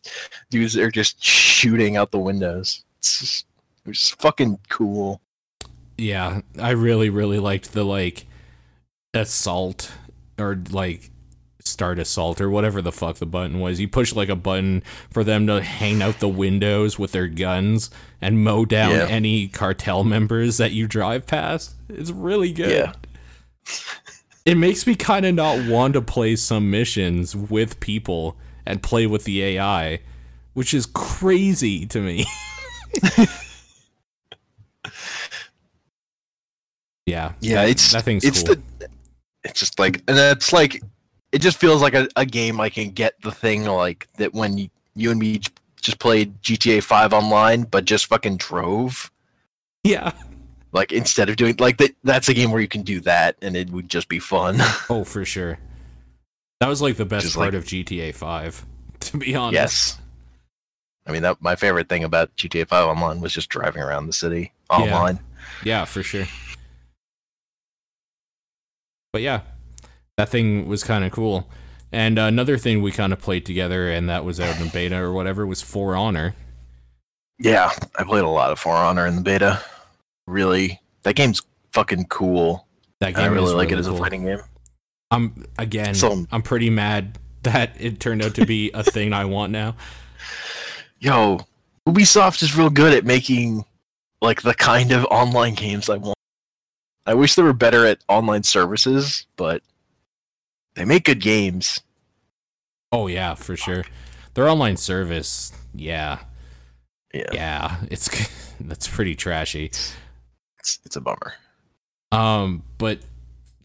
dudes 0.50 0.76
are 0.76 0.92
just 0.92 1.24
shooting 1.24 1.96
out 1.96 2.12
the 2.12 2.20
windows. 2.20 2.84
It's 3.00 3.20
just, 3.20 3.46
it's 3.86 4.00
just 4.00 4.22
fucking 4.22 4.60
cool. 4.68 5.22
Yeah 5.98 6.42
i 6.60 6.72
really 6.72 7.10
really 7.10 7.40
liked 7.40 7.72
the 7.74 7.84
like 7.84 8.26
assault 9.14 9.92
or 10.40 10.60
like 10.72 11.10
start 11.60 11.98
assault 11.98 12.42
or 12.42 12.50
whatever 12.50 12.82
the 12.82 12.92
fuck 12.92 13.18
the 13.18 13.26
button 13.26 13.60
was 13.60 13.80
you 13.80 13.88
push 13.88 14.14
like 14.14 14.28
a 14.28 14.36
button 14.36 14.84
for 15.10 15.24
them 15.24 15.48
to 15.48 15.62
hang 15.62 16.02
out 16.02 16.20
the 16.20 16.28
windows 16.28 17.00
with 17.00 17.12
their 17.14 17.28
guns 17.28 17.90
and 18.20 18.44
mow 18.44 18.66
down 18.66 18.92
Yeah. 18.92 19.08
any 19.08 19.48
cartel 19.48 20.04
members 20.04 20.58
that 20.58 20.72
you 20.72 20.88
drive 20.88 21.26
past 21.26 21.74
it's 21.88 22.12
really 22.12 22.52
good 22.52 22.70
Yeah. 22.72 22.94
it 24.46 24.58
makes 24.58 24.86
me 24.86 24.96
kind 24.96 25.26
of 25.26 25.36
not 25.36 25.66
want 25.70 25.94
to 25.94 26.02
play 26.02 26.36
some 26.36 26.70
missions 26.70 27.34
with 27.36 27.80
people 27.80 28.36
and 28.66 28.84
play 28.84 29.08
with 29.08 29.24
the 29.24 29.42
ai 29.44 30.00
which 30.54 30.74
is 30.74 30.86
crazy 30.86 31.86
to 31.86 32.02
me 32.02 32.26
yeah 37.06 37.34
Yeah, 37.42 37.64
it's 37.64 37.92
that 37.92 38.08
it's 38.08 38.44
cool. 38.44 38.56
the 38.80 38.88
it's 39.44 39.60
just 39.60 39.78
like 39.80 39.98
and 40.08 40.18
it's 40.18 40.54
like 40.54 40.82
it 41.32 41.40
just 41.42 41.58
feels 41.58 41.82
like 41.82 41.94
a, 41.94 42.08
a 42.16 42.26
game 42.26 42.60
I 42.62 42.70
can 42.70 42.92
get 42.92 43.14
the 43.22 43.32
thing 43.32 43.66
like 43.66 44.08
that 44.18 44.34
when 44.34 44.58
you, 44.58 44.70
you 44.96 45.12
and 45.12 45.20
me 45.20 45.42
just 45.82 46.00
played 46.00 46.42
GTA 46.42 46.82
5 46.84 47.14
online 47.14 47.64
but 47.64 47.86
just 47.86 48.06
fucking 48.06 48.38
drove 48.38 49.12
yeah 49.84 50.12
like 50.72 50.92
instead 50.94 51.28
of 51.30 51.36
doing 51.36 51.56
like 51.60 51.78
that 51.78 51.92
that's 52.04 52.30
a 52.30 52.34
game 52.34 52.52
where 52.52 52.62
you 52.62 52.68
can 52.70 52.84
do 52.84 53.00
that 53.02 53.36
and 53.42 53.56
it 53.58 53.70
would 53.70 53.90
just 53.90 54.08
be 54.10 54.20
fun. 54.20 54.58
Oh, 54.90 55.04
for 55.04 55.24
sure. 55.26 55.60
That 56.62 56.68
was 56.70 56.82
like 56.82 56.96
the 56.96 57.06
best 57.06 57.26
Just 57.26 57.36
part 57.36 57.54
like- 57.54 57.62
of 57.62 57.66
GTA 57.66 58.16
5, 58.16 58.66
to 59.02 59.18
be 59.18 59.36
honest. 59.36 59.54
yes. 59.54 59.98
I 61.06 61.12
mean 61.12 61.22
that 61.24 61.42
my 61.42 61.56
favorite 61.58 61.90
thing 61.90 62.04
about 62.06 62.34
GTA 62.38 62.68
5 62.68 62.88
online 62.88 63.20
was 63.20 63.34
just 63.34 63.50
driving 63.50 63.82
around 63.84 64.08
the 64.08 64.14
city 64.14 64.54
online. 64.70 65.20
Yeah, 65.66 65.84
for 65.86 66.02
sure. 66.02 66.26
But 69.14 69.22
yeah, 69.22 69.42
that 70.18 70.28
thing 70.30 70.68
was 70.68 70.84
kind 70.84 71.06
of 71.06 71.12
cool. 71.12 71.48
And 71.92 72.18
another 72.18 72.58
thing 72.58 72.82
we 72.82 72.92
kind 72.92 73.14
of 73.14 73.20
played 73.20 73.46
together, 73.46 73.90
and 73.90 74.10
that 74.10 74.26
was 74.26 74.40
out 74.40 74.60
in 74.60 74.70
beta 74.70 74.98
or 74.98 75.14
whatever, 75.14 75.46
was 75.46 75.62
For 75.62 75.96
Honor. 75.96 76.34
Yeah, 77.40 77.72
I 77.98 78.04
played 78.04 78.24
a 78.24 78.28
lot 78.30 78.52
of 78.52 78.60
For 78.60 78.74
Honor 78.74 79.06
in 79.06 79.16
the 79.16 79.22
beta. 79.22 79.62
Really, 80.26 80.82
that 81.04 81.16
game's 81.16 81.42
fucking 81.72 82.06
cool. 82.06 82.68
That 83.00 83.14
game 83.16 83.26
I 83.26 83.28
really 83.28 83.46
is 83.46 83.54
like 83.54 83.70
really 83.70 83.74
it 83.78 83.80
as 83.82 83.88
cool. 83.88 83.98
a 83.98 84.00
fighting 84.00 84.26
game. 84.26 84.40
I'm 85.12 85.46
again, 85.60 85.94
So- 85.94 86.26
I'm 86.32 86.42
pretty 86.42 86.72
mad 86.72 87.20
that 87.44 87.76
it 87.80 88.00
turned 88.00 88.24
out 88.24 88.34
to 88.36 88.46
be 88.46 88.72
a 88.74 88.84
thing 88.92 89.14
I 89.14 89.26
want 89.26 89.52
now. 89.52 89.76
Yo, 91.00 91.40
Ubisoft 91.88 92.42
is 92.42 92.58
real 92.58 92.70
good 92.72 92.94
at 92.94 93.06
making 93.06 93.66
like 94.22 94.42
the 94.42 94.54
kind 94.56 94.92
of 94.92 95.06
online 95.06 95.54
games 95.54 95.90
I 95.90 95.98
want. 95.98 96.18
I 97.06 97.14
wish 97.14 97.36
they 97.36 97.44
were 97.44 97.54
better 97.54 97.86
at 97.86 98.00
online 98.08 98.44
services, 98.44 99.26
but 99.36 99.62
they 100.76 100.86
make 100.86 101.06
good 101.06 101.22
games. 101.22 101.82
Oh 102.92 103.08
yeah, 103.08 103.36
for 103.36 103.56
sure. 103.58 103.84
Their 104.36 104.48
online 104.48 104.78
service, 104.78 105.52
yeah, 105.76 106.20
Yeah, 107.14 107.30
yeah, 107.34 107.78
it's 107.92 108.10
that's 108.60 108.88
pretty 108.88 109.16
trashy. 109.16 109.66
it's, 109.66 109.96
it's 110.86 110.96
a 110.96 111.02
bummer. 111.02 111.34
Um, 112.12 112.64
but 112.78 113.00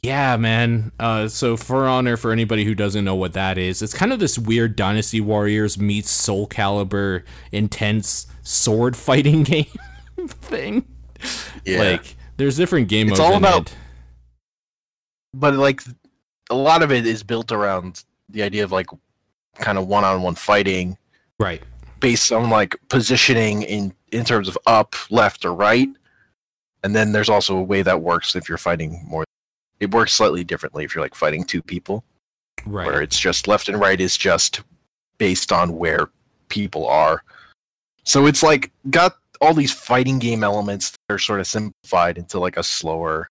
yeah, 0.02 0.36
man. 0.36 0.92
Uh, 0.98 1.28
so 1.28 1.56
For 1.56 1.86
Honor, 1.86 2.16
for 2.16 2.32
anybody 2.32 2.64
who 2.64 2.74
doesn't 2.74 3.04
know 3.04 3.14
what 3.14 3.32
that 3.34 3.58
is, 3.58 3.82
it's 3.82 3.94
kind 3.94 4.12
of 4.12 4.20
this 4.20 4.38
weird 4.38 4.76
Dynasty 4.76 5.20
Warriors 5.20 5.78
meets 5.78 6.10
Soul 6.10 6.46
Calibur 6.48 7.22
intense 7.52 8.26
sword 8.42 8.96
fighting 8.96 9.42
game 9.44 9.66
thing. 10.28 10.86
Yeah, 11.64 11.80
Like, 11.80 12.16
there's 12.38 12.56
different 12.56 12.88
game 12.88 13.08
It's 13.08 13.18
modes. 13.18 13.20
all 13.20 13.36
in 13.36 13.44
about- 13.44 13.70
it. 13.70 13.76
but 15.34 15.54
like 15.54 15.82
a 16.50 16.54
lot 16.54 16.82
of 16.82 16.90
it 16.90 17.06
is 17.06 17.22
built 17.22 17.52
around 17.52 18.04
the 18.30 18.42
idea 18.42 18.64
of 18.64 18.72
like 18.72 18.86
kind 19.56 19.76
of 19.76 19.86
one-on-one 19.86 20.34
fighting 20.34 20.96
right. 21.38 21.62
based 22.00 22.32
on 22.32 22.48
like 22.48 22.74
positioning 22.88 23.62
in 23.62 23.92
in 24.10 24.24
terms 24.24 24.48
of 24.48 24.56
up, 24.66 24.94
left, 25.10 25.44
or 25.44 25.52
right. 25.52 25.88
And 26.82 26.96
then 26.96 27.12
there's 27.12 27.28
also 27.28 27.58
a 27.58 27.62
way 27.62 27.82
that 27.82 28.00
works 28.00 28.34
if 28.34 28.48
you're 28.48 28.56
fighting 28.56 29.04
more. 29.06 29.24
It 29.80 29.90
works 29.90 30.14
slightly 30.14 30.44
differently 30.44 30.82
if 30.84 30.94
you're 30.94 31.04
like 31.04 31.14
fighting 31.14 31.44
two 31.44 31.60
people, 31.60 32.02
Right. 32.64 32.86
where 32.86 33.02
it's 33.02 33.18
just 33.20 33.46
left 33.48 33.68
and 33.68 33.78
right 33.78 34.00
is 34.00 34.16
just 34.16 34.62
based 35.18 35.52
on 35.52 35.76
where 35.76 36.08
people 36.48 36.86
are. 36.88 37.22
So 38.04 38.24
it's 38.24 38.42
like 38.42 38.70
got 38.88 39.18
all 39.40 39.54
these 39.54 39.72
fighting 39.72 40.18
game 40.18 40.42
elements 40.44 40.90
that 40.90 41.14
are 41.14 41.18
sort 41.18 41.40
of 41.40 41.46
simplified 41.46 42.18
into 42.18 42.38
like 42.38 42.56
a 42.56 42.62
slower 42.62 43.28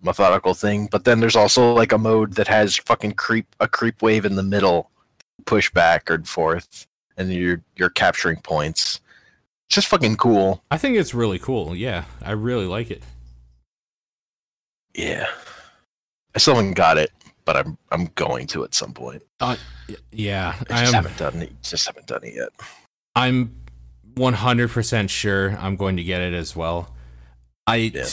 methodical 0.00 0.54
thing. 0.54 0.88
But 0.90 1.04
then 1.04 1.20
there's 1.20 1.36
also 1.36 1.72
like 1.72 1.92
a 1.92 1.98
mode 1.98 2.34
that 2.34 2.48
has 2.48 2.76
fucking 2.76 3.12
creep 3.12 3.46
a 3.60 3.68
creep 3.68 4.02
wave 4.02 4.24
in 4.24 4.36
the 4.36 4.42
middle, 4.42 4.90
push 5.46 5.70
back 5.70 6.10
and 6.10 6.28
forth, 6.28 6.86
and 7.16 7.32
you're 7.32 7.62
you're 7.76 7.90
capturing 7.90 8.40
points. 8.40 9.00
It's 9.68 9.76
just 9.76 9.88
fucking 9.88 10.16
cool. 10.16 10.62
I 10.70 10.78
think 10.78 10.96
it's 10.96 11.14
really 11.14 11.38
cool. 11.38 11.74
Yeah, 11.74 12.04
I 12.20 12.32
really 12.32 12.66
like 12.66 12.90
it. 12.90 13.02
Yeah. 14.94 15.26
I 16.34 16.38
still 16.38 16.54
haven't 16.54 16.74
got 16.74 16.98
it, 16.98 17.10
but 17.44 17.56
I'm 17.56 17.78
I'm 17.90 18.06
going 18.14 18.46
to 18.48 18.64
at 18.64 18.74
some 18.74 18.92
point. 18.92 19.22
Uh, 19.40 19.56
yeah, 20.10 20.54
I 20.70 20.74
I 20.74 20.80
just 20.80 20.94
am. 20.94 21.04
haven't 21.04 21.18
done 21.18 21.42
it. 21.42 21.62
Just 21.62 21.86
haven't 21.86 22.06
done 22.06 22.24
it 22.24 22.34
yet. 22.34 22.48
I'm 23.14 23.54
100% 24.14 25.08
sure 25.10 25.56
I'm 25.58 25.76
going 25.76 25.96
to 25.96 26.02
get 26.04 26.20
it 26.20 26.34
as 26.34 26.54
well. 26.56 26.94
I 27.66 27.76
Yeah. 27.76 28.06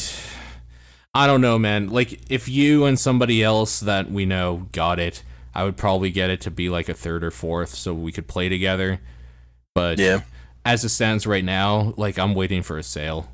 I 1.13 1.25
don't 1.25 1.41
know, 1.41 1.57
man. 1.57 1.89
Like 1.89 2.19
if 2.31 2.47
you 2.47 2.85
and 2.85 2.99
somebody 2.99 3.43
else 3.43 3.79
that 3.79 4.11
we 4.11 4.25
know 4.25 4.67
got 4.71 4.99
it, 4.99 5.23
I 5.55 5.63
would 5.63 5.75
probably 5.75 6.11
get 6.11 6.29
it 6.29 6.41
to 6.41 6.51
be 6.51 6.69
like 6.69 6.87
a 6.87 6.93
third 6.93 7.23
or 7.23 7.31
fourth 7.31 7.73
so 7.73 7.93
we 7.93 8.11
could 8.11 8.27
play 8.27 8.47
together. 8.47 8.99
But 9.73 9.97
Yeah. 9.97 10.21
as 10.63 10.83
it 10.83 10.89
stands 10.89 11.25
right 11.25 11.43
now, 11.43 11.93
like 11.97 12.19
I'm 12.19 12.35
waiting 12.35 12.61
for 12.61 12.77
a 12.77 12.83
sale. 12.83 13.31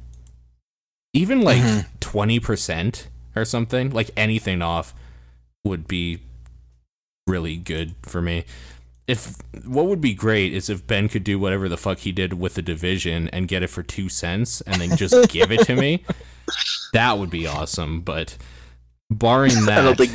Even 1.14 1.42
like 1.42 1.62
Mhm. 1.62 1.86
20% 2.00 3.08
or 3.36 3.44
something, 3.46 3.90
like 3.92 4.10
anything 4.16 4.62
off 4.62 4.94
would 5.66 5.88
be 5.88 6.20
really 7.28 7.58
good 7.58 7.96
for 8.04 8.22
me. 8.22 8.46
If 9.08 9.36
what 9.66 9.86
would 9.86 10.02
be 10.02 10.14
great 10.16 10.54
is 10.54 10.70
if 10.70 10.88
Ben 10.88 11.08
could 11.10 11.24
do 11.24 11.38
whatever 11.38 11.70
the 11.70 11.78
fuck 11.78 12.00
he 12.00 12.12
did 12.12 12.34
with 12.34 12.56
the 12.56 12.62
division 12.64 13.28
and 13.30 13.48
get 13.48 13.62
it 13.62 13.68
for 13.68 13.84
2 13.84 14.10
cents 14.10 14.62
and 14.62 14.82
then 14.82 14.98
just 14.98 15.30
give 15.32 15.52
it 15.52 15.62
to 15.68 15.76
me. 15.76 16.04
That 16.94 17.20
would 17.20 17.30
be 17.30 17.46
awesome, 17.46 18.02
but 18.02 18.38
barring 19.12 19.66
that 19.66 19.80
I 19.80 19.84
don't 19.84 19.98
think. 19.98 20.12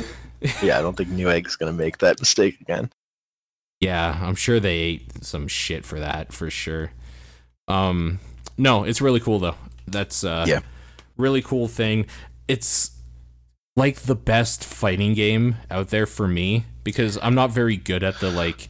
Yeah, 0.61 0.77
I 0.79 0.81
don't 0.81 0.97
think 0.97 1.09
Newegg's 1.09 1.55
gonna 1.55 1.71
make 1.71 1.99
that 1.99 2.19
mistake 2.19 2.59
again. 2.61 2.91
Yeah, 3.79 4.19
I'm 4.21 4.35
sure 4.35 4.59
they 4.59 4.77
ate 4.77 5.23
some 5.23 5.47
shit 5.47 5.85
for 5.85 5.99
that 5.99 6.33
for 6.33 6.49
sure. 6.49 6.91
Um 7.67 8.19
no, 8.57 8.83
it's 8.83 9.01
really 9.01 9.19
cool 9.21 9.39
though. 9.39 9.55
That's 9.87 10.23
uh 10.23 10.45
Yeah. 10.47 10.59
really 11.15 11.41
cool 11.41 11.67
thing. 11.69 12.07
It's 12.47 12.91
like 13.77 14.01
the 14.01 14.15
best 14.15 14.65
fighting 14.65 15.13
game 15.13 15.55
out 15.69 15.87
there 15.89 16.05
for 16.05 16.27
me 16.27 16.65
because 16.83 17.17
I'm 17.21 17.35
not 17.35 17.51
very 17.51 17.77
good 17.77 18.03
at 18.03 18.19
the 18.19 18.29
like 18.29 18.67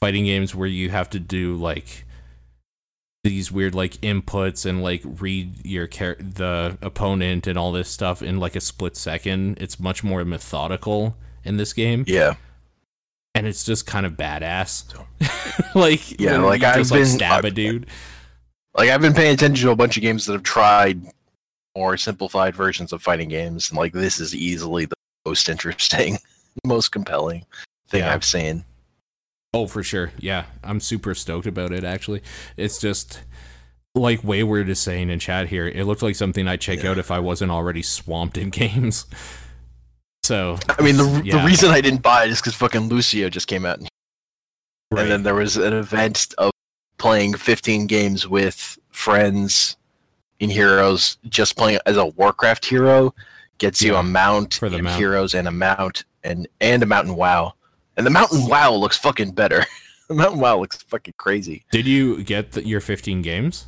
fighting 0.00 0.24
games 0.24 0.54
where 0.54 0.68
you 0.68 0.90
have 0.90 1.10
to 1.10 1.20
do 1.20 1.54
like 1.56 2.04
these 3.22 3.52
weird 3.52 3.74
like 3.74 3.92
inputs 3.98 4.64
and 4.64 4.82
like 4.82 5.02
read 5.04 5.54
your 5.64 5.86
char- 5.86 6.16
the 6.18 6.78
opponent 6.80 7.46
and 7.46 7.58
all 7.58 7.70
this 7.72 7.88
stuff 7.90 8.22
in 8.22 8.40
like 8.40 8.56
a 8.56 8.60
split 8.60 8.96
second. 8.96 9.58
It's 9.60 9.78
much 9.78 10.02
more 10.02 10.24
methodical 10.24 11.16
in 11.44 11.56
this 11.58 11.72
game 11.74 12.04
Yeah. 12.06 12.34
and 13.34 13.46
it's 13.46 13.62
just 13.64 13.86
kind 13.86 14.06
of 14.06 14.12
badass. 14.14 14.84
like 15.74 16.18
Yeah, 16.18 16.38
like, 16.38 16.62
I've 16.62 16.76
just 16.76 16.90
like 16.90 17.00
been- 17.00 17.06
stab 17.08 17.44
uh, 17.44 17.46
a 17.46 17.46
I've- 17.48 17.54
dude. 17.54 17.86
Like 18.74 18.88
I've 18.88 19.00
been 19.00 19.14
paying 19.14 19.34
attention 19.34 19.66
to 19.66 19.72
a 19.72 19.76
bunch 19.76 19.96
of 19.96 20.02
games 20.02 20.24
that 20.26 20.32
have 20.32 20.44
tried 20.44 21.02
more 21.76 21.96
simplified 21.96 22.54
versions 22.54 22.92
of 22.92 23.02
fighting 23.02 23.28
games, 23.28 23.68
and 23.68 23.76
like 23.76 23.92
this 23.92 24.20
is 24.20 24.32
easily 24.34 24.84
the 24.84 24.94
most 25.26 25.48
interesting, 25.48 26.18
most 26.64 26.90
compelling 26.90 27.44
thing 27.88 28.00
Yeah. 28.00 28.14
I've 28.14 28.24
seen. 28.24 28.64
Oh, 29.52 29.66
for 29.66 29.82
sure. 29.82 30.12
Yeah, 30.18 30.44
I'm 30.62 30.78
super 30.80 31.14
stoked 31.14 31.46
about 31.46 31.72
it. 31.72 31.82
Actually, 31.84 32.22
it's 32.56 32.78
just 32.78 33.20
like 33.94 34.22
Wayward 34.22 34.68
is 34.68 34.78
saying 34.78 35.10
in 35.10 35.18
chat 35.18 35.48
here. 35.48 35.66
It 35.66 35.84
looked 35.84 36.02
like 36.02 36.14
something 36.14 36.46
I'd 36.46 36.60
check 36.60 36.82
Yeah. 36.84 36.90
out 36.92 36.98
if 36.98 37.10
I 37.10 37.18
wasn't 37.18 37.50
already 37.50 37.82
swamped 37.82 38.38
in 38.38 38.50
games. 38.50 39.06
So 40.22 40.58
I 40.68 40.82
mean, 40.82 40.96
the 40.96 41.22
Yeah. 41.24 41.38
the 41.38 41.46
reason 41.46 41.70
I 41.70 41.80
didn't 41.80 42.02
buy 42.02 42.24
it 42.24 42.30
is 42.30 42.40
because 42.40 42.54
fucking 42.54 42.88
Lucio 42.88 43.28
just 43.28 43.48
came 43.48 43.66
out, 43.66 43.78
and, 43.78 43.88
right. 44.92 45.08
then 45.08 45.24
there 45.24 45.34
was 45.34 45.56
an 45.56 45.72
event 45.72 46.32
of 46.38 46.52
playing 46.98 47.34
15 47.34 47.86
games 47.86 48.28
with 48.28 48.78
friends 48.90 49.76
in 50.38 50.50
Heroes. 50.50 51.16
Just 51.28 51.56
playing 51.56 51.80
as 51.86 51.96
a 51.96 52.06
Warcraft 52.06 52.66
hero 52.66 53.14
gets 53.58 53.82
you 53.82 53.96
a 53.96 54.02
mount 54.02 54.54
for 54.54 54.68
the 54.68 54.76
in 54.78 54.84
mount. 54.84 54.96
Heroes 54.98 55.34
and 55.34 55.48
a 55.48 55.50
mount 55.50 56.04
and 56.22 56.46
and 56.60 56.82
a 56.82 56.86
mountain 56.86 57.16
WoW, 57.16 57.54
and 58.00 58.06
the 58.06 58.10
mountain 58.10 58.46
WoW 58.46 58.72
looks 58.72 58.96
fucking 58.96 59.32
better. 59.32 59.66
the 60.08 60.14
mountain 60.14 60.40
WoW 60.40 60.58
looks 60.58 60.80
fucking 60.84 61.12
crazy. 61.18 61.64
Did 61.70 61.86
you 61.86 62.24
get 62.24 62.52
the, 62.52 62.66
your 62.66 62.80
15 62.80 63.20
games? 63.20 63.66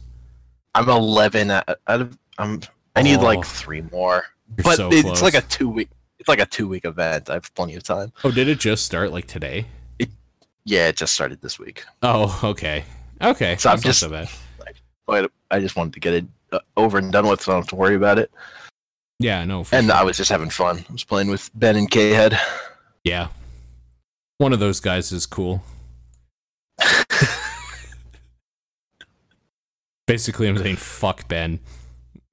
I'm 0.74 0.88
11 0.88 1.50
out 1.50 1.78
of 1.86 2.18
I'm 2.38 2.62
I 2.96 3.02
need 3.02 3.18
Oh. 3.18 3.24
like 3.24 3.44
three 3.44 3.82
more, 3.92 4.24
but 4.64 4.76
so 4.76 4.88
it's 4.90 5.20
like 5.20 5.34
a 5.34 5.42
two 5.42 5.68
week. 5.68 5.90
It's 6.18 6.28
like 6.30 6.40
a 6.40 6.46
two 6.46 6.66
week 6.66 6.86
event. 6.86 7.28
I 7.28 7.34
have 7.34 7.54
plenty 7.54 7.74
of 7.74 7.82
time. 7.82 8.10
Oh, 8.24 8.30
did 8.30 8.48
it 8.48 8.58
just 8.58 8.86
start 8.86 9.12
like 9.12 9.26
today? 9.26 9.66
It, 9.98 10.08
Yeah, 10.64 10.88
it 10.88 10.96
just 10.96 11.12
started 11.12 11.42
this 11.42 11.58
week. 11.58 11.84
Oh, 12.02 12.40
okay. 12.42 12.84
Okay. 13.20 13.56
So 13.58 13.68
I'm 13.68 13.80
just- 13.80 14.00
so 14.00 14.08
bad. 14.08 14.30
but 15.06 15.30
I 15.50 15.60
just 15.60 15.76
wanted 15.76 15.92
to 15.92 16.00
get 16.00 16.14
it 16.14 16.24
uh, 16.52 16.60
over 16.78 16.96
and 16.96 17.12
done 17.12 17.26
with, 17.28 17.42
so 17.42 17.52
I 17.52 17.54
don't 17.56 17.62
have 17.64 17.68
to 17.68 17.76
worry 17.76 17.96
about 17.96 18.18
it. 18.18 18.30
Yeah, 19.18 19.44
no. 19.44 19.66
And 19.72 19.86
sure. 19.88 19.94
I 19.94 20.02
was 20.04 20.16
just 20.16 20.30
having 20.30 20.48
fun. 20.50 20.84
I 20.88 20.92
was 20.92 21.04
playing 21.04 21.28
with 21.28 21.50
Ben 21.54 21.76
and 21.76 21.90
K 21.90 22.10
Head. 22.10 22.38
yeah. 23.04 23.28
One 24.42 24.52
of 24.52 24.58
those 24.58 24.80
guys 24.80 25.12
is 25.12 25.24
cool. 25.24 25.62
Basically, 30.08 30.48
I'm 30.48 30.58
saying 30.58 30.74
fuck 30.76 31.28
Ben. 31.28 31.60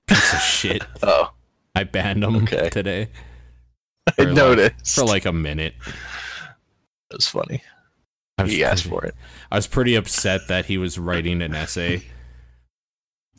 Piece 0.08 0.34
of 0.34 0.40
shit. 0.40 0.84
Oh, 1.04 1.32
I 1.76 1.84
banned 1.84 2.24
him 2.24 2.36
Okay. 2.38 2.70
today 2.72 3.10
I 4.18 4.24
like- 4.24 4.34
noticed. 4.34 4.96
for 4.96 5.06
like 5.06 5.26
a 5.26 5.32
minute. 5.32 5.76
was 7.12 7.28
funny. 7.28 7.62
I 8.40 8.44
was 8.44 8.52
He 8.54 8.64
asked 8.64 8.86
pretty, 8.90 8.96
for 8.98 9.06
it. 9.06 9.14
I 9.52 9.58
was 9.58 9.68
pretty 9.68 9.94
upset 9.94 10.48
that 10.48 10.66
he 10.66 10.80
was 10.80 10.98
writing 10.98 11.44
an 11.44 11.54
essay 11.54 12.02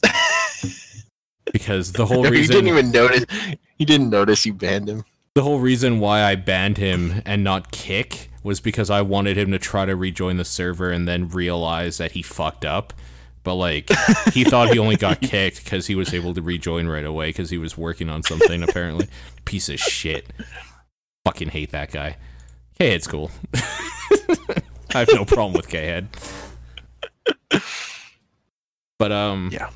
because 1.52 1.90
the 1.92 2.06
whole 2.06 2.24
you 2.24 2.30
reason 2.30 2.54
You 2.54 2.62
didn't 2.62 2.78
even 2.78 2.92
notice. 2.92 3.24
You 3.78 3.86
didn't 3.86 4.10
notice 4.10 4.46
you 4.46 4.54
banned 4.54 4.88
him. 4.88 5.02
the 5.34 5.42
whole 5.42 5.58
reason 5.58 5.98
why 5.98 6.22
I 6.22 6.36
banned 6.36 6.78
him 6.78 7.20
and 7.26 7.42
not 7.42 7.72
kick 7.72 8.29
was 8.42 8.60
because 8.60 8.90
I 8.90 9.02
wanted 9.02 9.36
him 9.36 9.50
to 9.52 9.58
try 9.58 9.84
to 9.84 9.94
rejoin 9.96 10.36
the 10.36 10.44
server 10.44 10.90
and 10.90 11.06
then 11.06 11.28
realize 11.28 11.98
that 11.98 12.12
he 12.12 12.22
fucked 12.22 12.64
up. 12.64 12.92
But 13.42 13.54
like 13.54 13.90
he 14.32 14.44
thought 14.44 14.72
he 14.72 14.78
only 14.78 14.96
got 14.96 15.20
kicked 15.22 15.64
because 15.64 15.86
he 15.86 15.94
was 15.94 16.12
able 16.12 16.34
to 16.34 16.42
rejoin 16.42 16.88
right 16.88 17.04
away 17.04 17.30
because 17.30 17.50
he 17.50 17.58
was 17.58 17.76
working 17.76 18.10
on 18.10 18.22
something 18.22 18.62
apparently. 18.62 19.08
Piece 19.44 19.68
of 19.68 19.78
shit. 19.80 20.26
Fucking 21.24 21.48
hate 21.48 21.70
that 21.72 21.90
guy. 21.90 22.16
K 22.78 22.90
Head's 22.90 23.06
cool. 23.06 23.30
I 23.54 24.98
have 24.98 25.08
no 25.14 25.24
problem 25.24 25.54
with 25.54 25.68
K 25.68 25.86
Head. 25.86 26.08
But 28.98 29.12
um 29.12 29.50
Yeah. 29.52 29.70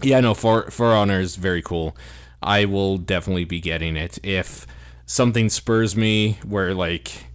Yeah, 0.00 0.20
no, 0.20 0.32
For 0.34 0.70
For 0.70 0.92
Honor 0.92 1.20
is 1.20 1.36
very 1.36 1.62
cool. 1.62 1.96
I 2.42 2.64
will 2.64 2.98
definitely 2.98 3.44
be 3.44 3.60
getting 3.60 3.96
it 3.96 4.18
if 4.22 4.66
something 5.06 5.48
spurs 5.48 5.96
me 5.96 6.38
where 6.44 6.72
like 6.72 7.27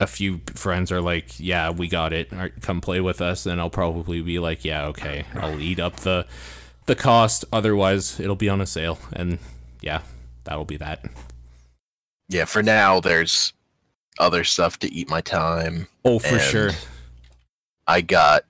a 0.00 0.06
few 0.06 0.40
friends 0.54 0.92
are 0.92 1.00
like, 1.00 1.38
"Yeah, 1.40 1.70
we 1.70 1.88
got 1.88 2.12
it. 2.12 2.30
Right, 2.32 2.52
come 2.60 2.80
play 2.80 3.00
with 3.00 3.20
us." 3.20 3.44
Then 3.44 3.58
I'll 3.58 3.70
probably 3.70 4.20
be 4.22 4.38
like, 4.38 4.64
"Yeah, 4.64 4.86
okay. 4.86 5.24
I'll 5.34 5.60
eat 5.60 5.80
up 5.80 5.96
the 5.96 6.26
the 6.86 6.94
cost. 6.94 7.44
Otherwise, 7.52 8.18
it'll 8.20 8.36
be 8.36 8.48
on 8.48 8.60
a 8.60 8.66
sale." 8.66 8.98
And 9.12 9.38
yeah, 9.80 10.02
that'll 10.44 10.64
be 10.64 10.76
that. 10.76 11.04
Yeah, 12.28 12.44
for 12.44 12.62
now, 12.62 13.00
there's 13.00 13.52
other 14.18 14.44
stuff 14.44 14.78
to 14.80 14.92
eat 14.92 15.08
my 15.08 15.20
time. 15.20 15.88
Oh, 16.04 16.18
for 16.18 16.38
sure. 16.38 16.70
I 17.86 18.02
got, 18.02 18.44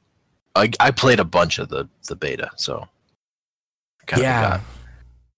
I, 0.57 0.71
I 0.81 0.91
played 0.91 1.21
a 1.21 1.25
bunch 1.25 1.59
of 1.61 1.69
the, 1.69 1.89
the 2.09 2.17
beta, 2.17 2.51
so 2.57 2.89
kind 4.07 4.21
of 4.21 4.25
Yeah, 4.25 4.51
got, 4.51 4.61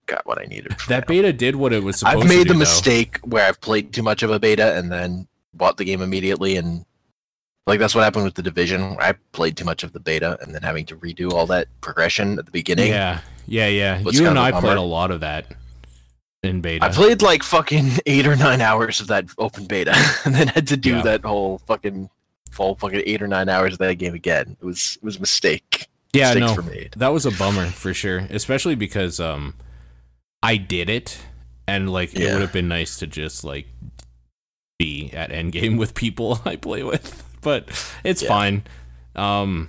got 0.06 0.26
what 0.26 0.40
I 0.40 0.44
needed. 0.46 0.74
that 0.88 1.00
now. 1.06 1.06
beta 1.12 1.32
did 1.34 1.56
what 1.56 1.74
it 1.74 1.82
was 1.82 1.98
supposed 1.98 2.16
I've 2.16 2.22
to 2.22 2.28
made 2.28 2.44
do, 2.44 2.48
the 2.50 2.52
though. 2.54 2.58
mistake 2.60 3.18
where 3.24 3.46
I've 3.46 3.60
played 3.60 3.92
too 3.92 4.02
much 4.02 4.22
of 4.22 4.30
a 4.30 4.38
beta 4.38 4.74
and 4.78 4.90
then 4.90 5.26
bought 5.54 5.76
the 5.76 5.84
game 5.84 6.02
immediately, 6.02 6.56
and 6.56 6.84
like 7.66 7.78
that's 7.78 7.94
what 7.94 8.04
happened 8.04 8.24
with 8.24 8.34
the 8.34 8.42
division. 8.42 8.96
I 9.00 9.14
played 9.32 9.56
too 9.56 9.64
much 9.64 9.82
of 9.82 9.92
the 9.92 10.00
beta 10.00 10.38
and 10.42 10.54
then 10.54 10.62
having 10.62 10.86
to 10.86 10.96
redo 10.96 11.32
all 11.32 11.46
that 11.46 11.68
progression 11.80 12.38
at 12.38 12.46
the 12.46 12.52
beginning. 12.52 12.88
Yeah, 12.88 13.20
yeah, 13.46 13.68
yeah. 13.68 13.98
You 13.98 14.26
and 14.26 14.38
I 14.38 14.50
played 14.52 14.76
a 14.78 14.82
lot 14.82 15.10
of 15.10 15.20
that 15.20 15.46
in 16.42 16.60
beta. 16.60 16.84
I 16.84 16.88
played 16.90 17.22
like 17.22 17.42
fucking 17.42 17.90
eight 18.06 18.26
or 18.26 18.36
nine 18.36 18.60
hours 18.60 19.00
of 19.00 19.08
that 19.08 19.26
open 19.38 19.66
beta, 19.66 19.94
and 20.24 20.34
then 20.34 20.48
had 20.48 20.66
to 20.68 20.76
do 20.76 20.96
Yeah. 20.96 21.02
that 21.02 21.24
whole 21.24 21.58
fucking 21.66 22.08
full 22.50 22.74
fucking 22.76 23.02
eight 23.06 23.22
or 23.22 23.28
nine 23.28 23.48
hours 23.48 23.74
of 23.74 23.78
that 23.78 23.94
game 23.96 24.14
again. 24.14 24.56
It 24.60 24.64
was 24.64 24.96
it 25.00 25.04
was 25.04 25.16
a 25.16 25.20
mistake. 25.20 25.88
yeah, 26.12 26.34
Mistakes 26.34 26.66
no, 26.96 27.00
that 27.00 27.08
was 27.08 27.26
a 27.26 27.30
bummer 27.32 27.66
for 27.66 27.94
sure, 27.94 28.18
especially 28.30 28.74
because 28.74 29.20
um, 29.20 29.54
I 30.42 30.56
did 30.56 30.88
it, 30.90 31.18
and 31.68 31.90
like 31.92 32.14
it 32.14 32.22
Yeah. 32.22 32.32
would 32.32 32.42
have 32.42 32.52
been 32.52 32.66
nice 32.68 32.98
to 32.98 33.06
just 33.06 33.44
like 33.44 33.66
be 34.80 35.10
at 35.12 35.30
endgame 35.30 35.78
with 35.78 35.94
people 35.94 36.40
I 36.46 36.56
play 36.56 36.82
with, 36.82 37.22
but 37.42 37.68
it's 38.02 38.22
Yeah. 38.22 38.28
fine. 38.28 38.62
Um, 39.14 39.68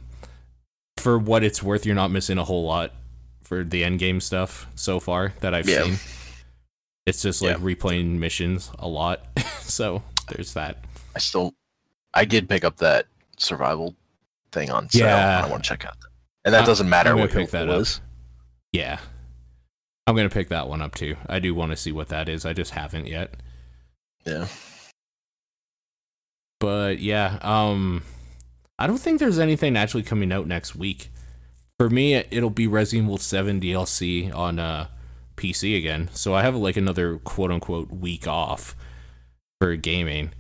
for 0.97 1.19
what 1.19 1.43
it's 1.43 1.61
worth, 1.61 1.85
you're 1.85 1.95
not 1.95 2.11
missing 2.11 2.37
a 2.37 2.43
whole 2.45 2.63
lot 2.63 2.93
for 3.41 3.63
the 3.65 3.83
end 3.83 3.99
game 3.99 4.21
stuff 4.21 4.67
so 4.75 4.99
far 5.01 5.33
that 5.41 5.53
I've 5.53 5.67
Yeah. 5.67 5.83
seen. 5.83 5.95
It's 7.05 7.21
just 7.21 7.41
like 7.41 7.57
Yeah. 7.57 7.63
replaying 7.63 8.19
missions 8.19 8.71
a 8.79 8.87
lot. 8.87 9.25
so 9.61 10.01
there's 10.29 10.53
that. 10.53 10.77
I 11.15 11.19
still, 11.19 11.53
I 12.13 12.23
did 12.23 12.47
pick 12.47 12.63
up 12.63 12.77
that 12.77 13.07
survival 13.37 13.95
thing 14.53 14.71
on 14.71 14.89
sale. 14.89 15.07
Yeah. 15.07 15.43
I 15.45 15.49
want 15.49 15.63
to 15.65 15.67
check 15.69 15.85
out 15.85 15.99
that. 15.99 16.07
And 16.45 16.53
that 16.53 16.63
I- 16.63 16.65
doesn't 16.65 16.87
matter 16.89 17.17
what 17.17 17.31
pick 17.31 17.49
that 17.51 17.67
up. 17.67 17.77
was. 17.79 17.99
Yeah. 18.71 18.99
I'm 20.07 20.15
gonna 20.15 20.29
pick 20.29 20.47
that 20.49 20.67
one 20.69 20.81
up 20.81 20.95
too. 20.95 21.17
I 21.27 21.39
do 21.39 21.53
want 21.53 21.71
to 21.71 21.77
see 21.77 21.91
what 21.91 22.07
that 22.09 22.29
is. 22.29 22.45
I 22.45 22.53
just 22.53 22.71
haven't 22.71 23.07
yet. 23.07 23.35
Yeah. 24.25 24.47
But 26.61 26.99
yeah, 26.99 27.39
um 27.41 28.03
I 28.79 28.87
don't 28.87 28.99
think 28.99 29.19
there's 29.19 29.39
anything 29.39 29.75
actually 29.75 30.03
coming 30.03 30.31
out 30.31 30.47
next 30.47 30.75
week. 30.75 31.09
For 31.77 31.89
me, 31.89 32.13
it'll 32.15 32.51
be 32.51 32.67
Resident 32.67 33.07
Evil 33.07 33.17
7 33.17 33.59
DLC 33.59 34.33
on 34.33 34.59
uh 34.59 34.87
PC 35.35 35.77
again. 35.77 36.09
So 36.13 36.35
I 36.35 36.43
have 36.43 36.55
like 36.55 36.77
another 36.77 37.17
quote 37.17 37.51
unquote 37.51 37.89
week 37.89 38.27
off 38.27 38.75
for 39.59 39.75
gaming, 39.75 40.31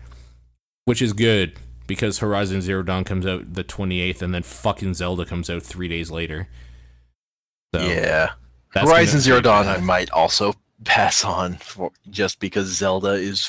which 0.85 1.01
is 1.01 1.11
good 1.11 1.59
because 1.87 2.19
Horizon 2.19 2.61
Zero 2.61 2.83
Dawn 2.83 3.03
comes 3.03 3.25
out 3.25 3.53
the 3.55 3.63
28th 3.63 4.21
and 4.21 4.33
then 4.33 4.43
fucking 4.43 4.93
Zelda 4.93 5.25
comes 5.25 5.49
out 5.49 5.63
3 5.63 5.87
days 5.87 6.11
later. 6.11 6.47
So 7.73 7.81
yeah. 7.81 8.31
Horizon 8.69 9.19
Zero 9.21 9.41
Dawn. 9.41 9.67
I 9.67 9.77
might 9.77 10.11
also 10.11 10.53
pass 10.83 11.25
on 11.25 11.55
for 11.55 11.91
just 12.11 12.39
because 12.39 12.67
Zelda 12.67 13.13
is 13.13 13.45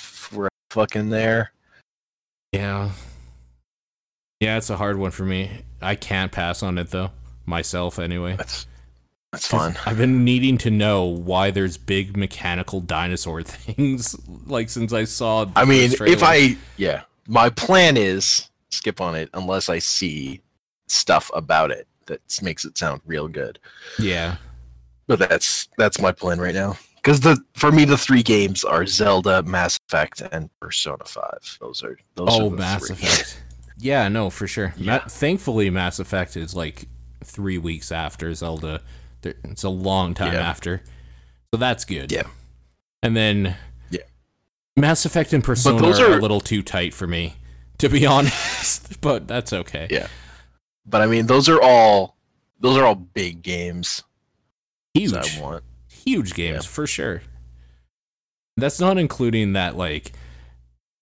fucking 0.71 1.11
there. 1.11 1.53
Yeah. 2.53 2.91
Yeah, 4.41 4.59
it's 4.59 4.71
a 4.71 4.77
hard 4.77 4.99
one 4.99 5.11
for 5.11 5.25
me. 5.25 5.63
I 5.81 5.95
can't 5.95 6.31
pass 6.31 6.63
on 6.63 6.79
it 6.79 6.91
though. 6.91 7.11
Myself 7.47 7.99
anyway. 7.99 8.37
That's 8.37 8.67
that's 9.33 9.47
fun. 9.47 9.77
I've 9.87 9.97
been 9.97 10.25
needing 10.25 10.59
to 10.59 10.71
know 10.71 11.05
why 11.07 11.51
there's 11.51 11.79
big 11.79 12.17
mechanical 12.17 12.81
dinosaur 12.81 13.43
things 13.43 14.17
like 14.47 14.69
since 14.69 14.93
I 14.93 15.05
saw 15.05 15.47
I 15.57 15.65
mean, 15.65 15.91
if. 15.93 16.23
I 16.23 16.57
yeah, 16.77 17.03
my 17.27 17.49
plan 17.51 17.97
is 17.97 18.51
skip 18.71 19.01
on 19.01 19.15
it 19.15 19.31
unless 19.33 19.69
I 19.69 19.79
see 19.79 20.41
stuff 20.87 21.31
about 21.35 21.71
it 21.71 21.87
that 22.07 22.21
makes 22.43 22.65
it 22.65 22.77
sound 22.77 23.01
real 23.07 23.29
good. 23.29 23.59
Yeah. 23.99 24.37
But 25.07 25.19
that's 25.19 25.69
that's 25.79 26.01
my 26.01 26.13
plan 26.13 26.41
right 26.41 26.55
now. 26.55 26.77
Because 27.03 27.21
the 27.21 27.37
for 27.55 27.73
me 27.73 27.85
the 27.85 27.99
three 27.99 28.23
games 28.23 28.63
are 28.65 28.87
Zelda, 28.87 29.43
Mass 29.43 29.79
Effect, 29.89 30.21
and 30.33 30.49
Persona 30.61 31.05
Five. 31.05 31.59
Those 31.61 31.83
are 31.83 31.99
those 32.15 32.29
oh, 32.31 32.39
are 32.39 32.43
Oh, 32.45 32.51
the 32.51 32.57
Mass 32.57 32.87
three. 32.87 32.95
Effect. 32.97 33.43
Yeah, 33.79 34.07
no, 34.07 34.31
for 34.31 34.47
sure. 34.47 34.75
Ma- 34.79 35.01
thankfully 35.09 35.69
Mass 35.69 35.99
Effect 35.99 36.37
is 36.37 36.55
like 36.55 36.85
3 37.25 37.59
weeks 37.59 37.91
after 37.91 38.33
Zelda. 38.33 38.81
It's 39.25 39.65
a 39.65 39.69
long 39.69 40.15
time 40.15 40.35
Yeah. 40.35 40.49
after. 40.49 40.83
So 41.53 41.59
that's 41.59 41.85
good. 41.85 42.13
Yeah. 42.13 42.23
And 43.03 43.17
then 43.17 43.57
Yeah. 43.91 44.03
Mass 44.77 45.05
Effect 45.05 45.33
and 45.33 45.43
Persona 45.43 45.81
those 45.83 45.99
are, 45.99 46.13
are- 46.13 46.19
a 46.19 46.21
little 46.21 46.41
too 46.41 46.63
tight 46.63 46.95
for 46.95 47.09
me, 47.09 47.35
to 47.79 47.89
be 47.89 48.07
honest. 48.17 49.01
but 49.01 49.27
that's 49.27 49.53
okay. 49.53 49.89
Yeah. 49.91 50.07
But 50.87 51.01
I 51.03 51.07
mean, 51.07 51.27
those 51.27 51.49
are 51.49 51.61
all 51.61 52.17
those 52.61 52.77
are 52.77 52.85
all 52.85 52.95
big 52.95 53.43
games. 53.43 54.05
Huge. 54.95 55.11
that 55.11 55.39
I 55.39 55.41
want. 55.41 55.65
Huge 56.05 56.35
games 56.35 56.65
Yeah. 56.65 56.71
for 56.71 56.87
sure. 56.87 57.23
That's 58.57 58.81
not 58.81 58.99
including 58.99 59.55
that 59.55 59.77
like 59.77 60.13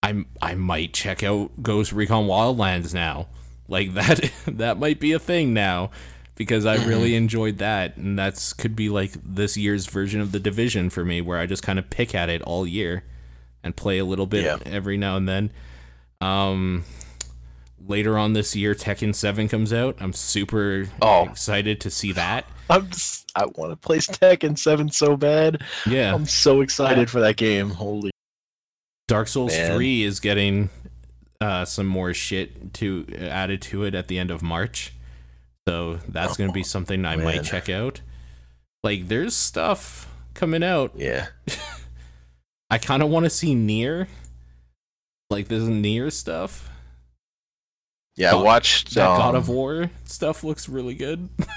I'm 0.02 0.27
I 0.40 0.55
might 0.55 0.93
check 0.94 1.22
out 1.22 1.62
Ghost 1.62 1.93
Recon 1.93 2.27
Wildlands 2.27 2.94
now. 2.94 3.27
Like 3.68 3.94
that 3.94 4.31
that 4.47 4.78
might 4.78 5.01
be 5.01 5.12
a 5.12 5.18
thing 5.18 5.52
now 5.52 5.90
because 6.36 6.64
I 6.64 6.77
really 6.86 7.14
enjoyed 7.22 7.59
that 7.59 7.97
and 7.97 8.18
that's 8.18 8.52
could 8.52 8.74
be 8.77 8.89
like 8.89 9.12
this 9.24 9.56
year's 9.56 9.86
version 9.86 10.20
of 10.20 10.32
the 10.32 10.40
division 10.40 10.90
for 10.90 11.05
me 11.05 11.20
where 11.20 11.39
I 11.39 11.47
just 11.47 11.62
kind 11.62 11.78
of 11.78 11.90
pick 11.90 12.14
at 12.14 12.28
it 12.28 12.40
all 12.43 12.66
year 12.66 13.05
and 13.62 13.77
play 13.77 13.98
a 13.98 14.05
little 14.05 14.27
bit 14.27 14.44
Yeah. 14.44 14.59
every 14.64 14.97
now 14.97 15.16
and 15.16 15.28
then. 15.28 15.52
Um 16.20 16.85
later 17.86 18.16
on 18.19 18.32
this 18.35 18.55
year 18.55 18.74
Tekken 18.74 19.15
7 19.15 19.48
comes 19.48 19.73
out. 19.73 19.97
I'm 20.01 20.12
super 20.12 20.89
Oh. 21.02 21.24
excited 21.24 21.81
to 21.82 21.90
see 21.90 22.12
that. 22.12 22.47
I'm 22.70 22.89
I 23.35 23.47
want 23.47 23.70
to 23.73 23.77
play 23.77 23.98
Tekken 23.98 24.59
Seven 24.59 24.90
so 24.90 25.16
bad. 25.16 25.62
Yeah. 25.86 26.15
I'm 26.15 26.27
so 26.27 26.61
excited 26.61 27.09
for 27.11 27.20
that 27.20 27.36
game. 27.36 27.70
Holy 27.70 28.11
Dark 29.09 29.28
Souls 29.28 29.52
Man. 29.52 29.74
3 29.77 30.02
is 30.05 30.20
getting 30.20 30.69
uh, 31.40 31.65
some 31.65 31.86
more 31.86 32.12
shit 32.15 32.73
to 32.74 33.07
added 33.19 33.62
to 33.62 33.85
it 33.85 33.94
at 33.94 34.09
the 34.09 34.19
end 34.19 34.31
of 34.31 34.43
March. 34.43 34.93
So 35.69 35.97
that's 36.09 36.36
going 36.36 36.51
to 36.51 36.55
be 36.55 36.62
something 36.62 37.05
I 37.05 37.16
might 37.16 37.43
check 37.44 37.69
out. 37.69 38.01
Like 38.85 39.09
there's 39.09 39.35
stuff 39.36 40.09
coming 40.35 40.62
out. 40.62 40.93
yeah. 40.97 41.27
I 42.70 42.78
kind 42.78 43.02
of 43.02 43.09
want 43.11 43.24
to 43.27 43.31
see 43.31 43.55
Nier. 43.55 44.07
Like 45.28 45.48
this 45.48 45.65
Nier 45.65 46.11
stuff. 46.11 46.70
Yeah, 48.21 48.33
God- 48.33 48.41
I 48.41 48.43
watched 48.45 48.95
That 48.95 49.07
God 49.07 49.31
um, 49.31 49.37
of 49.37 49.49
War 49.49 49.91
stuff 50.05 50.45
looks 50.45 50.69
really 50.69 50.95
good. 50.95 51.29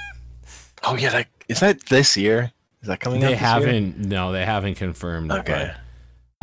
Oh 0.86 0.98
yeah, 0.98 1.12
that 1.12 1.28
is 1.48 1.62
that 1.62 1.80
this 1.86 2.18
year? 2.18 2.52
Is 2.82 2.90
that 2.90 3.00
coming 3.00 3.24
out? 3.24 3.28
they 3.28 3.34
this 3.34 3.40
haven't 3.40 3.98
no, 4.00 4.34
they 4.34 4.44
haven't 4.46 4.76
confirmed. 4.76 5.32
Okay. 5.32 5.72
but 5.72 5.78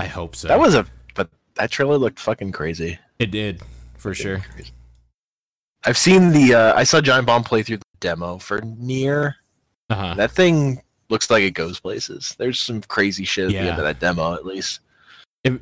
I 0.03 0.07
hope 0.07 0.35
so. 0.35 0.49
That 0.49 0.59
was 0.59 0.75
a 0.75 0.87
but 1.15 1.29
that 1.57 1.71
trailer 1.71 1.99
looked 1.99 2.19
fucking 2.19 2.53
crazy. 2.53 2.99
it 3.19 3.31
did 3.31 3.61
for 3.99 4.15
sure. 4.15 4.39
Crazy. 4.55 4.71
I've 5.85 5.99
seen 5.99 6.31
the 6.31 6.55
uh 6.55 6.75
I 6.75 6.85
saw 6.85 7.03
Giant 7.03 7.27
Bomb 7.27 7.45
play 7.45 7.63
through 7.63 7.79
the 7.79 7.85
demo 8.01 8.39
for 8.39 8.63
Nier. 8.63 9.37
Uh-huh. 9.91 10.15
That 10.15 10.31
thing 10.31 10.81
looks 11.11 11.29
like 11.31 11.43
it 11.43 11.51
goes 11.53 11.79
places. 11.81 12.35
There's 12.39 12.59
some 12.59 12.81
crazy 12.81 13.27
shit 13.27 13.45
at 13.47 13.51
the 13.51 13.59
end 13.59 13.79
of 13.79 13.85
that 13.85 14.01
demo 14.01 14.33
at 14.33 14.47
least. 14.47 14.81
it, 15.45 15.61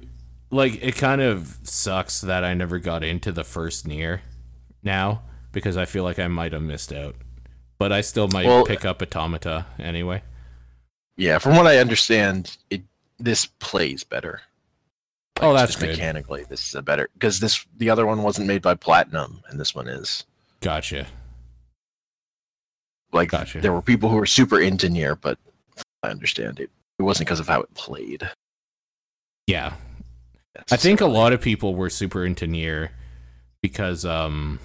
like 0.52 0.80
it 0.82 0.94
kind 0.96 1.20
of 1.20 1.58
sucks 1.64 2.20
that 2.20 2.44
I 2.44 2.54
never 2.54 2.78
got 2.78 3.02
into 3.02 3.32
the 3.32 3.42
first 3.44 3.88
Nier 3.88 4.22
now 4.82 5.22
because 5.52 5.76
I 5.76 5.84
feel 5.84 6.04
like 6.04 6.18
I 6.18 6.28
might 6.28 6.52
have 6.52 6.62
missed 6.62 6.92
out. 6.92 7.14
But 7.78 7.92
I 7.92 8.00
still 8.00 8.28
might 8.28 8.46
Well- 8.46 8.64
pick 8.64 8.84
up 8.84 9.00
Automata 9.02 9.66
anyway. 9.78 10.22
Yeah, 11.16 11.38
from 11.38 11.56
what 11.56 11.66
I 11.66 11.78
understand, 11.78 12.56
it 12.70 12.82
this 13.18 13.46
plays 13.46 14.04
better. 14.04 14.40
Oh, 15.40 15.52
that's 15.52 15.72
just 15.72 15.80
good. 15.80 15.90
mechanically. 15.90 16.44
This 16.48 16.66
is 16.68 16.74
a 16.74 16.82
better 16.82 17.08
because 17.14 17.40
this 17.40 17.64
the 17.76 17.90
other 17.90 18.06
one 18.06 18.22
wasn't 18.22 18.46
made 18.46 18.62
by 18.62 18.74
Platinum, 18.74 19.42
and 19.48 19.58
this 19.58 19.74
one 19.74 19.88
is. 19.88 20.24
Gotcha. 20.60 21.06
Like 23.12 23.30
Gotcha. 23.30 23.60
there 23.60 23.72
were 23.72 23.82
people 23.82 24.08
who 24.10 24.16
were 24.16 24.26
super 24.26 24.60
into 24.60 24.88
Nier, 24.88 25.14
but 25.16 25.38
I 26.02 26.08
understand 26.10 26.60
it. 26.60 26.70
It 26.98 27.02
wasn't 27.02 27.26
because 27.28 27.40
of 27.40 27.48
how 27.48 27.60
it 27.62 27.72
played. 27.74 28.28
Yeah. 29.46 29.74
I 30.70 30.76
think 30.76 31.00
a 31.00 31.06
lot 31.06 31.32
of 31.32 31.40
people 31.40 31.74
were 31.74 31.88
super 31.90 32.24
into 32.24 32.46
Nier 32.46 32.90
because 33.62 34.04
um 34.04 34.58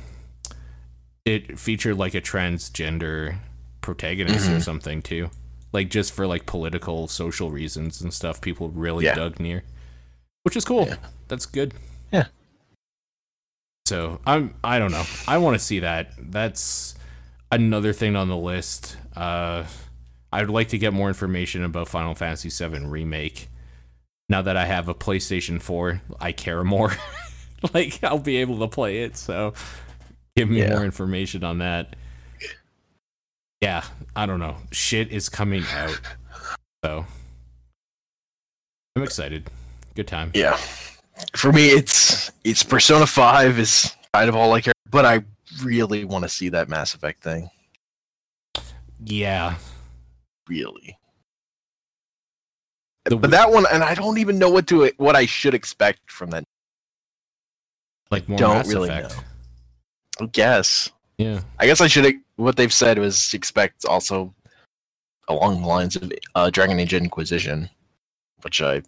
it 1.26 1.58
featured 1.60 1.98
like 1.98 2.14
a 2.14 2.22
transgender 2.22 3.38
protagonist 3.82 4.48
or 4.50 4.54
Mhm. 4.58 4.64
something 4.64 5.02
too. 5.02 5.30
Like 5.72 5.90
just 5.90 6.14
for 6.14 6.28
like 6.28 6.46
political, 6.46 7.08
social 7.08 7.50
reasons 7.52 8.02
and 8.02 8.14
stuff, 8.14 8.42
people 8.42 8.70
really 8.70 9.06
Yeah. 9.06 9.16
dug 9.16 9.40
Nier, 9.40 9.64
Which 10.44 10.58
is 10.58 10.66
cool. 10.66 10.88
Yeah. 10.88 10.98
That's 11.30 11.46
good. 11.46 11.74
Yeah. 12.12 12.26
So 13.86 14.20
I'm 14.26 14.54
I 14.64 14.80
don't 14.80 14.92
know. 14.92 15.06
I 15.28 15.38
want 15.38 15.56
to 15.58 15.64
see 15.64 15.80
that. 15.80 16.12
That's 16.18 16.96
another 17.52 17.94
thing 17.94 18.16
on 18.16 18.28
the 18.30 18.38
list. 18.38 18.98
Uh 19.16 19.66
I 20.32 20.42
would 20.42 20.50
like 20.50 20.70
to 20.70 20.78
get 20.78 20.94
more 20.94 21.10
information 21.10 21.64
about 21.64 21.88
Final 21.88 22.16
Fantasy 22.16 22.50
VII 22.50 22.86
Remake. 22.86 23.50
Now 24.30 24.42
that 24.42 24.58
I 24.58 24.66
have 24.66 24.88
a 24.90 24.96
PlayStation 24.96 25.62
4, 25.62 26.02
I 26.20 26.32
care 26.32 26.64
more. 26.64 26.96
like 27.74 28.04
I'll 28.04 28.18
be 28.20 28.38
able 28.38 28.60
to 28.60 28.68
play 28.68 29.00
it, 29.04 29.16
so 29.16 29.54
give 30.36 30.50
me 30.50 30.60
Yeah. 30.60 30.70
more 30.70 30.84
information 30.86 31.44
on 31.44 31.60
that. 31.60 31.96
Yeah, 33.62 33.84
I 34.16 34.26
don't 34.26 34.40
know. 34.40 34.58
Shit 34.72 35.12
is 35.12 35.30
coming 35.30 35.64
out. 35.72 36.00
So 36.84 37.06
I'm 38.96 39.04
excited. 39.04 39.50
Good 39.96 40.08
time. 40.08 40.32
Yeah. 40.34 40.58
For 41.36 41.52
me, 41.54 41.68
it's 41.70 42.32
it's 42.44 42.64
Persona 42.64 43.08
Five 43.08 43.58
is 43.60 43.96
kind 44.14 44.28
of 44.28 44.36
all 44.36 44.52
I 44.54 44.60
care, 44.62 44.74
but 44.90 45.06
I 45.06 45.24
really 45.62 46.04
want 46.04 46.24
to 46.24 46.30
see 46.30 46.50
that 46.50 46.68
Mass 46.68 46.94
Effect 46.94 47.24
thing. 47.24 47.50
Yeah. 49.06 49.56
Really. 50.50 50.98
The 53.06 53.16
But 53.18 53.32
that 53.32 53.52
one, 53.52 53.66
and 53.72 53.84
I 53.84 53.96
don't 53.96 54.18
even 54.18 54.40
know 54.40 54.50
what 54.50 54.68
to 54.68 54.92
what 54.98 55.16
I 55.16 55.26
should 55.26 55.54
expect 55.54 56.12
from 56.12 56.32
that. 56.32 56.44
like 58.12 58.28
more 58.28 58.38
don't 58.38 58.58
Mass 58.58 58.68
really 58.68 58.90
Effect. 58.90 59.16
know. 59.16 59.24
I 60.22 60.26
guess. 60.28 60.92
Yeah. 61.18 61.42
I 61.60 61.66
guess 61.66 61.82
I 61.82 61.88
should. 61.88 62.16
What 62.36 62.56
they've 62.56 62.74
said 62.74 62.98
was 63.00 63.34
expect 63.34 63.86
also 63.86 64.34
along 65.28 65.62
the 65.62 65.68
lines 65.68 65.96
of 65.96 66.12
uh, 66.36 66.50
Dragon 66.50 66.80
Age 66.80 66.94
Inquisition, 66.94 67.70
which 68.42 68.62
I 68.62 68.82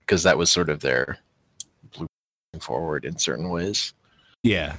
because 0.00 0.22
that 0.22 0.38
was 0.38 0.50
sort 0.50 0.70
of 0.70 0.80
their 0.80 1.18
blueprint 1.92 2.62
forward 2.62 3.04
in 3.04 3.18
certain 3.18 3.50
ways. 3.50 3.92
Yeah. 4.42 4.76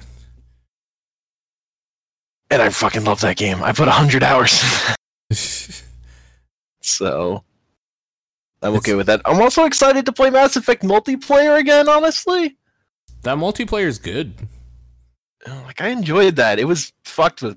and 2.50 2.60
I 2.60 2.70
fucking 2.70 3.04
love 3.04 3.20
that 3.20 3.36
game. 3.36 3.62
I 3.62 3.72
put 3.72 3.88
hundred 3.88 4.22
hours. 4.24 4.64
so 6.80 7.44
I'm 8.62 8.74
okay 8.76 8.94
with 8.94 9.06
that. 9.06 9.20
I'm 9.24 9.40
also 9.40 9.64
excited 9.64 10.04
to 10.06 10.12
play 10.12 10.30
Mass 10.30 10.56
Effect 10.56 10.82
multiplayer 10.82 11.58
again. 11.58 11.88
Honestly, 11.88 12.56
that 13.22 13.36
multiplayer 13.36 13.86
is 13.86 13.98
good. 13.98 14.32
Oh, 15.46 15.62
like 15.66 15.80
I 15.80 15.88
enjoyed 15.88 16.36
that. 16.36 16.58
It 16.58 16.64
was 16.64 16.92
fucked 17.04 17.42
with 17.42 17.56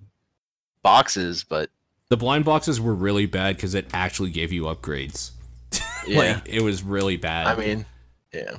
boxes, 0.83 1.43
but 1.43 1.69
the 2.09 2.17
blind 2.17 2.45
boxes 2.45 2.79
were 2.79 2.93
really 2.93 3.25
bad 3.25 3.55
because 3.55 3.75
it 3.75 3.87
actually 3.93 4.31
gave 4.31 4.51
you 4.51 4.63
upgrades. 4.63 5.31
Yeah. 6.05 6.17
like 6.17 6.49
it 6.49 6.61
was 6.61 6.83
really 6.83 7.15
bad. 7.15 7.47
I 7.47 7.55
mean, 7.55 7.85
yeah. 8.33 8.57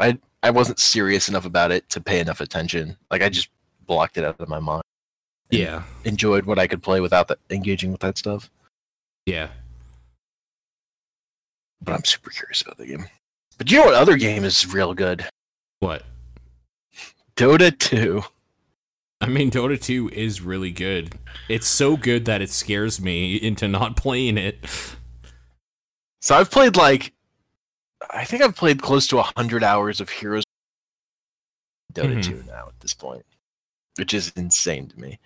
I 0.00 0.18
I 0.42 0.50
wasn't 0.50 0.80
serious 0.80 1.28
enough 1.28 1.44
about 1.44 1.70
it 1.70 1.88
to 1.90 2.00
pay 2.00 2.18
enough 2.18 2.40
attention. 2.40 2.96
Like 3.08 3.22
I 3.22 3.28
just 3.28 3.50
blocked 3.86 4.18
it 4.18 4.24
out 4.24 4.40
of 4.40 4.48
my 4.48 4.58
mind. 4.58 4.82
Yeah. 5.50 5.84
Enjoyed 6.04 6.44
what 6.44 6.58
I 6.58 6.66
could 6.66 6.82
play 6.82 7.00
without 7.00 7.28
the, 7.28 7.38
engaging 7.50 7.92
with 7.92 8.00
that 8.00 8.18
stuff. 8.18 8.50
Yeah. 9.26 9.48
But 11.82 11.94
I'm 11.94 12.04
super 12.04 12.30
curious 12.30 12.62
about 12.62 12.78
the 12.78 12.86
game. 12.86 13.06
But 13.58 13.70
you 13.70 13.78
know 13.78 13.84
what 13.86 13.94
other 13.94 14.16
game 14.16 14.42
is 14.44 14.66
real 14.72 14.92
good? 14.92 15.24
What? 15.78 16.02
Dota 17.36 17.76
2. 17.78 18.22
I 19.26 19.28
mean, 19.28 19.50
Dota 19.50 19.80
2 19.80 20.10
is 20.10 20.40
really 20.40 20.70
good. 20.70 21.18
It's 21.48 21.66
so 21.66 21.96
good 21.96 22.26
that 22.26 22.40
it 22.42 22.48
scares 22.48 23.00
me 23.00 23.34
into 23.34 23.66
not 23.66 23.96
playing 23.96 24.38
it. 24.38 24.64
So 26.20 26.36
I've 26.36 26.48
played 26.48 26.76
like, 26.76 27.12
I 28.10 28.24
think 28.24 28.44
I've 28.44 28.54
played 28.54 28.82
close 28.82 29.08
to 29.08 29.16
100 29.16 29.64
hours 29.64 30.00
of 30.00 30.10
Heroes 30.10 30.44
Dota 31.92 32.20
mm-hmm. 32.20 32.20
2 32.20 32.44
now 32.46 32.68
at 32.68 32.78
this 32.78 32.94
point, 32.94 33.24
which 33.96 34.14
is 34.14 34.32
insane 34.36 34.86
to 34.86 35.00
me. 35.00 35.18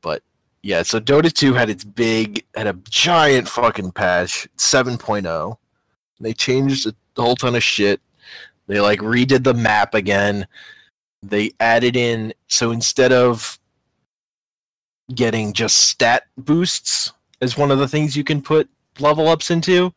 But 0.00 0.22
yeah, 0.62 0.82
so 0.82 0.98
Dota 0.98 1.30
2 1.30 1.52
had 1.52 1.68
its 1.68 1.84
big, 1.84 2.46
had 2.54 2.66
a 2.66 2.78
giant 2.88 3.50
fucking 3.50 3.92
patch, 3.92 4.48
7.0. 4.56 5.56
They 6.20 6.32
changed 6.32 6.86
a 6.86 6.94
whole 7.20 7.36
ton 7.36 7.54
of 7.54 7.62
shit. 7.62 8.00
They 8.66 8.80
like 8.80 9.00
redid 9.00 9.44
the 9.44 9.52
map 9.52 9.92
again. 9.92 10.46
They 11.22 11.52
added 11.60 11.96
in, 11.96 12.34
so 12.48 12.72
instead 12.72 13.12
of 13.12 13.58
getting 15.14 15.52
just 15.52 15.76
stat 15.88 16.24
boosts 16.36 17.12
as 17.40 17.56
one 17.56 17.70
of 17.70 17.78
the 17.78 17.88
things 17.88 18.16
you 18.16 18.24
can 18.24 18.42
put 18.42 18.68
level 18.98 19.28
ups 19.28 19.50
into, 19.50 19.92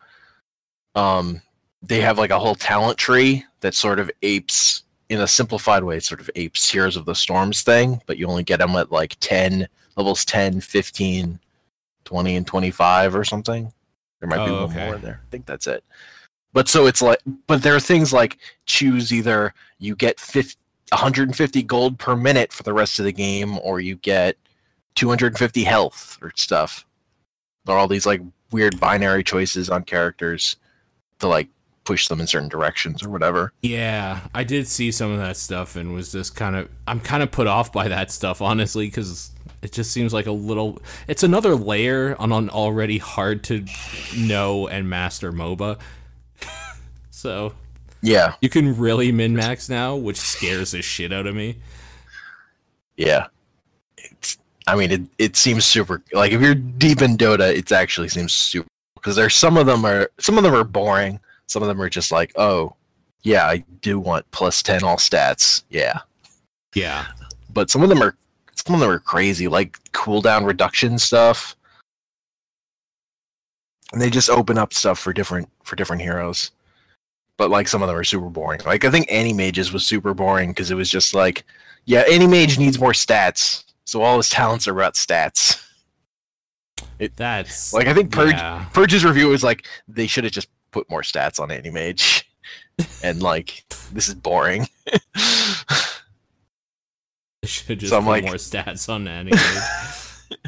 um, 0.95 1.41
they 1.81 2.01
have 2.01 2.17
like 2.17 2.31
a 2.31 2.39
whole 2.39 2.55
talent 2.55 2.97
tree 2.97 3.45
that 3.61 3.73
sort 3.73 3.99
of 3.99 4.09
apes 4.21 4.83
in 5.09 5.21
a 5.21 5.27
simplified 5.27 5.83
way 5.83 5.99
sort 5.99 6.19
of 6.19 6.29
apes 6.35 6.69
Heroes 6.69 6.95
of 6.95 7.05
the 7.05 7.13
Storms 7.13 7.61
thing, 7.61 8.01
but 8.05 8.17
you 8.17 8.27
only 8.27 8.43
get 8.43 8.57
them 8.57 8.75
at 8.75 8.91
like 8.91 9.15
10 9.19 9.67
levels 9.95 10.25
10, 10.25 10.61
15, 10.61 11.39
20 12.05 12.35
and 12.35 12.47
25 12.47 13.15
or 13.15 13.23
something. 13.23 13.71
There 14.19 14.29
might 14.29 14.39
oh, 14.39 14.45
be 14.45 14.51
one 14.51 14.63
okay. 14.63 14.85
more 14.87 14.97
there. 14.97 15.21
I 15.23 15.29
think 15.29 15.45
that's 15.45 15.67
it. 15.67 15.83
But 16.53 16.67
so 16.67 16.87
it's 16.87 17.01
like 17.01 17.19
but 17.47 17.61
there 17.61 17.75
are 17.75 17.81
things 17.81 18.13
like 18.13 18.37
choose 18.65 19.13
either 19.13 19.53
you 19.77 19.95
get 19.95 20.19
50, 20.19 20.55
150 20.91 21.63
gold 21.63 21.97
per 21.97 22.15
minute 22.15 22.53
for 22.53 22.63
the 22.63 22.73
rest 22.73 22.99
of 22.99 23.05
the 23.05 23.11
game 23.11 23.57
or 23.59 23.79
you 23.79 23.95
get 23.95 24.37
250 24.95 25.63
health 25.63 26.17
or 26.21 26.31
stuff. 26.35 26.85
There 27.65 27.75
are 27.75 27.79
all 27.79 27.87
these 27.87 28.05
like 28.05 28.21
weird 28.51 28.79
binary 28.79 29.23
choices 29.23 29.69
on 29.69 29.83
characters 29.83 30.57
to 31.19 31.27
like 31.27 31.49
push 31.83 32.07
them 32.07 32.19
in 32.19 32.27
certain 32.27 32.49
directions 32.49 33.03
or 33.03 33.09
whatever. 33.09 33.53
Yeah, 33.61 34.21
I 34.33 34.43
did 34.43 34.67
see 34.67 34.91
some 34.91 35.11
of 35.11 35.17
that 35.19 35.37
stuff 35.37 35.75
and 35.75 35.93
was 35.93 36.11
just 36.11 36.35
kind 36.35 36.55
of 36.55 36.69
I'm 36.87 36.99
kind 36.99 37.23
of 37.23 37.31
put 37.31 37.47
off 37.47 37.71
by 37.71 37.87
that 37.87 38.11
stuff 38.11 38.41
honestly 38.41 38.89
cuz 38.89 39.31
it 39.61 39.71
just 39.71 39.91
seems 39.91 40.13
like 40.13 40.27
a 40.27 40.31
little 40.31 40.81
it's 41.07 41.23
another 41.23 41.55
layer 41.55 42.15
on 42.19 42.31
an 42.31 42.49
already 42.49 42.97
hard 42.99 43.43
to 43.45 43.65
know 44.15 44.67
and 44.67 44.89
master 44.89 45.31
MOBA. 45.31 45.79
so, 47.09 47.53
yeah. 48.05 48.35
You 48.41 48.49
can 48.49 48.77
really 48.77 49.11
min 49.11 49.35
max 49.35 49.69
now, 49.69 49.95
which 49.95 50.17
scares 50.17 50.71
the 50.71 50.81
shit 50.81 51.11
out 51.11 51.27
of 51.27 51.35
me. 51.35 51.57
Yeah. 52.97 53.27
It's 53.97 54.37
I 54.67 54.75
mean 54.75 54.91
it 54.91 55.01
it 55.17 55.35
seems 55.35 55.65
super 55.65 56.01
like 56.13 56.31
if 56.31 56.41
you're 56.41 56.55
deep 56.55 57.01
in 57.01 57.17
Dota, 57.17 57.53
it 57.55 57.71
actually 57.71 58.09
seems 58.09 58.33
super 58.33 58.67
because 58.95 59.15
there's 59.15 59.35
some 59.35 59.57
of 59.57 59.65
them 59.65 59.85
are 59.85 60.09
some 60.19 60.37
of 60.37 60.43
them 60.43 60.53
are 60.53 60.63
boring 60.63 61.19
some 61.47 61.61
of 61.61 61.67
them 61.67 61.81
are 61.81 61.89
just 61.89 62.11
like, 62.11 62.31
oh, 62.37 62.75
yeah, 63.21 63.45
I 63.45 63.63
do 63.81 63.99
want 63.99 64.29
plus 64.31 64.61
ten 64.61 64.83
all 64.83 64.97
stats. 64.97 65.63
Yeah, 65.69 65.99
yeah. 66.73 67.07
But 67.53 67.69
some 67.69 67.81
of 67.81 67.89
them 67.89 68.01
are 68.01 68.15
some 68.55 68.75
of 68.75 68.81
them 68.81 68.89
are 68.89 68.99
crazy, 68.99 69.47
like 69.47 69.79
cooldown 69.91 70.45
reduction 70.45 70.99
stuff, 70.99 71.55
and 73.91 74.01
they 74.01 74.09
just 74.09 74.29
open 74.29 74.57
up 74.57 74.73
stuff 74.73 74.99
for 74.99 75.13
different 75.13 75.49
for 75.63 75.75
different 75.75 76.01
heroes. 76.01 76.51
But 77.37 77.49
like 77.49 77.67
some 77.67 77.81
of 77.81 77.87
them 77.87 77.97
are 77.97 78.03
super 78.03 78.29
boring. 78.29 78.61
Like 78.65 78.85
I 78.85 78.91
think 78.91 79.11
Anti-Mage's 79.11 79.73
was 79.73 79.85
super 79.85 80.13
boring 80.13 80.51
because 80.51 80.71
it 80.71 80.75
was 80.75 80.89
just 80.89 81.13
like, 81.13 81.43
yeah, 81.85 82.03
Anti-Mage 82.09 82.57
needs 82.57 82.79
more 82.79 82.93
stats, 82.93 83.63
so 83.83 84.01
all 84.01 84.17
his 84.17 84.29
talents 84.29 84.67
are 84.67 84.73
about 84.73 84.93
stats. 84.93 85.61
It, 86.97 87.15
That's 87.17 87.73
like 87.73 87.87
I 87.87 87.93
think 87.93 88.11
Purge 88.11 88.33
yeah. 88.33 88.65
Purge's 88.73 89.03
review 89.03 89.27
was 89.27 89.43
like 89.43 89.65
they 89.87 90.07
should 90.07 90.23
have 90.23 90.33
just 90.33 90.49
put 90.71 90.89
more 90.89 91.01
stats 91.01 91.39
on 91.39 91.51
Anti-Mage. 91.51 92.29
and 93.03 93.21
like 93.21 93.63
this 93.91 94.07
is 94.07 94.15
boring. 94.15 94.67
should 97.43 97.67
have 97.67 97.77
just 97.77 97.91
so 97.91 97.99
put 97.99 98.07
like, 98.07 98.23
more 98.25 98.35
stats 98.35 98.89
on 98.89 99.07
Anti-Mage. 99.07 100.39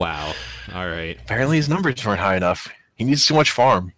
wow. 0.00 0.32
All 0.74 0.88
right. 0.88 1.18
Apparently 1.20 1.56
his 1.56 1.68
numbers 1.68 2.04
weren't 2.04 2.20
high 2.20 2.36
enough. 2.36 2.68
He 2.94 3.04
needs 3.04 3.26
too 3.26 3.34
much 3.34 3.50
farm. 3.50 3.92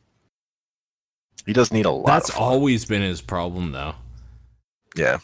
He 1.49 1.55
does 1.55 1.73
need 1.73 1.87
a 1.87 1.91
lot. 1.91 2.05
That's 2.05 2.29
always 2.29 2.85
been 2.85 3.01
his 3.01 3.23
problem, 3.23 3.73
though. 3.73 3.95
Yeah. 4.95 5.21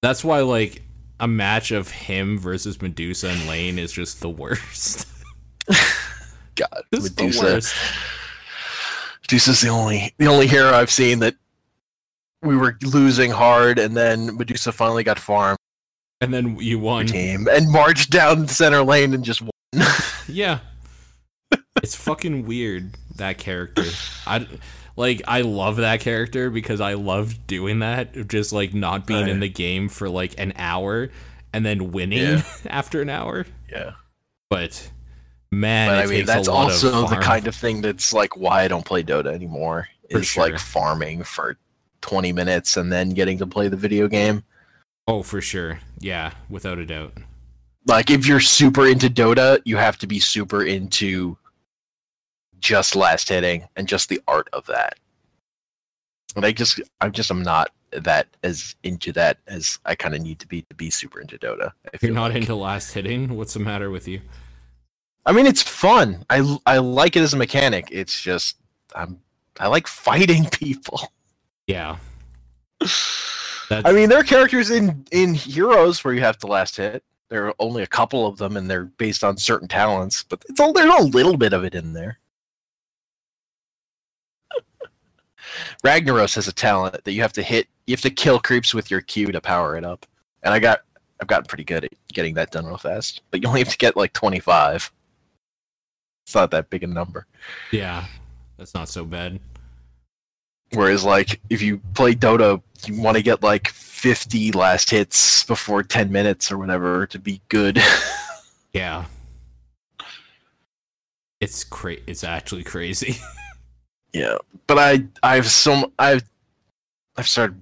That's 0.00 0.22
why, 0.22 0.38
like, 0.42 0.82
a 1.18 1.26
match 1.26 1.72
of 1.72 1.90
him 1.90 2.38
versus 2.38 2.80
Medusa 2.80 3.30
and 3.30 3.48
Lane 3.48 3.76
is 3.76 3.90
just 3.90 4.20
the 4.20 4.30
worst. 4.30 5.08
God, 5.66 6.84
it's 6.92 7.10
Medusa. 7.10 7.60
Medusa's 9.22 9.60
the 9.60 9.68
only 9.68 10.14
the 10.16 10.26
only 10.26 10.46
hero 10.46 10.70
I've 10.70 10.92
seen 10.92 11.18
that 11.18 11.34
we 12.42 12.56
were 12.56 12.78
losing 12.84 13.32
hard, 13.32 13.80
and 13.80 13.96
then 13.96 14.36
Medusa 14.36 14.70
finally 14.70 15.02
got 15.02 15.18
farmed. 15.18 15.58
And 16.20 16.32
then 16.32 16.54
you 16.60 16.78
won. 16.78 17.06
Team 17.06 17.48
and 17.50 17.68
marched 17.68 18.10
down 18.12 18.46
center 18.46 18.84
lane 18.84 19.12
and 19.12 19.24
just 19.24 19.42
won. 19.42 19.50
yeah, 20.28 20.60
it's 21.82 21.96
fucking 21.96 22.46
weird 22.46 22.96
that 23.16 23.38
character. 23.38 23.86
I 24.24 24.46
like 24.96 25.22
I 25.26 25.42
love 25.42 25.76
that 25.76 26.00
character 26.00 26.50
because 26.50 26.80
I 26.80 26.94
love 26.94 27.46
doing 27.46 27.80
that, 27.80 28.28
just 28.28 28.52
like 28.52 28.74
not 28.74 29.06
being 29.06 29.28
in 29.28 29.40
the 29.40 29.48
game 29.48 29.88
for 29.88 30.08
like 30.08 30.34
an 30.38 30.52
hour 30.56 31.10
and 31.52 31.64
then 31.64 31.92
winning 31.92 32.38
yeah. 32.38 32.42
after 32.66 33.00
an 33.02 33.08
hour. 33.08 33.46
Yeah, 33.70 33.92
but 34.50 34.90
man, 35.50 35.88
but 35.88 36.04
I 36.04 36.06
mean 36.06 36.26
that's 36.26 36.48
also 36.48 37.06
the 37.06 37.16
kind 37.16 37.46
of 37.46 37.54
thing 37.54 37.80
that's 37.80 38.12
like 38.12 38.36
why 38.36 38.62
I 38.62 38.68
don't 38.68 38.84
play 38.84 39.02
Dota 39.02 39.32
anymore. 39.32 39.88
Is 40.10 40.26
sure. 40.26 40.44
like 40.44 40.58
farming 40.58 41.22
for 41.22 41.56
20 42.02 42.32
minutes 42.32 42.76
and 42.76 42.92
then 42.92 43.10
getting 43.10 43.38
to 43.38 43.46
play 43.46 43.68
the 43.68 43.76
video 43.76 44.08
game. 44.08 44.44
Oh, 45.08 45.22
for 45.22 45.40
sure. 45.40 45.80
Yeah, 46.00 46.32
without 46.50 46.78
a 46.78 46.84
doubt. 46.84 47.14
Like 47.86 48.10
if 48.10 48.26
you're 48.26 48.40
super 48.40 48.86
into 48.86 49.08
Dota, 49.08 49.60
you 49.64 49.78
have 49.78 49.96
to 49.98 50.06
be 50.06 50.20
super 50.20 50.62
into 50.62 51.38
just 52.62 52.96
last 52.96 53.28
hitting 53.28 53.68
and 53.76 53.86
just 53.86 54.08
the 54.08 54.22
art 54.26 54.48
of 54.52 54.64
that. 54.66 54.98
And 56.34 56.46
I 56.46 56.52
just 56.52 56.80
I 57.00 57.10
just 57.10 57.30
am 57.30 57.42
not 57.42 57.70
that 57.92 58.26
as 58.42 58.74
into 58.84 59.12
that 59.12 59.36
as 59.46 59.78
I 59.84 59.94
kind 59.94 60.14
of 60.14 60.22
need 60.22 60.38
to 60.38 60.46
be 60.46 60.62
to 60.62 60.74
be 60.74 60.88
super 60.88 61.20
into 61.20 61.36
Dota. 61.36 61.72
If 61.92 62.02
you're 62.02 62.12
not 62.12 62.30
like. 62.30 62.36
into 62.36 62.54
last 62.54 62.94
hitting. 62.94 63.36
What's 63.36 63.52
the 63.52 63.60
matter 63.60 63.90
with 63.90 64.08
you? 64.08 64.20
I 65.26 65.32
mean, 65.32 65.46
it's 65.46 65.62
fun. 65.62 66.24
I 66.30 66.58
I 66.64 66.78
like 66.78 67.16
it 67.16 67.20
as 67.20 67.34
a 67.34 67.36
mechanic. 67.36 67.88
It's 67.90 68.18
just 68.18 68.56
I'm 68.94 69.20
I 69.60 69.66
like 69.68 69.86
fighting 69.86 70.46
people. 70.50 71.12
Yeah. 71.66 71.96
That's... 72.80 73.88
I 73.88 73.92
mean, 73.92 74.08
there 74.08 74.20
are 74.20 74.24
characters 74.24 74.70
in 74.70 75.04
in 75.10 75.34
Heroes 75.34 76.02
where 76.04 76.14
you 76.14 76.20
have 76.20 76.38
to 76.38 76.46
last 76.46 76.76
hit. 76.76 77.04
There 77.28 77.46
are 77.46 77.54
only 77.58 77.82
a 77.82 77.86
couple 77.86 78.26
of 78.26 78.36
them, 78.36 78.56
and 78.56 78.70
they're 78.70 78.84
based 78.84 79.24
on 79.24 79.36
certain 79.36 79.68
talents. 79.68 80.22
But 80.22 80.44
it's 80.48 80.60
all 80.60 80.72
there's 80.72 80.92
a 80.92 81.04
little 81.04 81.36
bit 81.36 81.52
of 81.52 81.64
it 81.64 81.74
in 81.74 81.92
there. 81.92 82.18
Ragnaros 85.84 86.34
has 86.34 86.48
a 86.48 86.52
talent 86.52 87.04
that 87.04 87.12
you 87.12 87.22
have 87.22 87.32
to 87.34 87.42
hit. 87.42 87.68
You 87.86 87.92
have 87.92 88.00
to 88.02 88.10
kill 88.10 88.38
creeps 88.38 88.74
with 88.74 88.90
your 88.90 89.00
Q 89.00 89.32
to 89.32 89.40
power 89.40 89.76
it 89.76 89.84
up. 89.84 90.06
And 90.42 90.52
I 90.54 90.58
got 90.58 90.80
I've 91.20 91.28
gotten 91.28 91.46
pretty 91.46 91.64
good 91.64 91.84
at 91.84 91.92
getting 92.12 92.34
that 92.34 92.50
done 92.50 92.66
real 92.66 92.76
fast. 92.78 93.22
But 93.30 93.42
you 93.42 93.48
only 93.48 93.60
have 93.60 93.68
to 93.68 93.78
get 93.78 93.96
like 93.96 94.12
25. 94.12 94.92
It's 96.26 96.34
not 96.34 96.50
that 96.50 96.70
big 96.70 96.82
a 96.82 96.86
number. 96.86 97.26
Yeah, 97.70 98.06
that's 98.56 98.74
not 98.74 98.88
so 98.88 99.04
bad. 99.04 99.40
Whereas, 100.74 101.04
like, 101.04 101.40
if 101.50 101.60
you 101.60 101.78
play 101.94 102.14
Dota, 102.14 102.62
you 102.86 103.00
want 103.00 103.16
to 103.18 103.22
get 103.22 103.42
like 103.42 103.68
50 103.68 104.52
last 104.52 104.90
hits 104.90 105.44
before 105.44 105.82
10 105.82 106.10
minutes 106.10 106.50
or 106.50 106.58
whatever 106.58 107.06
to 107.06 107.18
be 107.18 107.40
good. 107.48 107.80
Yeah. 108.72 109.04
It's 111.40 111.62
cra- 111.64 111.96
it's 112.06 112.24
actually 112.24 112.62
crazy. 112.62 113.16
yeah, 114.12 114.36
but 114.66 114.78
I 114.78 115.04
I've 115.22 115.46
some 115.46 115.92
I've 115.98 116.22
I've 117.16 117.28
started 117.28 117.60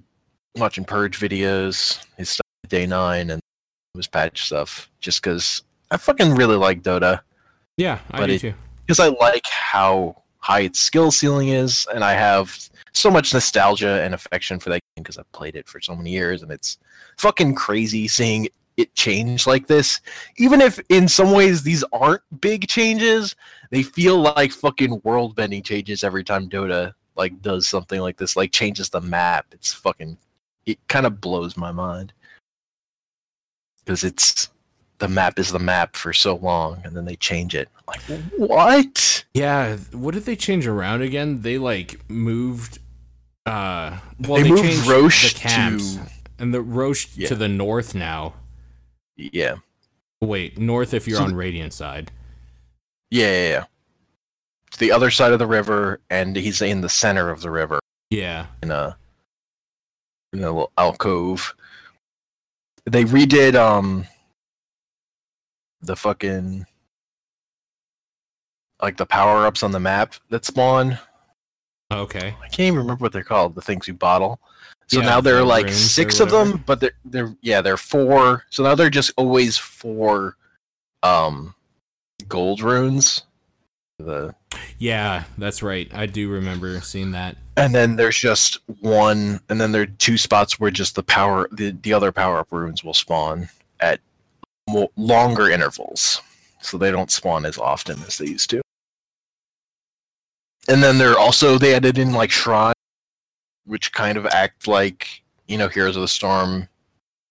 watching 0.55 0.83
purge 0.85 1.19
videos. 1.19 2.03
Started 2.23 2.41
Day9 2.67 3.31
and 3.31 3.41
was 3.95 4.07
patch 4.07 4.45
stuff 4.45 4.89
just 4.99 5.21
because 5.21 5.63
I 5.89 5.97
fucking 5.97 6.35
really 6.35 6.55
like 6.55 6.81
Dota 6.83 7.21
yeah, 7.77 7.99
I 8.11 8.25
do 8.25 8.33
it- 8.33 8.39
too. 8.41 8.53
because 8.85 8.99
I 8.99 9.07
like 9.07 9.45
how 9.47 10.21
high 10.39 10.61
its 10.61 10.79
skill 10.79 11.11
ceiling 11.11 11.49
is, 11.49 11.85
and 11.93 12.03
I 12.03 12.13
have 12.13 12.57
so 12.93 13.09
much 13.11 13.33
nostalgia 13.33 14.01
and 14.03 14.13
affection 14.13 14.59
for 14.59 14.69
that 14.69 14.79
game 14.95 15.03
because 15.03 15.17
I've 15.17 15.31
played 15.33 15.55
it 15.55 15.67
for 15.67 15.79
so 15.81 15.95
many 15.95 16.11
years, 16.11 16.41
and 16.43 16.51
it's 16.51 16.77
fucking 17.17 17.55
crazy 17.55 18.07
seeing 18.07 18.47
it 18.77 18.93
change 18.95 19.45
like 19.45 19.67
this. 19.67 19.99
Even 20.37 20.61
if 20.61 20.79
in 20.89 21.07
some 21.07 21.31
ways 21.33 21.63
these 21.63 21.83
aren't 21.93 22.21
big 22.39 22.67
changes, 22.67 23.35
they 23.71 23.81
feel 23.83 24.17
like 24.21 24.51
fucking 24.51 25.01
world 25.03 25.35
bending 25.35 25.63
changes 25.63 26.03
every 26.03 26.23
time 26.23 26.47
Dota 26.47 26.93
like 27.17 27.41
does 27.41 27.67
something 27.67 27.99
like 27.99 28.17
this, 28.17 28.35
like 28.35 28.51
changes 28.51 28.89
the 28.89 29.01
map. 29.01 29.47
It's 29.51 29.73
fucking 29.73 30.17
it 30.65 30.77
kind 30.87 31.05
of 31.07 31.19
blows 31.19 31.57
my 31.57 31.71
mind 31.71 32.13
because 33.79 34.03
it's 34.03 34.49
the 34.99 35.07
map 35.07 35.39
is 35.39 35.51
the 35.51 35.59
map 35.59 35.95
for 35.95 36.13
so 36.13 36.35
long, 36.35 36.79
and 36.85 36.95
then 36.95 37.05
they 37.05 37.15
change 37.15 37.55
it. 37.55 37.67
Like 37.87 38.01
what? 38.37 39.25
Yeah, 39.33 39.77
what 39.91 40.13
did 40.13 40.25
they 40.25 40.35
change 40.35 40.67
around 40.67 41.01
again? 41.01 41.41
They 41.41 41.57
like 41.57 42.07
moved. 42.09 42.77
Uh, 43.45 43.97
well, 44.19 44.35
They 44.37 44.43
they, 44.43 44.49
moved 44.51 44.85
Rosh 44.87 45.33
the 45.33 45.39
camps, 45.39 45.95
to- 45.95 46.01
and 46.37 46.53
the 46.53 46.61
Rosh 46.61 47.07
Yeah. 47.15 47.27
to 47.29 47.35
the 47.35 47.47
north 47.47 47.95
now. 47.95 48.35
Yeah, 49.17 49.55
Wait, 50.21 50.57
north 50.59 50.93
if 50.93 51.07
you're 51.07 51.17
So 51.17 51.23
on 51.23 51.29
the- 51.31 51.35
Radiant 51.35 51.73
side. 51.73 52.11
Yeah, 53.11 53.27
yeah. 53.27 53.49
yeah. 53.49 53.65
To 54.71 54.79
the 54.79 54.91
other 54.91 55.11
side 55.11 55.33
of 55.33 55.39
the 55.39 55.47
river, 55.47 55.99
and 56.09 56.35
he's 56.35 56.61
in 56.61 56.81
the 56.81 56.89
center 56.89 57.29
of 57.29 57.41
the 57.41 57.51
river 57.51 57.79
Yeah, 58.09 58.47
in 58.63 58.71
a 58.71 58.97
in 60.33 60.39
a 60.39 60.47
little 60.47 60.71
alcove. 60.77 61.53
They 62.85 63.03
redid 63.03 63.55
um 63.55 64.05
the 65.81 65.95
fucking 65.95 66.65
like 68.81 68.97
the 68.97 69.05
power 69.05 69.45
ups 69.45 69.61
on 69.61 69.71
the 69.71 69.79
map 69.79 70.15
that 70.29 70.45
spawn. 70.45 70.97
okay. 71.91 72.33
I 72.41 72.47
can't 72.47 72.59
even 72.67 72.79
remember 72.79 73.03
what 73.03 73.11
they're 73.13 73.23
called. 73.23 73.53
The 73.55 73.61
things 73.61 73.87
you 73.87 73.93
bottle. 73.93 74.39
So 74.87 74.99
Yeah, 75.01 75.05
now 75.05 75.21
there 75.21 75.35
the 75.35 75.41
are 75.41 75.45
like 75.45 75.65
or 75.67 75.71
six 75.71 76.19
of 76.19 76.31
whatever. 76.31 76.51
them, 76.51 76.63
but 76.65 76.79
they're 76.79 76.93
they're 77.05 77.35
yeah 77.41 77.61
they're 77.61 77.77
four. 77.77 78.45
So 78.49 78.63
now 78.63 78.73
they're 78.75 78.89
just 78.89 79.11
always 79.17 79.57
four, 79.57 80.37
um, 81.03 81.53
gold 82.31 82.61
runes. 82.61 83.23
The 83.99 84.33
Yeah, 84.79 85.25
that's 85.37 85.61
right. 85.61 85.93
I 85.93 86.05
do 86.07 86.29
remember 86.29 86.79
seeing 86.81 87.11
that. 87.11 87.35
and 87.57 87.75
then 87.75 87.97
there's 87.97 88.17
just 88.17 88.59
one, 88.79 89.41
and 89.49 89.59
then 89.59 89.71
there 89.73 89.83
are 89.83 89.85
two 89.85 90.17
spots 90.17 90.59
where 90.59 90.71
just 90.71 90.95
the 90.95 91.03
power 91.03 91.47
the 91.51 91.71
the 91.83 91.93
other 91.93 92.11
power 92.11 92.39
up 92.39 92.47
runes 92.51 92.83
will 92.83 92.93
spawn 92.93 93.49
at 93.79 93.99
more, 94.69 94.89
longer 94.95 95.49
intervals, 95.49 96.21
so 96.61 96.77
they 96.77 96.89
don't 96.89 97.11
spawn 97.11 97.45
as 97.45 97.57
often 97.57 97.99
as 98.07 98.17
they 98.17 98.27
used 98.27 98.49
to. 98.51 98.61
And 100.67 100.81
then 100.81 100.97
they're 100.97 101.19
also 101.19 101.57
they 101.57 101.75
added 101.75 101.97
in 101.97 102.13
like 102.13 102.31
shrines, 102.31 102.75
which 103.65 103.91
kind 103.91 104.17
of 104.17 104.25
act 104.27 104.67
like 104.67 105.21
you 105.47 105.57
know 105.57 105.67
Heroes 105.67 105.97
of 105.97 106.01
the 106.01 106.07
Storm 106.07 106.69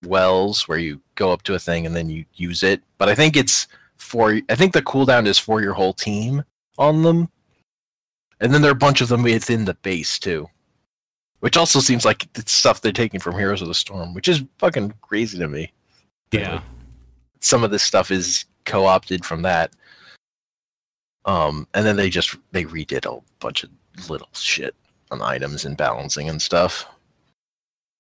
wells, 0.05 0.68
where 0.68 0.78
you 0.78 1.01
go 1.14 1.32
up 1.32 1.43
to 1.44 1.55
a 1.55 1.59
thing 1.59 1.86
and 1.86 1.97
then 1.97 2.10
you 2.10 2.24
use 2.35 2.62
it. 2.62 2.82
But 2.98 3.09
I 3.09 3.14
think 3.14 3.36
it's 3.36 3.66
for 4.01 4.40
I 4.48 4.55
think 4.55 4.72
the 4.72 4.82
cooldown 4.82 5.27
is 5.27 5.39
for 5.39 5.62
your 5.62 5.74
whole 5.74 5.93
team 5.93 6.43
on 6.78 7.02
them, 7.02 7.28
and 8.40 8.52
then 8.52 8.62
there 8.62 8.70
are 8.70 8.72
a 8.72 8.86
bunch 8.86 9.01
of 9.01 9.09
them 9.09 9.22
within 9.22 9.64
the 9.64 9.74
base 9.74 10.18
too, 10.18 10.48
which 11.40 11.56
also 11.56 11.81
seems 11.81 12.05
like 12.05 12.27
it's 12.36 12.52
stuff 12.52 12.81
they're 12.81 12.93
taking 12.93 13.20
from 13.20 13.36
Heroes 13.36 13.62
of 13.62 13.68
the 13.68 13.74
Storm, 13.74 14.14
which 14.14 14.28
is 14.28 14.43
fucking 14.59 14.94
crazy 15.02 15.39
to 15.39 15.48
me. 15.48 15.72
Yeah, 16.32 16.60
Some 17.40 17.64
of 17.64 17.70
this 17.70 17.82
stuff 17.82 18.10
is 18.10 18.44
co-opted 18.64 19.24
from 19.24 19.43
that. 19.43 19.72
Um, 21.24 21.66
and 21.74 21.85
then 21.85 21.97
they 21.97 22.09
just 22.09 22.36
they 22.52 22.64
redid 22.64 23.05
a 23.05 23.20
bunch 23.40 23.64
of 23.64 23.70
little 24.09 24.28
shit 24.32 24.74
on 25.10 25.20
items 25.20 25.64
and 25.64 25.77
balancing 25.77 26.28
and 26.28 26.40
stuff. 26.40 26.86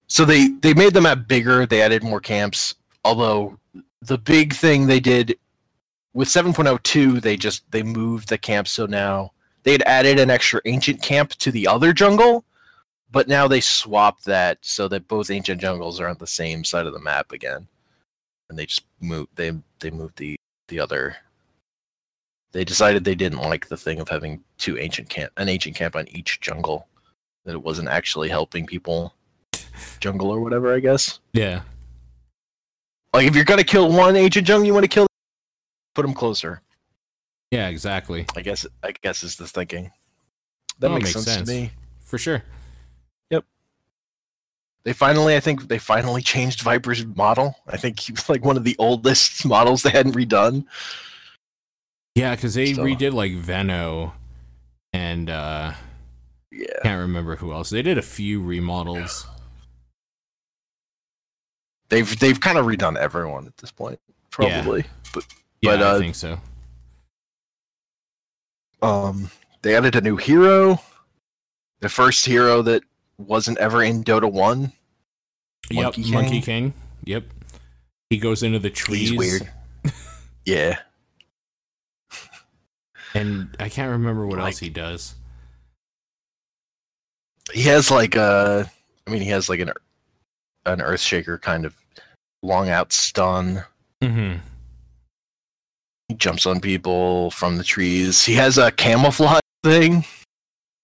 So 0.06 0.24
they 0.24 0.48
they 0.48 0.74
made 0.74 0.94
the 0.94 1.00
map 1.00 1.28
bigger. 1.28 1.66
They 1.66 1.82
added 1.82 2.02
more 2.02 2.20
camps. 2.20 2.74
Although 3.04 3.58
the 4.02 4.18
big 4.18 4.54
thing 4.54 4.86
they 4.86 5.00
did 5.00 5.36
with 6.12 6.28
7.02, 6.28 7.20
they 7.20 7.36
just 7.36 7.70
they 7.70 7.82
moved 7.82 8.28
the 8.28 8.38
camp 8.38 8.68
so 8.68 8.86
now 8.86 9.32
they 9.62 9.72
had 9.72 9.82
added 9.82 10.18
an 10.18 10.30
extra 10.30 10.60
ancient 10.64 11.02
camp 11.02 11.30
to 11.30 11.52
the 11.52 11.66
other 11.66 11.92
jungle, 11.92 12.44
but 13.12 13.28
now 13.28 13.46
they 13.46 13.60
swapped 13.60 14.24
that 14.24 14.58
so 14.62 14.88
that 14.88 15.08
both 15.08 15.30
ancient 15.30 15.60
jungles 15.60 16.00
are 16.00 16.08
on 16.08 16.16
the 16.18 16.26
same 16.26 16.64
side 16.64 16.86
of 16.86 16.92
the 16.92 17.00
map 17.00 17.32
again. 17.32 17.68
And 18.48 18.58
they 18.58 18.66
just 18.66 18.84
moved 19.00 19.30
they 19.36 19.52
they 19.78 19.90
moved 19.90 20.16
the 20.16 20.36
the 20.68 20.80
other. 20.80 21.16
They 22.52 22.64
decided 22.64 23.04
they 23.04 23.14
didn't 23.14 23.42
like 23.42 23.68
the 23.68 23.76
thing 23.76 24.00
of 24.00 24.08
having 24.08 24.42
two 24.58 24.78
ancient 24.78 25.08
camp 25.08 25.32
an 25.36 25.48
ancient 25.48 25.76
camp 25.76 25.94
on 25.94 26.08
each 26.08 26.40
jungle 26.40 26.88
that 27.44 27.52
it 27.52 27.62
wasn't 27.62 27.88
actually 27.88 28.28
helping 28.28 28.66
people 28.66 29.14
jungle 30.00 30.30
or 30.30 30.40
whatever 30.40 30.74
i 30.74 30.80
guess. 30.80 31.20
Yeah, 31.32 31.62
like 33.14 33.26
if 33.26 33.36
you're 33.36 33.44
gonna 33.44 33.62
kill 33.62 33.92
one 33.92 34.16
ancient 34.16 34.46
jungle 34.46 34.66
you 34.66 34.74
want 34.74 34.84
to 34.84 34.88
kill 34.88 35.06
put 35.94 36.02
them 36.02 36.14
closer 36.14 36.62
yeah, 37.50 37.68
exactly. 37.68 38.26
i 38.36 38.40
guess 38.42 38.64
i 38.82 38.92
guess 39.02 39.22
is 39.22 39.36
the 39.36 39.46
thinking 39.46 39.90
that 40.78 40.90
Oh, 40.90 40.94
makes, 40.94 41.06
makes 41.06 41.12
sense, 41.14 41.26
sense. 41.26 41.48
to 41.48 41.54
me 41.54 41.70
For 42.04 42.16
sure. 42.18 42.42
Yep. 43.30 43.44
They 44.84 44.92
finally 44.92 45.36
i 45.36 45.40
think 45.40 45.68
they 45.68 45.78
finally 45.78 46.22
changed 46.22 46.62
viper's 46.62 47.04
model 47.04 47.54
i 47.68 47.76
think 47.76 47.98
he 48.00 48.12
was 48.12 48.28
like 48.28 48.44
one 48.44 48.56
of 48.56 48.64
the 48.64 48.76
oldest 48.78 49.44
models 49.54 49.82
they 49.82 49.90
hadn't 49.90 50.14
redone 50.14 50.64
Yeah, 52.14 52.34
because 52.34 52.54
they 52.54 52.74
So- 52.74 52.82
redid 52.84 53.12
like 53.12 53.32
Veno, 53.32 54.12
and 54.92 55.28
uh 55.30 55.72
yeah 56.52 56.66
can't 56.82 57.00
remember 57.00 57.36
who 57.36 57.52
else. 57.52 57.70
They 57.70 57.82
did 57.82 57.96
a 57.98 58.02
few 58.02 58.42
remodels. 58.42 59.26
they've 61.88 62.18
they've 62.18 62.40
kind 62.40 62.58
of 62.58 62.66
redone 62.66 62.96
everyone 62.96 63.46
at 63.46 63.56
this 63.58 63.70
point 63.70 64.00
probably 64.30 64.84
but 65.14 65.24
Yeah, 65.62 65.76
But, 65.76 65.82
I 65.82 65.90
uh, 65.90 65.98
think 65.98 66.14
so. 66.14 66.40
Um, 68.82 69.30
they 69.62 69.76
added 69.76 69.94
a 69.96 70.00
new 70.00 70.16
hero. 70.16 70.80
The 71.80 71.88
first 71.88 72.24
hero 72.26 72.62
that 72.62 72.82
wasn't 73.18 73.58
ever 73.58 73.82
in 73.82 74.02
Dota 74.04 74.30
One. 74.30 74.72
Yep, 75.70 75.82
Monkey 75.84 76.02
King? 76.02 76.12
Monkey 76.14 76.40
King. 76.40 76.74
Yep. 77.04 77.24
He 78.08 78.18
goes 78.18 78.42
into 78.42 78.58
the 78.58 78.70
trees. 78.70 79.10
He's 79.10 79.18
weird. 79.18 79.50
yeah, 80.44 80.78
And 83.14 83.54
I 83.60 83.68
can't 83.68 83.90
remember 83.92 84.26
what 84.26 84.38
Like- 84.38 84.46
else 84.52 84.58
he 84.58 84.68
does. 84.70 85.14
he 87.52 87.62
has 87.62 87.90
like 87.90 88.14
a. 88.16 88.70
I 89.06 89.10
mean, 89.10 89.22
he 89.22 89.28
has 89.30 89.48
like 89.48 89.60
an 89.60 89.72
an 90.66 90.78
Earthshaker 90.80 91.40
kind 91.40 91.64
of 91.66 91.74
long 92.42 92.68
out 92.68 92.92
stun. 92.92 93.64
Mm-hmm. 94.02 94.38
He 96.10 96.16
jumps 96.16 96.44
on 96.44 96.58
people 96.58 97.30
from 97.30 97.56
the 97.56 97.62
trees. 97.62 98.24
He 98.24 98.34
has 98.34 98.58
a 98.58 98.72
camouflage 98.72 99.38
thing 99.62 100.04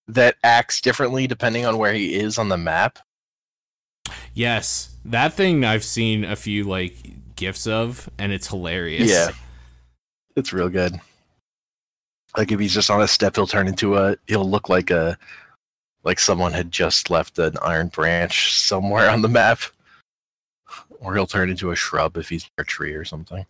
that 0.07 0.37
acts 0.45 0.81
differently 0.81 1.27
depending 1.27 1.67
on 1.67 1.79
where 1.79 1.93
he 1.93 2.15
is 2.15 2.39
on 2.39 2.49
the 2.49 2.57
map. 2.57 3.01
Yes, 4.35 4.95
that 5.05 5.33
thing 5.33 5.65
I've 5.65 5.83
seen 5.83 6.25
a 6.25 6.37
few 6.37 6.63
like 6.63 6.95
gifs 7.35 7.67
of, 7.67 8.09
and 8.19 8.33
it's 8.33 8.47
hilarious. 8.47 9.11
Yeah. 9.11 9.31
It's 10.37 10.53
real 10.53 10.69
good. 10.69 11.01
Like 12.37 12.53
if 12.53 12.61
he's 12.61 12.73
just 12.73 12.89
on 12.89 13.03
a 13.03 13.09
step, 13.09 13.35
he'll 13.35 13.49
turn 13.49 13.67
into 13.67 13.97
a. 13.97 14.17
He'll 14.29 14.49
look 14.49 14.69
like 14.69 14.93
a, 14.93 15.19
like 16.05 16.21
someone 16.21 16.53
had 16.53 16.71
just 16.71 17.11
left 17.11 17.37
an 17.41 17.57
iron 17.63 17.89
branch 17.89 18.55
somewhere 18.55 19.11
on 19.11 19.23
the 19.23 19.29
map, 19.29 19.59
or 21.01 21.17
he'll 21.17 21.27
turn 21.27 21.51
into 21.51 21.73
a 21.73 21.75
shrub 21.75 22.17
if 22.17 22.29
he's 22.29 22.45
near 22.57 22.63
a 22.63 22.65
tree 22.65 22.93
or 22.93 23.05
something. 23.05 23.45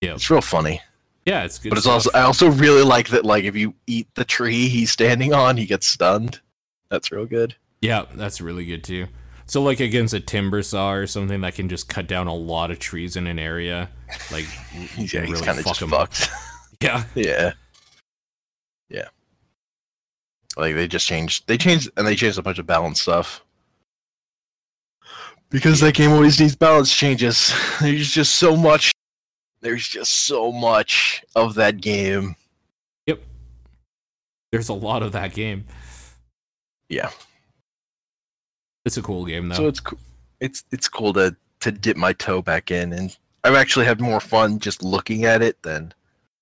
Yeah, 0.00 0.14
it's 0.14 0.30
real 0.30 0.40
funny. 0.40 0.82
Yeah, 1.26 1.42
it's 1.44 1.58
good. 1.58 1.68
but 1.70 1.78
it's 1.78 1.86
also 1.86 2.08
I 2.14 2.20
also 2.22 2.48
really 2.48 2.82
like 2.82 3.08
that. 3.08 3.24
Like 3.24 3.44
if 3.44 3.54
you 3.56 3.74
eat 3.86 4.06
the 4.14 4.24
tree 4.24 4.68
he's 4.68 4.90
standing 4.90 5.34
on, 5.34 5.56
he 5.58 5.66
gets 5.66 5.86
stunned. 5.86 6.40
That's 6.88 7.10
real 7.12 7.26
good. 7.26 7.54
yeah, 7.82 8.04
that's 8.14 8.40
really 8.40 8.64
good 8.64 8.82
too. 8.84 9.06
So 9.46 9.62
like 9.62 9.80
against 9.80 10.14
a 10.14 10.20
Timbersaw 10.20 11.02
or 11.02 11.06
something 11.06 11.40
that 11.42 11.54
can 11.54 11.68
just 11.68 11.88
cut 11.88 12.06
down 12.08 12.26
a 12.28 12.34
lot 12.34 12.70
of 12.70 12.78
trees 12.78 13.16
in 13.16 13.26
an 13.26 13.38
area, 13.38 13.90
like 14.32 14.44
you 14.74 14.82
yeah, 14.82 14.86
he's 14.96 15.14
really 15.14 15.40
kind 15.44 15.58
of 15.58 15.64
fuck 15.64 15.76
just 15.76 15.90
fucked. 15.90 16.30
Yeah, 16.80 17.04
yeah, 17.14 17.52
yeah. 18.90 19.08
Like 20.56 20.74
they 20.74 20.86
just 20.86 21.06
changed. 21.06 21.46
They 21.48 21.56
changed 21.58 21.90
and 21.96 22.06
they 22.06 22.14
changed 22.14 22.38
a 22.38 22.42
bunch 22.42 22.58
of 22.58 22.66
balance 22.66 23.00
stuff. 23.00 23.42
because 25.50 25.80
that 25.80 25.94
game 25.94 26.12
always 26.12 26.38
needs 26.40 26.54
balance 26.54 26.94
changes. 26.94 27.52
There's 27.80 28.10
just 28.10 28.36
so 28.36 28.56
much. 28.56 28.92
There's 29.66 29.88
just 29.88 30.12
so 30.12 30.52
much 30.52 31.24
of 31.34 31.56
that 31.56 31.80
game. 31.80 32.36
Yep. 33.08 33.20
There's 34.52 34.68
a 34.68 34.74
lot 34.74 35.02
of 35.02 35.10
that 35.10 35.34
game. 35.34 35.64
Yeah. 36.88 37.10
It's 38.84 38.96
a 38.96 39.02
cool 39.02 39.26
game 39.26 39.48
though. 39.48 39.56
So 39.56 39.66
it's 39.66 39.80
co- 39.80 39.98
it's 40.38 40.62
it's 40.70 40.88
cool 40.88 41.12
to 41.14 41.34
to 41.58 41.72
dip 41.72 41.96
my 41.96 42.12
toe 42.12 42.40
back 42.42 42.70
in, 42.70 42.92
and 42.92 43.16
I've 43.42 43.56
actually 43.56 43.86
had 43.86 44.00
more 44.00 44.20
fun 44.20 44.60
just 44.60 44.84
looking 44.84 45.24
at 45.24 45.42
it 45.42 45.60
than 45.62 45.92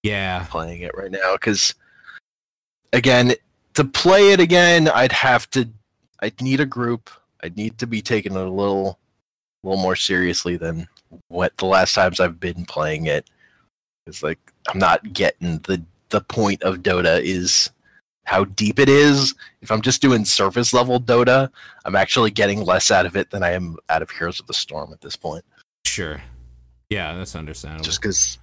yeah. 0.02 0.44
playing 0.51 0.82
it 0.82 0.94
right 0.94 1.10
now. 1.10 1.32
Because 1.32 1.74
again, 2.92 3.32
to 3.72 3.84
play 3.84 4.32
it 4.32 4.40
again, 4.40 4.86
I'd 4.88 5.12
have 5.12 5.48
to. 5.52 5.66
I'd 6.20 6.42
need 6.42 6.60
a 6.60 6.66
group. 6.66 7.09
I'd 7.42 7.56
need 7.56 7.78
to 7.78 7.86
be 7.86 8.02
taken 8.02 8.36
a 8.36 8.44
little, 8.44 8.98
little 9.62 9.80
more 9.80 9.96
seriously 9.96 10.59
than 10.59 10.88
what 11.28 11.57
the 11.59 11.66
last 11.66 11.95
times 11.95 12.20
I've 12.20 12.41
been 12.41 12.65
playing 12.65 13.07
it. 13.07 13.28
It's 14.07 14.23
like 14.23 14.39
I'm 14.69 14.78
not 14.78 15.12
getting 15.12 15.59
the 15.61 15.82
the 16.11 16.20
point 16.20 16.62
of 16.62 16.78
Dota 16.78 17.20
is 17.20 17.70
how 18.24 18.45
deep 18.45 18.78
it 18.78 18.89
is. 18.89 19.35
If 19.62 19.70
I'm 19.70 19.82
just 19.82 20.01
doing 20.01 20.24
surface 20.24 20.73
level 20.73 21.01
Dota, 21.01 21.51
I'm 21.85 21.97
actually 21.97 22.31
getting 22.31 22.65
less 22.65 22.91
out 22.91 23.07
of 23.07 23.16
it 23.16 23.31
than 23.31 23.43
I 23.43 23.53
am 23.53 23.77
out 23.89 24.03
of 24.03 24.11
Heroes 24.11 24.41
of 24.41 24.47
the 24.47 24.55
Storm 24.55 24.93
at 24.93 25.01
this 25.01 25.16
point. 25.16 25.45
Sure. 25.85 26.23
Yeah, 26.91 27.15
that's 27.15 27.35
understandable. 27.35 27.85
Just 27.85 28.01
because 28.01 28.39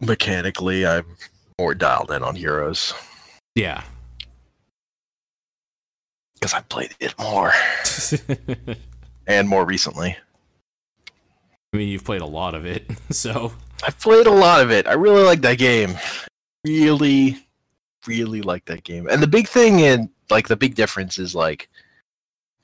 mechanically 0.00 0.86
I'm 0.86 1.06
more 1.58 1.74
dialed 1.74 2.10
in 2.10 2.22
on 2.22 2.34
Heroes 2.34 2.92
yeah. 3.54 3.82
because 6.34 6.52
I 6.54 6.60
played 6.62 6.94
it 7.00 7.14
more 7.18 7.52
and 9.26 9.48
more 9.48 9.64
recently. 9.64 10.16
I 11.72 11.76
mean, 11.76 11.88
you've 11.88 12.04
played 12.04 12.20
a 12.20 12.26
lot 12.26 12.54
of 12.54 12.66
it, 12.66 12.88
so 13.10 13.52
I've 13.84 13.98
played 13.98 14.26
a 14.26 14.30
lot 14.32 14.60
of 14.60 14.70
it. 14.70 14.86
I 14.86 14.92
really 14.92 15.22
like 15.22 15.40
that 15.42 15.58
game. 15.58 15.96
Really, 16.64 17.38
really 18.06 18.42
like 18.42 18.64
that 18.66 18.84
game. 18.84 19.08
And 19.08 19.22
the 19.22 19.26
big 19.26 19.48
thing 19.48 19.80
in 19.80 20.10
like 20.30 20.48
the 20.48 20.56
big 20.56 20.74
difference 20.74 21.18
is 21.18 21.34
like 21.34 21.68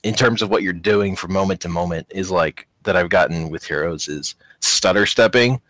in 0.03 0.15
terms 0.15 0.41
of 0.41 0.49
what 0.49 0.63
you're 0.63 0.73
doing 0.73 1.15
from 1.15 1.33
moment 1.33 1.61
to 1.61 1.69
moment 1.69 2.07
is 2.09 2.31
like 2.31 2.67
that 2.83 2.95
I've 2.95 3.09
gotten 3.09 3.49
with 3.51 3.63
heroes 3.63 4.07
is 4.07 4.33
stutter 4.61 5.05
stepping 5.05 5.61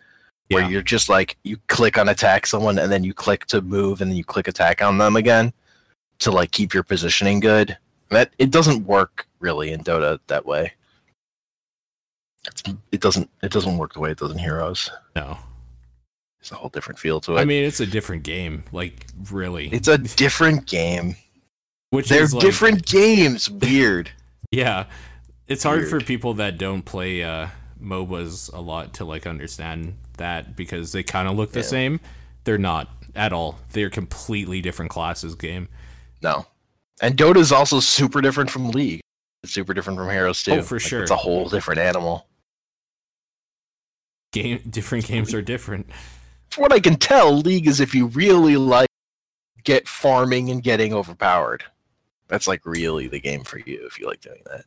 where 0.50 0.62
Yeah. 0.62 0.68
you're 0.68 0.82
just 0.82 1.10
like 1.10 1.36
you 1.44 1.58
click 1.68 1.98
on 1.98 2.08
attack 2.08 2.46
someone 2.46 2.78
and 2.78 2.90
then 2.90 3.04
you 3.04 3.12
click 3.12 3.44
to 3.46 3.60
move 3.60 4.00
and 4.00 4.10
then 4.10 4.16
you 4.16 4.24
click 4.24 4.48
attack 4.48 4.80
on 4.80 4.96
them 4.96 5.16
again 5.16 5.52
to 6.20 6.30
like 6.30 6.50
keep 6.50 6.72
your 6.72 6.82
positioning 6.82 7.40
good. 7.40 7.76
That 8.08 8.32
it 8.38 8.50
doesn't 8.50 8.86
work 8.86 9.26
really 9.40 9.72
in 9.72 9.82
Dota 9.84 10.18
that 10.28 10.46
way. 10.46 10.72
It's, 12.46 12.62
it 12.90 13.00
doesn't 13.00 13.30
it 13.42 13.52
doesn't 13.52 13.78
work 13.78 13.94
the 13.94 14.00
way 14.00 14.10
it 14.10 14.18
does 14.18 14.30
in 14.32 14.38
Heroes. 14.38 14.90
no. 15.16 15.38
It's 16.40 16.50
a 16.50 16.56
whole 16.56 16.70
different 16.70 16.98
feel 16.98 17.20
to 17.20 17.36
it. 17.36 17.40
I 17.40 17.44
mean, 17.44 17.62
it's 17.64 17.78
a 17.78 17.86
different 17.86 18.24
game. 18.24 18.64
Like, 18.72 19.06
really. 19.30 19.68
it's 19.68 19.86
a 19.86 19.96
different 19.96 20.66
game. 20.66 21.14
Which 21.90 22.08
They're 22.08 22.24
is 22.24 22.34
like- 22.34 22.40
different 22.44 22.84
games. 22.86 23.48
Weird. 23.50 24.10
Yeah. 24.50 24.86
It's 25.46 25.62
hard 25.62 25.88
for 25.88 25.98
people 26.00 26.34
that 26.34 26.58
don't 26.58 26.82
play 26.82 27.22
uh, 27.22 27.46
MOBAs 27.82 28.52
a 28.52 28.60
lot 28.60 28.92
to 28.94 29.04
like 29.06 29.26
understand 29.26 29.96
that 30.18 30.56
because 30.56 30.92
they 30.92 31.02
kind 31.04 31.26
of 31.28 31.36
look 31.36 31.52
the 31.52 31.60
Yeah. 31.60 31.66
same. 31.66 32.00
They're 32.44 32.58
not 32.58 32.88
at 33.14 33.32
all. 33.32 33.58
They're 33.72 33.88
completely 33.88 34.60
different 34.60 34.90
classes 34.90 35.34
game. 35.36 35.68
No. 36.22 36.44
And 37.00 37.16
Dota 37.16 37.36
is 37.36 37.50
also 37.52 37.80
super 37.80 38.20
different 38.20 38.50
from 38.50 38.70
League. 38.72 39.00
It's 39.42 39.52
super 39.52 39.72
different 39.74 39.98
from 39.98 40.10
Heroes 40.10 40.42
too. 40.42 40.52
Oh, 40.52 40.62
for 40.62 40.74
Like, 40.74 40.82
sure. 40.82 41.02
It's 41.02 41.10
a 41.10 41.16
whole 41.16 41.48
different 41.48 41.80
animal. 41.80 42.26
Game 44.32 44.60
different 44.68 45.06
games 45.06 45.32
are 45.34 45.42
different. 45.42 45.86
From 46.50 46.62
what 46.62 46.72
I 46.72 46.80
can 46.80 46.96
tell, 46.96 47.36
League 47.36 47.66
is 47.66 47.80
if 47.80 47.94
you 47.94 48.06
really 48.06 48.56
like 48.56 48.88
get 49.64 49.86
farming 49.88 50.50
and 50.50 50.62
getting 50.62 50.92
overpowered. 50.92 51.64
That's 52.28 52.48
like 52.48 52.64
really 52.64 53.08
the 53.08 53.20
game 53.20 53.44
for 53.44 53.58
you 53.58 53.86
if 53.86 53.98
you 53.98 54.06
like 54.06 54.20
doing 54.20 54.42
that. 54.46 54.64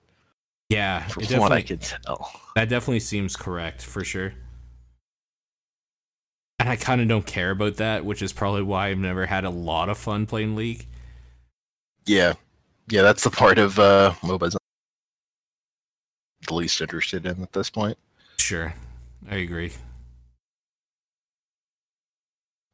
Yeah, 0.69 1.05
From 1.07 1.23
what 1.39 1.51
I 1.51 1.61
can 1.61 1.77
tell. 1.77 2.31
that 2.55 2.69
definitely 2.69 2.99
seems 2.99 3.35
correct 3.35 3.83
for 3.83 4.03
sure. 4.03 4.33
And 6.59 6.69
I 6.69 6.75
kind 6.75 7.01
of 7.01 7.07
don't 7.07 7.25
care 7.25 7.51
about 7.51 7.75
that, 7.77 8.03
which 8.05 8.21
is 8.21 8.33
probably 8.33 8.63
why 8.63 8.87
I've 8.87 8.97
never 8.97 9.25
had 9.27 9.45
a 9.45 9.49
lot 9.49 9.89
of 9.89 9.97
fun 9.97 10.25
playing 10.25 10.55
League. 10.55 10.87
Yeah. 12.05 12.33
Yeah, 12.87 13.01
that's 13.01 13.23
the 13.23 13.29
part 13.31 13.57
of 13.57 13.77
uh 13.79 14.13
MOBAs 14.21 14.53
I'm 14.55 14.59
the 16.47 16.53
least 16.53 16.81
interested 16.81 17.25
in 17.25 17.41
at 17.41 17.51
this 17.53 17.69
point. 17.69 17.97
Sure, 18.37 18.73
I 19.29 19.35
agree. 19.37 19.71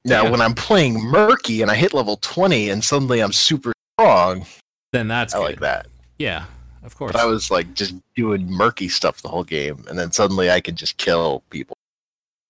Now, 0.03 0.23
Yeah. 0.23 0.30
when 0.32 0.41
I'm 0.41 0.56
playing 0.56 0.99
Murky 0.99 1.61
and 1.61 1.69
I 1.69 1.76
hit 1.76 1.94
level 1.94 2.18
20 2.18 2.69
and 2.69 2.84
suddenly 2.84 3.19
I'm 3.19 3.32
super 3.32 3.72
strong, 3.99 4.45
Then 4.91 5.07
that's 5.07 5.34
I 5.34 5.38
good. 5.38 5.44
like 5.45 5.60
that. 5.60 5.88
Yeah, 6.18 6.45
of 6.84 6.95
course. 6.98 7.11
But 7.14 7.22
I 7.22 7.26
was 7.26 7.52
like 7.52 7.73
just 7.76 7.95
doing 8.15 8.49
Murky 8.49 8.90
stuff 8.90 9.22
the 9.22 9.30
whole 9.30 9.44
game, 9.44 9.86
and 9.90 9.98
then 9.98 10.11
suddenly 10.11 10.49
I 10.52 10.60
can 10.61 10.76
just 10.76 10.98
kill 10.98 11.41
people. 11.49 11.76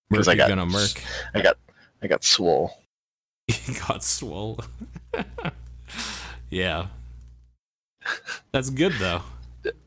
because 0.09 0.27
I 0.27 0.35
got- 0.35 0.49
gonna 0.49 0.65
merc. 0.65 1.01
I 1.33 1.41
got, 1.41 1.57
I 2.01 2.07
got 2.07 2.23
swole. 2.25 2.77
He 3.47 3.73
got 3.87 4.03
swole. 4.03 4.59
yeah. 6.49 6.87
That's 8.51 8.69
good 8.69 8.91
though. 8.99 9.21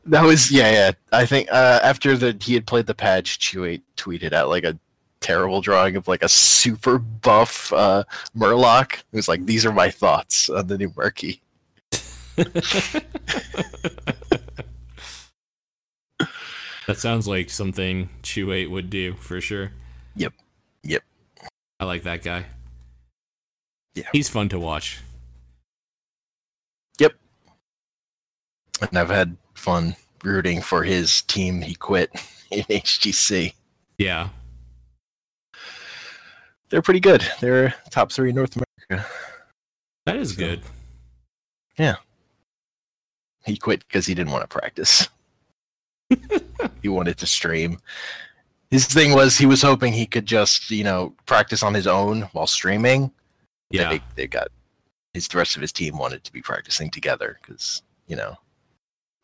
That 0.05 0.23
was 0.23 0.51
yeah, 0.51 0.71
yeah. 0.71 0.91
I 1.11 1.25
think 1.25 1.49
uh, 1.51 1.79
after 1.83 2.15
the 2.15 2.37
he 2.39 2.53
had 2.53 2.67
played 2.67 2.85
the 2.85 2.93
patch, 2.93 3.39
Chewie 3.39 3.81
tweeted 3.97 4.33
out 4.33 4.49
like 4.49 4.63
a 4.63 4.77
terrible 5.19 5.61
drawing 5.61 5.95
of 5.95 6.07
like 6.07 6.21
a 6.21 6.29
super 6.29 6.99
buff 6.99 7.73
uh, 7.73 8.03
Murloc. 8.37 8.93
It 8.93 9.03
was 9.13 9.27
like, 9.27 9.45
"These 9.45 9.65
are 9.65 9.73
my 9.73 9.89
thoughts 9.89 10.49
on 10.49 10.67
the 10.67 10.77
new 10.77 10.93
Murky." 10.95 11.41
that 12.35 13.03
sounds 16.93 17.27
like 17.27 17.49
something 17.49 18.09
Chu8 18.21 18.69
would 18.69 18.91
do 18.91 19.15
for 19.15 19.41
sure. 19.41 19.71
Yep. 20.15 20.33
Yep. 20.83 21.03
I 21.79 21.85
like 21.85 22.03
that 22.03 22.23
guy. 22.23 22.45
Yeah. 23.95 24.09
He's 24.11 24.29
fun 24.29 24.49
to 24.49 24.59
watch. 24.59 24.99
Yep. 26.99 27.13
And 28.81 28.97
I've 28.97 29.09
had 29.09 29.37
fun 29.55 29.95
rooting 30.23 30.61
for 30.61 30.83
his 30.83 31.21
team. 31.23 31.61
He 31.61 31.75
quit 31.75 32.11
in 32.51 32.63
HGC. 32.63 33.53
Yeah. 33.97 34.29
They're 36.69 36.81
pretty 36.81 36.99
good. 36.99 37.23
They're 37.41 37.73
top 37.91 38.11
three 38.11 38.29
in 38.29 38.35
North 38.35 38.55
America. 38.55 39.07
That 40.05 40.17
is 40.17 40.31
So- 40.31 40.37
good. 40.37 40.61
Yeah. 41.77 41.95
He 43.45 43.57
quit 43.57 43.85
because 43.87 44.05
he 44.07 44.15
didn't 44.15 44.31
want 44.31 44.43
to 44.43 44.47
practice. 44.59 45.07
he 46.81 46.89
wanted 46.89 47.17
to 47.17 47.27
stream. 47.27 47.77
His 48.71 48.87
thing 48.87 49.13
was 49.13 49.37
he 49.37 49.45
was 49.45 49.61
hoping 49.61 49.93
he 49.93 50.07
could 50.07 50.25
just, 50.25 50.71
you 50.71 50.83
know, 50.83 51.13
practice 51.27 51.61
on 51.61 51.73
his 51.73 51.85
own 51.85 52.23
while 52.33 52.47
streaming. 52.47 53.11
Yeah. 53.69 53.89
They, 53.89 54.01
they 54.15 54.27
got 54.27 54.47
his 55.13 55.27
the 55.27 55.37
rest 55.37 55.55
of 55.55 55.61
his 55.61 55.71
team 55.71 55.97
wanted 55.97 56.23
to 56.23 56.33
be 56.33 56.41
practicing 56.41 56.89
together 56.89 57.37
because, 57.41 57.83
you 58.07 58.15
know, 58.15 58.35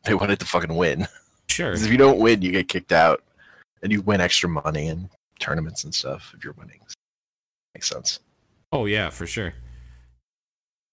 they 0.05 0.13
wanted 0.13 0.39
to 0.39 0.45
fucking 0.45 0.75
win. 0.75 1.07
Sure. 1.47 1.71
'Cause 1.71 1.83
if 1.85 1.91
you 1.91 1.97
don't 1.97 2.19
win, 2.19 2.41
you 2.41 2.51
get 2.51 2.67
kicked 2.67 2.91
out. 2.91 3.23
And 3.83 3.91
you 3.91 4.01
win 4.01 4.21
extra 4.21 4.47
money 4.47 4.89
and 4.89 5.09
tournaments 5.39 5.83
and 5.83 5.93
stuff 5.93 6.33
if 6.37 6.43
you're 6.43 6.53
winning. 6.53 6.79
Makes 7.73 7.89
sense. 7.89 8.19
Oh 8.71 8.85
yeah, 8.85 9.09
for 9.09 9.25
sure. 9.25 9.53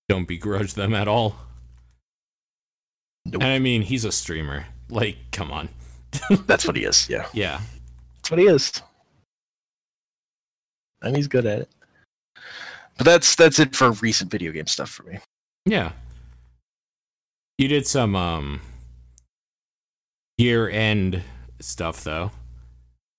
Don't 0.09 0.27
begrudge 0.27 0.73
them 0.73 0.95
at 0.95 1.07
all. 1.07 1.37
Nope. 3.27 3.43
And 3.43 3.53
I 3.53 3.59
mean, 3.59 3.83
he's 3.83 4.07
a 4.07 4.13
streamer. 4.13 4.65
Like, 4.89 5.19
come 5.33 5.53
on. 5.53 5.69
That's 6.47 6.67
what 6.67 6.77
he 6.77 6.85
is, 6.85 7.11
yeah. 7.11 7.27
Yeah. 7.35 7.61
That's 8.17 8.31
what 8.31 8.41
he 8.41 8.47
is. 8.47 8.73
And 11.03 11.15
he's 11.15 11.29
good 11.29 11.45
at 11.45 11.61
it. 11.61 11.69
But 12.97 13.05
that's 13.05 13.37
that's 13.37 13.61
it 13.61 13.77
for 13.77 13.93
recent 13.93 14.29
video 14.31 14.51
game 14.51 14.67
stuff 14.67 14.91
for 14.91 15.05
me. 15.05 15.19
Yeah. 15.65 15.93
You 17.59 17.69
did 17.69 17.87
some 17.87 18.17
um 18.17 18.61
year 20.39 20.69
end 20.71 21.23
stuff 21.61 22.03
though. 22.05 22.31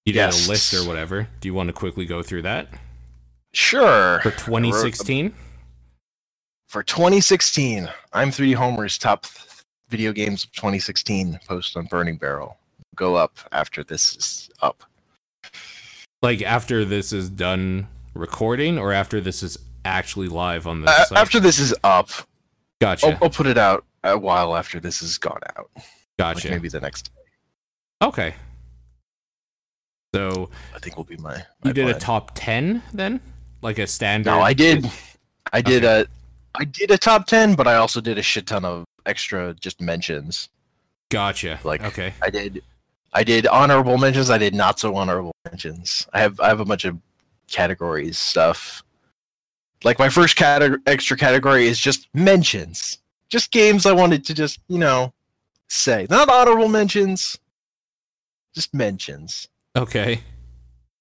You 0.05 0.13
did 0.13 0.19
Yes. 0.19 0.47
a 0.47 0.49
list 0.49 0.73
or 0.73 0.87
whatever. 0.87 1.27
Do 1.41 1.47
you 1.47 1.53
want 1.53 1.67
to 1.67 1.73
quickly 1.73 2.05
go 2.05 2.23
through 2.23 2.41
that 2.43 2.69
Sure. 3.53 4.19
for 4.23 4.31
2016? 4.31 5.35
For 6.67 6.81
2016, 6.83 7.89
I'm 8.13 8.31
3D 8.31 8.53
Homer's 8.55 8.97
top 8.97 9.25
video 9.89 10.13
games 10.13 10.43
of 10.43 10.51
2016 10.53 11.39
post 11.47 11.75
on 11.75 11.85
Burning 11.85 12.17
Barrel. 12.17 12.57
Go 12.95 13.15
up 13.15 13.37
after 13.51 13.83
this 13.83 14.15
is 14.15 14.49
up. 14.61 14.83
Like 16.21 16.41
after 16.41 16.85
this 16.85 17.11
is 17.11 17.29
done 17.29 17.87
recording 18.13 18.77
or 18.77 18.91
after 18.93 19.19
this 19.21 19.41
is 19.43 19.57
actually 19.85 20.27
live 20.27 20.67
on 20.67 20.81
the 20.81 20.91
Uh, 20.91 21.05
site? 21.05 21.17
after 21.17 21.39
this 21.39 21.59
is 21.59 21.73
up, 21.83 22.09
gotcha. 22.81 23.07
I'll, 23.07 23.17
I'll 23.23 23.29
put 23.29 23.47
it 23.47 23.57
out 23.57 23.85
a 24.03 24.17
while 24.17 24.55
after 24.55 24.79
this 24.79 24.99
has 24.99 25.17
gone 25.17 25.39
out. 25.57 25.69
Like 26.19 26.35
Gotcha. 26.35 26.49
maybe 26.49 26.67
the 26.67 26.81
next. 26.81 27.11
Okay. 28.01 28.35
So 30.13 30.49
I 30.75 30.79
think 30.79 30.97
will 30.97 31.05
be 31.05 31.15
my. 31.17 31.35
you 31.35 31.43
my 31.65 31.71
did 31.71 31.87
a 31.87 31.93
top 31.93 32.31
ten 32.35 32.83
then, 32.93 33.21
like 33.61 33.79
a 33.79 33.87
standard. 33.87 34.29
No, 34.29 34.41
I 34.41 34.53
did. 34.53 34.89
I 35.53 35.61
did 35.61 35.85
a. 35.85 36.07
I 36.55 36.65
did 36.65 36.91
a 36.91 36.97
top 36.97 37.25
ten, 37.25 37.55
but 37.55 37.67
I 37.67 37.75
also 37.75 38.01
did 38.01 38.17
a 38.17 38.21
shit 38.21 38.47
ton 38.47 38.65
of 38.65 38.83
extra 39.05 39.53
just 39.53 39.79
mentions. 39.79 40.49
Gotcha. 41.09 41.59
like- 41.63 41.83
okay. 41.83 42.13
I 42.21 42.29
did. 42.29 42.63
I 43.13 43.23
did 43.23 43.47
honorable 43.47 43.97
mentions. 43.97 44.29
I 44.29 44.37
did 44.37 44.53
not 44.53 44.79
so 44.79 44.95
honorable 44.95 45.31
mentions. 45.49 46.05
I 46.11 46.19
have. 46.19 46.39
I 46.41 46.49
have 46.49 46.59
a 46.59 46.65
bunch 46.65 46.83
of 46.85 46.97
categories 47.49 48.17
stuff. 48.17 48.83
Like 49.85 49.99
my 49.99 50.09
first 50.09 50.35
category, 50.35 50.81
extra 50.85 51.15
category 51.15 51.65
is 51.65 51.79
just 51.79 52.09
mentions, 52.13 52.97
just 53.29 53.51
games 53.51 53.85
I 53.85 53.93
wanted 53.93 54.25
to 54.25 54.33
just 54.33 54.59
you 54.67 54.79
know 54.79 55.13
say, 55.69 56.07
not 56.09 56.29
honorable 56.29 56.67
mentions, 56.67 57.37
just 58.53 58.73
mentions. 58.73 59.47
Okay. 59.75 60.21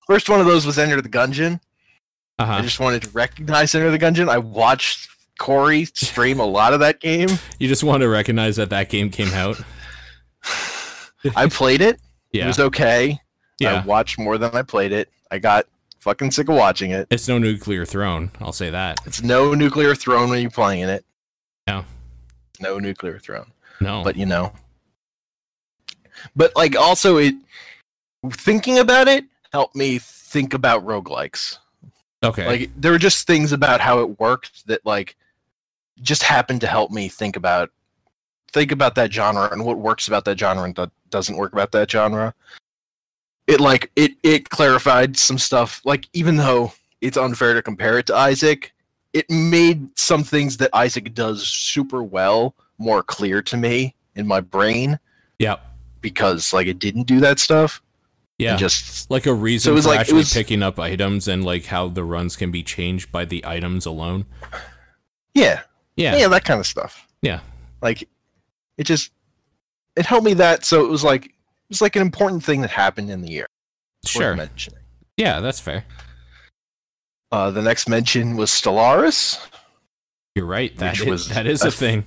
First 0.06 0.28
one 0.28 0.40
of 0.40 0.46
those 0.46 0.64
was 0.66 0.78
Enter 0.78 1.00
the 1.00 1.08
Gungeon. 1.08 1.60
Uh 2.38 2.44
I 2.44 2.60
just 2.62 2.78
wanted 2.80 3.02
to 3.02 3.10
recognize 3.10 3.74
Enter 3.74 3.90
the 3.90 3.98
Gungeon. 3.98 4.28
I 4.28 4.38
watched 4.38 5.08
Corey 5.38 5.84
stream 5.86 6.40
a 6.40 6.46
lot 6.46 6.72
of 6.74 6.80
that 6.80 7.00
game. 7.00 7.28
You 7.58 7.66
just 7.68 7.82
want 7.84 8.02
to 8.02 8.08
recognize 8.08 8.56
that 8.56 8.70
that 8.70 8.88
game 8.88 9.10
came 9.10 9.32
out. 9.34 9.60
I 11.36 11.48
played 11.48 11.80
it. 11.80 12.00
It 12.30 12.46
was 12.46 12.60
okay. 12.60 13.18
I 13.64 13.80
watched 13.84 14.18
more 14.18 14.36
than 14.38 14.54
I 14.54 14.62
played 14.62 14.92
it. 14.92 15.08
I 15.30 15.38
got 15.38 15.66
fucking 15.98 16.30
sick 16.30 16.48
of 16.50 16.54
watching 16.56 16.90
it. 16.92 17.08
It's 17.10 17.26
no 17.26 17.38
nuclear 17.38 17.84
throne. 17.86 18.30
I'll 18.38 18.52
say 18.52 18.68
that. 18.70 19.00
It's 19.06 19.22
no 19.22 19.54
nuclear 19.54 19.94
throne 19.94 20.28
when 20.28 20.42
you're 20.42 20.50
playing 20.50 20.84
it. 20.88 21.04
No. 21.66 21.84
No 22.60 22.78
nuclear 22.78 23.18
throne. 23.18 23.50
No. 23.80 24.02
But 24.02 24.16
you 24.16 24.26
know. 24.26 24.52
But 26.34 26.54
like 26.56 26.76
also 26.76 27.16
it 27.16 27.34
thinking 28.30 28.78
about 28.78 29.08
it 29.08 29.24
helped 29.52 29.76
me 29.76 29.98
think 29.98 30.54
about 30.54 30.84
roguelikes. 30.84 31.58
okay. 32.22 32.46
Like 32.46 32.70
there 32.76 32.92
were 32.92 32.98
just 32.98 33.26
things 33.26 33.52
about 33.52 33.80
how 33.80 34.00
it 34.00 34.18
worked 34.20 34.66
that 34.66 34.84
like 34.84 35.16
just 36.00 36.22
happened 36.22 36.60
to 36.60 36.66
help 36.66 36.90
me 36.90 37.08
think 37.08 37.36
about 37.36 37.70
think 38.52 38.72
about 38.72 38.94
that 38.94 39.12
genre 39.12 39.50
and 39.52 39.64
what 39.64 39.78
works 39.78 40.08
about 40.08 40.24
that 40.24 40.38
genre 40.38 40.64
and 40.64 40.74
that 40.76 40.90
doesn't 41.10 41.36
work 41.36 41.52
about 41.52 41.72
that 41.72 41.90
genre. 41.90 42.34
It 43.46 43.60
like 43.60 43.90
it 43.96 44.12
it 44.22 44.50
clarified 44.50 45.16
some 45.16 45.38
stuff. 45.38 45.80
Like 45.84 46.08
even 46.12 46.36
though 46.36 46.72
it's 47.00 47.16
unfair 47.16 47.54
to 47.54 47.62
compare 47.62 47.98
it 47.98 48.06
to 48.06 48.16
Isaac, 48.16 48.72
it 49.12 49.30
made 49.30 49.88
some 49.98 50.24
things 50.24 50.56
that 50.58 50.70
Isaac 50.74 51.14
does 51.14 51.46
super 51.46 52.02
well 52.02 52.54
more 52.78 53.02
clear 53.02 53.42
to 53.42 53.56
me 53.56 53.94
in 54.14 54.26
my 54.26 54.40
brain 54.40 54.98
Yeah. 55.38 55.56
because 56.00 56.52
like 56.52 56.66
it 56.66 56.78
didn't 56.78 57.04
do 57.06 57.20
that 57.20 57.38
stuff. 57.38 57.82
Yeah. 58.38 58.56
Just 58.56 59.10
like 59.10 59.26
a 59.26 59.34
reason 59.34 59.70
so 59.70 59.72
it 59.72 59.74
was 59.74 59.84
for 59.84 59.90
like- 59.90 59.98
it 59.98 60.00
actually 60.02 60.18
was- 60.18 60.32
picking 60.32 60.62
up 60.62 60.78
items 60.78 61.26
and 61.28 61.44
like 61.44 61.66
how 61.66 61.88
the 61.88 62.04
runs 62.04 62.36
can 62.36 62.50
be 62.50 62.62
changed 62.62 63.10
by 63.10 63.24
the 63.24 63.44
items 63.44 63.84
alone. 63.86 64.26
yeah, 65.34 65.62
Yeah. 65.96 66.16
yeah, 66.16 66.28
that 66.28 66.44
kind 66.44 66.60
of 66.60 66.66
stuff. 66.66 67.06
Yeah. 67.22 67.40
Like 67.82 68.08
it 68.76 68.84
just 68.84 69.10
it 69.96 70.06
helped 70.06 70.24
me 70.24 70.34
that 70.34 70.64
so 70.64 70.84
it 70.84 70.88
was 70.90 71.02
like 71.02 71.26
it 71.26 71.32
was 71.68 71.80
like 71.82 71.96
an 71.96 72.02
important 72.02 72.44
thing 72.44 72.60
that 72.60 72.70
happened 72.70 73.10
in 73.10 73.22
the 73.22 73.28
year. 73.30 73.46
Sure. 74.06 74.34
mentioning. 74.36 74.78
Yeah, 75.16 75.40
that's 75.40 75.58
fair. 75.58 75.84
Uh, 77.32 77.50
the 77.50 77.60
next 77.60 77.88
mention 77.88 78.36
was 78.36 78.50
Stellaris. 78.50 79.38
You're 80.34 80.46
right. 80.46 80.74
That 80.78 81.00
was 81.02 81.28
that 81.30 81.46
is 81.46 81.62
a 81.62 81.70
thing. 81.70 82.06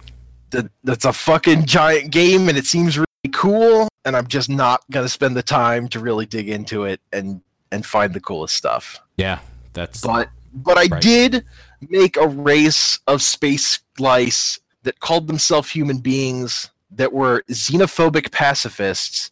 That 0.51 0.69
that's 0.83 1.05
a 1.05 1.13
fucking 1.13 1.65
giant 1.65 2.11
game 2.11 2.49
and 2.49 2.57
it 2.57 2.65
seems 2.65 2.97
really 2.97 3.07
cool 3.31 3.87
and 4.05 4.15
I'm 4.17 4.27
just 4.27 4.49
not 4.49 4.83
gonna 4.91 5.09
spend 5.09 5.35
the 5.35 5.43
time 5.43 5.87
to 5.89 5.99
really 5.99 6.25
dig 6.25 6.49
into 6.49 6.83
it 6.85 6.99
and 7.13 7.41
and 7.71 7.85
find 7.85 8.13
the 8.13 8.19
coolest 8.19 8.55
stuff. 8.55 8.99
Yeah. 9.17 9.39
That's 9.73 10.01
But 10.01 10.29
but 10.53 10.77
I 10.77 10.87
Right. 10.91 11.01
did 11.01 11.45
make 11.89 12.17
a 12.17 12.27
race 12.27 12.99
of 13.07 13.21
space 13.21 13.79
lice 13.97 14.59
that 14.83 14.99
called 14.99 15.27
themselves 15.27 15.69
human 15.71 15.99
beings 15.99 16.69
that 16.91 17.13
were 17.13 17.43
xenophobic 17.49 18.31
pacifists 18.31 19.31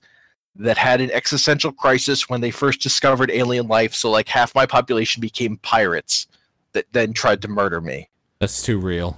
that 0.56 0.78
had 0.78 1.02
an 1.02 1.12
existential 1.12 1.72
crisis 1.72 2.30
when 2.30 2.42
they 2.42 2.52
first 2.52 2.82
discovered 2.82 3.30
alien 3.32 3.68
life. 3.68 3.94
So 3.94 4.10
like 4.10 4.28
half 4.30 4.56
my 4.56 4.66
population 4.66 5.20
became 5.22 5.58
pirates 5.58 6.28
that 6.74 6.86
then 6.94 7.12
tried 7.14 7.42
to 7.42 7.48
murder 7.48 7.82
me. 7.82 8.08
that's 8.40 8.62
too 8.62 8.80
real. 8.80 9.18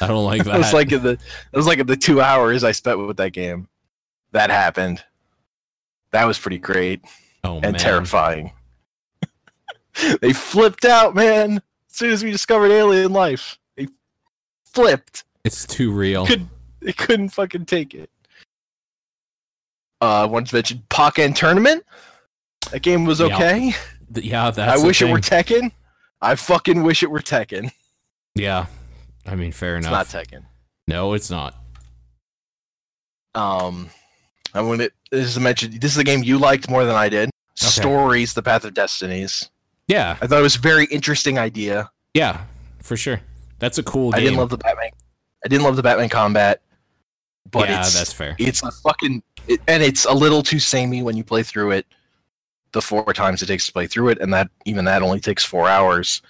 I 0.00 0.06
don't 0.06 0.24
like 0.24 0.44
that. 0.44 0.54
It 0.54 0.58
was 0.58 0.72
like 0.72 0.92
in 0.92 1.02
the 1.02 1.10
it 1.12 1.56
was 1.56 1.66
like 1.66 1.86
the 1.86 1.96
two 1.96 2.20
hours 2.20 2.64
I 2.64 2.72
spent 2.72 2.98
with 2.98 3.16
that 3.18 3.32
game. 3.32 3.68
That 4.32 4.50
happened. 4.50 5.02
That 6.12 6.24
was 6.24 6.38
pretty 6.38 6.58
great 6.58 7.02
oh 7.44 7.54
and 7.56 7.72
man. 7.72 7.74
terrifying. 7.74 8.52
they 10.20 10.32
flipped 10.32 10.84
out, 10.84 11.14
man. 11.14 11.56
As 11.90 11.96
soon 11.96 12.10
as 12.10 12.22
we 12.22 12.30
discovered 12.30 12.70
alien 12.70 13.12
life, 13.12 13.58
they 13.76 13.88
flipped. 14.64 15.24
It's 15.44 15.66
too 15.66 15.92
real. 15.92 16.26
Could 16.26 16.48
they 16.80 16.92
couldn't 16.92 17.30
fucking 17.30 17.66
take 17.66 17.94
it. 17.94 18.10
Uh, 20.02 20.22
I 20.22 20.24
wanted 20.24 20.48
to 20.48 20.54
mention 20.56 20.82
Pokken 20.88 21.34
Tournament. 21.34 21.84
That 22.70 22.80
game 22.80 23.04
was 23.04 23.20
okay. 23.20 23.74
Th- 24.14 24.26
Yeah, 24.26 24.50
that's 24.50 24.80
I 24.80 24.84
wish 24.86 25.02
it 25.02 25.10
were. 25.10 25.18
Tekken. 25.18 25.72
I 26.22 26.34
fucking 26.36 26.82
wish 26.82 27.02
it 27.02 27.10
were 27.10 27.20
Tekken. 27.20 27.70
Yeah. 28.34 28.66
I 29.26 29.34
mean, 29.36 29.52
fair 29.52 29.76
It's 29.76 29.86
enough. 29.86 30.12
not 30.14 30.24
Tekken. 30.24 30.44
no, 30.88 31.12
it's 31.14 31.30
not. 31.30 31.54
Um, 33.34 33.90
I 34.54 34.60
want 34.62 34.80
it. 34.80 34.92
This 35.10 35.26
is 35.28 35.38
mentioned. 35.38 35.80
This 35.80 35.92
is 35.92 35.98
a 35.98 36.04
game 36.04 36.22
you 36.22 36.38
liked 36.38 36.68
more 36.68 36.84
than 36.84 36.96
I 36.96 37.08
did. 37.08 37.30
Stories: 37.54 38.34
The 38.34 38.42
Path 38.42 38.64
of 38.64 38.74
Destinies. 38.74 39.48
Yeah. 39.88 40.16
I 40.20 40.26
thought 40.26 40.38
it 40.38 40.42
was 40.42 40.56
a 40.56 40.60
very 40.60 40.86
interesting 40.86 41.38
idea. 41.38 41.90
Yeah. 42.14 42.44
For 42.80 42.96
sure. 42.96 43.20
That's 43.58 43.78
a 43.78 43.82
cool 43.82 44.10
I 44.14 44.18
game. 44.18 44.26
didn't 44.26 44.38
love 44.38 44.50
the 44.50 44.56
Batman. 44.58 44.90
I 45.44 45.48
didn't 45.48 45.64
love 45.64 45.76
the 45.76 45.82
Batman 45.82 46.08
combat, 46.08 46.62
but 47.50 47.68
yeah, 47.68 47.80
it's 47.80 47.94
that's 47.94 48.12
fair. 48.12 48.36
it's 48.38 48.62
a 48.62 48.70
fucking 48.70 49.22
it, 49.48 49.60
and 49.68 49.82
it's 49.82 50.04
a 50.06 50.12
little 50.12 50.42
too 50.42 50.58
samey 50.58 51.02
when 51.02 51.16
you 51.16 51.24
play 51.24 51.42
through 51.42 51.72
it. 51.72 51.86
The 52.72 52.80
four 52.82 53.12
times 53.12 53.42
it 53.42 53.46
takes 53.46 53.66
to 53.66 53.72
play 53.72 53.86
through 53.86 54.10
it, 54.10 54.18
and 54.20 54.32
that 54.32 54.48
even 54.64 54.84
that 54.86 55.02
only 55.02 55.20
takes 55.20 55.44
four 55.44 55.68
hours. 55.68 56.22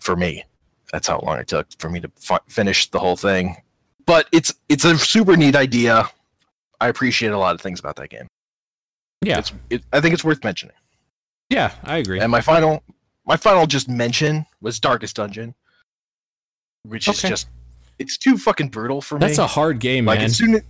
For 0.00 0.14
me, 0.14 0.44
that's 0.92 1.08
how 1.08 1.20
long 1.20 1.38
it 1.38 1.48
took 1.48 1.66
for 1.78 1.90
me 1.90 2.00
to 2.00 2.10
fi- 2.16 2.40
finish 2.48 2.90
the 2.90 2.98
whole 2.98 3.16
thing. 3.16 3.56
But 4.06 4.28
it's 4.32 4.54
it's 4.68 4.84
a 4.84 4.96
super 4.98 5.36
neat 5.36 5.56
idea. 5.56 6.08
I 6.80 6.88
appreciate 6.88 7.32
a 7.32 7.38
lot 7.38 7.54
of 7.54 7.60
things 7.60 7.80
about 7.80 7.96
that 7.96 8.10
game. 8.10 8.28
Yeah. 9.22 9.38
It's, 9.38 9.52
it, 9.70 9.82
I 9.92 10.00
think 10.00 10.14
it's 10.14 10.24
worth 10.24 10.44
mentioning. 10.44 10.76
Yeah, 11.48 11.72
I 11.84 11.98
agree. 11.98 12.20
And 12.20 12.30
my 12.30 12.40
final, 12.40 12.82
my 13.24 13.36
final 13.36 13.66
just 13.66 13.88
mention 13.88 14.46
was 14.60 14.78
Darkest 14.80 15.16
Dungeon, 15.16 15.54
which 16.82 17.08
is 17.08 17.22
just, 17.22 17.48
it's 17.98 18.18
too 18.18 18.36
fucking 18.36 18.68
brutal 18.68 19.00
for 19.00 19.16
me. 19.16 19.20
That's 19.26 19.38
a 19.38 19.46
hard 19.46 19.78
game, 19.78 20.04
like 20.04 20.18
man. 20.18 20.26
as 20.26 20.36
soon 20.36 20.54
as, 20.56 20.62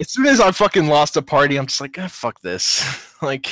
as 0.00 0.10
soon 0.10 0.26
as 0.26 0.40
I 0.40 0.50
fucking 0.50 0.88
lost 0.88 1.16
a 1.16 1.22
party, 1.22 1.56
I'm 1.56 1.66
just 1.66 1.80
like, 1.80 1.96
ah, 1.98 2.08
fuck 2.08 2.40
this. 2.40 2.84
like, 3.22 3.46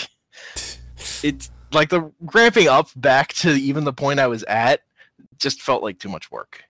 it's 1.23 1.51
like 1.73 1.91
the 1.91 2.11
ramping 2.35 2.69
up 2.69 2.89
back 2.97 3.33
to 3.35 3.51
even 3.51 3.85
the 3.85 3.93
point 3.93 4.19
I 4.19 4.27
was 4.27 4.43
at 4.45 4.81
just 5.39 5.63
felt 5.63 5.83
like 5.83 5.99
too 5.99 6.09
much 6.09 6.31
work. 6.31 6.63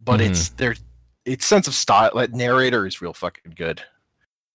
But 0.00 0.20
Mm-hmm. 0.20 0.30
it's 0.32 0.48
there, 0.50 0.76
its 1.24 1.46
sense 1.46 1.66
of 1.68 1.74
style, 1.74 2.10
that 2.16 2.32
narrator 2.32 2.86
is 2.86 3.00
real 3.02 3.12
fucking 3.12 3.54
good, 3.56 3.82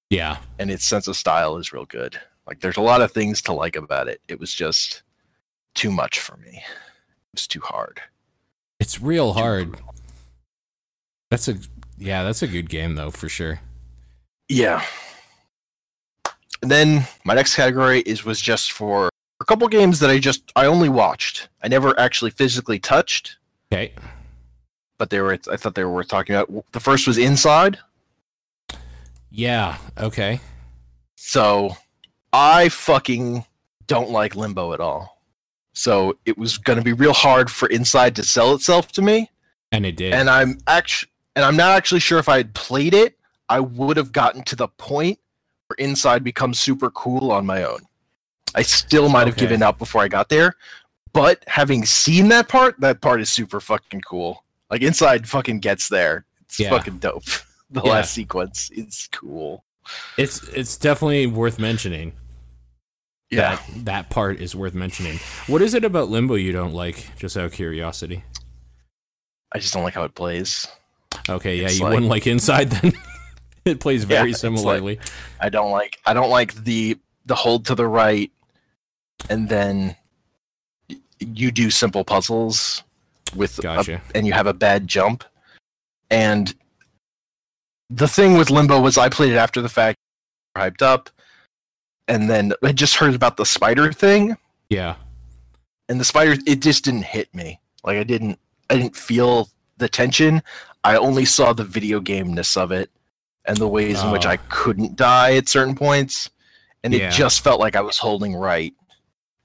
Yeah. 0.10 0.38
and 0.60 0.72
its 0.72 0.86
sense 0.86 1.08
of 1.08 1.16
style 1.16 1.58
is 1.58 1.74
real 1.74 1.86
good. 1.86 2.20
Like, 2.48 2.60
there's 2.60 2.78
a 2.78 2.82
lot 2.82 3.02
of 3.02 3.12
things 3.12 3.42
to 3.44 3.54
like 3.54 3.76
about 3.76 4.08
it. 4.08 4.22
It 4.28 4.40
was 4.40 4.54
just 4.54 5.04
too 5.76 5.92
much 5.92 6.20
for 6.20 6.38
me. 6.38 6.58
It 6.58 7.34
was 7.34 7.48
too 7.48 7.62
hard. 7.62 8.02
It's 8.80 9.02
real 9.02 9.34
hard. 9.34 9.80
That's 11.32 11.48
a 11.48 11.56
yeah, 11.98 12.24
that's 12.24 12.42
a 12.42 12.48
good 12.48 12.70
game 12.70 12.96
though, 12.96 13.12
for 13.12 13.30
sure. 13.30 13.60
Yeah. 14.50 14.86
And 16.62 16.70
then 16.70 17.08
my 17.24 17.34
next 17.34 17.56
category 17.56 18.02
is 18.02 18.24
was 18.26 18.40
just 18.42 18.72
for 18.72 19.10
a 19.44 19.46
couple 19.46 19.68
games 19.68 20.00
that 20.00 20.10
I 20.10 20.20
just 20.20 20.52
I 20.56 20.66
only 20.66 20.90
watched. 20.90 21.50
I 21.62 21.68
never 21.68 21.98
actually 22.00 22.32
physically 22.32 22.80
touched, 22.80 23.38
Okay. 23.72 23.94
but 24.98 25.10
they 25.10 25.20
were 25.20 25.38
I 25.52 25.58
thought 25.58 25.76
they 25.76 25.84
were 25.84 25.94
worth 25.94 26.08
talking 26.08 26.36
about. 26.36 26.66
The 26.72 26.80
first 26.80 27.06
was 27.06 27.18
Inside. 27.18 27.78
Yeah. 29.30 29.78
Okay. 30.00 30.40
So 31.16 31.76
I 32.32 32.70
fucking 32.70 33.46
don't 33.88 34.10
like 34.12 34.36
Limbo 34.36 34.74
at 34.74 34.80
all. 34.80 35.22
So 35.74 36.18
it 36.26 36.38
was 36.38 36.58
going 36.58 36.78
to 36.78 36.84
be 36.86 36.94
real 36.94 37.14
hard 37.14 37.50
for 37.52 37.68
Inside 37.68 38.16
to 38.18 38.24
sell 38.24 38.54
itself 38.54 38.92
to 38.94 39.02
me. 39.02 39.30
And 39.72 39.86
it 39.86 39.98
did. 39.98 40.14
and 40.14 40.30
I'm 40.30 40.60
actually 40.68 41.10
and 41.36 41.44
I'm 41.44 41.58
not 41.58 41.72
actually 41.72 42.00
sure 42.00 42.20
if 42.20 42.30
I 42.30 42.38
had 42.38 42.54
played 42.54 42.94
it, 42.94 43.18
I 43.50 43.60
would 43.60 43.98
have 43.98 44.12
gotten 44.12 44.44
to 44.44 44.56
the 44.56 44.68
point 44.68 45.20
where 45.68 45.76
Inside 45.80 46.24
becomes 46.24 46.60
super 46.60 46.92
cool 46.92 47.32
on 47.32 47.46
my 47.46 47.64
own. 47.64 47.80
I 48.56 48.62
still 48.62 49.10
might 49.10 49.28
have 49.28 49.36
Okay. 49.36 49.42
given 49.42 49.64
up 49.64 49.78
before 49.80 50.02
I 50.02 50.08
got 50.08 50.30
there, 50.30 50.56
but 51.14 51.44
having 51.48 51.86
seen 51.86 52.28
that 52.30 52.48
part, 52.50 52.80
that 52.80 53.02
part 53.02 53.22
is 53.22 53.30
super 53.30 53.60
fucking 53.60 54.02
cool. 54.02 54.44
Like 54.70 54.82
Inside 54.82 55.28
fucking 55.28 55.60
gets 55.60 55.90
there. 55.90 56.26
It's 56.42 56.60
Yeah. 56.60 56.70
fucking 56.70 57.00
dope. 57.00 57.24
the 57.72 57.82
Yeah. 57.84 57.92
last 57.92 58.14
sequence 58.14 58.70
is 58.72 59.08
cool. 59.12 59.64
It's 60.18 60.42
it's 60.50 60.78
definitely 60.78 61.28
worth 61.28 61.60
mentioning. 61.60 62.14
Yeah. 63.30 63.56
That 63.56 63.86
that 63.86 64.10
part 64.10 64.40
is 64.40 64.56
worth 64.56 64.74
mentioning. 64.74 65.20
What 65.48 65.62
is 65.62 65.74
it 65.74 65.84
about 65.84 66.10
Limbo 66.10 66.36
you 66.36 66.52
don't 66.52 66.74
like? 66.74 67.18
Just 67.18 67.36
out 67.36 67.46
of 67.46 67.54
curiosity. 67.54 68.24
I 69.52 69.60
just 69.60 69.74
don't 69.74 69.84
like 69.84 69.94
how 69.96 70.04
it 70.04 70.16
plays. 70.16 70.68
Okay, 71.30 71.58
yeah, 71.58 71.66
It's 71.66 71.78
you 71.78 71.84
like- 71.86 71.94
wouldn't 71.94 72.10
like 72.10 72.26
Inside 72.28 72.70
then. 72.72 72.94
it 73.66 73.80
plays 73.80 74.02
Yeah, 74.04 74.18
very 74.20 74.32
like- 74.32 74.40
similarly. 74.40 75.00
I 75.40 75.50
don't 75.50 75.72
like 75.72 76.00
I 76.06 76.14
don't 76.14 76.30
like 76.30 76.54
the 76.56 76.98
the 77.26 77.36
hold 77.36 77.66
to 77.66 77.76
the 77.76 77.88
right 77.88 78.32
and 79.30 79.50
then 79.50 79.96
you 81.20 81.52
do 81.52 81.70
simple 81.72 82.04
puzzles 82.04 82.84
with 83.36 83.64
a- 83.64 84.02
and 84.14 84.28
you 84.28 84.34
have 84.34 84.48
a 84.48 84.54
bad 84.54 84.88
jump. 84.88 85.24
And 86.10 86.54
the 87.90 88.08
thing 88.08 88.38
with 88.38 88.50
Limbo 88.50 88.80
was 88.80 88.98
I 88.98 89.10
played 89.10 89.32
it 89.34 89.38
after 89.38 89.62
the 89.62 89.70
fact, 89.70 89.98
hyped 90.58 90.82
up, 90.82 91.10
and 92.08 92.30
then 92.30 92.54
I 92.64 92.72
just 92.72 92.96
heard 92.96 93.16
about 93.16 93.38
the 93.38 93.46
spider 93.46 93.92
thing, 93.94 94.38
yeah. 94.70 94.96
and 95.90 96.00
the 96.00 96.06
spider 96.06 96.36
it 96.46 96.62
just 96.62 96.84
didn't 96.86 97.04
hit 97.06 97.34
me. 97.34 97.60
Like 97.84 97.98
I 97.98 98.04
didn't 98.04 98.40
I 98.70 98.76
didn't 98.78 98.96
feel 98.96 99.50
the 99.78 99.88
tension. 99.90 100.42
I 100.84 100.98
only 100.98 101.26
saw 101.26 101.54
the 101.54 101.64
video 101.64 102.00
gameness 102.00 102.58
of 102.58 102.72
it 102.72 102.90
and 103.46 103.58
the 103.58 103.68
ways 103.68 104.02
in 104.04 104.12
which 104.12 104.26
Oh. 104.26 104.30
I 104.30 104.38
couldn't 104.38 104.96
die 104.96 105.36
at 105.36 105.48
certain 105.50 105.76
points. 105.76 106.30
And 106.84 106.94
Yeah. 106.94 107.08
it 107.08 107.12
just 107.14 107.42
felt 107.44 107.60
like 107.62 107.76
I 107.76 107.82
was 107.82 107.98
holding 107.98 108.36
right 108.36 108.74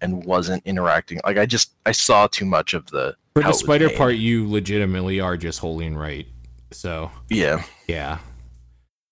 and 0.00 0.24
wasn't 0.24 0.62
interacting. 0.66 1.20
Like 1.24 1.38
I 1.38 1.46
just 1.46 1.72
I 1.86 1.92
saw 1.92 2.26
too 2.26 2.44
much 2.44 2.74
of 2.74 2.86
the 2.86 3.16
For 3.34 3.42
the 3.42 3.52
spider 3.52 3.90
part, 3.90 4.14
you 4.16 4.48
legitimately 4.48 5.20
are 5.20 5.36
just 5.36 5.58
holding 5.60 5.96
right. 5.96 6.26
So 6.70 7.10
Yeah. 7.30 7.64
yeah, 7.86 8.18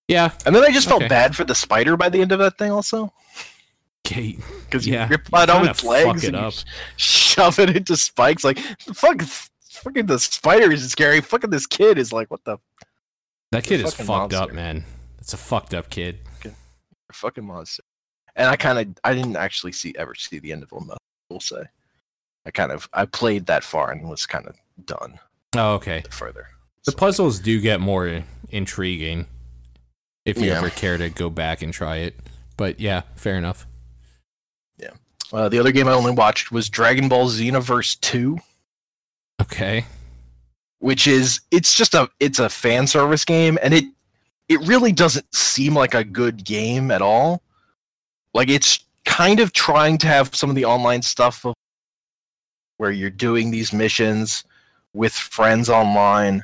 yeah. 0.08 0.30
And 0.44 0.54
then 0.54 0.62
I 0.64 0.70
just 0.70 0.88
felt 0.88 1.02
Okay. 1.02 1.08
bad 1.08 1.34
for 1.34 1.44
the 1.44 1.54
spider 1.54 1.96
by 1.96 2.08
the 2.08 2.20
end 2.20 2.32
of 2.32 2.38
that 2.40 2.58
thing 2.58 2.70
also. 2.70 3.12
Okay. 4.06 4.36
Because 4.64 4.86
Yeah, 4.86 5.04
you 5.04 5.10
rip 5.10 5.26
it 5.28 5.34
out 5.34 5.48
kinda 5.48 5.70
its 5.70 5.82
legs 5.84 6.22
it 6.24 6.28
and 6.28 6.36
up. 6.36 6.52
sh- 6.52 6.64
shove 6.96 7.58
it 7.58 7.74
into 7.76 7.96
spikes. 7.96 8.44
Like 8.44 8.58
fuck 8.94 9.22
fucking 9.22 10.06
the 10.06 10.18
spider 10.18 10.70
is 10.72 10.88
scary. 10.90 11.20
Fucking 11.20 11.50
this 11.50 11.66
kid 11.66 11.98
is 11.98 12.12
like, 12.12 12.30
what 12.30 12.44
the 12.44 12.58
That 13.52 13.64
kid 13.64 13.80
is 13.80 13.94
fucked 13.94 14.32
up, 14.34 14.52
man. 14.52 14.84
It's 15.18 15.32
a 15.32 15.36
fucked 15.36 15.74
up 15.74 15.90
kid. 15.90 16.20
A 16.44 17.12
fucking 17.12 17.44
monster. 17.44 17.82
And 18.36 18.48
I 18.48 18.56
kind 18.56 18.78
of 18.78 18.88
I 19.02 19.14
didn't 19.14 19.36
actually 19.36 19.72
see 19.72 19.94
ever 19.98 20.14
see 20.14 20.38
the 20.38 20.52
end 20.52 20.62
of 20.62 20.70
Limbo. 20.72 20.96
We'll 21.30 21.40
say. 21.40 21.62
I 22.44 22.50
kind 22.50 22.70
of 22.70 22.88
I 22.92 23.06
played 23.06 23.46
that 23.46 23.64
far 23.64 23.90
and 23.90 24.08
was 24.08 24.24
kind 24.26 24.46
of 24.46 24.54
done 24.84 25.18
Oh, 25.56 25.74
okay. 25.74 26.04
further. 26.10 26.46
The 26.84 26.92
So, 26.92 26.96
puzzles 26.98 27.40
do 27.40 27.60
get 27.60 27.80
more 27.80 28.22
intriguing 28.50 29.26
if 30.24 30.38
you 30.38 30.46
Yeah. 30.48 30.58
ever 30.58 30.70
care 30.70 30.96
to 30.98 31.08
go 31.08 31.30
back 31.30 31.62
and 31.62 31.72
try 31.72 31.96
it. 31.96 32.14
But 32.56 32.78
yeah, 32.78 33.02
fair 33.16 33.36
enough. 33.36 33.66
Yeah. 34.78 34.90
Uh, 35.32 35.48
the 35.48 35.58
other 35.58 35.72
game 35.72 35.88
I 35.88 35.92
only 35.92 36.12
watched 36.12 36.52
was 36.52 36.68
Dragon 36.68 37.08
Ball 37.08 37.28
Xenoverse 37.28 37.98
Two. 38.00 38.38
Okay. 39.40 39.84
which 40.78 41.06
is 41.06 41.40
it's 41.50 41.74
just 41.74 41.94
a 41.94 42.08
it's 42.20 42.38
a 42.38 42.48
fan 42.50 42.86
service 42.86 43.24
game 43.24 43.58
and 43.62 43.72
it 43.74 43.84
it 44.48 44.60
really 44.66 44.92
doesn't 44.92 45.24
seem 45.34 45.74
like 45.74 45.94
a 45.94 46.04
good 46.04 46.44
game 46.44 46.90
at 46.90 47.00
all 47.02 47.42
like 48.36 48.48
it's 48.50 48.84
kind 49.04 49.40
of 49.40 49.52
trying 49.52 49.98
to 49.98 50.06
have 50.06 50.34
some 50.34 50.50
of 50.50 50.56
the 50.56 50.64
online 50.64 51.02
stuff 51.02 51.44
of 51.44 51.54
where 52.76 52.90
you're 52.90 53.10
doing 53.10 53.50
these 53.50 53.72
missions 53.72 54.44
with 54.92 55.12
friends 55.12 55.68
online 55.68 56.42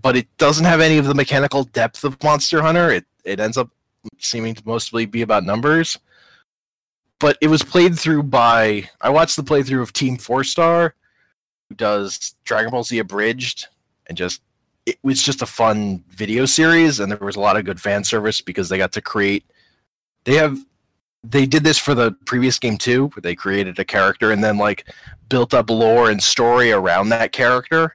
but 0.00 0.16
it 0.16 0.26
doesn't 0.36 0.66
have 0.66 0.80
any 0.80 0.98
of 0.98 1.06
the 1.06 1.14
mechanical 1.14 1.64
depth 1.64 2.04
of 2.04 2.22
monster 2.22 2.62
hunter 2.62 2.90
it 2.90 3.04
it 3.24 3.38
ends 3.38 3.56
up 3.56 3.70
seeming 4.18 4.54
to 4.54 4.62
mostly 4.66 5.06
be 5.06 5.22
about 5.22 5.44
numbers 5.44 5.98
but 7.20 7.36
it 7.40 7.48
was 7.48 7.62
played 7.62 7.98
through 7.98 8.22
by 8.22 8.88
i 9.00 9.08
watched 9.08 9.36
the 9.36 9.42
playthrough 9.42 9.82
of 9.82 9.92
team 9.92 10.16
four 10.16 10.42
star 10.42 10.94
who 11.68 11.74
does 11.74 12.34
Dragon 12.44 12.70
Ball 12.70 12.84
Z 12.84 12.98
Abridged, 12.98 13.66
and 14.06 14.16
just 14.16 14.42
it 14.86 14.98
was 15.02 15.22
just 15.22 15.42
a 15.42 15.46
fun 15.46 16.04
video 16.10 16.44
series, 16.46 17.00
and 17.00 17.10
there 17.10 17.18
was 17.18 17.36
a 17.36 17.40
lot 17.40 17.56
of 17.56 17.64
good 17.64 17.80
fan 17.80 18.04
service 18.04 18.40
because 18.40 18.68
they 18.68 18.78
got 18.78 18.92
to 18.92 19.00
create. 19.00 19.44
They 20.24 20.34
have, 20.34 20.58
they 21.22 21.46
did 21.46 21.64
this 21.64 21.78
for 21.78 21.94
the 21.94 22.12
previous 22.26 22.58
game 22.58 22.78
too, 22.78 23.08
where 23.08 23.20
they 23.22 23.34
created 23.34 23.78
a 23.78 23.84
character 23.84 24.30
and 24.30 24.42
then 24.42 24.58
like 24.58 24.86
built 25.28 25.54
up 25.54 25.70
lore 25.70 26.10
and 26.10 26.22
story 26.22 26.72
around 26.72 27.08
that 27.10 27.32
character, 27.32 27.94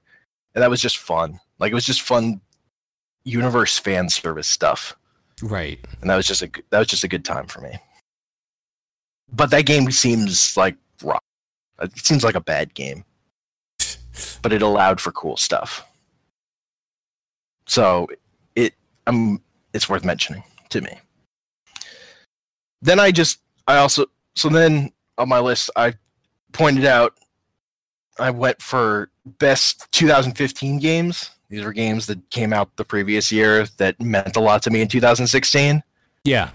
and 0.56 0.62
that 0.64 0.70
was 0.70 0.82
just 0.82 0.98
fun. 0.98 1.40
Like 1.60 1.72
it 1.72 1.76
was 1.76 1.86
just 1.86 2.02
fun, 2.02 2.42
universe 3.26 3.78
fan 3.78 4.10
service 4.10 4.48
stuff 4.48 4.96
Right. 5.44 5.80
and 6.02 6.10
that 6.10 6.16
was 6.16 6.26
just 6.28 6.42
a 6.42 6.50
that 6.70 6.80
was 6.80 6.88
just 6.88 7.04
a 7.04 7.08
good 7.08 7.24
time 7.26 7.48
for 7.48 7.62
me. 7.62 7.78
But 9.32 9.52
that 9.52 9.66
game 9.66 9.92
seems 9.92 10.58
like 10.58 10.76
rock. 11.04 11.22
It 11.82 11.98
seems 12.06 12.24
like 12.24 12.36
a 12.36 12.42
bad 12.42 12.74
game, 12.74 13.06
but 14.42 14.52
it 14.54 14.62
allowed 14.62 15.00
for 15.00 15.12
cool 15.12 15.38
stuff. 15.38 15.86
So 17.68 18.08
it 18.56 18.74
um 19.08 19.42
it's 19.74 19.88
worth 19.90 20.04
mentioning 20.04 20.44
to 20.70 20.82
me. 20.82 20.98
Then 22.82 23.00
I 23.00 23.12
just 23.12 23.40
I 23.68 23.78
also 23.78 24.06
so 24.36 24.50
then 24.50 24.92
on 25.18 25.30
my 25.30 25.40
list 25.40 25.70
I 25.76 25.94
pointed 26.54 26.86
out 26.86 27.14
I 28.20 28.32
went 28.32 28.62
for 28.62 29.10
best 29.26 29.88
2015 29.92 30.80
games. 30.80 31.30
These 31.50 31.64
were 31.64 31.74
games 31.74 32.06
that 32.08 32.30
came 32.30 32.54
out 32.54 32.76
the 32.76 32.86
previous 32.86 33.32
year 33.32 33.66
that 33.78 34.00
meant 34.02 34.36
a 34.36 34.40
lot 34.40 34.62
to 34.64 34.70
me 34.70 34.82
in 34.82 34.88
2016 34.88 35.82
Yeah. 36.24 36.50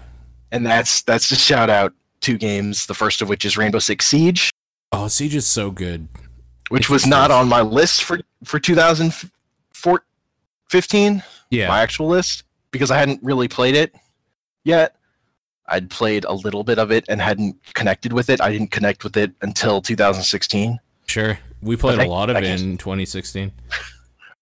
and 0.51 0.65
that's 0.65 1.01
that's 1.03 1.29
to 1.29 1.35
shout 1.35 1.69
out 1.69 1.93
two 2.21 2.37
games. 2.37 2.85
The 2.87 2.93
first 2.93 3.21
of 3.21 3.29
which 3.29 3.45
is 3.45 3.57
Rainbow 3.57 3.79
Six 3.79 4.05
Siege, 4.07 4.49
Oh, 4.91 5.07
Siege 5.07 5.35
is 5.35 5.45
so 5.47 5.71
good. 5.71 6.07
which 6.69 6.83
It's 6.83 6.89
was 6.89 7.05
not 7.05 7.29
on 7.31 7.47
my 7.49 7.61
list 7.61 8.03
for 8.03 8.19
for 8.43 8.59
2015, 8.59 11.23
Yeah. 11.51 11.67
my 11.67 11.81
actual 11.81 12.07
list, 12.07 12.43
because 12.71 12.89
I 12.91 12.97
hadn't 12.97 13.21
really 13.23 13.47
played 13.47 13.75
it 13.75 13.93
yet. 14.63 14.95
I'd 15.67 15.89
played 15.89 16.25
a 16.25 16.33
little 16.33 16.63
bit 16.63 16.77
of 16.79 16.91
it 16.91 17.05
and 17.09 17.19
hadn't 17.21 17.55
connected 17.73 18.13
with 18.13 18.29
it. 18.29 18.39
I 18.41 18.51
didn't 18.51 18.71
connect 18.71 19.03
with 19.03 19.17
it 19.17 19.31
until 19.41 19.81
2016. 19.81 20.79
Sure. 21.07 21.39
We 21.61 21.75
played 21.75 21.99
a 21.99 22.07
lot 22.07 22.29
of 22.29 22.37
it 22.37 22.61
in 22.61 22.77
2016. 22.77 23.51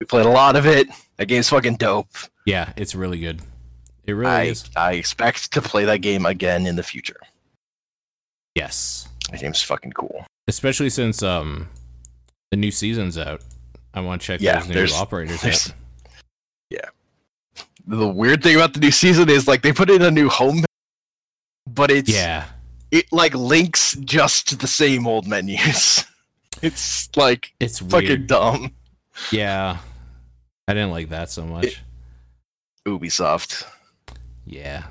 We 0.00 0.06
played 0.06 0.26
a 0.26 0.30
lot 0.30 0.56
of 0.56 0.66
it. 0.66 0.88
That 1.16 1.26
game's 1.26 1.48
fucking 1.48 1.76
dope. 1.76 2.08
Yeah, 2.46 2.72
it's 2.76 2.96
really 2.96 3.20
good. 3.20 3.40
It 4.04 4.12
really 4.12 4.30
I 4.30 4.42
is. 4.46 4.68
I 4.76 4.92
expect 4.94 5.52
to 5.52 5.62
play 5.62 5.84
that 5.84 5.98
game 5.98 6.26
again 6.26 6.66
in 6.66 6.74
the 6.74 6.82
future. 6.82 7.20
Yes. 8.54 9.08
That 9.30 9.40
game's 9.40 9.62
fucking 9.62 9.92
cool. 9.92 10.26
Especially 10.48 10.90
since 10.90 11.22
um 11.22 11.68
the 12.50 12.56
new 12.56 12.70
season's 12.72 13.16
out. 13.16 13.40
I 13.94 14.00
want 14.00 14.20
to 14.20 14.26
check 14.26 14.40
Yeah, 14.40 14.60
those 14.64 14.92
new 14.92 14.96
operators 14.98 15.40
there's- 15.40 15.70
out. 15.70 15.76
Yeah. 16.70 16.88
The 17.86 18.08
weird 18.08 18.42
thing 18.42 18.56
about 18.56 18.74
the 18.74 18.80
new 18.80 18.90
season 18.90 19.30
is 19.30 19.46
like 19.46 19.62
they 19.62 19.72
put 19.72 19.90
in 19.90 20.02
a 20.02 20.10
new 20.10 20.28
home, 20.28 20.64
but 21.66 21.90
it's 21.90 22.10
Yeah. 22.10 22.46
it 22.90 23.06
like 23.12 23.34
links 23.34 23.94
just 23.96 24.48
to 24.48 24.56
the 24.56 24.66
same 24.66 25.06
old 25.06 25.26
menus. 25.26 26.04
It's 26.62 27.14
like 27.16 27.52
It's 27.60 27.80
fucking 27.80 28.08
weird. 28.08 28.26
dumb. 28.28 28.72
Yeah. 29.30 29.78
I 30.68 30.72
didn't 30.72 30.92
like 30.92 31.10
that 31.10 31.28
so 31.30 31.44
much. 31.44 31.82
Ubisoft, 32.86 33.64
yeah. 34.46 34.84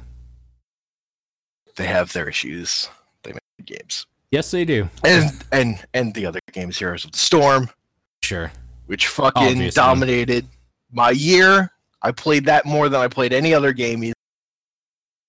they 1.76 1.88
have 1.88 2.12
their 2.14 2.28
issues. 2.30 2.90
They 3.24 3.32
make 3.34 3.66
games, 3.66 4.06
Yes, 4.32 4.52
they 4.52 4.66
do. 4.66 4.90
and 5.04 5.32
and 5.52 5.84
and 5.94 6.14
the 6.14 6.26
other 6.26 6.40
games, 6.52 6.78
Heroes 6.78 7.06
of 7.06 7.12
the 7.12 7.18
Storm, 7.18 7.70
Sure. 8.24 8.52
which 8.88 9.08
fucking 9.08 9.42
Obviously. 9.44 9.72
dominated 9.72 10.48
my 10.92 11.10
year. 11.12 11.72
I 12.02 12.12
played 12.12 12.46
that 12.46 12.66
more 12.66 12.90
than 12.90 13.00
I 13.02 13.08
played 13.08 13.32
any 13.34 13.54
other 13.54 13.74
game. 13.74 14.14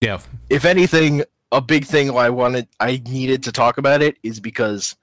Yeah. 0.01 0.21
If 0.51 0.65
anything, 0.65 1.23
a 1.55 1.61
big 1.61 1.85
thing 1.85 2.11
I 2.11 2.31
wanted, 2.31 2.67
I 2.81 3.01
needed 3.07 3.45
to 3.45 3.53
talk 3.53 3.79
about 3.79 4.03
it 4.03 4.17
is 4.23 4.41
because 4.41 4.97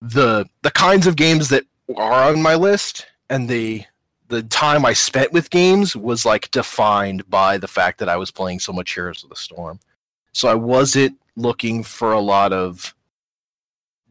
the 0.00 0.46
the 0.62 0.70
kinds 0.70 1.06
of 1.06 1.16
games 1.16 1.48
that 1.48 1.64
are 1.96 2.30
on 2.30 2.40
my 2.40 2.54
list 2.54 3.06
and 3.28 3.48
the 3.48 3.84
the 4.28 4.42
time 4.44 4.86
I 4.86 4.92
spent 4.92 5.32
with 5.32 5.50
games 5.50 5.96
was 5.96 6.24
like 6.24 6.50
defined 6.50 7.28
by 7.28 7.58
the 7.58 7.68
fact 7.68 7.98
that 7.98 8.08
I 8.08 8.16
was 8.16 8.30
playing 8.30 8.60
so 8.60 8.72
much 8.72 8.94
Heroes 8.94 9.22
of 9.24 9.30
the 9.30 9.36
Storm. 9.36 9.80
So 10.32 10.48
I 10.48 10.54
wasn't 10.54 11.18
looking 11.36 11.82
for 11.82 12.12
a 12.12 12.20
lot 12.20 12.52
of 12.52 12.94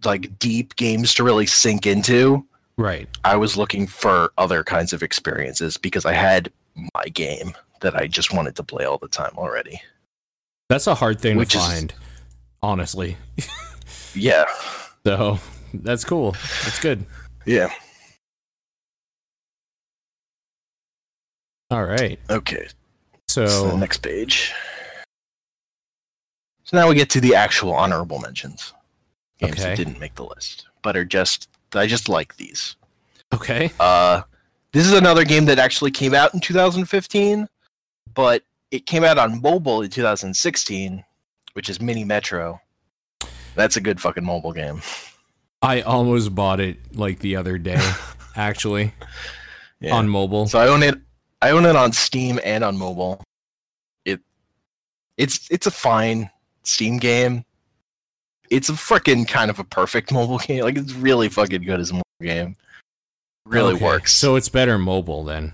like 0.04 0.38
deep 0.40 0.76
games 0.76 1.14
to 1.16 1.24
really 1.24 1.46
sink 1.46 1.88
into. 1.88 2.46
Right. 2.78 3.08
I 3.24 3.38
was 3.38 3.56
looking 3.56 3.88
for 3.88 4.34
other 4.38 4.64
kinds 4.64 4.94
of 4.94 5.02
experiences 5.02 5.78
because 5.78 6.06
I 6.06 6.14
had 6.14 6.52
my 6.76 7.06
game 7.06 7.54
that 7.82 7.96
I 7.96 8.08
just 8.08 8.34
wanted 8.34 8.56
to 8.58 8.64
play 8.64 8.86
all 8.86 8.98
the 8.98 9.08
time 9.08 9.34
already. 9.38 9.82
That's 10.70 10.88
a 10.88 10.96
hard 10.96 11.20
thing 11.22 11.38
Which 11.38 11.52
to 11.54 11.58
is- 11.60 11.66
find, 11.66 11.94
honestly. 12.62 13.18
Yeah. 14.16 14.46
So 15.08 15.40
that's 15.74 16.06
cool. 16.06 16.34
That's 16.64 16.80
good. 16.80 17.04
Yeah. 17.48 17.72
All 21.72 21.84
right. 21.84 22.20
Okay, 22.30 22.68
So 23.28 23.76
next 23.78 23.98
page. 24.04 24.54
So 26.64 26.78
now 26.78 26.88
we 26.88 26.94
get 26.96 27.10
to 27.12 27.22
the 27.22 27.34
actual 27.36 27.74
honorable 27.74 28.20
mentions. 28.20 28.72
Games 29.40 29.54
Okay. 29.54 29.64
that 29.64 29.78
didn't 29.78 30.00
make 30.00 30.14
the 30.16 30.26
list, 30.26 30.68
but 30.84 30.96
are 30.96 31.06
just 31.06 31.50
I 31.74 31.88
just 31.88 32.08
like 32.08 32.36
these. 32.38 32.76
okay. 33.34 33.72
Uh, 33.80 34.22
this 34.74 34.86
is 34.86 34.94
another 34.94 35.26
game 35.26 35.46
that 35.46 35.58
actually 35.58 35.90
came 35.90 36.14
out 36.14 36.36
in 36.36 36.40
2015, 36.40 37.48
but 38.14 38.44
it 38.74 38.88
came 38.88 39.04
out 39.04 39.20
on 39.20 39.40
mobile 39.40 39.84
in 39.84 39.90
2016, 39.92 41.04
which 41.54 41.70
is 41.70 41.80
Mini 41.80 42.04
Metro. 42.04 42.60
That's 43.54 43.78
a 43.78 43.82
good 43.82 44.02
fucking 44.02 44.26
mobile 44.26 44.52
game. 44.52 44.82
I 45.62 45.82
almost 45.82 46.34
bought 46.34 46.60
it 46.60 46.80
like 46.98 47.20
the 47.20 47.36
other 47.36 47.60
day, 47.60 47.80
actually, 48.36 48.94
Yeah. 49.80 49.94
on 49.96 50.10
mobile. 50.10 50.48
So 50.48 50.58
I 50.60 50.68
own 50.68 50.82
it. 50.82 50.96
I 51.40 51.52
own 51.52 51.66
it 51.68 51.76
on 51.76 51.92
Steam 51.92 52.40
and 52.44 52.64
on 52.64 52.78
mobile. 52.78 53.22
It, 54.06 54.22
it's 55.18 55.48
it's 55.52 55.68
a 55.68 55.72
fine 55.72 56.32
Steam 56.64 56.98
game. 56.98 57.46
It's 58.50 58.70
a 58.70 58.74
freaking 58.74 59.28
kind 59.28 59.52
of 59.52 59.60
a 59.60 59.64
perfect 59.64 60.12
mobile 60.12 60.40
game. 60.40 60.64
Like 60.64 60.78
it's 60.78 60.94
really 60.94 61.30
fucking 61.30 61.62
good 61.62 61.80
as 61.80 61.92
a 61.92 61.94
mobile 61.94 62.04
game. 62.22 62.56
Really 63.46 63.76
Okay, 63.76 63.86
works. 63.86 64.16
So 64.16 64.36
it's 64.36 64.50
better 64.50 64.80
mobile 64.80 65.24
then. 65.24 65.54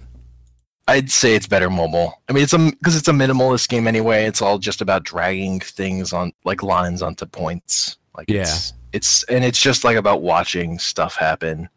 I'd 0.90 1.11
say 1.11 1.36
it's 1.36 1.48
better 1.48 1.70
mobile. 1.70 2.20
I 2.28 2.34
mean, 2.34 2.44
it's 2.44 2.53
a 2.53 2.57
because 2.57 2.95
it's 2.95 3.07
a 3.07 3.11
minimalist 3.14 3.70
game 3.70 3.88
anyway. 3.88 4.26
It's 4.26 4.41
all 4.41 4.57
just 4.57 4.82
about 4.82 5.03
dragging 5.03 5.60
things 5.60 6.14
on 6.14 6.34
like 6.45 6.64
lines 6.64 7.02
onto 7.02 7.26
points. 7.28 7.98
Like 8.18 8.30
it's 8.30 8.74
it's 8.91 9.24
and 9.24 9.44
it's 9.44 9.61
just 9.61 9.84
like 9.84 9.98
about 9.98 10.22
watching 10.22 10.80
stuff 10.80 11.16
happen. 11.16 11.70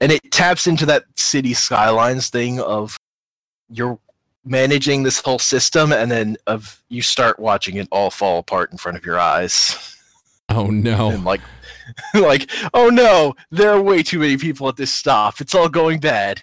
And 0.00 0.12
it 0.12 0.30
taps 0.30 0.66
into 0.66 0.86
that 0.86 1.04
city 1.16 1.52
skylines 1.52 2.30
thing 2.30 2.58
of 2.60 2.96
you're 3.68 3.98
managing 4.44 5.02
this 5.02 5.20
whole 5.20 5.38
system 5.38 5.92
and 5.92 6.10
then 6.10 6.36
of 6.46 6.82
you 6.88 7.02
start 7.02 7.38
watching 7.38 7.76
it 7.76 7.88
all 7.90 8.10
fall 8.10 8.38
apart 8.38 8.72
in 8.72 8.78
front 8.78 8.96
of 8.96 9.04
your 9.04 9.18
eyes. 9.18 9.96
Oh 10.48 10.68
no. 10.68 11.10
And 11.12 11.24
like 11.24 11.42
like, 12.14 12.50
oh 12.74 12.88
no, 12.88 13.34
there 13.50 13.70
are 13.70 13.80
way 13.80 14.02
too 14.02 14.18
many 14.18 14.36
people 14.36 14.68
at 14.68 14.76
this 14.76 14.92
stop. 14.92 15.40
It's 15.40 15.54
all 15.54 15.68
going 15.68 16.00
bad. 16.00 16.42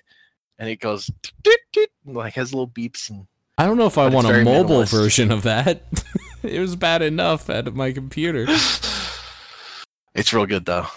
And 0.58 0.70
it 0.70 0.80
goes 0.80 1.12
doot, 1.44 1.60
doot, 1.74 1.90
like 2.06 2.36
has 2.36 2.54
little 2.54 2.68
beeps 2.68 3.10
and 3.10 3.28
I 3.58 3.66
don't 3.66 3.78
know 3.78 3.86
if 3.86 3.98
I 3.98 4.10
want 4.10 4.28
a 4.28 4.44
mobile 4.44 4.82
minimalist. 4.82 4.92
version 4.92 5.32
of 5.32 5.44
that. 5.44 5.84
it 6.44 6.60
was 6.60 6.76
bad 6.76 7.02
enough 7.02 7.50
at 7.50 7.74
my 7.74 7.94
computer. 7.94 8.46
it's 10.14 10.34
real 10.34 10.46
good 10.46 10.66
though. 10.66 10.88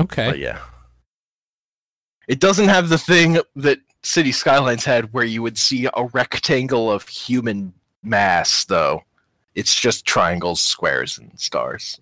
Okay. 0.00 0.28
But 0.28 0.38
yeah. 0.38 0.58
It 2.28 2.38
doesn't 2.38 2.68
have 2.68 2.90
the 2.90 2.98
thing 2.98 3.38
that 3.56 3.80
City 4.02 4.30
Skylines 4.30 4.84
had 4.84 5.12
where 5.12 5.24
you 5.24 5.42
would 5.42 5.58
see 5.58 5.86
a 5.86 6.04
rectangle 6.12 6.90
of 6.90 7.08
human 7.08 7.72
mass 8.02 8.64
though. 8.66 9.02
It's 9.54 9.74
just 9.74 10.06
triangles, 10.06 10.60
squares, 10.60 11.18
and 11.18 11.38
stars. 11.38 12.00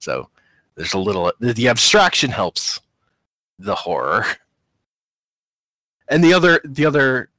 So 0.00 0.28
there's 0.74 0.92
a 0.92 0.98
little 0.98 1.32
the, 1.40 1.52
the 1.52 1.68
abstraction 1.68 2.30
helps 2.30 2.80
the 3.58 3.74
horror. 3.74 4.26
And 6.08 6.22
the 6.22 6.32
other 6.34 6.60
the 6.64 6.84
other 6.86 7.30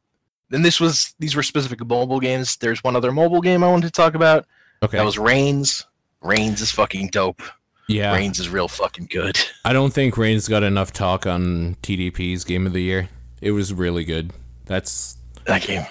and 0.52 0.64
this 0.66 0.80
was 0.80 1.14
these 1.20 1.36
were 1.36 1.44
specific 1.44 1.84
mobile 1.86 2.20
games. 2.20 2.56
There's 2.58 2.84
one 2.84 2.96
other 2.96 3.12
mobile 3.12 3.42
game 3.42 3.64
I 3.64 3.68
wanted 3.70 3.88
to 3.88 3.92
talk 3.92 4.16
about. 4.16 4.46
Okay. 4.84 4.98
That 4.98 5.06
was 5.06 5.18
Reigns. 5.18 5.86
Reigns 6.22 6.62
is 6.62 6.72
fucking 6.72 7.10
dope. 7.10 7.42
yeah. 7.88 8.14
Reigns 8.14 8.40
is 8.40 8.50
real 8.50 8.68
fucking 8.68 9.08
good. 9.12 9.38
I 9.66 9.74
don't 9.74 9.94
think 9.94 10.18
Reigns 10.18 10.48
got 10.48 10.64
enough 10.64 10.92
talk 10.94 11.26
on 11.28 11.76
TDP's 11.84 12.44
game 12.44 12.66
of 12.66 12.74
the 12.74 12.82
year. 12.82 13.10
It 13.42 13.52
was 13.52 13.72
really 13.74 14.04
good. 14.06 14.32
That's 14.66 15.18
That 15.46 15.62
game. 15.62 15.86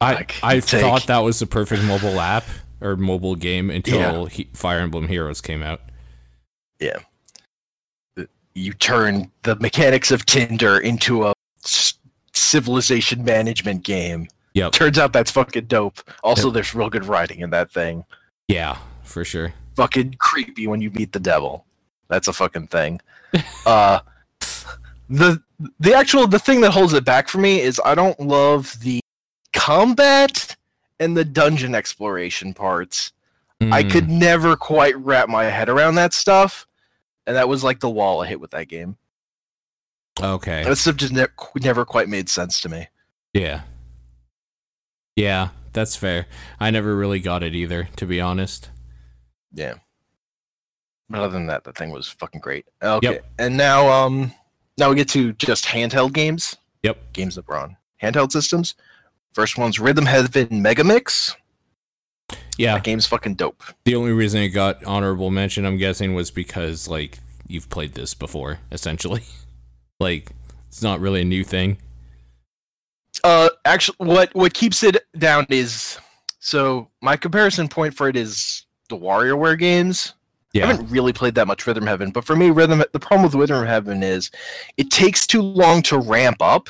I 0.00 0.14
Like, 0.14 0.34
I 0.42 0.60
take- 0.60 0.80
thought 0.82 1.06
that 1.06 1.20
was 1.20 1.38
the 1.38 1.46
perfect 1.46 1.82
mobile 1.84 2.20
app 2.20 2.44
or 2.80 2.96
mobile 2.96 3.34
game 3.36 3.70
until 3.70 4.24
Yeah. 4.24 4.28
he, 4.28 4.48
Fire 4.52 4.80
Emblem 4.80 5.08
Heroes 5.08 5.40
came 5.40 5.62
out. 5.62 5.80
Yeah. 6.80 6.98
You 8.54 8.74
turn 8.74 9.30
the 9.44 9.56
mechanics 9.56 10.10
of 10.10 10.26
Tinder 10.26 10.78
into 10.78 11.24
a 11.26 11.32
s- 11.64 11.94
civilization 12.42 13.24
management 13.24 13.82
game. 13.84 14.28
Yep. 14.54 14.72
Turns 14.72 14.98
out 14.98 15.12
that's 15.12 15.30
fucking 15.30 15.66
dope. 15.66 16.00
Also, 16.22 16.50
there's 16.50 16.74
real 16.74 16.90
good 16.90 17.04
writing 17.06 17.40
in 17.40 17.50
that 17.50 17.70
thing. 17.70 18.04
Yeah, 18.48 18.76
for 19.02 19.24
sure. 19.24 19.54
Fucking 19.76 20.16
creepy 20.18 20.66
when 20.66 20.82
you 20.82 20.90
meet 20.90 21.12
the 21.12 21.20
devil. 21.20 21.64
That's 22.08 22.28
a 22.28 22.32
fucking 22.34 22.66
thing. 22.66 23.00
uh, 23.66 24.00
the 25.08 25.42
the 25.80 25.94
actual 25.94 26.26
the 26.26 26.38
thing 26.38 26.60
that 26.62 26.72
holds 26.72 26.92
it 26.92 27.04
back 27.04 27.28
for 27.28 27.38
me 27.38 27.60
is 27.60 27.80
I 27.84 27.94
don't 27.94 28.18
love 28.20 28.76
the 28.80 29.00
combat 29.52 30.56
and 31.00 31.16
the 31.16 31.24
dungeon 31.24 31.74
exploration 31.74 32.52
parts. 32.54 33.12
I 33.60 33.84
Mm, 33.84 33.90
could 33.92 34.08
never 34.10 34.56
quite 34.56 34.96
wrap 34.98 35.28
my 35.28 35.44
head 35.44 35.68
around 35.68 35.94
that 35.94 36.12
stuff, 36.12 36.66
and 37.28 37.36
that 37.36 37.48
was 37.48 37.62
like 37.62 37.78
the 37.78 37.88
wall 37.90 38.20
I 38.20 38.26
hit 38.26 38.40
with 38.40 38.50
that 38.50 38.66
game. 38.68 38.96
Okay. 40.20 40.62
That 40.64 40.76
stuff 40.76 40.96
just 40.96 41.12
ne- 41.12 41.26
never 41.56 41.84
quite 41.84 42.08
made 42.08 42.28
sense 42.28 42.60
to 42.62 42.68
me. 42.68 42.88
Yeah. 43.32 43.62
Yeah, 45.16 45.48
that's 45.72 45.96
fair. 45.96 46.26
I 46.60 46.70
never 46.70 46.96
really 46.96 47.20
got 47.20 47.42
it 47.42 47.54
either, 47.54 47.88
to 47.96 48.06
be 48.06 48.20
honest. 48.20 48.70
Yeah. 49.52 49.74
But 51.08 51.20
other 51.20 51.32
than 51.32 51.46
that, 51.46 51.64
the 51.64 51.72
thing 51.72 51.90
was 51.90 52.08
fucking 52.08 52.40
great. 52.40 52.66
Okay, 52.82 53.14
Yep. 53.14 53.26
and 53.38 53.56
now 53.56 53.88
um, 53.90 54.32
now 54.78 54.88
we 54.90 54.96
get 54.96 55.08
to 55.10 55.32
just 55.34 55.64
handheld 55.66 56.12
games. 56.14 56.56
Yep. 56.82 57.12
Games 57.12 57.34
that 57.36 57.46
were 57.46 57.58
on 57.58 57.76
handheld 58.02 58.32
systems. 58.32 58.74
First 59.34 59.56
one's 59.58 59.78
Rhythm 59.78 60.06
Heaven 60.06 60.48
Megamix. 60.62 61.34
Yeah, 62.58 62.74
That 62.74 62.84
game's 62.84 63.06
fucking 63.06 63.34
dope. 63.34 63.62
the 63.84 63.94
only 63.94 64.12
reason 64.12 64.40
it 64.42 64.48
got 64.50 64.82
honorable 64.84 65.30
mention, 65.30 65.64
I'm 65.66 65.76
guessing, 65.78 66.14
was 66.14 66.30
because 66.30 66.88
like 66.88 67.18
you've 67.46 67.68
played 67.70 67.94
this 67.94 68.14
before, 68.14 68.60
essentially. 68.70 69.22
like 70.02 70.30
it's 70.68 70.82
not 70.82 71.00
really 71.00 71.22
a 71.22 71.24
new 71.24 71.44
thing. 71.44 71.78
Uh, 73.24 73.48
actually, 73.64 73.96
what 73.98 74.34
what 74.34 74.52
keeps 74.52 74.82
it 74.82 75.04
down 75.16 75.46
is 75.48 75.98
so 76.40 76.88
my 77.00 77.16
comparison 77.16 77.68
point 77.68 77.94
for 77.94 78.08
it 78.08 78.16
is 78.16 78.66
the 78.88 78.96
WarioWare 78.96 79.58
games. 79.58 80.14
Yeah. 80.52 80.64
I 80.64 80.72
haven't 80.72 80.90
really 80.90 81.14
played 81.14 81.34
that 81.36 81.46
much 81.46 81.66
Rhythm 81.66 81.86
Heaven, 81.86 82.10
but 82.10 82.24
for 82.24 82.36
me, 82.36 82.50
Rhythm 82.50 82.82
the 82.92 83.00
problem 83.00 83.22
with 83.22 83.34
Rhythm 83.34 83.64
Heaven 83.66 84.02
is 84.02 84.30
it 84.76 84.90
takes 84.90 85.26
too 85.26 85.40
long 85.40 85.82
to 85.82 85.98
ramp 85.98 86.42
up 86.42 86.68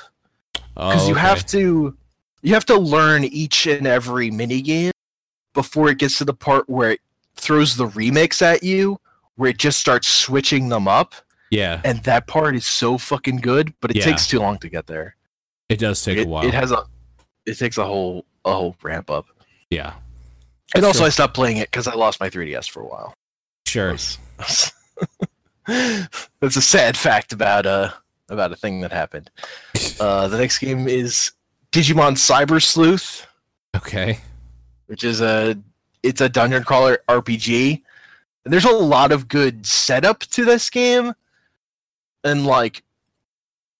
because 0.74 1.04
Oh, 1.04 1.08
you 1.08 1.12
okay. 1.14 1.20
have 1.20 1.46
to 1.46 1.96
you 2.42 2.54
have 2.54 2.66
to 2.66 2.76
learn 2.76 3.24
each 3.24 3.66
and 3.66 3.86
every 3.86 4.30
mini 4.30 4.62
game 4.62 4.92
before 5.54 5.88
it 5.88 5.98
gets 5.98 6.18
to 6.18 6.24
the 6.24 6.34
part 6.34 6.68
where 6.68 6.92
it 6.92 7.00
throws 7.36 7.76
the 7.76 7.88
remix 7.88 8.42
at 8.42 8.62
you, 8.62 8.98
where 9.36 9.50
it 9.50 9.58
just 9.58 9.80
starts 9.80 10.08
switching 10.08 10.68
them 10.68 10.86
up, 10.86 11.14
Yeah, 11.52 11.80
and 11.84 12.02
that 12.04 12.26
part 12.26 12.56
is 12.56 12.64
so 12.66 12.96
fucking 12.98 13.36
good, 13.36 13.74
but 13.80 13.90
it 13.90 13.98
Yeah. 13.98 14.04
takes 14.04 14.26
too 14.26 14.38
long 14.40 14.58
to 14.58 14.68
get 14.70 14.86
there. 14.86 15.16
it 15.68 15.78
does 15.78 16.02
take 16.02 16.18
it, 16.18 16.26
a 16.26 16.28
while. 16.28 16.44
it 16.46 16.54
has 16.54 16.70
a 16.72 16.84
it 17.46 17.58
takes 17.58 17.76
a 17.78 17.84
whole 17.84 18.24
a 18.44 18.52
whole 18.52 18.74
ramp 18.82 19.10
up. 19.10 19.26
yeah. 19.70 19.94
And 20.74 20.84
also, 20.86 21.00
Sure. 21.00 21.06
I 21.06 21.10
stopped 21.10 21.34
playing 21.34 21.58
it 21.58 21.70
because 21.70 21.86
I 21.86 21.94
lost 21.94 22.18
my 22.20 22.30
3DS 22.30 22.66
for 22.70 22.80
a 22.80 22.86
while. 22.86 23.12
Sure. 23.66 23.94
That's 25.66 26.56
a 26.56 26.62
sad 26.62 26.96
fact 26.96 27.32
about 27.32 27.66
uh 27.66 27.90
about 28.28 28.52
a 28.52 28.56
thing 28.56 28.80
that 28.80 28.92
happened. 28.92 29.30
Uh, 30.00 30.26
the 30.26 30.38
next 30.38 30.58
game 30.58 30.88
is 30.88 31.32
Digimon 31.70 32.12
Cyber 32.16 32.60
Sleuth, 32.62 33.26
Okay. 33.76 34.18
which 34.86 35.04
is 35.04 35.20
a 35.20 35.56
it's 36.02 36.20
a 36.20 36.28
dungeon 36.28 36.64
crawler 36.64 36.98
RPG. 37.08 37.82
And 38.44 38.52
there's 38.52 38.64
a 38.64 38.70
lot 38.72 39.12
of 39.12 39.28
good 39.28 39.64
setup 39.66 40.20
to 40.20 40.44
this 40.44 40.68
game, 40.70 41.12
and 42.24 42.46
like 42.46 42.82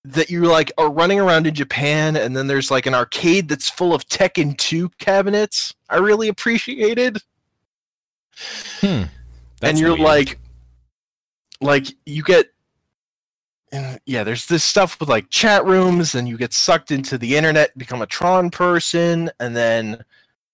that 0.04 0.30
you 0.30 0.42
like 0.44 0.72
are 0.78 0.90
running 0.90 1.20
around 1.20 1.46
in 1.46 1.54
Japan, 1.54 2.16
and 2.16 2.36
then 2.36 2.46
there's 2.46 2.70
like 2.70 2.86
an 2.86 2.94
arcade 2.94 3.48
that's 3.48 3.70
full 3.70 3.94
of 3.94 4.06
Tekken 4.08 4.56
2 4.58 4.88
cabinets. 4.98 5.74
I 5.88 5.96
really 5.98 6.28
appreciated. 6.28 7.18
Hmm. 8.80 9.04
That's 9.60 9.70
and 9.70 9.78
you're 9.78 9.90
weird. 9.90 10.00
like 10.00 10.38
like 11.60 11.86
you 12.04 12.22
get 12.22 12.52
yeah 14.04 14.22
there's 14.22 14.46
this 14.46 14.64
stuff 14.64 14.98
with 15.00 15.08
like 15.08 15.30
chat 15.30 15.64
rooms 15.64 16.14
and 16.14 16.28
you 16.28 16.36
get 16.36 16.52
sucked 16.52 16.90
into 16.90 17.16
the 17.16 17.36
internet 17.36 17.76
become 17.78 18.02
a 18.02 18.06
tron 18.06 18.50
person 18.50 19.30
and 19.40 19.56
then 19.56 20.04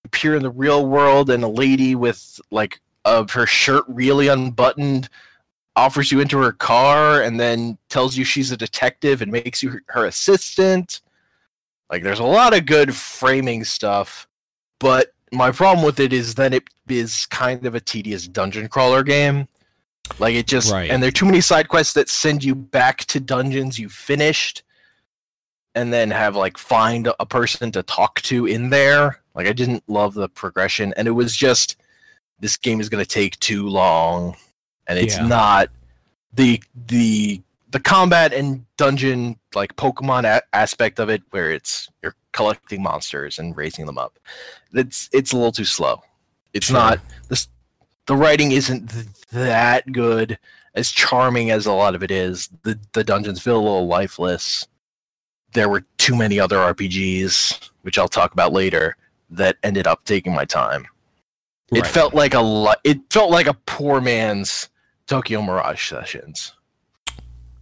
appear 0.05 0.36
in 0.36 0.43
the 0.43 0.51
real 0.51 0.86
world 0.86 1.31
and 1.31 1.43
a 1.43 1.48
lady 1.48 1.94
with 1.94 2.40
like 2.51 2.81
of 3.05 3.31
her 3.31 3.47
shirt 3.47 3.85
really 3.89 4.28
unbuttoned 4.28 5.09
offers 5.79 6.11
you 6.13 6.21
into 6.21 6.39
her 6.39 6.53
car 6.53 7.23
and 7.23 7.39
then 7.39 7.79
tells 7.89 8.17
you 8.17 8.25
she's 8.25 8.51
a 8.53 8.57
detective 8.57 9.23
and 9.23 9.31
makes 9.33 9.63
you 9.63 9.71
her- 9.71 9.83
her 9.89 10.07
assistant 10.07 11.01
like 11.91 12.03
there's 12.03 12.19
a 12.19 12.25
lot 12.25 12.57
of 12.57 12.67
good 12.67 12.95
framing 12.95 13.65
stuff 13.65 14.27
but 14.81 15.13
my 15.33 15.51
problem 15.51 15.85
with 15.85 16.01
it 16.01 16.13
is 16.13 16.35
then 16.35 16.53
it 16.53 16.65
is 16.89 17.27
kind 17.27 17.65
of 17.67 17.75
a 17.75 17.81
tedious 17.81 18.27
dungeon 18.27 18.67
crawler 18.69 19.03
game. 19.03 19.47
Like 20.19 20.35
it 20.35 20.47
just 20.47 20.73
Right. 20.73 20.91
and 20.91 21.03
there 21.03 21.09
are 21.09 21.13
too 21.21 21.27
many 21.27 21.43
side 21.43 21.69
quests 21.69 21.93
that 21.95 22.09
send 22.09 22.43
you 22.43 22.55
back 22.55 23.05
to 23.07 23.21
dungeons 23.21 23.79
you 23.79 23.89
finished. 23.91 24.63
and 25.75 25.93
then 25.93 26.11
have 26.11 26.35
like 26.35 26.57
find 26.59 27.09
a 27.21 27.27
person 27.27 27.71
to 27.73 27.83
talk 27.83 28.21
to 28.23 28.47
in 28.47 28.71
there. 28.71 29.21
Like 29.35 29.47
I 29.47 29.53
didn't 29.53 29.85
love 29.87 30.15
the 30.15 30.29
progression, 30.29 30.95
and 30.97 31.07
it 31.07 31.13
was 31.13 31.37
just 31.37 31.77
this 32.41 32.57
game 32.57 32.81
is 32.81 32.89
going 32.89 33.05
to 33.05 33.09
take 33.09 33.39
too 33.39 33.69
long, 33.69 34.35
and 34.89 34.98
it's 34.98 35.16
Yeah. 35.16 35.27
not 35.27 35.70
the 36.35 36.62
the 36.89 37.40
the 37.70 37.81
combat 37.81 38.32
and 38.32 38.65
dungeon 38.78 39.39
like 39.55 39.77
Pokemon 39.77 40.24
a- 40.24 40.43
aspect 40.56 40.98
of 40.98 41.09
it, 41.10 41.23
where 41.31 41.51
it's 41.51 41.89
you're 42.02 42.15
collecting 42.32 42.82
monsters 42.82 43.39
and 43.39 43.56
raising 43.56 43.86
them 43.86 43.98
up. 43.98 44.19
It's 44.73 45.09
it's 45.12 45.32
a 45.32 45.36
little 45.36 45.52
too 45.52 45.65
slow. 45.65 46.02
It's 46.55 46.66
Sure. 46.66 46.74
not 46.77 46.98
this. 47.28 47.48
The 48.06 48.16
writing 48.16 48.52
isn't 48.52 48.89
th- 48.90 49.06
that 49.32 49.93
good, 49.93 50.39
as 50.74 50.90
charming 50.90 51.51
as 51.51 51.66
a 51.66 51.73
lot 51.73 51.94
of 51.94 52.02
it 52.02 52.10
is. 52.10 52.48
The 52.62 52.78
the 52.94 53.05
dungeons 53.05 53.40
feel 53.43 53.56
a 53.56 53.60
little 53.60 53.86
lifeless. 53.86 54.66
There 55.52 55.69
were 55.69 55.85
too 55.98 56.15
many 56.16 56.40
other 56.40 56.56
RPGs, 56.59 57.70
which 57.82 57.98
I'll 57.98 58.09
talk 58.09 58.32
about 58.32 58.52
later, 58.52 58.97
that 59.31 59.56
ended 59.62 59.86
up 59.86 60.05
taking 60.05 60.35
my 60.35 60.44
time. 60.47 60.86
It 61.70 61.86
felt 61.86 62.15
like 62.15 62.32
a 62.32 62.40
lo- 62.40 62.74
it 62.85 62.98
felt 63.10 63.31
like 63.31 63.47
a 63.47 63.55
poor 63.66 64.01
man's 64.01 64.69
Tokyo 65.09 65.43
Mirage 65.43 65.89
sessions. 65.89 66.52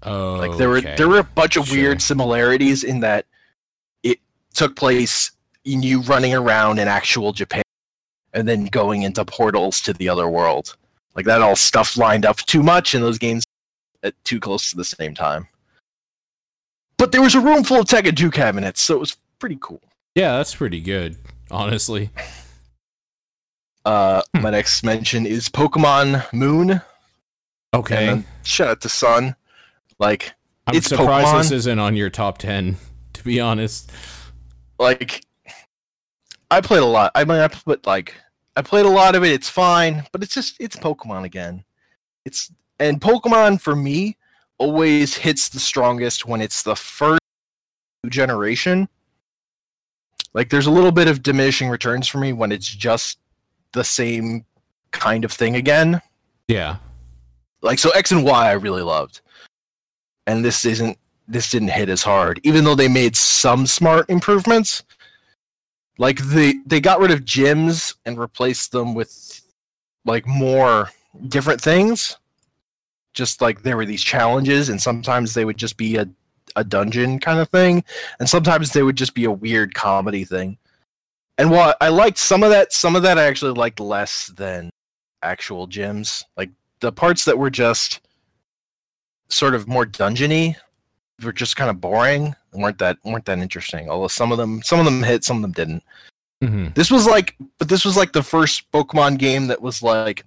Oh, 0.02 0.34
Like 0.34 0.58
there 0.58 0.68
were 0.68 0.78
okay. 0.78 0.94
there 0.96 1.08
were 1.08 1.20
a 1.20 1.24
bunch 1.24 1.56
of 1.56 1.66
Sure. 1.66 1.76
weird 1.76 2.02
similarities 2.02 2.84
in 2.84 3.00
that 3.00 3.24
it 4.02 4.18
took 4.52 4.76
place 4.76 5.30
in 5.64 5.82
you 5.82 6.02
running 6.02 6.34
around 6.34 6.78
in 6.78 6.86
actual 6.86 7.32
Japan 7.32 7.62
and 8.34 8.46
then 8.46 8.66
going 8.66 9.02
into 9.02 9.24
portals 9.24 9.80
to 9.82 9.92
the 9.94 10.08
other 10.08 10.28
world. 10.28 10.76
Like 11.14 11.24
that 11.24 11.40
all 11.40 11.56
stuff 11.56 11.96
lined 11.96 12.26
up 12.26 12.36
too 12.38 12.62
much 12.62 12.94
in 12.94 13.00
those 13.00 13.16
games 13.18 13.42
at 14.02 14.12
too 14.24 14.38
close 14.38 14.70
to 14.70 14.76
the 14.76 14.84
same 14.84 15.14
time. 15.14 15.48
But 16.98 17.12
there 17.12 17.22
was 17.22 17.34
a 17.34 17.40
room 17.40 17.64
full 17.64 17.80
of 17.80 17.86
Tekken 17.86 18.16
2 18.16 18.30
cabinets, 18.30 18.80
so 18.80 18.94
it 18.96 19.00
was 19.00 19.16
pretty 19.38 19.58
cool. 19.60 19.80
Yeah, 20.14 20.36
that's 20.36 20.54
pretty 20.54 20.80
good, 20.80 21.16
honestly. 21.50 22.10
Uh, 23.84 24.22
Hmm. 24.34 24.42
my 24.42 24.50
next 24.50 24.82
mention 24.82 25.26
is 25.26 25.48
Pokemon 25.48 26.30
Moon. 26.32 26.80
Okay. 27.74 28.08
And 28.08 28.22
then 28.22 28.26
shout 28.42 28.68
out 28.68 28.80
to 28.82 28.88
Sun. 28.88 29.36
Like 29.98 30.34
I'm 30.66 30.76
it's 30.76 30.88
surprised 30.88 31.28
Pokemon. 31.28 31.38
this 31.42 31.50
isn't 31.52 31.78
on 31.78 31.96
your 31.96 32.10
top 32.10 32.38
10, 32.38 32.76
to 33.14 33.24
be 33.24 33.40
honest. 33.40 33.90
like 34.78 35.24
I 36.50 36.60
played 36.60 36.82
a 36.82 36.86
lot. 36.86 37.12
I 37.14 37.24
mean, 37.24 37.38
I 37.38 37.48
put 37.48 37.86
like 37.86 38.14
I 38.56 38.62
played 38.62 38.86
a 38.86 38.90
lot 38.90 39.14
of 39.14 39.24
it. 39.24 39.32
It's 39.32 39.48
fine, 39.48 40.04
but 40.12 40.22
it's 40.22 40.34
just 40.34 40.56
it's 40.60 40.76
Pokemon 40.76 41.24
again. 41.24 41.64
It's 42.24 42.50
and 42.78 43.00
Pokemon 43.00 43.60
for 43.60 43.74
me 43.74 44.16
always 44.58 45.14
hits 45.14 45.48
the 45.48 45.60
strongest 45.60 46.26
when 46.26 46.40
it's 46.40 46.62
the 46.62 46.76
first 46.76 47.20
generation. 48.08 48.88
Like 50.34 50.50
there's 50.50 50.66
a 50.66 50.70
little 50.70 50.92
bit 50.92 51.08
of 51.08 51.22
diminishing 51.22 51.68
returns 51.68 52.06
for 52.08 52.18
me 52.18 52.32
when 52.32 52.52
it's 52.52 52.68
just 52.68 53.18
the 53.72 53.84
same 53.84 54.44
kind 54.90 55.24
of 55.24 55.32
thing 55.32 55.56
again. 55.56 56.00
Yeah. 56.48 56.76
Like 57.62 57.78
so 57.78 57.90
X 57.90 58.12
and 58.12 58.24
Y 58.24 58.48
I 58.48 58.52
really 58.52 58.82
loved. 58.82 59.20
And 60.26 60.44
this 60.44 60.64
isn't 60.64 60.98
this 61.28 61.50
didn't 61.50 61.68
hit 61.68 61.88
as 61.88 62.02
hard 62.02 62.40
even 62.44 62.64
though 62.64 62.74
they 62.74 62.88
made 62.88 63.16
some 63.16 63.66
smart 63.66 64.08
improvements. 64.10 64.82
Like 65.98 66.18
they 66.18 66.54
they 66.66 66.80
got 66.80 67.00
rid 67.00 67.10
of 67.10 67.24
gyms 67.24 67.94
and 68.04 68.18
replaced 68.18 68.72
them 68.72 68.94
with 68.94 69.40
like 70.04 70.26
more 70.26 70.90
different 71.28 71.60
things. 71.60 72.16
Just 73.14 73.40
like 73.40 73.62
there 73.62 73.76
were 73.76 73.86
these 73.86 74.02
challenges 74.02 74.68
and 74.68 74.80
sometimes 74.80 75.32
they 75.32 75.44
would 75.44 75.56
just 75.56 75.76
be 75.76 75.96
a 75.96 76.08
a 76.54 76.64
dungeon 76.64 77.18
kind 77.18 77.38
of 77.38 77.48
thing 77.50 77.84
and 78.18 78.28
sometimes 78.28 78.72
they 78.72 78.82
would 78.82 78.96
just 78.96 79.14
be 79.14 79.24
a 79.24 79.30
weird 79.30 79.74
comedy 79.74 80.24
thing. 80.24 80.58
And 81.38 81.50
while 81.50 81.74
I 81.80 81.88
liked 81.88 82.18
some 82.18 82.42
of 82.42 82.50
that, 82.50 82.72
some 82.72 82.96
of 82.96 83.02
that 83.02 83.18
I 83.18 83.24
actually 83.24 83.52
liked 83.52 83.80
less 83.80 84.28
than 84.28 84.70
actual 85.22 85.68
gyms. 85.68 86.24
Like 86.36 86.50
the 86.80 86.92
parts 86.92 87.24
that 87.24 87.38
were 87.38 87.50
just 87.50 88.00
sort 89.28 89.54
of 89.54 89.66
more 89.66 89.86
dungeony 89.86 90.56
were 91.22 91.32
just 91.32 91.56
kind 91.56 91.70
of 91.70 91.80
boring 91.80 92.34
and 92.52 92.62
weren't 92.62 92.78
that 92.78 92.98
weren't 93.04 93.24
that 93.24 93.38
interesting. 93.38 93.88
Although 93.88 94.08
some 94.08 94.32
of 94.32 94.38
them 94.38 94.62
some 94.62 94.78
of 94.78 94.84
them 94.84 95.02
hit, 95.02 95.24
some 95.24 95.36
of 95.36 95.42
them 95.42 95.52
didn't. 95.52 95.82
hmm 96.42 96.68
This 96.74 96.90
was 96.90 97.06
like 97.06 97.36
but 97.58 97.68
this 97.68 97.84
was 97.84 97.96
like 97.96 98.12
the 98.12 98.22
first 98.22 98.70
Pokemon 98.72 99.18
game 99.18 99.46
that 99.48 99.62
was 99.62 99.82
like, 99.82 100.24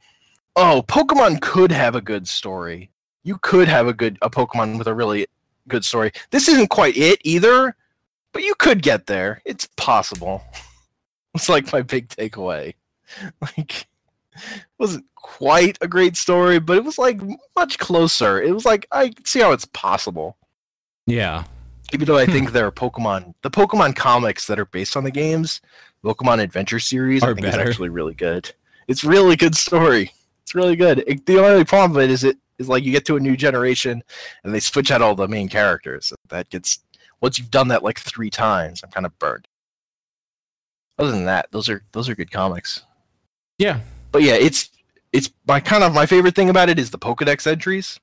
oh, 0.56 0.84
Pokemon 0.88 1.42
could 1.42 1.72
have 1.72 1.96
a 1.96 2.02
good 2.02 2.28
story. 2.28 2.90
You 3.24 3.38
could 3.42 3.68
have 3.68 3.88
a 3.88 3.94
good 3.94 4.18
a 4.22 4.30
Pokemon 4.30 4.78
with 4.78 4.88
a 4.88 4.96
really 4.96 5.28
good 5.68 5.86
story. 5.86 6.12
This 6.32 6.48
isn't 6.48 6.70
quite 6.70 6.98
it 6.98 7.20
either, 7.24 7.76
but 8.34 8.44
you 8.44 8.56
could 8.56 8.82
get 8.82 9.06
there. 9.06 9.42
It's 9.46 9.68
possible. 9.78 10.44
It's 11.36 11.48
like 11.48 11.72
my 11.72 11.84
big 11.84 12.10
takeaway. 12.10 12.74
Like 13.42 13.88
wasn't 14.78 15.06
quite 15.16 15.78
a 15.82 15.88
great 15.88 16.16
story, 16.18 16.60
but 16.60 16.78
it 16.78 16.84
was 16.84 16.98
like 16.98 17.20
much 17.56 17.78
closer. 17.80 18.42
It 18.42 18.54
was 18.54 18.66
like 18.66 18.88
I 18.92 19.12
see 19.26 19.40
how 19.42 19.52
it's 19.52 19.66
possible. 19.66 20.38
Yeah. 21.08 21.44
Even 21.94 22.06
though 22.06 22.18
I 22.18 22.26
Hmm. 22.26 22.32
think 22.32 22.52
there 22.52 22.66
are 22.68 22.72
Pokemon, 22.72 23.34
the 23.42 23.50
Pokemon 23.52 23.96
comics 23.96 24.46
that 24.48 24.60
are 24.60 24.66
based 24.66 24.96
on 24.96 25.04
the 25.04 25.12
games, 25.12 25.60
Pokemon 26.04 26.40
Adventure 26.42 26.80
series, 26.80 27.24
I 27.24 27.30
Are 27.30 27.34
think 27.36 27.48
better. 27.48 27.64
is 27.64 27.70
actually 27.70 27.90
really 27.90 28.14
good. 28.14 28.54
It's 28.88 29.04
really 29.04 29.36
good 29.36 29.56
story. 29.56 30.12
It's 30.44 30.56
really 30.56 30.76
good. 30.76 31.04
It- 31.08 31.26
the 31.26 31.40
only 31.44 31.66
problem 31.66 31.94
with 31.94 32.06
it 32.06 32.12
is 32.12 32.24
it 32.24 32.38
is 32.60 32.68
like 32.68 32.84
you 32.84 32.92
get 32.92 33.06
to 33.06 33.16
a 33.16 33.20
new 33.20 33.38
generation 33.38 34.04
and 34.44 34.54
they 34.54 34.60
switch 34.60 34.92
out 34.92 35.02
all 35.02 35.16
the 35.16 35.28
main 35.28 35.48
characters. 35.50 36.12
That 36.30 36.50
gets 36.50 36.80
once 37.22 37.38
you've 37.38 37.52
done 37.52 37.68
that 37.70 37.84
like 37.84 38.00
three 38.00 38.30
times, 38.30 38.82
I'm 38.84 38.92
kind 38.92 39.06
of 39.06 39.18
burned. 39.20 39.48
Other 40.98 41.12
than 41.12 41.26
that, 41.26 41.48
those 41.52 41.70
are 41.70 41.84
those 41.92 42.10
are 42.10 42.16
good 42.16 42.32
comics. 42.32 42.84
Yeah. 43.58 43.80
But 44.12 44.24
yeah, 44.24 44.34
it's 44.34 44.70
it's 45.14 45.30
my 45.48 45.60
kind 45.60 45.84
of 45.84 45.94
my 45.94 46.06
favorite 46.06 46.36
thing 46.36 46.50
about 46.50 46.70
it 46.70 46.80
is 46.80 46.92
the 46.92 46.98
Pokedex 47.00 47.46
entries. 47.48 48.00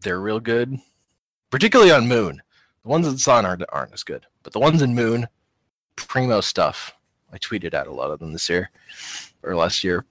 They're 0.00 0.20
real 0.20 0.40
good, 0.40 0.78
particularly 1.50 1.90
on 1.92 2.08
Moon. 2.08 2.42
The 2.82 2.88
ones 2.88 3.06
in 3.06 3.16
Sun 3.18 3.46
aren't 3.46 3.64
aren't 3.70 3.92
as 3.92 4.02
good, 4.02 4.26
but 4.42 4.52
the 4.52 4.60
ones 4.60 4.82
in 4.82 4.94
Moon, 4.94 5.26
primo 5.96 6.40
stuff. 6.40 6.94
I 7.32 7.38
tweeted 7.38 7.74
out 7.74 7.88
a 7.88 7.92
lot 7.92 8.10
of 8.10 8.20
them 8.20 8.32
this 8.32 8.48
year 8.48 8.70
or 9.42 9.56
last 9.56 9.82
year. 9.82 10.04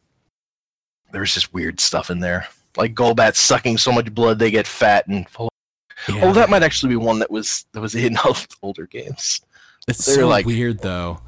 There 1.12 1.22
was 1.22 1.34
just 1.34 1.54
weird 1.54 1.80
stuff 1.80 2.10
in 2.10 2.20
there, 2.20 2.48
like 2.76 2.96
Golbat 2.96 3.36
sucking 3.36 3.78
so 3.78 3.92
much 3.92 4.14
blood 4.14 4.40
they 4.40 4.52
get 4.52 4.68
fat 4.68 5.08
and. 5.08 5.26
yeah. 6.10 6.20
Oh, 6.24 6.34
that 6.34 6.50
might 6.50 6.64
actually 6.64 6.90
be 6.90 6.96
one 6.98 7.20
that 7.20 7.32
was 7.32 7.66
that 7.72 7.82
was 7.82 7.96
in 7.96 8.18
older 8.62 8.88
games. 8.88 9.42
it's 9.88 10.06
they're 10.06 10.16
so 10.16 10.28
like- 10.28 10.46
weird, 10.46 10.80
though. 10.80 11.22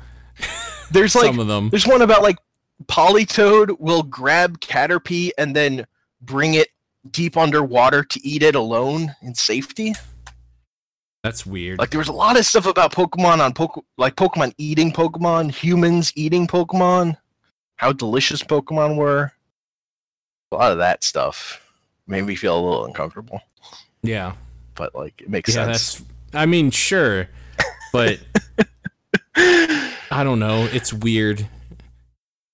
There's 0.91 1.15
like 1.15 1.26
Some 1.27 1.40
of 1.40 1.48
them. 1.48 1.69
There's 1.69 1.88
one 1.88 2.02
about 2.02 2.22
like 2.23 2.38
Politoed 2.85 3.80
will 3.80 4.03
grab 4.03 4.60
Caterpie 4.60 5.31
and 5.38 5.56
then 5.56 5.85
bring 6.22 6.56
it 6.56 6.69
deep 7.11 7.38
underwater 7.38 8.03
to 8.03 8.27
eat 8.27 8.43
it 8.43 8.56
alone 8.56 9.15
in 9.22 9.34
safety. 9.35 9.93
That's 11.23 11.45
weird. 11.45 11.80
Like 11.80 11.89
there 11.89 11.99
was 11.99 12.07
a 12.07 12.14
lot 12.14 12.38
of 12.38 12.45
stuff 12.45 12.68
about 12.68 12.91
Pokemon 12.93 13.39
on 13.39 13.53
Poke 13.53 13.84
like 13.97 14.15
Pokemon 14.15 14.53
eating 14.60 14.91
Pokemon, 14.91 15.52
humans 15.52 16.11
eating 16.15 16.45
Pokemon, 16.45 17.18
how 17.77 17.91
delicious 17.91 18.43
Pokemon 18.43 18.95
were. 18.95 19.31
A 20.52 20.56
lot 20.56 20.72
of 20.72 20.77
that 20.77 21.03
stuff 21.03 21.61
made 22.06 22.23
me 22.23 22.35
feel 22.35 22.60
a 22.60 22.61
little 22.64 22.85
uncomfortable, 22.85 23.41
yeah. 24.03 24.34
but 24.76 24.93
like 24.93 25.19
it 25.22 25.30
makes 25.30 25.56
Yeah, 25.56 25.65
sense. 25.73 25.95
that's. 25.95 26.10
I 26.34 26.45
mean, 26.45 26.69
sure, 26.69 27.27
but 27.91 28.19
I 29.35 30.23
don't 30.23 30.39
know. 30.39 30.68
It's 30.72 30.93
weird. 30.93 31.47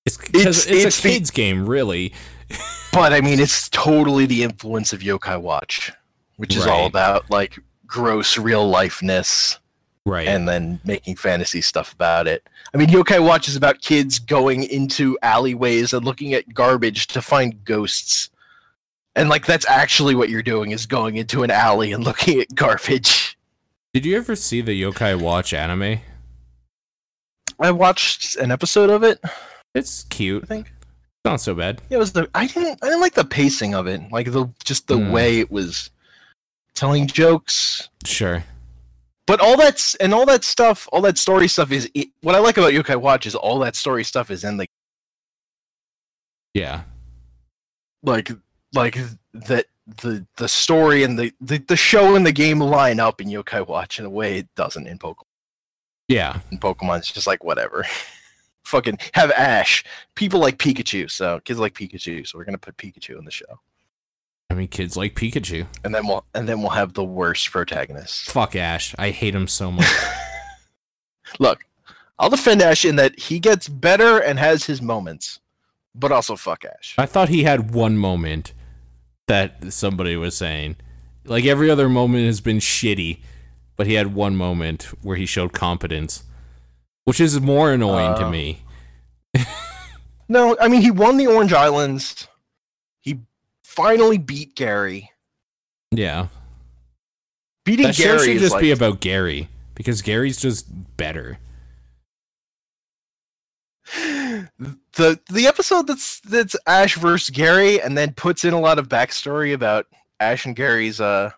It's 0.05 0.17
It's- 0.29 0.65
it's, 0.65 0.85
it's 0.85 0.99
a 0.99 1.03
the- 1.03 1.09
kids 1.09 1.31
game, 1.31 1.65
really. 1.67 2.13
But 2.93 3.13
I 3.13 3.21
mean, 3.21 3.39
it's 3.39 3.69
totally 3.69 4.25
the 4.25 4.43
influence 4.43 4.91
of 4.91 4.99
Yokai 4.99 5.39
Watch, 5.39 5.93
which 6.35 6.57
is 6.57 6.67
all 6.67 6.85
about 6.87 7.29
like 7.29 7.57
gross 7.87 8.37
real 8.37 8.67
lifeness 8.69 9.57
Right. 10.05 10.27
and 10.27 10.45
then 10.45 10.81
making 10.83 11.15
fantasy 11.15 11.61
stuff 11.61 11.93
about 11.93 12.27
it. 12.27 12.45
I 12.73 12.77
mean, 12.77 12.89
Yokai 12.89 13.23
Watch 13.25 13.47
is 13.47 13.55
about 13.55 13.79
kids 13.79 14.19
going 14.19 14.63
into 14.65 15.17
alleyways 15.21 15.93
and 15.93 16.03
looking 16.03 16.33
at 16.33 16.53
garbage 16.53 17.07
to 17.07 17.21
find 17.21 17.63
ghosts. 17.63 18.29
And 19.15 19.29
like 19.29 19.45
that's 19.45 19.65
actually 19.69 20.15
what 20.15 20.27
you're 20.29 20.43
doing 20.43 20.71
is 20.71 20.85
going 20.85 21.15
into 21.15 21.43
an 21.43 21.51
alley 21.51 21.93
and 21.93 22.03
looking 22.09 22.41
at 22.41 22.53
garbage. 22.53 23.37
Did 23.93 24.05
you 24.05 24.17
ever 24.17 24.35
see 24.35 24.59
the 24.59 24.81
Yokai 24.81 25.17
Watch 25.17 25.53
anime? 25.53 25.99
I 27.57 27.71
watched 27.71 28.35
an 28.35 28.51
episode 28.51 28.89
of 28.89 29.03
it. 29.03 29.21
It's 29.73 30.03
cute. 30.05 30.43
I 30.43 30.47
think 30.47 30.71
Not 31.25 31.39
so 31.41 31.53
bad. 31.55 31.81
it 31.89 31.97
was 31.97 32.11
the 32.13 32.29
I 32.35 32.47
didn't 32.47 32.79
I 32.81 32.87
didn't 32.87 33.01
like 33.01 33.13
the 33.13 33.25
pacing 33.25 33.73
of 33.73 33.87
it, 33.87 34.01
like 34.11 34.31
the 34.31 34.47
just 34.63 34.87
the 34.87 34.97
Hmm. 34.97 35.11
way 35.11 35.39
it 35.39 35.51
was 35.51 35.89
telling 36.73 37.07
jokes. 37.07 37.89
Sure. 38.05 38.43
But 39.27 39.39
all 39.39 39.55
that's 39.55 39.95
and 39.95 40.13
all 40.13 40.25
that 40.25 40.43
stuff, 40.43 40.89
all 40.91 41.01
that 41.01 41.17
story 41.17 41.47
stuff 41.47 41.71
is 41.71 41.89
what 42.21 42.35
I 42.35 42.39
like 42.39 42.57
about 42.57 42.73
Yokai 42.73 42.99
Watch 42.99 43.25
is 43.25 43.35
all 43.35 43.59
that 43.59 43.75
story 43.75 44.03
stuff 44.03 44.29
is 44.31 44.43
in 44.43 44.57
the 44.57 44.65
Yeah. 46.53 46.83
like 48.03 48.31
like 48.73 48.97
that 49.33 49.67
the 50.01 50.25
the 50.37 50.47
story 50.47 51.03
and 51.03 51.17
the, 51.17 51.31
the 51.39 51.57
the 51.67 51.75
show 51.77 52.15
and 52.15 52.25
the 52.25 52.31
game 52.31 52.59
line 52.59 52.99
up 52.99 53.21
in 53.21 53.27
Yokai 53.27 53.65
Watch 53.67 53.99
in 53.99 54.05
a 54.05 54.09
way 54.09 54.39
it 54.39 54.47
doesn't 54.55 54.87
in 54.87 54.97
Pokemon. 54.97 55.25
Yeah. 56.07 56.39
In 56.51 56.59
Pokemon, 56.59 56.99
it's 56.99 57.11
just 57.11 57.27
like 57.27 57.43
whatever. 57.43 57.85
Fucking 58.63 58.97
have 59.13 59.31
Ash. 59.31 59.83
People 60.15 60.39
like 60.39 60.57
Pikachu, 60.57 61.09
so 61.09 61.39
kids 61.41 61.59
like 61.59 61.73
Pikachu, 61.73 62.27
so 62.27 62.37
we're 62.37 62.45
gonna 62.45 62.57
put 62.57 62.77
Pikachu 62.77 63.17
in 63.17 63.25
the 63.25 63.31
show, 63.31 63.59
I 64.49 64.53
mean, 64.53 64.67
kids 64.67 64.97
like 64.97 65.15
Pikachu. 65.15 65.65
and 65.85 65.95
then 65.95 66.05
we'll 66.07 66.25
and 66.33 66.47
then 66.47 66.61
we'll 66.61 66.71
have 66.71 66.93
the 66.93 67.03
worst 67.03 67.49
protagonist. 67.51 68.29
Fuck 68.31 68.55
Ash. 68.55 68.93
I 68.97 69.11
hate 69.11 69.33
him 69.33 69.47
so 69.47 69.71
much. 69.71 69.87
Look, 71.39 71.63
I'll 72.19 72.29
defend 72.29 72.61
Ash 72.61 72.83
in 72.85 72.97
that 72.97 73.17
he 73.17 73.39
gets 73.39 73.67
better 73.69 74.19
and 74.19 74.37
has 74.37 74.65
his 74.65 74.81
moments, 74.81 75.39
but 75.95 76.11
also 76.11 76.35
fuck 76.35 76.65
Ash. 76.65 76.95
I 76.97 77.05
thought 77.05 77.29
he 77.29 77.43
had 77.43 77.73
one 77.73 77.97
moment 77.97 78.53
that 79.27 79.71
somebody 79.71 80.15
was 80.17 80.35
saying. 80.35 80.75
Like 81.23 81.45
every 81.45 81.69
other 81.69 81.87
moment 81.87 82.25
has 82.25 82.41
been 82.41 82.57
shitty, 82.57 83.21
but 83.77 83.87
he 83.87 83.93
had 83.93 84.13
one 84.13 84.35
moment 84.35 84.83
where 85.01 85.15
he 85.15 85.25
showed 85.25 85.53
competence, 85.53 86.23
which 87.11 87.19
is 87.19 87.41
more 87.41 87.73
annoying 87.73 88.15
to 88.15 88.25
Uh, 88.25 88.29
me. 88.31 88.63
No, 90.29 90.55
I 90.61 90.69
mean 90.69 90.81
he 90.81 90.91
won 90.91 91.17
the 91.17 91.27
Orange 91.27 91.51
Islands. 91.51 92.25
He 93.01 93.19
finally 93.65 94.17
beat 94.17 94.55
Gary. 94.55 95.11
Yeah. 95.91 96.27
Beating 97.65 97.87
That 97.87 97.97
Gary 97.97 98.19
should 98.27 98.39
just 98.39 98.53
like, 98.53 98.61
be 98.61 98.71
about 98.71 99.01
Gary 99.01 99.49
because 99.75 100.01
Gary's 100.01 100.37
just 100.39 100.67
better. 100.95 101.37
the 103.93 105.19
the 105.29 105.47
episode 105.47 105.87
that's 105.87 106.21
that's 106.21 106.55
Ash 106.65 106.95
versus 106.95 107.29
Gary, 107.29 107.81
and 107.81 107.97
then 107.97 108.13
puts 108.13 108.45
in 108.45 108.53
a 108.53 108.59
lot 108.59 108.79
of 108.79 108.87
backstory 108.87 109.53
about 109.53 109.85
Ash 110.21 110.45
and 110.45 110.55
Gary's 110.55 111.01
uh 111.01 111.31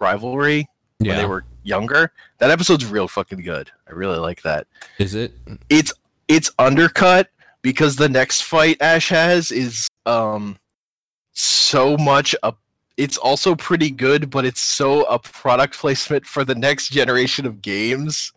rivalry 0.00 0.66
when 0.98 1.10
Yeah. 1.10 1.16
they 1.18 1.26
were 1.26 1.44
younger. 1.68 2.12
That 2.38 2.50
episode's 2.50 2.86
real 2.86 3.06
fucking 3.06 3.42
good. 3.42 3.70
I 3.86 3.92
really 3.92 4.18
like 4.18 4.42
that. 4.42 4.66
Is 4.98 5.14
it? 5.14 5.32
It's 5.68 5.92
it's 6.26 6.50
undercut 6.58 7.28
because 7.62 7.96
the 7.96 8.08
next 8.08 8.42
fight 8.42 8.80
Ash 8.80 9.08
has 9.10 9.52
is 9.52 9.88
um 10.06 10.58
so 11.32 11.96
much 11.96 12.34
a 12.42 12.54
it's 12.96 13.16
also 13.16 13.54
pretty 13.54 13.90
good, 13.90 14.28
but 14.28 14.44
it's 14.44 14.60
so 14.60 15.04
a 15.04 15.20
product 15.20 15.78
placement 15.78 16.26
for 16.26 16.44
the 16.44 16.56
next 16.56 16.88
generation 16.88 17.46
of 17.46 17.62
games. 17.62 18.32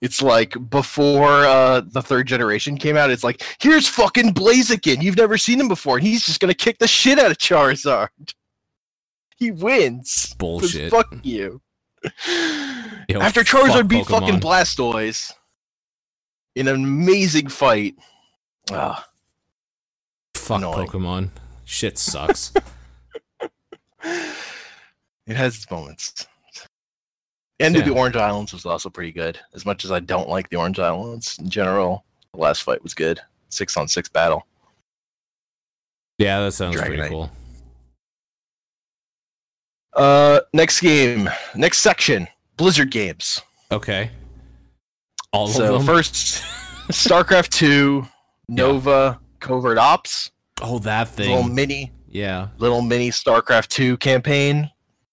It's 0.00 0.20
like 0.20 0.54
before 0.68 1.46
uh, 1.46 1.82
the 1.84 2.02
third 2.02 2.26
generation 2.26 2.76
came 2.76 2.96
out. 2.96 3.10
It's 3.10 3.24
like 3.24 3.42
here's 3.60 3.88
fucking 3.88 4.34
Blaziken. 4.34 5.02
You've 5.02 5.16
never 5.16 5.38
seen 5.38 5.60
him 5.60 5.68
before, 5.68 5.98
and 5.98 6.06
he's 6.06 6.26
just 6.26 6.40
gonna 6.40 6.54
kick 6.54 6.78
the 6.78 6.88
shit 6.88 7.18
out 7.18 7.30
of 7.30 7.38
Charizard. 7.38 8.08
He 9.40 9.52
wins. 9.52 10.34
Bullshit. 10.36 10.90
Fuck 10.90 11.14
you. 11.22 11.60
Yo, 13.08 13.20
After 13.20 13.44
fuck 13.44 13.62
Charizard 13.66 13.88
beat 13.88 14.06
fucking 14.06 14.40
Pokemon. 14.40 14.40
Blastoise 14.40 15.32
in 16.54 16.68
an 16.68 16.74
amazing 16.76 17.48
fight. 17.48 17.94
Ah, 18.70 19.06
Fuck 20.34 20.58
annoying. 20.58 20.88
Pokemon. 20.88 21.30
Shit 21.64 21.98
sucks. 21.98 22.52
it 24.02 25.36
has 25.36 25.56
its 25.56 25.70
moments. 25.70 26.26
And 27.60 27.74
Yeah. 27.74 27.82
the 27.82 27.92
Orange 27.94 28.16
Islands 28.16 28.52
was 28.52 28.64
also 28.66 28.88
pretty 28.88 29.12
good. 29.12 29.38
As 29.54 29.66
much 29.66 29.84
as 29.84 29.90
I 29.90 30.00
don't 30.00 30.28
like 30.28 30.48
the 30.48 30.56
Orange 30.56 30.78
Islands 30.78 31.38
in 31.38 31.50
general, 31.50 32.04
the 32.32 32.38
last 32.40 32.62
fight 32.62 32.82
was 32.82 32.94
good. 32.94 33.20
Six 33.48 33.76
on 33.76 33.88
six 33.88 34.08
battle. 34.08 34.46
yeah, 36.18 36.40
that 36.40 36.52
sounds 36.52 36.76
pretty 36.76 37.08
cool. 37.08 37.30
Uh, 39.98 40.40
next 40.52 40.80
game, 40.80 41.28
next 41.56 41.78
section, 41.80 42.28
Blizzard 42.56 42.90
games. 42.90 43.40
Okay. 43.72 44.10
All 45.32 45.48
so 45.48 45.64
of 45.74 45.84
them. 45.84 45.86
first, 45.86 46.42
StarCraft 46.88 47.48
Two, 47.50 48.06
Nova, 48.48 49.18
Covert 49.40 49.76
Ops, 49.76 50.30
oh, 50.62 50.78
that 50.80 51.08
thing. 51.08 51.28
little 51.30 51.48
mini, 51.50 51.92
Yeah. 52.08 52.48
little 52.58 52.80
mini 52.80 53.10
StarCraft 53.10 53.68
Two 53.68 53.96
campaign, 53.98 54.70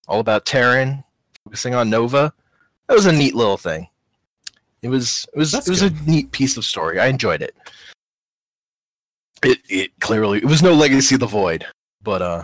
all 0.07 0.19
about 0.19 0.45
Terran, 0.45 1.03
focusing 1.43 1.73
on 1.75 1.89
Nova. 1.89 2.31
That 2.87 2.93
was 2.93 3.07
a 3.07 3.11
neat 3.11 3.33
little 3.35 3.57
thing. 3.57 3.87
It 4.83 4.89
was 4.89 5.25
it 5.33 5.37
was 5.39 5.51
That's 5.51 5.67
it 5.67 5.71
was 5.71 5.81
good. 5.81 5.93
a 5.99 6.09
neat 6.09 6.31
piece 6.31 6.57
of 6.57 6.63
story. 6.65 6.99
I 6.99 7.07
enjoyed 7.07 7.41
it. 7.41 7.55
It 9.43 9.57
it 9.67 9.99
clearly 9.99 10.37
it 10.37 10.45
was 10.45 10.61
no 10.61 10.73
Legacy 10.73 11.15
of 11.15 11.21
the 11.21 11.25
Void, 11.27 11.65
but 12.03 12.21
uh, 12.21 12.43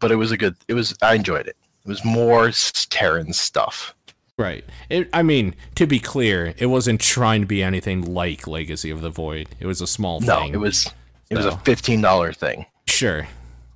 but 0.00 0.10
it 0.10 0.16
was 0.16 0.32
a 0.32 0.38
good. 0.38 0.56
It 0.68 0.74
was 0.74 0.96
I 1.02 1.14
enjoyed 1.14 1.46
it. 1.46 1.56
It 1.84 1.88
was 1.88 2.04
more 2.04 2.50
Terran 2.90 3.32
stuff. 3.32 3.94
Right. 4.36 4.64
It, 4.88 5.08
I 5.12 5.22
mean, 5.22 5.54
to 5.74 5.86
be 5.86 5.98
clear, 5.98 6.54
it 6.58 6.66
wasn't 6.66 7.00
trying 7.00 7.42
to 7.42 7.46
be 7.46 7.62
anything 7.62 8.14
like 8.14 8.46
Legacy 8.46 8.90
of 8.90 9.00
the 9.02 9.10
Void. 9.10 9.48
It 9.60 9.66
was 9.66 9.80
a 9.80 9.86
small 9.86 10.20
No, 10.20 10.40
thing. 10.40 10.54
it 10.54 10.58
was 10.58 10.90
it 11.28 11.36
was 11.36 11.46
a 11.46 11.56
fifteen 11.58 12.00
dollar 12.00 12.32
thing 12.32 12.66
Sure. 12.86 13.28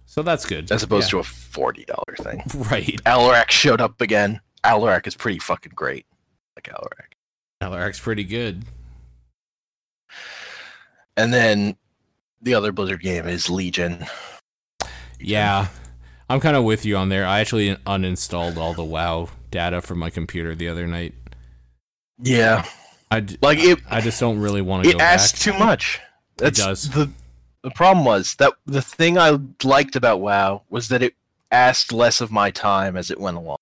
So 0.07 0.23
that's 0.23 0.47
good. 0.47 0.71
as 0.73 0.83
opposed 0.83 1.11
to 1.11 1.19
a 1.19 1.23
forty 1.23 1.85
dollar 1.85 2.17
thing. 2.19 2.43
right. 2.71 2.99
Alarak 3.05 3.51
showed 3.51 3.81
up 3.81 4.01
again. 4.01 4.41
Alarak 4.65 5.07
is 5.07 5.15
pretty 5.17 5.39
fucking 5.39 5.73
great. 5.75 6.07
Like 6.57 6.69
Alarak. 6.69 7.13
Alarak's 7.61 8.01
pretty 8.01 8.25
good. 8.25 8.65
And 11.17 11.33
then 11.33 11.77
the 12.43 12.55
other 12.55 12.73
Blizzard 12.73 13.03
game 13.03 13.27
is 13.27 13.49
Legion. 13.51 14.07
Yeah. 15.21 15.69
I'm 16.35 16.41
kind 16.41 16.57
of 16.57 16.65
with 16.65 16.85
you 16.85 16.97
on 16.97 17.11
there. 17.11 17.25
I 17.25 17.39
actually 17.39 17.77
uninstalled 17.77 18.57
all 18.57 18.75
the 18.75 18.83
WoW 18.83 19.29
data 19.53 19.81
from 19.81 20.01
my 20.01 20.11
computer 20.11 20.57
the 20.57 20.67
other 20.67 20.85
night. 20.85 21.15
Yeah. 22.19 22.67
I, 23.09 23.21
d- 23.21 23.39
Like 23.41 23.61
it 23.61 23.79
I 23.89 24.01
just 24.01 24.19
don't 24.19 24.41
really 24.41 24.61
want 24.61 24.83
to 24.83 24.91
it 24.91 24.95
go 24.95 24.99
asks 24.99 25.39
too 25.39 25.53
much. 25.53 26.01
That's 26.37 26.59
does. 26.59 26.91
the 26.91 27.09
the 27.63 27.71
problem 27.71 28.05
was 28.05 28.35
that 28.37 28.53
the 28.67 28.83
thing 28.83 29.17
I 29.17 29.39
liked 29.63 29.95
about 29.95 30.23
WoW 30.23 30.63
was 30.71 30.89
that 30.89 31.05
it 31.05 31.15
asked 31.53 31.93
less 31.93 32.21
of 32.21 32.33
my 32.33 32.51
time 32.51 32.97
as 32.97 33.13
it 33.13 33.21
went 33.21 33.37
along. 33.37 33.59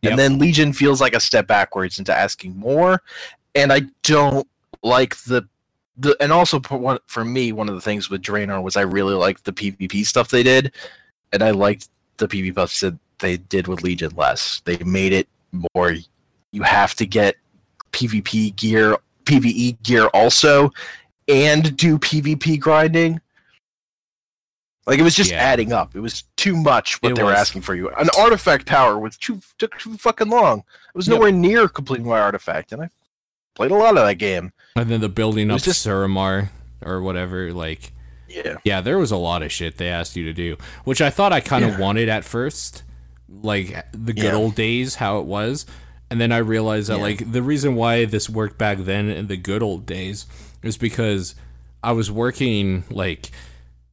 Yep. 0.00 0.12
And 0.12 0.18
then 0.18 0.38
Legion 0.38 0.72
feels 0.72 1.02
like 1.02 1.14
a 1.14 1.20
step 1.20 1.46
backwards 1.46 1.98
into 1.98 2.16
asking 2.16 2.56
more. 2.56 3.02
And 3.54 3.70
I 3.70 3.82
don't 4.02 4.48
like 4.82 5.16
the 5.24 5.46
the 5.98 6.16
and 6.18 6.32
also 6.32 6.60
for, 6.60 6.98
for 7.08 7.26
me 7.26 7.52
one 7.52 7.68
of 7.68 7.74
the 7.74 7.82
things 7.82 8.08
with 8.08 8.22
Draenor 8.22 8.62
was 8.62 8.74
I 8.74 8.82
really 8.82 9.14
liked 9.14 9.44
the 9.44 9.52
PvP 9.52 10.06
stuff 10.06 10.30
they 10.30 10.42
did, 10.42 10.72
and 11.30 11.42
I 11.42 11.50
liked 11.50 11.90
the 12.18 12.28
PvP 12.28 12.52
stuff 12.68 12.80
that 12.80 12.98
they 13.18 13.36
did 13.36 13.68
with 13.68 13.82
Legion 13.82 14.12
less. 14.16 14.60
They 14.64 14.78
made 14.78 15.12
it 15.12 15.28
more. 15.74 15.94
You 16.52 16.62
have 16.62 16.94
to 16.96 17.06
get 17.06 17.36
PvP 17.92 18.54
gear, 18.56 18.96
PVE 19.24 19.82
gear 19.82 20.06
also, 20.08 20.70
and 21.28 21.76
do 21.76 21.98
PvP 21.98 22.58
grinding. 22.60 23.20
Like 24.86 25.00
it 25.00 25.02
was 25.02 25.16
just 25.16 25.32
Yeah. 25.32 25.38
adding 25.38 25.72
up. 25.72 25.96
It 25.96 26.00
was 26.00 26.24
too 26.36 26.56
much 26.56 27.02
what 27.02 27.12
It 27.12 27.14
they 27.16 27.22
were 27.24 27.32
asking 27.34 27.62
for 27.62 27.74
you. 27.74 27.88
An 27.90 28.08
artifact 28.16 28.66
tower 28.66 28.98
was 28.98 29.16
too 29.16 29.40
took 29.58 29.76
too 29.78 29.96
fucking 29.96 30.28
long. 30.28 30.60
It 30.60 30.94
was 30.94 31.08
Yep. 31.08 31.14
nowhere 31.16 31.32
near 31.32 31.68
completing 31.68 32.06
my 32.06 32.20
artifact, 32.20 32.72
and 32.72 32.82
I 32.82 32.88
played 33.56 33.72
a 33.72 33.74
lot 33.74 33.96
of 33.98 34.06
that 34.06 34.14
game. 34.14 34.52
And 34.76 34.88
then 34.88 35.00
the 35.00 35.08
building 35.08 35.50
up 35.50 35.54
was 35.54 35.64
just- 35.64 35.84
Suramar 35.84 36.50
or 36.80 37.00
whatever, 37.02 37.52
like 37.52 37.90
Yeah. 38.28 38.56
yeah, 38.64 38.80
there 38.80 38.98
was 38.98 39.10
a 39.10 39.16
lot 39.16 39.42
of 39.42 39.52
shit 39.52 39.76
they 39.78 39.88
asked 39.88 40.16
you 40.16 40.24
to 40.24 40.32
do, 40.32 40.56
which 40.84 41.00
I 41.00 41.10
thought 41.10 41.32
I 41.32 41.40
kind 41.40 41.64
of 41.64 41.72
Yeah. 41.72 41.78
wanted 41.80 42.08
at 42.08 42.24
first, 42.24 42.82
like 43.28 43.84
the 43.92 44.12
good 44.12 44.24
Yeah. 44.24 44.34
old 44.34 44.54
days, 44.54 44.96
how 44.96 45.18
it 45.18 45.24
was, 45.26 45.66
and 46.10 46.20
then 46.20 46.32
I 46.32 46.38
realized 46.38 46.88
that 46.88 46.96
Yeah. 46.96 47.02
like 47.02 47.32
the 47.32 47.42
reason 47.42 47.74
why 47.74 48.04
this 48.04 48.28
worked 48.30 48.58
back 48.58 48.78
then 48.78 49.08
in 49.08 49.26
the 49.28 49.36
good 49.36 49.62
old 49.62 49.86
days 49.86 50.26
is 50.62 50.76
because 50.76 51.34
I 51.82 51.92
was 51.92 52.10
working 52.10 52.84
like 52.90 53.30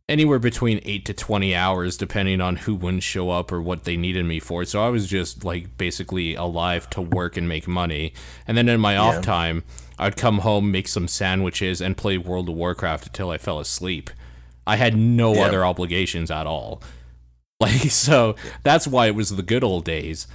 anywhere 0.09 0.39
between 0.39 0.81
8 0.83 1.05
to 1.05 1.13
20 1.13 1.55
hours 1.55 1.95
depending 1.95 2.41
on 2.41 2.57
who 2.57 2.75
wouldn't 2.75 3.03
show 3.03 3.29
up 3.29 3.51
or 3.51 3.61
what 3.61 3.85
they 3.85 3.95
needed 3.95 4.25
me 4.25 4.39
for. 4.39 4.65
So 4.65 4.83
I 4.83 4.89
was 4.89 5.07
just 5.07 5.45
like 5.45 5.77
basically 5.77 6.35
alive 6.35 6.89
to 6.91 7.01
work 7.01 7.37
and 7.37 7.47
make 7.47 7.67
money. 7.67 8.13
And 8.47 8.57
then 8.57 8.67
in 8.67 8.81
my 8.81 8.97
off 8.97 9.21
time, 9.21 9.63
I'd 9.97 10.17
come 10.17 10.39
home, 10.39 10.71
make 10.71 10.87
some 10.87 11.07
sandwiches 11.07 11.79
and 11.79 11.95
play 11.95 12.17
World 12.17 12.49
of 12.49 12.55
Warcraft 12.55 13.07
until 13.07 13.29
I 13.29 13.37
fell 13.37 13.59
asleep. 13.59 14.09
I 14.65 14.75
had 14.77 14.95
no 14.95 15.33
Yeah. 15.35 15.45
other 15.45 15.65
obligations 15.65 16.31
at 16.31 16.47
all. 16.47 16.81
Like 17.59 17.71
so 17.91 18.35
that's 18.63 18.87
why 18.87 19.07
it 19.07 19.15
was 19.15 19.29
the 19.35 19.43
good 19.43 19.63
old 19.63 19.85
days. 19.85 20.27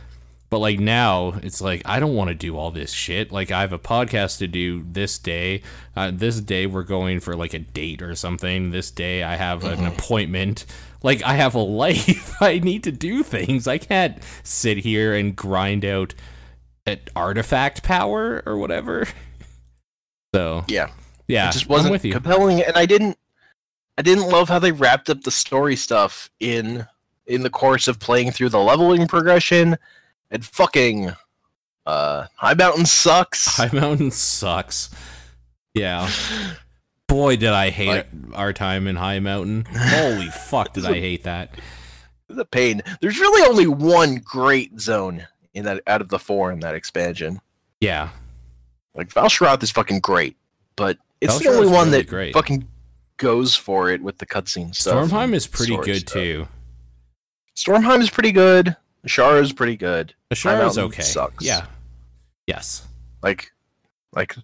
But 0.50 0.60
like 0.60 0.80
now, 0.80 1.34
it's 1.42 1.60
like 1.60 1.82
I 1.84 2.00
don't 2.00 2.14
want 2.14 2.28
to 2.28 2.34
do 2.34 2.56
all 2.56 2.70
this 2.70 2.90
shit. 2.92 3.30
Like 3.30 3.50
I 3.50 3.60
have 3.60 3.72
a 3.74 3.78
podcast 3.78 4.38
to 4.38 4.46
do 4.48 4.82
this 4.90 5.18
day. 5.18 5.60
Uh, 5.94 6.10
this 6.14 6.40
day 6.40 6.64
we're 6.66 6.84
going 6.84 7.20
for 7.20 7.36
like 7.36 7.52
a 7.52 7.58
date 7.58 8.00
or 8.00 8.14
something. 8.14 8.70
This 8.70 8.90
day 8.90 9.22
I 9.22 9.36
have 9.36 9.64
an 9.64 9.84
appointment. 9.84 10.64
Like 11.02 11.22
I 11.22 11.34
have 11.34 11.54
a 11.54 11.58
life. 11.84 12.40
I 12.40 12.60
need 12.60 12.82
to 12.84 12.92
do 12.92 13.22
things. 13.22 13.66
I 13.68 13.76
can't 13.76 14.22
sit 14.42 14.78
here 14.78 15.14
and 15.14 15.36
grind 15.36 15.84
out 15.84 16.14
an 16.86 16.98
artifact 17.14 17.82
power 17.82 18.42
or 18.46 18.56
whatever. 18.56 19.06
So 20.34 20.64
Yeah. 20.68 20.90
yeah, 21.26 21.48
it 21.48 21.52
just 21.52 21.68
wasn't 21.68 21.92
with 21.92 22.04
you. 22.04 22.12
compelling 22.12 22.62
and 22.62 22.76
i 22.76 22.84
didn't 22.84 23.16
i 23.98 24.02
didn't 24.02 24.28
love 24.30 24.48
how 24.48 24.58
they 24.58 24.72
wrapped 24.72 25.10
up 25.10 25.20
the 25.22 25.30
story 25.30 25.76
stuff 25.76 26.30
in 26.40 26.86
in 27.26 27.42
the 27.42 27.50
course 27.50 27.86
of 27.88 27.98
playing 28.00 28.30
through 28.30 28.48
the 28.48 28.58
leveling 28.58 29.06
progression. 29.06 29.76
And 30.30 30.44
fucking 30.44 31.12
uh 31.84 32.26
High 32.36 32.54
Mountain 32.54 32.86
sucks. 32.86 33.46
High 33.56 33.70
Mountain 33.72 34.10
sucks. 34.12 34.88
Yeah. 35.74 36.08
Boy, 37.06 37.36
did 37.36 37.50
I 37.50 37.70
hate 37.70 37.88
Like- 37.88 38.08
our 38.34 38.52
time 38.54 38.86
in 38.86 38.96
High 38.96 39.20
Mountain. 39.20 39.66
Holy 39.76 40.28
fuck, 40.28 40.72
did 40.72 40.84
I 40.86 40.94
hate 40.94 41.24
that. 41.24 41.54
The 42.28 42.44
pain. 42.44 42.82
There's 43.00 43.18
really 43.18 43.46
only 43.48 43.66
one 43.66 44.16
great 44.16 44.78
zone 44.80 45.26
in 45.54 45.64
that 45.64 45.82
out 45.86 46.00
of 46.00 46.08
the 46.10 46.18
four 46.18 46.50
in 46.52 46.60
that 46.60 46.74
expansion. 46.74 47.40
Yeah. 47.80 48.10
Like 48.94 49.08
Val'sharah 49.08 49.62
is 49.62 49.70
fucking 49.70 50.00
great, 50.00 50.36
but 50.76 50.98
it's 51.20 51.38
the 51.38 51.48
only 51.48 51.66
one 51.68 51.88
really 51.88 52.02
that 52.02 52.08
great. 52.08 52.32
fucking 52.34 52.66
goes 53.18 53.54
for 53.54 53.90
it 53.90 54.02
with 54.02 54.18
the 54.18 54.26
cutscene 54.26 54.74
stuff. 54.74 55.10
Stormheim 55.10 55.34
is 55.34 55.46
pretty 55.46 55.76
good 55.76 56.00
stuff. 56.00 56.14
too. 56.14 56.48
Stormheim 57.56 58.00
is 58.00 58.10
pretty 58.10 58.32
good. 58.32 58.76
Ashara 59.06 59.42
is 59.42 59.52
pretty 59.52 59.76
good. 59.76 60.14
Ashara 60.32 60.66
is 60.66 60.78
okay. 60.78 61.02
sucks. 61.02 61.44
Yeah. 61.44 61.66
Yes. 62.46 62.86
Like, 63.22 63.52
like 64.12 64.36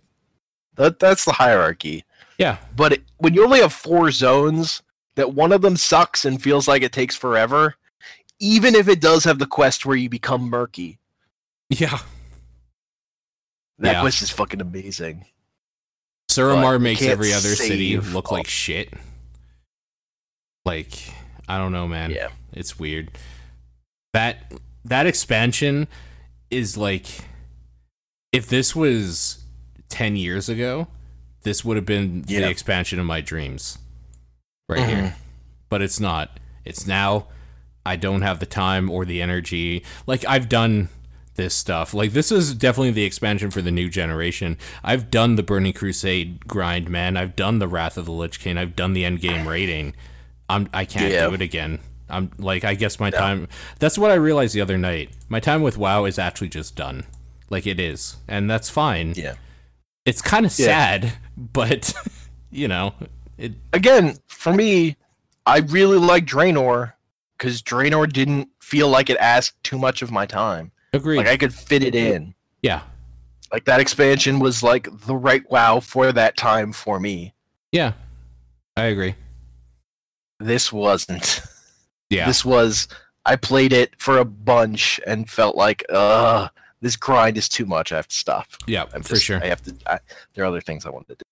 that. 0.77 0.99
That's 0.99 1.25
the 1.25 1.33
hierarchy. 1.33 2.05
Yeah. 2.39 2.59
But 2.77 2.93
it, 2.95 3.03
when 3.19 3.35
you 3.35 3.45
only 3.45 3.61
have 3.61 3.73
four 3.73 4.11
zones, 4.11 4.83
that 5.15 5.33
one 5.35 5.53
of 5.53 5.63
them 5.63 5.77
sucks 5.77 6.25
and 6.25 6.43
feels 6.43 6.67
like 6.69 6.83
it 6.83 6.93
takes 6.93 7.15
forever, 7.17 7.77
even 8.41 8.75
if 8.75 8.89
it 8.89 9.01
does 9.01 9.25
have 9.25 9.39
the 9.39 9.47
quest 9.47 9.87
where 9.87 9.97
you 9.97 10.09
become 10.09 10.43
murky. 10.51 10.99
Yeah. 11.71 11.99
That 13.79 13.93
Yeah. 13.93 14.01
quest 14.01 14.23
is 14.23 14.31
fucking 14.31 14.61
amazing. 14.61 15.27
Suramar 16.37 16.81
makes 16.81 17.03
every 17.03 17.33
other 17.33 17.55
city 17.55 17.99
look 17.99 18.31
all- 18.33 18.39
like 18.39 18.47
shit. 18.49 18.93
Like, 20.65 20.93
I 21.49 21.59
don't 21.59 21.73
know, 21.73 21.87
man. 21.87 22.11
Yeah. 22.11 22.29
It's 22.53 22.79
weird. 22.79 23.11
That 24.13 24.53
that 24.85 25.07
expansion 25.07 25.89
is 26.51 26.77
like 26.77 27.07
if 28.33 28.47
this 28.49 28.75
was 28.75 29.45
10 29.89 30.17
years 30.17 30.49
ago, 30.49 30.89
this 31.43 31.65
would 31.65 31.77
have 31.77 31.87
been 31.87 32.23
the 32.23 32.49
expansion 32.49 32.99
of 32.99 33.07
my 33.07 33.21
dreams. 33.21 33.79
Right 34.69 34.81
Mhm. 34.81 34.89
here. 34.89 35.17
But 35.69 35.83
it's 35.83 36.01
not. 36.01 36.39
It's 36.65 36.87
now 36.87 37.29
I 37.85 37.97
don't 37.97 38.23
have 38.23 38.41
the 38.41 38.47
time 38.47 38.89
or 38.91 39.05
the 39.05 39.21
energy. 39.21 39.83
Like 40.07 40.25
I've 40.27 40.49
done 40.49 40.89
this 41.37 41.55
stuff. 41.55 41.95
Like 41.95 42.13
this 42.13 42.31
is 42.31 42.55
definitely 42.55 42.93
the 42.93 43.05
expansion 43.05 43.51
for 43.51 43.61
the 43.63 43.71
new 43.71 43.89
generation. 43.89 44.57
I've 44.83 45.11
done 45.11 45.37
the 45.37 45.43
Burning 45.43 45.73
Crusade 45.73 46.47
grind, 46.47 46.89
man. 46.89 47.17
I've 47.17 47.37
done 47.37 47.59
the 47.59 47.69
Wrath 47.69 47.97
of 47.97 48.05
the 48.07 48.13
Lich 48.13 48.41
King. 48.41 48.57
I've 48.59 48.77
done 48.77 48.93
the 48.93 49.05
end 49.05 49.21
game 49.21 49.47
rating. 49.49 49.95
I'm 50.49 50.69
I 50.73 50.85
can't 50.85 51.13
Yeah. 51.13 51.29
do 51.29 51.35
it 51.35 51.41
again. 51.43 51.81
I'm 52.09 52.31
like 52.39 52.65
I 52.65 52.75
guess 52.75 53.01
my 53.01 53.11
time 53.11 53.49
that's 53.79 53.97
what 53.99 54.11
I 54.11 54.15
realized 54.15 54.55
the 54.55 54.61
other 54.61 54.79
night. 54.79 55.11
My 55.29 55.41
time 55.41 55.63
with 55.63 55.79
WoW 55.79 56.05
is 56.05 56.19
actually 56.19 56.51
just 56.51 56.77
done. 56.77 57.05
Like 57.51 57.67
it 57.67 57.81
is. 57.81 58.17
And 58.29 58.49
that's 58.51 58.69
fine. 58.71 59.15
Yeah. 59.17 59.35
It's 60.05 60.21
kind 60.23 60.45
of 60.47 60.57
Yeah. 60.59 60.67
sad, 60.67 61.13
but 61.37 61.95
you 62.51 62.69
know, 62.69 62.95
it 63.39 63.53
Again, 63.73 64.19
for 64.29 64.53
me, 64.53 64.97
I 65.47 65.59
really 65.59 65.99
like 65.99 66.25
Draenor 66.27 66.93
because 67.37 67.61
Draenor 67.63 68.13
didn't 68.13 68.49
feel 68.61 68.89
like 68.89 69.11
it 69.11 69.17
asked 69.19 69.63
too 69.65 69.77
much 69.79 70.01
of 70.03 70.11
my 70.11 70.25
time. 70.27 70.71
Agreed. 70.95 71.19
Like 71.19 71.27
I 71.29 71.37
could 71.37 71.53
fit 71.55 71.83
it 71.83 71.95
in. 71.95 72.35
yeah. 72.63 72.83
Like 73.53 73.65
that 73.67 73.79
expansion 73.81 74.41
was 74.41 74.63
like 74.65 74.89
the 75.07 75.15
right 75.15 75.49
WoW 75.51 75.79
for 75.81 76.11
that 76.13 76.37
time 76.37 76.73
for 76.73 76.99
me. 76.99 77.35
Yeah. 77.71 77.93
I 78.77 78.85
agree. 78.85 79.15
This 80.41 80.73
wasn't. 80.73 81.41
Yeah. 82.11 82.27
This 82.27 82.45
was 82.45 82.89
I 83.25 83.37
played 83.37 83.73
it 83.73 83.93
for 83.99 84.19
a 84.19 84.25
bunch 84.25 85.01
and 85.07 85.29
felt 85.29 85.57
like, 85.57 85.83
uh, 85.89 86.49
this 86.81 86.97
grind 86.97 87.39
is 87.39 87.49
too 87.49 87.65
much. 87.65 87.93
I 87.93 87.97
have 87.97 88.09
to 88.09 88.17
stop. 88.17 88.47
yeah, 88.67 88.85
I'm 88.93 89.03
for 89.03 89.11
just- 89.15 89.25
sure. 89.25 89.43
I 89.43 89.47
have 89.47 89.63
to. 89.63 89.75
I, 89.87 89.99
there 90.35 90.45
are 90.45 90.49
other 90.49 90.61
things 90.61 90.85
I 90.85 90.91
wanted 90.91 91.09
to 91.09 91.15
do. 91.15 91.23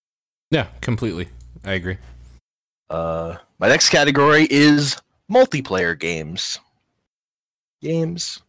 Yeah, 0.50 0.66
completely. 0.80 1.28
I 1.64 1.72
agree. 1.74 1.98
Uh, 2.88 3.36
my 3.58 3.68
next 3.68 3.90
category 3.90 4.46
is 4.50 4.96
multiplayer 5.30 5.98
games. 5.98 6.58
Games 7.82 8.40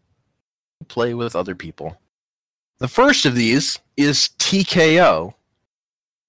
play 0.84 1.14
with 1.14 1.36
other 1.36 1.56
people. 1.56 1.98
The 2.80 2.88
first 2.88 3.26
of 3.26 3.36
these 3.36 3.80
is 3.98 4.30
TKO, 4.40 5.34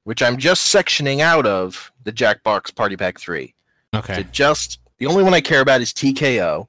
which 0.04 0.22
I'm 0.22 0.36
just 0.36 0.72
sectioning 0.74 1.20
out 1.20 1.46
of 1.46 1.90
the 2.04 2.12
Jackbox 2.12 2.74
Party 2.74 2.96
Pack 2.96 3.18
3. 3.18 3.54
Okay. 3.94 4.14
To 4.16 4.24
just 4.24 4.78
the 4.98 5.06
only 5.06 5.22
one 5.22 5.34
I 5.34 5.40
care 5.40 5.60
about 5.60 5.80
is 5.80 5.92
TKO 5.92 6.66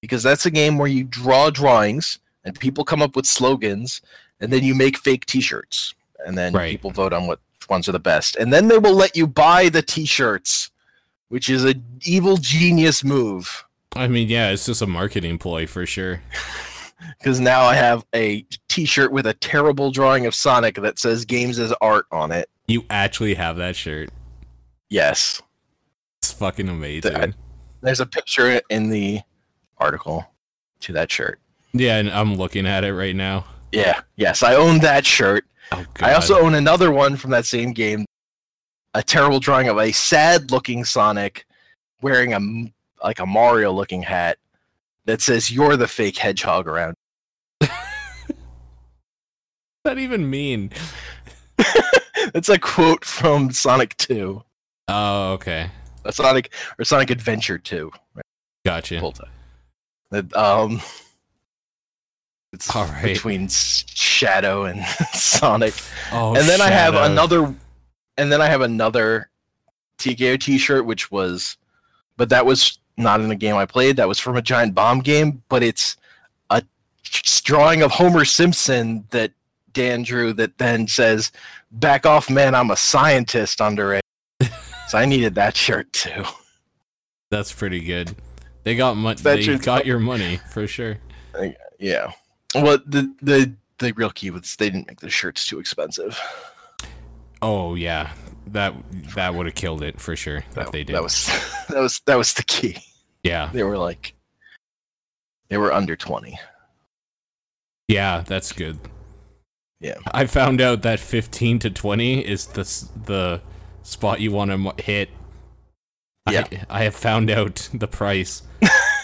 because 0.00 0.22
that's 0.22 0.46
a 0.46 0.50
game 0.50 0.78
where 0.78 0.88
you 0.88 1.04
draw 1.04 1.50
drawings 1.50 2.18
and 2.44 2.58
people 2.58 2.84
come 2.84 3.02
up 3.02 3.16
with 3.16 3.26
slogans 3.26 4.02
and 4.40 4.52
then 4.52 4.62
you 4.62 4.74
make 4.74 4.98
fake 4.98 5.26
t-shirts 5.26 5.94
and 6.26 6.36
then 6.36 6.52
Right. 6.52 6.70
people 6.70 6.90
vote 6.90 7.12
on 7.12 7.26
what 7.26 7.40
ones 7.68 7.88
are 7.88 7.92
the 7.92 7.98
best 7.98 8.36
and 8.36 8.52
then 8.52 8.68
they 8.68 8.78
will 8.78 8.94
let 8.94 9.16
you 9.16 9.26
buy 9.26 9.68
the 9.68 9.82
t-shirts 9.82 10.70
which 11.28 11.50
is 11.50 11.64
a 11.64 11.74
evil 12.04 12.36
genius 12.36 13.02
move 13.02 13.64
I 13.96 14.06
mean, 14.08 14.28
yeah, 14.28 14.50
it's 14.50 14.66
just 14.66 14.82
a 14.82 14.86
marketing 14.86 15.38
ploy 15.38 15.66
for 15.66 15.86
sure. 15.86 16.20
because 17.18 17.40
now 17.40 17.62
I 17.62 17.74
have 17.74 18.04
a 18.14 18.44
t-shirt 18.68 19.12
with 19.12 19.26
a 19.26 19.34
terrible 19.34 19.90
drawing 19.90 20.26
of 20.26 20.34
Sonic 20.34 20.76
that 20.76 20.98
says 20.98 21.24
games 21.24 21.58
as 21.58 21.72
art 21.80 22.06
on 22.12 22.32
it. 22.32 22.48
You 22.68 22.84
actually 22.90 23.34
have 23.34 23.56
that 23.56 23.76
shirt. 23.76 24.10
Yes. 24.88 25.42
It's 26.18 26.32
fucking 26.32 26.68
amazing. 26.68 27.12
That- 27.12 27.34
There's 27.82 28.00
a 28.00 28.06
picture 28.06 28.60
in 28.70 28.90
the 28.90 29.20
article 29.78 30.26
to 30.80 30.92
that 30.94 31.10
shirt. 31.10 31.38
yeah, 31.72 31.98
and 31.98 32.10
I'm 32.10 32.34
looking 32.36 32.66
at 32.66 32.84
it 32.84 32.94
right 32.94 33.14
now. 33.14 33.44
Yeah, 33.72 34.00
yes, 34.16 34.42
I 34.42 34.54
own 34.54 34.78
that 34.80 35.04
shirt. 35.04 35.44
Oh. 35.72 35.84
I 36.00 36.14
also 36.14 36.38
own 36.40 36.54
another 36.54 36.90
one 36.90 37.16
from 37.16 37.30
that 37.32 37.44
same 37.44 37.72
game. 37.72 38.06
A 38.94 39.02
terrible 39.02 39.40
drawing 39.40 39.68
of 39.68 39.76
a 39.78 39.92
sad-looking 39.92 40.84
Sonic 40.84 41.44
wearing 42.00 42.32
a 42.32 42.40
like 43.04 43.18
a 43.20 43.26
Mario-looking 43.26 44.02
hat 44.02 44.38
that 45.06 45.20
says 45.22 45.50
"You're 45.50 45.76
the 45.76 45.88
fake 45.88 46.18
hedgehog 46.18 46.66
around." 46.68 46.94
that 49.84 49.98
even 49.98 50.28
mean? 50.28 50.70
That's 52.32 52.48
a 52.48 52.58
quote 52.58 53.04
from 53.04 53.50
Sonic 53.52 53.96
2, 53.98 54.42
Oh, 54.88 55.32
okay. 55.34 55.70
a 56.04 56.12
Sonic 56.12 56.52
or 56.78 56.84
Sonic 56.84 57.10
Adventure 57.10 57.58
2. 57.58 57.90
Gotcha. 58.64 59.00
Full 59.00 59.12
time. 59.12 59.30
That 60.10 60.36
um, 60.36 60.80
it's 62.52 62.74
All 62.74 62.84
right. 62.86 63.02
between 63.04 63.48
Shadow 63.48 64.64
and 64.64 64.84
Sonic. 65.12 65.74
Oh, 66.12 66.34
and 66.36 66.48
then 66.48 66.60
I 66.60 66.68
have 66.68 66.94
another, 66.94 67.54
and 68.16 68.32
then 68.32 68.40
I 68.42 68.46
have 68.46 68.60
another 68.60 69.30
TKO 69.98 70.38
T-shirt, 70.40 70.84
which 70.84 71.10
was, 71.10 71.56
but 72.16 72.28
that 72.30 72.44
was 72.44 72.78
not 72.96 73.20
in 73.20 73.30
a 73.30 73.36
game 73.36 73.56
I 73.56 73.66
played. 73.66 73.96
That 73.96 74.08
was 74.08 74.18
from 74.18 74.36
a 74.36 74.42
Giant 74.42 74.74
Bomb 74.74 75.00
game, 75.00 75.42
but 75.48 75.62
it's 75.62 75.96
a 76.50 76.62
drawing 77.42 77.82
of 77.82 77.90
Homer 77.92 78.24
Simpson 78.24 79.04
that 79.10 79.32
Dan 79.72 80.02
drew 80.02 80.32
that 80.34 80.58
then 80.58 80.88
says, 80.88 81.32
"Back 81.70 82.06
off, 82.06 82.30
man! 82.30 82.54
I'm 82.54 82.70
a 82.70 82.76
scientist." 82.76 83.60
Under 83.60 83.94
it, 83.94 84.04
so 84.88 84.98
I 84.98 85.04
needed 85.04 85.34
that 85.34 85.56
shirt 85.56 85.92
too. 85.92 86.24
That's 87.30 87.52
pretty 87.52 87.80
good. 87.80 88.14
They 88.64 88.74
got 88.74 88.96
money. 88.96 89.20
That 89.22 89.44
They 89.44 89.56
got 89.58 89.86
your 89.86 89.98
money 89.98 90.40
for 90.50 90.66
sure. 90.66 90.98
Yeah. 91.78 92.12
Well, 92.54 92.78
the 92.86 93.14
the 93.20 93.52
the 93.78 93.92
real 93.92 94.10
key 94.10 94.30
was 94.30 94.56
they 94.56 94.70
didn't 94.70 94.86
make 94.88 95.00
the 95.00 95.10
shirts 95.10 95.46
too 95.46 95.58
expensive. 95.58 96.18
Oh 97.42 97.74
yeah, 97.74 98.12
that 98.48 98.74
that 99.14 99.34
would 99.34 99.46
have 99.46 99.54
killed 99.54 99.82
it 99.82 100.00
for 100.00 100.14
sure. 100.16 100.40
That, 100.54 100.66
That, 100.66 100.72
they 100.72 100.84
did. 100.84 100.94
that 100.96 101.02
was 101.02 101.26
that 101.68 101.80
was 101.80 102.00
that 102.06 102.16
was 102.16 102.34
the 102.34 102.42
key. 102.44 102.76
yeah, 103.22 103.50
They 103.52 103.62
were 103.64 103.78
like 103.78 104.14
they 105.48 105.56
were 105.58 105.72
under 105.72 105.94
20. 105.96 106.38
yeah, 107.88 108.22
that's 108.26 108.52
good. 108.52 108.78
Yeah. 109.80 109.94
I 110.12 110.26
found 110.26 110.60
out 110.60 110.82
that 110.82 110.98
15 111.00 111.58
to 111.60 111.70
20 111.70 112.20
is 112.26 112.46
the 112.46 112.62
the 113.04 113.40
spot 113.82 114.20
you 114.20 114.32
want 114.32 114.50
to 114.50 114.82
hit. 114.82 115.10
Yeah. 116.30 116.44
I, 116.68 116.80
I 116.80 116.82
have 116.84 116.96
found 116.96 117.30
out 117.30 117.68
the 117.74 117.86
price 117.86 118.42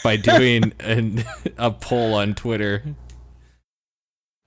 by 0.03 0.17
doing 0.17 0.73
an, 0.81 1.25
a 1.59 1.71
poll 1.71 2.15
on 2.15 2.35
Twitter. 2.35 2.83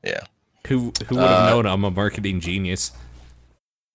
Yeah. 0.04 0.22
Who 0.68 0.92
who 1.08 1.16
would 1.16 1.24
have 1.30 1.48
Uh, 1.48 1.50
known 1.52 1.66
I'm 1.68 1.84
a 1.86 1.92
marketing 1.92 2.40
genius? 2.42 2.92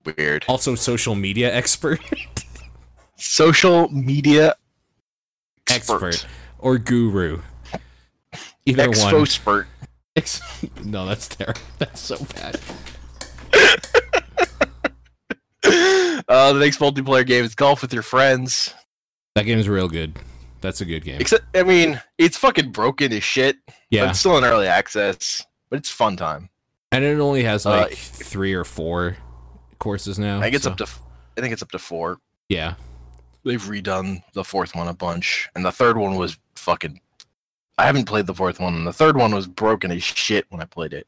Weird. 0.05 0.45
Also 0.49 0.75
social 0.75 1.15
media 1.15 1.55
expert. 1.55 2.01
Social 3.17 3.87
media 3.91 4.55
expert. 5.69 6.07
expert 6.15 6.27
or 6.59 6.79
guru. 6.79 7.43
Either 8.65 8.89
one. 8.91 9.21
Expert. 9.21 9.67
Ex- 10.17 10.41
no, 10.85 11.05
that's 11.05 11.29
terrible. 11.29 11.61
That's 11.79 12.01
so 12.01 12.17
bad. 12.35 12.59
uh, 16.29 16.53
the 16.53 16.59
next 16.61 16.79
multiplayer 16.79 17.27
game 17.27 17.45
is 17.45 17.55
golf 17.55 17.83
with 17.83 17.93
your 17.93 18.03
friends. 18.03 18.75
That 19.35 19.43
game's 19.45 19.69
real 19.69 19.89
good. 19.89 20.19
That's 20.61 20.81
a 20.81 20.85
good 20.85 21.05
game. 21.05 21.21
Except, 21.21 21.45
I 21.57 21.63
mean, 21.63 22.01
it's 22.19 22.37
fucking 22.37 22.73
broken 22.73 23.13
as 23.13 23.23
shit. 23.23 23.57
But 23.67 23.75
Yeah, 23.91 24.11
it's 24.11 24.21
still 24.21 24.37
in 24.39 24.45
early 24.45 24.67
access, 24.67 25.45
but 25.71 25.79
it's 25.79 25.91
fun 25.91 26.17
time. 26.17 26.49
and 26.93 27.05
it 27.05 27.19
only 27.21 27.45
has 27.45 27.67
Uh, 27.67 27.71
like 27.83 27.95
three 27.97 28.53
or 28.55 28.65
four 28.65 29.17
courses 29.81 30.17
now. 30.19 30.39
I 30.39 30.43
think 30.43 30.55
it's 30.55 30.65
so- 30.65 30.71
up 30.71 30.77
to, 30.77 30.87
I 31.37 31.41
think 31.41 31.53
it's 31.53 31.63
up 31.63 31.73
to 31.73 31.79
four. 31.81 32.19
yeah. 32.49 32.75
They've 33.43 33.63
redone 33.63 34.23
the 34.35 34.45
fourth 34.45 34.77
one 34.77 34.87
a 34.87 34.93
bunch, 34.93 35.49
and 35.57 35.65
the 35.65 35.73
third 35.73 35.97
one 35.97 36.17
was 36.17 36.37
fucking. 36.57 37.01
I 37.79 37.87
haven't 37.87 38.05
played 38.05 38.27
the 38.27 38.35
fourth 38.35 38.61
one, 38.61 38.75
and 38.75 38.87
the 38.87 38.93
third 38.93 39.17
one 39.17 39.35
was 39.35 39.47
broken 39.47 39.91
as 39.91 40.03
shit 40.03 40.45
when 40.51 40.61
I 40.61 40.67
played 40.67 40.93
it. 40.93 41.07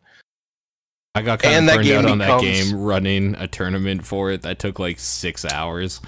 I 1.15 1.21
got 1.21 1.43
kind 1.43 1.55
And 1.57 1.69
of 1.69 1.77
burned 1.77 1.91
out 1.91 2.07
on 2.07 2.17
that 2.19 2.41
game 2.41 2.73
running 2.81 3.35
a 3.35 3.47
tournament 3.47 4.07
for 4.07 4.31
it 4.31 4.41
that 4.43 4.59
took 4.59 4.79
like 4.79 4.99
six 4.99 5.45
hours. 5.45 6.01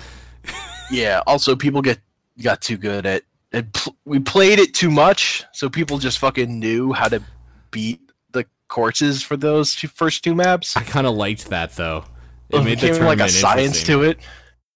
Yeah. 0.90 1.20
Also, 1.26 1.54
people 1.54 1.82
get 1.82 1.98
got 2.42 2.62
too 2.62 2.78
good 2.78 3.04
at. 3.04 3.24
at 3.52 3.70
pl- 3.74 3.94
we 4.06 4.18
played 4.18 4.58
it 4.58 4.72
too 4.72 4.90
much, 4.90 5.44
so 5.52 5.68
people 5.68 5.98
just 5.98 6.18
fucking 6.18 6.58
knew 6.58 6.94
how 6.94 7.08
to 7.08 7.22
beat 7.70 8.00
the 8.32 8.46
courses 8.68 9.22
for 9.22 9.36
those 9.36 9.74
two, 9.74 9.88
first 9.88 10.24
two 10.24 10.34
maps. 10.34 10.74
I 10.74 10.82
kind 10.84 11.06
of 11.06 11.14
liked 11.14 11.50
that 11.50 11.76
though. 11.76 12.06
It 12.50 12.56
It 12.56 12.64
made 12.64 12.80
became 12.80 13.02
like 13.04 13.20
a 13.20 13.28
science 13.28 13.82
to 13.84 14.02
it. 14.02 14.18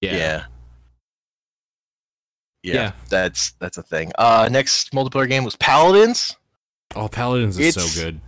Yeah. 0.01 0.17
Yeah. 0.17 0.45
yeah. 2.63 2.73
Yeah. 2.75 2.93
that's 3.09 3.53
that's 3.53 3.79
a 3.79 3.83
thing. 3.83 4.13
Uh, 4.19 4.49
next 4.51 4.93
multiplayer 4.93 5.29
game 5.29 5.45
was 5.45 5.57
Paladins. 5.57 6.37
Oh, 6.97 7.09
Paladins 7.09 7.59
is 7.59 7.77
It's- 7.77 7.93
so 7.93 8.03
good. 8.03 8.21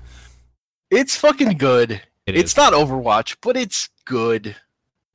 It's 0.91 1.17
fucking 1.17 1.57
good. 1.57 1.93
It 2.27 2.37
it's 2.37 2.53
is. 2.53 2.57
not 2.57 2.73
Overwatch, 2.73 3.37
but 3.43 3.57
it's 3.57 3.89
good. 4.05 4.57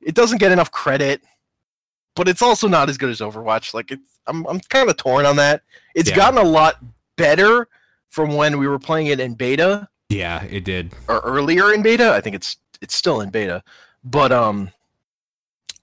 It 0.00 0.14
doesn't 0.14 0.38
get 0.38 0.50
enough 0.52 0.70
credit, 0.70 1.22
but 2.14 2.28
it's 2.28 2.40
also 2.40 2.66
not 2.66 2.88
as 2.88 2.96
good 2.96 3.10
as 3.10 3.20
Overwatch. 3.20 3.74
Like 3.74 3.90
it's, 3.90 4.18
I'm 4.26 4.46
I'm 4.46 4.60
kind 4.60 4.88
of 4.88 4.96
torn 4.96 5.26
on 5.26 5.36
that. 5.36 5.62
It's 5.94 6.10
Yeah. 6.10 6.16
gotten 6.16 6.38
a 6.38 6.44
lot 6.48 6.76
better 7.16 7.68
from 8.08 8.34
when 8.36 8.58
we 8.58 8.66
were 8.66 8.78
playing 8.78 9.08
it 9.08 9.20
in 9.20 9.34
beta 9.34 9.88
Yeah, 10.08 10.44
it 10.44 10.64
did. 10.64 10.92
or 11.08 11.20
earlier 11.20 11.72
in 11.74 11.82
beta. 11.82 12.12
I 12.12 12.20
think 12.22 12.36
it's 12.36 12.56
it's 12.80 12.94
still 12.94 13.20
in 13.20 13.28
beta, 13.30 13.62
but 14.06 14.32
um, 14.32 14.70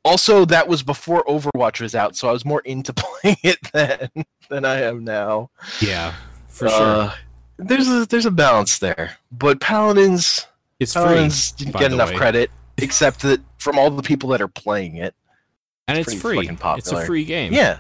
also 0.05 0.45
that 0.45 0.67
was 0.67 0.81
before 0.83 1.23
Overwatch 1.25 1.79
was 1.81 1.95
out, 1.95 2.15
so 2.15 2.29
I 2.29 2.31
was 2.31 2.45
more 2.45 2.61
into 2.61 2.93
playing 2.95 3.37
it 3.43 3.57
then 3.71 4.09
than 4.49 4.65
I 4.65 4.81
am 4.81 5.03
now. 5.03 5.49
Yeah, 5.81 6.13
for 6.47 6.69
sure. 6.69 6.81
Uh, 6.81 7.13
there's 7.57 7.87
a 7.87 8.05
there's 8.07 8.25
a 8.25 8.31
balance 8.31 8.79
there, 8.79 9.17
but 9.31 9.59
Paladins. 9.59 10.47
It's 10.79 10.93
free, 10.93 11.03
Paladins 11.03 11.51
didn't 11.53 11.77
get 11.77 11.93
enough 11.93 12.09
way. 12.09 12.15
credit, 12.17 12.51
except 12.77 13.21
that 13.21 13.39
from 13.57 13.77
all 13.79 13.89
the 13.89 14.01
people 14.03 14.29
that 14.29 14.41
are 14.41 14.47
playing 14.47 14.97
it. 14.97 15.13
and 15.87 15.97
it's 15.97 16.15
pretty 16.19 16.47
free. 16.49 16.57
It's 16.77 16.91
a 16.91 17.05
free 17.05 17.23
game. 17.25 17.53
Yeah, 17.53 17.79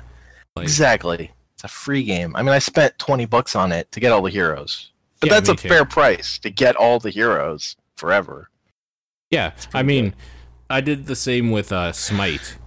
Like, 0.55 0.63
exactly. 0.63 1.31
It's 1.55 1.63
a 1.63 1.67
free 1.67 2.03
game. 2.03 2.35
I 2.35 2.43
mean, 2.43 2.53
I 2.53 2.59
spent 2.59 2.97
twenty 2.99 3.25
bucks 3.25 3.55
on 3.55 3.71
it 3.71 3.91
to 3.93 3.99
get 3.99 4.11
all 4.11 4.21
the 4.21 4.29
heroes, 4.29 4.91
but 5.19 5.27
Yeah, 5.29 5.33
that's 5.35 5.49
a 5.49 5.55
too. 5.55 5.67
fair 5.67 5.85
price 5.85 6.37
to 6.39 6.49
get 6.49 6.75
all 6.75 6.99
the 6.99 7.09
heroes 7.09 7.75
forever. 7.97 8.49
Yeah, 9.31 9.51
I 9.73 9.81
mean, 9.81 10.13
I 10.73 10.81
did 10.81 11.05
the 11.05 11.15
same 11.15 11.51
with 11.51 11.71
uh, 11.71 11.91
Smite. 11.91 12.57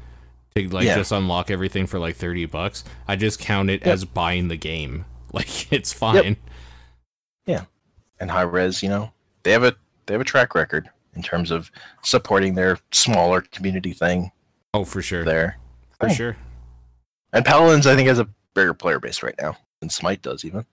To 0.54 0.68
like 0.70 0.86
Yeah. 0.86 0.94
just 0.96 1.12
unlock 1.12 1.50
everything 1.50 1.86
for 1.86 1.98
like 1.98 2.16
thirty 2.16 2.46
bucks. 2.46 2.82
I 3.06 3.16
just 3.16 3.38
count 3.38 3.68
it 3.68 3.80
Yep. 3.84 3.92
as 3.92 4.04
buying 4.04 4.48
the 4.48 4.56
game. 4.56 5.04
Like 5.32 5.70
it's 5.72 5.92
fine. 5.92 6.36
Yeah. 7.46 7.64
And 8.20 8.30
Hi-Rez, 8.30 8.82
you 8.82 8.88
know, 8.88 9.12
they 9.42 9.50
have 9.52 9.64
a 9.64 9.76
they 10.06 10.14
have 10.14 10.20
a 10.20 10.24
track 10.24 10.54
record 10.54 10.88
in 11.14 11.22
terms 11.22 11.50
of 11.50 11.70
supporting 12.02 12.54
their 12.54 12.78
smaller 12.92 13.42
community 13.42 13.92
thing 13.92 14.30
Oh, 14.72 14.84
for 14.84 15.02
sure. 15.02 15.24
there. 15.24 15.58
For 16.00 16.06
Oh. 16.08 16.12
sure. 16.12 16.36
And 17.34 17.44
Paladins, 17.44 17.86
I 17.86 17.96
think, 17.96 18.08
has 18.08 18.18
a 18.20 18.28
bigger 18.54 18.72
player 18.72 18.98
base 18.98 19.22
right 19.22 19.34
now 19.38 19.58
than 19.80 19.90
Smite 19.90 20.22
does, 20.22 20.44
even. 20.44 20.64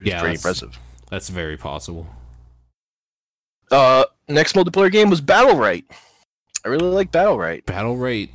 Yeah, 0.00 0.20
pretty 0.20 0.36
that's- 0.36 0.62
impressive. 0.62 0.78
That's 1.10 1.28
very 1.28 1.56
possible. 1.58 2.06
Uh, 3.70 4.04
next 4.28 4.54
multiplayer 4.54 4.90
game 4.92 5.10
was 5.10 5.20
Battle 5.20 5.56
Right. 5.58 5.84
I 6.66 6.68
really 6.68 6.88
like 6.88 7.12
Battlerite. 7.12 7.64
Battle 7.64 7.96
Right 7.96 8.28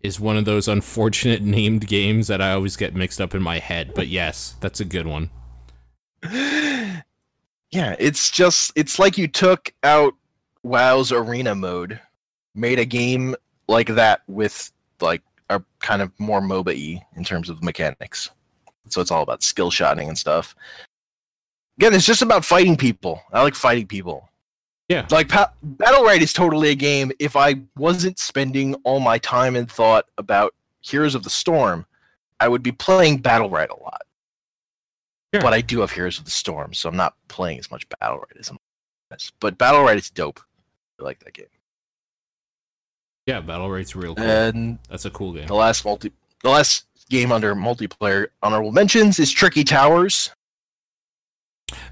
is 0.00 0.20
one 0.20 0.36
of 0.36 0.44
those 0.44 0.68
unfortunate 0.68 1.42
named 1.42 1.88
games 1.88 2.28
that 2.28 2.40
I 2.40 2.52
always 2.52 2.76
get 2.76 2.94
mixed 2.94 3.20
up 3.20 3.34
in 3.34 3.42
my 3.42 3.58
head. 3.58 3.94
But 3.96 4.06
yes, 4.06 4.54
that's 4.60 4.78
a 4.78 4.84
good 4.84 5.08
one. 5.08 5.28
yeah, 6.32 7.02
it's 7.98 8.30
just 8.30 8.70
it's 8.76 9.00
like 9.00 9.18
you 9.18 9.26
took 9.26 9.74
out 9.82 10.14
WoW's 10.62 11.10
arena 11.10 11.56
mode, 11.56 11.98
made 12.54 12.78
a 12.78 12.84
game 12.84 13.34
like 13.66 13.88
that 13.88 14.22
with 14.28 14.70
like 15.00 15.22
a 15.50 15.60
kind 15.80 16.00
of 16.00 16.12
more 16.20 16.40
MOBA-y 16.40 17.04
in 17.16 17.24
terms 17.24 17.50
of 17.50 17.60
mechanics. 17.60 18.30
So 18.88 19.00
it's 19.00 19.10
all 19.10 19.22
about 19.22 19.42
skill 19.42 19.72
shotting 19.72 20.06
and 20.06 20.16
stuff. 20.16 20.54
Again, 21.76 21.92
it's 21.92 22.06
just 22.06 22.22
about 22.22 22.44
fighting 22.44 22.76
people. 22.76 23.20
I 23.32 23.42
like 23.42 23.56
fighting 23.56 23.88
people. 23.88 24.28
Yeah. 24.88 25.06
Like 25.10 25.28
pa- 25.28 25.52
Battlerite 25.64 26.20
is 26.20 26.32
totally 26.32 26.68
a 26.70 26.74
game 26.74 27.10
if 27.18 27.36
I 27.36 27.56
wasn't 27.76 28.18
spending 28.18 28.74
all 28.84 29.00
my 29.00 29.18
time 29.18 29.56
and 29.56 29.70
thought 29.70 30.06
about 30.18 30.54
Heroes 30.82 31.14
of 31.14 31.22
the 31.22 31.30
Storm, 31.30 31.86
I 32.40 32.48
would 32.48 32.62
be 32.62 32.72
playing 32.72 33.22
Battlerite 33.22 33.70
a 33.70 33.82
lot. 33.82 34.02
Sure. 35.32 35.40
But 35.40 35.54
I 35.54 35.62
do 35.62 35.80
have 35.80 35.90
Heroes 35.90 36.18
of 36.18 36.26
the 36.26 36.30
Storm, 36.30 36.74
so 36.74 36.88
I'm 36.88 36.96
not 36.96 37.14
playing 37.28 37.58
as 37.58 37.70
much 37.70 37.88
Battlerite 37.88 38.38
as 38.38 38.50
I'm. 38.50 38.58
But 39.40 39.58
Battlerite 39.58 39.96
is 39.96 40.10
dope. 40.10 40.40
I 41.00 41.04
like 41.04 41.18
that 41.24 41.32
game. 41.34 41.46
Yeah, 43.26 43.40
Battlerite's 43.40 43.96
real 43.96 44.14
cool. 44.14 44.24
And 44.24 44.78
that's 44.88 45.06
a 45.06 45.10
cool 45.10 45.32
game. 45.32 45.46
the 45.46 45.54
last 45.54 45.84
multi, 45.84 46.12
the 46.42 46.50
last 46.50 46.86
game 47.08 47.32
under 47.32 47.54
multiplayer 47.54 48.26
honorable 48.42 48.72
mentions 48.72 49.18
is 49.18 49.30
Tricky 49.30 49.64
Towers. 49.64 50.30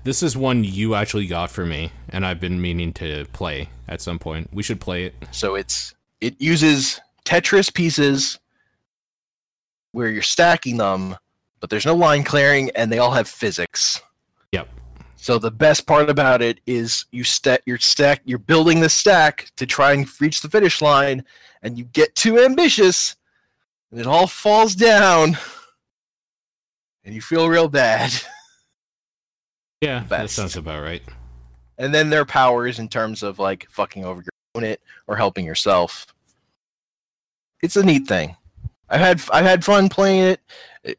This 0.05 0.23
is 0.23 0.37
one 0.37 0.65
you 0.65 0.95
actually 0.95 1.27
got 1.27 1.51
for 1.51 1.65
me, 1.65 1.93
and 2.09 2.27
I've 2.27 2.41
been 2.41 2.61
meaning 2.61 2.93
to 2.95 3.27
play 3.33 3.69
at 3.89 4.01
some 4.01 4.19
point. 4.19 4.49
We 4.53 4.63
should 4.63 4.81
play 4.81 5.05
it. 5.05 5.15
So 5.31 5.55
it's 5.55 5.95
it 6.21 6.41
uses 6.41 7.01
Tetris 7.25 7.73
pieces 7.73 8.39
where 9.93 10.09
you're 10.09 10.23
stacking 10.23 10.79
them, 10.79 11.17
but 11.61 11.71
there's 11.71 11.87
no 11.87 11.95
line 11.95 12.25
clearing, 12.25 12.71
and 12.75 12.91
they 12.91 12.99
all 12.99 13.13
have 13.13 13.29
physics. 13.29 14.01
Yep. 14.53 14.69
So 15.17 15.39
the 15.39 15.51
best 15.51 15.87
part 15.87 16.11
about 16.11 16.43
it 16.43 16.61
is 16.67 17.05
you 17.13 17.25
stack 17.25 17.63
you're 17.65 17.79
stack 17.79 18.23
you're 18.25 18.39
building 18.39 18.81
the 18.81 18.89
stack 18.89 19.51
to 19.57 19.67
try 19.67 19.93
and 19.93 20.09
reach 20.21 20.41
the 20.41 20.49
finish 20.49 20.83
line, 20.83 21.25
and 21.63 21.79
you 21.79 21.85
get 21.85 22.15
too 22.15 22.39
ambitious, 22.41 23.17
and 23.91 24.01
it 24.01 24.07
all 24.07 24.27
falls 24.27 24.75
down, 24.75 25.39
and 27.05 27.15
you 27.15 27.21
feel 27.21 27.49
real 27.49 27.69
bad. 27.69 28.13
Yeah, 29.83 29.99
that 30.01 30.09
Best. 30.09 30.37
sounds 30.37 30.57
about 30.57 30.83
right. 30.83 31.03
and 31.79 31.93
then 31.93 32.09
their 32.09 32.25
powers 32.25 32.79
in 32.79 32.89
terms 32.89 33.23
of 33.25 33.39
like 33.41 33.67
fucking 33.69 34.05
over 34.05 34.23
your 34.23 34.31
opponent 34.55 34.81
or 35.09 35.17
helping 35.17 35.45
yourself. 35.45 36.07
It's 37.63 37.77
a 37.77 37.83
neat 37.85 38.07
thing. 38.07 38.37
I've 38.89 39.01
had 39.01 39.23
I've 39.33 39.45
had 39.45 39.65
fun 39.65 39.89
playing 39.89 40.23
it. 40.25 40.41
it. 40.85 40.99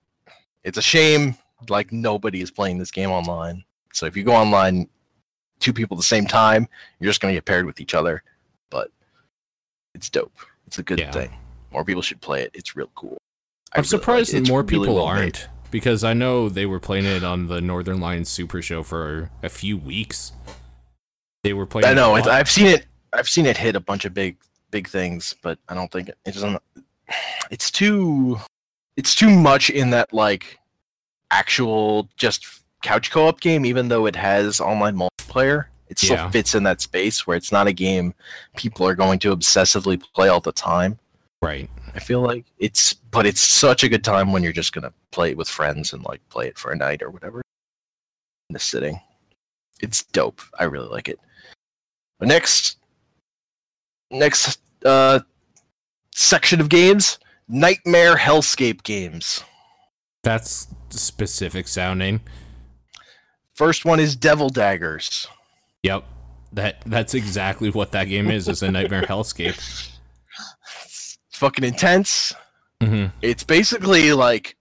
It's 0.63 0.77
a 0.77 0.81
shame 0.81 1.35
like 1.69 1.91
nobody 1.93 2.41
is 2.41 2.51
playing 2.51 2.77
this 2.77 2.91
game 2.91 3.09
online. 3.09 3.63
So 3.93 4.05
if 4.05 4.17
you 4.17 4.23
go 4.23 4.33
online, 4.33 4.89
two 5.59 5.71
people 5.71 5.95
at 5.95 5.99
the 5.99 6.03
same 6.03 6.25
time, 6.25 6.67
you're 6.99 7.09
just 7.09 7.21
gonna 7.21 7.33
get 7.33 7.45
paired 7.45 7.65
with 7.65 7.79
each 7.79 7.93
other. 7.93 8.21
But 8.69 8.89
it's 9.95 10.09
dope. 10.09 10.33
It's 10.67 10.77
a 10.79 10.83
good 10.83 10.99
Yeah. 10.99 11.11
thing. 11.11 11.31
More 11.71 11.85
people 11.85 12.01
should 12.01 12.19
play 12.21 12.41
it. 12.43 12.51
It's 12.53 12.75
real 12.75 12.89
cool. 12.95 13.17
I'm 13.73 13.79
really 13.79 13.87
surprised 13.87 14.33
that 14.33 14.47
more 14.47 14.61
really 14.61 14.69
people 14.87 14.95
well 14.95 15.13
made. 15.15 15.39
Because 15.73 16.03
I 16.03 16.13
know 16.13 16.47
they 16.49 16.67
were 16.67 16.79
playing 16.79 17.05
it 17.05 17.23
on 17.23 17.47
the 17.47 17.59
Northern 17.59 17.99
Lions 17.99 18.29
Super 18.29 18.61
Show 18.61 18.83
for 18.83 19.31
a 19.41 19.49
few 19.49 19.75
weeks. 19.75 20.31
They 21.43 21.51
were 21.51 21.65
playing. 21.65 21.87
I 21.87 21.93
know. 21.95 22.13
I've 22.13 22.49
seen 22.49 22.67
it. 22.67 22.85
I've 23.11 23.27
seen 23.27 23.47
it 23.47 23.57
hit 23.57 23.75
a 23.75 23.79
bunch 23.79 24.05
of 24.05 24.13
big, 24.13 24.37
big 24.69 24.87
things, 24.87 25.35
but 25.41 25.57
I 25.67 25.73
don't 25.73 25.91
think 25.91 26.09
it, 26.09 26.17
it 26.25 26.33
doesn't. 26.35 26.61
It's 27.49 27.71
too. 27.71 28.39
It's 28.97 29.15
too 29.15 29.31
much 29.31 29.71
in 29.71 29.89
that 29.89 30.13
like 30.13 30.59
actual 31.31 32.07
just 32.17 32.45
couch 32.83 33.09
co-op 33.09 33.41
game. 33.41 33.65
Even 33.65 33.87
though 33.87 34.05
it 34.05 34.15
has 34.15 34.61
online 34.61 34.95
multiplayer, 34.95 35.65
it 35.89 35.97
still 35.97 36.17
Yeah. 36.17 36.29
fits 36.29 36.53
in 36.53 36.61
that 36.63 36.81
space 36.81 37.25
where 37.25 37.35
it's 37.35 37.51
not 37.51 37.65
a 37.67 37.73
game 37.73 38.13
people 38.55 38.87
are 38.87 38.95
going 38.95 39.17
to 39.19 39.35
obsessively 39.35 40.01
play 40.13 40.29
all 40.29 40.39
the 40.39 40.51
time. 40.53 40.99
right. 41.41 41.69
I 41.95 41.99
feel 41.99 42.21
like 42.21 42.45
it's, 42.57 42.93
but 42.93 43.25
it's 43.25 43.41
such 43.41 43.83
a 43.83 43.89
good 43.89 44.03
time 44.03 44.31
when 44.31 44.43
you're 44.43 44.51
just 44.51 44.73
gonna 44.73 44.93
play 45.11 45.31
it 45.31 45.37
with 45.37 45.49
friends 45.49 45.93
and 45.93 46.03
like 46.03 46.27
play 46.29 46.47
it 46.47 46.57
for 46.57 46.71
a 46.71 46.75
night 46.75 47.01
or 47.01 47.09
whatever 47.09 47.41
in 48.49 48.53
the 48.53 48.59
sitting. 48.59 48.99
It's 49.81 50.03
dope. 50.03 50.41
I 50.59 50.63
really 50.63 50.87
like 50.87 51.09
it. 51.09 51.19
But 52.19 52.27
next, 52.27 52.77
next 54.09 54.59
uh, 54.85 55.19
section 56.15 56.61
of 56.61 56.69
games, 56.69 57.19
Nightmare 57.47 58.15
Hellscape 58.15 58.83
games. 58.83 59.43
That's 60.23 60.67
specific 60.89 61.67
sounding. 61.67 62.21
First 63.53 63.85
one 63.85 63.99
is 63.99 64.15
Devil 64.15 64.49
Daggers. 64.49 65.27
Yep. 65.83 66.05
That 66.53 66.81
that's 66.85 67.13
exactly 67.13 67.69
what 67.71 67.91
that 67.91 68.05
game 68.05 68.29
is. 68.29 68.47
Is 68.47 68.63
a 68.63 68.71
Nightmare 68.71 69.01
Hellscape. 69.07 69.89
It's 71.33 71.39
fucking 71.39 71.65
intense. 71.65 72.31
hmm 72.79 73.07
It's 73.23 73.43
basically 73.43 74.13
like 74.13 74.55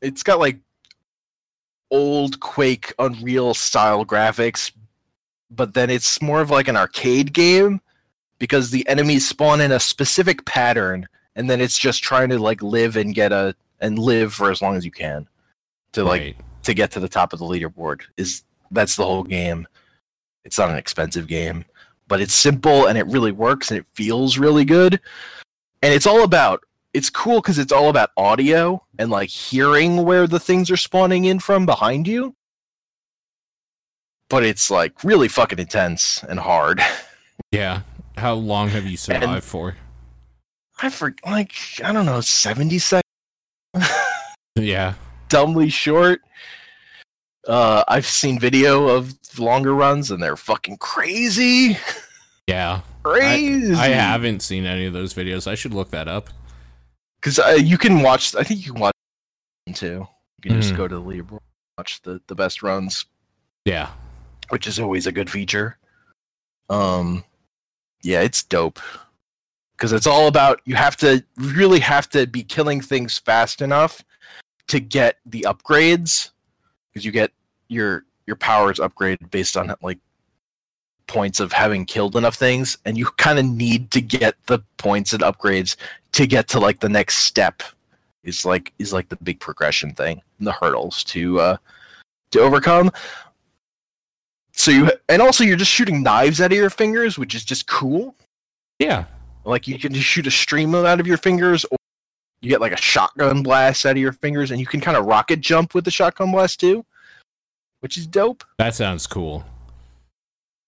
it's 0.00 0.22
got 0.22 0.38
like 0.38 0.56
old 1.90 2.40
Quake 2.40 2.94
Unreal 2.98 3.52
style 3.52 4.06
graphics, 4.06 4.72
but 5.50 5.74
then 5.74 5.90
it's 5.90 6.22
more 6.22 6.40
of 6.40 6.48
like 6.48 6.66
an 6.66 6.78
arcade 6.78 7.34
game 7.34 7.82
because 8.38 8.70
the 8.70 8.88
enemies 8.88 9.28
spawn 9.28 9.60
in 9.60 9.70
a 9.70 9.78
specific 9.78 10.46
pattern 10.46 11.06
and 11.36 11.50
then 11.50 11.60
it's 11.60 11.78
just 11.78 12.02
trying 12.02 12.30
to 12.30 12.38
like 12.38 12.62
live 12.62 12.96
and 12.96 13.14
get 13.14 13.30
a 13.30 13.54
and 13.80 13.98
live 13.98 14.32
for 14.32 14.50
as 14.50 14.62
long 14.62 14.76
as 14.76 14.84
you 14.86 14.90
can 14.90 15.28
to 15.92 16.04
like 16.04 16.22
right. 16.22 16.36
to 16.62 16.72
get 16.72 16.90
to 16.92 17.00
the 17.00 17.08
top 17.08 17.34
of 17.34 17.38
the 17.38 17.44
leaderboard 17.44 18.00
is 18.16 18.44
that's 18.70 18.96
the 18.96 19.04
whole 19.04 19.22
game 19.24 19.68
it's 20.42 20.56
not 20.56 20.70
an 20.70 20.76
expensive 20.76 21.26
game 21.26 21.66
but 22.08 22.20
it's 22.20 22.34
simple 22.34 22.86
and 22.86 22.98
it 22.98 23.06
really 23.06 23.32
works 23.32 23.70
and 23.70 23.78
it 23.78 23.86
feels 23.94 24.38
really 24.38 24.64
good 24.64 25.00
and 25.82 25.92
it's 25.94 26.06
all 26.06 26.22
about 26.24 26.60
it's 26.92 27.10
cool 27.10 27.40
because 27.40 27.58
it's 27.58 27.72
all 27.72 27.88
about 27.88 28.10
audio 28.16 28.82
and 28.98 29.10
like 29.10 29.28
hearing 29.28 30.04
where 30.04 30.26
the 30.26 30.38
things 30.40 30.70
are 30.70 30.76
spawning 30.76 31.24
in 31.24 31.38
from 31.38 31.66
behind 31.66 32.06
you 32.06 32.34
but 34.28 34.42
it's 34.44 34.70
like 34.70 35.02
really 35.04 35.28
fucking 35.28 35.58
intense 35.58 36.22
and 36.28 36.38
hard 36.40 36.80
Yeah. 37.50 37.82
How 38.16 38.34
long 38.34 38.68
have 38.70 38.86
you 38.86 38.96
survived 38.96 39.44
for? 39.44 39.76
i 40.82 40.88
for 40.88 41.14
like 41.24 41.52
i 41.84 41.92
don't 41.92 42.06
know 42.06 42.20
70 42.20 42.78
seconds 42.80 43.04
Yeah. 44.56 44.94
dumbly 45.28 45.68
short. 45.68 46.20
Uh, 47.46 47.84
I've 47.88 48.06
seen 48.06 48.38
video 48.38 48.88
of 48.88 49.14
longer 49.38 49.74
runs 49.74 50.10
and 50.10 50.22
they're 50.22 50.36
fucking 50.36 50.78
crazy. 50.78 51.78
Yeah. 52.46 52.82
Crazy. 53.02 53.72
I 53.72 53.88
haven't 53.88 54.40
seen 54.42 54.66
any 54.66 54.84
of 54.84 54.92
those 54.92 55.14
videos. 55.14 55.46
I 55.50 55.54
should 55.54 55.72
look 55.72 55.90
that 55.92 56.08
up. 56.08 56.28
because 57.18 57.38
uh, 57.38 57.56
you 57.58 57.78
can 57.78 58.02
watch. 58.02 58.34
I 58.34 58.42
think 58.42 58.66
you 58.66 58.72
can 58.72 58.82
watch 58.82 58.94
too. 59.72 60.06
You 60.42 60.50
can 60.50 60.60
just 60.60 60.74
Mhm. 60.74 60.76
go 60.76 60.86
to 60.88 60.94
the 60.96 61.00
leaderboard, 61.02 61.40
watch 61.78 62.02
the 62.02 62.20
the 62.26 62.34
best 62.34 62.62
runs, 62.62 63.06
Yeah. 63.64 63.88
which 64.50 64.66
is 64.66 64.78
always 64.78 65.06
a 65.06 65.12
good 65.12 65.30
feature. 65.30 65.78
Um, 66.68 67.24
yeah, 68.02 68.20
it's 68.20 68.42
dope 68.42 68.78
because 69.78 69.94
it's 69.94 70.06
all 70.06 70.26
about 70.28 70.60
you 70.66 70.74
have 70.74 70.98
to 70.98 71.24
really 71.38 71.80
have 71.80 72.10
to 72.10 72.26
be 72.26 72.42
killing 72.42 72.82
things 72.82 73.18
fast 73.18 73.62
enough 73.62 74.04
to 74.68 74.80
get 74.80 75.16
the 75.24 75.46
upgrades 75.48 76.28
because 76.94 77.04
you 77.04 77.12
get 77.12 77.32
your 77.68 78.04
your 78.26 78.36
powers 78.36 78.78
upgraded 78.78 79.30
based 79.30 79.56
on 79.56 79.74
like 79.82 79.98
points 81.06 81.40
of 81.40 81.52
having 81.52 81.84
killed 81.84 82.16
enough 82.16 82.36
things 82.36 82.78
and 82.86 82.96
you 82.96 83.04
kind 83.18 83.38
of 83.38 83.44
need 83.44 83.90
to 83.90 84.00
get 84.00 84.34
the 84.46 84.58
points 84.78 85.12
and 85.12 85.22
upgrades 85.22 85.76
to 86.12 86.26
get 86.26 86.48
to 86.48 86.58
like 86.58 86.80
the 86.80 86.88
next 86.88 87.16
step 87.16 87.62
is 88.22 88.46
like 88.46 88.72
is 88.78 88.92
like 88.92 89.08
the 89.10 89.16
big 89.16 89.38
progression 89.38 89.92
thing 89.92 90.22
and 90.38 90.46
the 90.46 90.52
hurdles 90.52 91.04
to 91.04 91.38
uh 91.40 91.56
to 92.30 92.40
overcome 92.40 92.90
so 94.52 94.70
you 94.70 94.90
and 95.10 95.20
also 95.20 95.44
you're 95.44 95.56
just 95.58 95.70
shooting 95.70 96.02
knives 96.02 96.40
out 96.40 96.52
of 96.52 96.56
your 96.56 96.70
fingers 96.70 97.18
which 97.18 97.34
is 97.34 97.44
just 97.44 97.66
cool 97.66 98.14
Yeah. 98.78 99.04
like 99.44 99.68
you 99.68 99.78
can 99.78 99.92
just 99.92 100.06
shoot 100.06 100.26
a 100.26 100.30
stream 100.30 100.74
out 100.74 101.00
of 101.00 101.06
your 101.06 101.18
fingers 101.18 101.66
or 101.70 101.76
you 102.44 102.50
get 102.50 102.60
like 102.60 102.72
a 102.72 102.76
shotgun 102.76 103.42
blast 103.42 103.84
out 103.86 103.92
of 103.92 103.98
your 103.98 104.12
fingers 104.12 104.50
and 104.50 104.60
you 104.60 104.66
can 104.66 104.80
kind 104.80 104.96
of 104.96 105.06
rocket 105.06 105.40
jump 105.40 105.74
with 105.74 105.84
the 105.84 105.90
shotgun 105.90 106.30
blast 106.30 106.60
too 106.60 106.84
which 107.80 107.96
is 107.98 108.06
dope 108.06 108.44
That 108.58 108.74
sounds 108.74 109.06
cool. 109.06 109.44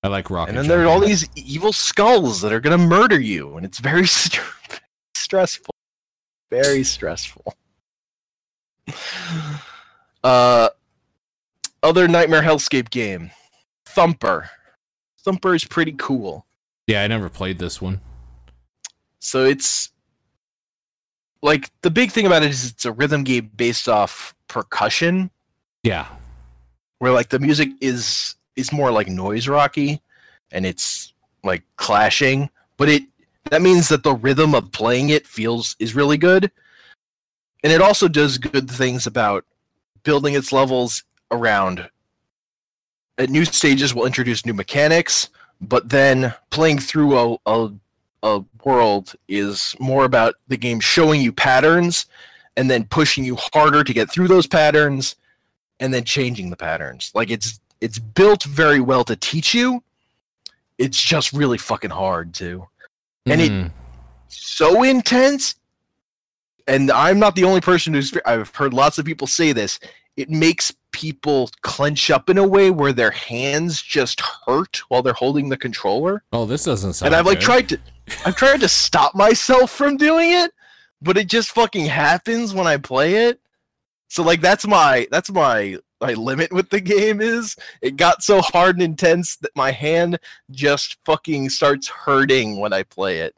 I 0.02 0.08
like 0.08 0.28
rocket. 0.30 0.50
and 0.50 0.58
then 0.58 0.68
there 0.68 0.82
are 0.84 0.86
all 0.88 1.00
these 1.00 1.28
evil 1.34 1.72
skulls 1.72 2.40
that 2.42 2.52
are 2.52 2.60
going 2.60 2.78
to 2.78 2.84
murder 2.86 3.18
you 3.20 3.56
and 3.56 3.64
it's 3.66 3.78
very 3.78 4.06
st- 4.06 4.42
stressful 5.14 5.74
very 6.50 6.82
stressful 6.84 7.54
uh 10.24 10.68
other 11.82 12.08
nightmare 12.08 12.42
hellscape 12.42 12.90
game 12.90 13.30
thumper 13.84 14.50
thumper 15.24 15.54
is 15.54 15.64
pretty 15.64 15.92
cool 15.98 16.46
Yeah, 16.86 17.02
I 17.02 17.06
never 17.08 17.28
played 17.28 17.58
this 17.58 17.80
one. 17.82 18.00
So 19.18 19.44
it's 19.44 19.90
like 21.42 21.70
the 21.82 21.90
big 21.90 22.10
thing 22.10 22.26
about 22.26 22.42
it 22.42 22.50
is 22.50 22.70
it's 22.70 22.84
a 22.84 22.92
rhythm 22.92 23.24
game 23.24 23.50
based 23.56 23.88
off 23.88 24.34
percussion, 24.48 25.30
Yeah. 25.82 26.06
where 26.98 27.12
like 27.12 27.28
the 27.28 27.38
music 27.38 27.70
is 27.80 28.34
is 28.56 28.72
more 28.72 28.90
like 28.90 29.08
noise 29.08 29.48
rocky, 29.48 30.00
and 30.50 30.64
it's 30.64 31.12
like 31.44 31.62
clashing, 31.76 32.50
but 32.76 32.88
it 32.88 33.02
that 33.50 33.62
means 33.62 33.88
that 33.88 34.02
the 34.02 34.14
rhythm 34.14 34.54
of 34.54 34.72
playing 34.72 35.10
it 35.10 35.26
feels 35.26 35.76
is 35.78 35.94
really 35.94 36.16
good, 36.16 36.50
and 37.62 37.72
it 37.72 37.80
also 37.80 38.08
does 38.08 38.38
good 38.38 38.70
things 38.70 39.06
about 39.06 39.44
building 40.02 40.34
its 40.34 40.52
levels 40.52 41.04
around. 41.30 41.88
At 43.18 43.30
new 43.30 43.44
stages, 43.44 43.94
will 43.94 44.04
introduce 44.06 44.44
new 44.44 44.52
mechanics, 44.54 45.30
but 45.60 45.88
then 45.88 46.34
playing 46.50 46.80
through 46.80 47.16
a, 47.18 47.36
a 47.46 47.72
a 48.26 48.44
world 48.64 49.14
is 49.28 49.76
more 49.78 50.04
about 50.04 50.34
the 50.48 50.56
game 50.56 50.80
showing 50.80 51.20
you 51.20 51.32
patterns 51.32 52.06
and 52.56 52.68
then 52.70 52.84
pushing 52.84 53.24
you 53.24 53.36
harder 53.52 53.84
to 53.84 53.92
get 53.94 54.10
through 54.10 54.28
those 54.28 54.46
patterns 54.46 55.14
and 55.78 55.92
then 55.94 56.04
changing 56.04 56.50
the 56.50 56.56
patterns. 56.56 57.12
Like 57.14 57.30
it's 57.30 57.60
it's 57.80 57.98
built 57.98 58.42
very 58.44 58.80
well 58.80 59.04
to 59.04 59.14
teach 59.16 59.54
you. 59.54 59.82
It's 60.78 61.00
just 61.00 61.32
really 61.32 61.58
fucking 61.58 61.90
hard 61.90 62.34
too. 62.34 62.66
And 63.26 63.40
it- 63.40 63.50
Mm. 63.52 63.70
So 64.28 64.82
intense. 64.82 65.54
And 66.66 66.90
I'm 66.90 67.20
not 67.20 67.36
the 67.36 67.44
only 67.44 67.60
person 67.60 67.94
who's 67.94 68.12
I've 68.26 68.54
heard 68.56 68.74
lots 68.74 68.98
of 68.98 69.04
people 69.04 69.26
say 69.28 69.52
this. 69.52 69.78
It 70.16 70.30
makes 70.30 70.72
people 70.92 71.50
clench 71.60 72.10
up 72.10 72.30
in 72.30 72.38
a 72.38 72.46
way 72.46 72.70
where 72.70 72.92
their 72.92 73.10
hands 73.10 73.82
just 73.82 74.22
hurt 74.46 74.80
while 74.88 75.02
they're 75.02 75.12
holding 75.12 75.48
the 75.50 75.56
controller. 75.56 76.22
Oh, 76.32 76.46
this 76.46 76.64
doesn't 76.64 76.94
sound. 76.94 77.08
and 77.08 77.16
I've 77.16 77.26
like 77.26 77.40
good. 77.40 77.44
tried 77.44 77.68
to 77.70 77.78
I've 78.24 78.36
tried 78.36 78.60
to 78.60 78.68
stop 78.68 79.14
myself 79.14 79.70
from 79.70 79.96
doing 79.96 80.30
it, 80.32 80.52
but 81.02 81.18
it 81.18 81.28
just 81.28 81.50
fucking 81.50 81.86
happens 81.86 82.54
when 82.54 82.66
I 82.66 82.78
play 82.78 83.26
it. 83.26 83.40
So 84.08 84.22
like 84.22 84.40
that's 84.40 84.66
my 84.66 85.06
that's 85.10 85.30
my 85.30 85.76
my 86.00 86.12
limit 86.14 86.52
with 86.52 86.70
the 86.70 86.80
game 86.80 87.20
is 87.20 87.56
it 87.82 87.96
got 87.96 88.22
so 88.22 88.40
hard 88.40 88.76
and 88.76 88.82
intense 88.82 89.36
that 89.36 89.50
my 89.56 89.70
hand 89.70 90.18
just 90.50 90.98
fucking 91.04 91.48
starts 91.50 91.88
hurting 91.88 92.58
when 92.58 92.72
I 92.72 92.82
play 92.82 93.18
it. 93.18 93.34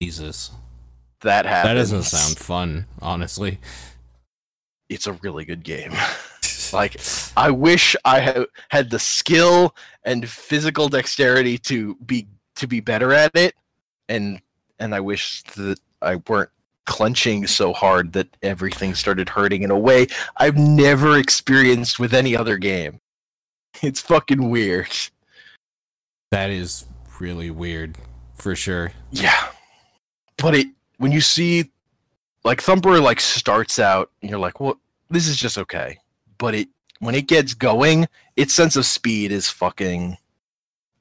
Jesus. 0.00 0.50
That 1.22 1.46
happens. 1.46 1.68
That 1.68 1.74
doesn't 1.74 2.02
sound 2.04 2.38
fun, 2.38 2.86
honestly. 3.02 3.58
It's 4.88 5.06
a 5.06 5.12
really 5.14 5.44
good 5.44 5.62
game. 5.62 5.92
like 6.72 7.00
I 7.36 7.50
wish 7.50 7.96
I 8.04 8.20
had 8.20 8.46
had 8.68 8.90
the 8.90 8.98
skill 8.98 9.74
and 10.04 10.28
physical 10.28 10.88
dexterity 10.88 11.58
to 11.58 11.94
be 12.06 12.26
to 12.56 12.66
be 12.66 12.80
better 12.80 13.12
at 13.12 13.34
it, 13.36 13.54
and 14.08 14.40
and 14.78 14.94
I 14.94 15.00
wish 15.00 15.42
that 15.54 15.78
I 16.02 16.16
weren't 16.28 16.50
clenching 16.86 17.46
so 17.46 17.72
hard 17.72 18.14
that 18.14 18.28
everything 18.42 18.94
started 18.94 19.28
hurting 19.28 19.62
in 19.62 19.70
a 19.70 19.78
way 19.78 20.06
I've 20.38 20.56
never 20.56 21.18
experienced 21.18 22.00
with 22.00 22.14
any 22.14 22.36
other 22.36 22.56
game. 22.58 23.00
It's 23.82 24.00
fucking 24.00 24.50
weird. 24.50 24.88
that 26.32 26.50
is 26.50 26.86
really 27.20 27.50
weird, 27.50 27.96
for 28.34 28.56
sure. 28.56 28.92
Yeah. 29.12 29.50
But 30.38 30.54
it 30.56 30.66
when 30.96 31.12
you 31.12 31.20
see 31.20 31.70
like 32.44 32.60
Thumper 32.62 33.00
like 33.00 33.20
starts 33.20 33.78
out 33.78 34.10
and 34.22 34.30
you're 34.30 34.38
like, 34.38 34.60
well, 34.60 34.78
this 35.10 35.26
is 35.28 35.36
just 35.36 35.58
okay. 35.58 35.98
But 36.38 36.54
it 36.54 36.68
when 37.00 37.14
it 37.14 37.26
gets 37.28 37.54
going, 37.54 38.06
its 38.36 38.52
sense 38.54 38.76
of 38.76 38.84
speed 38.86 39.32
is 39.32 39.48
fucking 39.48 40.16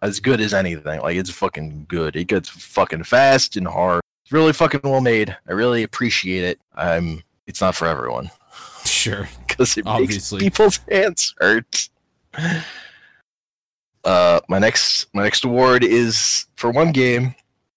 as 0.02 0.20
good 0.20 0.40
as 0.42 0.54
anything. 0.54 1.02
Like 1.02 1.16
it's 1.18 1.30
fucking 1.30 1.86
good. 1.88 2.16
It 2.16 2.26
gets 2.26 2.50
fucking 2.50 3.04
fast 3.04 3.56
and 3.58 3.68
hard. 3.68 4.02
It's 4.24 4.32
really 4.32 4.54
fucking 4.54 4.82
well 4.84 5.02
made. 5.02 5.36
I 5.48 5.54
really 5.54 5.84
appreciate 5.84 6.44
it. 6.44 6.60
I'm 6.76 7.24
it's 7.48 7.62
not 7.62 7.76
for 7.76 7.88
everyone 7.88 8.30
Sure. 8.86 9.28
because 9.48 9.78
it 9.78 9.86
Obviously. 9.88 10.38
makes 10.40 10.44
people's 10.58 10.80
hands 10.90 11.34
hurt. 11.40 11.90
Uh, 14.04 14.40
my 14.48 14.60
next 14.60 15.08
my 15.14 15.24
next 15.24 15.44
award 15.44 15.84
is 15.84 16.46
for 16.56 16.72
one 16.72 16.92
game. 16.92 17.36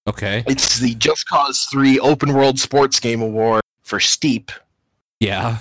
Okay. 0.09 0.43
It's 0.47 0.79
the 0.79 0.95
Just 0.95 1.29
Cause 1.29 1.65
3 1.71 1.99
Open 2.01 2.33
World 2.33 2.59
Sports 2.59 2.99
Game 3.01 3.21
Award 3.23 3.63
for 3.83 4.01
Steep 4.01 4.51
Yeah. 5.21 5.59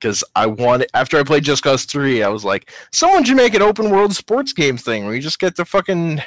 because 0.00 0.24
I 0.34 0.46
wanted 0.46 0.88
after 0.94 1.18
I 1.18 1.22
played 1.24 1.44
Just 1.44 1.62
Cause 1.62 1.84
3, 1.84 2.22
I 2.22 2.28
was 2.28 2.44
like, 2.44 2.70
someone 2.92 3.24
should 3.24 3.36
make 3.36 3.54
an 3.54 3.62
open 3.62 3.90
world 3.90 4.14
sports 4.14 4.52
game 4.52 4.76
thing 4.76 5.04
where 5.04 5.14
you 5.14 5.20
just 5.20 5.38
get 5.38 5.56
to 5.56 5.64
fucking 5.64 6.22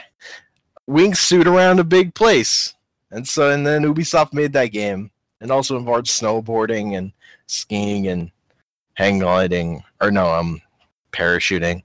wingsuit 0.89 1.45
around 1.45 1.79
a 1.79 1.83
big 1.83 2.13
place. 2.13 2.75
And 3.11 3.27
so 3.27 3.49
and 3.49 3.65
then 3.65 3.83
Ubisoft 3.83 4.33
made 4.33 4.53
that 4.53 4.67
game 4.67 5.11
and 5.41 5.51
also 5.51 5.77
involved 5.77 6.05
snowboarding 6.07 6.97
and 6.97 7.11
skiing 7.47 8.07
and 8.07 8.31
hang 8.93 9.19
gliding 9.19 9.83
or 10.01 10.11
no, 10.11 10.31
um 10.33 10.61
parachuting. 11.11 11.81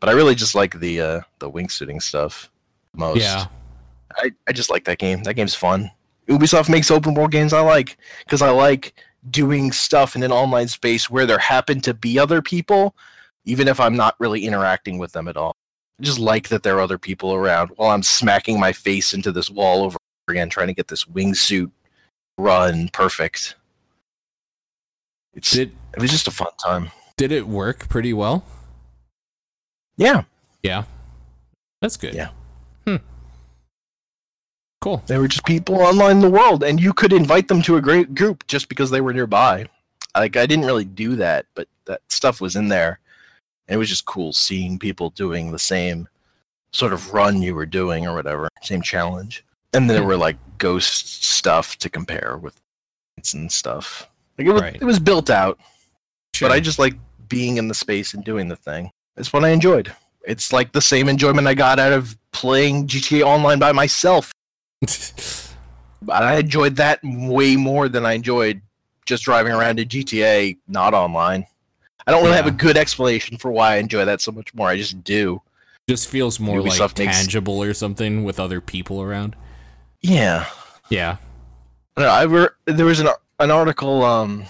But 0.00 0.08
I 0.08 0.12
really 0.12 0.34
just 0.34 0.54
like 0.54 0.78
the 0.78 1.00
uh 1.00 1.20
the 1.40 1.50
wingsuiting 1.50 2.00
stuff 2.02 2.48
most. 2.94 3.20
Yeah. 3.20 3.46
I, 4.16 4.32
I 4.46 4.52
just 4.52 4.70
like 4.70 4.84
that 4.84 4.98
game. 4.98 5.22
That 5.22 5.34
game's 5.34 5.54
fun. 5.54 5.90
Ubisoft 6.28 6.68
makes 6.68 6.90
open 6.90 7.14
world 7.14 7.30
games 7.30 7.52
I 7.52 7.60
like 7.60 7.96
because 8.24 8.42
I 8.42 8.50
like 8.50 8.94
doing 9.30 9.72
stuff 9.72 10.16
in 10.16 10.22
an 10.22 10.32
online 10.32 10.68
space 10.68 11.10
where 11.10 11.26
there 11.26 11.38
happen 11.38 11.80
to 11.82 11.94
be 11.94 12.18
other 12.18 12.42
people, 12.42 12.94
even 13.44 13.68
if 13.68 13.78
I'm 13.80 13.96
not 13.96 14.16
really 14.18 14.44
interacting 14.44 14.98
with 14.98 15.12
them 15.12 15.28
at 15.28 15.36
all. 15.36 15.54
I 16.00 16.04
just 16.04 16.18
like 16.18 16.48
that 16.48 16.62
there 16.62 16.76
are 16.76 16.80
other 16.80 16.98
people 16.98 17.34
around 17.34 17.70
while 17.76 17.90
I'm 17.90 18.02
smacking 18.02 18.58
my 18.60 18.72
face 18.72 19.14
into 19.14 19.32
this 19.32 19.48
wall 19.50 19.82
over 19.84 19.96
again, 20.28 20.48
trying 20.50 20.66
to 20.66 20.74
get 20.74 20.88
this 20.88 21.04
wingsuit 21.04 21.70
run 22.38 22.88
perfect. 22.92 23.54
It's 25.34 25.50
Did 25.52 25.72
it 25.94 26.00
was 26.00 26.10
just 26.10 26.28
a 26.28 26.30
fun 26.30 26.48
time. 26.62 26.90
did 27.16 27.30
it 27.32 27.46
work 27.46 27.88
pretty 27.88 28.12
well? 28.12 28.44
Yeah, 29.96 30.24
Yeah. 30.62 30.84
That's 31.80 31.96
good. 31.96 32.14
Yeah. 32.14 32.30
Hmm. 32.86 32.96
Cool. 34.86 35.02
they 35.08 35.18
were 35.18 35.26
just 35.26 35.44
people 35.44 35.74
online 35.82 36.12
in 36.12 36.20
the 36.20 36.30
world, 36.30 36.62
and 36.62 36.80
you 36.80 36.92
could 36.92 37.12
invite 37.12 37.48
them 37.48 37.60
to 37.62 37.74
a 37.76 37.80
great 37.80 38.14
group 38.14 38.46
just 38.46 38.68
because 38.68 38.88
they 38.88 39.00
were 39.00 39.12
nearby. 39.12 39.66
Like 40.14 40.36
I 40.36 40.46
didn't 40.46 40.64
really 40.64 40.84
do 40.84 41.16
that, 41.16 41.46
but 41.56 41.66
that 41.86 42.02
stuff 42.08 42.40
was 42.40 42.54
in 42.54 42.68
there, 42.68 43.00
and 43.66 43.74
it 43.74 43.78
was 43.78 43.88
just 43.88 44.04
cool 44.04 44.32
seeing 44.32 44.78
people 44.78 45.10
doing 45.10 45.50
the 45.50 45.58
same 45.58 46.06
sort 46.72 46.92
of 46.92 47.12
run 47.12 47.42
you 47.42 47.52
were 47.56 47.66
doing 47.66 48.06
or 48.06 48.14
whatever, 48.14 48.48
same 48.62 48.80
challenge. 48.80 49.44
And 49.74 49.90
there 49.90 50.04
were 50.04 50.16
like 50.16 50.36
ghost 50.58 51.24
stuff 51.24 51.76
to 51.78 51.90
compare 51.90 52.38
with 52.40 52.54
and 53.34 53.50
stuff. 53.50 54.08
Like 54.38 54.46
it 54.46 54.52
was, 54.52 54.62
Right. 54.62 54.76
it 54.80 54.84
was 54.84 55.00
built 55.00 55.30
out, 55.30 55.58
Sure. 56.32 56.48
but 56.48 56.54
I 56.54 56.60
just 56.60 56.78
like 56.78 56.94
being 57.28 57.56
in 57.56 57.66
the 57.66 57.74
space 57.74 58.14
and 58.14 58.22
doing 58.22 58.46
the 58.46 58.54
thing. 58.54 58.92
It's 59.16 59.32
what 59.32 59.44
I 59.44 59.48
enjoyed. 59.48 59.92
It's 60.24 60.52
like 60.52 60.70
the 60.70 60.80
same 60.80 61.08
enjoyment 61.08 61.48
I 61.48 61.54
got 61.54 61.80
out 61.80 61.92
of 61.92 62.16
playing 62.30 62.86
GTA 62.86 63.22
Online 63.26 63.58
by 63.58 63.72
myself. 63.72 64.30
But 64.80 65.54
I 66.22 66.36
enjoyed 66.38 66.76
that 66.76 67.00
way 67.02 67.56
more 67.56 67.88
than 67.88 68.04
I 68.06 68.12
enjoyed 68.12 68.60
just 69.06 69.24
driving 69.24 69.52
around 69.52 69.78
in 69.78 69.88
GTA 69.88 70.58
not 70.68 70.94
online. 70.94 71.46
I 72.06 72.12
don't 72.12 72.22
really 72.22 72.36
have 72.36 72.46
a 72.46 72.50
good 72.52 72.76
explanation 72.76 73.36
for 73.36 73.50
why 73.50 73.74
I 73.74 73.76
enjoy 73.78 74.04
that 74.04 74.20
so 74.20 74.30
much 74.32 74.54
more. 74.54 74.68
I 74.68 74.76
just 74.76 75.02
do. 75.02 75.42
just 75.88 76.08
feels 76.08 76.38
more 76.38 76.60
like 76.60 76.72
Ubisoft 76.72 76.98
makes- 76.98 77.16
tangible 77.18 77.62
or 77.62 77.74
something 77.74 78.24
with 78.24 78.38
other 78.38 78.60
people 78.60 79.02
around. 79.02 79.34
Yeah. 80.00 80.46
Yeah. 80.88 81.16
I, 81.96 82.00
don't 82.00 82.08
know, 82.08 82.14
I 82.14 82.22
re- 82.42 82.74
there 82.76 82.86
was 82.86 83.00
an 83.00 83.08
an 83.40 83.50
article 83.50 84.02
um 84.04 84.44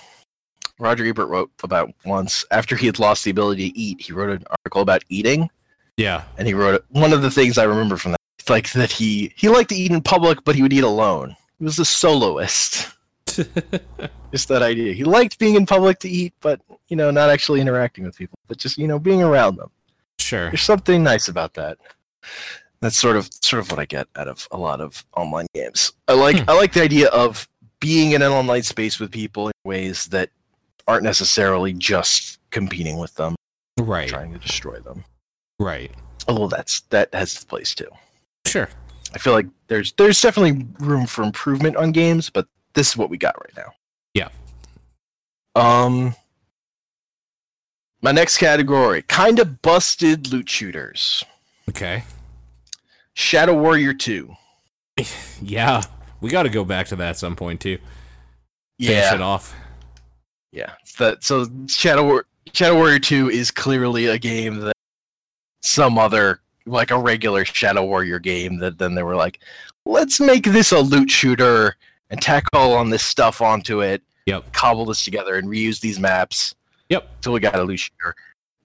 Roger 0.79 1.05
Ebert 1.07 1.29
wrote 1.29 1.51
about 1.63 1.91
once 2.05 2.45
after 2.51 2.77
he 2.77 2.85
had 2.87 2.99
lost 2.99 3.25
the 3.25 3.31
ability 3.31 3.71
to 3.71 3.79
eat. 3.79 4.01
He 4.03 4.13
wrote 4.13 4.31
an 4.31 4.45
article 4.51 4.83
about 4.83 5.03
eating, 5.09 5.49
Yeah. 5.97 6.25
and 6.37 6.47
he 6.47 6.53
wrote 6.55 6.85
one 6.91 7.13
of 7.15 7.23
the 7.23 7.31
things 7.31 7.57
I 7.57 7.65
remember 7.65 7.97
from 7.97 8.13
that, 8.13 8.16
like 8.51 8.73
that 8.73 8.91
he 8.93 9.33
he 9.37 9.49
liked 9.49 9.71
to 9.71 9.77
eat 9.77 9.91
in 9.93 10.01
public, 10.03 10.45
but 10.45 10.55
he 10.57 10.63
would 10.63 10.73
eat 10.73 10.85
alone. 10.85 11.37
He 11.59 11.65
was 11.65 11.79
a 11.79 11.85
soloist. 11.85 12.89
Just 14.33 14.49
that 14.49 14.63
idea. 14.63 14.93
He 14.93 15.05
liked 15.05 15.39
being 15.39 15.55
in 15.55 15.67
public 15.67 15.99
to 16.01 16.09
eat, 16.09 16.35
but 16.41 16.61
you 16.89 16.97
know, 16.97 17.11
not 17.11 17.31
actually 17.31 17.61
interacting 17.61 18.05
with 18.05 18.17
people, 18.17 18.39
but 18.49 18.59
just 18.59 18.77
you 18.79 18.87
know, 18.87 18.99
being 18.99 19.23
around 19.23 19.57
them. 19.57 19.71
sure. 20.19 20.51
There's 20.51 20.63
something 20.63 21.03
nice 21.03 21.29
about 21.29 21.55
that. 21.55 21.79
That's 22.81 22.97
sort 22.97 23.17
of 23.17 23.29
sort 23.43 23.61
of 23.61 23.71
what 23.71 23.81
I 23.81 23.85
get 23.87 24.07
out 24.17 24.29
of 24.29 24.47
a 24.51 24.57
lot 24.59 24.81
of 24.81 25.05
online 25.17 25.47
games. 25.55 25.93
I 26.09 26.13
like 26.15 26.39
Hmm. 26.41 26.51
I 26.51 26.55
like 26.57 26.73
the 26.73 26.83
idea 26.83 27.09
of 27.09 27.49
being 27.81 28.13
in 28.13 28.23
an 28.23 28.33
online 28.33 28.63
space 28.63 28.99
with 29.01 29.11
people 29.11 29.49
in 29.49 29.53
ways 29.65 30.07
that 30.07 30.31
aren't 30.89 31.05
necessarily 31.05 31.73
just 31.73 32.39
competing 32.51 32.99
with 32.99 33.15
them, 33.17 33.35
Right. 33.79 34.09
trying 34.09 34.33
to 34.33 34.39
destroy 34.39 34.79
them. 34.81 35.05
Right. 35.59 35.91
Although 36.29 36.49
that's 36.49 36.81
that 36.91 37.13
has 37.15 37.35
its 37.35 37.45
place 37.45 37.75
too. 37.75 37.89
Sure. 38.57 38.69
I 39.15 39.19
feel 39.19 39.33
like 39.33 39.47
there's 39.69 39.93
there's 39.93 40.21
definitely 40.21 40.67
room 40.81 41.07
for 41.07 41.23
improvement 41.23 41.77
on 41.77 41.93
games, 41.93 42.31
but 42.31 42.47
this 42.75 42.89
is 42.91 42.97
what 42.97 43.11
we 43.11 43.19
got 43.19 43.37
right 43.41 43.57
now. 43.57 43.73
Yeah. 44.15 44.29
Um 45.55 46.15
my 48.03 48.13
next 48.13 48.39
category, 48.39 49.03
kind 49.03 49.39
of 49.39 49.63
busted 49.63 50.33
loot 50.33 50.49
shooters. 50.49 51.25
Okay. 51.69 52.05
Shadow 53.15 53.55
Warrior 53.55 53.95
2. 53.95 54.35
Yeah. 55.43 55.83
We 56.23 56.31
got 56.31 56.45
to 56.45 56.49
go 56.49 56.65
back 56.65 56.87
to 56.89 56.97
that 56.97 57.11
at 57.11 57.17
some 57.19 57.37
point 57.37 57.61
too. 57.61 57.79
Yeah. 58.79 59.03
Finish 59.03 59.13
it 59.15 59.21
off. 59.21 59.55
Yeah. 60.51 60.73
That 60.99 61.23
so 61.23 61.47
Shadow 61.69 62.05
War- 62.05 62.27
Shadow 62.55 62.75
Warrior 62.77 62.99
2 63.01 63.31
is 63.31 63.51
clearly 63.51 64.07
a 64.07 64.19
game 64.19 64.61
that 64.61 64.73
some 65.63 65.99
other 65.99 66.41
like 66.67 66.91
a 66.91 66.99
regular 66.99 67.45
Shadow 67.45 67.85
Warrior 67.85 68.19
game 68.19 68.59
that 68.59 68.79
then 68.79 68.95
they 68.95 69.03
were 69.03 69.17
like, 69.17 69.41
let's 69.85 70.21
make 70.21 70.45
this 70.45 70.73
a 70.73 70.81
loot 70.81 71.11
shooter 71.11 71.77
and 72.11 72.21
tack 72.21 72.45
all 72.53 72.75
on 72.75 72.91
this 72.91 73.03
stuff 73.05 73.41
onto 73.41 73.81
it, 73.81 74.03
Yep. 74.27 74.53
cobble 74.53 74.85
this 74.85 75.05
together 75.05 75.37
and 75.37 75.49
reuse 75.49 75.81
these 75.81 75.99
maps 76.01 76.55
Yep. 76.89 77.21
till 77.23 77.33
we 77.33 77.41
got 77.41 77.55
a 77.57 77.63
loot 77.63 77.79
shooter. 77.81 78.15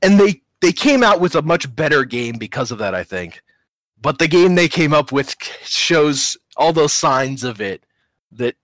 And 0.02 0.20
they 0.20 0.42
they 0.62 0.72
came 0.72 1.02
out 1.04 1.20
with 1.20 1.36
a 1.36 1.42
much 1.42 1.74
better 1.76 2.04
game 2.06 2.38
because 2.38 2.72
of 2.72 2.78
that, 2.80 2.94
I 2.94 3.04
think. 3.04 3.42
But 4.02 4.20
the 4.20 4.28
game 4.28 4.56
they 4.56 4.68
came 4.68 4.94
up 4.94 5.12
with 5.12 5.36
shows 5.64 6.38
all 6.58 6.72
those 6.74 6.94
signs 6.94 7.44
of 7.44 7.62
it 7.62 7.84
that 8.34 8.56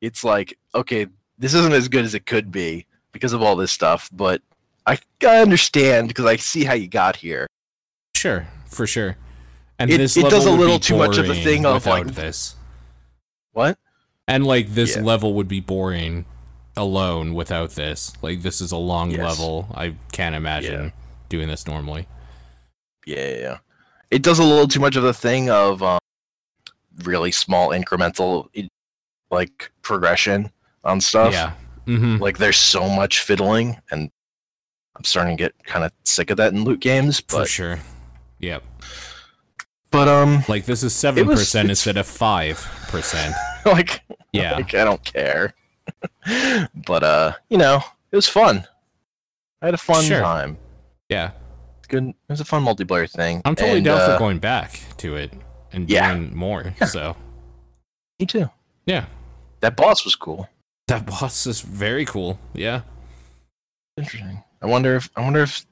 it's 0.00 0.24
like, 0.24 0.58
okay, 0.74 1.06
this 1.38 1.54
isn't 1.54 1.72
as 1.72 1.88
good 1.88 2.04
as 2.04 2.14
it 2.14 2.26
could 2.26 2.50
be 2.50 2.86
because 3.12 3.32
of 3.32 3.42
all 3.42 3.56
this 3.56 3.72
stuff, 3.72 4.08
but 4.12 4.42
I, 4.86 4.98
I 5.22 5.38
understand 5.38 6.08
because 6.08 6.24
I 6.24 6.36
see 6.36 6.64
how 6.64 6.74
you 6.74 6.88
got 6.88 7.16
here. 7.16 7.46
Sure. 8.16 8.46
For 8.70 8.86
sure. 8.86 9.16
And 9.78 9.90
It- 9.90 9.98
this 9.98 10.16
it 10.16 10.28
does 10.30 10.46
a 10.46 10.50
little 10.50 10.78
too 10.78 10.96
much 10.96 11.16
of 11.18 11.26
the 11.26 11.32
boring 11.32 11.44
thing 11.44 11.66
of, 11.66 11.86
like- 11.86 12.06
this. 12.14 12.54
What? 13.52 13.78
And 14.28 14.46
like 14.46 14.74
this 14.74 14.96
Yeah. 14.96 15.02
level 15.02 15.34
would 15.34 15.48
be 15.48 15.60
boring 15.60 16.24
alone 16.76 17.34
without 17.34 17.70
this. 17.72 18.12
Like 18.22 18.42
this 18.42 18.60
is 18.60 18.70
a 18.72 18.76
long 18.76 19.10
Yes. 19.10 19.20
level. 19.20 19.68
I 19.74 19.94
can't 20.12 20.34
imagine 20.34 20.84
Yeah. 20.84 20.90
doing 21.28 21.48
this 21.48 21.66
normally. 21.66 22.06
Yeah, 23.06 23.28
yeah. 23.36 23.58
It 24.10 24.22
does 24.22 24.38
a 24.38 24.44
little 24.44 24.68
too 24.68 24.80
much 24.80 24.96
of 24.96 25.02
the 25.02 25.14
thing 25.14 25.50
of 25.50 25.82
um, 25.82 25.98
really 27.04 27.32
small 27.32 27.70
incremental 27.70 28.48
like 29.30 29.70
progression 29.82 30.50
on 30.84 31.00
stuff. 31.00 31.32
Yeah. 31.32 31.52
Mm-hmm. 31.86 32.18
Like 32.18 32.38
there's 32.38 32.56
so 32.58 32.88
much 32.88 33.20
fiddling, 33.20 33.80
and 33.90 34.10
I'm 34.96 35.04
starting 35.04 35.36
to 35.36 35.42
get 35.42 35.54
kind 35.64 35.84
of 35.84 35.92
sick 36.04 36.30
of 36.30 36.36
that 36.36 36.52
in 36.52 36.62
loot 36.64 36.80
games. 36.80 37.20
For 37.26 37.46
sure. 37.46 37.80
Yep. 38.40 38.62
but 39.90 40.08
um, 40.08 40.44
Like 40.48 40.64
this 40.66 40.82
is 40.82 40.94
seven 40.94 41.26
percent 41.26 41.68
instead 41.68 41.96
of 41.96 42.06
five 42.06 42.58
percent. 42.88 43.34
like 43.66 44.02
Yeah. 44.32 44.52
like 44.56 44.74
I 44.74 44.84
don't 44.84 45.02
care. 45.04 45.54
but 46.86 47.02
uh, 47.02 47.32
you 47.48 47.58
know, 47.58 47.82
it 48.12 48.16
was 48.16 48.28
fun. 48.28 48.66
I 49.62 49.66
had 49.66 49.74
a 49.74 49.78
fun 49.78 50.02
Sure. 50.04 50.20
time. 50.20 50.56
Yeah. 51.08 51.32
Good. 51.88 52.04
It 52.08 52.14
was 52.28 52.40
a 52.40 52.44
fun 52.44 52.64
multiplayer 52.64 53.10
thing. 53.10 53.42
I'm 53.44 53.54
totally 53.56 53.78
and, 53.78 53.84
down 53.84 54.00
uh, 54.00 54.12
for 54.14 54.18
going 54.18 54.38
back 54.38 54.80
to 54.98 55.16
it 55.16 55.32
and 55.72 55.90
yeah. 55.90 56.14
doing 56.14 56.34
more. 56.34 56.72
Yeah. 56.80 56.86
So 56.86 57.16
Me 58.18 58.26
too. 58.26 58.48
yeah. 58.86 59.06
That 59.60 59.76
boss 59.76 60.04
was 60.04 60.14
cool. 60.16 60.48
That 60.86 61.04
boss 61.06 61.46
is 61.46 61.60
very 61.60 62.04
cool. 62.04 62.38
Yeah. 62.54 62.82
Interesting. 63.96 64.42
I 64.62 64.66
wonder 64.66 64.96
if 64.96 65.10
I 65.16 65.20
wonder 65.20 65.42
if 65.42 65.66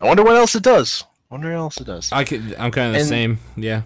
I 0.00 0.06
wonder 0.06 0.22
what 0.22 0.36
else 0.36 0.54
it 0.54 0.62
does. 0.62 1.04
Wonder 1.30 1.52
else 1.52 1.78
it 1.80 1.84
does. 1.84 2.10
I 2.12 2.24
could 2.24 2.54
I'm 2.58 2.70
kinda 2.70 2.92
the 2.92 2.98
And- 3.00 3.08
same. 3.08 3.38
Yeah. 3.56 3.82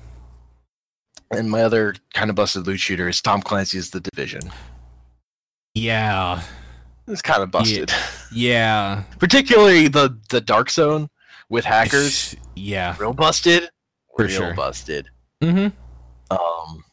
And 1.31 1.51
my 1.51 1.63
other 1.63 1.95
kind 2.15 2.31
of 2.31 2.37
busted 2.37 2.67
loot 2.67 2.81
shooter 2.81 3.09
is 3.09 3.21
Tom 3.21 3.43
Clancy's 3.43 3.91
The 3.91 4.01
Division. 4.01 4.51
Yeah. 5.75 6.43
It's 7.07 7.23
kind 7.23 7.43
of 7.43 7.51
busted. 7.51 7.91
Yeah. 8.31 9.05
Particularly 9.19 9.89
the 9.89 10.19
the 10.29 10.41
Dark 10.43 10.69
Zone 10.71 11.09
with 11.49 11.65
hackers. 11.65 12.37
yeah. 12.57 12.95
Real 12.99 13.15
busted. 13.15 13.71
For 14.17 14.27
Real 14.27 14.37
sure. 14.37 14.55
busted. 14.55 15.09
Mm-hmm. 15.43 15.69
Um 16.31 16.85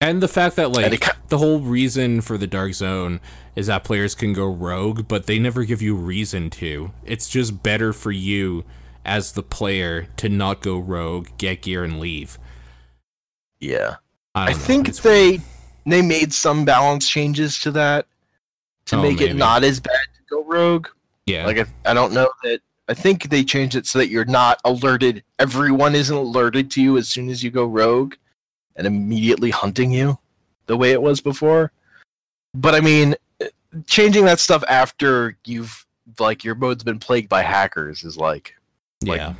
And 0.00 0.22
the 0.22 0.28
fact 0.28 0.54
that 0.56 0.70
like 0.70 1.00
ki- 1.00 1.10
the 1.28 1.38
whole 1.38 1.58
reason 1.60 2.20
for 2.20 2.38
the 2.38 2.46
dark 2.46 2.74
zone 2.74 3.18
is 3.56 3.66
that 3.66 3.82
players 3.82 4.14
can 4.14 4.32
go 4.32 4.46
rogue, 4.46 5.08
but 5.08 5.26
they 5.26 5.40
never 5.40 5.64
give 5.64 5.82
you 5.82 5.96
reason 5.96 6.50
to. 6.50 6.92
It's 7.04 7.28
just 7.28 7.62
better 7.64 7.92
for 7.92 8.12
you 8.12 8.64
as 9.06 9.32
the 9.32 9.42
player 9.42 10.08
to 10.18 10.28
not 10.28 10.60
go 10.60 10.78
rogue, 10.78 11.28
get 11.38 11.62
gear, 11.62 11.82
and 11.84 11.98
leave. 12.00 12.38
yeah. 13.60 13.96
I, 14.34 14.48
I 14.50 14.52
think 14.52 14.86
it's 14.88 15.00
they 15.00 15.30
weird. 15.30 15.42
they 15.86 16.02
made 16.02 16.30
some 16.34 16.66
balance 16.66 17.08
changes 17.08 17.58
to 17.60 17.70
that 17.70 18.06
to 18.86 18.96
Oh, 18.96 19.02
make 19.02 19.18
maybe. 19.20 19.30
it 19.30 19.36
not 19.36 19.64
as 19.64 19.80
bad 19.80 19.92
to 20.14 20.20
go 20.28 20.44
rogue. 20.44 20.88
yeah 21.24 21.46
Like 21.46 21.58
I, 21.58 21.64
I 21.90 21.94
don't 21.94 22.12
know 22.12 22.28
that 22.42 22.60
I 22.88 22.92
think 22.92 23.30
they 23.30 23.42
changed 23.42 23.76
it 23.76 23.86
so 23.86 23.98
that 23.98 24.08
you're 24.10 24.26
not 24.26 24.60
alerted. 24.66 25.24
Everyone 25.38 25.94
isn't 25.94 26.14
alerted 26.14 26.70
to 26.72 26.82
you 26.82 26.98
as 26.98 27.08
soon 27.08 27.30
as 27.30 27.42
you 27.42 27.50
go 27.50 27.64
rogue 27.64 28.14
and 28.76 28.86
immediately 28.86 29.48
hunting 29.50 29.90
you 29.90 30.18
the 30.66 30.76
way 30.76 30.92
it 30.92 31.00
was 31.00 31.22
before. 31.22 31.72
But 32.52 32.74
I 32.74 32.80
mean, 32.80 33.14
changing 33.86 34.26
that 34.26 34.38
stuff 34.38 34.62
after 34.68 35.36
you've 35.46 35.86
like 36.18 36.44
your 36.44 36.54
mode's 36.56 36.84
been 36.84 36.98
plagued 36.98 37.30
by 37.30 37.40
hackers 37.42 38.04
is 38.04 38.18
like 38.18 38.54
like 39.04 39.18
yeah 39.18 39.34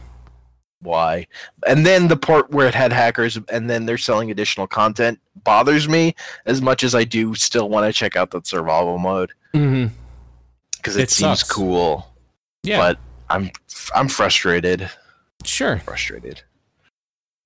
why. 0.82 1.26
And 1.66 1.84
then 1.86 2.06
the 2.08 2.18
part 2.18 2.50
where 2.50 2.68
it 2.68 2.74
had 2.74 2.92
hackers 2.92 3.38
and 3.50 3.68
then 3.68 3.86
they're 3.86 3.96
selling 3.98 4.30
additional 4.30 4.66
content 4.66 5.18
bothers 5.42 5.88
me 5.88 6.14
as 6.44 6.60
much 6.60 6.84
as 6.84 6.94
I 6.94 7.02
do 7.02 7.34
still 7.34 7.68
want 7.70 7.86
to 7.86 7.92
check 7.98 8.14
out 8.14 8.30
that 8.32 8.46
survival 8.46 8.98
mode 8.98 9.32
Mm-hmm. 9.54 9.92
because 10.76 10.96
it, 10.96 11.04
It 11.04 11.10
seems 11.10 11.40
sucks. 11.40 11.50
cool. 11.50 12.06
Yeah, 12.62 12.76
But 12.78 12.98
I'm 13.30 13.50
I'm 13.94 14.06
frustrated, 14.08 14.88
sure. 15.44 15.78
frustrated. 15.78 16.42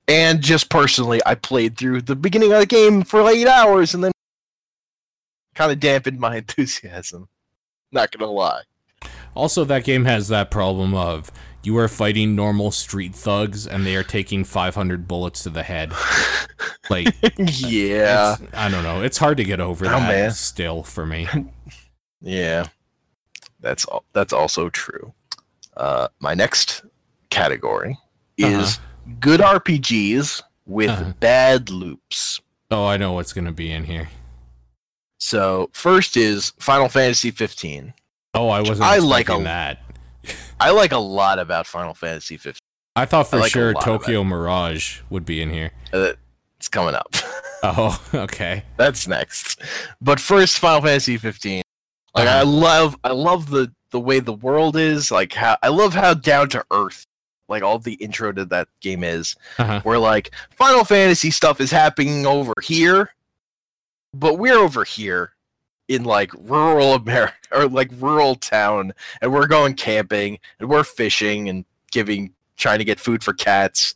And 0.08 0.42
just 0.42 0.68
personally, 0.68 1.20
I 1.24 1.36
played 1.36 1.78
through 1.78 2.02
the 2.02 2.16
beginning 2.16 2.52
of 2.52 2.58
the 2.58 2.66
game 2.66 3.02
for 3.04 3.22
like 3.22 3.36
eight 3.36 3.46
hours 3.46 3.94
and 3.94 4.02
then 4.02 4.10
kind 5.54 5.70
of 5.70 5.78
dampened 5.78 6.18
my 6.18 6.36
enthusiasm. 6.38 7.28
Not 7.92 8.10
gonna 8.10 8.30
lie. 8.30 8.62
Also, 9.36 9.64
that 9.64 9.84
game 9.84 10.04
has 10.04 10.26
that 10.28 10.50
problem 10.50 10.94
of 10.94 11.30
you 11.62 11.76
are 11.78 11.88
fighting 11.88 12.34
normal 12.34 12.70
street 12.70 13.14
thugs 13.14 13.66
and 13.66 13.84
they 13.84 13.94
are 13.96 14.02
taking 14.02 14.44
500 14.44 15.06
bullets 15.06 15.42
to 15.42 15.50
the 15.50 15.62
head. 15.62 15.92
Like, 16.88 17.14
yeah. 17.38 18.36
I 18.52 18.68
don't 18.70 18.82
know. 18.82 19.02
It's 19.02 19.18
hard 19.18 19.36
to 19.36 19.44
get 19.44 19.60
over 19.60 19.84
Oh, 19.86 19.90
that 19.90 20.08
man. 20.08 20.30
still 20.32 20.82
for 20.82 21.04
me. 21.06 21.28
Yeah, 22.22 22.66
that's 23.60 23.86
that's 24.12 24.34
also 24.34 24.68
true. 24.68 25.14
Uh, 25.74 26.08
my 26.18 26.34
next 26.34 26.82
category 27.30 27.96
is 28.36 28.78
good 29.20 29.40
RPGs 29.40 30.42
with 30.66 30.90
Uh-huh. 30.90 31.12
bad 31.18 31.70
loops. 31.70 32.42
Oh, 32.70 32.86
I 32.86 32.98
know 32.98 33.12
what's 33.14 33.32
going 33.32 33.46
to 33.46 33.52
be 33.52 33.72
in 33.72 33.84
here. 33.84 34.10
So 35.18 35.70
first 35.72 36.16
is 36.18 36.52
Final 36.58 36.90
Fantasy 36.90 37.30
15. 37.30 37.94
Oh, 38.34 38.48
I 38.50 38.60
wasn't 38.60 38.82
I 38.82 38.98
like 38.98 39.30
a- 39.30 39.38
that. 39.42 39.78
I 40.60 40.70
like 40.70 40.92
a 40.92 40.98
lot 40.98 41.38
about 41.38 41.66
Final 41.66 41.94
Fantasy 41.94 42.36
15. 42.36 42.58
I 42.96 43.04
thought 43.06 43.28
for 43.28 43.36
I 43.36 43.40
like 43.40 43.52
sure 43.52 43.72
Tokyo 43.74 44.22
Mirage 44.24 45.00
would 45.10 45.24
be 45.24 45.40
in 45.40 45.50
here. 45.50 45.70
Uh, 45.92 46.12
it's 46.58 46.68
coming 46.68 46.94
up. 46.94 47.14
Oh, 47.62 48.02
okay. 48.14 48.62
That's 48.78 49.06
next. 49.06 49.60
But 50.00 50.18
first, 50.18 50.58
Final 50.60 50.80
Fantasy 50.80 51.18
15. 51.18 51.60
Like 52.14 52.26
I 52.26 52.40
Uh-huh. 52.40 52.46
love, 52.50 52.96
I 53.04 53.10
love 53.12 53.50
the 53.50 53.70
the 53.90 54.00
way 54.00 54.18
the 54.20 54.32
world 54.32 54.76
is. 54.76 55.10
Like 55.10 55.34
how 55.34 55.58
I 55.62 55.68
love 55.68 55.92
how 55.92 56.14
down 56.14 56.48
to 56.50 56.64
earth, 56.70 57.04
like 57.50 57.62
all 57.62 57.78
the 57.78 57.92
intro 57.96 58.32
to 58.32 58.46
that 58.46 58.68
game 58.80 59.04
is. 59.04 59.36
Uh-huh. 59.58 59.80
Where 59.82 59.98
like 59.98 60.30
Final 60.52 60.84
Fantasy 60.84 61.30
stuff 61.30 61.60
is 61.60 61.70
happening 61.70 62.24
over 62.24 62.54
here, 62.62 63.10
but 64.14 64.38
we're 64.38 64.56
over 64.58 64.84
here 64.84 65.34
in 65.90 66.04
like 66.04 66.30
rural 66.38 66.94
America 66.94 67.34
or 67.52 67.66
like 67.68 67.90
rural 67.98 68.36
town, 68.36 68.92
and 69.20 69.32
we're 69.32 69.48
going 69.48 69.74
camping 69.74 70.38
and 70.60 70.68
we're 70.70 70.84
fishing 70.84 71.48
and 71.48 71.64
giving, 71.90 72.32
trying 72.56 72.78
to 72.78 72.84
get 72.84 73.00
food 73.00 73.24
for 73.24 73.32
cats 73.34 73.94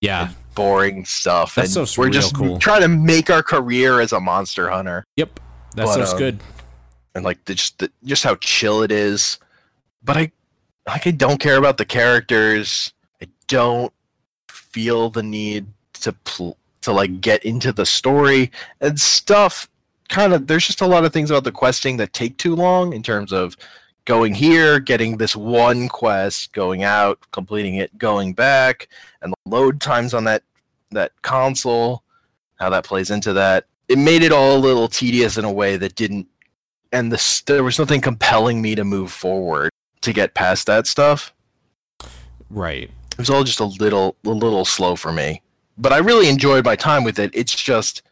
Yeah. 0.00 0.30
boring 0.54 1.04
stuff. 1.04 1.56
That 1.56 1.62
and 1.62 1.70
stuff's 1.70 1.98
we're 1.98 2.10
just 2.10 2.34
cool. 2.36 2.58
trying 2.60 2.82
to 2.82 2.88
make 2.88 3.28
our 3.28 3.42
career 3.42 4.00
as 4.00 4.12
a 4.12 4.20
monster 4.20 4.70
hunter, 4.70 5.04
Yep. 5.16 5.40
That 5.74 5.86
But, 5.86 5.92
stuff's 5.94 6.12
um, 6.12 6.18
good. 6.18 6.40
and 7.16 7.24
like 7.24 7.44
the, 7.46 7.54
just 7.54 7.78
the, 7.80 7.90
just 8.04 8.22
how 8.22 8.36
chill 8.36 8.82
it 8.82 8.92
is. 8.92 9.38
But 10.04 10.16
I 10.16 10.32
like 10.86 11.06
I 11.06 11.10
don't 11.10 11.40
care 11.40 11.56
about 11.56 11.76
the 11.78 11.84
characters. 11.84 12.92
I 13.20 13.26
don't 13.48 13.92
feel 14.48 15.10
the 15.10 15.22
need 15.22 15.66
to 16.02 16.12
pl- 16.12 16.56
to 16.82 16.92
like 16.92 17.20
get 17.20 17.44
into 17.44 17.72
the 17.72 17.86
story 17.86 18.50
and 18.80 19.00
stuff. 19.00 19.68
Kind 20.12 20.34
of, 20.34 20.46
there's 20.46 20.66
just 20.66 20.82
a 20.82 20.86
lot 20.86 21.06
of 21.06 21.12
things 21.14 21.30
about 21.30 21.44
the 21.44 21.50
questing 21.50 21.96
that 21.96 22.12
take 22.12 22.36
too 22.36 22.54
long 22.54 22.92
in 22.92 23.02
terms 23.02 23.32
of 23.32 23.56
going 24.04 24.34
here, 24.34 24.78
getting 24.78 25.16
this 25.16 25.34
one 25.34 25.88
quest, 25.88 26.52
going 26.52 26.82
out, 26.82 27.18
completing 27.30 27.76
it, 27.76 27.96
going 27.96 28.34
back, 28.34 28.88
and 29.22 29.32
the 29.32 29.50
load 29.50 29.80
times 29.80 30.12
on 30.12 30.24
that 30.24 30.42
that 30.90 31.12
console, 31.22 32.02
how 32.56 32.68
that 32.68 32.84
plays 32.84 33.08
into 33.08 33.32
that. 33.32 33.64
It 33.88 33.96
made 33.96 34.22
it 34.22 34.32
all 34.32 34.54
a 34.54 34.58
little 34.58 34.86
tedious 34.86 35.38
in 35.38 35.46
a 35.46 35.52
way 35.52 35.78
that 35.78 35.94
didn't, 35.94 36.28
and 36.92 37.10
the 37.10 37.42
there 37.46 37.64
was 37.64 37.78
nothing 37.78 38.02
compelling 38.02 38.60
me 38.60 38.74
to 38.74 38.84
move 38.84 39.10
forward 39.10 39.70
to 40.02 40.12
get 40.12 40.34
past 40.34 40.66
that 40.66 40.86
stuff. 40.86 41.32
Right. 42.50 42.90
It 43.12 43.18
was 43.18 43.30
all 43.30 43.44
just 43.44 43.60
a 43.60 43.64
little 43.64 44.16
a 44.26 44.28
little 44.28 44.66
slow 44.66 44.94
for 44.94 45.10
me. 45.10 45.40
But 45.78 45.94
I 45.94 45.98
really 45.98 46.28
enjoyed 46.28 46.66
my 46.66 46.76
time 46.76 47.02
with 47.02 47.18
it. 47.18 47.30
It's 47.32 47.54
just 47.54 48.02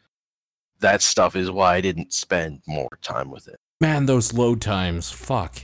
that 0.80 1.02
stuff 1.02 1.36
is 1.36 1.50
why 1.50 1.76
I 1.76 1.80
didn't 1.80 2.12
spend 2.12 2.62
more 2.66 2.88
time 3.02 3.30
with 3.30 3.48
it. 3.48 3.58
Man, 3.80 4.06
those 4.06 4.32
load 4.34 4.60
times. 4.60 5.10
Fuck. 5.10 5.62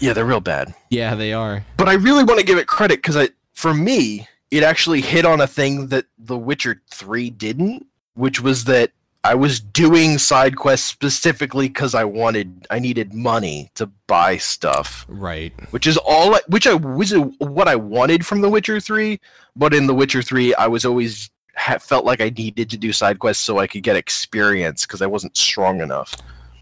Yeah, 0.00 0.12
they're 0.12 0.24
real 0.24 0.40
bad. 0.40 0.74
Yeah, 0.90 1.14
they 1.14 1.32
are. 1.32 1.64
But 1.76 1.88
I 1.88 1.94
really 1.94 2.24
want 2.24 2.40
to 2.40 2.46
give 2.46 2.58
it 2.58 2.66
credit 2.66 2.98
because 2.98 3.16
I, 3.16 3.28
for 3.54 3.72
me, 3.74 4.26
it 4.50 4.62
actually 4.62 5.00
hit 5.00 5.24
on 5.24 5.40
a 5.40 5.46
thing 5.46 5.88
that 5.88 6.06
The 6.18 6.36
Witcher 6.36 6.82
Three 6.90 7.30
didn't, 7.30 7.86
which 8.14 8.40
was 8.40 8.64
that 8.64 8.90
I 9.24 9.34
was 9.36 9.60
doing 9.60 10.18
side 10.18 10.56
quests 10.56 10.86
specifically 10.88 11.68
because 11.68 11.94
I 11.94 12.02
wanted, 12.04 12.66
I 12.70 12.80
needed 12.80 13.14
money 13.14 13.70
to 13.76 13.86
buy 14.08 14.36
stuff, 14.38 15.06
Right. 15.08 15.52
which 15.70 15.86
is 15.86 15.96
all, 15.98 16.34
I, 16.34 16.40
which 16.48 16.66
I 16.66 16.74
was 16.74 17.12
what 17.38 17.68
I 17.68 17.76
wanted 17.76 18.26
from 18.26 18.40
The 18.40 18.48
Witcher 18.48 18.80
Three. 18.80 19.20
But 19.54 19.72
in 19.74 19.86
The 19.86 19.94
Witcher 19.94 20.22
Three, 20.22 20.52
I 20.56 20.66
was 20.66 20.84
always 20.84 21.30
ha- 21.56 21.78
felt 21.78 22.04
like 22.04 22.20
I 22.20 22.30
needed 22.30 22.70
to 22.70 22.76
do 22.76 22.92
side 22.92 23.18
quests 23.18 23.44
so 23.44 23.58
I 23.58 23.66
could 23.66 23.82
get 23.82 23.96
experience 23.96 24.86
because 24.86 25.02
I 25.02 25.06
wasn't 25.06 25.36
strong 25.36 25.80
enough. 25.80 26.14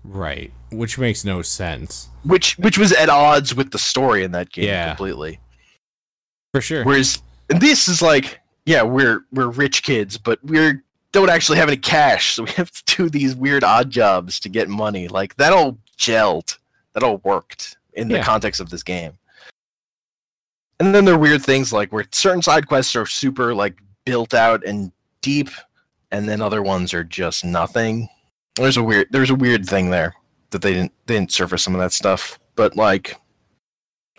Right. 0.05 0.53
Which 0.73 0.99
makes 0.99 1.25
no 1.25 1.43
sense. 1.43 2.09
Which 2.25 2.57
which 2.59 2.79
was 2.79 2.93
at 2.93 3.09
odds 3.09 3.55
with 3.55 3.71
the 3.71 3.79
story 3.79 4.25
in 4.25 4.33
that 4.33 4.51
game 4.51 4.65
Yeah. 4.67 4.89
completely. 4.89 5.39
For 6.55 6.61
sure. 6.61 6.85
Whereas 6.85 7.23
and 7.51 7.61
this 7.61 7.87
is 7.89 8.01
like, 8.01 8.41
yeah, 8.67 8.83
we're 8.83 9.25
we're 9.33 9.49
rich 9.49 9.83
kids, 9.83 10.17
but 10.17 10.39
we're 10.45 10.83
don't 11.13 11.29
actually 11.29 11.59
have 11.59 11.69
any 11.69 11.77
cash, 11.77 12.35
so 12.35 12.45
we 12.45 12.51
have 12.53 12.71
to 12.71 12.97
do 12.97 13.09
these 13.11 13.35
weird 13.35 13.65
odd 13.65 13.91
jobs 13.91 14.39
to 14.41 14.49
get 14.49 14.69
money. 14.69 15.09
Like 15.09 15.35
that 15.37 15.53
all 15.53 15.77
gelled, 15.99 16.57
that 16.95 17.03
all 17.03 17.19
worked 17.25 17.77
in 17.95 18.09
the 18.09 18.15
Yeah. 18.17 18.25
context 18.25 18.61
of 18.61 18.71
this 18.71 18.83
game. 18.83 19.13
And 20.79 20.95
then 20.95 21.05
there 21.05 21.15
are 21.15 21.19
weird 21.19 21.43
things 21.45 21.73
like 21.73 21.93
where 21.93 22.07
certain 22.13 22.41
side 22.43 22.67
quests 22.67 22.97
are 22.97 23.05
super 23.07 23.55
like 23.55 23.77
built 24.05 24.35
out 24.35 24.65
and 24.65 24.93
deep, 25.23 25.51
and 26.11 26.29
then 26.29 26.41
other 26.41 26.63
ones 26.63 26.95
are 26.95 27.05
just 27.05 27.45
nothing. 27.45 28.09
There's 28.57 28.77
a 28.77 28.83
weird 28.83 29.09
there's 29.11 29.31
a 29.31 29.35
weird 29.35 29.67
thing 29.67 29.91
there 29.91 30.15
that 30.51 30.63
they 30.63 30.75
didn't 30.75 30.93
they 31.07 31.15
didn't 31.15 31.33
surface 31.33 31.63
some 31.63 31.75
of 31.75 31.81
that 31.81 31.93
stuff. 31.93 32.39
But 32.57 32.77
like 32.77 33.17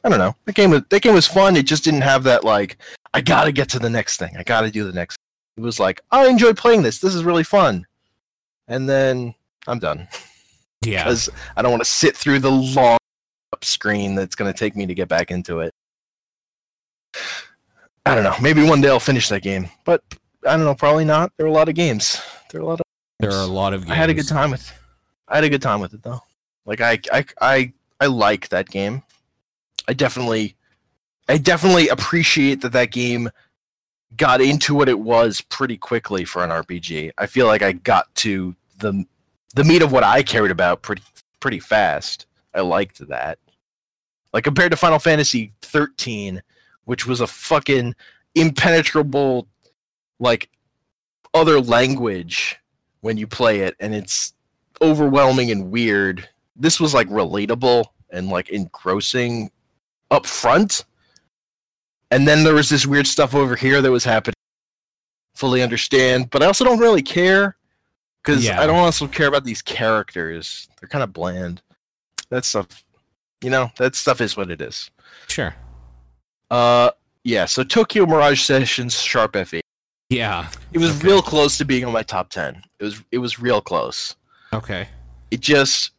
I 0.03 0.09
don't 0.09 0.19
know. 0.19 0.35
The 0.45 0.53
game 0.53 0.71
was 0.71 0.81
that 0.89 1.01
game 1.01 1.13
was 1.13 1.27
fun. 1.27 1.55
It 1.55 1.65
just 1.65 1.83
didn't 1.83 2.01
have 2.01 2.23
that 2.23 2.43
like 2.43 2.77
I 3.13 3.21
gotta 3.21 3.51
get 3.51 3.69
to 3.69 3.79
the 3.79 3.89
next 3.89 4.17
thing. 4.17 4.35
I 4.37 4.43
gotta 4.43 4.71
do 4.71 4.83
the 4.85 4.93
next. 4.93 5.17
It 5.57 5.61
was 5.61 5.79
like 5.79 6.01
I 6.11 6.27
enjoy 6.27 6.53
playing 6.53 6.81
this. 6.81 6.99
This 6.99 7.13
is 7.13 7.23
really 7.23 7.43
fun. 7.43 7.85
And 8.67 8.87
then 8.87 9.35
I'm 9.67 9.79
done 9.79 10.07
yeah. 10.81 11.03
because 11.03 11.29
I 11.55 11.61
don't 11.61 11.71
want 11.71 11.83
to 11.83 11.89
sit 11.89 12.15
through 12.15 12.39
the 12.39 12.51
long 12.51 12.97
up 13.53 13.65
screen 13.65 14.15
that's 14.15 14.35
gonna 14.35 14.53
take 14.53 14.75
me 14.75 14.85
to 14.85 14.93
get 14.93 15.07
back 15.07 15.31
into 15.31 15.59
it. 15.59 15.71
I 18.05 18.15
don't 18.15 18.23
know. 18.23 18.35
Maybe 18.41 18.63
one 18.63 18.81
day 18.81 18.89
I'll 18.89 18.99
finish 18.99 19.29
that 19.29 19.43
game, 19.43 19.69
but 19.85 20.03
I 20.47 20.55
don't 20.57 20.65
know. 20.65 20.75
Probably 20.75 21.05
not. 21.05 21.31
There 21.37 21.45
are 21.45 21.49
a 21.49 21.53
lot 21.53 21.69
of 21.69 21.75
games. 21.75 22.21
There 22.51 22.61
are 22.61 22.63
a 22.63 22.67
lot 22.67 22.79
of. 22.79 22.85
There 23.19 23.31
are 23.31 23.43
a 23.43 23.47
lot 23.47 23.73
of 23.73 23.81
games. 23.81 23.91
I 23.91 23.95
had 23.95 24.09
a 24.09 24.13
good 24.13 24.27
time 24.27 24.51
with. 24.51 24.71
I 25.27 25.35
had 25.35 25.43
a 25.43 25.49
good 25.49 25.61
time 25.61 25.79
with 25.79 25.93
it 25.93 26.03
though. 26.03 26.21
Like 26.65 26.81
I, 26.81 26.99
I, 27.11 27.25
I, 27.39 27.73
I 27.99 28.05
like 28.07 28.49
that 28.49 28.69
game. 28.69 29.03
I 29.87 29.93
definitely, 29.93 30.55
I 31.29 31.37
definitely 31.37 31.87
appreciate 31.87 32.61
that 32.61 32.71
that 32.73 32.91
game 32.91 33.29
got 34.17 34.41
into 34.41 34.75
what 34.75 34.89
it 34.89 34.99
was 34.99 35.41
pretty 35.41 35.77
quickly 35.77 36.25
for 36.25 36.43
an 36.43 36.49
RPG. 36.49 37.11
I 37.17 37.25
feel 37.27 37.47
like 37.47 37.61
I 37.61 37.73
got 37.73 38.13
to 38.15 38.55
the 38.79 39.05
the 39.53 39.63
meat 39.63 39.81
of 39.81 39.91
what 39.91 40.03
I 40.03 40.23
cared 40.23 40.51
about 40.51 40.81
pretty 40.81 41.03
pretty 41.39 41.59
fast. 41.59 42.25
I 42.53 42.61
liked 42.61 43.07
that. 43.07 43.39
Like 44.33 44.43
compared 44.43 44.71
to 44.71 44.77
Final 44.77 44.99
Fantasy 44.99 45.53
13, 45.61 46.41
which 46.91 47.07
was 47.07 47.21
a 47.21 47.27
fucking 47.27 47.95
impenetrable 48.35 49.47
like 50.19 50.49
other 51.33 51.61
language 51.61 52.57
when 52.99 53.15
you 53.15 53.25
play 53.25 53.61
it 53.61 53.77
and 53.79 53.95
it's 53.95 54.33
overwhelming 54.81 55.51
and 55.51 55.71
weird. 55.71 56.27
This 56.53 56.81
was 56.81 56.93
like 56.93 57.07
relatable 57.07 57.85
and 58.09 58.27
like 58.27 58.49
engrossing 58.49 59.51
up 60.11 60.25
front. 60.25 60.83
And 62.11 62.27
then 62.27 62.43
there 62.43 62.55
was 62.55 62.67
this 62.67 62.85
weird 62.85 63.07
stuff 63.07 63.33
over 63.33 63.55
here 63.55 63.81
that 63.81 63.89
was 63.89 64.03
happening. 64.03 64.35
Fully 65.33 65.63
understand, 65.63 66.29
but 66.29 66.43
I 66.43 66.47
also 66.47 66.65
don't 66.65 66.79
really 66.79 67.01
care 67.01 67.55
because 68.21 68.43
Yeah. 68.43 68.61
I 68.61 68.67
don't 68.67 68.75
also 68.75 69.07
care 69.07 69.27
about 69.27 69.45
these 69.45 69.61
characters. 69.61 70.67
They're 70.81 70.89
kind 70.89 71.05
of 71.05 71.13
bland. 71.13 71.61
That 72.31 72.43
stuff, 72.43 72.83
you 73.41 73.49
know, 73.49 73.71
that 73.77 73.95
stuff 73.95 74.19
is 74.19 74.35
what 74.35 74.51
it 74.51 74.59
is. 74.59 74.91
Sure. 75.29 75.55
Uh, 76.51 76.91
yeah. 77.23 77.45
So 77.45 77.63
Tokyo 77.63 78.05
Mirage 78.05 78.41
Sessions 78.41 78.99
Sharp 78.99 79.35
FE. 79.47 79.61
Yeah. 80.09 80.49
It 80.73 80.77
was 80.79 80.95
Okay. 80.97 81.07
real 81.07 81.21
close 81.21 81.57
to 81.57 81.65
being 81.65 81.85
on 81.85 81.93
my 81.93 82.03
top 82.03 82.29
ten. 82.29 82.61
It 82.79 82.83
was 82.83 83.01
it 83.11 83.17
was 83.19 83.39
real 83.39 83.61
close. 83.61 84.15
Okay. 84.53 84.87
It 85.31 85.39
just 85.39 85.91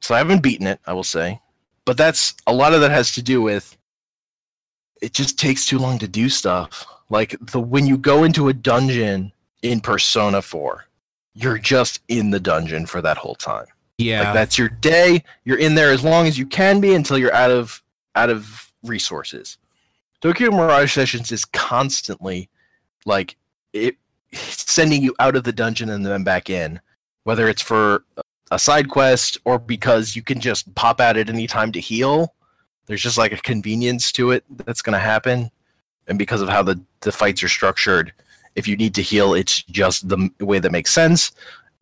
so 0.00 0.14
I 0.14 0.18
haven't 0.18 0.42
beaten 0.42 0.66
it, 0.66 0.80
I 0.86 0.92
will 0.92 1.04
say. 1.04 1.40
But 1.84 1.96
that's 1.96 2.34
a 2.46 2.52
lot 2.54 2.72
of 2.72 2.80
that 2.82 2.90
has 2.90 3.12
to 3.12 3.22
do 3.22 3.42
with 3.42 3.76
it 5.02 5.12
just 5.12 5.38
takes 5.38 5.66
too 5.66 5.78
long 5.78 5.98
to 5.98 6.08
do 6.08 6.28
stuff. 6.28 6.86
Like 7.08 7.34
the 7.50 7.58
when 7.60 7.86
you 7.86 7.98
go 7.98 8.22
into 8.24 8.48
a 8.48 8.52
dungeon 8.52 9.32
in 9.62 9.80
Persona 9.80 10.40
4, 10.40 10.84
you're 11.34 11.58
just 11.58 12.00
in 12.08 12.30
the 12.30 12.38
dungeon 12.40 12.86
for 12.86 13.02
that 13.02 13.16
whole 13.16 13.34
time. 13.34 13.66
Yeah. 13.98 14.22
Like 14.24 14.34
that's 14.34 14.58
your 14.58 14.68
day. 14.68 15.24
You're 15.44 15.58
in 15.58 15.74
there 15.74 15.90
as 15.90 16.04
long 16.04 16.26
as 16.28 16.38
you 16.38 16.46
can 16.46 16.80
be 16.80 16.94
until 16.94 17.18
you're 17.18 17.34
out 17.34 17.50
of 17.50 17.82
out 18.14 18.30
of 18.30 18.72
resources. 18.82 19.58
Tokyo 20.20 20.50
Mirage 20.50 20.92
Sessions 20.92 21.32
is 21.32 21.44
constantly 21.44 22.48
like 23.06 23.36
it 23.72 23.96
sending 24.32 25.02
you 25.02 25.14
out 25.18 25.36
of 25.36 25.44
the 25.44 25.52
dungeon 25.52 25.90
and 25.90 26.04
then 26.04 26.22
back 26.22 26.50
in, 26.50 26.80
whether 27.24 27.48
it's 27.48 27.62
for 27.62 28.04
a 28.50 28.58
side 28.58 28.88
quest 28.88 29.38
or 29.44 29.58
because 29.58 30.14
you 30.14 30.22
can 30.22 30.40
just 30.40 30.72
pop 30.74 31.00
out 31.00 31.16
at 31.16 31.28
any 31.28 31.46
time 31.46 31.72
to 31.72 31.80
heal. 31.80 32.34
There's 32.86 33.02
just 33.02 33.18
like 33.18 33.32
a 33.32 33.36
convenience 33.38 34.12
to 34.12 34.32
it 34.32 34.44
that's 34.66 34.82
going 34.82 34.94
to 34.94 34.98
happen, 34.98 35.50
and 36.08 36.18
because 36.18 36.42
of 36.42 36.48
how 36.48 36.62
the 36.62 36.80
the 37.00 37.12
fights 37.12 37.42
are 37.42 37.48
structured, 37.48 38.12
if 38.56 38.66
you 38.66 38.76
need 38.76 38.94
to 38.96 39.02
heal, 39.02 39.34
it's 39.34 39.62
just 39.62 40.08
the 40.08 40.30
way 40.40 40.58
that 40.58 40.72
makes 40.72 40.92
sense. 40.92 41.32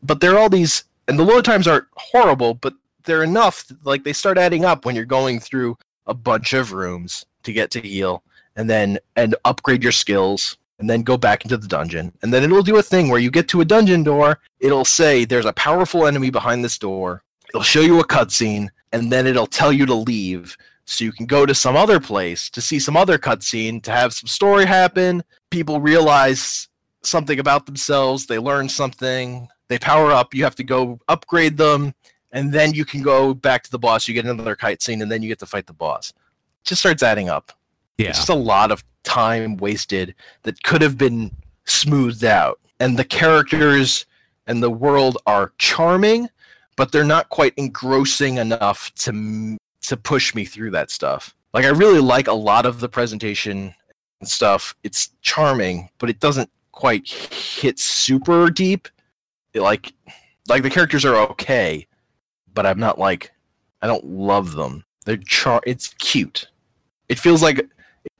But 0.03 0.21
there 0.21 0.35
are 0.35 0.39
all 0.39 0.51
these, 0.51 0.85
and 1.09 1.19
the 1.19 1.25
load 1.25 1.45
times 1.45 1.67
aren't 1.67 1.87
horrible, 1.97 2.55
but 2.55 2.75
they're 3.05 3.25
enough. 3.25 3.65
Like 3.85 4.05
they 4.05 4.13
start 4.13 4.39
adding 4.39 4.65
up 4.65 4.85
when 4.85 4.95
you're 4.95 5.05
going 5.07 5.41
through 5.41 5.79
a 6.09 6.15
bunch 6.15 6.53
of 6.53 6.73
rooms 6.73 7.27
to 7.45 7.53
get 7.53 7.71
to 7.73 7.81
heal, 7.81 8.23
and 8.57 8.69
then 8.69 8.99
and 9.15 9.37
upgrade 9.45 9.83
your 9.83 9.93
skills, 9.93 10.57
and 10.79 10.89
then 10.89 11.03
go 11.03 11.17
back 11.17 11.45
into 11.45 11.57
the 11.57 11.69
dungeon. 11.69 12.13
And 12.23 12.33
then 12.33 12.43
it'll 12.43 12.63
do 12.63 12.79
a 12.79 12.83
thing 12.83 13.09
where 13.09 13.21
you 13.21 13.31
get 13.31 13.49
to 13.49 13.61
a 13.61 13.65
dungeon 13.65 14.03
door, 14.03 14.41
it'll 14.61 14.85
say 14.85 15.25
there's 15.25 15.47
a 15.47 15.53
powerful 15.53 16.07
enemy 16.07 16.31
behind 16.31 16.65
this 16.65 16.79
door. 16.79 17.23
It'll 17.49 17.63
show 17.63 17.81
you 17.81 18.01
a 18.01 18.07
cutscene, 18.07 18.69
and 18.93 19.13
then 19.13 19.27
it'll 19.27 19.47
tell 19.47 19.73
you 19.73 19.87
to 19.87 19.95
leave. 19.95 20.57
So 20.85 21.05
you 21.05 21.13
can 21.13 21.27
go 21.27 21.45
to 21.45 21.55
some 21.55 21.77
other 21.77 22.01
place 22.01 22.49
to 22.51 22.61
see 22.61 22.79
some 22.79 22.97
other 22.97 23.19
cutscene, 23.19 23.83
to 23.83 23.91
have 23.91 24.15
some 24.15 24.27
story 24.27 24.65
happen. 24.65 25.23
People 25.51 25.81
realize 25.81 26.69
something 27.03 27.39
about 27.39 27.67
themselves, 27.67 28.27
they 28.27 28.39
learn 28.39 28.69
something, 28.69 29.49
they 29.69 29.79
power 29.79 30.11
up, 30.13 30.35
you 30.35 30.45
have 30.45 30.57
to 30.57 30.65
go 30.65 30.99
upgrade 31.09 31.57
them, 31.57 31.95
and 32.33 32.53
then 32.53 32.75
you 32.75 32.85
can 32.85 33.03
go 33.03 33.35
back 33.35 33.63
to 33.65 33.71
the 33.71 33.79
boss, 33.79 34.07
you 34.07 34.15
get 34.15 34.27
another 34.27 34.57
cutscene, 34.57 35.03
and 35.03 35.11
then 35.11 35.23
you 35.23 35.29
get 35.29 35.39
to 35.41 35.47
fight 35.47 35.67
the 35.67 35.73
boss. 35.73 36.11
It 36.11 36.69
just 36.69 36.81
starts 36.81 37.03
adding 37.03 37.29
up. 37.29 37.53
yeah. 37.97 38.09
It's 38.09 38.19
just 38.19 38.29
a 38.29 38.35
lot 38.35 38.71
of 38.71 38.85
time 39.05 39.57
wasted 39.57 40.15
that 40.43 40.63
could 40.63 40.83
have 40.83 40.99
been 40.99 41.35
smoothed 41.65 42.25
out. 42.25 42.61
And 42.81 42.99
the 42.99 43.05
characters 43.05 44.07
and 44.47 44.63
the 44.63 44.71
world 44.71 45.19
are 45.27 45.53
charming, 45.59 46.29
but 46.77 46.93
they're 46.93 47.05
not 47.05 47.29
quite 47.29 47.55
engrossing 47.57 48.39
enough 48.39 48.93
to 48.97 49.57
to 49.83 49.97
push 49.97 50.35
me 50.35 50.45
through 50.45 50.71
that 50.73 50.91
stuff. 50.91 51.35
Like 51.55 51.65
I 51.65 51.69
really 51.69 52.01
like 52.01 52.29
a 52.29 52.33
lot 52.33 52.67
of 52.67 52.81
the 52.81 52.89
presentation 52.89 53.75
and 54.21 54.29
stuff. 54.29 54.75
It's 54.85 55.11
charming, 55.23 55.89
but 55.99 56.11
it 56.11 56.21
doesn't 56.21 56.51
quite 56.73 57.09
hit 57.09 57.79
super 57.79 58.51
deep. 58.51 58.89
It, 59.55 59.61
like 59.61 59.93
like 60.49 60.63
the 60.63 60.71
characters 60.71 61.05
are 61.05 61.17
okay, 61.31 61.87
but 62.59 62.67
I'm 62.67 62.81
not 62.81 62.99
like 62.99 63.31
I 63.83 63.87
don't 63.87 64.05
love 64.05 64.57
them. 64.57 64.85
They're 65.05 65.17
char 65.19 65.61
it's 65.65 65.95
cute. 66.01 66.49
It 67.09 67.17
feels 67.17 67.41
like 67.41 67.65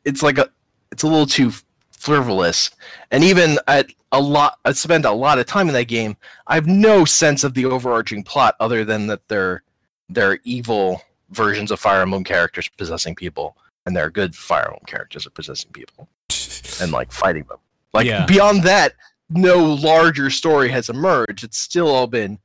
it's 0.05 0.23
like 0.23 0.39
a 0.39 0.49
it's 0.93 1.03
a 1.03 1.09
little 1.09 1.27
too 1.27 1.51
frivolous 1.91 2.71
and 3.11 3.25
even 3.25 3.59
at 3.67 3.91
a 4.13 4.21
lot 4.21 4.59
i 4.65 4.71
spend 4.71 5.05
a 5.05 5.11
lot 5.11 5.41
of 5.41 5.47
time 5.47 5.67
in 5.67 5.75
that 5.75 5.89
game 5.89 6.17
i 6.47 6.55
have 6.55 6.69
no 6.69 7.05
sense 7.05 7.43
of 7.43 7.53
the 7.55 7.65
overarching 7.65 8.23
plot 8.23 8.55
other 8.61 8.85
than 8.85 9.09
that 9.09 9.27
they're 9.27 9.65
they're 10.09 10.39
evil 10.45 11.03
versions 11.31 11.73
of 11.73 11.81
fire 11.81 12.03
emblem 12.03 12.23
characters 12.23 12.69
possessing 12.79 13.17
people 13.17 13.57
and 13.85 13.97
they're 13.97 14.09
good 14.11 14.33
fire 14.37 14.67
emblem 14.67 14.85
characters 14.87 15.27
are 15.27 15.31
possessing 15.31 15.73
people 15.73 16.09
and 16.81 16.93
like 16.93 17.11
fighting 17.11 17.43
them 17.49 17.59
like 17.93 18.07
Yeah. 18.07 18.25
beyond 18.27 18.63
that 18.63 18.95
no 19.29 19.59
larger 19.65 20.31
story 20.31 20.69
has 20.69 20.89
emerged 20.89 21.43
it's 21.43 21.59
still 21.59 21.89
all 21.89 22.07
been 22.07 22.39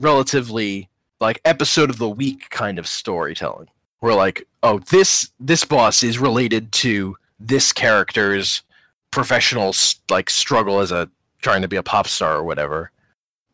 relatively 0.00 0.87
like 1.20 1.40
episode 1.44 1.90
of 1.90 1.98
the 1.98 2.08
week 2.08 2.48
kind 2.50 2.78
of 2.78 2.86
storytelling 2.86 3.68
where 4.00 4.14
like 4.14 4.46
oh 4.62 4.78
this 4.90 5.30
this 5.40 5.64
boss 5.64 6.02
is 6.02 6.18
related 6.18 6.70
to 6.72 7.16
this 7.40 7.72
character's 7.72 8.62
professional 9.10 9.74
like 10.10 10.30
struggle 10.30 10.80
as 10.80 10.92
a 10.92 11.10
trying 11.40 11.62
to 11.62 11.68
be 11.68 11.76
a 11.76 11.82
pop 11.82 12.06
star 12.06 12.36
or 12.36 12.44
whatever 12.44 12.90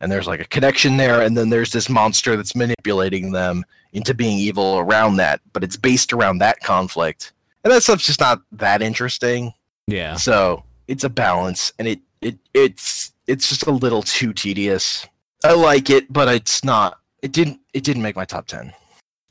and 0.00 0.10
there's 0.10 0.26
like 0.26 0.40
a 0.40 0.44
connection 0.44 0.96
there 0.96 1.22
and 1.22 1.36
then 1.36 1.50
there's 1.50 1.72
this 1.72 1.88
monster 1.88 2.36
that's 2.36 2.56
manipulating 2.56 3.32
them 3.32 3.64
into 3.92 4.14
being 4.14 4.38
evil 4.38 4.78
around 4.78 5.16
that 5.16 5.40
but 5.52 5.62
it's 5.62 5.76
based 5.76 6.12
around 6.12 6.38
that 6.38 6.58
conflict 6.60 7.32
and 7.62 7.72
that 7.72 7.82
stuff's 7.82 8.06
just 8.06 8.20
not 8.20 8.42
that 8.52 8.82
interesting 8.82 9.52
yeah. 9.86 10.16
so 10.16 10.64
it's 10.88 11.04
a 11.04 11.08
balance, 11.08 11.72
and 11.78 11.88
it 11.88 12.00
it 12.20 12.38
it's 12.52 13.12
it's 13.26 13.48
just 13.48 13.66
a 13.66 13.70
little 13.70 14.02
too 14.02 14.32
tedious. 14.32 15.06
I 15.42 15.54
like 15.54 15.90
it, 15.90 16.12
but 16.12 16.28
it's 16.28 16.64
not. 16.64 16.98
It 17.24 17.32
didn't. 17.32 17.60
It 17.72 17.84
didn't 17.84 18.02
make 18.02 18.16
my 18.16 18.26
top 18.26 18.46
ten. 18.46 18.74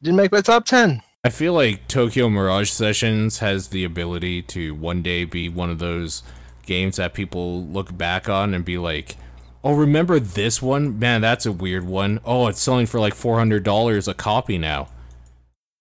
didn't 0.02 0.18
make 0.18 0.32
my 0.32 0.42
top 0.42 0.66
ten. 0.66 1.04
I 1.24 1.30
feel 1.30 1.54
like 1.54 1.88
Tokyo 1.88 2.28
Mirage 2.28 2.72
Sessions 2.72 3.38
has 3.38 3.68
the 3.68 3.84
ability 3.84 4.42
to 4.42 4.74
one 4.74 5.04
day 5.04 5.26
be 5.26 5.48
one 5.48 5.70
of 5.70 5.78
those 5.78 6.24
games 6.66 6.96
that 6.96 7.14
people 7.14 7.64
look 7.64 7.96
back 7.96 8.28
on 8.28 8.56
and 8.56 8.66
be 8.66 8.80
like, 8.80 9.16
"Oh, 9.64 9.76
remember 9.76 10.20
this 10.20 10.60
one? 10.60 10.98
Man, 10.98 11.22
that's 11.22 11.46
a 11.46 11.52
weird 11.52 11.86
one. 11.86 12.20
Oh, 12.26 12.48
it's 12.48 12.60
selling 12.60 12.88
for 12.88 13.00
like 13.00 13.14
four 13.14 13.38
hundred 13.38 13.64
dollars 13.64 14.08
a 14.08 14.16
copy 14.16 14.58
now." 14.58 14.88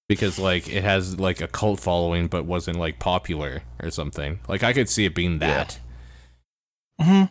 Because 0.07 0.39
like 0.39 0.68
it 0.68 0.84
has 0.84 1.18
like 1.18 1.41
a 1.41 1.49
cult 1.49 1.81
following, 1.81 2.26
but 2.26 2.44
wasn't 2.44 2.78
like 2.78 2.99
popular 2.99 3.62
or 3.82 3.91
something. 3.91 4.41
Like 4.49 4.62
I 4.62 4.74
could 4.74 4.91
see 4.91 5.07
it 5.07 5.15
being 5.15 5.39
that. 5.39 5.78
Yeah. 6.99 7.07
Hmm. 7.07 7.24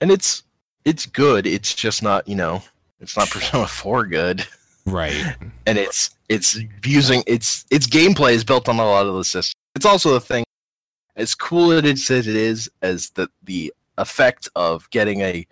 And 0.00 0.10
it's 0.10 0.42
it's 0.84 1.06
good. 1.06 1.46
It's 1.46 1.72
just 1.72 2.02
not. 2.02 2.26
You 2.26 2.34
know, 2.34 2.62
it's 3.00 3.16
not 3.16 3.30
Persona 3.30 3.66
Four 3.66 4.06
good. 4.06 4.46
Right. 4.86 5.36
and 5.66 5.78
it's 5.78 6.10
it's 6.28 6.58
using 6.84 7.22
its 7.26 7.64
its 7.70 7.86
gameplay 7.86 8.32
is 8.32 8.44
built 8.44 8.68
on 8.68 8.78
a 8.78 8.84
lot 8.84 9.06
of 9.06 9.14
the 9.14 9.24
system. 9.24 9.54
It's 9.74 9.86
also 9.86 10.12
the 10.12 10.20
thing 10.20 10.44
as 11.16 11.34
cool 11.34 11.72
as 11.72 11.78
it 11.78 11.84
is, 11.86 12.10
it 12.10 12.26
is 12.26 12.70
as 12.82 13.10
the 13.10 13.28
the 13.42 13.72
effect 13.98 14.48
of 14.54 14.88
getting 14.90 15.20
a 15.20 15.46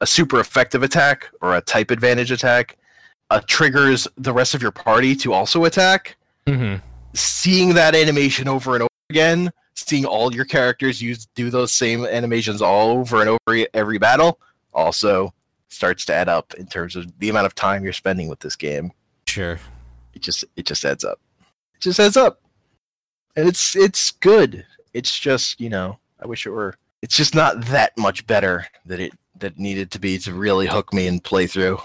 a 0.00 0.06
super 0.06 0.40
effective 0.40 0.82
attack 0.82 1.30
or 1.40 1.56
a 1.56 1.60
type 1.60 1.90
advantage 1.90 2.30
attack 2.30 2.76
uh, 3.30 3.40
triggers 3.46 4.08
the 4.16 4.32
rest 4.32 4.54
of 4.54 4.62
your 4.62 4.70
party 4.70 5.14
to 5.14 5.32
also 5.32 5.64
attack. 5.64 6.16
hmm 6.46 6.76
Seeing 7.12 7.74
that 7.74 7.96
animation 7.96 8.46
over 8.46 8.74
and 8.74 8.82
over 8.82 8.88
again, 9.08 9.50
seeing 9.74 10.04
all 10.04 10.32
your 10.32 10.44
characters 10.44 11.02
use 11.02 11.26
do 11.34 11.50
those 11.50 11.72
same 11.72 12.04
animations 12.04 12.62
all 12.62 12.90
over 12.98 13.20
and 13.20 13.28
over 13.28 13.66
every 13.74 13.98
battle, 13.98 14.38
also 14.72 15.34
starts 15.70 16.04
to 16.04 16.12
add 16.14 16.28
up 16.28 16.52
in 16.54 16.66
terms 16.66 16.96
of 16.96 17.18
the 17.18 17.28
amount 17.28 17.46
of 17.46 17.54
time 17.54 17.84
you're 17.84 17.92
spending 17.92 18.28
with 18.28 18.40
this 18.40 18.56
game 18.56 18.92
Sure. 19.26 19.58
it 20.14 20.22
just 20.22 20.44
it 20.56 20.66
just 20.66 20.84
adds 20.84 21.04
up 21.04 21.20
it 21.74 21.80
just 21.80 22.00
adds 22.00 22.16
up 22.16 22.40
and 23.36 23.48
it's 23.48 23.76
it's 23.76 24.10
good 24.10 24.66
it's 24.92 25.18
just 25.18 25.60
you 25.60 25.68
know 25.70 25.98
i 26.20 26.26
wish 26.26 26.46
it 26.46 26.50
were 26.50 26.74
it's 27.02 27.16
just 27.16 27.34
not 27.34 27.64
that 27.66 27.96
much 27.96 28.26
better 28.26 28.66
that 28.86 29.00
it 29.00 29.12
that 29.38 29.52
it 29.52 29.58
needed 29.58 29.90
to 29.92 29.98
be 29.98 30.18
to 30.18 30.34
really 30.34 30.66
hook 30.66 30.92
me 30.92 31.06
and 31.06 31.22
play 31.24 31.46
through 31.46 31.78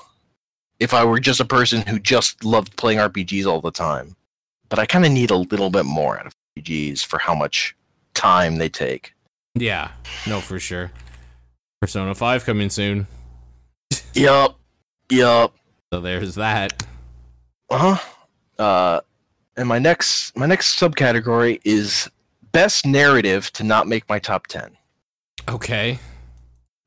if 0.80 0.94
i 0.94 1.04
were 1.06 1.20
just 1.20 1.40
a 1.40 1.46
person 1.46 1.82
who 1.88 2.00
just 2.00 2.44
loved 2.44 2.76
playing 2.78 2.98
rpgs 3.00 3.46
all 3.46 3.62
the 3.62 3.72
time 3.72 4.16
but 4.70 4.80
i 4.80 4.86
kind 4.86 5.06
of 5.06 5.12
need 5.12 5.30
a 5.32 5.38
little 5.38 5.70
bit 5.70 5.86
more 5.86 6.20
out 6.20 6.26
of 6.26 6.34
rpgs 6.58 7.06
for 7.06 7.20
how 7.20 7.36
much 7.36 7.76
time 8.16 8.58
they 8.58 8.70
take 8.70 9.14
Yeah. 9.56 9.92
No, 10.28 10.42
for 10.42 10.60
sure. 10.60 10.92
Persona 11.82 12.16
Five 12.16 12.46
coming 12.46 12.70
soon. 12.70 13.08
Yup 14.16 14.58
yup 15.10 15.53
So 15.92 16.00
there's 16.02 16.35
that. 16.35 16.84
uh-huh 17.69 17.98
uh 18.61 19.02
and 19.58 19.68
my 19.68 19.80
next 19.80 20.35
my 20.38 20.45
next 20.45 20.80
subcategory 20.80 21.60
is 21.66 22.10
best 22.52 22.85
narrative 22.85 23.52
to 23.53 23.64
not 23.64 23.88
make 23.88 24.08
my 24.10 24.18
top 24.19 24.48
10 24.48 24.76
Okay. 25.48 26.00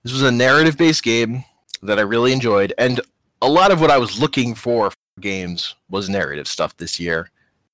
This 0.03 0.13
was 0.13 0.23
a 0.23 0.33
narrative 0.33 0.77
based 0.77 1.03
game 1.05 1.45
that 1.83 1.99
I 1.99 2.03
really 2.03 2.33
enjoyed, 2.33 2.73
and 2.77 3.01
a 3.41 3.49
lot 3.49 3.71
of 3.71 3.81
what 3.81 3.91
I 3.91 3.99
was 3.99 4.19
looking 4.21 4.55
for 4.57 4.91
for 4.91 4.97
games 5.21 5.77
was 5.91 6.09
narrative 6.09 6.49
stuff 6.49 6.77
this 6.77 6.99
year, 6.99 7.31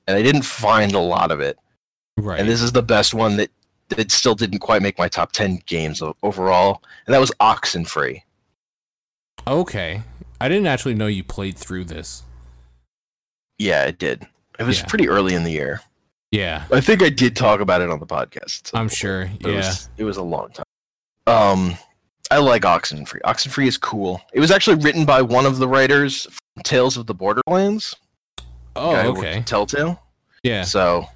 and 0.06 0.14
I 0.16 0.22
didn't 0.22 0.42
find 0.42 0.92
a 0.92 0.98
lot 0.98 1.30
of 1.30 1.40
it. 1.40 1.58
Right. 2.18 2.38
And 2.38 2.46
this 2.48 2.60
is 2.60 2.72
the 2.72 2.82
best 2.82 3.14
one 3.14 3.36
that 3.38 3.50
that 3.90 4.10
still 4.10 4.34
didn't 4.34 4.58
quite 4.58 4.82
make 4.82 4.98
my 4.98 5.08
top 5.08 5.32
ten 5.32 5.60
games 5.64 6.02
overall, 6.22 6.82
and 7.06 7.14
that 7.14 7.20
was 7.20 7.30
Oxenfree. 7.40 8.20
Okay. 9.46 10.02
I 10.40 10.48
didn't 10.48 10.66
actually 10.66 10.94
know 10.94 11.06
you 11.06 11.24
played 11.24 11.56
through 11.56 11.84
this. 11.84 12.22
Yeah, 13.58 13.84
it 13.84 13.98
did. 13.98 14.26
It 14.58 14.64
was 14.64 14.80
Yeah. 14.80 14.86
pretty 14.86 15.08
early 15.08 15.34
in 15.34 15.44
the 15.44 15.52
year. 15.52 15.80
Yeah, 16.30 16.64
I 16.72 16.80
think 16.80 17.02
I 17.02 17.10
did 17.10 17.36
talk 17.36 17.60
about 17.60 17.80
it 17.80 17.90
on 17.90 18.00
the 18.00 18.06
podcast. 18.06 18.70
I'm 18.74 18.88
sure. 18.88 19.30
but 19.40 19.50
It 19.50 19.54
Yeah. 19.54 19.56
was, 19.68 19.88
it 19.98 20.04
was 20.04 20.16
a 20.16 20.22
long 20.22 20.50
time. 20.50 20.64
Um, 21.26 21.76
I 22.30 22.38
like 22.38 22.62
Oxenfree. 22.62 23.20
Oxenfree 23.24 23.66
is 23.68 23.78
cool. 23.78 24.20
It 24.32 24.40
was 24.40 24.50
actually 24.50 24.76
written 24.76 25.04
by 25.04 25.22
one 25.22 25.46
of 25.46 25.58
the 25.58 25.68
writers 25.68 26.24
from 26.24 26.62
Tales 26.64 26.96
of 26.96 27.06
the 27.06 27.14
Borderlands. 27.14 27.94
Oh, 28.74 28.96
okay. 29.16 29.42
Telltale. 29.46 30.02
Yeah. 30.42 30.64
So 30.64 31.06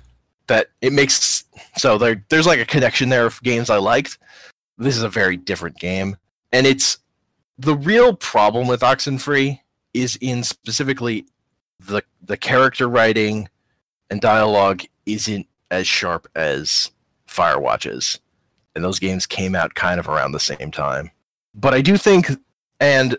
that 0.46 0.68
it 0.80 0.92
makes 0.92 1.44
so 1.76 1.98
there 1.98 2.24
there's 2.28 2.46
like 2.46 2.60
a 2.60 2.64
connection 2.64 3.08
there 3.08 3.26
of 3.26 3.42
games 3.42 3.68
I 3.70 3.78
liked. 3.78 4.18
This 4.78 4.96
is 4.96 5.02
a 5.02 5.08
very 5.08 5.36
different 5.36 5.78
game, 5.78 6.16
and 6.52 6.66
it's 6.66 6.98
the 7.58 7.74
real 7.74 8.14
problem 8.14 8.68
with 8.68 8.80
Oxenfree 8.80 9.60
is 9.92 10.16
in 10.20 10.44
specifically 10.44 11.26
the 11.80 12.02
the 12.22 12.36
character 12.36 12.88
writing 12.88 13.48
and 14.10 14.20
dialogue 14.20 14.82
isn't 15.06 15.46
as 15.70 15.86
sharp 15.86 16.28
as 16.34 16.90
Firewatches, 17.26 18.20
and 18.74 18.84
those 18.84 18.98
games 18.98 19.26
came 19.26 19.54
out 19.54 19.74
kind 19.74 20.00
of 20.00 20.08
around 20.08 20.32
the 20.32 20.40
same 20.40 20.70
time. 20.70 21.10
But 21.54 21.74
I 21.74 21.82
do 21.82 21.96
think, 21.96 22.30
and 22.80 23.16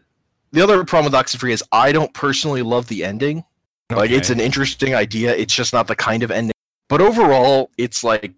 the 0.52 0.62
other 0.62 0.84
problem 0.84 1.12
with 1.12 1.22
Oxenfree 1.22 1.52
is 1.52 1.64
I 1.72 1.92
don't 1.92 2.14
personally 2.14 2.62
love 2.62 2.88
the 2.88 3.04
ending. 3.04 3.44
Like 3.92 4.12
it's 4.12 4.30
an 4.30 4.40
interesting 4.40 4.94
idea. 4.94 5.36
It's 5.36 5.54
just 5.54 5.74
not 5.74 5.88
the 5.88 5.96
kind 5.96 6.24
of 6.24 6.32
ending. 6.32 6.54
But 6.88 7.02
overall, 7.02 7.72
it's 7.78 8.04
like 8.04 8.34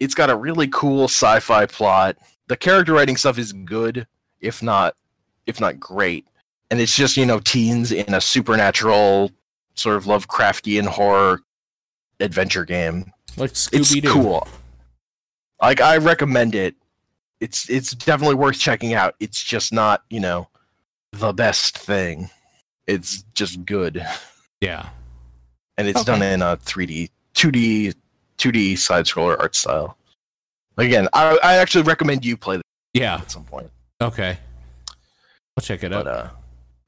it's 0.00 0.14
got 0.14 0.30
a 0.30 0.36
really 0.36 0.68
cool 0.68 1.04
sci-fi 1.04 1.66
plot. 1.66 2.16
The 2.46 2.56
character 2.56 2.92
writing 2.92 3.16
stuff 3.16 3.38
is 3.38 3.52
good, 3.52 4.06
if 4.40 4.62
not 4.62 4.94
if 5.46 5.60
not 5.60 5.78
great. 5.80 6.26
And 6.70 6.80
it's 6.80 6.96
just, 6.96 7.16
you 7.16 7.26
know, 7.26 7.40
teens 7.40 7.92
in 7.92 8.14
a 8.14 8.20
supernatural 8.20 9.30
sort 9.74 9.96
of 9.96 10.04
Lovecraftian 10.04 10.86
horror 10.86 11.40
adventure 12.20 12.64
game. 12.64 13.12
like 13.36 13.52
Scooby 13.52 14.02
Doo. 14.02 14.12
cool. 14.12 14.48
Like 15.60 15.80
I 15.80 15.96
recommend 15.98 16.54
it. 16.54 16.74
It's 17.40 17.68
it's 17.68 17.92
definitely 17.92 18.36
worth 18.36 18.58
checking 18.58 18.94
out. 18.94 19.14
It's 19.20 19.42
just 19.42 19.72
not, 19.72 20.04
you 20.10 20.20
know, 20.20 20.48
the 21.12 21.32
best 21.32 21.76
thing. 21.78 22.30
It's 22.86 23.22
just 23.34 23.64
good 23.64 24.04
Yeah. 24.60 24.88
and 25.76 25.88
it's 25.88 26.00
Okay. 26.00 26.12
done 26.12 26.22
in 26.22 26.42
a 26.42 26.56
3D, 26.58 27.10
2D, 27.34 27.94
2D 28.38 28.76
side 28.78 29.06
scroller 29.06 29.38
art 29.38 29.54
style. 29.56 29.96
Again, 30.76 31.08
I, 31.12 31.38
I 31.42 31.56
actually 31.56 31.82
recommend 31.84 32.24
you 32.24 32.36
play 32.36 32.56
this 32.56 32.62
Yeah. 32.94 33.16
at 33.16 33.30
some 33.30 33.44
point. 33.44 33.70
Okay. 34.00 34.38
I'll 35.56 35.62
check 35.62 35.82
it 35.84 35.90
But 35.92 36.06
out. 36.06 36.26
uh, 36.26 36.28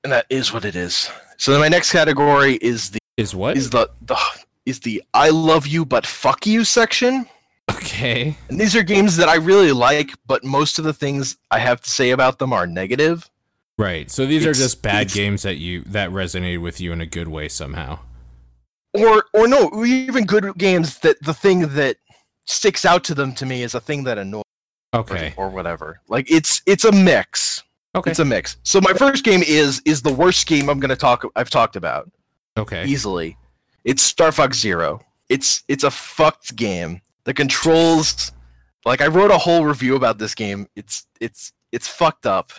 and 0.04 0.12
that 0.12 0.26
is 0.30 0.52
what 0.52 0.64
it 0.64 0.76
is. 0.76 1.10
So 1.36 1.52
then 1.52 1.60
my 1.60 1.68
next 1.68 1.92
category 1.92 2.54
is 2.60 2.90
the 2.90 2.98
Is 3.16 3.34
what? 3.34 3.56
is 3.56 3.70
the 3.70 3.88
the 4.02 4.16
is 4.64 4.80
the 4.80 5.02
I 5.14 5.30
love 5.30 5.66
you 5.66 5.84
but 5.84 6.06
fuck 6.06 6.46
you 6.46 6.64
section. 6.64 7.26
okay. 7.70 8.36
And 8.48 8.60
these 8.60 8.74
are 8.76 8.82
games 8.82 9.16
that 9.16 9.28
I 9.28 9.36
really 9.36 9.72
like, 9.72 10.10
but 10.26 10.44
most 10.44 10.78
of 10.78 10.84
the 10.84 10.92
things 10.92 11.36
I 11.50 11.58
have 11.58 11.80
to 11.82 11.90
say 11.90 12.10
about 12.10 12.38
them 12.38 12.52
are 12.52 12.66
negative. 12.66 13.28
Right. 13.78 14.10
So 14.10 14.24
these 14.26 14.46
are 14.46 14.52
just 14.54 14.82
bad 14.82 15.10
games 15.10 15.42
that 15.42 15.56
you 15.56 15.82
that 15.82 16.10
resonated 16.10 16.62
with 16.62 16.80
you 16.80 16.92
in 16.92 17.00
a 17.00 17.06
good 17.06 17.28
way 17.28 17.48
somehow. 17.48 17.98
Or 18.94 19.26
or 19.34 19.46
no, 19.46 19.84
even 19.84 20.24
good 20.24 20.56
games 20.56 20.98
that 21.00 21.22
the 21.22 21.34
thing 21.34 21.68
that 21.74 21.98
sticks 22.46 22.84
out 22.84 23.04
to 23.04 23.14
them 23.14 23.34
to 23.34 23.44
me 23.46 23.62
is 23.62 23.74
a 23.74 23.80
thing 23.80 24.04
that 24.04 24.16
annoys 24.18 24.42
or- 24.92 25.00
Okay. 25.00 25.34
or 25.36 25.50
whatever. 25.50 26.00
Like 26.08 26.30
it's 26.30 26.62
it's 26.66 26.84
a 26.84 26.92
mix. 26.92 27.62
Okay. 27.96 28.10
It's 28.10 28.20
a 28.20 28.24
mix. 28.24 28.58
So 28.62 28.80
my 28.80 28.92
first 28.92 29.24
game 29.24 29.42
is 29.42 29.80
is 29.84 30.02
the 30.02 30.12
worst 30.12 30.46
game 30.46 30.68
I'm 30.68 30.78
going 30.78 30.90
to 30.90 30.96
talk 30.96 31.24
I've 31.34 31.50
talked 31.50 31.76
about 31.76 32.10
okay. 32.56 32.84
easily. 32.84 33.36
It's 33.84 34.02
Star 34.02 34.32
Fox 34.32 34.58
Zero. 34.58 35.00
It's 35.28 35.64
it's 35.66 35.82
a 35.82 35.90
fucked 35.90 36.54
game. 36.56 37.00
The 37.24 37.32
controls 37.34 38.32
like 38.84 39.00
I 39.00 39.06
wrote 39.06 39.30
a 39.30 39.38
whole 39.38 39.64
review 39.64 39.96
about 39.96 40.18
this 40.18 40.34
game. 40.34 40.68
It's 40.76 41.06
it's 41.20 41.52
it's 41.72 41.88
fucked 41.88 42.26
up. 42.26 42.52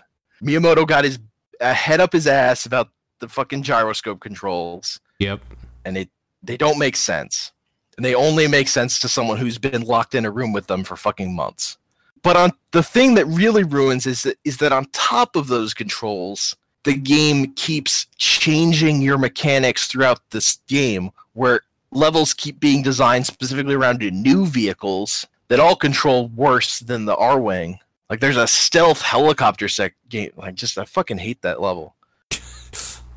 Miyamoto 0.43 0.87
got 0.87 1.03
his 1.03 1.19
a 1.61 1.73
head 1.73 1.99
up 1.99 2.13
his 2.13 2.27
ass 2.27 2.65
about 2.65 2.89
the 3.19 3.27
fucking 3.27 3.63
gyroscope 3.63 4.19
controls 4.19 4.99
Yep. 5.19 5.41
and 5.85 5.97
it 5.97 6.09
they 6.43 6.57
don't 6.57 6.77
make 6.79 6.95
sense. 6.95 7.51
And 7.95 8.05
they 8.05 8.13
only 8.13 8.47
make 8.47 8.67
sense 8.67 8.99
to 8.99 9.09
someone 9.09 9.37
who's 9.37 9.57
been 9.57 9.81
locked 9.81 10.13
in 10.13 10.25
a 10.25 10.31
room 10.31 10.53
with 10.53 10.67
them 10.67 10.83
for 10.83 10.95
fucking 10.95 11.35
months. 11.35 11.77
But 12.23 12.37
on 12.37 12.51
the 12.71 12.83
thing 12.83 13.15
that 13.15 13.25
really 13.25 13.63
ruins 13.63 14.05
is 14.05 14.23
that 14.23 14.37
is 14.43 14.57
that 14.57 14.71
on 14.71 14.85
top 14.91 15.35
of 15.35 15.47
those 15.47 15.73
controls, 15.73 16.55
the 16.83 16.93
game 16.93 17.53
keeps 17.53 18.07
changing 18.17 19.01
your 19.01 19.17
mechanics 19.17 19.87
throughout 19.87 20.21
this 20.29 20.59
game 20.67 21.11
where 21.33 21.61
levels 21.91 22.33
keep 22.33 22.59
being 22.59 22.81
designed 22.81 23.25
specifically 23.25 23.75
around 23.75 23.99
new 23.99 24.45
vehicles 24.45 25.27
that 25.47 25.59
all 25.59 25.75
control 25.75 26.27
worse 26.29 26.79
than 26.79 27.05
the 27.05 27.15
Arwing. 27.15 27.79
Like 28.09 28.19
there's 28.19 28.37
a 28.37 28.47
stealth 28.47 29.01
helicopter 29.01 29.67
sec 29.67 29.95
game. 30.09 30.31
Like 30.37 30.55
just 30.55 30.77
I 30.77 30.85
fucking 30.85 31.17
hate 31.17 31.41
that 31.41 31.61
level. 31.61 31.95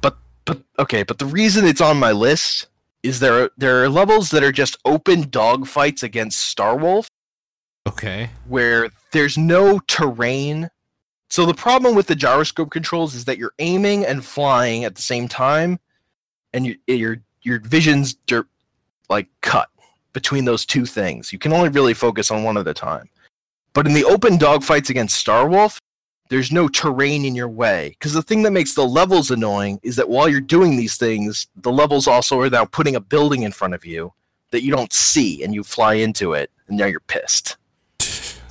but 0.01 0.19
but 0.45 0.63
okay, 0.79 1.03
but 1.03 1.19
the 1.19 1.27
reason 1.27 1.65
it's 1.65 1.81
on 1.81 1.99
my 1.99 2.13
list 2.13 2.67
is 3.03 3.21
there 3.21 3.51
there 3.57 3.83
are 3.83 3.89
levels 3.89 4.31
that 4.31 4.43
are 4.43 4.53
just 4.53 4.77
open 4.85 5.25
dogfights 5.25 6.03
against 6.03 6.57
Starwolf 6.57 7.09
Okay. 7.89 8.31
where 8.47 8.91
there's 9.13 9.39
no 9.39 9.79
terrain. 9.81 10.71
So 11.29 11.47
the 11.47 11.55
problem 11.55 11.95
with 11.95 12.07
the 12.07 12.15
gyroscope 12.15 12.71
controls 12.71 13.15
is 13.15 13.25
that 13.25 13.39
you're 13.39 13.55
aiming 13.59 14.05
and 14.05 14.25
flying 14.25 14.85
at 14.85 14.95
the 14.95 15.03
same 15.03 15.29
time, 15.29 15.79
and 16.53 16.67
you, 16.67 16.77
eh, 16.89 16.95
your 16.95 17.19
your 17.43 17.61
vision's 17.61 18.17
like 19.09 19.29
cut 19.41 19.69
between 20.13 20.45
those 20.45 20.67
two 20.67 20.85
things. 20.85 21.33
You 21.33 21.39
can 21.39 21.53
only 21.53 21.69
really 21.69 21.95
focus 21.95 22.31
on 22.31 22.45
one 22.45 22.59
at 22.59 22.69
a 22.69 22.75
time. 22.75 23.09
But 23.73 23.87
in 23.87 23.95
the 23.95 24.05
open 24.05 24.39
dogfights 24.39 24.91
against 24.91 25.25
Starwolf, 25.25 25.79
there's 26.29 26.53
no 26.53 26.69
terrain 26.69 27.25
in 27.25 27.35
your 27.35 27.49
way. 27.49 27.91
Because 27.99 28.13
the 28.13 28.23
thing 28.23 28.43
that 28.43 28.51
makes 28.51 28.75
the 28.75 28.87
levels 28.87 29.31
annoying 29.31 29.81
is 29.83 29.97
that 29.97 30.09
while 30.09 30.29
you're 30.29 30.41
doing 30.41 30.77
these 30.77 30.97
things, 30.97 31.47
the 31.57 31.73
levels 31.73 32.07
also 32.07 32.41
are 32.41 32.51
now 32.51 32.65
putting 32.65 32.97
a 32.97 33.01
building 33.01 33.43
in 33.43 33.53
front 33.53 33.75
of 33.75 33.85
you 33.85 34.13
that 34.51 34.63
you 34.63 34.73
don't 34.73 34.93
see, 34.93 35.45
and 35.45 35.55
you 35.55 35.63
fly 35.63 35.95
into 35.95 36.33
it, 36.33 36.51
and 36.67 36.77
now 36.77 36.87
you're 36.87 37.01
pissed. 37.01 37.57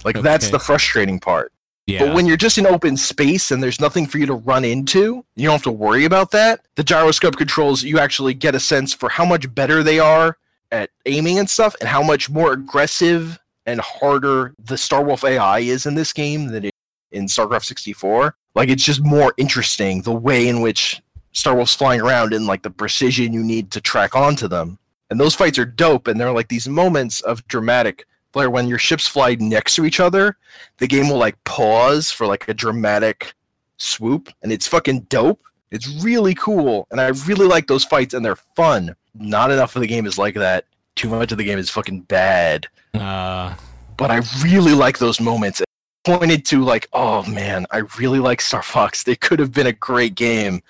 Like 0.03 0.21
that's 0.21 0.49
the 0.49 0.59
frustrating 0.59 1.19
part. 1.19 1.51
Yeah. 1.85 2.05
But 2.05 2.15
when 2.15 2.27
you're 2.27 2.37
just 2.37 2.57
in 2.59 2.67
open 2.67 2.97
space 2.97 3.49
and 3.49 3.63
there's 3.63 3.81
nothing 3.81 4.05
for 4.05 4.19
you 4.19 4.27
to 4.27 4.35
run 4.35 4.63
into, 4.63 5.25
you 5.35 5.45
don't 5.45 5.53
have 5.53 5.63
to 5.63 5.71
worry 5.71 6.05
about 6.05 6.29
that. 6.31 6.61
The 6.75 6.83
gyroscope 6.83 7.35
controls, 7.35 7.83
you 7.83 7.97
actually 7.97 8.35
get 8.35 8.53
a 8.53 8.59
sense 8.59 8.93
for 8.93 9.09
how 9.09 9.25
much 9.25 9.53
better 9.55 9.81
they 9.81 9.97
are 9.99 10.37
at 10.71 10.91
aiming 11.07 11.39
and 11.39 11.49
stuff, 11.49 11.75
and 11.79 11.89
how 11.89 12.03
much 12.03 12.29
more 12.29 12.53
aggressive 12.53 13.39
and 13.65 13.79
harder 13.81 14.53
the 14.59 14.75
Starwolf 14.75 15.27
AI 15.27 15.59
is 15.59 15.87
in 15.87 15.95
this 15.95 16.13
game 16.13 16.47
than 16.49 16.65
it 16.65 16.73
in 17.11 17.27
Star 17.27 17.49
Fox 17.49 17.67
64. 17.67 18.35
Like 18.53 18.69
it's 18.69 18.83
just 18.83 19.03
more 19.03 19.33
interesting 19.37 20.03
the 20.03 20.13
way 20.13 20.47
in 20.47 20.61
which 20.61 21.01
Starwolf's 21.33 21.75
flying 21.75 22.01
around 22.01 22.33
and 22.33 22.45
like 22.45 22.61
the 22.61 22.69
precision 22.69 23.33
you 23.33 23.43
need 23.43 23.71
to 23.71 23.81
track 23.81 24.15
onto 24.15 24.47
them. 24.47 24.77
And 25.09 25.19
those 25.19 25.33
fights 25.33 25.57
are 25.57 25.65
dope, 25.65 26.07
and 26.07 26.19
they're 26.19 26.31
like 26.31 26.49
these 26.49 26.67
moments 26.67 27.21
of 27.21 27.47
dramatic 27.47 28.05
where 28.33 28.49
when 28.49 28.67
your 28.67 28.77
ships 28.77 29.07
fly 29.07 29.35
next 29.39 29.75
to 29.75 29.85
each 29.85 29.99
other, 29.99 30.37
the 30.77 30.87
game 30.87 31.09
will 31.09 31.17
like 31.17 31.41
pause 31.43 32.11
for 32.11 32.27
like 32.27 32.47
a 32.47 32.53
dramatic 32.53 33.33
swoop, 33.77 34.29
and 34.41 34.51
it's 34.51 34.67
fucking 34.67 35.01
dope. 35.01 35.41
It's 35.71 35.87
really 36.03 36.35
cool, 36.35 36.87
and 36.91 36.99
I 36.99 37.07
really 37.27 37.45
like 37.47 37.67
those 37.67 37.85
fights, 37.85 38.13
and 38.13 38.25
they're 38.25 38.35
fun. 38.35 38.95
Not 39.13 39.51
enough 39.51 39.75
of 39.75 39.81
the 39.81 39.87
game 39.87 40.05
is 40.05 40.17
like 40.17 40.35
that. 40.35 40.65
Too 40.95 41.09
much 41.09 41.31
of 41.31 41.37
the 41.37 41.43
game 41.43 41.59
is 41.59 41.69
fucking 41.69 42.01
bad. 42.01 42.67
uh 42.93 43.55
But 43.97 44.11
I 44.11 44.21
really 44.43 44.73
like 44.73 44.97
those 44.97 45.19
moments. 45.19 45.61
It 45.61 45.67
pointed 46.05 46.45
to 46.45 46.63
like, 46.63 46.87
oh 46.93 47.23
man, 47.23 47.65
I 47.71 47.79
really 47.99 48.19
like 48.19 48.41
Star 48.41 48.63
Fox. 48.63 49.03
They 49.03 49.15
could 49.15 49.39
have 49.39 49.53
been 49.53 49.67
a 49.67 49.73
great 49.73 50.15
game. 50.15 50.61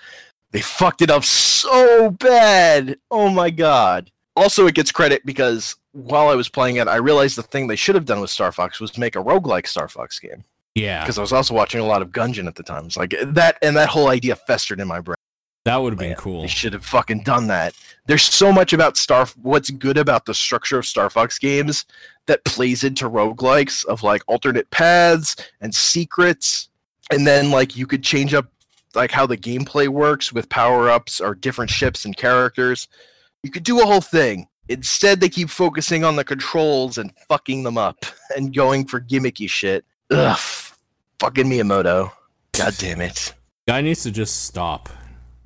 They 0.52 0.62
fucked 0.62 1.02
it 1.02 1.12
up 1.12 1.24
so 1.24 2.12
bad. 2.12 2.98
Oh 3.12 3.30
my 3.30 3.50
god. 3.50 4.12
Also, 4.36 4.68
it 4.68 4.76
gets 4.76 4.92
credit 4.92 5.26
because 5.26 5.76
while 5.94 6.28
I 6.28 6.36
was 6.36 6.50
playing 6.50 6.78
it, 6.78 6.88
I 6.88 6.98
realized 6.98 7.38
the 7.38 7.44
thing 7.44 7.68
they 7.68 7.76
should 7.76 7.96
have 7.96 8.06
done 8.06 8.22
with 8.22 8.30
Star 8.30 8.52
Fox 8.52 8.80
was 8.80 8.98
make 8.98 9.16
a 9.16 9.24
roguelike 9.24 9.68
Star 9.68 9.88
Fox 9.88 10.20
game 10.20 10.44
yeah. 10.76 11.04
because 11.04 11.18
I 11.18 11.22
was 11.22 11.34
also 11.34 11.54
watching 11.54 11.80
a 11.80 11.86
lot 11.86 12.02
of 12.02 12.10
Gungeon 12.10 12.48
at 12.48 12.56
the 12.56 12.64
time. 12.64 12.86
It's 12.86 12.98
like 12.98 13.14
that, 13.22 13.58
and 13.62 13.76
that 13.76 13.90
whole 13.90 14.08
idea 14.08 14.36
festered 14.36 14.80
in 14.80 14.88
my 14.88 15.00
brain. 15.00 15.16
That 15.66 15.78
would 15.78 15.94
have 15.94 16.00
been 16.00 16.10
Man, 16.10 16.18
cool. 16.18 16.42
They 16.42 16.48
should 16.48 16.74
have 16.74 16.86
fucking 16.86 17.24
done 17.24 17.48
that. 17.48 17.76
There's 18.06 18.24
so 18.24 18.52
much 18.52 18.74
about 18.74 18.98
Star. 18.98 19.28
What's 19.42 19.70
good 19.70 19.98
about 19.98 20.26
the 20.26 20.34
structure 20.34 20.80
of 20.80 20.86
Star 20.86 21.10
Fox 21.10 21.38
games 21.38 21.86
that 22.28 22.44
plays 22.46 22.84
into 22.84 23.10
roguelikes 23.10 23.86
of 23.86 24.04
like 24.04 24.22
alternate 24.28 24.70
paths 24.72 25.36
and 25.62 25.74
secrets, 25.74 26.70
and 27.12 27.28
then 27.28 27.52
like 27.52 27.76
you 27.76 27.86
could 27.88 28.04
change 28.04 28.34
up 28.34 28.48
like 28.96 29.12
how 29.12 29.26
the 29.28 29.38
gameplay 29.38 29.88
works 29.88 30.34
with 30.34 30.50
power 30.50 30.90
ups 30.90 31.22
or 31.22 31.36
different 31.36 31.70
ships 31.70 32.06
and 32.06 32.16
characters. 32.18 32.88
You 33.44 33.52
could 33.52 33.64
do 33.64 33.82
a 33.82 33.86
whole 33.86 34.02
thing. 34.02 34.48
Instead, 34.70 35.20
they 35.20 35.30
keep 35.30 35.50
focusing 35.50 36.04
on 36.04 36.16
the 36.16 36.24
controls 36.24 37.00
and 37.00 37.12
fucking 37.28 37.64
them 37.64 37.78
up 37.78 38.06
and 38.38 38.54
going 38.54 38.86
for 38.86 39.02
gimmicky 39.02 39.50
shit. 39.50 39.84
Ugh, 40.12 40.38
fucking 41.20 41.46
Miyamoto. 41.46 42.12
God 42.54 42.76
damn 42.78 43.02
it. 43.02 43.34
Guy 43.68 43.82
needs 43.82 44.04
to 44.04 44.12
just 44.12 44.44
stop. 44.44 44.90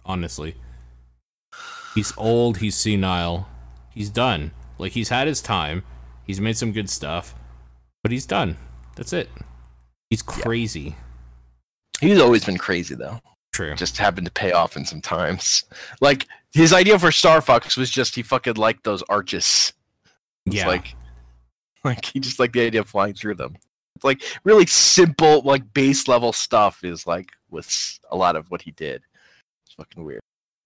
Honestly. 0.05 0.55
He's 1.95 2.13
old, 2.17 2.57
he's 2.57 2.75
senile. 2.75 3.47
He's 3.89 4.09
done. 4.09 4.51
Like 4.77 4.91
he's 4.91 5.09
had 5.09 5.27
his 5.27 5.41
time. 5.41 5.83
He's 6.25 6.41
made 6.41 6.57
some 6.57 6.73
good 6.73 6.89
stuff. 6.89 7.35
But 8.01 8.11
he's 8.11 8.25
done. 8.25 8.57
That's 8.95 9.13
it. 9.13 9.29
He's 10.09 10.21
crazy. 10.21 10.95
He's 12.01 12.19
always 12.19 12.43
been 12.43 12.57
crazy 12.57 12.95
though. 12.95 13.19
True. 13.53 13.75
just 13.75 13.97
happened 13.97 14.25
to 14.25 14.31
pay 14.31 14.51
off 14.51 14.75
in 14.75 14.85
some 14.85 15.01
times. 15.01 15.63
Like 16.01 16.27
his 16.53 16.71
idea 16.73 16.97
for 16.99 17.11
Star 17.11 17.41
Fox 17.41 17.75
was 17.77 17.89
just 17.89 18.15
he 18.15 18.21
fucking 18.23 18.55
liked 18.55 18.83
those 18.83 19.03
arches. 19.03 19.73
It's 20.45 20.55
Yeah. 20.57 20.67
like 20.67 20.95
like 21.83 22.05
he 22.05 22.19
just 22.19 22.39
liked 22.39 22.53
the 22.53 22.61
idea 22.65 22.81
of 22.81 22.87
flying 22.89 23.13
through 23.13 23.35
them. 23.35 23.55
It's 23.95 24.05
like 24.05 24.21
really 24.43 24.65
simple, 24.65 25.41
like 25.41 25.73
base 25.73 26.07
level 26.07 26.31
stuff 26.33 26.83
is 26.83 27.05
like 27.05 27.31
with 27.49 27.99
a 28.09 28.15
lot 28.15 28.35
of 28.35 28.49
what 28.49 28.61
he 28.61 28.71
did. 28.71 29.03
It's 29.65 29.75
fucking 29.75 30.03
weird. 30.03 30.21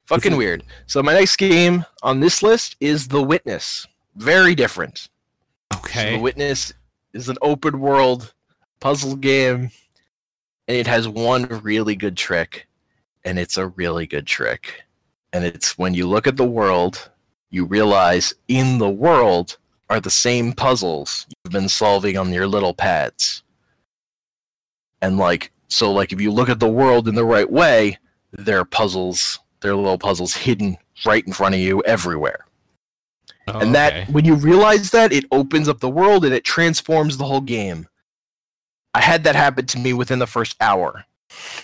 Fucking 0.06 0.33
is- 0.33 0.38
weird. 0.38 0.64
So 0.85 1.01
my 1.03 1.14
next 1.14 1.35
game 1.38 1.85
on 2.03 2.19
this 2.19 2.41
list 2.43 2.75
is 2.80 3.07
The 3.07 3.22
Witness. 3.22 3.88
Very 4.16 4.56
different. 4.56 5.09
So 5.74 5.80
Okay. 5.80 6.11
the 6.16 6.19
Witness 6.22 6.72
is 7.14 7.30
an 7.30 7.38
open 7.41 7.80
world 7.80 8.33
puzzle 8.80 9.16
game, 9.16 9.72
and 10.67 10.77
it 10.77 10.88
has 10.88 11.07
one 11.07 11.45
really 11.64 11.95
good 11.95 12.16
trick, 12.16 12.67
and 13.25 13.38
it's 13.40 13.57
a 13.57 13.67
really 13.67 14.06
good 14.07 14.27
trick. 14.27 14.83
And 15.33 15.43
it's 15.43 15.77
when 15.77 15.93
you 15.93 16.07
look 16.07 16.27
at 16.27 16.38
the 16.38 16.45
world, 16.45 17.09
you 17.49 17.65
realize 17.65 18.33
in 18.47 18.77
the 18.77 18.89
world 18.89 19.57
are 19.89 19.99
the 19.99 20.09
same 20.09 20.53
puzzles 20.53 21.27
you've 21.30 21.53
been 21.53 21.69
solving 21.69 22.17
on 22.17 22.33
your 22.33 22.47
little 22.47 22.73
pads. 22.73 23.43
And 25.01 25.17
like 25.17 25.51
so 25.67 25.91
like 25.91 26.11
if 26.11 26.22
you 26.22 26.31
look 26.31 26.49
at 26.49 26.59
the 26.59 26.69
world 26.69 27.07
in 27.07 27.15
the 27.15 27.25
right 27.25 27.49
way, 27.49 27.97
there 28.31 28.59
are 28.59 28.65
puzzles, 28.65 29.39
there 29.61 29.72
are 29.72 29.75
little 29.75 29.97
puzzles 29.97 30.33
hidden 30.33 30.77
right 31.06 31.25
in 31.25 31.33
front 31.33 31.56
of 31.56 31.61
you 31.61 31.83
everywhere 31.83 32.47
Oh, 33.47 33.59
and 33.59 33.73
that 33.75 33.93
okay. 33.93 34.11
when 34.11 34.25
you 34.25 34.35
realize 34.35 34.91
that 34.91 35.14
it 35.14 35.23
opens 35.31 35.69
up 35.69 35.80
the 35.80 35.89
world 35.89 36.25
and 36.25 36.33
it 36.33 36.43
transforms 36.43 37.15
the 37.15 37.23
whole 37.23 37.39
game 37.39 37.88
i 38.93 38.99
had 38.99 39.23
that 39.23 39.35
happen 39.35 39.65
to 39.67 39.80
me 39.80 39.93
within 39.93 40.19
the 40.19 40.27
first 40.27 40.57
hour 40.59 41.06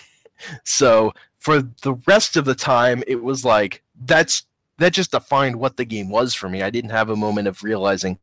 so 0.64 1.12
for 1.44 1.60
the 1.60 1.94
rest 2.06 2.38
of 2.38 2.46
the 2.46 2.54
time 2.54 3.04
it 3.06 3.22
was 3.22 3.44
like 3.44 3.82
that's 4.06 4.46
that 4.78 4.94
just 4.94 5.12
defined 5.12 5.54
what 5.54 5.76
the 5.76 5.84
game 5.84 6.08
was 6.08 6.34
for 6.34 6.48
me. 6.48 6.62
I 6.62 6.70
didn't 6.70 6.90
have 6.90 7.10
a 7.10 7.16
moment 7.16 7.46
of 7.48 7.62
realizing 7.62 8.18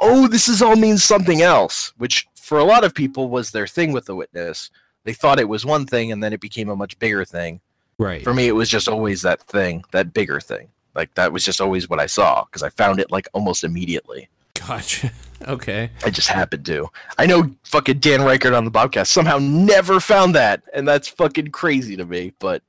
oh 0.00 0.28
this 0.28 0.48
is 0.48 0.62
all 0.62 0.76
means 0.76 1.02
something 1.02 1.42
else 1.42 1.92
which 1.98 2.28
for 2.36 2.58
a 2.58 2.64
lot 2.64 2.84
of 2.84 2.94
people 2.94 3.28
was 3.28 3.50
their 3.50 3.66
thing 3.66 3.92
with 3.92 4.04
the 4.04 4.14
witness. 4.14 4.70
They 5.02 5.12
thought 5.12 5.40
it 5.40 5.48
was 5.48 5.66
one 5.66 5.84
thing 5.84 6.12
and 6.12 6.22
then 6.22 6.32
it 6.32 6.40
became 6.40 6.68
a 6.68 6.76
much 6.76 6.96
bigger 7.00 7.24
thing. 7.24 7.60
Right. 7.98 8.22
for 8.22 8.32
me 8.32 8.46
it 8.46 8.52
was 8.52 8.70
just 8.70 8.88
always 8.88 9.20
that 9.22 9.42
thing 9.42 9.82
that 9.90 10.14
bigger 10.14 10.40
thing. 10.40 10.68
Like 10.94 11.12
that 11.14 11.32
was 11.32 11.44
just 11.44 11.60
always 11.60 11.90
what 11.90 12.00
i 12.00 12.06
saw 12.06 12.44
because 12.44 12.62
i 12.62 12.70
found 12.70 13.00
it 13.00 13.10
like 13.10 13.26
almost 13.32 13.64
immediately. 13.64 14.28
Gotcha. 14.54 15.10
Okay. 15.48 15.90
i 16.04 16.10
just 16.10 16.28
happened 16.28 16.66
to 16.66 16.88
i 17.18 17.26
know 17.26 17.50
fucking 17.64 17.98
dan 17.98 18.22
reichert 18.22 18.52
on 18.52 18.64
the 18.64 18.70
podcast 18.70 19.06
somehow 19.08 19.38
never 19.38 19.98
found 20.00 20.34
that 20.34 20.62
and 20.74 20.86
that's 20.86 21.08
fucking 21.08 21.48
crazy 21.48 21.96
to 21.96 22.04
me 22.04 22.32
but 22.38 22.62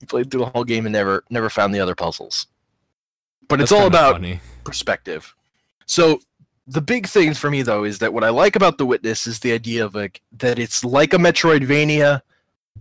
he 0.00 0.06
played 0.06 0.30
through 0.30 0.40
the 0.40 0.50
whole 0.50 0.64
game 0.64 0.86
and 0.86 0.92
never 0.92 1.24
never 1.30 1.48
found 1.48 1.74
the 1.74 1.80
other 1.80 1.94
puzzles 1.94 2.48
but 3.48 3.60
it's 3.60 3.72
all 3.72 3.86
about 3.86 4.14
funny. 4.14 4.40
perspective. 4.64 5.34
So 5.86 6.20
the 6.66 6.80
big 6.80 7.06
thing 7.06 7.34
for 7.34 7.50
me 7.50 7.62
though 7.62 7.84
is 7.84 7.98
that 7.98 8.12
what 8.12 8.24
I 8.24 8.30
like 8.30 8.56
about 8.56 8.78
The 8.78 8.86
Witness 8.86 9.26
is 9.26 9.38
the 9.38 9.52
idea 9.52 9.84
of 9.84 9.94
like 9.94 10.20
that 10.38 10.58
it's 10.58 10.84
like 10.84 11.14
a 11.14 11.18
Metroidvania, 11.18 12.22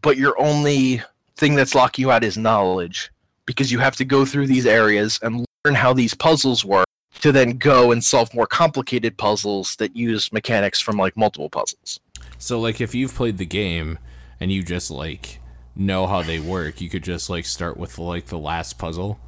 but 0.02 0.18
your 0.18 0.40
only 0.40 1.02
thing 1.38 1.56
that's 1.56 1.76
locking 1.76 2.04
you 2.04 2.12
out 2.12 2.24
is 2.24 2.38
knowledge 2.38 3.12
because 3.46 3.72
you 3.72 3.80
have 3.80 3.96
to 3.98 4.06
go 4.06 4.26
through 4.26 4.48
these 4.48 4.66
areas 4.66 5.20
and 5.22 5.46
learn 5.66 5.76
how 5.76 5.94
these 5.94 6.14
puzzles 6.14 6.66
work 6.66 6.88
to 7.22 7.32
then 7.32 7.58
go 7.58 7.92
and 7.92 8.04
solve 8.04 8.34
more 8.34 8.48
complicated 8.48 9.18
puzzles 9.18 9.76
that 9.78 9.96
use 9.96 10.32
mechanics 10.32 10.80
from 10.80 10.98
like 10.98 11.16
multiple 11.18 11.50
puzzles. 11.50 12.00
So 12.38 12.60
like 12.60 12.82
if 12.82 12.94
you've 12.94 13.14
played 13.14 13.38
the 13.38 13.46
game 13.46 13.98
and 14.40 14.52
you 14.52 14.64
just 14.64 14.92
like 14.92 15.40
know 15.76 16.08
how 16.08 16.22
they 16.22 16.40
work, 16.40 16.82
you 16.82 16.90
could 16.90 17.04
just 17.04 17.30
like 17.30 17.46
start 17.46 17.78
with 17.78 17.98
like 17.98 18.28
the 18.28 18.40
last 18.40 18.78
puzzle. 18.78 19.20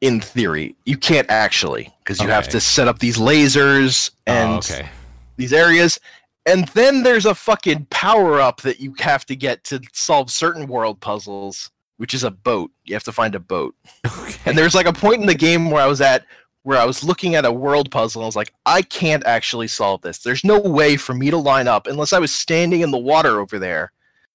In 0.00 0.20
theory, 0.20 0.76
you 0.84 0.98
can't 0.98 1.30
actually 1.30 1.92
because 2.00 2.20
you 2.20 2.28
have 2.28 2.48
to 2.48 2.60
set 2.60 2.88
up 2.88 2.98
these 2.98 3.16
lasers 3.16 4.10
oh, 4.26 4.32
and 4.32 4.52
oh, 4.52 4.58
okay. 4.58 4.88
these 5.36 5.52
areas. 5.52 5.98
And 6.46 6.68
then 6.68 7.02
there's 7.02 7.24
a 7.24 7.34
fucking 7.34 7.86
power 7.90 8.38
up 8.38 8.60
that 8.62 8.78
you 8.78 8.94
have 8.98 9.24
to 9.26 9.36
get 9.36 9.64
to 9.64 9.80
solve 9.94 10.30
certain 10.30 10.66
world 10.66 11.00
puzzles, 11.00 11.70
which 11.96 12.12
is 12.12 12.22
a 12.22 12.30
boat. 12.30 12.70
You 12.84 12.94
have 12.94 13.04
to 13.04 13.12
find 13.12 13.34
a 13.34 13.40
boat. 13.40 13.74
Okay. 14.06 14.50
And 14.50 14.58
there's 14.58 14.74
like 14.74 14.86
a 14.86 14.92
point 14.92 15.20
in 15.20 15.26
the 15.26 15.34
game 15.34 15.70
where 15.70 15.82
I 15.82 15.86
was 15.86 16.00
at 16.00 16.26
where 16.64 16.78
I 16.78 16.84
was 16.84 17.04
looking 17.04 17.34
at 17.34 17.44
a 17.44 17.52
world 17.52 17.90
puzzle 17.90 18.20
and 18.20 18.24
I 18.24 18.26
was 18.26 18.36
like, 18.36 18.52
I 18.66 18.82
can't 18.82 19.24
actually 19.26 19.68
solve 19.68 20.02
this. 20.02 20.18
There's 20.18 20.44
no 20.44 20.58
way 20.58 20.96
for 20.96 21.14
me 21.14 21.30
to 21.30 21.36
line 21.36 21.68
up 21.68 21.86
unless 21.86 22.12
I 22.12 22.18
was 22.18 22.34
standing 22.34 22.80
in 22.80 22.90
the 22.90 22.98
water 22.98 23.38
over 23.40 23.58
there. 23.58 23.92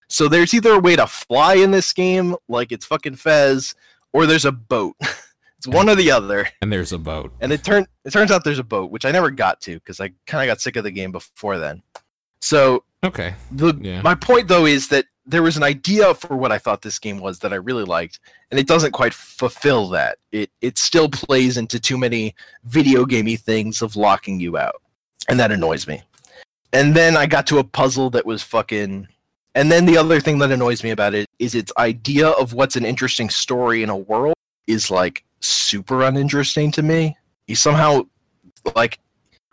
So 0.08 0.28
there's 0.28 0.54
either 0.54 0.74
a 0.74 0.80
way 0.80 0.96
to 0.96 1.06
fly 1.06 1.56
in 1.56 1.72
this 1.72 1.92
game, 1.92 2.36
like 2.48 2.72
it's 2.72 2.86
fucking 2.86 3.16
Fez, 3.16 3.76
or 4.14 4.26
there's 4.26 4.46
a 4.46 4.52
boat. 4.52 4.96
it's 5.60 5.68
one 5.68 5.90
or 5.90 5.96
the 5.96 6.10
other 6.10 6.48
and 6.62 6.72
there's 6.72 6.94
a 6.94 6.98
boat. 6.98 7.34
and 7.42 7.52
it 7.52 7.64
turned 7.66 7.86
it 8.06 8.14
turns 8.14 8.32
out 8.32 8.46
there's 8.46 8.60
a 8.60 8.64
boat 8.64 8.92
which 8.92 9.04
i 9.04 9.12
never 9.12 9.30
got 9.30 9.60
to 9.60 9.76
because 9.76 10.00
i 10.00 10.10
kind 10.26 10.42
of 10.42 10.48
got 10.50 10.62
sick 10.62 10.78
of 10.78 10.86
the 10.86 10.92
game 10.92 11.12
before 11.12 11.60
then 11.60 11.84
so 12.40 12.84
Okay. 13.04 13.34
the 13.52 13.74
Yeah. 13.82 14.02
my 14.02 14.16
point 14.16 14.48
though 14.48 14.66
is 14.66 14.88
that 14.90 15.06
there 15.26 15.44
was 15.44 15.58
an 15.58 15.64
idea 15.64 16.14
for 16.14 16.36
what 16.36 16.52
i 16.52 16.58
thought 16.58 16.82
this 16.82 17.00
game 17.00 17.20
was 17.20 17.40
that 17.40 17.54
i 17.54 17.56
really 17.56 17.84
liked 17.84 18.20
and 18.52 18.60
it 18.60 18.68
doesn't 18.68 18.92
quite 18.92 19.14
fulfill 19.14 19.88
that 19.90 20.18
it 20.32 20.50
it 20.62 20.78
still 20.78 21.08
plays 21.08 21.58
into 21.58 21.80
too 21.80 21.98
many 21.98 22.36
video 22.66 23.06
gamey 23.06 23.36
things 23.36 23.82
of 23.82 23.96
locking 23.96 24.40
you 24.40 24.58
out 24.58 24.82
and 25.30 25.40
that 25.40 25.52
annoys 25.52 25.88
me 25.88 26.02
and 26.74 26.96
then 26.96 27.16
i 27.16 27.26
got 27.26 27.46
to 27.48 27.60
a 27.60 27.64
puzzle 27.64 28.10
that 28.10 28.26
was 28.26 28.42
fucking 28.44 29.08
and 29.56 29.72
then 29.72 29.86
the 29.86 29.98
other 29.98 30.20
thing 30.20 30.38
that 30.40 30.52
annoys 30.52 30.84
me 30.84 30.92
about 30.92 31.14
it 31.14 31.28
is 31.40 31.56
its 31.56 31.72
idea 31.78 32.28
of 32.30 32.54
what's 32.54 32.76
an 32.76 32.86
interesting 32.86 33.30
story 33.30 33.82
in 33.84 33.90
a 33.90 33.98
world 33.98 34.36
is 34.68 34.92
like 34.92 35.24
super 35.42 36.04
uninteresting 36.04 36.72
to 36.72 36.84
me. 36.84 37.18
He 37.48 37.56
somehow 37.56 38.04
like 38.76 39.00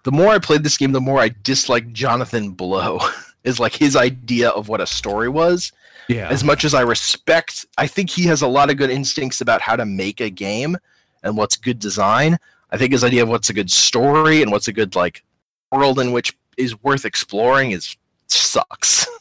the 0.06 0.12
more 0.12 0.28
I 0.28 0.38
played 0.38 0.62
this 0.62 0.78
game, 0.78 0.92
the 0.92 1.00
more 1.00 1.18
I 1.18 1.30
disliked 1.42 1.92
Jonathan 1.92 2.52
Blow. 2.52 3.00
is 3.42 3.58
like 3.58 3.74
his 3.74 3.96
idea 3.96 4.50
of 4.50 4.68
what 4.68 4.80
a 4.80 4.86
story 4.86 5.28
was. 5.28 5.72
Yeah. 6.08 6.28
As 6.28 6.44
much 6.44 6.64
as 6.64 6.74
I 6.74 6.82
respect, 6.82 7.66
I 7.76 7.88
think 7.88 8.08
he 8.10 8.24
has 8.26 8.42
a 8.42 8.46
lot 8.46 8.70
of 8.70 8.76
good 8.76 8.90
instincts 8.90 9.40
about 9.40 9.60
how 9.60 9.74
to 9.74 9.84
make 9.84 10.20
a 10.20 10.30
game 10.30 10.76
and 11.24 11.36
what's 11.36 11.56
good 11.56 11.80
design. 11.80 12.38
I 12.70 12.76
think 12.76 12.92
his 12.92 13.02
idea 13.02 13.24
of 13.24 13.28
what's 13.28 13.50
a 13.50 13.52
good 13.52 13.70
story 13.70 14.42
and 14.42 14.52
what's 14.52 14.68
a 14.68 14.72
good 14.72 14.94
like 14.94 15.24
world 15.72 15.98
in 15.98 16.12
which 16.12 16.36
is 16.56 16.80
worth 16.84 17.04
exploring 17.04 17.72
is 17.72 17.96
sucks. 18.28 19.06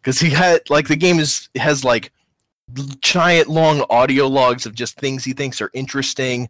Because 0.00 0.20
he 0.20 0.30
had 0.30 0.70
like 0.70 0.86
the 0.86 0.94
game 0.94 1.18
is 1.18 1.48
has 1.56 1.84
like 1.84 2.12
giant 3.00 3.48
long 3.48 3.84
audio 3.90 4.28
logs 4.28 4.64
of 4.64 4.72
just 4.72 4.96
things 5.00 5.24
he 5.24 5.32
thinks 5.32 5.60
are 5.60 5.70
interesting. 5.74 6.48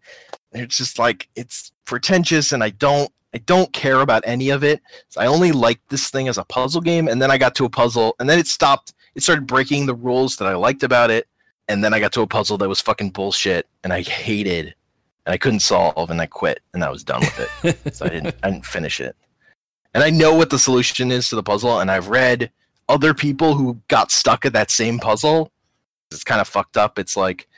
And 0.52 0.62
it's 0.62 0.76
just 0.76 0.98
like 0.98 1.26
it's 1.36 1.72
pretentious 1.86 2.52
and 2.52 2.62
I 2.62 2.68
don't 2.68 3.10
I 3.36 3.40
don't 3.40 3.70
care 3.74 4.00
about 4.00 4.22
any 4.24 4.48
of 4.48 4.64
it. 4.64 4.80
So 5.10 5.20
I 5.20 5.26
only 5.26 5.52
liked 5.52 5.90
this 5.90 6.08
thing 6.08 6.26
as 6.26 6.38
a 6.38 6.44
puzzle 6.44 6.80
game 6.80 7.06
and 7.06 7.20
then 7.20 7.30
I 7.30 7.36
got 7.36 7.54
to 7.56 7.66
a 7.66 7.68
puzzle 7.68 8.16
and 8.18 8.30
then 8.30 8.38
it 8.38 8.46
stopped 8.46 8.94
it 9.14 9.22
started 9.22 9.46
breaking 9.46 9.84
the 9.84 9.94
rules 9.94 10.36
that 10.36 10.48
I 10.48 10.54
liked 10.54 10.82
about 10.82 11.10
it 11.10 11.28
and 11.68 11.84
then 11.84 11.92
I 11.92 12.00
got 12.00 12.12
to 12.14 12.22
a 12.22 12.26
puzzle 12.26 12.56
that 12.56 12.68
was 12.68 12.80
fucking 12.80 13.10
bullshit 13.10 13.66
and 13.84 13.92
I 13.92 14.00
hated 14.00 14.74
and 15.26 15.34
I 15.34 15.36
couldn't 15.36 15.60
solve 15.60 16.10
and 16.10 16.18
I 16.18 16.24
quit 16.24 16.60
and 16.72 16.82
I 16.82 16.88
was 16.88 17.04
done 17.04 17.20
with 17.20 17.64
it. 17.64 17.94
so 17.94 18.06
I 18.06 18.08
didn't 18.08 18.34
I 18.42 18.50
didn't 18.50 18.64
finish 18.64 19.00
it. 19.00 19.14
And 19.92 20.02
I 20.02 20.08
know 20.08 20.34
what 20.34 20.48
the 20.48 20.58
solution 20.58 21.12
is 21.12 21.28
to 21.28 21.36
the 21.36 21.42
puzzle 21.42 21.80
and 21.80 21.90
I've 21.90 22.08
read 22.08 22.50
other 22.88 23.12
people 23.12 23.52
who 23.52 23.78
got 23.88 24.10
stuck 24.10 24.46
at 24.46 24.54
that 24.54 24.70
same 24.70 24.98
puzzle 24.98 25.52
it's 26.10 26.24
kind 26.24 26.40
of 26.40 26.48
fucked 26.48 26.76
up. 26.76 26.98
It's 26.98 27.16
like 27.16 27.48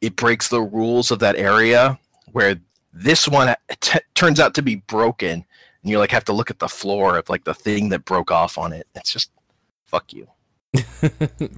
it 0.00 0.16
breaks 0.16 0.48
the 0.48 0.60
rules 0.60 1.10
of 1.10 1.20
that 1.20 1.36
area 1.36 1.98
where 2.32 2.60
this 2.98 3.28
one 3.28 3.54
t- 3.80 3.98
turns 4.14 4.40
out 4.40 4.54
to 4.54 4.62
be 4.62 4.76
broken, 4.76 5.30
and 5.30 5.44
you 5.90 5.98
like 5.98 6.10
have 6.10 6.24
to 6.24 6.32
look 6.32 6.50
at 6.50 6.58
the 6.58 6.68
floor 6.68 7.18
of 7.18 7.28
like 7.28 7.44
the 7.44 7.54
thing 7.54 7.90
that 7.90 8.04
broke 8.04 8.30
off 8.30 8.56
on 8.58 8.72
it. 8.72 8.86
It's 8.94 9.12
just 9.12 9.30
fuck 9.86 10.12
you, 10.12 10.26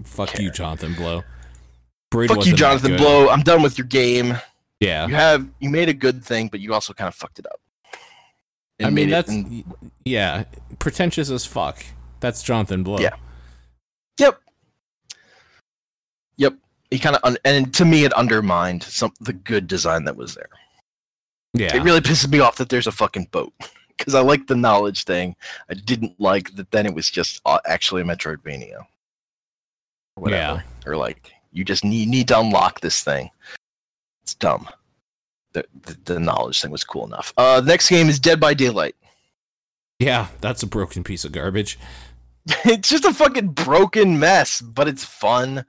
Fuck 0.04 0.30
care. 0.30 0.42
you, 0.42 0.50
Jonathan 0.50 0.94
Blow. 0.94 1.22
Braid 2.10 2.28
fuck 2.30 2.44
you, 2.46 2.54
Jonathan. 2.54 2.96
Blow. 2.96 3.28
I'm 3.28 3.42
done 3.42 3.62
with 3.62 3.76
your 3.78 3.86
game. 3.86 4.36
Yeah. 4.80 5.06
You 5.06 5.14
have 5.14 5.48
you 5.60 5.70
made 5.70 5.88
a 5.88 5.94
good 5.94 6.24
thing, 6.24 6.48
but 6.48 6.60
you 6.60 6.74
also 6.74 6.92
kind 6.92 7.08
of 7.08 7.14
fucked 7.14 7.38
it 7.38 7.46
up. 7.46 7.60
I 8.82 8.90
mean, 8.90 9.10
that's 9.10 9.28
and- 9.28 9.64
yeah, 10.04 10.44
pretentious 10.78 11.30
as 11.30 11.44
fuck. 11.44 11.84
That's 12.20 12.42
Jonathan 12.42 12.82
Blow. 12.82 12.98
Yeah. 12.98 13.14
yep, 14.18 14.40
yep. 16.36 16.54
He 16.90 16.98
kind 16.98 17.16
of 17.16 17.22
un- 17.24 17.38
and 17.44 17.72
to 17.74 17.84
me 17.84 18.04
it 18.04 18.12
undermined 18.14 18.82
some 18.82 19.12
the 19.20 19.32
good 19.32 19.66
design 19.66 20.04
that 20.04 20.16
was 20.16 20.34
there. 20.34 20.48
Yeah. 21.54 21.74
It 21.76 21.82
really 21.82 22.00
pisses 22.00 22.30
me 22.30 22.40
off 22.40 22.56
that 22.56 22.68
there's 22.68 22.86
a 22.86 22.92
fucking 22.92 23.28
boat 23.30 23.52
because 23.96 24.14
I 24.14 24.20
like 24.20 24.46
the 24.46 24.54
knowledge 24.56 25.04
thing. 25.04 25.34
I 25.70 25.74
didn't 25.74 26.18
like 26.20 26.54
that. 26.56 26.70
Then 26.70 26.86
it 26.86 26.94
was 26.94 27.10
just 27.10 27.40
uh, 27.46 27.58
actually 27.66 28.02
a 28.02 28.04
Metroidvania. 28.04 28.80
Or 30.16 30.22
whatever. 30.22 30.62
Yeah. 30.86 30.90
Or 30.90 30.96
like 30.96 31.32
you 31.52 31.64
just 31.64 31.84
need 31.84 32.08
need 32.08 32.28
to 32.28 32.38
unlock 32.38 32.80
this 32.80 33.02
thing. 33.02 33.30
It's 34.22 34.34
dumb. 34.34 34.68
The, 35.54 35.64
the 35.84 35.96
the 36.14 36.20
knowledge 36.20 36.60
thing 36.60 36.70
was 36.70 36.84
cool 36.84 37.06
enough. 37.06 37.32
Uh, 37.36 37.60
the 37.60 37.68
next 37.68 37.88
game 37.88 38.08
is 38.08 38.18
Dead 38.20 38.38
by 38.38 38.52
Daylight. 38.54 38.94
yeah, 39.98 40.28
that's 40.40 40.62
a 40.62 40.66
broken 40.66 41.02
piece 41.02 41.24
of 41.24 41.32
garbage. 41.32 41.78
it's 42.64 42.88
just 42.90 43.04
a 43.04 43.12
fucking 43.14 43.48
broken 43.48 44.18
mess, 44.18 44.60
but 44.60 44.86
it's 44.88 45.04
fun. 45.04 45.64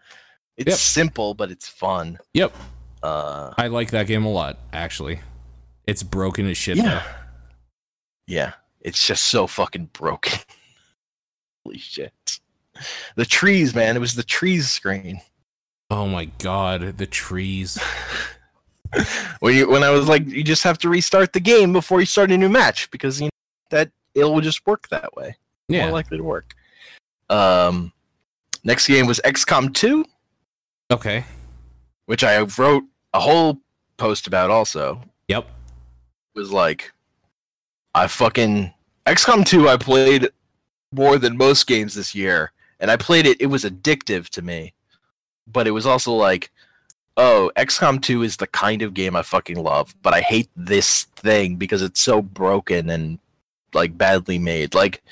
It's 0.58 0.72
Yep. 0.72 0.78
simple, 0.78 1.34
but 1.34 1.50
it's 1.52 1.68
fun. 1.70 2.20
Yep. 2.34 2.54
Uh, 3.02 3.54
I 3.58 3.68
like 3.68 3.92
that 3.92 4.08
game 4.08 4.26
a 4.26 4.30
lot, 4.32 4.58
actually. 4.74 5.22
It's 5.90 6.04
broken 6.04 6.48
as 6.48 6.58
shit. 6.58 6.78
Yeah. 6.78 7.04
Yeah. 8.28 8.54
It's 8.82 9.06
just 9.06 9.26
so 9.26 9.48
fucking 9.48 9.90
broken. 9.94 10.40
Holy 11.66 11.78
shit. 11.80 12.40
The 13.16 13.26
trees, 13.26 13.76
man. 13.76 13.96
It 13.98 14.00
was 14.00 14.16
the 14.16 14.24
trees 14.24 14.70
screen. 14.70 15.20
Oh 15.92 16.08
my 16.08 16.26
god, 16.38 16.98
the 16.98 17.08
trees. 17.08 17.78
when 19.40 19.56
you 19.56 19.70
when 19.70 19.84
I 19.84 19.90
was 19.90 20.08
like, 20.08 20.26
you 20.28 20.44
just 20.44 20.64
have 20.64 20.78
to 20.80 20.90
restart 20.90 21.34
the 21.34 21.40
game 21.40 21.74
before 21.74 22.00
you 22.00 22.06
start 22.06 22.32
a 22.32 22.38
new 22.38 22.48
match 22.50 22.90
because 22.92 23.20
you 23.20 23.26
know 23.26 23.30
that 23.72 23.92
it 24.16 24.24
will 24.24 24.40
just 24.42 24.66
work 24.66 24.88
that 24.90 25.16
way. 25.16 25.36
Yeah. 25.68 25.86
More 25.86 25.94
likely 25.94 26.18
to 26.18 26.24
work. 26.24 26.54
Um 27.30 27.92
next 28.64 28.88
game 28.88 29.08
was 29.08 29.20
XCOM 29.26 29.74
2, 29.74 30.06
Okay. 30.92 31.24
which 32.06 32.24
I 32.24 32.40
wrote 32.42 32.84
a 33.14 33.20
whole 33.20 33.60
post 33.98 34.28
about 34.28 34.50
also. 34.52 35.02
Yep. 35.28 35.48
Was 36.40 36.52
like 36.52 36.92
I 37.94 38.08
fucking 38.08 38.74
XCOM 39.06 39.46
2 39.46 39.68
I 39.68 39.78
played 39.78 40.30
more 40.92 41.18
than 41.18 41.38
most 41.38 41.68
games 41.68 41.94
this 41.94 42.16
year 42.16 42.52
and 42.80 42.90
I 42.90 42.96
played 42.96 43.26
it 43.26 43.42
it 43.42 43.48
was 43.48 43.64
addictive 43.66 44.30
to 44.30 44.42
me. 44.42 44.74
But 45.46 45.68
it 45.68 45.72
was 45.72 45.86
also 45.86 46.14
like 46.14 46.52
oh, 47.18 47.52
XCOM 47.58 48.02
2 48.02 48.24
is 48.24 48.38
the 48.38 48.48
kind 48.48 48.82
of 48.82 48.94
game 48.94 49.14
I 49.14 49.24
fucking 49.24 49.62
love, 49.62 49.94
but 50.02 50.14
I 50.14 50.22
hate 50.22 50.50
this 50.56 51.04
thing 51.18 51.58
because 51.58 51.82
it's 51.82 52.02
so 52.02 52.22
broken 52.22 52.90
and 52.90 53.20
like 53.74 53.98
badly 53.98 54.40
made. 54.40 54.74
Like 54.74 55.04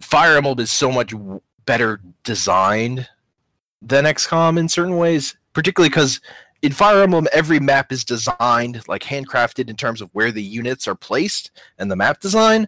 Fire 0.00 0.36
Emblem 0.36 0.60
is 0.60 0.70
so 0.70 0.92
much 0.92 1.12
better 1.66 2.00
designed 2.22 3.08
than 3.82 4.04
XCOM 4.04 4.56
in 4.56 4.68
certain 4.68 4.96
ways, 4.96 5.36
particularly 5.54 5.88
because 5.88 6.20
in 6.64 6.72
Fire 6.72 7.02
Emblem, 7.02 7.28
every 7.30 7.60
map 7.60 7.92
is 7.92 8.04
designed 8.04 8.88
like 8.88 9.02
handcrafted 9.02 9.68
in 9.68 9.76
terms 9.76 10.00
of 10.00 10.08
where 10.14 10.32
the 10.32 10.42
units 10.42 10.88
are 10.88 10.94
placed 10.94 11.50
and 11.76 11.90
the 11.90 11.96
map 11.96 12.20
design. 12.20 12.66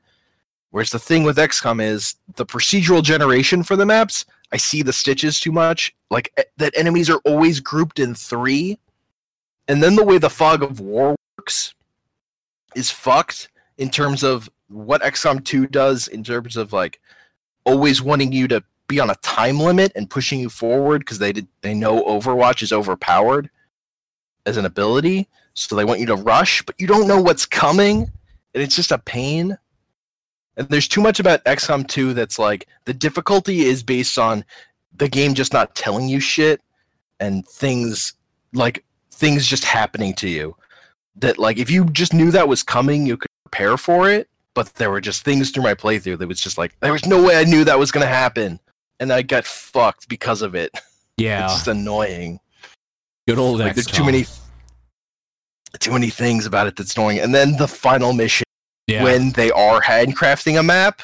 Whereas 0.68 0.90
the 0.90 0.98
thing 0.98 1.22
with 1.22 1.38
XCOM 1.38 1.80
is 1.80 2.16
the 2.34 2.44
procedural 2.44 3.02
generation 3.02 3.62
for 3.62 3.74
the 3.74 3.86
maps. 3.86 4.26
I 4.52 4.58
see 4.58 4.82
the 4.82 4.92
stitches 4.92 5.40
too 5.40 5.50
much. 5.50 5.96
Like 6.10 6.30
that 6.58 6.76
enemies 6.76 7.08
are 7.08 7.22
always 7.24 7.58
grouped 7.58 7.98
in 7.98 8.14
three. 8.14 8.78
And 9.66 9.82
then 9.82 9.96
the 9.96 10.04
way 10.04 10.18
the 10.18 10.28
fog 10.28 10.62
of 10.62 10.78
war 10.78 11.16
works 11.38 11.74
is 12.74 12.90
fucked 12.90 13.48
in 13.78 13.88
terms 13.88 14.22
of 14.22 14.50
what 14.68 15.00
XCOM 15.00 15.42
2 15.42 15.68
does 15.68 16.06
in 16.06 16.22
terms 16.22 16.58
of 16.58 16.70
like 16.70 17.00
always 17.64 18.02
wanting 18.02 18.30
you 18.30 18.46
to 18.48 18.62
be 18.88 19.00
on 19.00 19.08
a 19.08 19.16
time 19.16 19.58
limit 19.58 19.90
and 19.96 20.10
pushing 20.10 20.38
you 20.38 20.50
forward 20.50 20.98
because 20.98 21.18
they 21.18 21.32
did, 21.32 21.48
they 21.62 21.72
know 21.72 22.02
Overwatch 22.04 22.62
is 22.62 22.74
overpowered 22.74 23.48
as 24.46 24.56
an 24.56 24.64
ability, 24.64 25.28
so 25.54 25.74
they 25.74 25.84
want 25.84 26.00
you 26.00 26.06
to 26.06 26.16
rush, 26.16 26.62
but 26.62 26.74
you 26.78 26.86
don't 26.86 27.08
know 27.08 27.20
what's 27.20 27.44
coming, 27.44 28.10
and 28.54 28.62
it's 28.62 28.76
just 28.76 28.92
a 28.92 28.98
pain. 28.98 29.58
And 30.56 30.68
there's 30.68 30.88
too 30.88 31.02
much 31.02 31.20
about 31.20 31.44
XCOM 31.44 31.86
2 31.86 32.14
that's 32.14 32.38
like 32.38 32.66
the 32.86 32.94
difficulty 32.94 33.62
is 33.62 33.82
based 33.82 34.18
on 34.18 34.44
the 34.94 35.08
game 35.08 35.34
just 35.34 35.52
not 35.52 35.74
telling 35.74 36.08
you 36.08 36.20
shit 36.20 36.62
and 37.20 37.46
things 37.46 38.14
like 38.54 38.84
things 39.10 39.46
just 39.46 39.64
happening 39.64 40.14
to 40.14 40.28
you. 40.28 40.56
That 41.16 41.38
like 41.38 41.58
if 41.58 41.70
you 41.70 41.84
just 41.86 42.14
knew 42.14 42.30
that 42.30 42.48
was 42.48 42.62
coming, 42.62 43.04
you 43.06 43.16
could 43.16 43.30
prepare 43.44 43.76
for 43.76 44.08
it. 44.10 44.28
But 44.54 44.74
there 44.74 44.90
were 44.90 45.02
just 45.02 45.22
things 45.22 45.50
through 45.50 45.64
my 45.64 45.74
playthrough 45.74 46.18
that 46.18 46.28
was 46.28 46.40
just 46.40 46.56
like 46.56 46.78
there 46.80 46.92
was 46.92 47.04
no 47.04 47.22
way 47.22 47.38
I 47.38 47.44
knew 47.44 47.64
that 47.64 47.78
was 47.78 47.90
gonna 47.90 48.06
happen, 48.06 48.58
and 49.00 49.12
I 49.12 49.20
got 49.20 49.44
fucked 49.44 50.08
because 50.08 50.42
of 50.42 50.54
it. 50.54 50.70
Yeah. 51.18 51.46
It's 51.46 51.54
just 51.54 51.68
annoying. 51.68 52.40
Good 53.26 53.38
old 53.38 53.58
Like, 53.58 53.74
there's 53.74 53.86
too 53.86 54.04
many, 54.04 54.24
too 55.80 55.92
many 55.92 56.10
things 56.10 56.46
about 56.46 56.66
it 56.66 56.76
that's 56.76 56.96
annoying. 56.96 57.18
And 57.18 57.34
then 57.34 57.56
the 57.56 57.66
final 57.68 58.12
mission 58.12 58.44
Yeah. 58.86 59.02
when 59.02 59.32
they 59.32 59.50
are 59.50 59.80
handcrafting 59.82 60.58
a 60.58 60.62
map, 60.62 61.02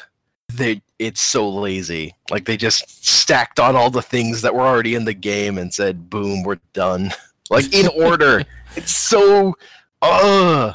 they 0.53 0.81
it's 0.99 1.21
so 1.21 1.49
lazy. 1.49 2.15
Like 2.29 2.45
they 2.45 2.55
just 2.55 3.05
stacked 3.05 3.59
on 3.59 3.75
all 3.75 3.89
the 3.89 4.01
things 4.01 4.41
that 4.41 4.55
were 4.55 4.61
already 4.61 4.95
in 4.95 5.03
the 5.05 5.13
game 5.13 5.57
and 5.57 5.73
said, 5.73 6.09
"Boom, 6.09 6.43
we're 6.43 6.59
done." 6.73 7.11
like 7.49 7.73
in 7.73 7.87
order. 7.89 8.43
it's 8.77 8.95
so, 8.95 9.55
uh, 10.01 10.73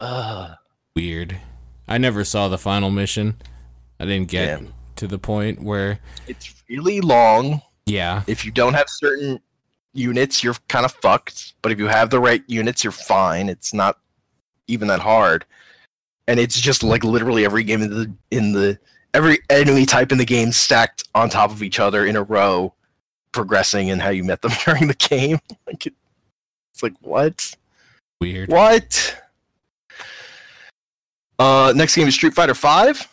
uh. 0.00 0.54
Weird. 0.96 1.38
I 1.86 1.98
never 1.98 2.24
saw 2.24 2.48
the 2.48 2.56
final 2.58 2.90
mission. 2.90 3.36
I 4.00 4.06
didn't 4.06 4.28
get 4.30 4.60
Yeah. 4.62 4.68
to 4.96 5.06
the 5.06 5.18
point 5.18 5.62
where 5.62 5.98
It's 6.26 6.54
really 6.68 7.00
long. 7.02 7.60
yeah. 7.84 8.22
If 8.26 8.44
you 8.44 8.50
don't 8.52 8.74
have 8.74 8.88
certain 8.88 9.38
units, 9.94 10.44
you're 10.44 10.56
kind 10.68 10.84
of 10.84 10.92
fucked. 10.92 11.54
But 11.62 11.72
if 11.72 11.78
you 11.78 11.86
have 11.86 12.10
the 12.10 12.20
right 12.20 12.42
units, 12.46 12.84
you're 12.84 12.92
fine. 12.92 13.48
It's 13.48 13.72
not 13.72 13.98
even 14.66 14.88
that 14.88 15.00
hard. 15.00 15.44
And 16.26 16.40
it's 16.40 16.60
just 16.60 16.82
like 16.82 17.04
literally 17.04 17.44
every 17.44 17.64
game 17.64 17.82
in 17.82 17.90
the 17.90 18.12
in 18.30 18.52
the 18.52 18.78
every 19.12 19.38
enemy 19.50 19.86
type 19.86 20.12
in 20.12 20.18
the 20.18 20.24
game 20.24 20.52
stacked 20.52 21.04
on 21.14 21.28
top 21.28 21.50
of 21.50 21.62
each 21.62 21.78
other 21.78 22.06
in 22.06 22.16
a 22.16 22.22
row, 22.22 22.72
progressing 23.32 23.90
and 23.90 24.00
how 24.00 24.10
you 24.10 24.24
met 24.24 24.42
them 24.42 24.52
during 24.64 24.88
the 24.88 24.94
game. 24.94 25.38
like 25.66 25.86
it, 25.86 25.94
it's 26.72 26.82
like 26.82 26.94
what? 27.00 27.54
Weird. 28.20 28.48
What? 28.48 29.20
Uh, 31.38 31.72
next 31.76 31.96
game 31.96 32.08
is 32.08 32.14
Street 32.14 32.34
Fighter 32.34 32.54
Five, 32.54 33.06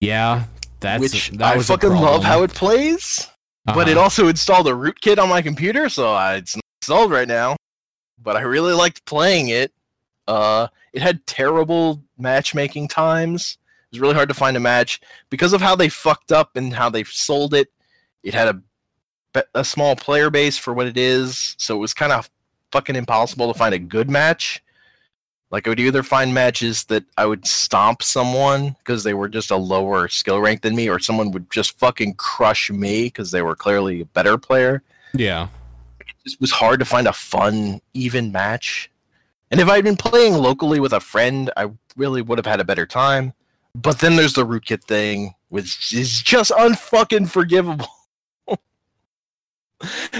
Yeah. 0.00 0.44
That's 0.80 1.00
which 1.00 1.30
that 1.30 1.56
I 1.56 1.62
fucking 1.62 1.90
love 1.90 2.24
how 2.24 2.42
it 2.42 2.52
plays. 2.52 3.28
But 3.64 3.88
it 3.88 3.92
Uh-huh. 3.96 4.02
also 4.04 4.28
installed 4.28 4.66
a 4.68 4.72
rootkit 4.72 5.18
on 5.18 5.28
my 5.28 5.42
computer, 5.42 5.88
so 5.88 6.12
I, 6.12 6.34
it's 6.36 6.56
not 6.56 6.62
installed 6.80 7.10
right 7.10 7.28
now. 7.28 7.56
But 8.22 8.36
I 8.36 8.40
really 8.42 8.72
liked 8.72 9.04
playing 9.04 9.48
it. 9.48 9.72
Uh, 10.28 10.68
it 10.92 11.02
had 11.02 11.26
terrible 11.26 12.02
matchmaking 12.18 12.88
times. 12.88 13.58
It 13.90 13.96
was 13.96 14.00
really 14.00 14.14
hard 14.14 14.28
to 14.28 14.34
find 14.34 14.56
a 14.56 14.60
match 14.60 15.00
because 15.30 15.52
of 15.52 15.60
how 15.60 15.74
they 15.76 15.88
fucked 15.88 16.32
up 16.32 16.56
and 16.56 16.72
how 16.72 16.88
they 16.88 17.04
sold 17.04 17.52
it. 17.54 17.68
It 18.22 18.34
had 18.34 18.48
a 18.48 18.62
a 19.54 19.64
small 19.64 19.96
player 19.96 20.28
base 20.28 20.58
for 20.58 20.74
what 20.74 20.86
it 20.86 20.98
is, 20.98 21.54
so 21.58 21.74
it 21.74 21.78
was 21.78 21.94
kind 21.94 22.12
of 22.12 22.30
fucking 22.70 22.96
impossible 22.96 23.50
to 23.50 23.58
find 23.58 23.74
a 23.74 23.78
good 23.78 24.10
match. 24.10 24.62
Like 25.52 25.66
I 25.66 25.70
would 25.70 25.80
either 25.80 26.02
find 26.02 26.32
matches 26.32 26.84
that 26.84 27.04
I 27.18 27.26
would 27.26 27.46
stomp 27.46 28.02
someone 28.02 28.74
because 28.78 29.04
they 29.04 29.12
were 29.12 29.28
just 29.28 29.50
a 29.50 29.56
lower 29.56 30.08
skill 30.08 30.40
rank 30.40 30.62
than 30.62 30.74
me, 30.74 30.88
or 30.88 30.98
someone 30.98 31.30
would 31.32 31.50
just 31.50 31.78
fucking 31.78 32.14
crush 32.14 32.70
me 32.70 33.04
because 33.04 33.30
they 33.30 33.42
were 33.42 33.54
clearly 33.54 34.00
a 34.00 34.06
better 34.06 34.38
player. 34.38 34.82
Yeah. 35.12 35.48
It 36.24 36.40
was 36.40 36.50
hard 36.50 36.80
to 36.80 36.86
find 36.86 37.06
a 37.06 37.12
fun, 37.12 37.82
even 37.92 38.32
match. 38.32 38.90
And 39.50 39.60
if 39.60 39.68
I'd 39.68 39.84
been 39.84 39.96
playing 39.96 40.32
locally 40.34 40.80
with 40.80 40.94
a 40.94 41.00
friend, 41.00 41.50
I 41.54 41.70
really 41.96 42.22
would 42.22 42.38
have 42.38 42.46
had 42.46 42.60
a 42.60 42.64
better 42.64 42.86
time. 42.86 43.34
But 43.74 43.98
then 43.98 44.16
there's 44.16 44.32
the 44.32 44.46
rootkit 44.46 44.82
thing, 44.84 45.34
which 45.50 45.92
is 45.92 46.22
just 46.22 46.50
unfucking 46.50 47.28
forgivable. 47.28 47.88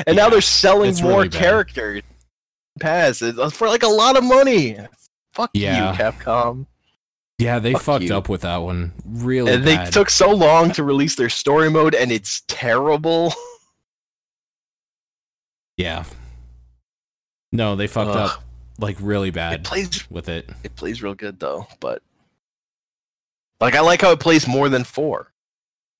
and 0.06 0.16
now 0.16 0.28
they're 0.28 0.42
selling 0.42 0.94
more 1.02 1.20
really 1.20 1.30
characters. 1.30 2.02
Pass 2.78 3.22
uh, 3.22 3.48
for 3.50 3.68
like 3.68 3.82
a 3.82 3.88
lot 3.88 4.16
of 4.18 4.24
money. 4.24 4.76
Fuck 5.32 5.50
Yeah. 5.54 5.92
you, 5.92 5.98
Capcom. 5.98 6.66
Yeah, 7.38 7.58
they 7.58 7.72
Fuck 7.72 7.82
fucked 7.82 8.04
you. 8.04 8.14
up 8.14 8.28
with 8.28 8.42
that 8.42 8.58
one. 8.58 8.92
Really 9.04 9.52
And 9.52 9.64
they 9.64 9.84
took 9.90 10.10
so 10.10 10.30
long 10.30 10.70
to 10.72 10.84
release 10.84 11.16
their 11.16 11.30
story 11.30 11.70
mode, 11.70 11.94
and 11.94 12.12
it's 12.12 12.42
terrible. 12.46 13.32
yeah. 15.76 16.04
No, 17.50 17.76
they 17.76 17.86
fucked 17.86 18.10
Ugh. 18.16 18.30
up 18.30 18.44
like 18.78 18.96
really 19.00 19.30
bad. 19.30 19.54
It 19.54 19.58
bad 19.58 19.64
plays 19.64 20.10
with 20.10 20.28
it. 20.28 20.48
it 20.62 20.76
plays 20.76 21.02
real 21.02 21.14
good 21.14 21.38
though, 21.40 21.66
but 21.80 22.02
like 23.60 23.74
I 23.74 23.80
like 23.80 24.02
how 24.02 24.12
it 24.12 24.20
plays 24.20 24.46
more 24.46 24.68
than 24.68 24.84
four. 24.84 25.32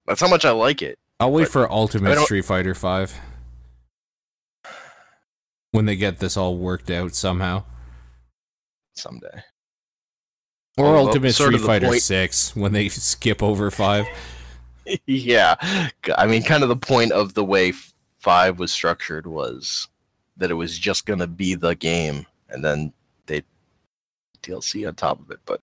That's 0.07 0.21
how 0.21 0.29
much 0.29 0.45
I 0.45 0.51
like 0.51 0.83
it. 0.83 0.99
I'll 1.21 1.33
wait 1.33 1.45
But- 1.45 1.53
for 1.53 1.73
Ultimate 1.73 2.19
Street 2.21 2.45
Fighter 2.45 2.75
5 2.75 3.15
when 5.71 5.87
they 5.87 5.97
get 5.97 6.19
this 6.19 6.37
all 6.37 6.57
worked 6.57 6.91
out 6.91 7.15
somehow. 7.15 7.65
Someday. 8.95 9.43
Or 10.79 10.87
Although, 10.87 11.09
Ultimate 11.09 11.33
sort 11.35 11.49
Street 11.49 11.57
of 11.57 11.61
the 11.63 11.67
Fighter 11.67 11.87
point- 11.89 12.03
6 12.03 12.57
when 12.57 12.73
they 12.73 12.89
skip 12.91 13.43
over 13.43 13.71
5. 13.71 14.07
yeah, 15.07 15.55
I 16.17 16.27
mean, 16.27 16.43
kind 16.43 16.63
of 16.63 16.69
the 16.69 16.77
point 16.77 17.13
of 17.13 17.35
the 17.35 17.45
way 17.45 17.73
five 18.19 18.59
was 18.59 18.73
structured 18.73 19.27
was 19.27 19.89
that 20.37 20.51
it 20.51 20.55
was 20.55 20.79
just 20.79 21.07
gonna 21.07 21.27
be 21.27 21.55
the 21.55 21.75
game, 21.77 22.27
and 22.49 22.65
then 22.65 22.93
they 23.27 23.43
DLC 24.43 24.87
on 24.89 24.95
top 24.95 25.21
of 25.21 25.31
it. 25.31 25.39
But 25.45 25.61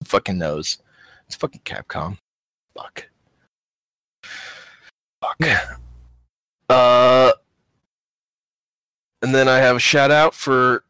who 0.00 0.06
fucking 0.06 0.38
knows? 0.38 0.78
It's 1.26 1.36
fucking 1.36 1.60
Capcom. 1.64 2.16
Fuck. 2.76 3.08
Fuck. 5.20 5.68
Uh, 6.68 7.32
and 9.20 9.34
then 9.34 9.48
I 9.48 9.58
have 9.58 9.76
a 9.76 9.80
shout 9.80 10.10
out 10.10 10.34
for. 10.34 10.84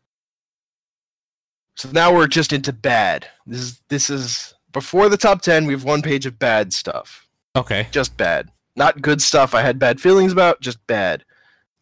So 1.77 1.91
now 1.93 2.15
we're 2.15 2.27
just 2.27 2.53
into 2.53 2.73
bad. 2.73 3.27
This 3.47 3.61
is 3.61 3.83
this 3.89 4.11
is 4.11 4.55
before 4.73 5.09
the 5.09 5.17
top 5.17 5.43
ten. 5.43 5.67
We 5.67 5.73
have 5.73 5.85
one 5.85 6.03
page 6.03 6.27
of 6.27 6.39
bad 6.39 6.73
stuff 6.73 7.27
Okay. 7.57 7.87
just 7.91 8.17
bad. 8.17 8.51
Not 8.77 9.03
good 9.03 9.21
stuff 9.21 9.55
I 9.55 9.63
had 9.63 9.79
bad 9.79 10.01
feelings 10.01 10.33
about, 10.33 10.61
just 10.61 10.85
bad. 10.87 11.25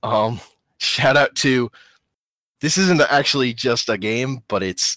Um 0.02 0.41
shout 0.78 1.17
out 1.17 1.35
to 1.36 1.70
this 2.60 2.77
isn't 2.78 3.01
actually 3.02 3.52
just 3.55 3.89
a 3.89 3.97
game, 3.99 4.43
but 4.49 4.62
it's 4.62 4.97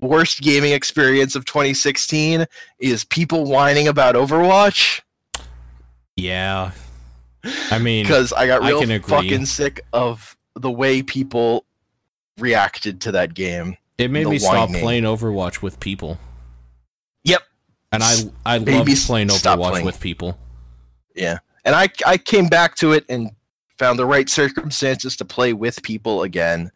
worst 0.00 0.40
gaming 0.40 0.72
experience 0.72 1.34
of 1.34 1.44
2016 1.44 2.46
is 2.78 3.04
people 3.04 3.44
whining 3.44 3.88
about 3.88 4.14
Overwatch 4.14 5.00
Yeah. 6.16 6.70
I 7.70 7.78
mean, 7.78 8.04
because 8.06 8.32
I 8.32 8.46
got 8.46 8.62
real 8.62 8.80
agree. 8.82 8.98
fucking 9.00 9.46
sick 9.46 9.80
of 9.92 10.36
the 10.54 10.70
way 10.70 11.02
people 11.02 11.64
reacted 12.38 13.00
to 13.02 13.12
that 13.12 13.34
game. 13.34 13.76
It 13.98 14.10
made 14.10 14.26
me 14.26 14.38
stop 14.38 14.68
whining. 14.68 14.82
playing 14.82 15.04
Overwatch 15.04 15.62
with 15.62 15.78
people. 15.80 16.18
Yep. 17.24 17.42
And 17.92 18.02
I 18.02 18.14
I 18.44 18.58
love 18.58 18.86
playing 19.06 19.28
Overwatch 19.28 19.70
playing. 19.70 19.86
with 19.86 20.00
people. 20.00 20.38
Yeah. 21.14 21.38
And 21.64 21.74
I 21.74 21.88
I 22.06 22.16
came 22.16 22.48
back 22.48 22.74
to 22.76 22.92
it 22.92 23.04
and 23.08 23.30
found 23.78 23.98
the 23.98 24.06
right 24.06 24.28
circumstances 24.28 25.16
to 25.16 25.24
play 25.24 25.52
with 25.52 25.82
people 25.82 26.22
again 26.22 26.70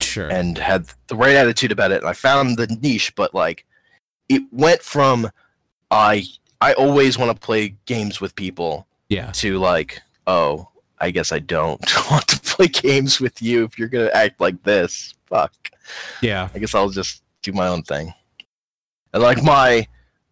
Sure. 0.00 0.28
and 0.28 0.58
had 0.58 0.86
the 1.06 1.16
right 1.16 1.36
attitude 1.36 1.70
about 1.72 1.92
it. 1.92 2.00
And 2.00 2.08
I 2.08 2.12
found 2.12 2.56
the 2.56 2.66
niche, 2.80 3.14
but 3.14 3.34
like 3.34 3.64
it 4.28 4.42
went 4.50 4.82
from 4.82 5.30
I 5.90 6.24
I 6.60 6.72
always 6.74 7.18
want 7.18 7.38
to 7.38 7.46
play 7.46 7.74
games 7.86 8.20
with 8.20 8.34
people 8.34 8.86
yeah. 9.08 9.30
to 9.32 9.58
like, 9.58 10.00
oh, 10.26 10.68
I 10.98 11.10
guess 11.10 11.32
I 11.32 11.40
don't 11.40 11.80
want 12.10 12.28
to 12.28 12.40
play 12.40 12.68
games 12.68 13.20
with 13.20 13.42
you 13.42 13.64
if 13.64 13.78
you're 13.78 13.88
gonna 13.88 14.10
act 14.14 14.40
like 14.40 14.62
this. 14.62 15.14
Fuck. 15.26 15.70
Yeah. 16.20 16.48
I 16.54 16.58
guess 16.58 16.74
I'll 16.74 16.90
just 16.90 17.22
do 17.42 17.52
my 17.52 17.68
own 17.68 17.82
thing. 17.82 18.12
And 19.12 19.22
like 19.22 19.42
my 19.42 19.86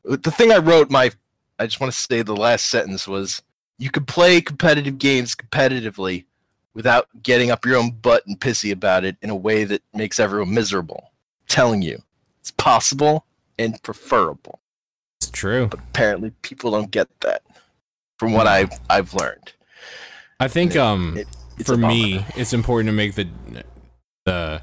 the 0.04 0.30
thing 0.30 0.52
I 0.52 0.58
wrote, 0.58 0.90
my 0.90 1.10
I 1.58 1.66
just 1.66 1.80
want 1.80 1.92
to 1.92 1.98
say 1.98 2.22
the 2.22 2.36
last 2.36 2.66
sentence 2.66 3.06
was 3.06 3.42
you 3.78 3.90
could 3.90 4.06
play 4.06 4.40
competitive 4.40 4.98
games 4.98 5.34
competitively 5.34 6.24
without 6.74 7.08
getting 7.22 7.50
up 7.50 7.64
your 7.66 7.76
own 7.76 7.90
butt 7.90 8.26
and 8.26 8.38
pissy 8.40 8.72
about 8.72 9.04
it 9.04 9.16
in 9.22 9.28
a 9.30 9.34
way 9.34 9.64
that 9.64 9.82
makes 9.92 10.18
everyone 10.20 10.54
miserable. 10.54 11.10
telling 11.48 11.82
you. 11.82 12.00
It's 12.40 12.52
possible 12.52 13.26
and 13.58 13.82
preferable. 13.82 14.60
It's 15.20 15.30
true. 15.30 15.66
But 15.66 15.80
apparently 15.80 16.30
people 16.42 16.70
don't 16.70 16.90
get 16.90 17.08
that 17.20 17.42
from 18.18 18.32
what 18.32 18.46
I've 18.46 18.70
I've 18.88 19.12
learned. 19.14 19.52
I 20.38 20.48
think 20.48 20.76
um 20.76 21.16
It- 21.18 21.26
for 21.66 21.76
me, 21.76 22.24
it's 22.36 22.54
important 22.54 22.88
to 22.88 22.92
make 22.92 23.14
the 23.16 23.28
the 24.24 24.62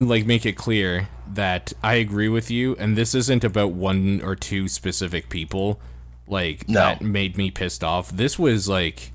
like 0.00 0.26
make 0.26 0.44
it 0.44 0.56
clear 0.56 1.08
that 1.32 1.72
I 1.82 1.94
agree 1.94 2.28
with 2.28 2.50
you, 2.50 2.76
and 2.78 2.96
this 2.96 3.14
isn't 3.14 3.44
about 3.44 3.72
one 3.72 4.20
or 4.22 4.36
two 4.36 4.68
specific 4.68 5.28
people 5.28 5.80
like 6.28 6.68
No. 6.68 6.80
that 6.80 7.02
made 7.02 7.36
me 7.36 7.50
pissed 7.50 7.82
off. 7.82 8.10
This 8.10 8.38
was 8.38 8.68
like 8.68 9.12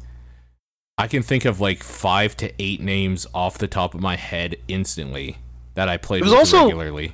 I 0.97 1.07
can 1.07 1.23
think 1.23 1.45
of 1.45 1.59
like 1.59 1.83
five 1.83 2.35
to 2.37 2.51
eight 2.59 2.81
names 2.81 3.25
off 3.33 3.57
the 3.57 3.67
top 3.67 3.93
of 3.95 4.01
my 4.01 4.15
head 4.15 4.55
instantly 4.67 5.37
that 5.73 5.89
I 5.89 5.97
played 5.97 6.19
It 6.21 6.23
was 6.25 6.31
with 6.31 6.39
also- 6.39 6.65
regularly. 6.65 7.13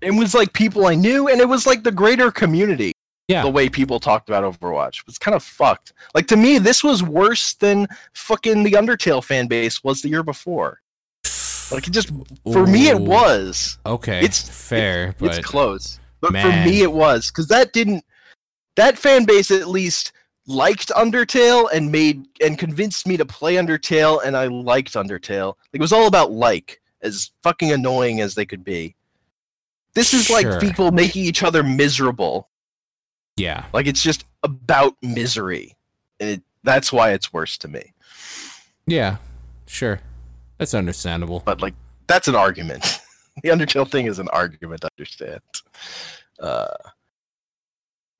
it 0.00 0.12
was 0.12 0.34
like 0.34 0.52
people 0.52 0.86
I 0.86 0.94
knew, 0.94 1.28
and 1.28 1.40
it 1.40 1.48
was 1.48 1.66
like 1.66 1.82
the 1.82 1.92
greater 1.92 2.30
community. 2.30 2.92
Yeah. 3.28 3.42
The 3.42 3.50
way 3.50 3.68
people 3.68 4.00
talked 4.00 4.28
about 4.28 4.42
Overwatch 4.42 5.06
was 5.06 5.16
kind 5.16 5.36
of 5.36 5.42
fucked. 5.44 5.92
Like 6.14 6.26
to 6.28 6.36
me, 6.36 6.58
this 6.58 6.82
was 6.82 7.00
worse 7.02 7.54
than 7.54 7.86
fucking 8.14 8.64
the 8.64 8.72
Undertale 8.72 9.22
fan 9.22 9.46
base 9.46 9.84
was 9.84 10.02
the 10.02 10.08
year 10.08 10.24
before. 10.24 10.80
Like 11.72 11.86
it 11.86 11.90
just 11.92 12.10
for 12.52 12.66
me 12.66 12.88
it 12.88 13.00
was. 13.00 13.78
okay. 13.86 14.18
it's- 14.18 14.48
fair, 14.48 15.14
but 15.18 15.36
it's 15.36 15.46
close. 15.46 15.98
But 16.20 16.32
man. 16.32 16.44
for 16.64 16.68
me 16.70 16.82
it 16.82 16.92
was 16.92 17.30
because 17.30 17.48
that 17.48 17.72
didn't 17.72 18.04
that 18.76 18.98
fan 18.98 19.24
base 19.24 19.50
at 19.50 19.68
least 19.68 20.12
liked 20.46 20.88
Undertale 20.90 21.68
and 21.72 21.90
made 21.92 22.26
and 22.42 22.58
convinced 22.58 23.06
me 23.06 23.16
to 23.16 23.24
play 23.24 23.54
Undertale 23.54 24.20
and 24.24 24.36
I 24.36 24.46
liked 24.46 24.92
Undertale. 24.94 25.48
Like, 25.72 25.74
it 25.74 25.80
was 25.80 25.92
all 25.92 26.06
about 26.06 26.32
like 26.32 26.80
as 27.02 27.30
fucking 27.42 27.72
annoying 27.72 28.20
as 28.20 28.34
they 28.34 28.44
could 28.44 28.64
be. 28.64 28.94
This 29.94 30.12
is 30.14 30.26
Sure. 30.26 30.42
like 30.52 30.60
people 30.60 30.92
making 30.92 31.24
each 31.24 31.42
other 31.42 31.62
miserable. 31.62 32.48
yeah, 33.36 33.64
Like 33.72 33.86
it's 33.86 34.02
just 34.02 34.24
about 34.42 34.94
misery. 35.02 35.76
And 36.20 36.30
it, 36.30 36.42
that's 36.62 36.92
why 36.92 37.12
it's 37.12 37.32
worse 37.32 37.56
to 37.58 37.68
me. 37.68 37.92
yeah, 38.86 39.16
sure, 39.66 40.00
that's 40.60 40.74
understandable. 40.74 41.42
But 41.44 41.60
like 41.60 41.74
that's 42.06 42.28
an 42.28 42.36
argument. 42.36 43.00
the 43.42 43.48
Undertale 43.48 43.90
thing 43.90 44.06
is 44.06 44.18
an 44.18 44.28
argument, 44.28 44.84
I 44.84 44.88
understand. 44.96 45.40
Uh 46.38 46.68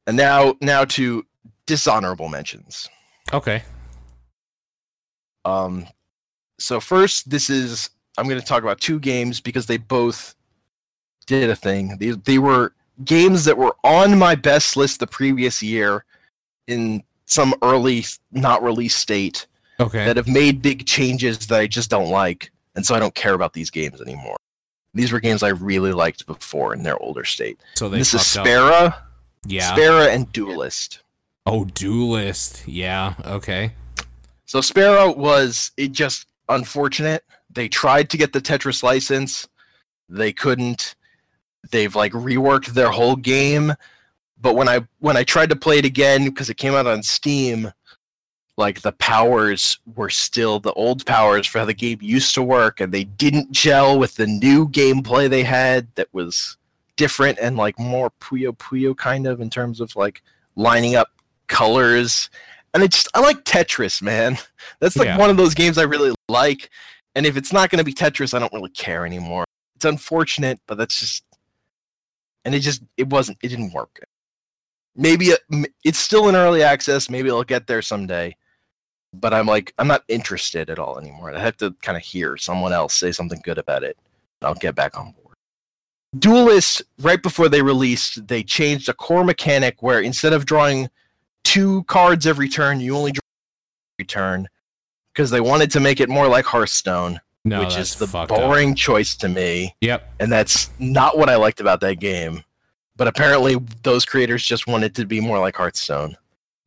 and 0.06 0.16
now 0.16 0.56
now 0.60 0.84
to 0.86 1.24
dishonorable 1.66 2.28
mentions. 2.28 2.88
Okay, 3.32 3.62
Um, 5.44 5.86
so 6.58 6.80
first, 6.80 7.30
this 7.30 7.48
is 7.48 7.90
I'm 8.18 8.26
going 8.26 8.40
to 8.40 8.46
talk 8.46 8.62
about 8.62 8.80
two 8.80 8.98
games 8.98 9.40
because 9.40 9.66
they 9.66 9.76
both 9.76 10.34
did 11.26 11.48
a 11.48 11.54
thing. 11.54 11.96
They 11.98 12.10
they 12.10 12.38
were 12.38 12.72
games 13.04 13.44
that 13.44 13.56
were 13.56 13.76
on 13.84 14.18
my 14.18 14.34
best 14.34 14.76
list 14.76 14.98
the 15.00 15.06
previous 15.06 15.62
year 15.62 16.04
in 16.66 17.02
some 17.26 17.54
early 17.62 18.04
not 18.32 18.62
released 18.62 18.98
state 18.98 19.46
okay, 19.80 20.04
that 20.04 20.16
have 20.16 20.28
made 20.28 20.62
big 20.62 20.86
changes 20.86 21.46
that 21.48 21.58
I 21.58 21.66
just 21.66 21.90
don't 21.90 22.10
like, 22.10 22.50
and 22.74 22.84
so 22.86 22.94
I 22.94 23.00
don't 23.00 23.14
care 23.14 23.34
about 23.34 23.52
these 23.52 23.70
games 23.70 24.00
anymore. 24.00 24.36
These 24.94 25.12
were 25.12 25.20
games 25.20 25.42
I 25.42 25.48
really 25.48 25.92
liked 25.92 26.26
before 26.26 26.74
in 26.74 26.82
their 26.82 26.98
older 26.98 27.24
state. 27.24 27.60
so 27.74 27.88
they 27.88 27.98
this 27.98 28.12
is 28.14 28.36
up. 28.36 28.44
Spara, 28.46 28.94
Yeah. 29.46 29.74
Spara, 29.76 30.08
and 30.14 30.32
Duelyst. 30.32 30.98
Oh, 31.46 31.64
Duelyst. 31.64 32.62
Yeah. 32.66 33.14
Okay. 33.24 33.72
So 34.46 34.60
Sparrow 34.60 35.12
was 35.14 35.70
it 35.76 35.92
just 35.92 36.26
unfortunate. 36.48 37.24
They 37.52 37.68
tried 37.68 38.10
to 38.10 38.16
get 38.16 38.32
the 38.32 38.40
Tetris 38.40 38.82
license, 38.82 39.48
they 40.08 40.32
couldn't. 40.32 40.96
They've 41.70 41.94
like 41.94 42.12
reworked 42.12 42.68
their 42.68 42.90
whole 42.90 43.14
game, 43.16 43.72
but 44.40 44.56
when 44.56 44.68
I 44.68 44.80
when 44.98 45.16
I 45.16 45.22
tried 45.24 45.50
to 45.50 45.56
play 45.56 45.78
it 45.78 45.84
again 45.84 46.24
because 46.24 46.50
it 46.50 46.56
came 46.56 46.74
out 46.74 46.86
on 46.86 47.02
Steam, 47.02 47.70
like 48.60 48.82
the 48.82 48.92
powers 48.92 49.78
were 49.96 50.10
still 50.10 50.60
the 50.60 50.72
old 50.74 51.04
powers 51.06 51.46
for 51.46 51.58
how 51.60 51.64
the 51.64 51.74
game 51.74 51.98
used 52.00 52.34
to 52.34 52.42
work, 52.42 52.80
and 52.80 52.92
they 52.92 53.04
didn't 53.04 53.50
gel 53.50 53.98
with 53.98 54.14
the 54.14 54.26
new 54.26 54.68
gameplay 54.68 55.28
they 55.28 55.42
had 55.42 55.88
that 55.96 56.06
was 56.12 56.56
different 56.96 57.38
and 57.40 57.56
like 57.56 57.78
more 57.78 58.12
Puyo 58.20 58.56
Puyo 58.56 58.94
kind 58.96 59.26
of 59.26 59.40
in 59.40 59.48
terms 59.50 59.80
of 59.80 59.96
like 59.96 60.22
lining 60.54 60.94
up 60.94 61.08
colors. 61.48 62.30
And 62.74 62.82
it's 62.82 63.08
I 63.14 63.20
like 63.20 63.44
Tetris, 63.44 64.00
man. 64.02 64.38
That's 64.80 64.96
like 64.96 65.06
Yeah. 65.06 65.18
one 65.18 65.30
of 65.30 65.36
those 65.36 65.54
games 65.54 65.78
I 65.78 65.82
really 65.82 66.14
like. 66.28 66.70
And 67.16 67.26
if 67.26 67.36
it's 67.36 67.52
not 67.52 67.70
going 67.70 67.78
to 67.78 67.84
be 67.84 67.94
Tetris, 67.94 68.34
I 68.34 68.38
don't 68.38 68.52
really 68.52 68.70
care 68.70 69.04
anymore. 69.04 69.44
It's 69.74 69.84
unfortunate, 69.84 70.60
but 70.68 70.78
that's 70.78 71.00
just. 71.00 71.24
And 72.44 72.54
it 72.54 72.60
just 72.60 72.82
it 72.96 73.08
wasn't 73.08 73.38
it 73.42 73.48
didn't 73.48 73.72
work. 73.72 74.04
Maybe 74.94 75.32
uh, 75.32 75.36
it, 75.50 75.72
it's 75.84 75.98
still 75.98 76.28
in 76.28 76.36
early 76.36 76.62
access. 76.62 77.10
Maybe 77.10 77.28
it'll 77.28 77.42
get 77.44 77.66
there 77.66 77.82
someday. 77.82 78.36
But 79.12 79.34
I'm 79.34 79.46
like 79.46 79.72
I'm 79.78 79.88
not 79.88 80.04
interested 80.08 80.70
at 80.70 80.78
all 80.78 80.98
anymore. 80.98 81.34
I 81.34 81.40
have 81.40 81.56
to 81.58 81.72
kind 81.82 81.96
of 81.98 82.04
hear 82.04 82.36
someone 82.36 82.72
else 82.72 82.94
say 82.94 83.10
something 83.12 83.40
good 83.44 83.58
about 83.58 83.82
it. 83.82 83.96
and 84.40 84.48
I'll 84.48 84.54
get 84.54 84.74
back 84.74 84.96
on 84.98 85.12
board. 85.12 85.34
Duelyst, 86.16 86.82
right 87.00 87.22
before 87.22 87.48
they 87.48 87.62
released, 87.62 88.26
they 88.26 88.42
changed 88.42 88.88
a 88.88 88.94
core 88.94 89.24
mechanic 89.24 89.82
where 89.82 90.00
instead 90.00 90.32
of 90.32 90.44
drawing 90.44 90.88
two 91.44 91.84
cards 91.84 92.26
every 92.26 92.48
turn, 92.48 92.80
you 92.80 92.96
only 92.96 93.12
draw 93.12 93.20
every 93.98 94.06
turn 94.06 94.48
because 95.12 95.30
they 95.30 95.40
wanted 95.40 95.70
to 95.72 95.80
make 95.80 96.00
it 96.00 96.08
more 96.08 96.26
like 96.28 96.44
Hearthstone, 96.44 97.20
No, 97.44 97.60
which 97.60 97.76
is 97.76 97.94
the 97.96 98.06
fucked 98.08 98.32
up. 98.32 98.38
boring 98.38 98.74
choice 98.74 99.14
to 99.16 99.28
me, 99.28 99.74
Yep. 99.80 100.08
and 100.20 100.32
that's 100.32 100.70
not 100.80 101.16
what 101.16 101.28
I 101.28 101.36
liked 101.36 101.60
about 101.60 101.80
that 101.82 102.00
game. 102.00 102.42
But 102.96 103.06
apparently, 103.08 103.56
those 103.82 104.04
creators 104.04 104.44
just 104.44 104.66
wanted 104.66 104.94
to 104.96 105.04
be 105.06 105.20
more 105.20 105.38
like 105.38 105.56
Hearthstone 105.56 106.16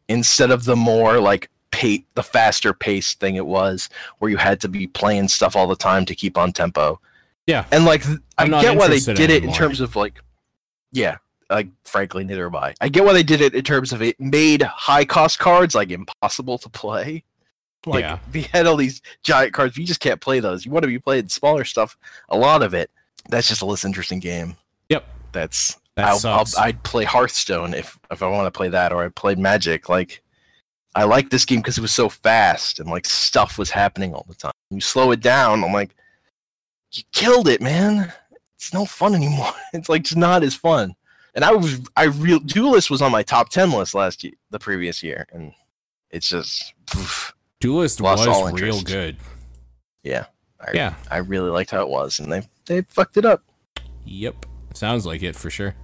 instead 0.08 0.52
of 0.52 0.64
the 0.66 0.76
more 0.76 1.20
like 1.20 1.50
pa- 1.74 2.04
the 2.14 2.24
faster 2.24 2.74
paced 2.74 3.20
thing 3.20 3.36
it 3.36 3.46
was, 3.46 3.90
where 4.20 4.32
you 4.32 4.38
had 4.38 4.62
to 4.62 4.70
be 4.70 4.88
playing 4.88 5.28
stuff 5.28 5.56
all 5.58 5.68
the 5.68 5.76
time 5.76 6.06
to 6.06 6.16
keep 6.16 6.38
on 6.38 6.54
tempo. 6.54 7.00
Yeah. 7.48 7.66
and 7.74 7.84
like 7.84 8.04
I 8.38 8.48
get 8.48 8.78
why 8.78 8.88
they 8.88 9.00
did 9.00 9.30
it 9.30 9.44
in 9.44 9.52
terms 9.52 9.82
of 9.82 9.98
like, 9.98 10.22
yeah, 10.92 11.18
like 11.50 11.68
frankly, 11.84 12.24
neither 12.24 12.46
am 12.48 12.56
I. 12.56 12.74
I 12.80 12.88
get 12.88 13.04
why 13.04 13.12
they 13.12 13.24
did 13.24 13.42
it 13.42 13.54
in 13.54 13.64
terms 13.64 13.92
of 13.92 14.02
it 14.02 14.18
made 14.20 14.62
high 14.62 15.04
cost 15.04 15.40
cards 15.40 15.76
like 15.76 15.92
impossible 15.92 16.58
to 16.60 16.70
play. 16.70 17.24
Like 17.86 18.02
Yeah. 18.04 18.20
they 18.32 18.42
had 18.42 18.66
all 18.66 18.78
these 18.78 19.02
giant 19.24 19.52
cards, 19.54 19.76
you 19.78 19.86
just 19.86 20.00
can't 20.00 20.22
play 20.22 20.40
those. 20.40 20.66
You 20.66 20.72
want 20.72 20.84
to 20.84 20.88
be 20.88 21.00
playing 21.00 21.28
smaller 21.28 21.66
stuff. 21.66 21.98
A 22.30 22.38
lot 22.38 22.64
of 22.64 22.74
it. 22.74 22.90
That's 23.28 23.50
just 23.50 23.62
a 23.62 23.66
less 23.66 23.84
interesting 23.84 24.20
game. 24.20 24.56
Yep. 24.88 25.06
That's 25.34 25.78
That 25.96 26.08
I'll, 26.08 26.20
I'll, 26.26 26.46
I'd 26.60 26.82
play 26.84 27.04
Hearthstone 27.04 27.74
if 27.74 28.00
if 28.10 28.24
I 28.24 28.28
want 28.28 28.46
to 28.48 28.52
play 28.58 28.70
that, 28.70 28.94
or 28.94 29.04
I 29.04 29.10
played 29.10 29.38
Magic. 29.38 29.90
Like, 29.90 30.23
I 30.96 31.06
like 31.06 31.30
this 31.30 31.46
game 31.46 31.60
because 31.60 31.78
it 31.78 31.82
was 31.82 31.92
so 31.92 32.10
fast 32.10 32.80
and 32.80 32.90
like 32.90 33.06
stuff 33.06 33.58
was 33.58 33.72
happening 33.72 34.14
all 34.14 34.26
the 34.28 34.36
time. 34.36 34.52
You 34.70 34.80
slow 34.80 35.12
it 35.12 35.22
down, 35.22 35.64
I'm 35.64 35.74
like, 35.74 35.96
you 36.92 37.04
killed 37.12 37.48
it, 37.48 37.62
man. 37.62 38.14
It's 38.56 38.74
no 38.74 38.86
fun 38.86 39.16
anymore. 39.16 39.52
It's 39.74 39.90
like 39.90 40.04
just 40.04 40.18
not 40.18 40.44
as 40.44 40.54
fun. 40.56 40.96
And 41.36 41.44
I 41.44 41.52
was 41.52 41.82
I 41.98 42.04
real 42.04 42.40
Duelyst 42.40 42.92
was 42.92 43.02
on 43.02 43.12
my 43.12 43.24
top 43.24 43.50
ten 43.50 43.72
list 43.72 43.96
last 43.96 44.24
year, 44.24 44.34
the 44.52 44.60
previous 44.60 45.02
year, 45.02 45.26
and 45.32 45.52
it's 46.12 46.30
just. 46.30 46.74
oof. 46.96 47.34
Duelyst 47.60 48.02
was 48.02 48.62
real 48.62 48.82
good. 48.82 49.18
Yeah, 50.04 50.26
I, 50.60 50.72
Yeah. 50.74 50.94
I 51.10 51.18
really 51.18 51.50
liked 51.50 51.72
how 51.72 51.82
it 51.82 51.90
was, 51.90 52.20
and 52.20 52.32
they 52.32 52.48
they 52.66 52.82
fucked 52.84 53.18
it 53.18 53.26
up. 53.26 53.44
Yep. 54.06 54.46
Sounds 54.74 55.06
like 55.06 55.24
it 55.24 55.36
for 55.36 55.50
sure. 55.50 55.76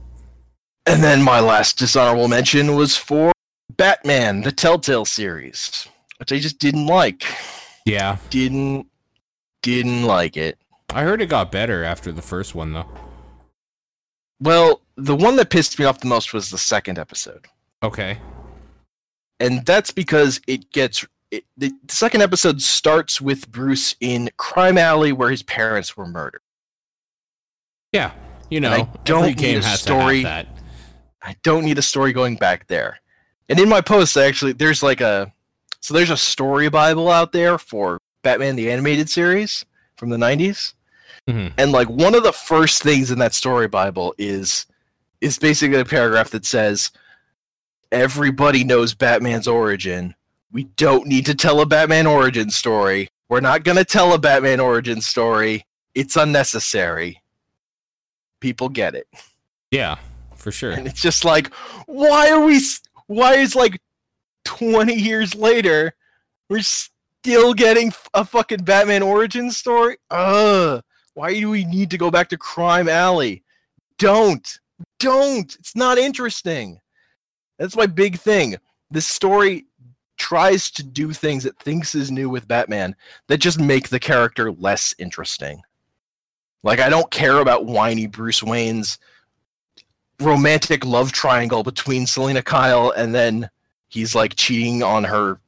And 0.86 1.04
then 1.04 1.22
my 1.22 1.40
last 1.40 1.78
dishonorable 1.78 2.28
mention 2.28 2.76
was 2.76 2.96
for 2.96 3.32
Batman, 3.78 4.42
the 4.42 4.52
Telltale 4.52 5.06
series, 5.06 5.88
which 6.18 6.32
I 6.32 6.40
just 6.40 6.60
didn't 6.60 6.88
like. 6.88 7.24
Yeah. 7.86 8.18
Didn't 8.30 8.88
didn't 9.62 10.04
like 10.04 10.38
it. 10.38 10.58
I 10.92 11.04
heard 11.04 11.22
it 11.22 11.28
got 11.28 11.52
better 11.52 11.84
after 11.84 12.12
the 12.12 12.22
first 12.22 12.56
one 12.56 12.74
though. 12.74 12.88
Well, 14.40 14.82
the 14.96 15.16
one 15.16 15.36
that 15.38 15.50
pissed 15.50 15.78
me 15.80 15.86
off 15.86 16.00
the 16.00 16.08
most 16.08 16.34
was 16.34 16.50
the 16.50 16.58
second 16.58 16.98
episode. 17.00 17.46
Okay. 17.84 18.20
and 19.40 19.66
that's 19.66 19.92
because 19.92 20.42
it 20.48 20.70
gets 20.72 21.06
it, 21.32 21.46
the 21.58 21.72
second 21.88 22.22
episode 22.22 22.62
starts 22.62 23.22
with 23.22 23.50
Bruce 23.52 23.96
in 24.02 24.30
crime 24.38 24.78
alley 24.78 25.12
where 25.14 25.30
his 25.32 25.44
parents 25.44 25.96
were 25.96 26.08
murdered. 26.08 26.42
Yeah. 27.94 28.12
You 28.50 28.60
know, 28.60 28.72
I 28.72 28.90
don't 29.06 29.40
need 29.40 29.58
a 29.58 29.64
story. 29.64 30.24
to 30.24 30.30
have 30.30 30.46
that. 30.46 30.58
I 31.22 31.36
don't 31.44 31.64
need 31.66 31.78
a 31.78 31.84
story 31.84 32.14
going 32.14 32.36
back 32.36 32.68
there. 32.68 33.00
And 33.50 33.60
in 33.60 33.68
my 33.70 33.82
post, 33.82 34.16
actually 34.18 34.54
there's 34.54 34.84
like 34.84 35.02
a 35.02 35.34
so 35.82 35.94
there's 35.94 36.10
a 36.10 36.18
story 36.18 36.70
bible 36.70 37.10
out 37.10 37.32
there 37.32 37.58
for 37.58 38.00
Batman 38.22 38.56
the 38.56 38.72
animated 38.72 39.10
series 39.10 39.66
from 39.96 40.10
the 40.10 40.18
90s. 40.18 40.74
Mhm. 41.28 41.54
And 41.58 41.72
like 41.72 41.90
one 41.90 42.16
of 42.16 42.24
the 42.24 42.34
first 42.34 42.84
things 42.84 43.12
in 43.12 43.20
that 43.20 43.34
story 43.34 43.68
bible 43.68 44.14
is 44.18 44.66
is 45.22 45.38
basically 45.38 45.80
a 45.80 45.86
paragraph 45.86 46.30
that 46.32 46.46
says 46.46 46.92
everybody 47.92 48.64
knows 48.64 48.94
Batman's 48.94 49.48
origin. 49.48 50.16
We 50.52 50.64
don't 50.64 51.08
need 51.08 51.26
to 51.28 51.36
tell 51.36 51.60
a 51.60 51.66
Batman 51.66 52.08
origin 52.08 52.50
story. 52.50 53.10
We're 53.30 53.42
not 53.42 53.64
going 53.64 53.78
to 53.78 53.86
tell 53.86 54.14
a 54.14 54.18
Batman 54.20 54.60
origin 54.60 55.02
story. 55.02 55.66
It's 55.94 56.16
unnecessary. 56.16 57.22
People 58.40 58.70
get 58.70 58.96
it. 58.96 59.08
Yeah, 59.72 59.98
for 60.36 60.52
sure. 60.52 60.72
And 60.72 60.88
it's 60.88 61.02
just 61.02 61.26
like, 61.26 61.54
why 61.86 62.32
are 62.32 62.44
we? 62.44 62.60
Why 63.10 63.38
is 63.38 63.56
like 63.56 63.82
twenty 64.46 64.94
years 64.94 65.34
later, 65.34 65.96
we're 66.48 66.62
still 66.62 67.56
getting 67.56 67.92
a 68.14 68.24
fucking 68.24 68.64
Batman 68.64 69.02
origin 69.02 69.50
story? 69.50 69.98
Ugh. 70.12 70.84
Why 71.16 71.34
do 71.34 71.50
we 71.50 71.66
need 71.66 71.90
to 71.90 71.98
go 71.98 72.12
back 72.12 72.30
to 72.30 72.38
Crime 72.38 72.88
Alley? 72.88 73.44
Don't, 73.98 74.60
don't. 75.00 75.56
It's 75.56 75.76
not 75.76 75.98
interesting. 75.98 76.80
That's 77.58 77.76
my 77.76 77.88
big 77.88 78.20
thing. 78.20 78.58
This 78.92 79.08
story 79.08 79.66
tries 80.18 80.70
to 80.70 80.84
do 80.84 81.12
things 81.12 81.48
it 81.48 81.58
thinks 81.58 81.96
is 81.96 82.12
new 82.12 82.30
with 82.30 82.48
Batman 82.48 82.96
that 83.28 83.40
just 83.40 83.60
make 83.60 83.90
the 83.90 84.00
character 84.00 84.52
less 84.52 84.94
interesting. 85.00 85.64
Like 86.62 86.80
I 86.80 86.90
don't 86.90 87.10
care 87.10 87.40
about 87.40 87.66
whiny 87.66 88.06
Bruce 88.06 88.44
Wayne's 88.44 89.00
romantic 90.22 90.86
love 90.86 91.12
triangle 91.12 91.64
between 91.64 92.06
Selina 92.06 92.42
Kyle 92.42 92.92
and 92.92 93.14
then 93.14 93.50
he's 93.88 94.16
like 94.16 94.36
cheating 94.36 94.84
on 94.84 95.04
her. 95.04 95.40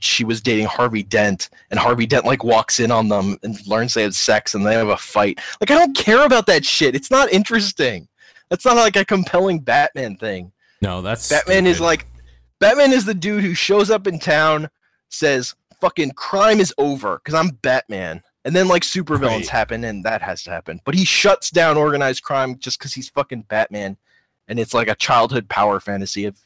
She 0.00 0.24
was 0.24 0.40
dating 0.40 0.66
Harvey 0.66 1.02
Dent, 1.02 1.50
and 1.70 1.78
Harvey 1.78 2.06
Dent 2.06 2.24
like 2.24 2.44
walks 2.44 2.78
in 2.80 2.90
on 2.92 3.08
them 3.08 3.36
and 3.42 3.58
learns 3.66 3.92
they 3.94 4.02
have 4.02 4.14
sex 4.14 4.54
and 4.54 4.64
they 4.64 4.74
have 4.74 4.88
a 4.88 4.96
fight. 4.96 5.40
Like 5.60 5.70
I 5.70 5.74
don't 5.74 5.96
care 5.96 6.24
about 6.24 6.46
that 6.46 6.64
shit. 6.64 6.94
It's 6.94 7.10
not 7.10 7.30
interesting. 7.32 8.06
That's 8.48 8.64
not 8.64 8.76
like 8.76 8.96
a 8.96 9.04
compelling 9.04 9.58
Batman 9.60 10.16
thing. 10.16 10.52
No, 10.80 11.02
that's 11.02 11.28
Batman 11.28 11.66
is 11.66 11.80
like 11.80 12.06
Batman 12.60 12.92
is 12.92 13.04
the 13.04 13.14
dude 13.14 13.42
who 13.44 13.52
shows 13.54 13.90
up 13.90 14.06
in 14.06 14.18
town, 14.18 14.70
says 15.08 15.54
fucking 15.80 16.12
crime 16.12 16.60
is 16.60 16.72
over 16.78 17.16
because 17.16 17.34
I'm 17.34 17.50
Batman. 17.62 18.22
And 18.44 18.56
then 18.56 18.68
like 18.68 18.82
supervillains 18.82 19.20
Right. 19.20 19.48
happen 19.48 19.84
and 19.84 20.04
that 20.04 20.22
has 20.22 20.42
to 20.44 20.50
happen. 20.50 20.80
But 20.84 20.94
he 20.94 21.04
shuts 21.04 21.50
down 21.50 21.76
organized 21.76 22.22
crime 22.22 22.58
just 22.58 22.78
because 22.78 22.94
he's 22.94 23.08
fucking 23.10 23.42
Batman. 23.42 23.96
And 24.50 24.58
it's 24.58 24.74
like 24.74 24.88
a 24.88 24.94
childhood 24.96 25.48
power 25.48 25.80
fantasy 25.80 26.26
of 26.26 26.36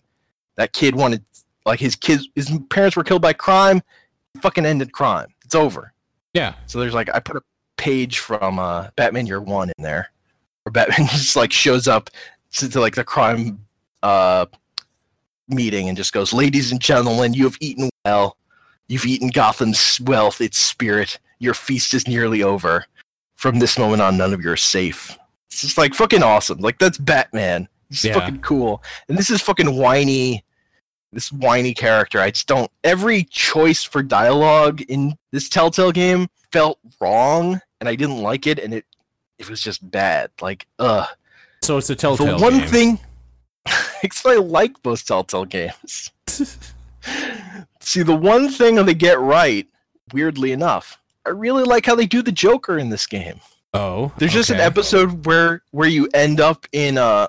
that 0.56 0.72
kid 0.72 0.94
wanted 0.94 1.24
like 1.66 1.80
his 1.80 1.96
kids 1.96 2.28
his 2.36 2.52
parents 2.70 2.96
were 2.96 3.02
killed 3.02 3.22
by 3.22 3.32
crime, 3.32 3.82
fucking 4.40 4.66
ended 4.66 4.92
crime. 4.92 5.28
It's 5.44 5.54
over. 5.54 5.92
Yeah. 6.34 6.54
So 6.66 6.78
there's 6.78 6.94
like 6.94 7.08
I 7.12 7.18
put 7.18 7.36
a 7.36 7.42
page 7.76 8.18
from 8.18 8.58
uh, 8.58 8.88
Batman 8.96 9.26
Year 9.26 9.40
One 9.40 9.70
in 9.76 9.82
there, 9.82 10.10
where 10.62 10.72
Batman 10.72 11.06
just 11.10 11.34
like 11.34 11.52
shows 11.52 11.88
up 11.88 12.10
to, 12.56 12.68
to 12.68 12.80
like 12.80 12.94
the 12.94 13.04
crime 13.04 13.64
uh, 14.02 14.46
meeting 15.48 15.88
and 15.88 15.96
just 15.96 16.12
goes, 16.12 16.32
"Ladies 16.32 16.70
and 16.70 16.80
gentlemen, 16.80 17.34
you 17.34 17.44
have 17.44 17.56
eaten 17.60 17.88
well. 18.04 18.36
You've 18.86 19.06
eaten 19.06 19.28
Gotham's 19.28 19.98
wealth, 20.02 20.42
its 20.42 20.58
spirit. 20.58 21.18
Your 21.38 21.54
feast 21.54 21.94
is 21.94 22.06
nearly 22.06 22.42
over. 22.42 22.84
From 23.34 23.58
this 23.58 23.78
moment 23.78 24.02
on, 24.02 24.16
none 24.16 24.34
of 24.34 24.42
you 24.42 24.50
are 24.50 24.56
safe." 24.56 25.16
It's 25.50 25.60
just 25.60 25.78
like 25.78 25.94
fucking 25.94 26.22
awesome. 26.22 26.58
Like 26.58 26.78
that's 26.78 26.98
Batman. 26.98 27.68
It's 27.90 28.04
Yeah. 28.04 28.14
fucking 28.14 28.40
cool. 28.40 28.82
And 29.08 29.16
this 29.18 29.30
is 29.30 29.40
fucking 29.40 29.76
whiny. 29.76 30.44
This 31.12 31.30
whiny 31.30 31.74
character. 31.74 32.20
I 32.20 32.30
just 32.30 32.46
don't. 32.48 32.70
Every 32.82 33.24
choice 33.24 33.84
for 33.84 34.02
dialogue 34.02 34.80
in 34.82 35.16
this 35.30 35.48
Telltale 35.48 35.92
game 35.92 36.28
felt 36.50 36.78
wrong, 37.00 37.60
and 37.80 37.88
I 37.88 37.94
didn't 37.94 38.18
like 38.22 38.46
it, 38.48 38.58
and 38.58 38.74
it 38.74 38.84
it 39.38 39.48
was 39.48 39.60
just 39.60 39.88
bad. 39.90 40.30
Like, 40.40 40.66
ugh. 40.78 41.06
So 41.62 41.76
it's 41.78 41.88
a 41.90 41.94
telltale 41.96 42.26
game. 42.26 42.36
The 42.38 42.42
one 42.42 42.58
game. 42.58 42.68
thing, 42.68 42.98
because 44.02 44.26
I 44.26 44.34
like 44.36 44.72
most 44.84 45.06
Telltale 45.08 45.44
games. 45.44 46.10
See, 47.80 48.02
the 48.02 48.14
one 48.16 48.48
thing 48.48 48.76
they 48.84 48.94
get 48.94 49.20
right, 49.20 49.66
weirdly 50.12 50.52
enough, 50.52 50.98
I 51.26 51.30
really 51.30 51.64
like 51.64 51.84
how 51.86 51.94
they 51.94 52.06
do 52.06 52.22
the 52.22 52.32
Joker 52.32 52.78
in 52.78 52.88
this 52.90 53.06
game. 53.06 53.40
oh, 53.74 54.12
There's 54.18 54.32
just 54.32 54.50
an 54.50 54.60
episode 54.60 55.26
where 55.26 55.62
where 55.70 55.88
you 55.88 56.08
end 56.14 56.40
up 56.40 56.66
in 56.72 56.96
uh 56.98 57.28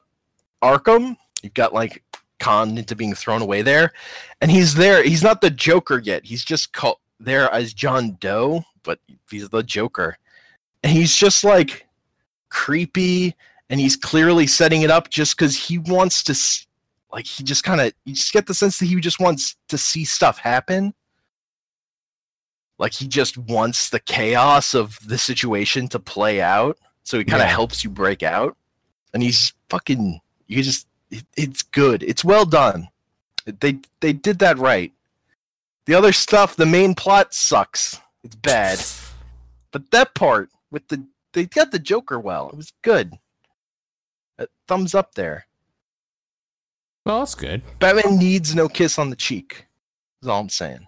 Arkham. 0.66 1.16
You've 1.44 1.53
got 1.53 1.74
like 1.74 2.03
conned 2.40 2.77
into 2.80 2.95
being 2.95 3.14
thrown 3.14 3.42
away 3.42 3.61
there, 3.61 3.94
and 4.42 4.50
he's 4.52 4.74
there. 4.74 5.03
He's 5.03 5.24
not 5.24 5.42
the 5.42 5.50
Joker 5.50 6.00
yet. 6.00 6.26
He's 6.26 6.44
just 6.44 6.74
called 6.74 6.98
there 7.19 7.52
as 7.53 7.74
John 7.74 8.18
Doe, 8.19 8.64
but 8.84 9.00
he's 9.30 9.50
the 9.50 9.64
Joker, 9.64 10.18
and 10.84 10.92
he's 10.92 11.16
just 11.16 11.44
like 11.44 11.85
creepy, 12.50 13.35
and 13.69 13.80
he's 13.80 13.95
clearly 13.95 14.48
setting 14.48 14.82
it 14.82 14.92
up 14.92 15.10
just 15.10 15.38
because 15.38 15.58
he 15.58 15.77
wants 15.77 16.24
to. 16.24 16.32
s- 16.32 16.66
Like 17.14 17.26
he 17.26 17.44
just 17.44 17.64
kind 17.64 17.80
of 17.80 17.94
you 18.06 18.14
just 18.14 18.34
get 18.34 18.45
the 18.48 18.53
sense 18.53 18.77
that 18.80 18.85
he 18.88 19.00
just 19.00 19.19
wants 19.19 19.56
to 19.69 19.77
see 19.77 20.03
stuff 20.03 20.38
happen. 20.38 20.94
Like 22.77 22.92
he 22.94 23.08
just 23.08 23.38
wants 23.38 23.90
the 23.90 24.02
chaos 24.02 24.74
of 24.74 24.98
the 25.08 25.18
situation 25.18 25.88
to 25.90 26.00
play 26.00 26.42
out, 26.42 26.77
so 27.03 27.18
he 27.18 27.24
kind 27.24 27.42
of 27.42 27.48
Yeah. 27.48 27.53
helps 27.53 27.84
you 27.84 27.90
break 27.90 28.22
out. 28.24 28.58
And 29.14 29.24
he's 29.24 29.53
fucking. 29.69 30.19
You 30.48 30.64
just. 30.64 30.88
It, 31.11 31.24
it's 31.38 31.61
good. 31.61 32.01
It's 32.03 32.25
well 32.25 32.45
done. 32.45 32.90
They 33.45 33.80
they 33.99 34.14
did 34.14 34.40
that 34.40 34.57
right. 34.57 34.91
The 35.85 35.93
other 35.93 36.14
stuff, 36.14 36.56
the 36.56 36.65
main 36.65 36.95
plot 36.95 37.33
sucks. 37.33 37.99
It's 38.24 38.35
bad. 38.35 38.80
But 39.72 39.91
that 39.91 40.15
part 40.15 40.49
with 40.72 40.88
the 40.88 41.03
they 41.33 41.45
got 41.45 41.72
the 41.72 41.80
Joker 41.80 42.19
well. 42.19 42.49
It 42.49 42.56
was 42.56 42.74
good. 42.82 43.14
Uh, 44.40 44.48
thumbs 44.67 44.95
up 44.95 45.14
there. 45.15 45.45
Well, 47.06 47.19
that's 47.19 47.35
good. 47.35 47.61
Batman 47.80 48.17
needs 48.17 48.56
no 48.56 48.67
kiss 48.67 48.98
on 48.98 49.11
the 49.11 49.15
cheek. 49.15 49.67
Is 50.22 50.27
all 50.27 50.41
I'm 50.41 50.49
saying. 50.49 50.88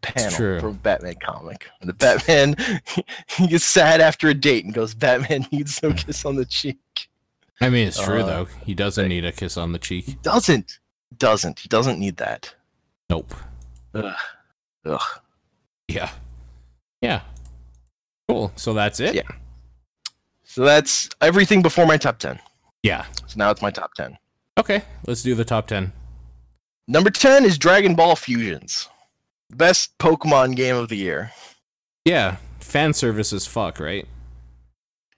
Panel 0.00 0.30
true. 0.30 0.60
from 0.60 0.74
Batman 0.74 1.16
comic. 1.16 1.66
The 1.82 1.92
Batman 1.92 2.56
he 3.36 3.46
gets 3.48 3.64
sad 3.64 4.00
after 4.00 4.28
a 4.28 4.34
date 4.34 4.64
and 4.64 4.72
goes, 4.72 4.94
Batman 4.94 5.46
needs 5.52 5.82
no 5.82 5.92
kiss 5.96 6.24
on 6.24 6.36
the 6.36 6.46
cheek. 6.46 7.07
I 7.60 7.70
mean, 7.70 7.88
it's 7.88 8.00
true 8.00 8.22
Uh, 8.22 8.26
though. 8.26 8.44
He 8.64 8.74
doesn't 8.74 9.08
need 9.08 9.24
a 9.24 9.32
kiss 9.32 9.56
on 9.56 9.72
the 9.72 9.78
cheek. 9.78 10.22
Doesn't. 10.22 10.78
Doesn't. 11.16 11.58
He 11.60 11.68
doesn't 11.68 11.98
need 11.98 12.16
that. 12.18 12.54
Nope. 13.10 13.34
Ugh. 13.94 14.14
Ugh. 14.84 15.00
Yeah. 15.88 16.10
Yeah. 17.02 17.22
Cool. 18.28 18.52
So 18.56 18.74
that's 18.74 19.00
it. 19.00 19.14
Yeah. 19.14 19.22
So 20.44 20.64
that's 20.64 21.08
everything 21.20 21.62
before 21.62 21.86
my 21.86 21.96
top 21.96 22.18
ten. 22.18 22.38
Yeah. 22.82 23.06
So 23.26 23.34
now 23.36 23.50
it's 23.50 23.62
my 23.62 23.70
top 23.70 23.94
ten. 23.94 24.18
Okay. 24.58 24.82
Let's 25.06 25.22
do 25.22 25.34
the 25.34 25.44
top 25.44 25.66
ten. 25.66 25.92
Number 26.86 27.10
ten 27.10 27.44
is 27.44 27.58
Dragon 27.58 27.94
Ball 27.94 28.16
Fusions. 28.16 28.88
Best 29.50 29.96
Pokemon 29.98 30.56
game 30.56 30.76
of 30.76 30.88
the 30.88 30.96
year. 30.96 31.32
Yeah. 32.04 32.36
Fan 32.60 32.92
service 32.92 33.32
is 33.32 33.46
fuck, 33.46 33.80
right? 33.80 34.06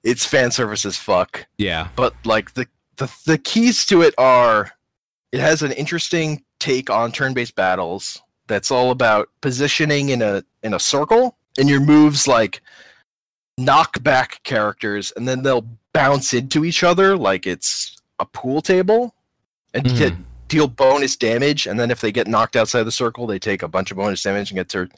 It's 0.03 0.25
fan 0.25 0.51
service 0.51 0.85
as 0.85 0.97
fuck. 0.97 1.47
Yeah. 1.59 1.89
but 1.97 2.15
like 2.25 2.55
the, 2.55 2.67
the 2.97 3.11
the 3.27 3.39
keys 3.39 3.85
to 3.87 4.03
it 4.03 4.15
are 4.19 4.73
it 5.33 5.41
has 5.41 5.63
an 5.63 5.73
interesting 5.73 6.43
take 6.59 6.91
on 6.91 7.13
turn-based 7.13 7.55
battles 7.55 8.21
that's 8.47 8.71
all 8.71 8.91
about 8.91 9.29
positioning 9.41 10.09
in 10.11 10.21
a 10.23 10.43
in 10.63 10.75
a 10.75 10.79
circle 10.81 11.37
and 11.59 11.69
your 11.69 11.81
moves 11.81 12.27
like 12.29 12.61
knock 13.59 14.03
back 14.03 14.43
characters 14.43 15.13
and 15.17 15.27
then 15.29 15.43
they'll 15.43 15.67
bounce 15.93 16.33
into 16.35 16.65
each 16.65 16.83
other 16.83 17.17
like 17.17 17.47
it's 17.47 17.97
a 18.19 18.25
pool 18.27 18.61
table 18.63 19.15
and 19.75 19.85
Mhm. 19.87 19.99
get 19.99 20.15
deal 20.49 20.67
bonus 20.69 21.17
damage 21.17 21.67
and 21.67 21.79
then 21.79 21.91
if 21.91 22.01
they 22.01 22.11
get 22.13 22.27
knocked 22.27 22.57
outside 22.57 22.83
the 22.85 22.93
circle 22.93 23.27
they 23.27 23.39
take 23.39 23.63
a 23.63 23.69
bunch 23.69 23.91
of 23.91 23.97
bonus 23.97 24.23
damage 24.23 24.51
and 24.51 24.57
get 24.57 24.69
to 24.69 24.89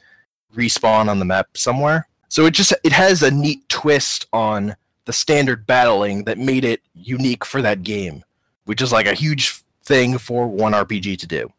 respawn 0.55 1.07
on 1.09 1.19
the 1.19 1.25
map 1.25 1.47
somewhere 1.55 2.07
So 2.29 2.45
it 2.45 2.51
just 2.53 2.73
it 2.83 2.91
has 2.91 3.21
a 3.23 3.31
neat 3.31 3.67
twist 3.69 4.25
on 4.33 4.75
the 5.05 5.13
standard 5.13 5.65
battling 5.65 6.23
that 6.23 6.37
made 6.37 6.63
it 6.63 6.81
unique 6.93 7.45
for 7.45 7.61
that 7.61 7.83
game, 7.83 8.23
which 8.65 8.81
is 8.81 8.91
like 8.91 9.07
a 9.07 9.13
huge 9.13 9.61
thing 9.83 10.17
for 10.17 10.47
one 10.47 10.73
RPG 10.73 11.17
to 11.19 11.27
do. 11.27 11.51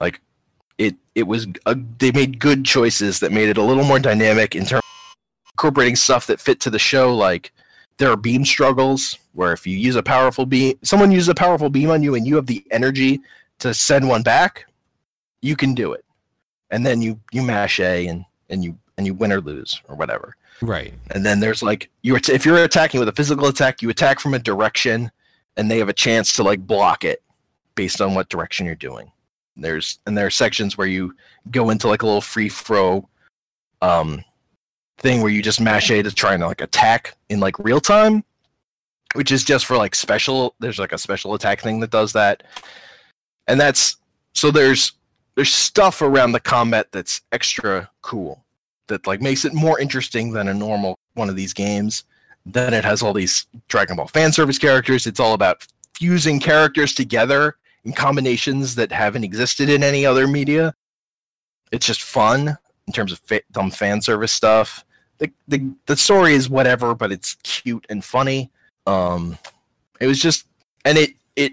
Like 0.00 0.20
it 0.78 0.96
it 1.14 1.24
was 1.24 1.46
a, 1.66 1.76
they 1.98 2.12
made 2.12 2.38
good 2.38 2.64
choices 2.64 3.20
that 3.20 3.32
made 3.32 3.48
it 3.48 3.58
a 3.58 3.62
little 3.62 3.84
more 3.84 3.98
dynamic 3.98 4.54
in 4.54 4.64
terms 4.64 4.82
of 4.82 5.52
incorporating 5.52 5.96
stuff 5.96 6.26
that 6.26 6.40
fit 6.40 6.60
to 6.60 6.70
the 6.70 6.78
show. 6.78 7.14
Like 7.14 7.52
there 7.98 8.10
are 8.10 8.16
beam 8.16 8.44
struggles 8.44 9.18
where 9.32 9.52
if 9.52 9.66
you 9.66 9.76
use 9.76 9.96
a 9.96 10.02
powerful 10.02 10.44
beam 10.44 10.78
someone 10.82 11.10
uses 11.10 11.28
a 11.28 11.34
powerful 11.34 11.70
beam 11.70 11.90
on 11.90 12.02
you 12.02 12.14
and 12.14 12.26
you 12.26 12.36
have 12.36 12.46
the 12.46 12.64
energy 12.70 13.20
to 13.60 13.72
send 13.72 14.08
one 14.08 14.22
back 14.22 14.66
you 15.42 15.56
can 15.56 15.74
do 15.74 15.92
it. 15.92 16.04
And 16.70 16.86
then 16.86 17.02
you 17.02 17.20
you 17.32 17.42
mash 17.42 17.80
a 17.80 18.06
and 18.06 18.24
and 18.48 18.64
you 18.64 18.78
and 18.96 19.06
you 19.06 19.14
win 19.14 19.32
or 19.32 19.40
lose 19.40 19.80
or 19.88 19.96
whatever 19.96 20.36
Right. 20.62 20.94
and 21.10 21.26
then 21.26 21.40
there's 21.40 21.62
like 21.62 21.90
you 22.02 22.16
if 22.16 22.46
you're 22.46 22.62
attacking 22.62 23.00
with 23.00 23.08
a 23.08 23.12
physical 23.12 23.46
attack 23.46 23.82
you 23.82 23.90
attack 23.90 24.20
from 24.20 24.34
a 24.34 24.38
direction 24.38 25.10
and 25.56 25.70
they 25.70 25.78
have 25.78 25.88
a 25.88 25.94
chance 25.94 26.32
to 26.36 26.42
like 26.42 26.66
block 26.66 27.04
it 27.04 27.22
based 27.74 28.00
on 28.00 28.14
what 28.14 28.28
direction 28.28 28.64
you're 28.64 28.74
doing 28.74 29.10
there's 29.56 29.98
and 30.06 30.16
there 30.16 30.26
are 30.26 30.30
sections 30.30 30.78
where 30.78 30.86
you 30.86 31.14
go 31.50 31.70
into 31.70 31.88
like 31.88 32.02
a 32.02 32.06
little 32.06 32.20
free 32.20 32.48
throw 32.48 33.08
um 33.80 34.24
thing 35.02 35.20
where 35.20 35.30
you 35.30 35.42
just 35.42 35.60
mash 35.60 35.90
A 35.90 36.02
to 36.02 36.10
try 36.10 36.34
and 36.34 36.42
like 36.42 36.60
attack 36.60 37.16
in 37.28 37.40
like 37.40 37.58
real 37.58 37.80
time, 37.80 38.24
which 39.14 39.32
is 39.32 39.44
just 39.44 39.66
for 39.66 39.76
like 39.76 39.94
special. 39.94 40.54
There's 40.60 40.78
like 40.78 40.92
a 40.92 40.98
special 40.98 41.34
attack 41.34 41.60
thing 41.60 41.80
that 41.80 41.90
does 41.90 42.12
that, 42.14 42.44
and 43.46 43.60
that's 43.60 43.96
so 44.32 44.50
there's 44.50 44.92
there's 45.34 45.52
stuff 45.52 46.00
around 46.00 46.32
the 46.32 46.40
combat 46.40 46.92
that's 46.92 47.20
extra 47.32 47.90
cool 48.00 48.41
that 48.88 49.06
like 49.06 49.20
makes 49.20 49.44
it 49.44 49.54
more 49.54 49.78
interesting 49.80 50.32
than 50.32 50.48
a 50.48 50.54
normal 50.54 50.98
one 51.14 51.28
of 51.28 51.36
these 51.36 51.52
games. 51.52 52.04
Then 52.44 52.74
it 52.74 52.84
has 52.84 53.02
all 53.02 53.12
these 53.12 53.46
Dragon 53.68 53.96
Ball 53.96 54.08
fan 54.08 54.32
service 54.32 54.58
characters. 54.58 55.06
It's 55.06 55.20
all 55.20 55.34
about 55.34 55.66
fusing 55.94 56.40
characters 56.40 56.94
together 56.94 57.56
in 57.84 57.92
combinations 57.92 58.74
that 58.74 58.92
haven't 58.92 59.24
existed 59.24 59.68
in 59.68 59.82
any 59.82 60.04
other 60.06 60.26
media. 60.26 60.74
It's 61.70 61.86
just 61.86 62.02
fun 62.02 62.56
in 62.86 62.92
terms 62.92 63.12
of 63.12 63.18
fa- 63.20 63.42
dumb 63.52 63.70
fan 63.70 64.02
service 64.02 64.32
stuff. 64.32 64.84
The, 65.18 65.30
the 65.46 65.72
the 65.86 65.96
story 65.96 66.34
is 66.34 66.50
whatever, 66.50 66.94
but 66.94 67.12
it's 67.12 67.36
cute 67.44 67.86
and 67.88 68.04
funny. 68.04 68.50
Um, 68.86 69.38
it 70.00 70.06
was 70.06 70.18
just, 70.18 70.46
and 70.84 70.98
it 70.98 71.10
it 71.36 71.52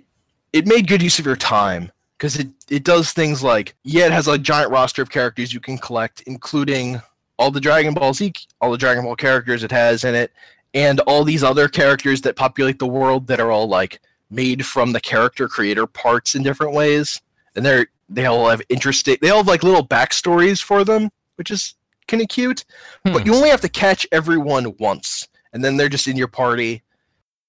it 0.53 0.65
made 0.65 0.87
good 0.87 1.03
use 1.03 1.19
of 1.19 1.25
your 1.25 1.35
time 1.35 1.91
because 2.17 2.37
it 2.37 2.47
it 2.69 2.83
does 2.83 3.13
things 3.13 3.43
like 3.43 3.75
yeah, 3.83 4.07
it 4.07 4.11
has 4.11 4.27
a 4.27 4.37
giant 4.37 4.71
roster 4.71 5.01
of 5.01 5.11
characters 5.11 5.53
you 5.53 5.59
can 5.59 5.77
collect, 5.77 6.21
including 6.21 7.01
all 7.39 7.49
the 7.49 7.61
Dragon 7.61 7.93
Ball 7.95 8.13
Z, 8.13 8.33
all 8.61 8.69
the 8.71 8.77
Dragon 8.77 9.03
Ball 9.05 9.15
characters 9.15 9.63
it 9.63 9.71
has 9.71 10.03
in 10.03 10.13
it, 10.13 10.31
and 10.73 10.99
all 11.01 11.23
these 11.23 11.43
other 11.43 11.67
characters 11.67 12.21
that 12.21 12.35
populate 12.35 12.77
the 12.77 12.85
world 12.85 13.25
that 13.27 13.39
are 13.39 13.49
all 13.49 13.67
like 13.67 13.99
made 14.29 14.63
from 14.65 14.91
the 14.91 14.99
character 15.01 15.47
creator 15.47 15.87
parts 15.87 16.35
in 16.35 16.43
different 16.43 16.73
ways, 16.73 17.19
and 17.55 17.65
they're 17.65 17.87
they 18.09 18.25
all 18.25 18.49
have 18.49 18.61
interesting. 18.69 19.17
They 19.21 19.29
all 19.29 19.37
have 19.37 19.47
like 19.47 19.63
little 19.63 19.87
backstories 19.87 20.61
for 20.61 20.83
them, 20.83 21.09
which 21.35 21.49
is 21.49 21.75
kind 22.07 22.21
of 22.21 22.27
cute. 22.27 22.65
But 23.03 23.21
Hmm. 23.21 23.27
you 23.27 23.35
only 23.35 23.49
have 23.49 23.61
to 23.61 23.69
catch 23.69 24.05
everyone 24.11 24.75
once, 24.77 25.27
and 25.53 25.63
then 25.63 25.77
they're 25.77 25.89
just 25.89 26.07
in 26.07 26.17
your 26.17 26.27
party, 26.27 26.83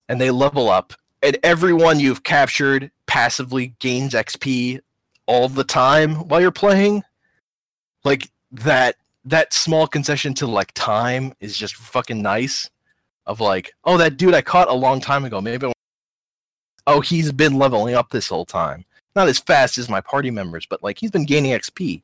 and 0.09 0.21
they 0.21 0.31
level 0.31 0.71
up. 0.71 0.93
And 1.23 1.37
everyone 1.43 1.99
you've 2.01 2.23
captured 2.23 2.91
passively 3.07 3.75
gains 3.81 4.15
XP 4.15 4.81
all 5.27 5.49
the 5.49 5.65
time 5.65 6.15
while 6.29 6.41
you're 6.41 6.51
playing. 6.51 7.03
Like 8.05 8.31
that 8.53 8.97
that 9.25 9.53
small 9.53 9.87
concession 9.87 10.35
to 10.35 10.47
like 10.47 10.73
time 10.75 11.35
is 11.41 11.57
just 11.57 11.77
fucking 11.77 12.23
nice. 12.23 12.71
Of 13.27 13.39
like, 13.39 13.73
oh, 13.85 13.97
that 13.99 14.17
dude 14.17 14.35
I 14.35 14.43
caught 14.43 14.69
a 14.69 14.75
long 14.75 15.01
time 15.01 15.25
ago. 15.25 15.41
Maybe. 15.41 15.67
I 15.67 15.73
Oh, 16.87 17.01
he's 17.01 17.31
been 17.31 17.59
leveling 17.59 17.95
up 17.95 18.11
this 18.11 18.29
whole 18.29 18.47
time. 18.47 18.85
Not 19.15 19.29
as 19.29 19.39
fast 19.39 19.79
as 19.79 19.89
my 19.89 20.01
party 20.01 20.31
members, 20.31 20.67
but 20.67 20.83
like 20.83 20.99
he's 20.99 21.11
been 21.11 21.27
gaining 21.27 21.53
XP. 21.53 22.03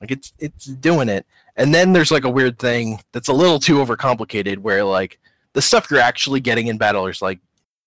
Like 0.00 0.10
it's 0.10 0.32
it's 0.38 0.66
doing 0.66 1.08
it. 1.08 1.26
And 1.56 1.74
then 1.74 1.92
there's 1.92 2.10
like 2.10 2.24
a 2.24 2.30
weird 2.30 2.58
thing 2.58 3.00
that's 3.12 3.28
a 3.28 3.32
little 3.32 3.58
too 3.58 3.76
overcomplicated 3.76 4.58
where 4.58 4.84
like 4.84 5.18
the 5.52 5.62
stuff 5.62 5.90
you're 5.90 6.00
actually 6.00 6.40
getting 6.40 6.68
in 6.68 6.78
battle 6.78 7.06
is 7.06 7.20
like 7.22 7.40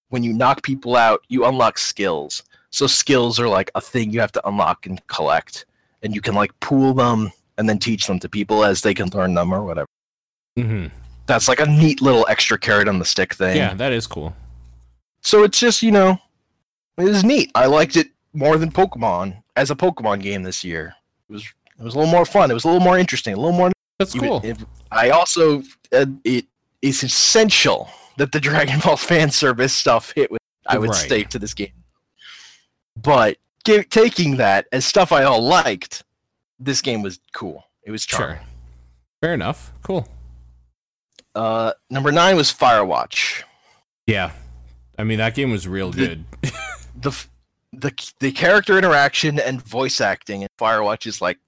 when 0.09 0.23
you 0.23 0.33
knock 0.33 0.61
people 0.63 0.95
out, 0.95 1.21
you 1.29 1.45
unlock 1.45 1.77
skills. 1.77 2.43
So 2.69 2.87
skills 2.87 3.39
are 3.39 3.47
like 3.47 3.71
a 3.75 3.81
thing 3.81 4.11
you 4.11 4.19
have 4.19 4.31
to 4.33 4.47
unlock 4.47 4.85
and 4.85 5.05
collect. 5.07 5.65
And 6.01 6.13
you 6.13 6.21
can 6.21 6.35
like 6.35 6.57
pool 6.59 6.93
them 6.93 7.31
and 7.57 7.67
then 7.69 7.77
teach 7.79 8.07
them 8.07 8.19
to 8.19 8.29
people 8.29 8.63
as 8.63 8.81
they 8.81 8.93
can 8.93 9.09
learn 9.09 9.33
them 9.33 9.53
or 9.53 9.63
whatever. 9.63 9.87
hmm 10.57 10.87
That's 11.25 11.47
like 11.47 11.59
a 11.59 11.65
neat 11.65 12.01
little 12.01 12.25
extra 12.29 12.57
carrot 12.57 12.87
on 12.87 12.99
the 12.99 13.05
stick 13.05 13.33
thing. 13.35 13.57
Yeah, 13.57 13.73
that 13.75 13.91
is 13.93 14.07
cool. 14.07 14.35
So 15.21 15.43
it's 15.43 15.59
just, 15.59 15.81
you 15.81 15.91
know, 15.91 16.17
it 16.97 17.03
was 17.03 17.23
neat. 17.23 17.51
I 17.55 17.65
liked 17.67 17.95
it 17.95 18.07
more 18.33 18.57
than 18.57 18.71
Pokemon 18.71 19.41
as 19.55 19.71
a 19.71 19.75
Pokemon 19.75 20.21
game 20.21 20.43
this 20.43 20.63
year. 20.63 20.95
It 21.29 21.33
was 21.33 21.43
it 21.79 21.83
was 21.83 21.95
a 21.95 21.97
little 21.99 22.11
more 22.11 22.25
fun. 22.25 22.51
It 22.51 22.53
was 22.53 22.65
a 22.65 22.67
little 22.67 22.83
more 22.83 22.97
interesting. 22.99 23.33
A 23.33 23.37
little 23.37 23.51
more. 23.57 23.71
That's 23.99 24.13
cool. 24.13 24.43
I 24.91 25.09
also 25.11 25.63
uh, 25.91 26.05
it 26.23 26.45
is 26.81 27.03
essential 27.03 27.89
that 28.17 28.31
the 28.31 28.39
Dragon 28.49 28.79
Ball 28.79 28.97
fan 28.97 29.31
service 29.31 29.73
stuff 29.73 30.11
hit 30.15 30.29
with. 30.31 30.39
I 30.67 30.77
would 30.77 30.89
Right. 30.91 30.95
stay 31.05 31.23
to 31.23 31.39
this 31.39 31.53
game. 31.53 31.71
But 33.01 33.37
gi- 33.65 33.83
taking 33.85 34.37
that 34.37 34.67
as 34.71 34.85
stuff 34.85 35.11
I 35.11 35.23
all 35.23 35.41
liked, 35.41 36.03
this 36.59 36.81
game 36.81 37.01
was 37.01 37.19
cool. 37.33 37.63
It 37.83 37.91
was 37.91 38.05
charming. 38.05 38.37
Sure. 38.37 38.45
Fair 39.21 39.33
enough. 39.33 39.73
Cool. 39.83 40.07
Uh, 41.35 41.73
number 41.89 42.11
nine 42.11 42.35
was 42.35 42.51
Firewatch. 42.53 43.43
Yeah. 44.07 44.31
I 44.97 45.03
mean, 45.03 45.17
that 45.17 45.33
game 45.35 45.51
was 45.51 45.67
real 45.67 45.91
The- 45.91 46.07
good. 46.07 46.25
the 47.01 47.25
the 47.73 48.11
the 48.19 48.31
character 48.31 48.77
interaction 48.77 49.39
and 49.39 49.61
voice 49.61 49.99
acting 49.99 50.43
in 50.43 50.47
Firewatch 50.59 51.07
is 51.07 51.21
like 51.21 51.39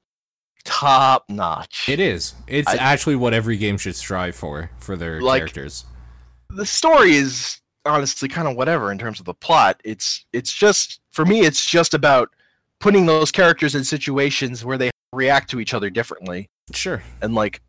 top 0.63 1.25
notch. 1.29 1.87
It 1.87 1.99
is. 1.99 2.33
It's 2.47 2.67
I- 2.67 2.77
actually 2.77 3.15
what 3.15 3.33
every 3.33 3.57
game 3.57 3.77
should 3.77 3.95
strive 3.95 4.35
for 4.35 4.71
for 4.79 4.95
their 4.95 5.21
Like- 5.21 5.41
characters. 5.41 5.85
the 6.49 6.65
story 6.65 7.15
is 7.15 7.59
honestly 7.85 8.27
kind 8.27 8.47
of 8.47 8.55
whatever 8.55 8.91
in 8.91 8.97
terms 8.97 9.19
of 9.19 9.25
the 9.27 9.33
plot. 9.35 9.79
It's 9.83 10.25
it's 10.33 10.51
just 10.51 10.99
for 11.11 11.23
me 11.25 11.41
it's 11.41 11.63
just 11.69 11.93
about 11.93 12.29
putting 12.79 13.05
those 13.05 13.31
characters 13.31 13.75
in 13.75 13.83
situations 13.83 14.65
where 14.65 14.77
they 14.79 14.89
react 15.15 15.49
to 15.51 15.59
each 15.59 15.73
other 15.73 15.89
differently 15.89 16.49
Sure. 16.73 17.01
and 17.21 17.33
like 17.35 17.61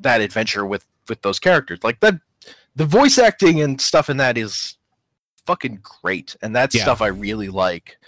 that 0.00 0.20
adventure 0.20 0.64
with 0.66 0.86
with 1.08 1.20
those 1.22 1.38
characters. 1.38 1.80
Like 1.82 2.00
that 2.00 2.14
the 2.76 2.86
voice 2.86 3.18
acting 3.18 3.60
and 3.60 3.80
stuff 3.80 4.08
in 4.08 4.16
that 4.18 4.38
is 4.38 4.76
fucking 5.46 5.80
great 6.02 6.36
and 6.42 6.54
that's 6.56 6.74
Yeah. 6.74 6.82
stuff 6.82 7.02
I 7.02 7.08
really 7.08 7.48
like. 7.48 7.98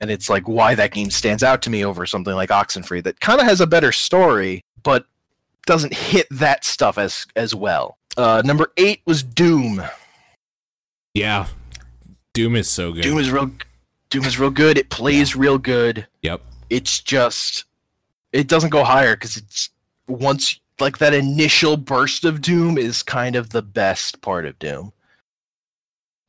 And 0.00 0.10
it's 0.10 0.28
like 0.28 0.48
why 0.48 0.74
that 0.74 0.92
game 0.92 1.10
stands 1.10 1.42
out 1.44 1.62
to 1.62 1.70
me 1.70 1.84
over 1.84 2.04
something 2.06 2.34
like 2.34 2.50
Oxenfree 2.50 3.04
that 3.04 3.20
kind 3.20 3.40
of 3.40 3.46
has 3.46 3.60
a 3.60 3.66
better 3.66 3.92
story 3.92 4.62
but 4.82 5.06
doesn't 5.66 5.94
hit 5.94 6.26
that 6.32 6.64
stuff 6.64 6.98
as 6.98 7.24
as 7.36 7.54
well. 7.54 7.96
Uh, 8.16 8.42
number 8.44 8.72
8 8.76 9.00
was 9.06 9.22
Doom. 9.22 9.82
Yeah. 11.14 11.46
Doom 12.34 12.56
is 12.56 12.68
so 12.68 12.92
good. 12.92 13.02
Doom 13.02 13.18
is 13.18 13.30
real. 13.30 13.50
Doom 14.10 14.24
is 14.24 14.38
real 14.38 14.50
good. 14.50 14.76
It 14.76 14.90
plays 14.90 15.36
real 15.36 15.56
good. 15.58 16.06
Yep. 16.22 16.42
It's 16.68 17.00
just, 17.00 17.64
it 18.32 18.48
doesn't 18.48 18.70
go 18.70 18.82
higher 18.84 19.14
because 19.14 19.36
it's 19.36 19.70
once 20.08 20.58
like 20.80 20.98
that 20.98 21.14
initial 21.14 21.76
burst 21.76 22.24
of 22.24 22.40
Doom 22.40 22.76
is 22.78 23.02
kind 23.02 23.36
of 23.36 23.50
the 23.50 23.62
best 23.62 24.20
part 24.22 24.46
of 24.46 24.58
Doom. 24.58 24.92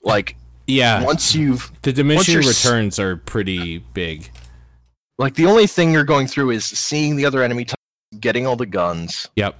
Like 0.03 0.35
Yeah. 0.67 1.03
once 1.03 1.33
you've 1.33 1.71
the 1.81 1.93
diminishing 1.93 2.37
returns 2.39 2.99
are 2.99 3.17
pretty 3.17 3.79
big. 3.79 4.29
like 5.17 5.35
the 5.35 5.45
only 5.45 5.67
thing 5.67 5.91
you're 5.93 6.03
going 6.03 6.27
through 6.27 6.51
is 6.51 6.65
seeing 6.65 7.15
the 7.15 7.25
other 7.25 7.41
enemy, 7.43 7.65
types, 7.65 7.81
getting 8.19 8.45
all 8.45 8.55
the 8.55 8.65
guns. 8.65 9.29
Yep. 9.35 9.55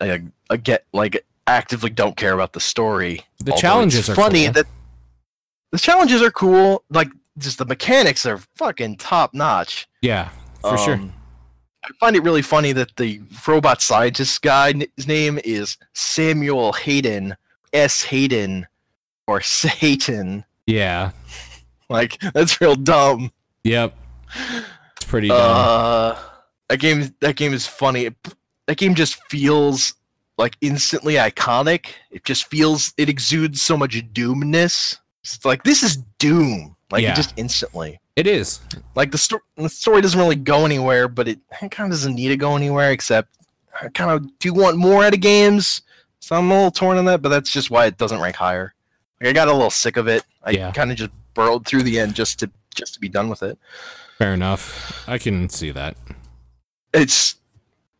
I, 0.00 0.22
I 0.48 0.56
get 0.56 0.86
like 0.92 1.24
actively 1.46 1.90
don't 1.90 2.16
care 2.16 2.32
about 2.32 2.52
the 2.52 2.60
story. 2.60 3.22
The 3.40 3.52
challenges 3.52 4.00
it's 4.00 4.08
are 4.10 4.14
funny 4.14 4.44
cool. 4.44 4.52
that 4.54 4.66
the 5.72 5.78
challenges 5.78 6.22
are 6.22 6.30
cool. 6.30 6.84
Like 6.90 7.08
just 7.38 7.58
the 7.58 7.64
mechanics 7.66 8.24
are 8.26 8.38
fucking 8.56 8.96
top 8.96 9.34
notch. 9.34 9.88
Yeah, 10.02 10.30
for 10.60 10.76
sure. 10.78 10.94
Um, 10.94 11.12
I 11.84 11.88
find 11.98 12.14
it 12.16 12.22
really 12.22 12.42
funny 12.42 12.72
that 12.72 12.94
the 12.96 13.20
robot 13.46 13.80
scientist 13.80 14.42
guy, 14.42 14.72
his 14.96 15.06
name 15.08 15.40
is 15.44 15.78
Samuel 15.94 16.72
Hayden, 16.72 17.36
S. 17.72 18.02
Hayden, 18.02 18.66
or 19.26 19.40
Satan. 19.40 20.44
Yeah. 20.66 21.12
Like 21.88 22.20
that's 22.34 22.60
real 22.60 22.76
dumb. 22.76 23.30
Yep. 23.64 23.94
It's 24.96 25.04
pretty 25.06 25.28
dumb. 25.28 25.38
Uh, 25.40 26.18
that 26.68 26.78
game, 26.78 27.14
that 27.20 27.36
game 27.36 27.52
is 27.52 27.66
funny. 27.66 28.06
It- 28.06 28.34
that 28.66 28.76
game 28.76 28.94
just 28.94 29.16
feels 29.24 29.94
like 30.38 30.56
instantly 30.60 31.14
iconic. 31.14 31.86
It 32.12 32.24
just 32.24 32.46
feels, 32.46 32.92
it 32.96 33.08
exudes 33.08 33.60
so 33.60 33.76
much 33.76 34.00
doomness. 34.12 34.96
It's 35.24 35.44
like 35.44 35.64
this 35.64 35.82
is 35.82 35.96
Doom. 36.20 36.76
Like 36.92 37.02
Yeah. 37.02 37.14
just 37.14 37.34
instantly. 37.36 37.98
It 38.20 38.26
is. 38.26 38.60
like 38.94 39.10
the, 39.10 39.18
sto- 39.18 39.40
the 39.56 39.68
story 39.68 40.00
doesn't 40.00 40.18
really 40.20 40.36
go 40.36 40.64
anywhere, 40.64 41.08
but 41.08 41.26
it 41.28 41.38
kind 41.70 41.72
of 41.86 41.90
doesn't 41.90 42.14
need 42.14 42.28
to 42.28 42.36
go 42.36 42.54
anywhere 42.56 42.92
except 42.92 43.28
I 43.80 43.88
kind 43.88 44.10
of 44.10 44.38
do 44.38 44.52
want 44.54 44.76
more 44.76 45.04
out 45.04 45.14
of 45.14 45.20
games, 45.20 45.82
so 46.20 46.36
I'm 46.36 46.50
a 46.50 46.54
little 46.54 46.70
torn 46.70 46.98
on 46.98 47.04
that. 47.06 47.22
But 47.22 47.30
that's 47.30 47.52
just 47.52 47.70
why 47.70 47.86
it 47.86 47.96
doesn't 47.98 48.20
rank 48.20 48.36
higher. 48.36 48.74
Like 49.20 49.30
I 49.30 49.32
got 49.32 49.48
a 49.48 49.52
little 49.52 49.70
sick 49.70 49.96
of 49.96 50.06
it. 50.08 50.24
I 50.44 50.50
Yeah. 50.52 50.70
kind 50.72 50.90
of 50.90 50.96
just 50.96 51.10
burrowed 51.34 51.66
through 51.66 51.82
the 51.84 51.98
end 51.98 52.14
just 52.14 52.38
to 52.40 52.50
just 52.74 52.94
to 52.94 53.00
be 53.00 53.08
done 53.08 53.28
with 53.28 53.42
it. 53.42 53.58
Fair 54.18 54.34
enough. 54.34 55.08
I 55.08 55.18
can 55.18 55.48
see 55.48 55.70
that. 55.70 55.96
It's 56.92 57.36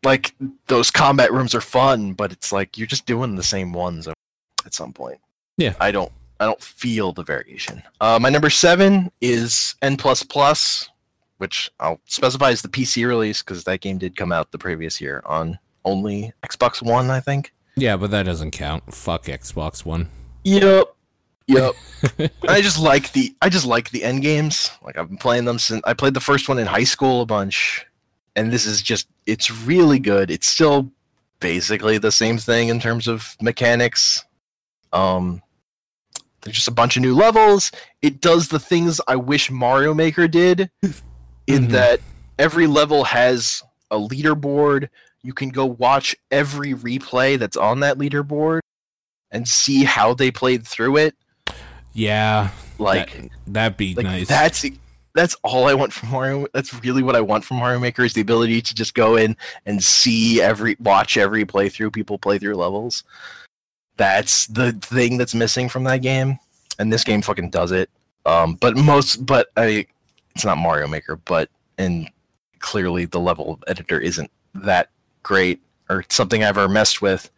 like 0.03 0.35
those 0.67 0.91
combat 0.91 1.33
rooms 1.33 1.55
are 1.55 1.61
fun, 1.61 2.13
but 2.15 2.33
it's 2.33 2.53
like 2.53 2.77
you're 2.79 2.87
just 2.87 3.07
doing 3.07 3.37
the 3.37 3.43
same 3.43 3.73
ones 3.73 4.09
at 4.09 4.75
some 4.75 4.93
point. 4.93 5.19
Yeah. 5.57 5.75
I 5.81 5.91
don't 5.91 6.11
I 6.41 6.47
don't 6.47 6.63
feel 6.63 7.13
the 7.13 7.23
variation. 7.23 7.83
Uh, 8.01 8.19
my 8.21 8.31
number 8.31 8.49
seven 8.49 9.13
is 9.21 9.75
N 9.83 9.99
plus 9.99 10.23
plus, 10.23 10.89
which 11.37 11.71
I'll 11.79 12.01
specify 12.07 12.51
as 12.51 12.63
the 12.63 12.69
PC 12.69 13.07
release 13.07 13.43
because 13.43 13.65
that 13.65 13.83
game 13.83 13.99
did 13.99 14.17
come 14.17 14.33
out 14.33 14.51
the 14.51 14.59
previous 14.59 15.01
year 15.03 15.23
on 15.27 15.59
only 15.85 16.33
Xbox 16.43 16.83
One, 16.83 17.11
I 17.11 17.21
think. 17.21 17.53
Yeah, 17.77 17.99
but 17.99 18.11
that 18.11 18.25
doesn't 18.25 18.53
count. 18.53 18.95
Fuck 18.95 19.25
Xbox 19.25 19.85
One. 19.85 20.09
Yep. 20.45 20.95
Yep. 21.47 21.75
I 22.49 22.63
just 22.63 22.79
like 22.79 23.13
the 23.13 23.35
I 23.43 23.51
just 23.51 23.67
like 23.67 23.91
the 23.91 24.03
N 24.03 24.21
games. 24.21 24.71
Like 24.83 24.97
I've 24.97 25.09
been 25.09 25.19
playing 25.19 25.45
them 25.45 25.59
since 25.59 25.83
I 25.85 25.93
played 25.93 26.15
the 26.15 26.21
first 26.21 26.49
one 26.49 26.59
in 26.59 26.67
high 26.67 26.85
school 26.85 27.21
a 27.21 27.27
bunch. 27.27 27.87
And 28.35 28.51
this 28.51 28.65
is 28.65 28.81
just 28.81 29.09
it's 29.27 29.51
really 29.51 29.99
good. 29.99 30.31
It's 30.31 30.47
still 30.47 30.91
basically 31.41 31.99
the 31.99 32.13
same 32.13 32.39
thing 32.39 32.69
in 32.69 32.81
terms 32.81 33.09
of 33.09 33.37
mechanics. 33.43 34.25
Um 34.93 35.43
there's 36.43 36.57
just 36.57 36.69
a 36.69 36.73
bunch 36.73 36.97
of 36.97 37.03
new 37.03 37.15
levels. 37.15 37.71
It 38.03 38.21
does 38.21 38.49
the 38.49 38.59
things 38.59 39.01
I 39.07 39.17
wish 39.17 39.51
Mario 39.51 39.93
Maker 39.95 40.27
did 40.29 40.71
in 41.47 41.67
Mhm. 41.69 41.71
that 41.71 42.01
every 42.39 42.67
level 42.67 43.05
has 43.05 43.63
a 43.91 43.97
leaderboard. 43.99 44.89
You 45.23 45.33
can 45.35 45.51
go 45.51 45.67
watch 45.67 46.17
every 46.31 46.73
replay 46.73 47.39
that's 47.39 47.57
on 47.57 47.81
that 47.81 47.99
leaderboard 47.99 48.61
and 49.31 49.47
see 49.47 49.85
how 49.85 50.15
they 50.15 50.31
played 50.31 50.67
through 50.67 50.97
it. 50.97 51.15
Yeah, 51.93 52.51
Like, 52.79 53.13
that, 53.13 53.31
that'd 53.47 53.77
be 53.77 53.95
like 53.95 54.05
nice. 54.05 54.29
that's 54.29 54.65
that's 55.13 55.35
all 55.43 55.69
I 55.69 55.75
want 55.75 55.93
from 55.93 56.11
Mario. 56.11 56.47
That's 56.55 56.73
really 56.85 57.03
what 57.03 57.17
I 57.17 57.21
want 57.21 57.45
from 57.45 57.57
Mario 57.59 57.81
Maker 57.81 58.05
is 58.05 58.13
the 58.15 58.21
ability 58.21 58.63
to 58.63 58.75
just 58.75 58.95
go 58.95 59.17
in 59.17 59.37
and 59.67 59.83
see 59.83 60.41
every 60.41 60.77
watch 60.79 61.17
every 61.17 61.45
playthrough 61.45 61.93
people 61.93 62.17
play 62.17 62.39
through 62.39 62.55
levels. 62.55 63.03
That's 64.01 64.47
the 64.47 64.73
thing 64.73 65.19
that's 65.19 65.35
missing 65.35 65.69
from 65.69 65.85
that 65.85 65.99
game, 65.99 66.39
and 66.79 66.91
this 66.91 67.05
game 67.05 67.21
fucking 67.21 67.51
does 67.51 67.71
it. 67.71 67.91
Um, 68.25 68.55
but 68.55 68.75
most, 68.75 69.27
but 69.27 69.51
I, 69.59 69.85
it's 70.35 70.47
not 70.47 70.57
Mario 70.57 70.89
Maker, 70.89 71.17
but 71.17 71.51
and 71.77 72.11
clearly 72.61 73.05
the 73.05 73.21
level 73.21 73.53
of 73.53 73.65
editor 73.67 74.01
isn't 74.01 74.31
that 74.55 74.89
great 75.23 75.61
or 75.91 76.03
something 76.09 76.43
I've 76.43 76.57
ever 76.57 76.67
messed 76.67 77.03
with. 77.03 77.31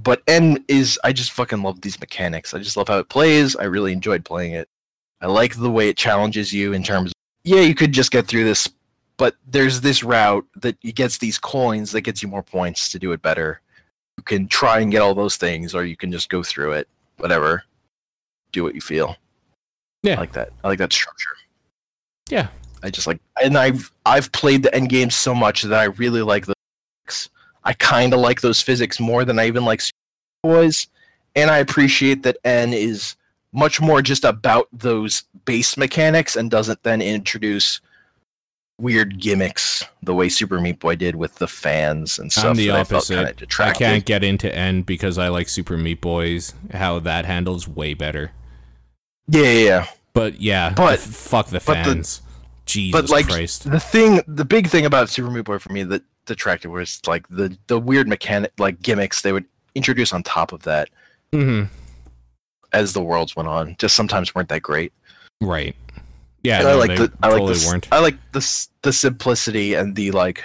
But 0.00 0.22
N 0.28 0.64
is 0.68 1.00
I 1.02 1.12
just 1.12 1.32
fucking 1.32 1.64
love 1.64 1.80
these 1.80 1.98
mechanics. 1.98 2.54
I 2.54 2.58
just 2.58 2.76
love 2.76 2.86
how 2.86 2.98
it 2.98 3.08
plays. 3.08 3.56
I 3.56 3.64
really 3.64 3.92
enjoyed 3.92 4.24
playing 4.24 4.52
it. 4.52 4.68
I 5.20 5.26
like 5.26 5.56
the 5.56 5.68
way 5.68 5.88
it 5.88 5.96
challenges 5.96 6.52
you 6.52 6.74
in 6.74 6.84
terms 6.84 7.10
of, 7.10 7.14
yeah, 7.42 7.62
you 7.62 7.74
could 7.74 7.90
just 7.90 8.12
get 8.12 8.28
through 8.28 8.44
this, 8.44 8.68
but 9.16 9.34
there's 9.48 9.80
this 9.80 10.04
route 10.04 10.46
that 10.58 10.80
gets 10.94 11.18
these 11.18 11.38
coins 11.38 11.90
that 11.90 12.02
gets 12.02 12.22
you 12.22 12.28
more 12.28 12.44
points 12.44 12.88
to 12.90 13.00
do 13.00 13.10
it 13.10 13.20
better. 13.20 13.60
You 14.18 14.22
can 14.24 14.48
try 14.48 14.80
and 14.80 14.90
get 14.90 15.00
all 15.00 15.14
those 15.14 15.36
things, 15.36 15.76
or 15.76 15.84
you 15.84 15.96
can 15.96 16.10
just 16.10 16.28
go 16.28 16.42
through 16.42 16.72
it. 16.72 16.88
Whatever. 17.18 17.62
Do 18.50 18.64
what 18.64 18.74
you 18.74 18.80
feel. 18.80 19.14
Yeah. 20.02 20.16
I 20.16 20.20
like 20.20 20.32
that. 20.32 20.50
I 20.64 20.66
like 20.68 20.80
that 20.80 20.92
structure. 20.92 21.36
yeah, 22.28 22.48
I 22.82 22.90
just 22.90 23.06
like, 23.06 23.20
and 23.40 23.56
I've 23.56 23.92
I've 24.04 24.32
played 24.32 24.64
the 24.64 24.74
N 24.74 24.86
game 24.86 25.10
so 25.10 25.36
much 25.36 25.62
that 25.62 25.78
I 25.78 25.84
really 25.84 26.22
like 26.22 26.46
the. 26.46 26.54
physics. 27.06 27.30
I 27.62 27.74
kind 27.74 28.12
of 28.12 28.18
like 28.18 28.40
those 28.40 28.60
physics 28.60 28.98
more 28.98 29.24
than 29.24 29.38
I 29.38 29.46
even 29.46 29.64
like 29.64 29.82
Super 29.82 29.94
Boys, 30.42 30.88
and 31.36 31.48
I 31.48 31.58
appreciate 31.58 32.24
that 32.24 32.38
N 32.42 32.72
is 32.72 33.14
much 33.52 33.80
more 33.80 34.02
just 34.02 34.24
about 34.24 34.66
those 34.72 35.22
base 35.44 35.76
mechanics 35.76 36.34
and 36.34 36.50
doesn't 36.50 36.82
then 36.82 37.00
introduce 37.00 37.80
weird 38.78 39.18
gimmicks 39.20 39.84
the 40.02 40.14
way 40.14 40.28
Super 40.28 40.60
Meat 40.60 40.78
Boy 40.78 40.96
did 40.96 41.16
with 41.16 41.34
the 41.36 41.48
fans 41.48 42.18
and 42.18 42.30
stuff. 42.32 42.44
I'm 42.46 42.56
the 42.56 42.68
that 42.68 42.76
I 42.76 42.80
opposite. 42.80 43.60
I 43.60 43.72
can't 43.72 44.04
get 44.04 44.22
into 44.24 44.54
N 44.54 44.82
because 44.82 45.18
I 45.18 45.28
like 45.28 45.48
Super 45.48 45.76
Meat 45.76 46.00
Boys. 46.00 46.54
How 46.72 46.98
that 47.00 47.24
handles 47.26 47.66
way 47.68 47.94
better. 47.94 48.32
Yeah, 49.26 49.42
yeah, 49.42 49.50
yeah. 49.66 49.86
But 50.14 50.40
yeah, 50.40 50.72
But- 50.74 50.94
f- 50.94 51.00
fuck 51.00 51.46
the 51.46 51.60
but 51.64 51.84
the- 51.84 51.84
fans. 51.84 52.22
Jesus 52.66 52.92
but 53.00 53.08
like 53.08 53.26
Christ. 53.26 53.70
the 53.70 53.80
thing 53.80 54.20
the 54.28 54.44
big 54.44 54.66
thing 54.68 54.84
about 54.84 55.08
super 55.08 55.30
meat 55.30 55.46
boy 55.46 55.58
for 55.58 55.72
me 55.72 55.84
that 55.84 56.02
detracted 56.26 56.70
was 56.70 57.00
like 57.06 57.26
the 57.28 57.56
the 57.66 57.78
weird 57.80 58.06
mechanic 58.06 58.52
like 58.58 58.82
gimmicks 58.82 59.22
they 59.22 59.32
would 59.32 59.46
introduce 59.74 60.12
on 60.12 60.22
top 60.22 60.52
of 60.52 60.62
that 60.64 60.90
hmm 61.32 61.62
as 62.74 62.92
the 62.92 63.00
worlds 63.02 63.34
went 63.34 63.48
on 63.48 63.74
just 63.78 63.96
sometimes 63.96 64.34
weren't 64.34 64.50
that 64.50 64.60
great 64.60 64.92
Right. 65.40 65.74
Yeah, 66.42 66.60
And 66.60 66.68
i 66.68 66.74
like 66.74 66.96
the 66.96 67.12
i 67.22 67.28
like 67.28 67.38
totally 67.38 67.54
the, 67.58 67.66
weren't. 67.66 67.88
i 67.92 67.98
like 67.98 68.16
the 68.32 68.66
the 68.82 68.92
simplicity 68.92 69.74
and 69.74 69.94
the 69.96 70.10
like 70.12 70.44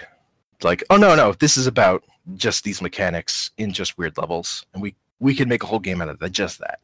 like 0.64 0.84
oh 0.90 0.98
no 0.98 1.16
no 1.16 1.34
this 1.34 1.56
is 1.58 1.68
about 1.68 2.04
just 2.36 2.64
these 2.64 2.82
mechanics 2.82 3.52
in 3.58 3.72
just 3.74 3.98
weird 3.98 4.18
levels 4.18 4.66
and 4.74 4.82
we 4.82 4.96
we 5.20 5.36
can 5.36 5.48
make 5.48 5.64
a 5.64 5.68
whole 5.68 5.80
game 5.80 6.02
out 6.02 6.10
of 6.10 6.20
that 6.20 6.32
just 6.32 6.60
that. 6.60 6.80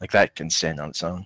Like 0.00 0.10
that 0.12 0.34
can 0.34 0.50
stand 0.50 0.80
on 0.80 0.90
its 0.90 1.02
own. 1.02 1.24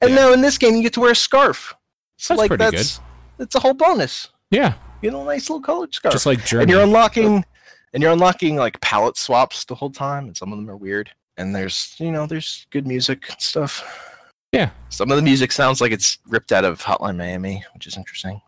And 0.00 0.10
Yeah. 0.10 0.16
now 0.16 0.32
in 0.32 0.40
this 0.40 0.58
game 0.58 0.74
you 0.76 0.82
get 0.82 0.92
to 0.94 1.00
wear 1.00 1.10
a 1.12 1.14
scarf. 1.16 1.74
So 2.16 2.34
That's 2.34 2.38
like 2.38 2.48
pretty 2.48 2.76
that's 2.76 3.00
that's 3.36 3.54
a 3.54 3.60
whole 3.60 3.74
bonus. 3.74 4.28
Yeah, 4.50 4.74
you 5.02 5.10
know 5.10 5.22
a 5.22 5.24
nice 5.24 5.48
little 5.50 5.60
colored 5.62 5.94
scarf. 5.94 6.12
Just 6.12 6.26
like 6.26 6.52
and 6.52 6.68
you're 6.70 6.82
unlocking 6.82 7.44
and 7.92 8.02
you're 8.02 8.12
unlocking 8.12 8.56
like 8.56 8.80
palette 8.80 9.16
swaps 9.16 9.64
the 9.64 9.74
whole 9.74 9.90
time 9.90 10.26
and 10.26 10.36
some 10.36 10.52
of 10.52 10.58
them 10.58 10.70
are 10.70 10.76
weird. 10.76 11.10
And 11.36 11.54
there's 11.54 11.94
you 11.98 12.12
know 12.12 12.26
there's 12.26 12.66
good 12.70 12.86
music 12.86 13.28
and 13.30 13.40
stuff 13.40 14.09
Yeah. 14.52 14.70
some 14.88 15.10
of 15.10 15.16
the 15.16 15.22
music 15.22 15.52
sounds 15.52 15.80
like 15.80 15.92
it's 15.92 16.18
ripped 16.26 16.50
out 16.52 16.64
of 16.64 16.82
hotline 16.82 17.16
miami 17.16 17.64
which 17.74 17.86
is 17.86 17.96
interesting 17.96 18.40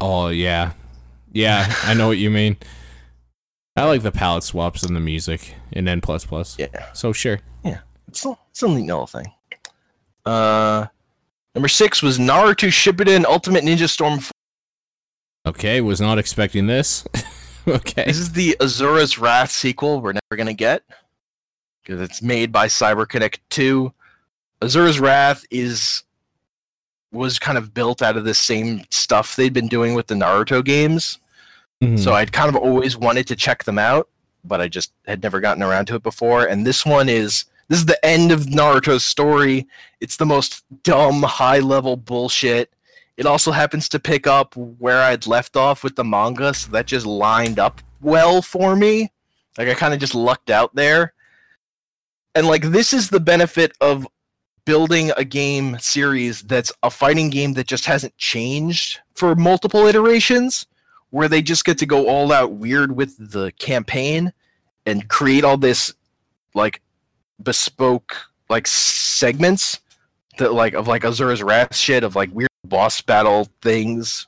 Oh 0.00 0.28
yeah, 0.28 0.72
yeah. 1.32 1.72
I 1.84 1.94
know 1.94 2.06
what 2.08 2.18
you 2.18 2.30
mean. 2.30 2.56
I 3.76 3.84
like 3.84 4.02
the 4.02 4.12
palette 4.12 4.44
swaps 4.44 4.82
and 4.84 4.94
the 4.94 5.00
music 5.00 5.54
in 5.72 5.88
N 5.88 6.00
plus 6.00 6.24
plus. 6.24 6.56
yeah 6.58 6.92
So 6.92 7.12
sure. 7.12 7.40
Yeah. 7.64 7.80
It's 8.08 8.24
a, 8.24 8.36
it's 8.50 8.62
a 8.62 8.68
neat 8.68 8.86
little 8.86 9.06
thing 9.06 9.26
uh 10.24 10.86
number 11.54 11.68
six 11.68 12.02
was 12.02 12.18
naruto 12.18 12.68
shippuden 12.68 13.24
ultimate 13.24 13.64
ninja 13.64 13.88
storm 13.88 14.18
4. 14.20 14.30
Okay, 15.46 15.80
was 15.80 16.00
not 16.00 16.18
expecting 16.18 16.66
this. 16.66 17.06
okay. 17.68 18.04
this 18.04 18.18
is 18.18 18.32
the 18.32 18.56
asura's 18.60 19.18
wrath 19.18 19.50
sequel 19.50 20.00
we're 20.00 20.12
never 20.12 20.36
gonna 20.36 20.52
get 20.52 20.82
because 21.82 22.00
it's 22.00 22.20
made 22.22 22.52
by 22.52 22.66
cyberconnect 22.66 23.38
2 23.50 23.92
asura's 24.60 24.98
wrath 25.00 25.44
is 25.50 26.02
was 27.12 27.38
kind 27.38 27.56
of 27.56 27.72
built 27.72 28.02
out 28.02 28.16
of 28.16 28.24
the 28.24 28.34
same 28.34 28.82
stuff 28.90 29.36
they'd 29.36 29.52
been 29.52 29.68
doing 29.68 29.94
with 29.94 30.06
the 30.08 30.14
Naruto 30.14 30.62
games. 30.64 31.18
Mhm. 31.82 31.98
So 31.98 32.14
I'd 32.14 32.32
kind 32.32 32.48
of 32.48 32.56
always 32.56 32.96
wanted 32.96 33.26
to 33.28 33.36
check 33.36 33.64
them 33.64 33.78
out, 33.78 34.08
but 34.44 34.60
I 34.60 34.68
just 34.68 34.92
had 35.06 35.22
never 35.22 35.40
gotten 35.40 35.62
around 35.62 35.86
to 35.86 35.94
it 35.94 36.02
before. 36.02 36.46
And 36.46 36.66
this 36.66 36.84
one 36.84 37.08
is 37.08 37.44
this 37.68 37.78
is 37.78 37.86
the 37.86 38.04
end 38.04 38.32
of 38.32 38.42
Naruto's 38.46 39.04
story. 39.04 39.66
It's 40.00 40.16
the 40.16 40.26
most 40.26 40.64
dumb, 40.84 41.22
high 41.22 41.58
level 41.58 41.96
bullshit. 41.96 42.72
It 43.16 43.26
also 43.26 43.50
happens 43.50 43.88
to 43.90 43.98
pick 43.98 44.26
up 44.26 44.54
where 44.56 45.02
I'd 45.02 45.26
left 45.26 45.56
off 45.56 45.82
with 45.82 45.96
the 45.96 46.04
manga, 46.04 46.52
so 46.54 46.70
that 46.72 46.86
just 46.86 47.06
lined 47.06 47.58
up 47.58 47.80
well 48.00 48.42
for 48.42 48.76
me. 48.76 49.10
Like 49.58 49.68
I 49.68 49.74
kind 49.74 49.94
of 49.94 50.00
just 50.00 50.14
lucked 50.14 50.50
out 50.50 50.74
there. 50.74 51.14
And 52.34 52.46
like 52.46 52.62
this 52.62 52.92
is 52.92 53.08
the 53.08 53.20
benefit 53.20 53.72
of 53.80 54.06
building 54.66 55.12
a 55.16 55.24
game 55.24 55.78
series 55.78 56.42
that's 56.42 56.70
a 56.82 56.90
fighting 56.90 57.30
game 57.30 57.54
that 57.54 57.66
just 57.66 57.86
hasn't 57.86 58.14
changed 58.18 59.00
for 59.14 59.34
multiple 59.34 59.86
iterations 59.86 60.66
where 61.10 61.28
they 61.28 61.40
just 61.40 61.64
get 61.64 61.78
to 61.78 61.86
go 61.86 62.08
all 62.08 62.32
out 62.32 62.52
weird 62.52 62.94
with 62.94 63.30
the 63.30 63.50
campaign 63.52 64.32
and 64.84 65.08
create 65.08 65.44
all 65.44 65.56
this 65.56 65.94
like 66.54 66.82
bespoke 67.42 68.16
like 68.50 68.66
segments 68.66 69.80
that 70.38 70.52
like 70.52 70.74
of 70.74 70.88
like 70.88 71.02
Asura's 71.02 71.42
Wrath 71.42 71.74
shit 71.74 72.04
of 72.04 72.16
like 72.16 72.30
weird 72.34 72.50
boss 72.64 73.00
battle 73.00 73.48
things 73.62 74.26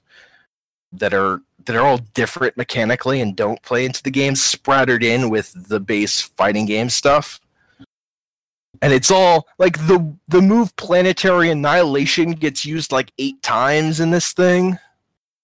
that 0.92 1.12
are 1.12 1.42
that 1.66 1.76
are 1.76 1.84
all 1.84 1.98
different 2.14 2.56
mechanically 2.56 3.20
and 3.20 3.36
don't 3.36 3.60
play 3.62 3.84
into 3.84 4.02
the 4.02 4.10
game 4.10 4.36
splattered 4.36 5.02
in 5.02 5.28
with 5.28 5.52
the 5.68 5.80
base 5.80 6.20
fighting 6.20 6.64
game 6.64 6.88
stuff 6.88 7.40
and 8.82 8.92
it's 8.92 9.10
all 9.10 9.46
like 9.58 9.78
the 9.86 10.14
the 10.28 10.42
move 10.42 10.74
planetary 10.76 11.50
annihilation 11.50 12.32
gets 12.32 12.64
used 12.64 12.92
like 12.92 13.12
eight 13.18 13.42
times 13.42 14.00
in 14.00 14.10
this 14.10 14.32
thing 14.32 14.78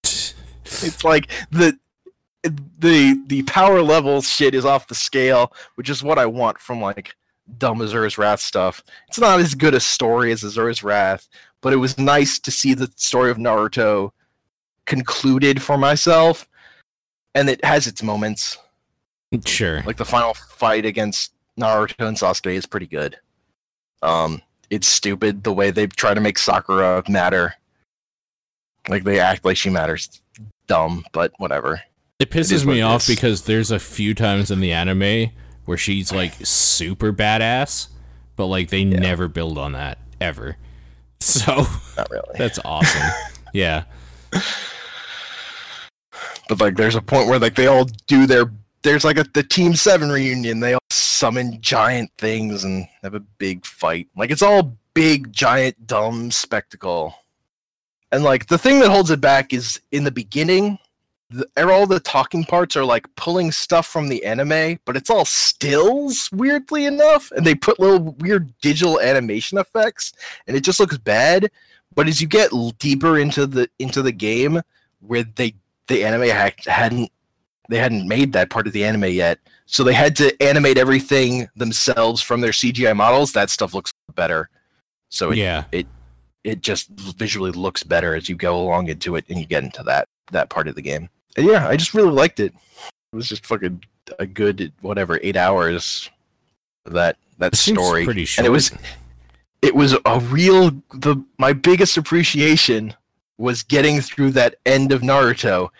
it's 0.02 1.04
like 1.04 1.28
the 1.50 1.78
the 2.78 3.22
the 3.26 3.42
power 3.44 3.82
level 3.82 4.20
shit 4.20 4.54
is 4.54 4.64
off 4.64 4.86
the 4.88 4.94
scale, 4.94 5.52
which 5.76 5.88
is 5.88 6.02
what 6.02 6.18
I 6.18 6.26
want 6.26 6.58
from 6.58 6.80
like 6.80 7.14
dumb 7.58 7.78
Asura's 7.78 8.18
Wrath 8.18 8.40
stuff. 8.40 8.82
It's 9.08 9.18
not 9.18 9.40
as 9.40 9.54
good 9.54 9.74
a 9.74 9.80
story 9.80 10.32
as 10.32 10.42
Asura's 10.42 10.82
Wrath, 10.82 11.28
but 11.60 11.72
it 11.72 11.76
was 11.76 11.98
nice 11.98 12.38
to 12.40 12.50
see 12.50 12.74
the 12.74 12.90
story 12.96 13.30
of 13.30 13.38
Naruto 13.38 14.10
concluded 14.84 15.62
for 15.62 15.78
myself, 15.78 16.46
and 17.34 17.48
it 17.48 17.64
has 17.64 17.86
its 17.86 18.02
moments. 18.02 18.58
Sure. 19.44 19.82
Like 19.82 19.96
the 19.96 20.04
final 20.04 20.34
fight 20.34 20.84
against 20.84 21.32
Naruto 21.58 22.06
and 22.06 22.16
Sasuke 22.16 22.54
is 22.54 22.66
pretty 22.66 22.86
good. 22.86 23.18
Um, 24.02 24.42
it's 24.70 24.86
stupid 24.88 25.44
the 25.44 25.52
way 25.52 25.70
they 25.70 25.86
try 25.86 26.14
to 26.14 26.20
make 26.20 26.38
Sakura 26.38 27.02
matter. 27.08 27.54
Like 28.88 29.04
they 29.04 29.20
act 29.20 29.44
like 29.44 29.56
she 29.56 29.70
matters. 29.70 30.20
Dumb, 30.66 31.04
but 31.12 31.32
whatever. 31.38 31.80
It 32.18 32.30
pisses 32.30 32.64
what 32.64 32.74
me 32.74 32.80
off 32.80 33.02
is. 33.02 33.14
because 33.14 33.42
there's 33.42 33.70
a 33.70 33.78
few 33.78 34.14
times 34.14 34.50
in 34.50 34.60
the 34.60 34.72
anime 34.72 35.30
where 35.64 35.78
she's 35.78 36.12
like 36.12 36.34
super 36.42 37.12
badass, 37.12 37.88
but 38.36 38.46
like 38.46 38.68
they 38.70 38.84
never 38.84 39.28
build 39.28 39.58
on 39.58 39.72
that 39.72 39.98
ever. 40.20 40.56
So 41.20 41.64
Not 41.96 42.10
really. 42.10 42.36
that's 42.36 42.58
awesome. 42.66 43.00
yeah. 43.54 43.84
but 46.48 46.60
like 46.60 46.76
there's 46.76 46.96
a 46.96 47.00
point 47.00 47.28
where 47.28 47.38
like 47.38 47.54
they 47.54 47.66
all 47.66 47.86
do 48.06 48.26
their 48.26 48.50
there's 48.84 49.04
like 49.04 49.18
a 49.18 49.24
the 49.34 49.42
team 49.42 49.74
seven 49.74 50.10
reunion. 50.10 50.60
They 50.60 50.74
all 50.74 50.80
summon 50.90 51.60
giant 51.60 52.10
things 52.18 52.62
and 52.62 52.86
have 53.02 53.14
a 53.14 53.20
big 53.20 53.66
fight. 53.66 54.08
Like 54.16 54.30
it's 54.30 54.42
all 54.42 54.76
big 54.92 55.32
giant 55.32 55.86
dumb 55.86 56.30
spectacle. 56.30 57.14
And 58.12 58.22
like 58.22 58.46
the 58.46 58.58
thing 58.58 58.78
that 58.80 58.90
holds 58.90 59.10
it 59.10 59.20
back 59.20 59.52
is 59.52 59.80
in 59.90 60.04
the 60.04 60.12
beginning 60.12 60.78
the, 61.30 61.48
er, 61.58 61.72
all 61.72 61.86
the 61.86 61.98
talking 61.98 62.44
parts 62.44 62.76
are 62.76 62.84
like 62.84 63.12
pulling 63.16 63.50
stuff 63.50 63.86
from 63.86 64.08
the 64.08 64.24
anime 64.24 64.78
but 64.84 64.96
it's 64.96 65.10
all 65.10 65.24
stills 65.24 66.28
weirdly 66.32 66.84
enough 66.84 67.32
and 67.32 67.44
they 67.44 67.54
put 67.54 67.80
little 67.80 68.12
weird 68.20 68.52
digital 68.60 69.00
animation 69.00 69.58
effects 69.58 70.12
and 70.46 70.56
it 70.56 70.60
just 70.60 70.78
looks 70.78 70.98
bad. 70.98 71.50
But 71.94 72.06
as 72.08 72.20
you 72.20 72.28
get 72.28 72.50
deeper 72.78 73.18
into 73.18 73.46
the 73.46 73.68
into 73.78 74.02
the 74.02 74.12
game 74.12 74.60
where 75.00 75.24
they 75.24 75.54
the 75.88 76.04
anime 76.04 76.28
ha- 76.28 76.50
hadn't 76.70 77.10
they 77.68 77.78
hadn't 77.78 78.06
made 78.08 78.32
that 78.32 78.50
part 78.50 78.66
of 78.66 78.72
the 78.72 78.84
anime 78.84 79.04
yet. 79.06 79.38
So 79.66 79.82
they 79.82 79.94
had 79.94 80.14
to 80.16 80.40
animate 80.42 80.76
everything 80.76 81.48
themselves 81.56 82.20
from 82.20 82.40
their 82.40 82.50
cgi 82.50 82.94
models. 82.94 83.32
That 83.32 83.48
stuff 83.50 83.72
looks 83.74 83.92
better. 84.14 84.50
So 85.10 85.30
it, 85.30 85.38
Yeah. 85.38 85.64
it 85.72 85.86
it 86.44 86.60
just 86.60 86.88
visually 86.90 87.50
looks 87.52 87.82
better 87.82 88.14
as 88.14 88.28
you 88.28 88.36
go 88.36 88.60
along 88.60 88.88
into 88.88 89.16
it 89.16 89.24
and 89.30 89.38
you 89.38 89.46
get 89.46 89.64
into 89.64 89.82
that 89.84 90.06
that 90.32 90.50
part 90.50 90.68
of 90.68 90.74
the 90.74 90.82
game. 90.82 91.08
And 91.36 91.46
yeah 91.46 91.66
i 91.68 91.76
just 91.76 91.94
really 91.94 92.10
liked 92.12 92.40
it. 92.40 92.52
It 93.12 93.16
was 93.16 93.28
just 93.28 93.46
fucking 93.46 93.82
a 94.18 94.26
good 94.26 94.72
whatever 94.82 95.18
eight 95.22 95.36
hours 95.36 96.10
that 96.84 97.16
that 97.38 97.54
It 97.54 97.56
story. 97.56 98.04
pretty 98.04 98.26
short. 98.26 98.44
and 98.44 98.46
it 98.46 98.50
was 98.50 98.70
it 99.62 99.74
was 99.74 99.96
a 100.04 100.20
real 100.20 100.70
the 100.92 101.16
my 101.38 101.54
biggest 101.54 101.96
appreciation 101.96 102.92
was 103.38 103.62
getting 103.62 104.00
through 104.02 104.30
that 104.32 104.56
end 104.66 104.92
of 104.92 105.00
Naruto 105.00 105.70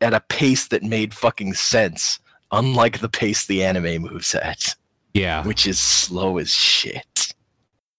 at 0.00 0.14
a 0.14 0.20
pace 0.28 0.68
that 0.68 0.82
made 0.82 1.12
fucking 1.14 1.54
sense, 1.54 2.20
unlike 2.52 3.00
the 3.00 3.08
pace 3.08 3.46
the 3.46 3.64
anime 3.64 4.02
moves 4.02 4.34
at, 4.34 4.74
Yeah. 5.14 5.44
which 5.44 5.66
is 5.66 5.78
slow 5.78 6.38
as 6.38 6.50
shit. 6.50 7.34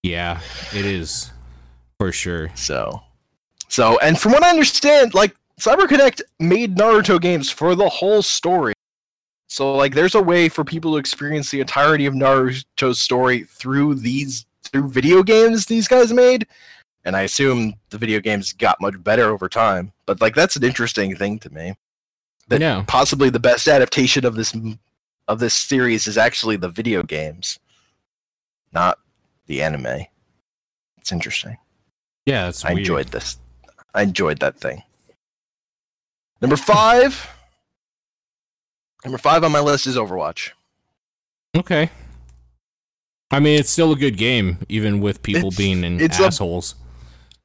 Yeah. 0.03 0.39
It 0.73 0.85
is 0.85 1.31
for 1.99 2.11
sure. 2.11 2.49
So, 2.55 3.01
so, 3.67 3.99
and 3.99 4.19
from 4.19 4.31
what 4.31 4.43
I 4.43 4.49
understand, 4.49 5.13
like 5.13 5.35
CyberConnect 5.59 6.21
made 6.39 6.77
Naruto 6.77 7.19
games 7.19 7.49
for 7.51 7.75
the 7.75 7.89
whole 7.89 8.21
story. 8.21 8.73
So, 9.47 9.75
like, 9.75 9.95
there's 9.95 10.15
a 10.15 10.21
way 10.21 10.47
for 10.47 10.63
people 10.63 10.91
to 10.93 10.97
experience 10.99 11.49
the 11.51 11.59
entirety 11.59 12.05
of 12.05 12.13
Naruto's 12.13 12.99
story 12.99 13.43
through 13.43 13.95
these 13.95 14.45
through 14.63 14.89
video 14.89 15.23
games 15.23 15.65
these 15.65 15.87
guys 15.87 16.13
made. 16.13 16.45
And 17.03 17.15
I 17.15 17.21
assume 17.23 17.73
the 17.89 17.97
video 17.97 18.19
games 18.19 18.53
got 18.53 18.79
much 18.79 19.01
better 19.03 19.29
over 19.29 19.49
time. 19.49 19.91
But 20.05 20.21
like, 20.21 20.35
that's 20.35 20.55
an 20.55 20.63
interesting 20.63 21.15
thing 21.15 21.39
to 21.39 21.49
me. 21.49 21.73
That 22.49 22.61
Yeah. 22.61 22.83
possibly 22.87 23.29
the 23.29 23.39
best 23.39 23.67
adaptation 23.67 24.25
of 24.25 24.35
this 24.35 24.53
of 25.27 25.39
this 25.39 25.53
series 25.53 26.07
is 26.07 26.17
actually 26.17 26.55
the 26.57 26.69
video 26.69 27.03
games, 27.03 27.59
not 28.73 28.97
the 29.45 29.61
anime. 29.61 30.05
It's 30.97 31.11
interesting. 31.11 31.57
Yeah, 32.25 32.45
that's 32.45 32.65
I 32.65 32.69
weird. 32.69 32.79
enjoyed 32.79 33.07
this. 33.09 33.37
I 33.93 34.01
enjoyed 34.01 34.39
that 34.39 34.59
thing. 34.59 34.81
Number 36.41 36.57
five. 36.57 37.27
Number 39.05 39.17
five 39.19 39.43
on 39.43 39.51
my 39.51 39.59
list 39.59 39.85
is 39.87 39.95
Overwatch. 39.95 40.49
Okay. 41.55 41.89
I 43.31 43.39
mean, 43.39 43.59
it's 43.59 43.69
still 43.69 43.91
a 43.91 43.95
good 43.95 44.17
game, 44.17 44.57
even 44.67 44.99
with 44.99 45.21
people 45.21 45.49
It's- 45.49 45.57
being 45.57 45.83
in 45.83 46.01
it's 46.01 46.19
a- 46.19 46.25
assholes. 46.25 46.73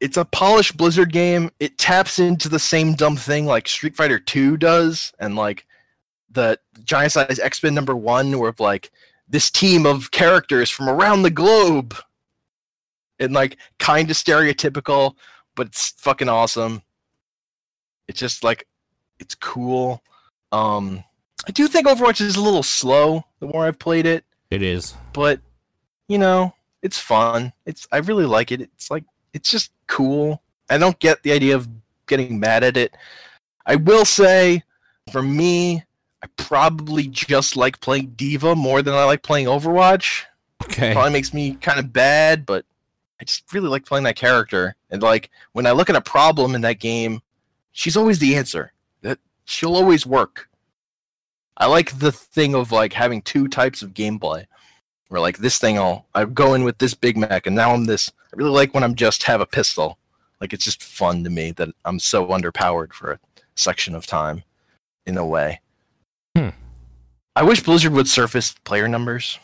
It's 0.04 0.18
a 0.18 0.24
polished 0.26 0.76
Blizzard 0.76 1.12
game. 1.12 1.50
It 1.60 1.78
taps 1.78 2.18
into 2.18 2.50
the 2.50 2.58
same 2.58 2.92
dumb 2.94 3.16
thing 3.16 3.46
like 3.46 3.66
Street 3.66 3.96
Fighter 3.96 4.18
2 4.18 4.58
does, 4.58 5.14
and 5.18 5.34
like 5.34 5.66
the 6.30 6.58
Giant 6.84 7.12
Size 7.12 7.38
X 7.38 7.62
Men 7.62 7.74
number 7.74 7.96
one, 7.96 8.38
where 8.38 8.52
like 8.58 8.90
this 9.26 9.50
team 9.50 9.86
of 9.86 10.10
characters 10.10 10.68
from 10.68 10.90
around 10.90 11.22
the 11.22 11.30
globe. 11.30 11.94
And 13.20 13.32
like 13.32 13.56
kind 13.78 14.10
of 14.10 14.16
stereotypical, 14.16 15.14
but 15.54 15.68
it's 15.68 15.90
fucking 15.98 16.28
awesome. 16.28 16.82
It's 18.08 18.18
just 18.18 18.42
like 18.44 18.66
it's 19.20 19.34
cool. 19.36 20.02
Um 20.52 21.02
I 21.46 21.52
do 21.52 21.68
think 21.68 21.86
Overwatch 21.86 22.20
is 22.20 22.36
a 22.36 22.42
little 22.42 22.64
slow 22.64 23.24
the 23.38 23.46
more 23.46 23.64
I've 23.66 23.78
played 23.78 24.04
it, 24.04 24.24
It 24.50 24.62
is. 24.62 24.94
but 25.12 25.40
you 26.08 26.18
know, 26.18 26.54
it's 26.82 26.98
fun. 26.98 27.52
It's 27.66 27.86
I 27.92 27.98
really 27.98 28.26
like 28.26 28.50
it. 28.52 28.60
It's 28.60 28.90
like 28.90 29.04
it's 29.32 29.50
just 29.50 29.70
cool. 29.86 30.42
I 30.70 30.78
don't 30.78 30.98
get 30.98 31.22
the 31.22 31.32
idea 31.32 31.54
of 31.54 31.68
getting 32.06 32.40
mad 32.40 32.64
at 32.64 32.76
it. 32.76 32.96
I 33.66 33.76
will 33.76 34.04
say 34.04 34.62
for 35.12 35.22
me, 35.22 35.84
I 36.22 36.26
probably 36.36 37.06
just 37.06 37.56
like 37.56 37.80
playing 37.80 38.14
D.Va 38.16 38.54
more 38.54 38.82
than 38.82 38.94
I 38.94 39.04
like 39.04 39.22
playing 39.22 39.46
Overwatch 39.46 40.24
Okay. 40.64 40.92
probably 40.92 41.12
makes 41.12 41.34
me 41.34 41.54
kind 41.56 41.78
of 41.78 41.92
bad, 41.92 42.46
but 42.46 42.64
I 43.20 43.24
just 43.24 43.52
really 43.52 43.68
like 43.68 43.84
playing 43.84 44.04
that 44.04 44.16
character. 44.16 44.76
And 44.90 45.02
like 45.02 45.30
when 45.52 45.66
I 45.66 45.72
look 45.72 45.90
at 45.90 45.96
a 45.96 46.00
problem 46.00 46.54
in 46.54 46.62
that 46.62 46.80
game, 46.80 47.20
she's 47.72 47.96
always 47.96 48.18
the 48.18 48.36
answer. 48.36 48.72
That 49.02 49.18
she'll 49.44 49.76
always 49.76 50.06
work. 50.06 50.48
I 51.56 51.66
like 51.66 51.98
the 51.98 52.12
thing 52.12 52.54
of 52.54 52.72
like 52.72 52.92
having 52.92 53.22
two 53.22 53.46
types 53.46 53.82
of 53.82 53.94
gameplay. 53.94 54.46
Like 55.20 55.38
this 55.38 55.58
thing 55.58 55.78
I'll 55.78 56.06
I 56.14 56.24
go 56.24 56.54
in 56.54 56.64
with 56.64 56.78
this 56.78 56.94
big 56.94 57.16
Mac 57.16 57.46
and 57.46 57.54
now 57.56 57.72
I'm 57.72 57.84
this 57.84 58.10
I 58.32 58.36
really 58.36 58.50
like 58.50 58.74
when 58.74 58.82
I'm 58.84 58.94
just 58.94 59.22
have 59.24 59.40
a 59.40 59.46
pistol. 59.46 59.98
Like 60.40 60.52
it's 60.52 60.64
just 60.64 60.82
fun 60.82 61.24
to 61.24 61.30
me 61.30 61.52
that 61.52 61.68
I'm 61.84 61.98
so 61.98 62.26
underpowered 62.28 62.92
for 62.92 63.12
a 63.12 63.18
section 63.56 63.94
of 63.94 64.06
time 64.06 64.42
in 65.06 65.16
a 65.16 65.24
way. 65.26 65.60
Hmm. 66.36 66.48
I 67.36 67.42
wish 67.42 67.62
Blizzard 67.62 67.92
would 67.92 68.08
surface 68.08 68.54
player 68.64 68.88
numbers. 68.88 69.38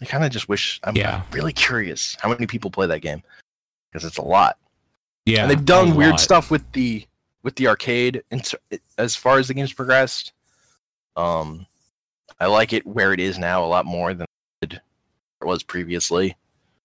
I 0.00 0.04
kind 0.06 0.24
of 0.24 0.30
just 0.30 0.48
wish 0.48 0.80
I'm 0.84 0.96
Yeah. 0.96 1.22
really 1.32 1.52
curious 1.52 2.16
how 2.20 2.28
many 2.28 2.46
people 2.46 2.70
play 2.70 2.86
that 2.86 3.00
game 3.00 3.22
because 3.90 4.04
it's 4.06 4.18
a 4.18 4.22
lot. 4.22 4.58
Yeah. 5.26 5.42
and 5.42 5.50
they've 5.50 5.64
done 5.64 5.94
weird 5.94 6.12
lot. 6.12 6.20
stuff 6.20 6.50
with 6.50 6.70
the 6.72 7.06
with 7.42 7.56
the 7.56 7.68
arcade 7.68 8.22
and 8.30 8.50
as 8.98 9.14
far 9.16 9.38
as 9.38 9.48
the 9.48 9.54
game's 9.54 9.72
progressed. 9.72 10.32
Um, 11.16 11.66
I 12.40 12.46
like 12.46 12.72
it 12.72 12.86
where 12.86 13.12
it 13.12 13.20
is 13.20 13.38
now 13.38 13.64
a 13.64 13.66
lot 13.66 13.86
more 13.86 14.12
than 14.14 14.26
it 15.44 15.48
was 15.48 15.62
previously. 15.62 16.36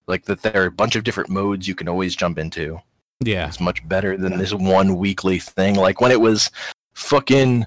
Like 0.08 0.26
that, 0.26 0.42
there 0.42 0.64
are 0.64 0.68
a 0.68 0.72
bunch 0.72 0.96
of 0.96 1.04
different 1.04 1.30
modes 1.30 1.68
you 1.68 1.76
can 1.76 1.88
always 1.88 2.16
jump 2.16 2.38
into. 2.38 2.82
Yeah. 3.22 3.48
It's 3.48 3.60
much 3.60 3.88
better 3.88 4.18
than 4.18 4.38
this 4.38 4.54
one 4.54 4.98
weekly 4.98 5.40
thing. 5.40 5.76
Like 5.76 6.02
when 6.02 6.12
it 6.12 6.22
was 6.22 6.50
fucking 6.94 7.66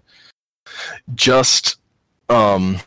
just 1.14 1.76
um 2.28 2.78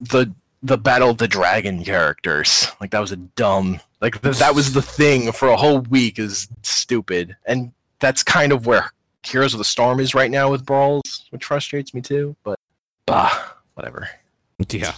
the 0.00 0.32
the 0.62 0.78
battle 0.78 1.10
of 1.10 1.18
the 1.18 1.28
dragon 1.28 1.84
characters. 1.84 2.68
Like 2.80 2.90
that 2.90 3.00
was 3.00 3.12
a 3.12 3.16
dumb 3.16 3.80
like 4.00 4.20
th- 4.20 4.38
that 4.38 4.54
was 4.54 4.72
the 4.72 4.82
thing 4.82 5.32
for 5.32 5.48
a 5.48 5.56
whole 5.56 5.80
week 5.80 6.18
is 6.18 6.48
stupid. 6.62 7.36
And 7.46 7.72
that's 8.00 8.22
kind 8.22 8.52
of 8.52 8.66
where 8.66 8.92
Heroes 9.24 9.54
of 9.54 9.58
the 9.58 9.64
Storm 9.64 10.00
is 10.00 10.14
right 10.14 10.30
now 10.30 10.50
with 10.50 10.64
brawls, 10.64 11.26
which 11.30 11.44
frustrates 11.44 11.92
me 11.94 12.00
too, 12.00 12.36
but 12.44 12.58
bah, 13.06 13.52
whatever. 13.74 14.08
Yeah. 14.70 14.92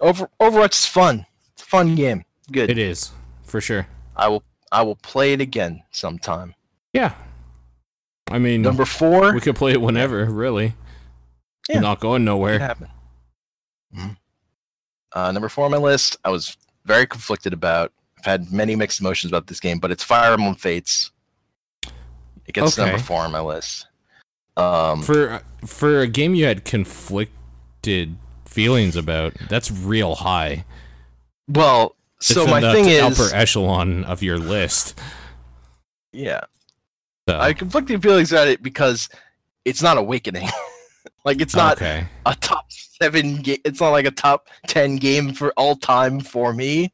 Over 0.00 0.28
Overwatch 0.40 0.72
is 0.72 0.86
fun. 0.86 1.26
It's 1.66 1.72
a 1.72 1.76
fun 1.76 1.94
game. 1.96 2.24
Good. 2.52 2.70
It 2.70 2.78
is 2.78 3.10
for 3.42 3.60
sure. 3.60 3.86
I 4.16 4.28
will 4.28 4.44
I 4.70 4.82
will 4.82 4.94
play 4.96 5.32
it 5.32 5.40
again 5.40 5.82
sometime. 5.90 6.54
Yeah. 6.92 7.14
I 8.30 8.38
mean, 8.38 8.62
Number 8.62 8.84
4 8.84 9.34
we 9.34 9.40
could 9.40 9.56
play 9.56 9.72
it 9.72 9.80
whenever, 9.80 10.24
really. 10.26 10.74
Yeah. 11.68 11.80
Not 11.80 11.98
going 12.00 12.22
It 12.22 12.26
nowhere. 12.26 12.58
happened. 12.60 12.90
Mhm. 13.96 14.16
Uh, 15.12 15.32
number 15.32 15.48
four 15.48 15.64
on 15.64 15.70
my 15.70 15.76
list, 15.78 16.16
I 16.24 16.30
was 16.30 16.56
very 16.84 17.06
conflicted 17.06 17.52
about. 17.52 17.92
I've 18.18 18.24
had 18.26 18.52
many 18.52 18.76
mixed 18.76 19.00
emotions 19.00 19.30
about 19.32 19.46
this 19.46 19.58
game, 19.60 19.78
but 19.78 19.90
it's 19.90 20.02
Fire 20.04 20.32
Emblem 20.34 20.54
Fates. 20.56 21.10
It 22.46 22.52
gets 22.52 22.78
Okay. 22.78 22.86
number 22.90 23.02
four 23.02 23.22
on 23.22 23.32
my 23.32 23.40
list. 23.40 23.86
Um, 24.56 25.02
For 25.02 25.42
for 25.64 26.00
a 26.00 26.06
game 26.06 26.34
you 26.34 26.44
had 26.44 26.64
conflicted 26.64 28.16
feelings 28.44 28.94
about, 28.94 29.34
that's 29.48 29.70
real 29.70 30.16
high. 30.16 30.64
Well, 31.48 31.96
so 32.20 32.42
It's 32.42 32.44
in 32.46 32.50
my 32.50 32.60
the 32.60 32.72
thing 32.72 32.88
is, 32.88 33.20
upper 33.20 33.34
echelon 33.34 34.04
of 34.04 34.22
your 34.22 34.38
list. 34.38 34.98
yeah, 36.12 36.40
So, 37.28 37.38
I 37.38 37.52
conflicting 37.52 38.00
feelings 38.00 38.32
about 38.32 38.48
it 38.48 38.62
because 38.62 39.08
it's 39.64 39.82
not 39.82 39.98
Awakening. 39.98 40.48
like 41.24 41.40
it's 41.40 41.54
not 41.56 41.76
okay. 41.76 42.06
a 42.24 42.34
top 42.36 42.66
seven 42.70 43.42
game. 43.42 43.58
It's 43.64 43.80
not 43.80 43.90
like 43.90 44.06
a 44.06 44.10
top 44.10 44.48
ten 44.66 44.96
game 44.96 45.32
for 45.32 45.52
all 45.56 45.76
time 45.76 46.20
for 46.20 46.52
me. 46.52 46.92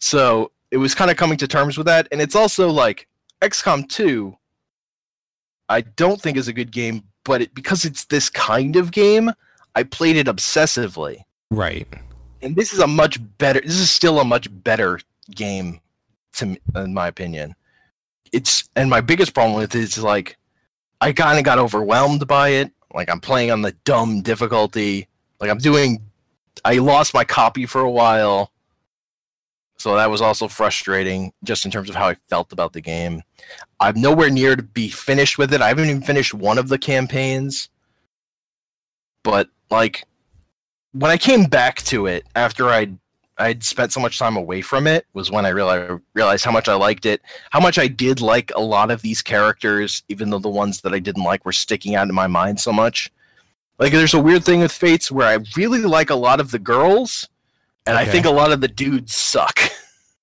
So 0.00 0.50
it 0.70 0.76
was 0.78 0.94
kind 0.94 1.10
of 1.10 1.16
coming 1.16 1.38
to 1.38 1.48
terms 1.48 1.76
with 1.78 1.86
that, 1.86 2.08
and 2.12 2.20
it's 2.20 2.34
also 2.36 2.70
like 2.70 3.06
XCOM 3.42 3.88
two. 3.88 4.36
I 5.68 5.82
don't 5.82 6.20
think 6.20 6.36
is 6.38 6.48
a 6.48 6.52
good 6.52 6.72
game, 6.72 7.04
but 7.24 7.42
it, 7.42 7.54
because 7.54 7.84
it's 7.84 8.06
this 8.06 8.30
kind 8.30 8.74
of 8.76 8.90
game, 8.90 9.30
I 9.74 9.82
played 9.82 10.16
it 10.16 10.26
obsessively, 10.26 11.18
Right. 11.50 11.86
And 12.42 12.56
this 12.56 12.72
is 12.72 12.78
a 12.78 12.86
much 12.86 13.18
better. 13.38 13.60
This 13.60 13.78
is 13.78 13.90
still 13.90 14.20
a 14.20 14.24
much 14.24 14.48
better 14.62 15.00
game, 15.30 15.80
to 16.34 16.56
in 16.76 16.94
my 16.94 17.08
opinion. 17.08 17.54
It's 18.32 18.68
and 18.76 18.90
my 18.90 19.00
biggest 19.00 19.34
problem 19.34 19.56
with 19.56 19.74
it 19.74 19.82
is 19.82 20.02
like, 20.02 20.36
I 21.00 21.12
kind 21.12 21.38
of 21.38 21.44
got 21.44 21.58
overwhelmed 21.58 22.26
by 22.26 22.50
it. 22.50 22.72
Like 22.94 23.10
I'm 23.10 23.20
playing 23.20 23.50
on 23.50 23.62
the 23.62 23.72
dumb 23.84 24.22
difficulty. 24.22 25.08
Like 25.40 25.50
I'm 25.50 25.58
doing, 25.58 26.02
I 26.64 26.78
lost 26.78 27.14
my 27.14 27.24
copy 27.24 27.66
for 27.66 27.80
a 27.80 27.90
while, 27.90 28.50
so 29.76 29.94
that 29.94 30.10
was 30.10 30.20
also 30.20 30.48
frustrating, 30.48 31.32
just 31.44 31.64
in 31.64 31.70
terms 31.70 31.88
of 31.88 31.94
how 31.94 32.08
I 32.08 32.16
felt 32.28 32.52
about 32.52 32.72
the 32.72 32.80
game. 32.80 33.22
I'm 33.78 34.00
nowhere 34.00 34.30
near 34.30 34.56
to 34.56 34.62
be 34.62 34.88
finished 34.88 35.38
with 35.38 35.52
it. 35.52 35.62
I 35.62 35.68
haven't 35.68 35.88
even 35.88 36.02
finished 36.02 36.34
one 36.34 36.58
of 36.58 36.68
the 36.68 36.78
campaigns, 36.78 37.68
but 39.22 39.48
like 39.70 40.04
when 40.98 41.10
I 41.12 41.16
came 41.16 41.44
back 41.44 41.82
to 41.84 42.06
it 42.06 42.26
after 42.34 42.68
I'd 42.68 42.98
I'd 43.40 43.62
spent 43.62 43.92
so 43.92 44.00
much 44.00 44.18
time 44.18 44.36
away 44.36 44.62
from 44.62 44.88
it 44.88 45.06
was 45.14 45.30
when 45.30 45.46
I 45.46 45.50
realized 45.50 46.02
realized 46.14 46.44
how 46.44 46.50
much 46.50 46.68
I 46.68 46.74
liked 46.74 47.06
it, 47.06 47.22
how 47.50 47.60
much 47.60 47.78
I 47.78 47.86
did 47.86 48.20
like 48.20 48.50
a 48.56 48.60
lot 48.60 48.90
of 48.90 49.02
these 49.02 49.22
characters, 49.22 50.02
even 50.08 50.30
though 50.30 50.40
the 50.40 50.48
ones 50.48 50.80
that 50.80 50.92
I 50.92 50.98
didn't 50.98 51.22
like 51.22 51.44
were 51.44 51.52
sticking 51.52 51.94
out 51.94 52.08
in 52.08 52.14
my 52.14 52.26
mind 52.26 52.58
so 52.58 52.72
much. 52.72 53.12
Like 53.78 53.92
there's 53.92 54.14
a 54.14 54.20
weird 54.20 54.44
thing 54.44 54.60
with 54.60 54.72
Fates 54.72 55.10
where 55.10 55.28
I 55.28 55.38
really 55.56 55.82
like 55.82 56.10
a 56.10 56.16
lot 56.16 56.40
of 56.40 56.50
the 56.50 56.58
girls, 56.58 57.28
and 57.86 57.96
I 57.96 58.04
think 58.04 58.26
a 58.26 58.30
lot 58.30 58.50
of 58.50 58.60
the 58.60 58.68
dudes 58.68 59.14
suck. 59.14 59.60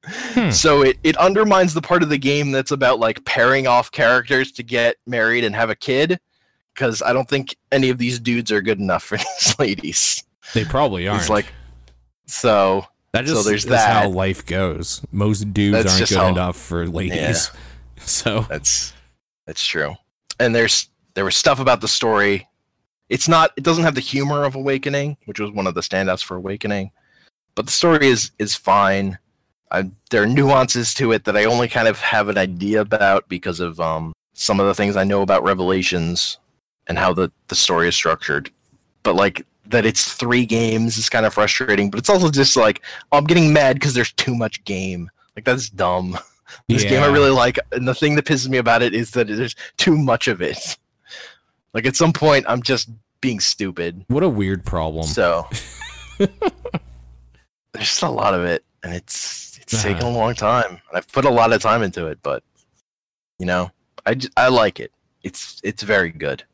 Hmm. 0.08 0.52
So 0.52 0.84
it, 0.84 0.98
it 1.04 1.18
undermines 1.18 1.74
the 1.74 1.82
part 1.82 2.04
of 2.04 2.10
the 2.10 2.18
game 2.18 2.52
that's 2.52 2.72
about 2.72 3.00
like 3.00 3.24
pairing 3.26 3.66
off 3.66 3.92
characters 3.92 4.52
to 4.52 4.62
get 4.62 4.98
married 5.08 5.44
and 5.46 5.56
have 5.56 5.70
a 5.70 5.76
kid. 5.76 6.20
Because 6.74 7.02
I 7.02 7.14
don't 7.14 7.30
think 7.30 7.56
any 7.72 7.90
of 7.90 7.98
these 7.98 8.20
dudes 8.20 8.52
are 8.52 8.62
good 8.62 8.80
enough 8.80 9.04
for 9.04 9.18
these 9.40 9.56
ladies. 9.58 10.26
They 10.54 10.66
probably 10.66 11.08
aren't. 11.08 11.22
It's 11.22 11.30
like 11.30 11.52
so 12.28 12.86
that 13.12 13.28
so 13.28 13.34
just 13.36 13.48
there's 13.48 13.66
is 13.66 13.74
how 13.74 14.10
life 14.10 14.46
goes. 14.46 15.02
Most 15.12 15.54
dudes 15.54 15.84
That's 15.84 15.96
aren't 15.98 16.10
good 16.10 16.18
how- 16.18 16.28
enough 16.28 16.58
for 16.58 16.88
ladies. 16.88 17.52
So 17.98 18.42
That's 18.42 18.94
that's 19.48 19.66
true. 19.66 19.96
And 20.40 20.54
there's 20.54 20.90
there 21.16 21.26
was 21.26 21.36
stuff 21.36 21.60
about 21.60 21.82
the 21.82 21.88
story. 21.88 22.48
It's 23.10 23.28
not 23.28 23.52
it 23.58 23.64
doesn't 23.64 23.84
have 23.84 23.96
the 23.96 24.02
humor 24.02 24.44
of 24.44 24.54
Awakening, 24.56 25.18
which 25.26 25.40
was 25.40 25.50
one 25.52 25.66
of 25.66 25.74
the 25.74 25.82
standouts 25.82 26.24
for 26.24 26.36
Awakening. 26.36 26.92
But 27.56 27.66
the 27.66 27.72
story 27.72 28.06
is 28.08 28.32
is 28.38 28.54
fine. 28.56 29.18
I, 29.72 29.90
there 30.12 30.22
are 30.22 30.28
nuances 30.28 30.94
to 30.96 31.14
it 31.14 31.24
that 31.24 31.36
I 31.36 31.46
only 31.46 31.68
kind 31.68 31.88
of 31.88 32.00
have 32.00 32.30
an 32.30 32.38
idea 32.38 32.82
about 32.82 33.28
because 33.28 33.60
of 33.60 33.80
um, 33.80 34.14
some 34.34 34.60
of 34.60 34.68
the 34.68 34.76
things 34.76 34.96
I 34.96 35.04
know 35.04 35.22
about 35.24 35.44
Revelations 35.44 36.38
and 36.86 37.00
how 37.00 37.14
the, 37.14 37.32
the 37.48 37.56
story 37.56 37.88
is 37.88 37.96
structured. 37.96 38.52
But 39.02 39.16
like 39.16 39.46
that 39.68 39.86
it's 39.86 40.14
three 40.14 40.46
games 40.46 40.98
is 40.98 41.10
kind 41.10 41.26
of 41.26 41.34
frustrating, 41.34 41.90
but 41.90 42.00
it's 42.00 42.10
also 42.10 42.30
just 42.30 42.56
like 42.56 42.82
oh, 43.12 43.18
I'm 43.18 43.26
getting 43.26 43.54
mad 43.54 43.76
because 43.76 43.94
there's 43.94 44.14
too 44.14 44.36
much 44.36 44.64
game. 44.66 45.10
Like 45.36 45.46
that's 45.46 45.70
dumb. 45.70 46.18
This 46.70 46.84
game 46.84 47.02
I 47.02 47.08
really 47.08 47.32
like, 47.32 47.58
and 47.72 47.88
the 47.88 47.96
thing 47.96 48.16
that 48.16 48.26
pisses 48.26 48.48
me 48.48 48.60
about 48.60 48.84
it 48.84 48.94
is 48.94 49.12
that 49.12 49.28
there's 49.28 49.56
too 49.78 49.98
much 49.98 50.28
of 50.28 50.42
it. 50.42 50.78
Like 51.74 51.86
at 51.86 51.98
some 51.98 52.14
point, 52.14 52.46
I'm 52.48 52.64
just 52.64 52.90
being 53.20 53.42
stupid. 53.42 54.06
what 54.08 54.24
a 54.24 54.30
weird 54.30 54.64
problem. 54.64 55.06
So 55.06 55.46
there's 56.18 56.30
just 57.74 58.02
a 58.02 58.08
lot 58.08 58.34
of 58.34 58.46
it, 58.46 58.64
and 58.82 58.94
it's 58.94 59.58
it's 59.62 59.84
taken 59.84 60.04
a 60.04 60.10
long 60.10 60.36
time. 60.36 60.70
And 60.70 60.80
I've 60.94 61.12
put 61.12 61.26
a 61.26 61.30
lot 61.30 61.52
of 61.52 61.62
time 61.62 61.84
into 61.84 62.08
it, 62.08 62.20
but 62.24 62.44
you 63.40 63.46
know, 63.46 63.72
I, 64.06 64.18
I 64.38 64.48
like 64.48 64.80
it. 64.80 64.94
It's 65.24 65.60
it's 65.66 65.84
very 65.84 66.12
good. 66.12 66.46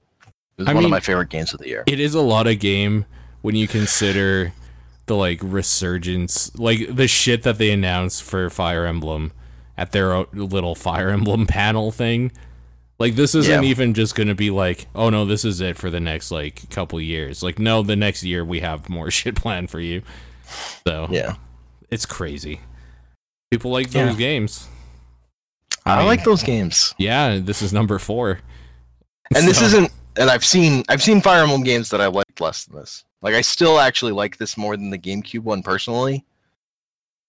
It 0.62 0.66
was 0.66 0.70
I 0.70 0.74
one 0.74 0.84
mean- 0.84 0.86
of 0.86 0.92
my 0.92 1.00
favorite 1.00 1.30
games 1.30 1.54
of 1.54 1.60
the 1.60 1.68
year. 1.68 1.84
it 1.88 2.00
is 2.00 2.14
a 2.16 2.22
lot 2.22 2.48
of 2.48 2.60
game 2.60 3.06
when 3.42 3.56
you 3.56 3.68
consider 3.68 4.54
the 5.08 5.16
like 5.16 5.40
resurgence, 5.42 6.56
like 6.58 6.96
the 6.96 7.08
shit 7.08 7.44
that 7.44 7.58
they 7.58 7.72
announced 7.72 8.24
for 8.24 8.50
Fire 8.50 8.86
Emblem 8.86 9.32
at 9.78 9.92
their 9.92 10.26
little 10.34 10.76
Fire 10.76 11.10
Emblem 11.18 11.48
panel 11.48 11.92
thing. 11.92 12.32
Like 13.00 13.16
this 13.16 13.34
isn't 13.34 13.64
Yeah. 13.64 13.70
even 13.70 13.96
just 13.96 14.14
going 14.14 14.28
to 14.28 14.36
be 14.36 14.52
like, 14.52 14.86
oh 14.94 15.10
no, 15.10 15.26
this 15.26 15.44
is 15.44 15.60
it 15.60 15.76
for 15.76 15.90
the 15.90 16.00
next 16.00 16.30
like 16.30 16.70
couple 16.70 17.02
years. 17.02 17.42
Like 17.42 17.58
no, 17.58 17.82
the 17.82 17.96
next 17.96 18.24
year 18.24 18.46
we 18.46 18.60
have 18.60 18.90
more 18.90 19.10
shit 19.12 19.36
planned 19.36 19.72
for 19.72 19.80
you. 19.80 20.04
So 20.88 21.08
Yeah, 21.10 21.36
it's 21.90 22.06
crazy. 22.06 22.62
People 23.50 23.72
like 23.72 23.92
Yeah. 23.94 24.06
those 24.06 24.18
games. 24.18 24.68
I, 25.84 25.98
mean, 25.98 26.06
like 26.06 26.24
those 26.24 26.44
games. 26.44 26.94
Yeah, 27.00 27.40
this 27.42 27.64
is 27.64 27.74
number 27.74 27.98
four. 27.98 28.40
And 29.36 29.48
this 29.48 29.62
isn't. 29.64 29.92
And 30.18 30.30
I've 30.30 30.44
seen 30.46 30.84
I've 30.90 31.02
seen 31.02 31.22
Fire 31.22 31.42
Emblem 31.44 31.64
games 31.64 31.90
that 31.90 32.02
I 32.02 32.08
liked 32.08 32.42
less 32.42 32.66
than 32.66 32.78
this. 32.78 33.06
Like 33.22 33.34
I 33.34 33.42
still 33.42 33.80
actually 33.80 34.12
like 34.12 34.38
this 34.38 34.58
more 34.58 34.76
than 34.76 34.90
the 34.90 34.98
GameCube 35.00 35.42
one 35.44 35.64
personally. 35.64 36.26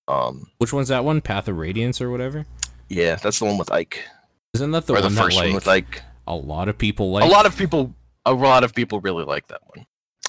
Um, 0.08 0.50
Which 0.58 0.72
one's 0.72 0.88
that 0.88 1.04
one? 1.04 1.20
Path 1.20 1.46
of 1.48 1.56
Radiance 1.58 2.00
or 2.00 2.10
whatever? 2.10 2.46
yeah, 2.88 3.16
that's 3.16 3.38
the 3.38 3.44
one 3.46 3.56
with 3.56 3.70
Ike, 3.72 4.04
Isn't 4.52 4.72
that 4.72 4.86
the 4.86 4.92
or 4.94 5.00
one 5.00 5.02
the 5.14 5.20
first 5.20 5.36
that 5.36 5.42
one 5.44 5.46
like, 5.46 5.54
with 5.54 5.68
Ike. 5.68 6.02
a 6.26 6.34
lot 6.34 6.68
of 6.68 6.76
people 6.76 7.10
like? 7.12 7.24
a 7.24 7.26
lot 7.26 7.46
of 7.46 7.56
people, 7.56 7.94
a 8.26 8.32
lot 8.34 8.64
of 8.64 8.74
people 8.74 9.00
really 9.00 9.24
like 9.24 9.46
that 9.48 9.60
one. 9.74 9.86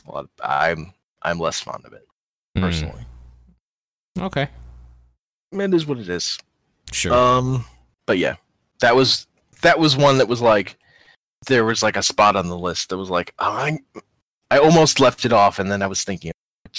A 0.08 0.12
lot. 0.12 0.24
Of, 0.26 0.30
I'm 0.44 0.94
I'm 1.24 1.40
less 1.40 1.60
fond 1.60 1.86
of 1.86 1.94
it 1.94 2.08
Hmm, 2.56 2.62
personally. 2.62 3.06
Okay, 4.20 4.48
It 5.52 5.74
is 5.74 5.86
what 5.88 5.98
it 5.98 6.08
is. 6.08 6.38
sure. 6.92 7.14
Um, 7.14 7.66
but 8.06 8.20
yeah, 8.20 8.36
that 8.82 8.96
was 8.96 9.26
that 9.64 9.80
was 9.80 9.98
one 9.98 10.20
that 10.20 10.28
was 10.28 10.40
like 10.42 10.78
there 11.46 11.66
was 11.66 11.82
like 11.84 11.98
a 11.98 12.04
spot 12.04 12.36
on 12.36 12.48
the 12.48 12.58
list 12.58 12.90
that 12.90 12.98
was 12.98 13.10
like 13.10 13.34
oh, 13.40 13.52
I 13.52 13.80
I 14.52 14.58
almost 14.60 15.00
left 15.00 15.26
it 15.26 15.34
off, 15.34 15.60
and 15.60 15.72
then 15.72 15.82
I 15.82 15.88
was 15.88 16.04
thinking 16.04 16.32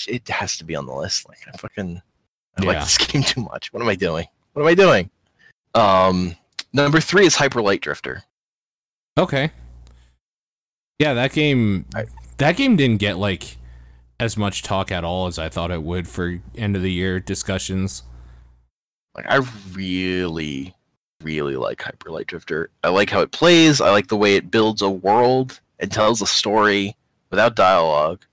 it 0.08 0.28
has 0.28 0.56
to 0.58 0.64
be 0.64 0.74
on 0.76 0.86
the 0.86 0.94
list. 0.94 1.28
Like 1.28 1.38
I 1.52 1.56
fucking 1.56 2.00
I 2.58 2.62
like 2.64 2.74
Yeah. 2.76 2.84
this 2.84 2.98
game 3.06 3.22
too 3.22 3.42
much. 3.42 3.72
What 3.72 3.82
am 3.82 3.88
I 3.88 3.94
doing? 3.94 4.26
What 4.52 4.62
am 4.62 4.68
I 4.68 4.74
doing? 4.74 5.10
Um, 5.74 6.36
number 6.72 7.00
three 7.00 7.26
is 7.26 7.34
Hyper 7.36 7.60
Light 7.62 7.80
Drifter. 7.80 8.22
okay. 9.18 9.50
Yeah, 11.00 11.14
that 11.14 11.32
game. 11.32 11.86
I- 11.94 12.04
that 12.38 12.56
game 12.56 12.74
didn't 12.76 12.98
get 12.98 13.16
like 13.18 13.56
as 14.20 14.36
much 14.36 14.62
talk 14.62 14.90
at 14.92 15.04
all 15.04 15.26
as 15.28 15.38
I 15.38 15.48
thought 15.48 15.70
it 15.70 15.82
would 15.82 16.08
for 16.08 16.40
end 16.56 16.74
of 16.76 16.82
the 16.82 16.90
year 16.92 17.20
discussions. 17.20 18.02
Like 19.14 19.26
I 19.28 19.36
really, 19.72 20.74
really 21.24 21.56
like 21.56 21.82
Hyper 21.82 22.10
Light 22.10 22.26
Drifter. 22.26 22.70
I 22.82 22.90
like 22.90 23.10
how 23.10 23.20
it 23.20 23.32
plays. 23.32 23.80
I 23.80 23.90
like 23.90 24.08
the 24.08 24.16
way 24.16 24.36
it 24.36 24.50
builds 24.50 24.82
a 24.82 24.90
world 24.90 25.60
and 25.80 25.90
tells 25.90 26.22
a 26.22 26.26
story 26.26 26.96
without 27.30 27.56
dialogue, 27.56 28.24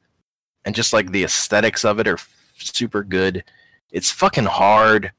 and 0.66 0.76
just 0.76 0.94
like 0.94 1.12
the 1.12 1.24
aesthetics 1.24 1.84
of 1.84 2.00
it 2.00 2.08
are 2.08 2.20
super 2.58 3.04
good. 3.04 3.44
It's 3.92 4.12
fucking 4.12 4.46
hard, 4.46 5.12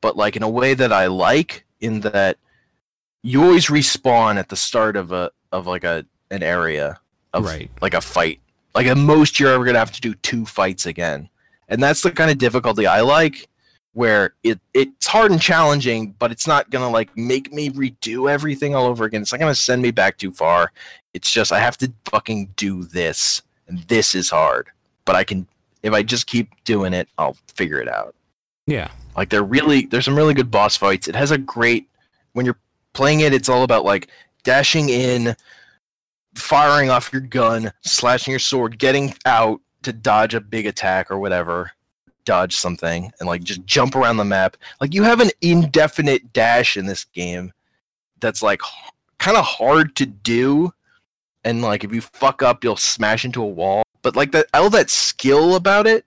but 0.00 0.16
like 0.16 0.36
in 0.36 0.42
a 0.42 0.48
way 0.48 0.74
that 0.74 0.92
I 0.92 1.06
like. 1.06 1.64
In 1.80 2.00
that 2.00 2.36
you 3.22 3.42
always 3.42 3.68
respawn 3.68 4.36
at 4.36 4.50
the 4.50 4.56
start 4.56 4.96
of 4.96 5.12
a 5.12 5.30
of 5.50 5.66
like 5.66 5.84
a 5.84 6.04
an 6.30 6.42
area 6.42 7.00
of 7.32 7.44
right. 7.44 7.70
like 7.80 7.94
a 7.94 8.00
fight. 8.00 8.40
Like 8.74 8.86
at 8.86 8.96
most, 8.96 9.40
you're 9.40 9.52
ever 9.52 9.64
gonna 9.64 9.78
have 9.78 9.92
to 9.92 10.00
do 10.00 10.14
two 10.14 10.44
fights 10.44 10.86
again, 10.86 11.28
and 11.68 11.82
that's 11.82 12.02
the 12.02 12.10
kind 12.10 12.30
of 12.30 12.38
difficulty 12.38 12.86
I 12.86 13.00
like, 13.00 13.48
where 13.92 14.34
it 14.42 14.60
it's 14.74 15.06
hard 15.06 15.32
and 15.32 15.40
challenging, 15.40 16.14
but 16.18 16.30
it's 16.30 16.46
not 16.46 16.70
gonna 16.70 16.88
like 16.88 17.16
make 17.16 17.52
me 17.52 17.70
redo 17.70 18.30
everything 18.30 18.74
all 18.74 18.86
over 18.86 19.04
again. 19.04 19.22
It's 19.22 19.32
not 19.32 19.40
gonna 19.40 19.54
send 19.54 19.82
me 19.82 19.90
back 19.90 20.16
too 20.16 20.30
far. 20.30 20.72
It's 21.14 21.30
just 21.30 21.52
I 21.52 21.58
have 21.58 21.76
to 21.78 21.92
fucking 22.10 22.52
do 22.56 22.84
this, 22.84 23.42
and 23.66 23.80
this 23.84 24.14
is 24.14 24.30
hard, 24.30 24.68
but 25.04 25.16
I 25.16 25.24
can 25.24 25.46
if 25.82 25.92
I 25.92 26.02
just 26.02 26.26
keep 26.26 26.48
doing 26.64 26.92
it, 26.92 27.08
I'll 27.18 27.36
figure 27.54 27.80
it 27.80 27.88
out. 27.88 28.14
Yeah. 28.66 28.90
Like 29.16 29.30
they're 29.30 29.42
really 29.42 29.86
there's 29.86 30.04
some 30.04 30.16
really 30.16 30.34
good 30.34 30.50
boss 30.50 30.76
fights. 30.76 31.08
It 31.08 31.16
has 31.16 31.30
a 31.30 31.38
great 31.38 31.88
when 32.32 32.46
you're 32.46 32.58
playing 32.92 33.20
it, 33.20 33.34
it's 33.34 33.48
all 33.48 33.64
about 33.64 33.84
like 33.84 34.08
dashing 34.44 34.88
in, 34.88 35.34
firing 36.34 36.90
off 36.90 37.12
your 37.12 37.22
gun, 37.22 37.72
slashing 37.82 38.30
your 38.30 38.38
sword, 38.38 38.78
getting 38.78 39.14
out 39.26 39.60
to 39.82 39.92
dodge 39.92 40.34
a 40.34 40.40
big 40.40 40.66
attack 40.66 41.10
or 41.10 41.18
whatever, 41.18 41.72
dodge 42.30 42.54
something, 42.54 43.10
and 43.18 43.26
like 43.26 43.42
just 43.42 43.66
jump 43.66 43.96
around 43.96 44.16
the 44.16 44.24
map. 44.24 44.56
Like 44.80 44.94
you 44.94 45.02
have 45.02 45.18
an 45.18 45.30
indefinite 45.40 46.32
dash 46.32 46.76
in 46.76 46.86
this 46.86 47.04
game 47.04 47.52
that's 48.20 48.40
like 48.40 48.60
kind 49.18 49.36
of 49.36 49.44
hard 49.44 49.96
to 49.96 50.06
do. 50.06 50.72
And 51.42 51.60
like 51.60 51.82
if 51.82 51.92
you 51.92 52.00
fuck 52.00 52.40
up, 52.40 52.62
you'll 52.62 52.76
smash 52.76 53.24
into 53.24 53.42
a 53.42 53.46
wall. 53.46 53.82
But 54.02 54.14
like 54.14 54.30
that, 54.30 54.46
I 54.54 54.60
love 54.60 54.70
that 54.72 54.90
skill 54.90 55.56
about 55.56 55.88
it. 55.88 56.04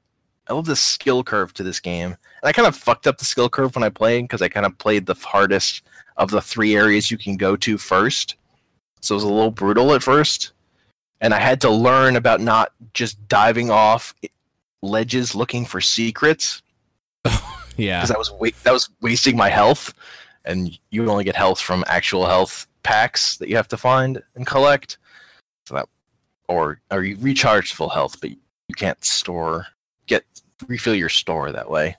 I 0.48 0.54
love 0.54 0.66
the 0.66 0.78
skill 0.78 1.26
curve 1.26 1.54
to 1.56 1.64
this 1.64 1.82
game. 1.82 2.12
And 2.12 2.48
I 2.50 2.54
kind 2.54 2.70
of 2.70 2.78
fucked 2.78 3.06
up 3.06 3.18
the 3.18 3.26
skill 3.26 3.50
curve 3.50 3.76
when 3.76 3.84
I 3.84 3.90
played 3.90 4.24
because 4.24 4.42
I 4.42 4.48
kind 4.48 4.66
of 4.66 4.78
played 4.78 5.06
the 5.06 5.16
hardest 5.16 5.82
of 6.16 6.30
the 6.32 6.42
three 6.42 6.74
areas 6.76 7.12
you 7.12 7.18
can 7.18 7.36
go 7.36 7.58
to 7.58 7.78
first. 7.78 8.38
So 9.02 9.16
it 9.16 9.18
was 9.18 9.24
a 9.26 9.28
little 9.28 9.52
brutal 9.52 9.94
at 9.94 10.04
first. 10.04 10.54
and 11.20 11.34
I 11.34 11.40
had 11.40 11.60
to 11.62 11.70
learn 11.70 12.16
about 12.18 12.42
not 12.42 12.74
just 12.94 13.16
diving 13.28 13.70
off 13.72 14.14
ledges 14.84 15.34
looking 15.34 15.66
for 15.66 15.82
secrets 15.82 16.62
Yeah. 17.78 18.02
because 18.02 18.12
I 18.12 18.18
was 18.18 18.32
wa- 18.32 18.50
that 18.64 18.74
was 18.74 18.90
wasting 19.02 19.36
my 19.38 19.50
health, 19.50 19.94
and 20.46 20.78
you 20.92 21.10
only 21.10 21.24
get 21.24 21.36
health 21.36 21.60
from 21.60 21.84
actual 21.88 22.26
health 22.28 22.68
packs 22.84 23.38
that 23.38 23.48
you 23.50 23.56
have 23.56 23.70
to 23.70 23.78
find 23.78 24.22
and 24.36 24.46
collect. 24.46 24.98
So 25.66 25.76
that, 25.76 25.88
or 26.48 26.82
or 26.92 27.04
you 27.04 27.18
recharge 27.20 27.74
full 27.74 27.90
health, 27.90 28.20
but 28.22 28.30
you 28.30 28.76
can't 28.76 29.04
store 29.04 29.68
get 30.06 30.24
refill 30.68 30.94
your 30.96 31.10
store 31.10 31.52
that 31.52 31.70
way. 31.70 31.96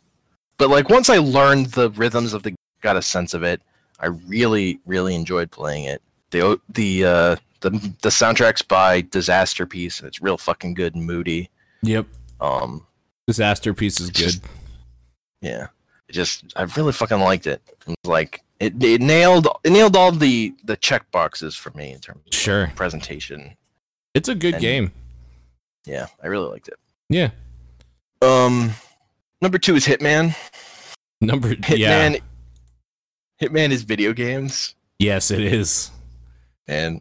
But 0.58 0.70
like 0.70 0.88
once 0.90 1.08
I 1.10 1.18
learned 1.18 1.66
the 1.66 1.90
rhythms 1.90 2.34
of 2.34 2.42
the 2.42 2.54
got 2.82 2.96
a 2.96 3.02
sense 3.02 3.34
of 3.34 3.42
it, 3.42 3.62
I 3.98 4.06
really 4.06 4.78
really 4.86 5.14
enjoyed 5.14 5.50
playing 5.50 5.84
it. 5.84 6.02
The 6.30 6.60
the 6.68 7.04
uh, 7.04 7.36
the 7.60 7.70
the 8.02 8.10
soundtrack's 8.10 8.62
by 8.62 9.02
Disasterpeace, 9.02 9.98
and 10.00 10.06
it's 10.06 10.20
real 10.22 10.36
fucking 10.38 10.74
good 10.74 10.94
and 10.94 11.04
moody. 11.04 11.48
Yep. 11.82 12.06
Um, 12.44 12.86
Disasterpeace 13.30 14.00
is 14.00 14.08
It's 14.10 14.18
good. 14.20 14.24
just- 14.26 14.42
yeah 15.40 15.66
it 16.08 16.12
just 16.12 16.52
i 16.56 16.62
really 16.76 16.92
fucking 16.92 17.18
liked 17.20 17.46
it 17.46 17.60
it 17.86 17.96
like 18.04 18.42
it, 18.60 18.82
it 18.82 19.00
nailed 19.00 19.46
it 19.62 19.70
nailed 19.70 19.94
all 19.96 20.10
the 20.12 20.54
the 20.64 20.76
check 20.76 21.10
boxes 21.10 21.54
for 21.54 21.70
me 21.72 21.92
in 21.92 22.00
terms 22.00 22.20
of 22.26 22.34
Sure. 22.34 22.70
presentation 22.76 23.54
It's 24.14 24.28
a 24.28 24.34
good 24.34 24.54
And- 24.54 24.60
game. 24.62 24.92
yeah 25.86 26.06
i 26.22 26.26
really 26.26 26.48
liked 26.48 26.68
it 26.68 26.78
Yeah. 27.10 27.30
um 28.22 28.72
number 29.42 29.58
two 29.58 29.74
is 29.76 29.86
hitman 29.86 30.34
Number 31.20 31.54
hitman 31.54 31.78
yeah. 31.78 32.16
hitman 33.42 33.70
is 33.70 33.82
video 33.82 34.12
games 34.12 34.74
Yes, 34.98 35.30
it 35.30 35.40
is. 35.40 35.90
and 36.68 37.00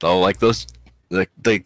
though 0.00 0.18
like 0.20 0.38
those 0.38 0.66
like 1.10 1.30
the 1.38 1.62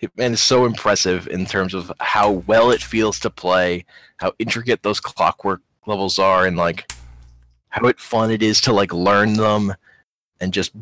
hitman 0.00 0.32
is 0.32 0.40
so 0.40 0.64
impressive 0.66 1.26
in 1.28 1.46
terms 1.46 1.74
of 1.74 1.92
how 2.00 2.30
well 2.30 2.70
it 2.70 2.82
feels 2.82 3.18
to 3.20 3.30
play 3.30 3.84
how 4.18 4.32
intricate 4.38 4.82
those 4.82 5.00
clockwork 5.00 5.62
levels 5.86 6.18
are 6.18 6.46
and 6.46 6.56
like 6.56 6.90
how 7.68 7.86
it 7.86 7.98
fun 7.98 8.30
it 8.30 8.42
is 8.42 8.60
to 8.60 8.72
like 8.72 8.92
learn 8.92 9.34
them 9.34 9.74
and 10.40 10.52
just 10.52 10.72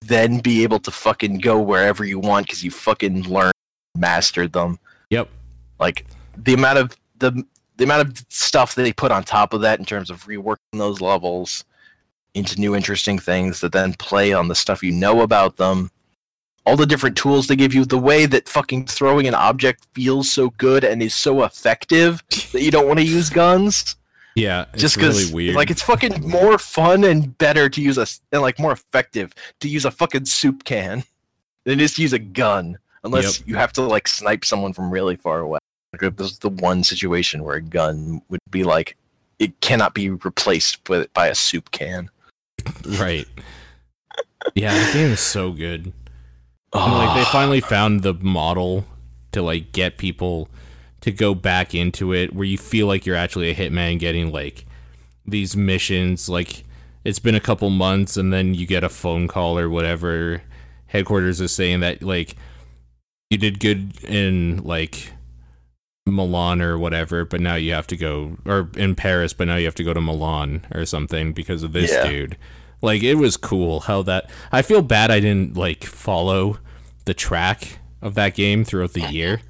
then 0.00 0.38
be 0.38 0.62
able 0.62 0.78
to 0.78 0.90
fucking 0.90 1.38
go 1.38 1.60
wherever 1.60 2.04
you 2.04 2.18
want 2.18 2.46
because 2.46 2.62
you 2.62 2.70
fucking 2.70 3.22
learned 3.24 3.52
mastered 3.96 4.52
them 4.52 4.78
Yep. 5.10 5.28
like 5.78 6.06
the 6.36 6.54
amount 6.54 6.78
of 6.78 6.96
the 7.18 7.44
the 7.76 7.84
amount 7.84 8.08
of 8.08 8.24
stuff 8.30 8.74
that 8.74 8.82
they 8.82 8.92
put 8.92 9.12
on 9.12 9.22
top 9.22 9.52
of 9.52 9.60
that 9.60 9.78
in 9.78 9.84
terms 9.84 10.10
of 10.10 10.24
reworking 10.24 10.56
those 10.72 11.00
levels 11.00 11.64
into 12.34 12.60
new 12.60 12.74
interesting 12.74 13.18
things 13.18 13.60
that 13.60 13.72
then 13.72 13.94
play 13.94 14.32
on 14.32 14.48
the 14.48 14.54
stuff 14.54 14.82
you 14.82 14.92
know 14.92 15.22
about 15.22 15.56
them 15.56 15.90
all 16.66 16.76
the 16.76 16.86
different 16.86 17.16
tools 17.16 17.46
they 17.46 17.56
give 17.56 17.72
you 17.72 17.84
the 17.84 17.98
way 17.98 18.26
that 18.26 18.48
fucking 18.48 18.86
throwing 18.86 19.26
an 19.26 19.34
object 19.34 19.86
feels 19.94 20.30
so 20.30 20.50
good 20.58 20.84
and 20.84 21.02
is 21.02 21.14
so 21.14 21.44
effective 21.44 22.22
that 22.52 22.62
you 22.62 22.70
don't 22.70 22.86
want 22.86 22.98
to 22.98 23.04
use 23.04 23.30
guns 23.30 23.96
Yeah. 24.34 24.66
It's 24.72 24.82
just 24.82 24.96
because 24.96 25.32
really 25.32 25.52
like 25.52 25.70
it's 25.70 25.82
fucking 25.82 26.28
more 26.28 26.58
fun 26.58 27.04
and 27.04 27.36
better 27.38 27.68
to 27.68 27.80
use 27.80 27.96
a 27.96 28.06
and 28.32 28.42
like 28.42 28.58
more 28.58 28.72
effective 28.72 29.32
to 29.60 29.68
use 29.68 29.84
a 29.84 29.90
fucking 29.90 30.26
soup 30.26 30.64
can 30.64 31.04
than 31.64 31.78
just 31.78 31.98
use 31.98 32.12
a 32.12 32.18
gun 32.18 32.78
unless 33.04 33.46
you 33.46 33.56
have 33.56 33.72
to 33.74 33.82
like 33.82 34.08
snipe 34.08 34.44
someone 34.44 34.72
from 34.72 34.90
really 34.90 35.16
far 35.16 35.40
away 35.40 35.58
like 35.92 36.02
if 36.02 36.16
this 36.16 36.32
is 36.32 36.38
the 36.40 36.50
one 36.50 36.82
situation 36.82 37.44
where 37.44 37.56
a 37.56 37.62
gun 37.62 38.20
would 38.28 38.40
be 38.50 38.64
like 38.64 38.96
it 39.38 39.58
cannot 39.60 39.94
be 39.94 40.10
replaced 40.10 40.88
with 40.88 41.12
by 41.14 41.28
a 41.28 41.34
soup 41.34 41.70
can 41.70 42.10
right. 42.98 43.28
Yeah, 44.54 44.86
the 44.86 44.92
game 44.92 45.10
is 45.10 45.20
so 45.20 45.52
good. 45.52 45.92
And, 46.76 46.92
like 46.94 47.16
they 47.16 47.24
finally 47.30 47.60
found 47.60 48.02
the 48.02 48.14
model 48.14 48.84
to 49.32 49.42
like 49.42 49.72
get 49.72 49.96
people 49.98 50.48
to 51.00 51.10
go 51.12 51.34
back 51.34 51.74
into 51.74 52.12
it 52.12 52.34
where 52.34 52.44
you 52.46 52.58
feel 52.58 52.86
like 52.86 53.06
you're 53.06 53.16
actually 53.16 53.50
a 53.50 53.54
hitman 53.54 53.98
getting 53.98 54.32
like 54.32 54.64
these 55.26 55.56
missions. 55.56 56.28
Like 56.28 56.64
it's 57.04 57.18
been 57.18 57.34
a 57.34 57.40
couple 57.40 57.70
months 57.70 58.16
and 58.16 58.32
then 58.32 58.54
you 58.54 58.66
get 58.66 58.84
a 58.84 58.88
phone 58.88 59.28
call 59.28 59.58
or 59.58 59.68
whatever. 59.68 60.42
Headquarters 60.86 61.40
is 61.40 61.52
saying 61.52 61.80
that 61.80 62.02
like 62.02 62.36
you 63.30 63.38
did 63.38 63.58
good 63.60 64.02
in 64.04 64.62
like 64.64 65.12
Milan 66.06 66.62
or 66.62 66.78
whatever 66.78 67.24
but 67.24 67.40
now 67.40 67.56
you 67.56 67.72
have 67.72 67.88
to 67.88 67.96
go 67.96 68.36
or 68.46 68.70
in 68.76 68.94
Paris 68.94 69.32
but 69.32 69.48
now 69.48 69.56
you 69.56 69.64
have 69.64 69.74
to 69.74 69.82
go 69.84 69.92
to 69.92 70.00
Milan 70.00 70.64
or 70.72 70.84
something 70.86 71.32
because 71.32 71.62
of 71.64 71.72
this 71.72 71.90
Yeah. 71.90 72.08
dude. 72.08 72.36
Like 72.82 73.02
it 73.02 73.16
was 73.16 73.36
cool 73.36 73.80
how 73.80 74.02
that 74.02 74.30
I 74.52 74.62
feel 74.62 74.82
bad 74.82 75.10
I 75.10 75.18
didn't 75.20 75.56
like 75.56 75.84
follow 75.84 76.58
the 77.06 77.14
track 77.14 77.78
of 78.02 78.14
that 78.14 78.34
game 78.34 78.64
throughout 78.64 78.92
the 78.92 79.08
year 79.10 79.40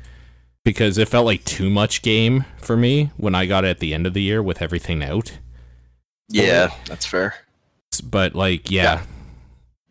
because 0.64 0.96
it 0.98 1.08
felt 1.08 1.26
like 1.26 1.44
too 1.44 1.68
much 1.68 2.00
game 2.02 2.44
for 2.58 2.76
me 2.76 3.10
when 3.16 3.34
I 3.34 3.46
got 3.46 3.64
it 3.64 3.68
at 3.68 3.78
the 3.80 3.92
end 3.92 4.06
of 4.06 4.14
the 4.14 4.22
year 4.22 4.42
with 4.42 4.62
everything 4.62 5.02
out. 5.02 5.38
yeah 6.28 6.70
that's 6.86 7.04
fair 7.06 7.34
But 8.04 8.34
like, 8.34 8.70
yeah, 8.70 9.02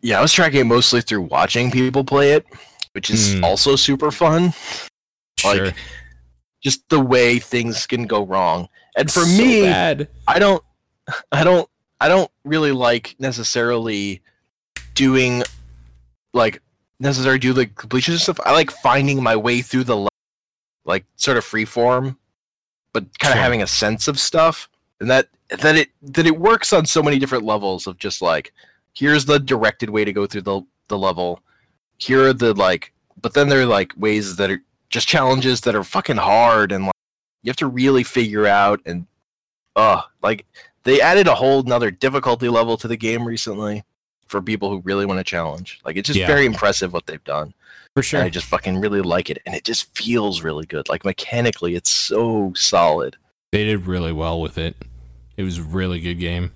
yeah 0.02 0.18
i 0.18 0.22
was 0.22 0.32
tracking 0.32 0.60
it 0.60 0.64
mostly 0.64 1.00
through 1.00 1.22
watching 1.22 1.70
people 1.70 2.04
play 2.04 2.32
it 2.32 2.46
which 2.92 3.10
is 3.10 3.34
Hmm. 3.34 3.44
also 3.44 3.76
super 3.76 4.10
fun 4.10 4.52
like, 5.44 5.56
sure. 5.58 5.72
just 6.62 6.88
the 6.88 7.00
way 7.00 7.38
things 7.38 7.86
can 7.86 8.06
go 8.06 8.24
wrong 8.24 8.68
and 8.96 9.10
for 9.10 9.20
So 9.20 9.38
me 9.42 9.62
bad. 9.62 10.08
I 10.28 10.38
don't 10.38 10.62
I 11.32 11.44
don't 11.44 11.68
I 12.00 12.08
don't 12.08 12.30
really 12.44 12.72
like 12.72 13.16
necessarily 13.18 14.20
doing 14.94 15.42
like 16.34 16.60
necessarily 17.00 17.38
do 17.38 17.52
the 17.52 17.66
completion 17.66 18.16
stuff. 18.18 18.38
I 18.44 18.52
like 18.52 18.70
finding 18.70 19.22
my 19.22 19.36
way 19.36 19.62
through 19.62 19.84
the 19.84 19.96
le- 19.96 20.08
like 20.84 21.04
sort 21.16 21.36
of 21.36 21.44
free 21.44 21.64
form, 21.64 22.18
but 22.92 23.04
kind 23.18 23.32
of 23.32 23.36
Sure. 23.36 23.42
having 23.42 23.62
a 23.62 23.66
sense 23.66 24.08
of 24.08 24.18
stuff. 24.18 24.68
And 25.00 25.10
that 25.10 25.28
that 25.50 25.76
it 25.76 25.90
that 26.02 26.26
it 26.26 26.38
works 26.38 26.72
on 26.72 26.86
so 26.86 27.02
many 27.02 27.18
different 27.18 27.44
levels 27.44 27.86
of 27.86 27.98
just 27.98 28.22
like 28.22 28.52
here's 28.94 29.26
the 29.26 29.38
directed 29.38 29.90
way 29.90 30.04
to 30.04 30.12
go 30.12 30.26
through 30.26 30.42
the 30.42 30.62
the 30.88 30.98
level. 30.98 31.40
Here 31.98 32.24
are 32.28 32.32
the 32.32 32.54
like 32.54 32.92
but 33.20 33.34
then 33.34 33.48
there 33.48 33.60
are 33.60 33.66
like 33.66 33.92
ways 33.96 34.36
that 34.36 34.50
are 34.50 34.62
just 34.90 35.08
challenges 35.08 35.60
that 35.62 35.74
are 35.74 35.84
fucking 35.84 36.16
hard 36.16 36.72
and 36.72 36.84
like 36.86 36.92
you 37.42 37.50
have 37.50 37.56
to 37.56 37.66
really 37.66 38.04
figure 38.04 38.46
out 38.46 38.80
and 38.86 39.06
uh 39.74 40.00
like 40.22 40.46
they 40.84 41.00
added 41.00 41.26
a 41.26 41.34
whole 41.34 41.62
nother 41.64 41.90
difficulty 41.90 42.48
level 42.48 42.76
to 42.76 42.88
the 42.88 42.96
game 42.96 43.26
recently 43.26 43.82
for 44.26 44.42
people 44.42 44.70
who 44.70 44.80
really 44.80 45.06
want 45.06 45.18
to 45.18 45.24
challenge 45.24 45.80
like 45.84 45.96
it's 45.96 46.06
just 46.08 46.18
Yeah. 46.18 46.26
very 46.26 46.46
impressive 46.46 46.92
what 46.92 47.06
they've 47.06 47.22
done 47.24 47.54
For 47.94 48.00
and 48.00 48.04
sure. 48.04 48.22
i 48.22 48.28
just 48.28 48.46
fucking 48.46 48.78
really 48.80 49.00
like 49.00 49.30
it 49.30 49.38
and 49.46 49.54
it 49.54 49.64
just 49.64 49.96
feels 49.96 50.42
really 50.42 50.66
good 50.66 50.88
like 50.88 51.04
mechanically 51.04 51.74
it's 51.74 51.90
so 51.90 52.52
solid 52.56 53.16
They 53.52 53.64
did 53.64 53.86
really 53.86 54.12
well 54.12 54.40
with 54.40 54.58
it. 54.58 54.76
It 55.36 55.42
was 55.44 55.58
a 55.58 55.62
really 55.62 56.00
good 56.00 56.18
game. 56.18 56.50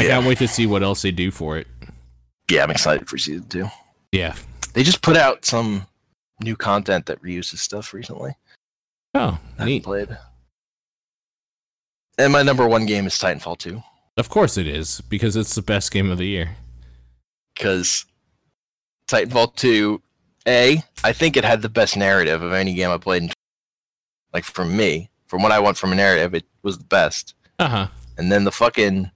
I 0.00 0.04
Yeah. 0.04 0.08
can't 0.16 0.26
wait 0.26 0.38
to 0.38 0.48
see 0.48 0.66
what 0.66 0.82
else 0.82 1.02
they 1.02 1.10
do 1.12 1.30
for 1.30 1.56
it. 1.58 1.66
yeah 2.50 2.62
i'm 2.64 2.70
excited 2.70 3.08
for 3.08 3.16
season 3.18 3.48
two 3.48 3.68
Yeah. 4.12 4.34
they 4.74 4.82
just 4.82 5.00
put 5.02 5.16
out 5.16 5.44
some 5.44 5.86
new 6.42 6.56
content 6.56 7.06
that 7.06 7.22
reuses 7.22 7.58
stuff 7.58 7.92
recently 7.94 8.32
Oh, 9.14 9.38
I 9.58 9.64
neat. 9.64 9.82
played 9.84 10.16
and 12.18 12.32
my 12.32 12.42
number 12.42 12.66
one 12.68 12.86
game 12.86 13.06
is 13.06 13.14
titanfall 13.14 13.58
2 13.58 13.82
Of 14.16 14.28
course 14.28 14.56
it 14.58 14.66
is 14.66 15.00
because 15.02 15.36
it's 15.36 15.54
the 15.54 15.62
best 15.62 15.90
game 15.90 16.10
of 16.10 16.18
the 16.18 16.26
year. 16.26 16.56
Because 17.60 18.06
Titanfall 19.06 19.54
2, 19.54 20.00
A, 20.48 20.82
I 21.04 21.12
think 21.12 21.36
it 21.36 21.44
had 21.44 21.60
the 21.60 21.68
best 21.68 21.94
narrative 21.94 22.42
of 22.42 22.54
any 22.54 22.72
game 22.72 22.88
I 22.88 22.96
played. 22.96 23.24
In, 23.24 23.30
like, 24.32 24.44
from 24.44 24.74
me, 24.74 25.10
from 25.26 25.42
what 25.42 25.52
I 25.52 25.58
want 25.58 25.76
from 25.76 25.92
a 25.92 25.94
narrative, 25.94 26.34
it 26.34 26.46
was 26.62 26.78
the 26.78 26.84
best. 26.84 27.34
Uh 27.58 27.68
huh. 27.68 27.86
And 28.16 28.32
then 28.32 28.44
the 28.44 28.52
fucking, 28.52 29.10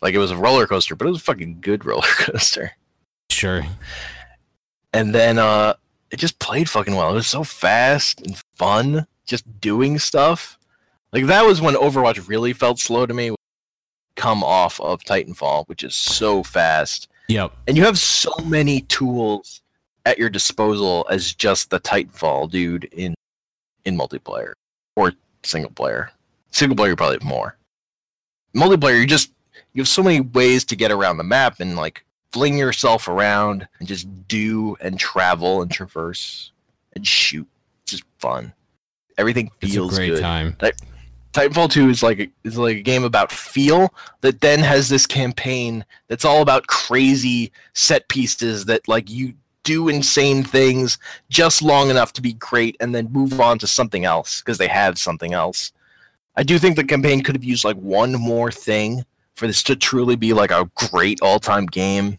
like, 0.00 0.14
it 0.14 0.18
was 0.18 0.30
a 0.30 0.36
roller 0.38 0.66
coaster, 0.66 0.96
but 0.96 1.06
it 1.06 1.10
was 1.10 1.18
a 1.20 1.24
fucking 1.24 1.60
good 1.60 1.84
roller 1.84 2.02
coaster. 2.16 2.72
Sure. 3.30 3.62
And 4.94 5.14
then, 5.14 5.38
uh, 5.38 5.74
it 6.10 6.16
just 6.16 6.38
played 6.38 6.70
fucking 6.70 6.94
well. 6.94 7.10
It 7.10 7.14
was 7.14 7.26
so 7.26 7.44
fast 7.44 8.22
and 8.22 8.40
fun, 8.54 9.06
just 9.26 9.60
doing 9.60 9.98
stuff. 9.98 10.58
Like, 11.12 11.26
that 11.26 11.44
was 11.44 11.60
when 11.60 11.74
Overwatch 11.74 12.26
really 12.26 12.54
felt 12.54 12.78
slow 12.78 13.04
to 13.04 13.12
me. 13.12 13.34
Come 14.16 14.42
off 14.42 14.80
of 14.80 15.04
Titanfall, 15.04 15.68
which 15.68 15.82
is 15.82 15.94
so 15.94 16.42
fast. 16.42 17.08
Yep. 17.28 17.52
and 17.66 17.76
you 17.76 17.84
have 17.84 17.98
so 17.98 18.30
many 18.44 18.82
tools 18.82 19.62
at 20.04 20.18
your 20.18 20.28
disposal 20.28 21.06
as 21.10 21.32
just 21.34 21.70
the 21.70 21.80
Titanfall 21.80 22.50
dude 22.50 22.84
in 22.92 23.14
in 23.84 23.96
multiplayer 23.96 24.52
or 24.96 25.12
single 25.42 25.70
player. 25.72 26.10
Single 26.50 26.76
player 26.76 26.90
you 26.90 26.96
probably 26.96 27.16
have 27.16 27.24
more. 27.24 27.56
Multiplayer, 28.54 29.00
you 29.00 29.06
just 29.06 29.32
you 29.72 29.80
have 29.80 29.88
so 29.88 30.02
many 30.02 30.20
ways 30.20 30.64
to 30.66 30.76
get 30.76 30.90
around 30.92 31.16
the 31.16 31.24
map 31.24 31.60
and 31.60 31.76
like 31.76 32.04
fling 32.32 32.58
yourself 32.58 33.08
around 33.08 33.66
and 33.78 33.88
just 33.88 34.06
do 34.28 34.76
and 34.80 34.98
travel 34.98 35.62
and 35.62 35.70
traverse 35.70 36.52
and 36.94 37.06
shoot. 37.06 37.46
It's 37.84 37.92
just 37.92 38.04
fun. 38.18 38.52
Everything 39.18 39.50
It's 39.60 39.70
a 39.72 39.74
feels 39.74 39.94
great 39.96 40.10
good. 40.10 40.20
time. 40.20 40.56
Titanfall 41.32 41.70
2 41.70 41.88
is 41.88 42.02
like 42.02 42.20
a, 42.20 42.28
is 42.44 42.58
like 42.58 42.76
a 42.76 42.82
game 42.82 43.04
about 43.04 43.32
feel 43.32 43.94
that 44.20 44.40
then 44.40 44.60
has 44.60 44.88
this 44.88 45.06
campaign 45.06 45.84
that's 46.08 46.24
all 46.24 46.42
about 46.42 46.66
crazy 46.66 47.50
set 47.72 48.08
pieces 48.08 48.66
that 48.66 48.86
like 48.86 49.08
you 49.08 49.32
do 49.64 49.88
insane 49.88 50.42
things 50.42 50.98
just 51.30 51.62
long 51.62 51.88
enough 51.88 52.12
to 52.12 52.22
be 52.22 52.34
great 52.34 52.76
and 52.80 52.94
then 52.94 53.12
move 53.12 53.40
on 53.40 53.58
to 53.58 53.66
something 53.66 54.04
else 54.04 54.40
because 54.40 54.58
they 54.58 54.68
have 54.68 54.98
something 54.98 55.32
else. 55.32 55.72
I 56.36 56.42
do 56.42 56.58
think 56.58 56.76
the 56.76 56.84
campaign 56.84 57.22
could 57.22 57.36
have 57.36 57.44
used 57.44 57.64
like 57.64 57.76
one 57.76 58.12
more 58.12 58.50
thing 58.50 59.04
for 59.34 59.46
this 59.46 59.62
to 59.64 59.76
truly 59.76 60.16
be 60.16 60.32
like 60.32 60.50
a 60.50 60.70
great 60.74 61.20
all-time 61.22 61.66
game. 61.66 62.18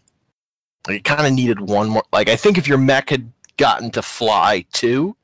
Like, 0.86 0.98
it 0.98 1.04
kind 1.04 1.26
of 1.26 1.32
needed 1.32 1.60
one 1.60 1.88
more. 1.88 2.04
Like 2.12 2.28
I 2.28 2.36
think 2.36 2.58
if 2.58 2.66
your 2.66 2.78
mech 2.78 3.10
had 3.10 3.30
gotten 3.56 3.90
to 3.92 4.02
fly 4.02 4.64
too, 4.72 5.16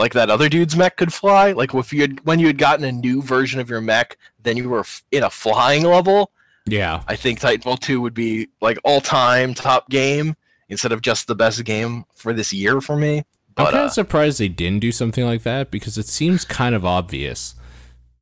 like 0.00 0.14
that 0.14 0.30
other 0.30 0.48
dude's 0.48 0.74
mech 0.76 0.96
could 0.96 1.12
fly. 1.12 1.52
Like 1.52 1.72
if 1.74 1.92
you 1.92 2.00
had 2.00 2.24
when 2.26 2.40
you 2.40 2.46
had 2.48 2.58
gotten 2.58 2.84
a 2.84 2.90
new 2.90 3.22
version 3.22 3.60
of 3.60 3.70
your 3.70 3.80
mech, 3.80 4.16
then 4.42 4.56
you 4.56 4.68
were 4.68 4.80
f- 4.80 5.04
in 5.12 5.22
a 5.22 5.30
flying 5.30 5.84
level. 5.84 6.32
Yeah. 6.66 7.02
I 7.06 7.14
think 7.16 7.38
Titanfall 7.40 7.78
2 7.80 8.00
would 8.00 8.14
be 8.14 8.48
like 8.60 8.78
all-time 8.84 9.54
top 9.54 9.88
game 9.90 10.34
instead 10.68 10.92
of 10.92 11.02
just 11.02 11.26
the 11.26 11.34
best 11.34 11.64
game 11.64 12.04
for 12.14 12.32
this 12.32 12.52
year 12.52 12.80
for 12.80 12.96
me. 12.96 13.18
I'm 13.18 13.24
But 13.56 13.64
kind 13.72 13.76
uh, 13.82 13.86
of 13.86 13.92
surprised 13.92 14.38
they 14.40 14.48
didn't 14.48 14.80
do 14.80 14.92
something 14.92 15.24
like 15.24 15.42
that 15.42 15.70
because 15.70 15.98
it 15.98 16.06
seems 16.06 16.44
kind 16.44 16.74
of 16.74 16.84
obvious, 16.84 17.54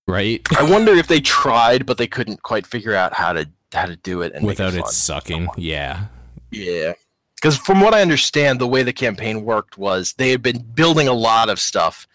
right? 0.07 0.41
I 0.57 0.63
wonder 0.71 0.93
if 0.93 1.07
they 1.09 1.21
tried, 1.21 1.85
but 1.87 1.99
they 1.99 2.07
couldn't 2.07 2.43
quite 2.43 2.67
figure 2.67 2.95
out 2.95 3.13
how 3.15 3.33
to 3.35 3.49
how 3.73 3.85
to 3.87 3.97
do 3.97 4.23
it 4.23 4.33
and 4.35 4.47
Without 4.47 4.73
it 4.75 4.81
fun. 4.81 4.91
sucking. 4.93 5.49
Yeah. 5.59 6.07
Yeah. 6.51 6.95
Because 7.41 7.57
from 7.57 7.81
what 7.81 7.95
I 7.95 8.03
understand, 8.03 8.59
the 8.61 8.67
way 8.67 8.83
the 8.83 8.93
campaign 8.93 9.45
worked 9.45 9.79
was 9.79 10.13
they 10.15 10.31
had 10.31 10.43
been 10.43 10.59
building 10.75 11.07
a 11.09 11.13
lot 11.13 11.49
of 11.49 11.59
stuff, 11.61 12.07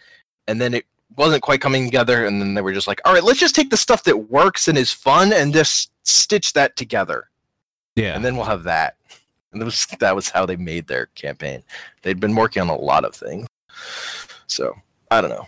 and 0.47 0.59
then 0.59 0.73
it 0.73 0.85
wasn't 1.15 1.41
quite 1.43 1.61
coming 1.61 1.85
together, 1.85 2.25
and 2.25 2.41
then 2.41 2.53
they 2.55 2.61
were 2.61 2.73
just 2.73 2.87
like, 2.87 2.99
"All 3.05 3.13
right, 3.13 3.23
let's 3.23 3.39
just 3.39 3.55
take 3.55 3.69
the 3.69 3.77
stuff 3.77 4.03
that 4.03 4.29
works 4.29 4.67
and 4.67 4.77
is 4.77 4.91
fun, 4.91 5.31
and 5.31 5.53
just 5.53 5.91
stitch 6.03 6.53
that 6.53 6.75
together, 6.75 7.29
Yeah. 7.95 8.15
and 8.15 8.25
then 8.25 8.35
we'll 8.35 8.45
have 8.47 8.63
that." 8.63 8.97
And 9.51 9.61
that 9.61 9.65
was 9.65 9.85
that 9.99 10.15
was 10.15 10.29
how 10.29 10.45
they 10.45 10.55
made 10.57 10.87
their 10.87 11.05
campaign. 11.15 11.63
They'd 12.01 12.19
been 12.19 12.35
working 12.35 12.61
on 12.61 12.69
a 12.69 12.75
lot 12.75 13.05
of 13.05 13.15
things, 13.15 13.47
so 14.47 14.75
I 15.11 15.21
don't 15.21 15.29
know. 15.29 15.47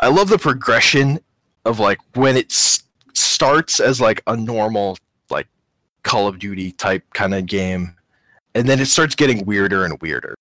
I 0.00 0.08
love 0.08 0.28
the 0.30 0.38
progression 0.38 1.20
of 1.66 1.78
like 1.78 1.98
when 2.16 2.36
it 2.36 2.50
s- 2.50 2.82
starts 3.14 3.78
as 3.80 4.00
like 4.00 4.22
a 4.26 4.36
normal 4.36 4.96
like 5.28 5.46
Call 6.02 6.26
of 6.26 6.38
Duty 6.38 6.72
type 6.72 7.04
kind 7.12 7.34
of 7.34 7.44
game, 7.46 7.94
and 8.54 8.68
then 8.68 8.80
it 8.80 8.86
starts 8.86 9.14
getting 9.14 9.44
weirder 9.46 9.84
and 9.84 10.00
weirder. 10.00 10.34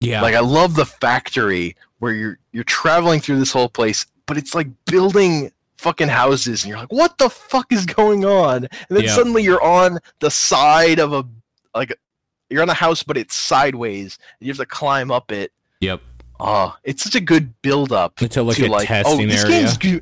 yeah. 0.00 0.20
Like 0.22 0.34
I 0.34 0.40
love 0.40 0.74
the 0.74 0.86
factory 0.86 1.76
where 1.98 2.12
you're 2.12 2.38
you're 2.52 2.64
traveling 2.64 3.20
through 3.20 3.38
this 3.38 3.52
whole 3.52 3.68
place, 3.68 4.06
but 4.26 4.36
it's 4.36 4.54
like 4.54 4.68
building 4.86 5.50
fucking 5.78 6.08
houses, 6.08 6.62
and 6.62 6.68
you're 6.70 6.78
like, 6.78 6.92
what 6.92 7.18
the 7.18 7.28
fuck 7.30 7.72
is 7.72 7.84
going 7.86 8.24
on? 8.24 8.56
And 8.64 8.68
then 8.90 9.04
Yeah. 9.04 9.14
suddenly 9.14 9.42
you're 9.42 9.62
on 9.62 9.98
the 10.20 10.30
side 10.30 10.98
of 10.98 11.12
a 11.12 11.24
like 11.74 11.96
you're 12.50 12.62
on 12.62 12.70
a 12.70 12.74
house, 12.74 13.02
but 13.02 13.16
it's 13.16 13.34
sideways, 13.34 14.18
and 14.40 14.46
you 14.46 14.50
have 14.52 14.58
to 14.58 14.66
climb 14.66 15.10
up 15.10 15.32
it. 15.32 15.52
yep. 15.80 16.00
Oh, 16.40 16.74
it's 16.84 17.02
such 17.04 17.14
a 17.14 17.20
good 17.20 17.54
build 17.62 17.92
up 17.92 18.20
Into 18.20 18.42
like 18.42 18.56
to 18.56 18.68
like, 18.68 18.90
oh, 18.90 19.16
this 19.24 19.44
area. 19.44 19.60
game's 19.60 19.78
go- 19.78 20.00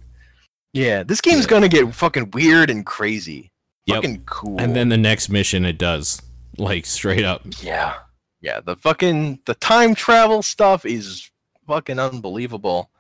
yeah, 0.73 1.02
this 1.02 1.20
game's 1.20 1.42
Yeah. 1.44 1.49
gonna 1.50 1.68
get 1.68 1.94
fucking 1.94 2.31
weird 2.32 2.70
and 2.70 2.84
crazy. 2.86 3.50
Yep. 3.86 3.97
Fucking 3.97 4.23
cool. 4.26 4.60
And 4.60 4.74
then 4.74 4.89
the 4.89 4.97
next 4.97 5.28
mission 5.28 5.65
it 5.65 5.76
does. 5.78 6.23
Like 6.59 6.87
straight 6.87 7.25
up. 7.25 7.43
Yeah. 7.63 7.95
Yeah, 8.41 8.61
the 8.61 8.77
fucking 8.77 9.41
the 9.47 9.55
time 9.55 9.95
travel 9.95 10.43
stuff 10.43 10.85
is 10.85 11.31
fucking 11.67 11.99
unbelievable. 11.99 12.91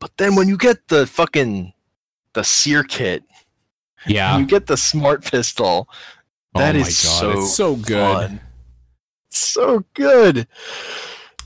But 0.00 0.16
then 0.16 0.36
when 0.36 0.48
you 0.48 0.56
get 0.56 0.86
the 0.88 1.06
fucking 1.06 1.72
the 2.34 2.44
sear 2.44 2.84
kit, 2.84 3.24
Yeah. 4.06 4.38
you 4.38 4.46
get 4.46 4.66
the 4.68 4.76
smart 4.76 5.24
pistol, 5.24 5.88
oh 6.54 6.58
that 6.60 6.76
oh 6.76 6.78
is 6.78 6.96
so 6.96 7.30
it's 7.32 7.54
so 7.54 7.74
good. 7.76 8.28
fun. 8.28 8.40
So 9.30 9.84
good. 9.94 10.46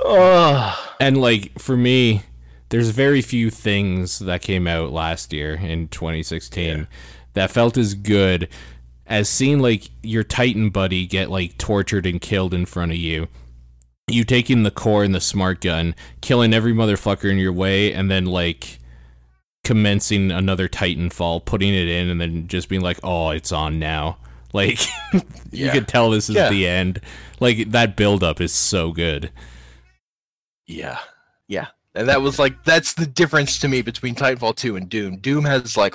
Oh, 0.05 0.95
And 1.01 1.17
like 1.21 1.59
for 1.59 1.77
me, 1.77 2.23
there's 2.69 2.91
very 2.91 3.23
few 3.23 3.51
things 3.51 4.19
that 4.21 4.43
came 4.43 4.67
out 4.67 4.93
last 4.93 5.33
year 5.33 5.55
in 5.55 5.89
2016 5.89 6.65
Yeah. 6.79 6.85
that 7.35 7.51
felt 7.51 7.77
as 7.77 7.95
good 7.95 8.49
as 9.07 9.29
seeing 9.29 9.59
like 9.61 9.91
your 10.03 10.25
Titan 10.25 10.71
buddy 10.71 11.07
get 11.07 11.31
like 11.31 11.59
tortured 11.59 12.07
and 12.07 12.21
killed 12.21 12.55
in 12.55 12.67
front 12.67 12.93
of 12.93 12.99
you. 12.99 13.29
You 14.11 14.25
taking 14.25 14.63
the 14.63 14.71
core 14.71 15.05
and 15.05 15.15
the 15.15 15.21
smart 15.21 15.61
gun, 15.61 15.95
killing 16.21 16.53
every 16.53 16.73
motherfucker 16.75 17.31
in 17.31 17.39
your 17.39 17.53
way, 17.53 17.93
and 17.93 18.11
then 18.11 18.27
like 18.27 18.79
commencing 19.65 20.31
another 20.33 20.69
Titanfall, 20.69 21.45
putting 21.45 21.73
it 21.73 21.87
in, 21.89 22.09
and 22.09 22.21
then 22.21 22.49
just 22.49 22.69
being 22.69 22.83
like, 22.83 22.99
"Oh, 23.03 23.31
it's 23.31 23.53
on 23.53 23.79
now." 23.79 24.19
Like 24.55 24.81
you 25.51 25.71
could 25.71 25.89
tell 25.89 26.11
this 26.11 26.29
is 26.29 26.37
Yeah. 26.37 26.51
the 26.51 26.67
end. 26.67 27.01
Like 27.41 27.71
that 27.71 27.97
build 27.97 28.23
up 28.23 28.39
is 28.39 28.53
so 28.53 28.93
good. 28.93 29.31
yeah. 30.67 30.99
Yeah. 31.49 31.69
And 31.95 32.07
that 32.09 32.21
was 32.21 32.39
like 32.39 32.63
that's 32.65 32.93
the 32.93 33.07
difference 33.07 33.59
to 33.61 33.69
me 33.69 33.81
between 33.81 34.15
Titanfall 34.15 34.57
2 34.57 34.77
and 34.77 34.91
Doom. 34.91 35.17
Doom 35.21 35.47
has 35.47 35.77
like 35.79 35.95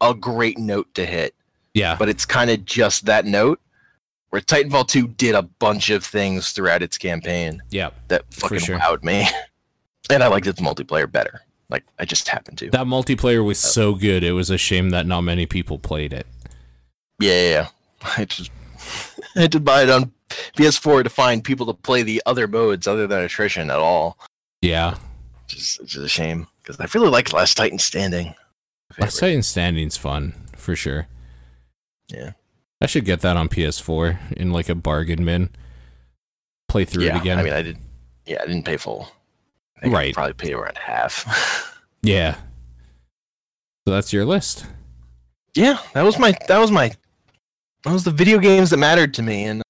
a 0.00 0.14
great 0.14 0.56
note 0.58 0.94
to 0.94 1.04
hit. 1.04 1.34
Yeah. 1.78 1.96
but 1.98 2.08
it's 2.08 2.26
kind 2.26 2.50
of 2.50 2.64
just 2.64 3.06
that 3.06 3.24
note. 3.24 3.60
Where 4.30 4.42
Titanfall 4.42 4.88
2 4.88 5.08
did 5.08 5.34
a 5.34 5.42
bunch 5.42 5.88
of 5.88 6.04
things 6.04 6.50
throughout 6.52 6.82
its 6.82 6.98
campaign 6.98 7.62
Yeah. 7.70 7.90
that 8.08 8.24
fucking 8.32 8.58
sure. 8.58 8.78
wowed 8.78 9.02
me. 9.02 9.26
and 10.10 10.22
I 10.22 10.26
liked 10.28 10.46
its 10.46 10.60
multiplayer 10.60 11.10
better. 11.10 11.40
Like 11.70 11.84
I 11.98 12.04
just 12.04 12.28
happened 12.28 12.58
to. 12.58 12.70
That 12.70 12.86
multiplayer 12.86 13.44
was 13.44 13.62
uh, 13.64 13.68
so 13.68 13.94
good. 13.94 14.22
It 14.24 14.32
was 14.32 14.50
a 14.50 14.58
shame 14.58 14.90
that 14.90 15.06
not 15.06 15.22
many 15.22 15.46
people 15.46 15.78
played 15.78 16.12
it. 16.12 16.26
Yeah, 17.20 17.32
yeah, 17.32 17.50
yeah. 17.50 17.68
I 18.18 18.24
just 18.26 18.50
I 19.36 19.40
had 19.42 19.52
to 19.52 19.60
buy 19.60 19.82
it 19.82 19.90
on 19.90 20.12
PS4 20.56 21.04
to 21.04 21.10
find 21.10 21.42
people 21.42 21.66
to 21.66 21.74
play 21.74 22.02
the 22.02 22.22
other 22.26 22.46
modes 22.46 22.86
other 22.86 23.06
than 23.06 23.22
attrition 23.24 23.70
at 23.70 23.78
all. 23.78 24.18
Yeah. 24.62 24.96
Just 25.46 25.80
just 25.86 26.04
a 26.04 26.08
shame 26.08 26.46
because 26.62 26.78
I 26.80 26.86
really 26.94 27.10
like 27.10 27.32
Last 27.32 27.56
Titan 27.56 27.78
Standing. 27.78 28.34
Last 28.98 29.20
Titan 29.20 29.42
Standing's 29.42 29.96
fun 29.96 30.34
for 30.56 30.76
sure. 30.76 31.06
Yeah. 32.08 32.32
I 32.80 32.86
should 32.86 33.04
get 33.04 33.20
that 33.20 33.36
on 33.36 33.48
PS4 33.48 34.32
in 34.32 34.52
like 34.52 34.68
a 34.68 34.74
bargain 34.74 35.24
bin. 35.24 35.50
Play 36.68 36.84
through 36.84 37.04
yeah, 37.04 37.16
it 37.16 37.20
again. 37.20 37.38
I 37.38 37.42
mean, 37.42 37.52
I 37.52 37.62
did. 37.62 37.78
Yeah, 38.26 38.38
I 38.42 38.46
didn't 38.46 38.64
pay 38.64 38.76
full. 38.76 39.08
I 39.76 39.80
think 39.80 39.94
I 39.94 39.96
Right. 39.96 40.14
probably 40.14 40.34
paid 40.34 40.52
around 40.52 40.76
half. 40.76 41.80
yeah. 42.02 42.36
So 43.86 43.94
that's 43.94 44.12
your 44.12 44.24
list. 44.24 44.66
yeah, 45.54 45.78
that 45.94 46.02
was 46.02 46.18
my. 46.18 46.36
That 46.46 46.58
was 46.58 46.70
my. 46.70 46.90
That 47.84 47.92
was 47.92 48.04
the 48.04 48.10
video 48.10 48.38
games 48.38 48.70
that 48.70 48.76
mattered 48.76 49.14
to 49.14 49.22
me, 49.22 49.44
and 49.44 49.62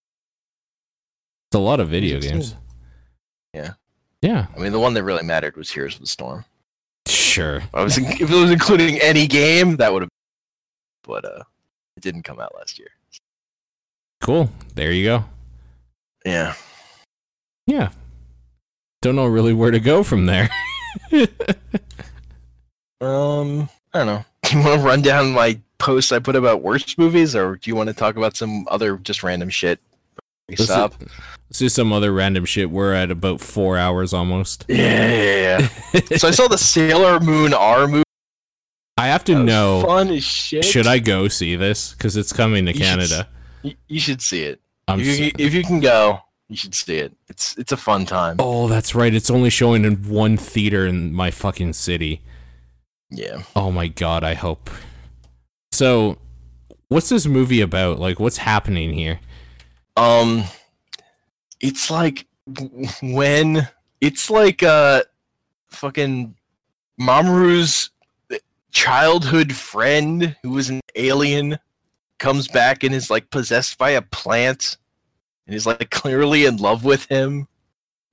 It's 1.51 1.55
a 1.55 1.59
lot 1.61 1.79
of 1.79 1.89
video 1.89 2.19
games. 2.21 2.57
Yeah. 3.55 3.75
Yeah. 4.23 4.47
I 4.57 4.59
mean, 4.59 4.73
the 4.73 4.81
one 4.81 4.95
that 4.95 5.05
really 5.05 5.23
mattered 5.23 5.57
was 5.57 5.71
Heroes 5.71 5.95
of 5.95 6.01
the 6.01 6.07
Storm. 6.09 6.45
Sure. 7.07 7.63
I 7.73 7.85
was 7.85 7.97
if 7.97 8.21
it 8.21 8.29
was 8.31 8.51
including 8.51 8.99
any 9.01 9.27
game, 9.29 9.77
that 9.77 9.93
would 9.93 10.03
have. 10.03 10.11
But 11.05 11.25
uh, 11.25 11.43
it 11.99 12.03
didn't 12.03 12.23
come 12.23 12.39
out 12.39 12.55
last 12.55 12.79
year. 12.79 12.89
Cool. 14.21 14.51
There 14.77 14.93
you 14.93 15.05
go. 15.05 15.25
Yeah. 16.25 16.55
Yeah. 17.67 17.91
Don't 19.03 19.17
know 19.17 19.27
really 19.27 19.53
where 19.53 19.71
to 19.71 19.81
go 19.81 20.03
from 20.03 20.27
there. 20.27 20.49
Um, 23.01 23.69
I 23.95 23.99
don't 23.99 24.07
know. 24.07 24.25
Do 24.43 24.59
you 24.59 24.65
want 24.65 24.81
to 24.81 24.87
run 24.87 25.03
down 25.03 25.33
my 25.33 25.61
post 25.79 26.13
I 26.13 26.19
put 26.19 26.37
about 26.37 26.63
worst 26.63 26.99
movies, 26.99 27.37
or 27.37 27.57
do 27.57 27.71
you 27.71 27.77
want 27.77 27.89
to 27.89 27.95
talk 27.95 28.17
about 28.17 28.37
some 28.37 28.67
other 28.71 28.97
just 28.97 29.23
random 29.23 29.51
shit? 29.51 29.79
Let's 30.49 30.65
stop. 30.65 30.99
do, 30.99 31.07
let's 31.49 31.59
do 31.59 31.69
some 31.69 31.93
other 31.93 32.13
random 32.13 32.45
shit. 32.45 32.71
We're 32.71 32.95
at 32.95 33.11
about 33.11 33.41
four 33.41 33.77
hours 33.77 34.13
almost. 34.13 34.65
Yeah, 34.69 35.13
yeah, 35.13 35.69
yeah. 35.93 36.01
so 36.17 36.29
I 36.29 36.31
saw 36.31 36.49
the 36.49 36.59
Sailor 36.59 37.21
Moon 37.21 37.53
R 37.55 37.87
movie. 37.87 38.03
I 38.99 39.07
have 39.09 39.25
to 39.25 39.35
know 39.43 39.83
Fun 39.87 40.09
as 40.11 40.25
shit. 40.25 40.65
should 40.65 40.87
I 40.87 40.99
go 40.99 41.29
see 41.29 41.57
this? 41.57 41.93
Because 41.93 42.17
it's 42.17 42.33
coming 42.33 42.67
to 42.67 42.73
You 42.73 42.81
Canada. 42.81 43.29
Y- 43.63 43.77
You 43.89 44.01
should 44.01 44.21
see 44.21 44.43
it. 44.43 44.61
I'm 44.87 45.01
If 45.01 45.07
you, 45.07 45.31
can- 45.33 45.41
if 45.41 45.55
you 45.55 45.63
can 45.63 45.81
go, 45.81 46.21
you 46.49 46.57
should 46.57 46.75
see 46.75 46.97
it. 46.97 47.13
It's 47.29 47.57
it's 47.59 47.73
a 47.73 47.77
fun 47.77 48.07
time. 48.07 48.37
Oh, 48.39 48.69
that's 48.69 48.95
right. 48.95 49.13
It's 49.15 49.31
only 49.31 49.51
showing 49.51 49.85
in 49.85 49.97
one 50.09 50.37
theater 50.37 50.87
in 50.87 51.13
my 51.13 51.31
fucking 51.31 51.75
city. 51.75 52.23
Yeah. 53.11 53.43
Oh 53.55 53.71
my 53.71 53.89
god, 53.89 54.25
I 54.25 54.35
hope. 54.35 54.71
So, 55.73 56.19
what's 56.89 57.09
this 57.11 57.27
movie 57.27 57.61
about? 57.61 57.99
Like, 57.99 58.19
what's 58.19 58.39
happening 58.39 58.93
here? 58.95 59.21
Um, 59.97 60.45
it's 61.61 61.91
like 61.91 62.27
when 63.03 63.69
it's 64.01 64.31
like 64.31 64.63
uh, 64.63 65.03
fucking 65.69 66.35
Mamoru's 67.01 67.91
childhood 68.73 69.53
friend 69.55 70.37
who 70.43 70.51
was 70.51 70.69
an 70.69 70.81
alien 70.95 71.59
comes 72.19 72.49
back 72.49 72.83
and 72.85 72.95
is 72.95 73.11
like 73.11 73.31
possessed 73.31 73.79
by 73.79 73.91
a 73.91 74.03
plant 74.03 74.77
and 75.47 75.55
is 75.55 75.67
like 75.67 75.91
clearly 75.91 76.45
in 76.45 76.57
love 76.57 76.85
with 76.85 77.07
him 77.07 77.49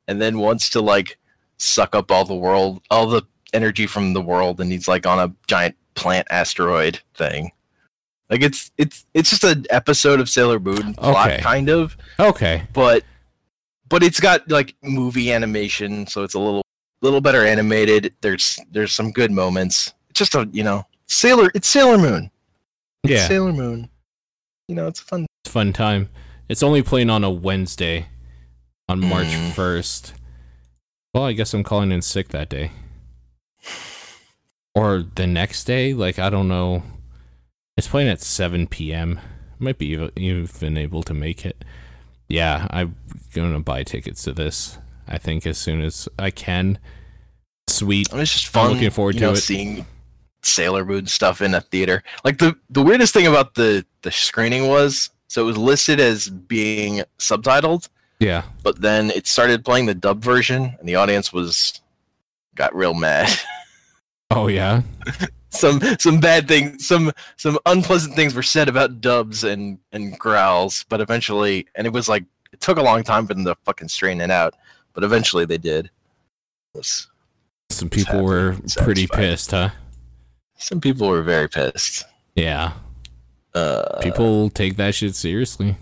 and 0.08 0.22
then 0.22 0.40
wants 0.40 0.70
to 0.70 0.82
like 0.82 1.18
suck 1.58 1.96
up 1.96 2.12
all 2.12 2.26
the 2.26 2.36
world 2.36 2.82
all 2.92 3.08
the 3.08 3.24
energy 3.54 3.88
from 3.88 4.14
the 4.14 4.22
world 4.22 4.60
and 4.60 4.72
he's 4.72 4.88
like 4.88 5.06
on 5.06 5.20
a 5.20 5.34
giant 5.48 5.76
plant 5.96 6.28
asteroid 6.30 7.00
thing 7.16 7.52
like 8.30 8.42
it's 8.42 8.72
it's 8.78 9.06
it's 9.14 9.30
just 9.30 9.44
an 9.44 9.66
episode 9.70 10.20
of 10.20 10.30
sailor 10.30 10.60
moon 10.60 10.94
plot 10.96 11.32
Okay. 11.32 11.42
kind 11.42 11.70
of 11.70 11.96
Okay. 12.20 12.64
but 12.74 13.04
but 13.88 14.04
it's 14.04 14.20
got 14.20 14.50
like 14.50 14.74
movie 14.82 15.32
animation, 15.32 16.08
so 16.08 16.24
it's 16.24 16.34
a 16.34 16.40
little 16.40 16.64
little 17.02 17.22
better 17.22 17.46
animated. 17.46 18.16
There's 18.22 18.58
there's 18.72 18.92
some 18.92 19.12
good 19.12 19.30
moments. 19.32 19.94
Just 20.16 20.34
a 20.34 20.50
you 20.52 20.64
know 20.64 20.86
Sailor. 21.06 21.52
It's 21.54 21.68
Sailor 21.68 21.98
Moon. 22.00 22.32
It's 23.04 23.12
Yeah. 23.14 23.28
Sailor 23.28 23.54
Moon. 23.54 23.90
You 24.68 24.74
know, 24.76 24.88
it's 24.88 25.00
fun. 25.00 25.28
It's 25.44 25.52
fun 25.54 25.74
time. 25.74 26.10
It's 26.50 26.64
only 26.64 26.82
playing 26.82 27.10
on 27.12 27.24
a 27.24 27.30
Wednesday 27.30 28.08
on 28.90 29.00
March 29.00 29.28
Mm. 29.28 29.52
1st. 29.52 30.14
Well, 31.14 31.24
I 31.26 31.34
guess 31.34 31.54
I'm 31.54 31.64
calling 31.64 31.92
in 31.92 32.02
sick 32.02 32.30
that 32.30 32.50
day. 32.50 32.72
Or 34.74 35.06
the 35.16 35.28
next 35.28 35.64
day? 35.66 35.94
Like, 35.94 36.20
I 36.20 36.30
don't 36.30 36.48
know. 36.48 36.84
It's 37.78 37.88
playing 37.88 38.10
at 38.10 38.22
7 38.22 38.68
p.m. 38.68 39.20
Might 39.60 39.78
be 39.78 39.88
even, 40.18 40.78
able 40.78 41.04
to 41.04 41.14
make 41.14 41.46
it. 41.46 41.64
Yeah, 42.28 42.68
I'm 42.70 42.96
going 43.34 43.54
to 43.54 43.60
buy 43.60 43.84
tickets 43.84 44.24
to 44.24 44.34
this, 44.34 44.78
I 45.08 45.18
think, 45.18 45.46
as 45.46 45.58
soon 45.58 45.82
as 45.82 46.10
I 46.20 46.32
can. 46.32 46.80
Sweet. 47.70 48.10
It's 48.12 48.34
just 48.34 48.48
I'm 48.56 48.66
fun. 48.66 48.74
looking 48.74 48.90
forward 48.90 49.16
you 49.16 49.20
to 49.22 49.26
know, 49.28 49.34
it. 49.34 49.38
Seeing 49.38 49.86
Sailor 50.46 50.86
Moon 50.86 51.08
stuff 51.08 51.42
in 51.42 51.54
a 51.54 51.62
theater. 51.62 52.04
Like 52.24 52.38
the 52.38 52.56
the 52.70 52.82
weirdest 52.82 53.14
thing 53.14 53.28
about 53.28 53.56
the 53.56 53.86
the 54.02 54.12
screening 54.12 54.68
was 54.68 55.10
so 55.28 55.42
it 55.42 55.46
was 55.46 55.58
listed 55.58 56.00
as 56.00 56.30
being 56.30 57.04
subtitled, 57.20 57.90
Yeah. 58.20 58.44
but 58.64 58.80
then 58.82 59.10
it 59.12 59.28
started 59.28 59.66
playing 59.66 59.88
the 59.88 59.96
dub 59.96 60.24
version, 60.24 60.76
and 60.80 60.88
the 60.88 60.96
audience 60.96 61.34
was 61.34 61.82
got 62.56 62.76
real 62.76 62.94
mad. 62.94 63.30
Oh, 64.32 64.48
yeah. 64.48 64.82
some 65.50 65.80
some 66.00 66.20
bad 66.20 66.48
things, 66.48 66.88
some 66.88 67.12
some 67.38 67.60
unpleasant 67.68 68.16
things 68.16 68.34
were 68.34 68.42
said 68.44 68.68
about 68.68 69.00
dubs 69.00 69.44
and 69.44 69.78
and 69.92 70.18
growls, 70.18 70.84
but 70.90 71.00
eventually, 71.00 71.68
and 71.76 71.86
it 71.86 71.94
was 71.94 72.10
like 72.10 72.24
it 72.52 72.60
took 72.60 72.80
a 72.80 72.82
long 72.82 73.04
time 73.04 73.28
for 73.28 73.36
them 73.36 73.46
to 73.46 73.56
fucking 73.66 73.88
straighten 73.88 74.22
it 74.22 74.32
out, 74.32 74.56
but 74.94 75.04
eventually 75.04 75.46
they 75.46 75.60
did. 75.60 75.86
It 75.86 75.92
was- 76.80 77.08
Some 77.70 77.88
people 77.90 78.24
were 78.24 78.58
pretty 78.78 79.06
pissed, 79.06 79.52
huh? 79.52 79.70
Some 80.58 80.80
people 80.82 81.08
were 81.08 81.22
very 81.24 81.48
pissed. 81.50 82.06
Yeah. 82.36 82.74
Uh, 83.54 84.02
People 84.02 84.50
take 84.50 84.76
that 84.78 84.94
shit 84.96 85.16
seriously. 85.16 85.78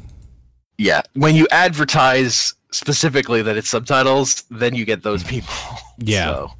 yeah, 0.77 1.01
when 1.13 1.35
you 1.35 1.47
advertise 1.51 2.53
specifically 2.71 3.41
that 3.41 3.57
it's 3.57 3.69
subtitles, 3.69 4.43
then 4.51 4.75
you 4.75 4.85
get 4.85 5.03
those 5.03 5.23
people. 5.23 5.53
Yeah. 5.99 6.25
so 6.31 6.51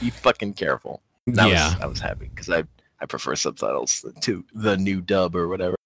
be 0.00 0.10
fucking 0.10 0.52
careful. 0.54 1.00
That 1.26 1.48
yeah. 1.48 1.72
was, 1.74 1.80
I 1.82 1.86
was 1.86 2.00
happy 2.00 2.28
because 2.28 2.50
I 2.50 2.64
I 3.00 3.06
prefer 3.06 3.34
subtitles 3.36 4.04
to 4.20 4.44
the 4.54 4.76
new 4.76 5.00
dub 5.00 5.34
or 5.34 5.48
whatever. 5.48 5.76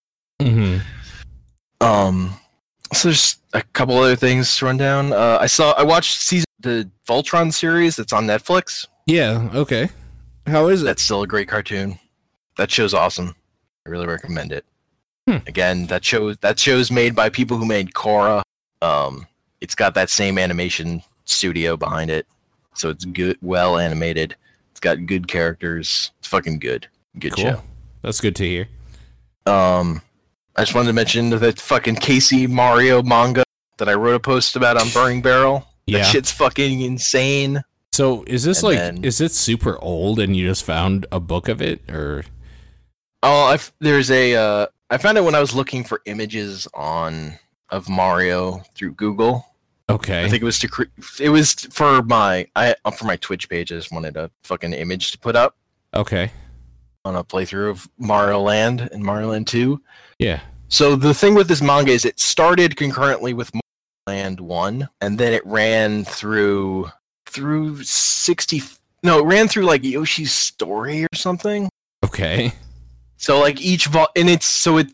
hmm 0.42 0.78
Um, 1.80 2.34
so 2.92 3.08
there's 3.08 3.36
a 3.52 3.62
couple 3.62 3.96
other 3.98 4.16
things 4.16 4.56
to 4.58 4.66
run 4.66 4.76
down. 4.76 5.12
Uh, 5.12 5.38
I 5.40 5.46
saw 5.46 5.72
I 5.72 5.82
watched 5.84 6.20
season 6.20 6.44
the 6.60 6.90
Voltron 7.08 7.52
series 7.54 7.96
that's 7.96 8.12
on 8.12 8.26
Netflix. 8.26 8.86
Yeah. 9.06 9.48
Okay. 9.54 9.88
How 10.46 10.68
is 10.68 10.82
it? 10.82 10.84
That's 10.84 11.02
still 11.02 11.22
a 11.22 11.26
great 11.26 11.48
cartoon. 11.48 11.98
That 12.56 12.70
show's 12.70 12.94
awesome. 12.94 13.34
I 13.86 13.90
really 13.90 14.06
recommend 14.06 14.52
it. 14.52 14.64
Hmm. 15.28 15.38
Again, 15.46 15.86
that 15.86 16.04
show 16.04 16.34
that 16.34 16.58
show's 16.58 16.90
made 16.90 17.14
by 17.14 17.28
people 17.28 17.56
who 17.56 17.66
made 17.66 17.92
Korra. 17.92 18.42
Um, 18.80 19.26
it's 19.60 19.74
got 19.74 19.94
that 19.94 20.08
same 20.10 20.38
animation 20.38 21.02
studio 21.24 21.76
behind 21.76 22.10
it, 22.10 22.26
so 22.74 22.90
it's 22.90 23.04
good, 23.04 23.36
well 23.42 23.78
animated. 23.78 24.36
It's 24.70 24.80
got 24.80 25.04
good 25.06 25.26
characters. 25.26 26.12
It's 26.18 26.28
fucking 26.28 26.58
good. 26.60 26.86
Good 27.18 27.34
Cool. 27.34 27.44
show. 27.44 27.62
That's 28.02 28.20
good 28.20 28.36
to 28.36 28.44
hear. 28.44 28.68
Um, 29.46 30.02
I 30.54 30.62
just 30.62 30.74
wanted 30.74 30.88
to 30.88 30.92
mention 30.92 31.30
that 31.30 31.58
fucking 31.58 31.96
KC 31.96 32.48
Mario 32.48 33.02
manga 33.02 33.42
that 33.78 33.88
I 33.88 33.94
wrote 33.94 34.14
a 34.14 34.20
post 34.20 34.54
about 34.54 34.80
on 34.80 34.88
Burning 34.90 35.22
Barrel. 35.22 35.66
Yeah. 35.86 35.98
That 35.98 36.06
shit's 36.06 36.30
fucking 36.30 36.80
insane. 36.80 37.62
So 37.96 38.24
is 38.26 38.44
this 38.44 38.58
And 38.58 38.64
like 38.68 38.78
then- 38.78 39.04
is 39.04 39.22
it 39.22 39.32
super 39.32 39.78
old 39.82 40.20
and 40.20 40.36
you 40.36 40.46
just 40.46 40.64
found 40.64 41.06
a 41.10 41.18
book 41.18 41.48
of 41.48 41.62
it 41.62 41.80
or 41.90 42.24
Oh, 43.22 43.44
I've, 43.46 43.72
there's 43.80 44.10
a. 44.10 44.36
Uh, 44.36 44.66
I 44.90 44.98
found 44.98 45.16
it 45.16 45.24
when 45.24 45.34
I 45.34 45.40
was 45.40 45.54
looking 45.54 45.82
for 45.82 46.02
images 46.04 46.68
on 46.74 47.38
of 47.70 47.88
Mario 47.88 48.58
through 48.74 48.92
Google. 48.92 49.44
okay? 49.88 50.24
I 50.24 50.28
think 50.28 50.42
it 50.42 50.44
was 50.44 50.58
to. 50.60 50.68
Cre- 50.68 50.92
it 51.18 51.30
was 51.30 51.54
for 51.54 52.02
my. 52.02 52.46
I 52.54 52.74
uh, 52.84 52.90
for 52.90 53.06
my 53.06 53.16
Twitch 53.16 53.48
page. 53.48 53.72
I 53.72 53.76
just 53.76 53.90
wanted 53.90 54.16
a 54.18 54.30
fucking 54.44 54.74
image 54.74 55.10
to 55.12 55.18
put 55.18 55.34
up 55.34 55.56
okay. 55.94 56.30
on 57.04 57.16
a 57.16 57.24
playthrough 57.24 57.70
of 57.70 57.88
Mario 57.98 58.40
Land 58.40 58.88
and 58.92 59.02
Mario 59.02 59.30
Land 59.30 59.46
Two. 59.48 59.80
Yeah. 60.18 60.40
So 60.68 60.94
the 60.94 61.14
thing 61.14 61.34
with 61.34 61.48
this 61.48 61.62
manga 61.62 61.90
is 61.92 62.04
it 62.04 62.20
started 62.20 62.76
concurrently 62.76 63.32
with 63.32 63.50
Mario 63.54 63.62
Land 64.20 64.40
One, 64.40 64.88
and 65.00 65.18
then 65.18 65.32
it 65.32 65.44
ran 65.46 66.04
through 66.04 66.90
through 67.36 67.82
sixty. 67.82 68.62
No, 69.02 69.18
it 69.18 69.26
ran 69.26 69.46
through 69.46 69.64
like 69.64 69.84
Yoshi's 69.84 70.32
story 70.32 71.04
or 71.04 71.14
something. 71.14 71.68
Okay. 72.04 72.52
So 73.18 73.38
like 73.38 73.60
each 73.60 73.86
vol 73.86 74.08
and 74.16 74.28
it's 74.30 74.46
so 74.46 74.78
it 74.78 74.88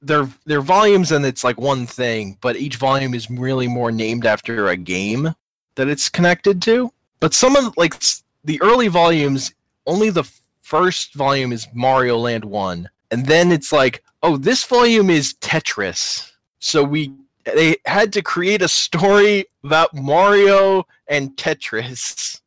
they're 0.00 0.28
they're 0.46 0.60
volumes 0.60 1.10
and 1.10 1.26
it's 1.26 1.42
like 1.42 1.60
one 1.60 1.86
thing, 1.86 2.38
but 2.40 2.56
each 2.56 2.76
volume 2.76 3.14
is 3.14 3.28
really 3.28 3.66
more 3.66 3.90
named 3.90 4.26
after 4.26 4.68
a 4.68 4.76
game 4.76 5.34
that 5.74 5.88
it's 5.88 6.08
connected 6.08 6.62
to. 6.62 6.92
But 7.18 7.34
some 7.34 7.56
of 7.56 7.76
like 7.76 8.00
the 8.44 8.62
early 8.62 8.88
volumes, 8.88 9.52
only 9.86 10.10
the 10.10 10.24
first 10.62 11.14
volume 11.14 11.52
is 11.52 11.66
Mario 11.74 12.16
Land 12.16 12.44
1, 12.44 12.88
and 13.10 13.26
then 13.26 13.50
it's 13.50 13.72
like, 13.72 14.04
oh, 14.22 14.36
this 14.36 14.64
volume 14.64 15.10
is 15.10 15.34
Tetris. 15.34 16.30
So 16.60 16.84
we 16.84 17.12
they 17.44 17.76
had 17.86 18.12
to 18.14 18.22
create 18.22 18.62
a 18.62 18.68
story 18.68 19.46
about 19.64 19.94
Mario 19.94 20.84
and 21.06 21.36
Tetris. 21.36 22.40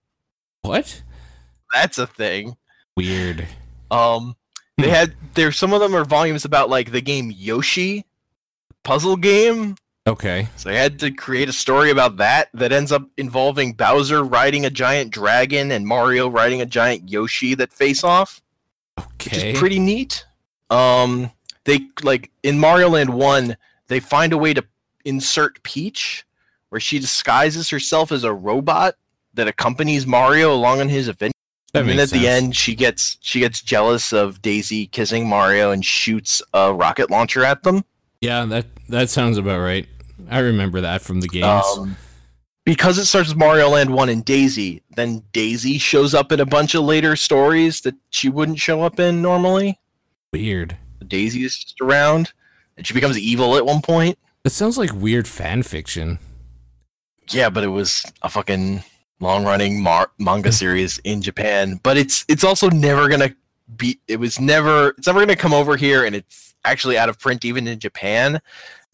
What? 0.62 1.02
That's 1.74 1.98
a 1.98 2.08
thing. 2.08 2.56
Weird. 2.96 3.48
Um, 3.92 4.36
they 4.78 4.88
Hmm. 4.88 4.94
had 4.94 5.16
there. 5.36 5.52
Some 5.52 5.74
of 5.74 5.80
them 5.82 5.96
are 5.96 6.06
volumes 6.06 6.46
about 6.46 6.70
like 6.70 6.92
the 6.92 7.02
game 7.02 7.32
Yoshi, 7.36 8.06
puzzle 8.84 9.16
game. 9.18 9.76
Okay. 10.08 10.48
So 10.56 10.70
they 10.70 10.78
had 10.78 11.00
to 11.00 11.12
create 11.12 11.50
a 11.50 11.54
story 11.54 11.90
about 11.90 12.18
that 12.18 12.50
that 12.54 12.72
ends 12.72 12.92
up 12.92 13.04
involving 13.18 13.74
Bowser 13.74 14.24
riding 14.24 14.66
a 14.66 14.70
giant 14.70 15.12
dragon 15.12 15.72
and 15.72 15.86
Mario 15.88 16.30
riding 16.30 16.62
a 16.62 16.66
giant 16.66 17.10
Yoshi 17.10 17.56
that 17.56 17.74
face 17.74 18.04
off, 18.04 18.42
which 18.98 19.34
Okay. 19.34 19.52
is 19.54 19.60
pretty 19.60 19.80
neat. 19.80 20.26
Um, 20.70 21.32
they 21.66 21.88
like 22.04 22.32
in 22.44 22.60
Mario 22.60 22.90
Land 22.90 23.10
One, 23.14 23.58
they 23.88 24.00
find 24.00 24.32
a 24.34 24.38
way 24.38 24.54
to 24.54 24.64
insert 25.06 25.62
Peach, 25.64 26.26
where 26.70 26.82
she 26.82 27.00
disguises 27.00 27.70
herself 27.70 28.12
as 28.12 28.24
a 28.24 28.34
robot 28.34 28.96
that 29.34 29.48
accompanies 29.48 30.06
Mario 30.06 30.54
along 30.54 30.82
on 30.82 30.90
his 30.90 31.08
adventure. 31.08 31.32
And 31.74 31.90
then 31.90 32.00
at 32.00 32.10
the 32.10 32.28
end, 32.28 32.56
she 32.56 32.74
gets 32.74 33.18
she 33.20 33.42
gets 33.42 33.62
jealous 33.62 34.14
of 34.14 34.42
Daisy 34.42 34.88
kissing 34.88 35.28
Mario 35.28 35.72
and 35.72 35.84
shoots 35.84 36.42
a 36.54 36.74
rocket 36.74 37.12
launcher 37.12 37.44
at 37.44 37.64
them. 37.64 37.84
Yeah, 38.22 38.46
that 38.46 38.66
that 38.90 39.10
sounds 39.10 39.38
about 39.38 39.60
right. 39.60 39.88
I 40.30 40.40
remember 40.40 40.82
that 40.82 41.02
from 41.02 41.20
the 41.20 41.28
games. 41.28 41.66
Um, 41.78 41.98
because 42.64 42.98
it 42.98 43.06
starts 43.06 43.30
with 43.30 43.38
Mario 43.38 43.70
Land 43.70 43.94
One 43.94 44.10
and 44.10 44.24
Daisy, 44.24 44.82
then 44.96 45.24
Daisy 45.34 45.78
shows 45.78 46.14
up 46.14 46.32
in 46.32 46.40
a 46.40 46.46
bunch 46.46 46.76
of 46.76 46.84
later 46.84 47.16
stories 47.16 47.82
that 47.82 47.96
she 48.10 48.30
wouldn't 48.30 48.60
show 48.60 48.82
up 48.82 49.00
in 49.00 49.22
normally. 49.22 49.80
Weird. 50.32 50.78
Daisy 51.08 51.44
is 51.44 51.58
just 51.58 51.80
around, 51.82 52.32
and 52.78 52.88
she 52.88 52.94
becomes 52.94 53.20
evil 53.20 53.58
at 53.58 53.66
one 53.66 53.82
point. 53.82 54.18
That 54.46 54.52
sounds 54.52 54.78
like 54.78 54.94
weird 54.94 55.28
fan 55.28 55.64
fiction. 55.64 56.20
Yeah, 57.32 57.50
but 57.50 57.64
it 57.64 57.70
was 57.70 58.06
a 58.22 58.30
fucking 58.30 58.84
long-running 59.20 59.82
mar- 59.82 60.12
manga 60.20 60.52
series 60.62 61.00
in 61.00 61.24
Japan. 61.24 61.80
But 61.82 61.98
it's 61.98 62.24
it's 62.28 62.44
also 62.44 62.70
never 62.70 63.10
gonna 63.10 63.36
be. 63.76 64.00
It 64.08 64.18
was 64.18 64.40
never. 64.40 64.90
It's 65.00 65.08
never 65.08 65.22
gonna 65.22 65.36
come 65.36 65.56
over 65.56 65.76
here, 65.76 66.06
and 66.06 66.16
it's 66.16 66.54
actually 66.64 66.96
out 66.96 67.10
of 67.10 67.18
print 67.18 67.44
even 67.44 67.68
in 67.68 67.80
Japan 67.80 68.40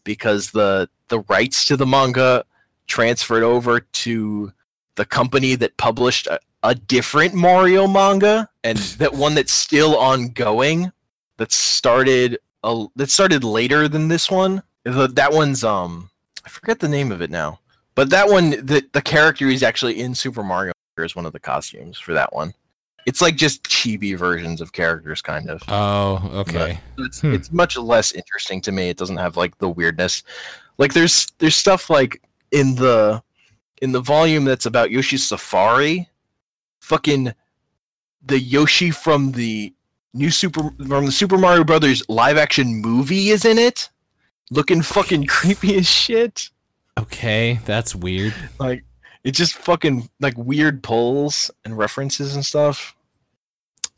because 0.06 0.52
the 0.52 0.88
the 1.10 1.20
rights 1.28 1.66
to 1.66 1.76
the 1.76 1.86
manga 1.86 2.46
transferred 2.88 3.44
over 3.44 3.82
to 3.82 4.54
the 4.96 5.04
company 5.04 5.56
that 5.56 5.76
published 5.76 6.28
a, 6.28 6.40
a 6.64 6.76
different 6.76 7.34
Mario 7.34 7.88
manga, 7.88 8.48
and 8.64 8.78
that 9.00 9.16
one 9.16 9.36
that's 9.36 9.52
still 9.52 9.98
ongoing. 9.98 10.94
That 11.36 11.52
started 11.52 12.40
a, 12.64 12.86
that 12.96 13.10
started 13.10 13.44
later 13.44 13.90
than 13.90 14.08
this 14.08 14.32
one. 14.32 14.64
The, 14.84 15.08
that 15.08 15.32
one's 15.32 15.64
um 15.64 16.10
I 16.45 16.50
forget 16.50 16.80
the 16.80 16.90
name 16.90 17.11
of 17.11 17.22
it 17.22 17.30
now. 17.30 17.60
But 17.95 18.10
that 18.10 18.30
one, 18.30 18.51
the 18.51 18.84
the 18.93 19.01
character 19.01 19.48
is 19.48 19.64
actually 19.64 20.00
in 20.00 20.16
Super 20.16 20.43
Mario 20.43 20.74
as 20.98 21.16
one 21.16 21.26
of 21.26 21.34
the 21.34 21.40
costumes 21.40 21.98
for 21.98 22.14
that 22.14 22.34
one. 22.34 22.53
It's 23.08 23.22
like 23.22 23.35
just 23.35 23.64
chibi 23.64 24.16
versions 24.16 24.61
of 24.61 24.72
characters, 24.74 25.22
kind 25.22 25.50
of. 25.50 25.64
Oh, 25.68 26.22
okay. 26.42 26.80
It's 27.00 27.22
Hmm. 27.22 27.34
it's 27.34 27.51
much 27.51 27.76
less 27.77 28.11
interesting 28.11 28.61
to 28.61 28.72
me. 28.72 28.90
It 28.90 28.98
doesn't 28.98 29.18
have 29.18 29.35
like 29.38 29.58
the 29.58 29.69
weirdness. 29.69 30.24
Like 30.77 30.93
there's 30.93 31.27
there's 31.40 31.56
stuff 31.56 31.90
like 31.90 32.22
in 32.51 32.76
the 32.76 33.22
in 33.82 33.92
the 33.92 34.01
volume 34.01 34.45
that's 34.45 34.68
about 34.68 34.92
Yoshi's 34.92 35.27
Safari, 35.27 36.08
fucking 36.80 37.34
the 38.24 38.40
Yoshi 38.40 38.92
from 38.92 39.32
the 39.32 39.74
new 40.14 40.30
Super 40.30 40.69
from 40.88 41.06
the 41.08 41.11
Super 41.11 41.38
Mario 41.38 41.64
Brothers 41.64 42.03
live 42.08 42.38
action 42.38 42.76
movie 42.82 43.30
is 43.30 43.45
in 43.45 43.58
it, 43.58 43.90
looking 44.52 44.84
fucking 44.84 45.26
creepy 45.26 45.76
as 45.78 45.88
shit. 45.88 46.50
Okay, 47.00 47.60
that's 47.66 47.96
weird. 47.96 48.36
Like 48.60 48.84
it's 49.24 49.38
just 49.38 49.56
fucking 49.56 50.10
like 50.20 50.38
weird 50.38 50.84
pulls 50.84 51.50
and 51.66 51.76
references 51.76 52.36
and 52.36 52.46
stuff. 52.46 52.96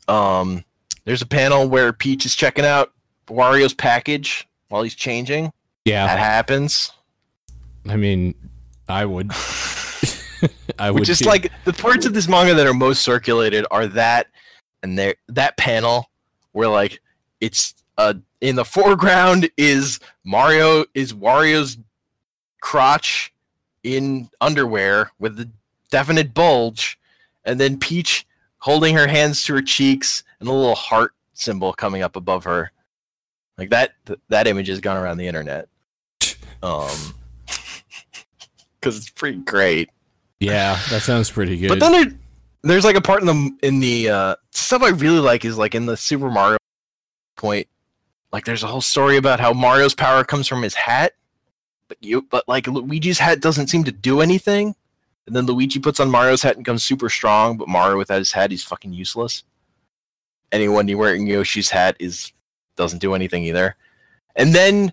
Um, 0.08 0.64
there's 1.04 1.20
a 1.20 1.26
panel 1.26 1.68
where 1.68 1.92
Peach 1.92 2.24
is 2.24 2.34
checking 2.34 2.64
out 2.64 2.92
Wario's 3.26 3.74
package 3.74 4.48
while 4.68 4.82
he's 4.82 4.94
changing. 4.94 5.52
Yeah, 5.84 6.06
That 6.06 6.18
happens. 6.18 6.92
I 7.86 7.96
mean, 7.96 8.34
I 8.88 9.04
would. 9.04 9.30
I 10.78 10.90
would 10.90 11.08
is 11.08 11.24
like 11.24 11.50
the 11.64 11.72
parts 11.72 12.06
of 12.06 12.14
this 12.14 12.28
manga 12.28 12.54
that 12.54 12.66
are 12.66 12.74
most 12.74 13.02
circulated 13.02 13.66
are 13.70 13.86
that 13.88 14.26
and 14.82 14.98
there 14.98 15.14
that 15.28 15.56
panel 15.56 16.10
where 16.52 16.68
like 16.68 17.00
it's 17.40 17.74
uh 17.96 18.14
in 18.44 18.56
the 18.56 18.64
foreground 18.64 19.48
is 19.56 19.98
Mario 20.22 20.84
is 20.92 21.14
Wario's 21.14 21.78
crotch 22.60 23.32
in 23.82 24.28
underwear 24.38 25.10
with 25.18 25.40
a 25.40 25.48
definite 25.90 26.34
bulge, 26.34 26.98
and 27.46 27.58
then 27.58 27.78
Peach 27.78 28.26
holding 28.58 28.94
her 28.96 29.06
hands 29.06 29.44
to 29.44 29.54
her 29.54 29.62
cheeks 29.62 30.24
and 30.40 30.48
a 30.48 30.52
little 30.52 30.74
heart 30.74 31.12
symbol 31.32 31.72
coming 31.72 32.02
up 32.02 32.16
above 32.16 32.44
her. 32.44 32.70
Like 33.56 33.70
that 33.70 33.92
th- 34.04 34.20
that 34.28 34.46
image 34.46 34.68
has 34.68 34.80
gone 34.80 34.98
around 34.98 35.16
the 35.16 35.26
internet. 35.26 35.68
Um 36.62 37.14
because 38.78 38.98
it's 38.98 39.08
pretty 39.08 39.38
great. 39.38 39.88
yeah, 40.38 40.78
that 40.90 41.00
sounds 41.00 41.30
pretty 41.30 41.56
good. 41.56 41.68
But 41.68 41.80
then 41.80 41.92
there, 41.92 42.18
there's 42.62 42.84
like 42.84 42.96
a 42.96 43.00
part 43.00 43.22
in 43.22 43.26
the 43.26 43.56
in 43.62 43.80
the 43.80 44.10
uh, 44.10 44.36
stuff 44.50 44.82
I 44.82 44.90
really 44.90 45.20
like 45.20 45.46
is 45.46 45.56
like 45.56 45.74
in 45.74 45.86
the 45.86 45.96
Super 45.96 46.30
Mario 46.30 46.58
point. 47.36 47.68
Like 48.34 48.46
there's 48.46 48.64
a 48.64 48.66
whole 48.66 48.80
story 48.80 49.16
about 49.16 49.38
how 49.38 49.52
Mario's 49.52 49.94
power 49.94 50.24
comes 50.24 50.48
from 50.48 50.60
his 50.60 50.74
hat, 50.74 51.12
but 51.86 51.98
you 52.00 52.22
but 52.22 52.48
like 52.48 52.66
Luigi's 52.66 53.20
hat 53.20 53.38
doesn't 53.38 53.68
seem 53.68 53.84
to 53.84 53.92
do 53.92 54.20
anything. 54.20 54.74
And 55.28 55.36
then 55.36 55.46
Luigi 55.46 55.78
puts 55.78 56.00
on 56.00 56.10
Mario's 56.10 56.42
hat 56.42 56.56
and 56.56 56.64
becomes 56.64 56.82
super 56.82 57.08
strong, 57.08 57.56
but 57.56 57.68
Mario 57.68 57.96
without 57.96 58.18
his 58.18 58.32
hat 58.32 58.50
he's 58.50 58.64
fucking 58.64 58.92
useless. 58.92 59.44
Anyone 60.50 60.92
wearing 60.98 61.28
Yoshi's 61.28 61.70
hat 61.70 61.94
is 62.00 62.32
doesn't 62.74 62.98
do 62.98 63.14
anything 63.14 63.44
either. 63.44 63.76
And 64.34 64.52
then 64.52 64.92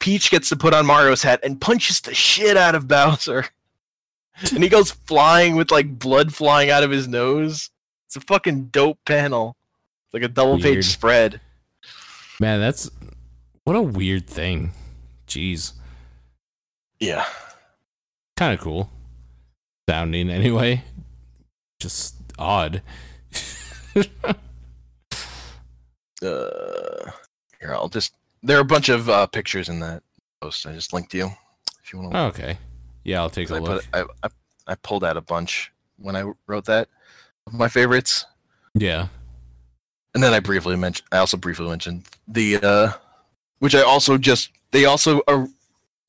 Peach 0.00 0.28
gets 0.32 0.48
to 0.48 0.56
put 0.56 0.74
on 0.74 0.84
Mario's 0.84 1.22
hat 1.22 1.38
and 1.44 1.60
punches 1.60 2.00
the 2.00 2.12
shit 2.12 2.56
out 2.56 2.74
of 2.74 2.88
Bowser 2.88 3.46
and 4.52 4.64
he 4.64 4.68
goes 4.68 4.90
flying 4.90 5.54
with 5.54 5.70
like 5.70 5.96
blood 5.96 6.34
flying 6.34 6.70
out 6.70 6.82
of 6.82 6.90
his 6.90 7.06
nose. 7.06 7.70
It's 8.08 8.16
a 8.16 8.20
fucking 8.20 8.64
dope 8.72 8.98
panel. 9.04 9.56
It's 10.06 10.14
like 10.14 10.24
a 10.24 10.28
double 10.28 10.54
Weird. 10.54 10.62
page 10.62 10.86
spread. 10.86 11.40
Man, 12.40 12.58
that's 12.58 12.90
what 13.64 13.76
a 13.76 13.82
weird 13.82 14.26
thing. 14.26 14.72
Jeez, 15.28 15.74
Yeah. 16.98 17.24
kind 18.36 18.52
of 18.54 18.60
cool 18.60 18.90
sounding 19.88 20.28
anyway. 20.30 20.82
Just 21.78 22.16
odd. 22.38 22.82
Uh, 26.22 27.10
here, 27.60 27.72
I'll 27.74 27.88
just. 27.88 28.14
There 28.42 28.58
are 28.58 28.60
a 28.60 28.64
bunch 28.64 28.90
of 28.90 29.08
uh, 29.08 29.26
pictures 29.26 29.70
in 29.70 29.80
that 29.80 30.02
post. 30.42 30.66
I 30.66 30.72
just 30.74 30.92
linked 30.92 31.14
you. 31.14 31.30
If 31.82 31.92
you 31.94 31.98
want 32.00 32.12
to. 32.12 32.18
okay, 32.24 32.58
yeah, 33.04 33.20
I'll 33.20 33.30
take 33.30 33.48
a 33.50 33.54
I, 33.54 33.58
look. 33.58 33.82
put, 33.82 33.88
I, 33.94 34.04
I, 34.22 34.28
I 34.66 34.74
pulled 34.76 35.02
out 35.02 35.16
a 35.16 35.22
bunch 35.22 35.72
when 35.98 36.16
I 36.16 36.30
wrote 36.46 36.66
that 36.66 36.88
of 37.46 37.54
my 37.54 37.68
favorites, 37.68 38.26
Yeah, 38.74 39.08
and 40.14 40.22
then 40.22 40.32
I 40.32 40.40
briefly 40.40 40.76
mentioned. 40.76 41.06
I 41.12 41.18
also 41.18 41.36
briefly 41.36 41.68
mentioned 41.68 42.04
the, 42.28 42.56
uh, 42.62 42.92
which 43.58 43.74
I 43.74 43.82
also 43.82 44.18
just. 44.18 44.50
They 44.72 44.84
also 44.84 45.20
are 45.26 45.48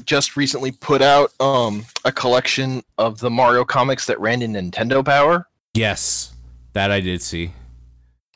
just 0.05 0.35
recently 0.35 0.71
put 0.71 1.01
out 1.01 1.31
um 1.39 1.85
a 2.05 2.11
collection 2.11 2.83
of 2.97 3.19
the 3.19 3.29
Mario 3.29 3.63
comics 3.63 4.05
that 4.07 4.19
ran 4.19 4.41
in 4.41 4.53
Nintendo 4.53 5.03
Power. 5.05 5.47
yes, 5.73 6.33
that 6.73 6.89
I 6.91 6.99
did 7.01 7.21
see. 7.21 7.51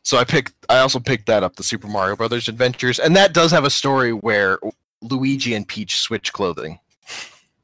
So 0.03 0.18
I 0.18 0.24
picked. 0.24 0.53
I 0.69 0.80
also 0.80 1.00
picked 1.00 1.26
that 1.27 1.42
up, 1.44 1.56
the 1.56 1.64
Super 1.64 1.88
Mario 1.88 2.16
Brothers 2.16 2.48
Adventures, 2.48 3.00
and 3.00 3.16
that 3.16 3.34
does 3.34 3.52
have 3.52 3.64
a 3.66 3.69
story 3.72 4.14
where 4.14 4.60
Luigi 5.02 5.53
and 5.56 5.68
Peach 5.68 6.00
switch 6.00 6.32
clothing. 6.34 6.80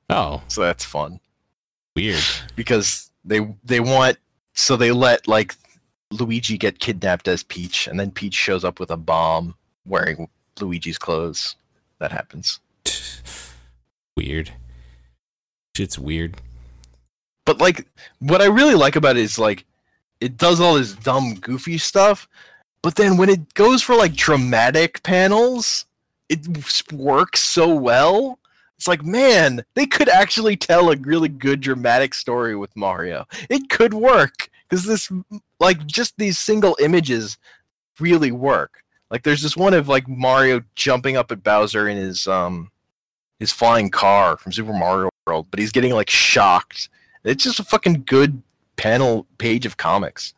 Oh, 0.10 0.42
So 0.48 0.62
that's 0.62 0.84
fun 0.84 1.20
weird. 1.96 2.22
because 2.56 3.10
they 3.24 3.48
they 3.64 3.80
want 3.80 4.18
so 4.54 4.76
they 4.76 4.92
let 4.92 5.28
like 5.28 5.56
Luigi 6.12 6.58
get 6.58 6.80
kidnapped 6.80 7.28
as 7.28 7.44
Peach, 7.44 7.88
and 7.88 8.00
then 8.00 8.12
Peach 8.12 8.34
shows 8.34 8.64
up 8.64 8.80
with 8.80 8.92
a 8.92 8.98
bomb 8.98 9.56
wearing 9.86 10.28
Luigi's 10.60 10.98
clothes. 10.98 11.56
That 12.00 12.12
happens. 12.12 12.60
weird. 14.18 14.52
Shit's 15.76 15.98
weird. 15.98 16.36
But 17.46 17.60
like, 17.60 17.88
what 18.20 18.42
I 18.42 18.46
really 18.46 18.76
like 18.76 18.96
about 18.96 19.18
it 19.18 19.24
is 19.24 19.40
like, 19.40 19.66
it 20.20 20.38
does 20.38 20.60
all 20.60 20.76
this 20.76 20.94
dumb, 20.94 21.36
goofy 21.36 21.78
stuff, 21.78 22.28
but 22.82 22.96
then 22.96 23.18
when 23.18 23.30
it 23.30 23.54
goes 23.54 23.82
for 23.82 23.96
like 23.96 24.14
dramatic 24.14 25.02
panels, 25.04 25.86
it 26.30 26.40
works 26.92 27.42
so 27.42 27.74
well. 27.74 28.40
It's 28.78 28.88
like, 28.88 29.04
man, 29.04 29.64
they 29.76 29.86
could 29.86 30.10
actually 30.10 30.56
tell 30.56 30.92
a 30.92 30.96
really 30.96 31.30
good 31.30 31.62
dramatic 31.62 32.14
story 32.14 32.56
with 32.56 32.76
Mario. 32.76 33.28
It 33.50 33.70
could 33.70 33.94
work 33.94 34.50
because 34.72 34.86
this, 34.86 35.12
like, 35.60 35.86
just 35.86 36.18
these 36.18 36.40
single 36.40 36.76
images 36.80 37.38
really 38.00 38.32
work. 38.32 38.84
Like, 39.12 39.22
there's 39.22 39.44
this 39.44 39.56
one 39.56 39.76
of 39.76 39.88
like 39.88 40.08
Mario 40.08 40.62
jumping 40.74 41.18
up 41.18 41.32
at 41.32 41.44
Bowser 41.44 41.88
in 41.88 41.98
his 41.98 42.28
um 42.28 42.72
his 43.38 43.52
flying 43.52 43.92
car 43.92 44.38
from 44.38 44.52
Super 44.52 44.74
Mario 44.74 45.10
World, 45.28 45.48
but 45.52 45.60
he's 45.60 45.72
getting 45.72 45.92
like 45.92 46.10
shocked 46.10 46.90
it's 47.24 47.44
just 47.44 47.60
a 47.60 47.64
fucking 47.64 48.04
good 48.06 48.42
panel 48.78 49.28
page 49.38 49.66
of 49.66 49.78
comics. 49.78 50.34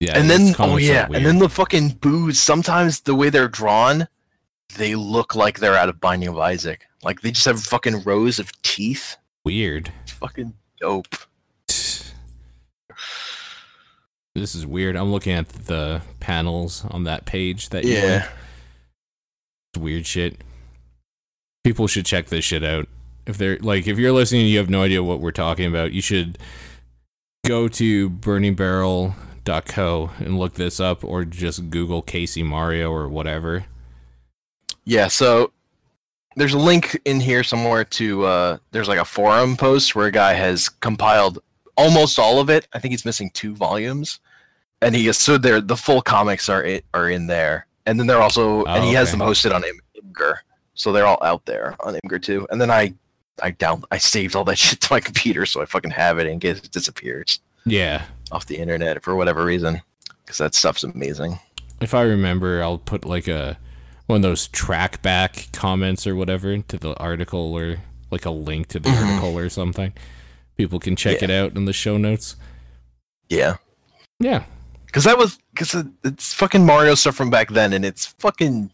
Yeah, 0.00 0.18
and 0.18 0.28
then 0.28 0.54
oh 0.58 0.78
yeah, 0.78 1.06
and 1.12 1.24
then 1.24 1.38
the 1.38 1.48
fucking 1.48 1.90
boos. 2.00 2.38
Sometimes 2.38 3.00
the 3.00 3.14
way 3.14 3.30
they're 3.30 3.48
drawn, 3.48 4.08
they 4.76 4.94
look 4.96 5.36
like 5.36 5.60
they're 5.60 5.76
out 5.76 5.88
of 5.88 6.00
Binding 6.00 6.28
of 6.28 6.38
Isaac. 6.38 6.86
Like 7.04 7.20
they 7.20 7.30
just 7.30 7.46
have 7.46 7.62
fucking 7.62 8.02
rows 8.02 8.38
of 8.38 8.50
teeth. 8.62 9.16
weird. 9.44 9.92
It's 10.02 10.12
fucking 10.12 10.54
dope. 10.80 11.14
This 14.34 14.54
is 14.54 14.66
weird. 14.66 14.96
I'm 14.96 15.12
looking 15.12 15.34
at 15.34 15.48
the 15.48 16.00
panels 16.20 16.84
on 16.90 17.04
that 17.04 17.26
page 17.26 17.68
that 17.70 17.84
you 17.84 17.92
Yeah. 17.92 18.28
weird 19.78 20.06
shit. 20.06 20.40
People 21.64 21.86
should 21.86 22.06
check 22.06 22.26
this 22.26 22.44
shit 22.44 22.64
out. 22.64 22.88
If 23.26 23.38
they're 23.38 23.58
like, 23.58 23.86
if 23.86 23.98
you're 23.98 24.12
listening, 24.12 24.42
and 24.42 24.50
you 24.50 24.58
have 24.58 24.70
no 24.70 24.82
idea 24.82 25.02
what 25.02 25.20
we're 25.20 25.30
talking 25.32 25.66
about. 25.66 25.92
You 25.92 26.02
should 26.02 26.38
go 27.46 27.68
to 27.68 28.10
burningbarrel.co 28.10 30.10
and 30.18 30.38
look 30.38 30.54
this 30.54 30.80
up, 30.80 31.04
or 31.04 31.24
just 31.24 31.70
Google 31.70 32.02
KC 32.02 32.44
Mario 32.44 32.90
or 32.90 33.08
whatever. 33.08 33.66
Yeah, 34.84 35.08
so 35.08 35.52
there's 36.36 36.54
a 36.54 36.58
link 36.58 36.98
in 37.04 37.20
here 37.20 37.44
somewhere 37.44 37.84
to 37.84 38.24
uh 38.24 38.56
there's 38.70 38.88
like 38.88 38.98
a 38.98 39.04
forum 39.04 39.54
post 39.56 39.94
where 39.94 40.06
a 40.06 40.10
guy 40.12 40.32
has 40.32 40.70
compiled 40.70 41.38
almost 41.76 42.18
all 42.18 42.38
of 42.40 42.50
it. 42.50 42.66
I 42.72 42.78
think 42.78 42.92
he's 42.92 43.04
missing 43.04 43.30
two 43.34 43.54
volumes. 43.54 44.20
And 44.80 44.94
he 44.96 45.12
so 45.12 45.38
there 45.38 45.60
the 45.60 45.76
full 45.76 46.02
comics 46.02 46.48
are 46.48 46.64
i- 46.66 46.82
are 46.92 47.08
in 47.08 47.26
there. 47.26 47.66
And 47.86 47.98
then 47.98 48.06
they're 48.06 48.20
also 48.22 48.64
and 48.64 48.84
Oh, 48.84 48.86
he 48.86 48.94
has 48.94 49.10
them 49.10 49.20
hosted 49.20 49.54
on 49.54 49.62
Im- 49.64 49.80
Imgur. 50.04 50.34
So 50.74 50.92
they're 50.92 51.06
all 51.06 51.22
out 51.22 51.44
there 51.46 51.76
on 51.80 51.94
Imgur 52.04 52.20
too. 52.22 52.46
And 52.50 52.60
then 52.60 52.70
I 52.70 52.94
I 53.42 53.52
down 53.52 53.84
I 53.90 53.98
saved 53.98 54.34
all 54.36 54.44
that 54.44 54.58
shit 54.58 54.80
to 54.82 54.92
my 54.92 55.00
computer 55.00 55.46
so 55.46 55.62
I 55.62 55.66
fucking 55.66 55.92
have 55.92 56.18
it 56.18 56.26
in 56.26 56.40
case 56.40 56.58
it 56.58 56.70
disappears 56.72 57.38
Yeah. 57.64 58.02
off 58.32 58.46
the 58.46 58.56
internet 58.56 59.02
for 59.02 59.14
whatever 59.14 59.44
reason. 59.44 59.80
Because 60.24 60.38
that 60.38 60.54
stuff's 60.54 60.84
amazing. 60.84 61.38
If 61.80 61.94
I 61.94 62.02
remember, 62.02 62.62
I'll 62.62 62.78
put 62.78 63.04
like 63.04 63.28
a 63.28 63.58
one 64.06 64.16
of 64.16 64.22
those 64.22 64.48
track 64.48 65.00
back 65.02 65.46
comments 65.52 66.06
or 66.06 66.14
whatever 66.16 66.56
to 66.58 66.76
the 66.78 66.94
article 66.98 67.54
or 67.54 67.78
like 68.10 68.24
a 68.26 68.30
link 68.30 68.66
to 68.68 68.80
the 68.80 68.90
Mhm. 68.90 69.06
article 69.06 69.38
or 69.38 69.48
something. 69.48 69.92
People 70.62 70.78
can 70.78 70.94
check 70.94 71.18
Yeah. 71.20 71.24
it 71.24 71.30
out 71.32 71.56
in 71.56 71.64
the 71.64 71.72
show 71.72 71.96
notes. 71.96 72.36
Yeah. 73.28 73.56
Yeah. 74.20 74.44
Because 74.86 75.02
that 75.02 75.18
was 75.18 75.36
because 75.52 75.74
it's 76.04 76.32
fucking 76.32 76.64
Mario 76.64 76.94
stuff 76.94 77.16
from 77.16 77.30
back 77.30 77.50
then, 77.50 77.72
and 77.72 77.84
it's 77.84 78.06
fucking 78.06 78.70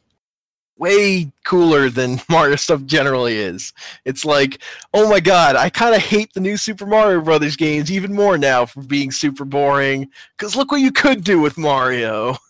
way 0.77 1.33
cooler 1.47 1.89
than 1.89 2.21
Mario 2.29 2.57
stuff 2.57 2.85
generally 2.85 3.39
is. 3.39 3.73
It's 4.05 4.27
like, 4.27 4.59
oh 4.93 5.09
my 5.09 5.19
god, 5.19 5.57
I 5.57 5.71
kind 5.71 5.95
of 5.95 6.03
hate 6.03 6.31
the 6.35 6.41
new 6.41 6.59
Super 6.59 6.85
Mario 6.85 7.23
Brothers 7.23 7.57
games 7.57 7.91
even 7.91 8.13
more 8.15 8.37
now 8.37 8.67
for 8.67 8.83
being 8.83 9.11
super 9.11 9.47
boring. 9.47 10.11
Because 10.37 10.55
look 10.55 10.71
what 10.71 10.83
you 10.83 10.93
could 10.93 11.25
do 11.25 11.41
with 11.41 11.57
Mario. 11.57 12.37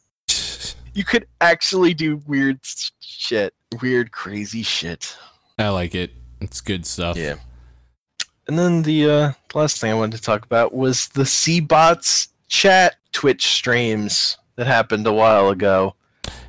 You 0.94 1.04
could 1.04 1.28
actually 1.40 1.94
do 1.94 2.16
weird 2.26 2.58
shit, 2.98 3.54
weird, 3.80 4.10
crazy 4.10 4.64
shit. 4.64 5.16
I 5.56 5.68
like 5.68 5.94
it. 5.94 6.10
It's 6.40 6.60
good 6.60 6.84
stuff. 6.84 7.16
Yeah. 7.16 7.36
And 8.48 8.58
then 8.58 8.82
the 8.82 9.10
uh, 9.10 9.32
last 9.54 9.78
thing 9.78 9.90
I 9.90 9.94
wanted 9.94 10.16
to 10.16 10.22
talk 10.22 10.44
about 10.44 10.72
was 10.74 11.08
the 11.08 11.24
Cbots 11.24 12.28
chat 12.48 12.96
Twitch 13.12 13.46
streams 13.48 14.38
that 14.56 14.66
happened 14.66 15.06
a 15.06 15.12
while 15.12 15.50
ago. 15.50 15.94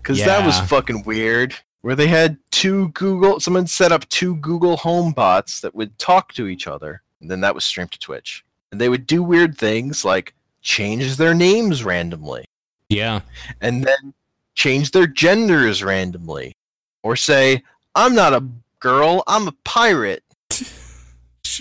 Because 0.02 0.24
that 0.24 0.46
was 0.46 0.60
fucking 0.62 1.04
weird. 1.04 1.56
where 1.82 1.96
they 1.96 2.08
had 2.08 2.38
two 2.52 2.90
Google 2.90 3.40
someone 3.40 3.68
set 3.68 3.92
up 3.92 4.08
two 4.10 4.36
Google 4.38 4.78
Home 4.78 5.12
bots 5.12 5.62
that 5.62 5.76
would 5.76 5.98
talk 6.00 6.34
to 6.34 6.48
each 6.48 6.68
other, 6.68 7.02
and 7.22 7.30
then 7.30 7.42
that 7.42 7.54
was 7.56 7.64
streamed 7.66 7.92
to 7.92 8.00
Twitch. 8.00 8.44
And 8.72 8.80
they 8.82 8.90
would 8.90 9.06
do 9.08 9.22
weird 9.24 9.58
things 9.58 10.04
like 10.04 10.34
change 10.62 11.16
their 11.18 11.34
names 11.34 11.84
randomly, 11.84 12.46
Yeah. 12.90 13.22
and 13.62 13.84
then 13.86 14.14
change 14.56 14.92
their 14.92 15.08
genders 15.08 15.82
randomly, 15.84 16.56
or 17.04 17.16
say, 17.16 17.64
"I'm 17.96 18.14
not 18.16 18.34
a 18.34 18.44
girl, 18.80 19.24
I'm 19.28 19.48
a 19.48 19.54
pirate." 19.64 20.24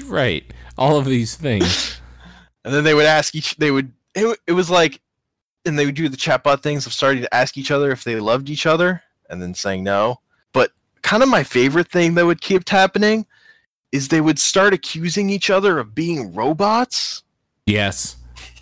Right. 0.01 0.45
All 0.77 0.97
of 0.99 1.05
these 1.07 1.35
things. 1.37 2.01
And 2.65 2.75
then 2.75 2.85
they 2.85 2.93
would 2.93 3.07
ask 3.07 3.35
each. 3.35 3.57
They 3.57 3.71
would. 3.71 3.93
It, 4.15 4.39
it 4.47 4.53
was 4.53 4.69
like, 4.69 5.01
and 5.65 5.79
they 5.79 5.87
would 5.87 5.95
do 5.95 6.11
the 6.11 6.19
chatbot 6.19 6.61
things 6.61 6.85
of 6.87 6.93
starting 6.93 7.23
to 7.23 7.35
ask 7.35 7.57
each 7.57 7.71
other 7.71 7.91
if 7.93 8.05
they 8.05 8.21
loved 8.21 8.51
each 8.51 8.67
other, 8.67 9.01
and 9.31 9.41
then 9.41 9.55
saying 9.55 9.85
no. 9.85 10.21
But 10.53 10.73
kind 11.01 11.23
of 11.23 11.31
my 11.31 11.45
favorite 11.45 11.89
thing 11.91 12.15
that 12.15 12.27
would 12.27 12.43
keep 12.43 12.69
happening 12.69 13.25
is 13.91 14.09
they 14.09 14.21
would 14.21 14.39
start 14.39 14.75
accusing 14.75 15.31
each 15.31 15.49
other 15.49 15.79
of 15.79 15.95
being 15.95 16.35
robots, 16.35 17.23
yes. 17.65 18.17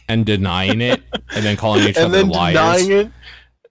And 0.09 0.25
denying 0.25 0.81
it 0.83 1.03
and 1.35 1.45
then 1.45 1.57
calling 1.57 1.89
each 1.89 1.97
and 1.97 2.07
other 2.07 2.19
then 2.19 2.29
liars. 2.29 2.53
denying 2.87 3.07
it. 3.07 3.13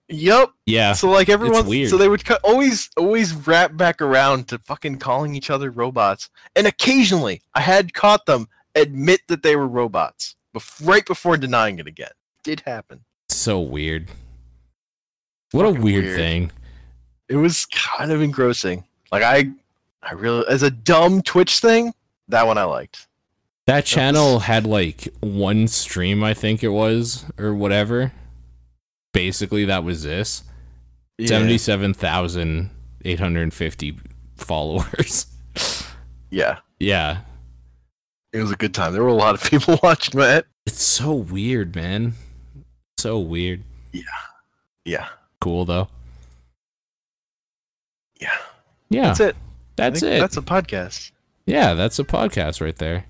Yep. 0.10 0.50
Yeah. 0.66 0.94
So 0.94 1.10
like 1.10 1.30
everyone, 1.30 1.66
so 1.88 1.98
they 1.98 2.08
would 2.08 2.26
cu- 2.26 2.38
always 2.44 2.90
always 2.96 3.34
wrap 3.34 3.76
back 3.76 4.02
around 4.02 4.48
to 4.50 4.60
fucking 4.60 5.00
calling 5.00 5.36
each 5.36 5.50
other 5.50 5.72
robots, 5.72 6.30
and 6.56 6.68
occasionally 6.68 7.42
I 7.54 7.62
had 7.62 7.94
caught 7.94 8.26
them 8.26 8.48
admit 8.76 9.22
that 9.28 9.42
they 9.42 9.56
were 9.56 9.68
robots, 9.68 10.36
bef- 10.56 10.86
right 10.86 11.06
before 11.06 11.38
denying 11.38 11.80
it 11.80 11.88
again. 11.88 12.12
Did 12.44 12.62
happen. 12.62 13.04
So 13.30 13.60
weird. 13.60 14.10
What 15.52 15.66
a 15.66 15.72
weird, 15.72 16.04
weird. 16.04 16.18
thing. 16.18 16.52
It 17.28 17.38
was 17.38 17.66
kind 17.66 18.12
of 18.12 18.22
engrossing. 18.22 18.84
Like 19.12 19.24
I, 19.24 19.50
I 20.04 20.14
really 20.14 20.46
as 20.48 20.62
a 20.62 20.70
dumb 20.70 21.24
Twitch 21.24 21.60
thing, 21.60 21.94
that 22.28 22.46
one 22.46 22.58
I 22.60 22.64
liked. 22.66 23.08
That 23.66 23.86
channel 23.86 24.40
had 24.40 24.68
like 24.68 25.08
one 25.22 25.68
stream, 25.68 26.24
I 26.24 26.36
think 26.36 26.64
it 26.64 26.70
was, 26.70 27.26
or 27.40 27.56
whatever. 27.56 28.12
Basically, 29.16 29.66
that 29.66 29.84
was 29.84 30.04
this. 30.04 30.44
Yeah. 31.18 31.28
77,850 31.30 33.98
followers. 34.36 35.26
Yeah, 36.32 36.58
yeah. 36.82 37.20
it 38.34 38.40
was 38.40 38.52
a 38.52 38.58
good 38.58 38.74
time. 38.74 38.92
There 38.92 39.02
were 39.04 39.08
a 39.08 39.14
lot 39.14 39.36
of 39.36 39.44
people 39.50 39.80
watching 39.84 40.20
that. 40.20 40.46
It's 40.66 40.84
so 40.84 41.14
weird, 41.14 41.74
man. 41.78 42.16
So 42.98 43.20
weird. 43.20 43.64
Yeah, 43.94 44.02
Yeah. 44.84 45.08
Cool, 45.40 45.64
though. 45.64 45.88
yeah. 48.20 48.36
Yeah. 48.90 49.04
That's 49.04 49.20
it. 49.22 49.36
That's 49.78 50.04
it. 50.04 50.20
That's 50.20 50.36
a 50.36 50.42
podcast. 50.42 51.12
yeah, 51.46 51.74
that's 51.74 52.00
a 52.00 52.04
podcast 52.04 52.60
right 52.60 52.76
there. 52.76 53.06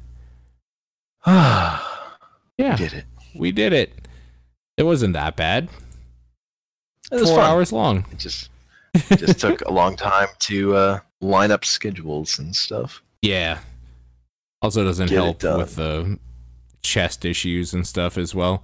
yeah, 1.25 1.80
Yeah, 2.59 2.75
did 2.75 2.93
it. 2.93 3.06
we 3.34 3.51
did 3.51 3.74
it. 3.74 4.08
It 4.77 4.84
wasn't 4.84 5.14
that 5.14 5.35
bad. 5.35 5.67
It 7.11 7.16
was 7.19 7.30
Four 7.30 7.38
fun. 7.38 7.50
hours 7.51 7.72
long. 7.72 8.06
It 8.11 8.17
just 8.17 8.50
it 8.93 9.19
just 9.19 9.40
took 9.40 9.61
a 9.61 9.72
long 9.72 9.95
time 9.95 10.27
to 10.40 10.75
uh, 10.75 11.00
line 11.22 11.51
up 11.51 11.66
schedules 11.66 12.40
and 12.40 12.56
stuff. 12.56 13.01
Yeah. 13.22 13.59
Also 14.61 14.84
doesn't 14.84 15.09
Get 15.09 15.16
help 15.16 15.40
done. 15.40 15.58
with 15.59 15.75
the 15.75 16.19
chest 16.82 17.25
issues 17.25 17.74
and 17.74 17.85
stuff 17.85 18.17
as 18.17 18.34
well. 18.34 18.64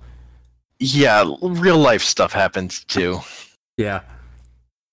Yeah, 0.79 1.31
real 1.41 1.77
life 1.77 2.01
stuff 2.01 2.33
happens 2.33 2.83
too. 2.85 3.19
Yeah. 3.77 4.01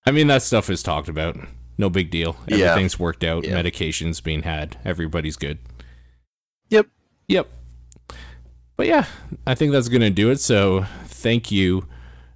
I 0.05 0.11
mean 0.11 0.27
that 0.27 0.43
stuff 0.43 0.69
is 0.69 0.83
talked 0.83 1.09
about. 1.09 1.37
No 1.77 1.89
big 1.89 2.11
deal. 2.11 2.35
Yeah. 2.47 2.67
Everything's 2.67 2.99
worked 2.99 3.23
out. 3.23 3.45
Yeah. 3.45 3.53
Medication's 3.53 4.21
being 4.21 4.43
had. 4.43 4.77
Everybody's 4.85 5.35
good. 5.37 5.57
Yep. 6.69 6.87
Yep. 7.27 7.47
But 8.75 8.87
yeah, 8.87 9.05
I 9.47 9.55
think 9.55 9.71
that's 9.71 9.89
gonna 9.89 10.09
do 10.09 10.29
it. 10.29 10.39
So 10.39 10.85
thank 11.05 11.51
you, 11.51 11.85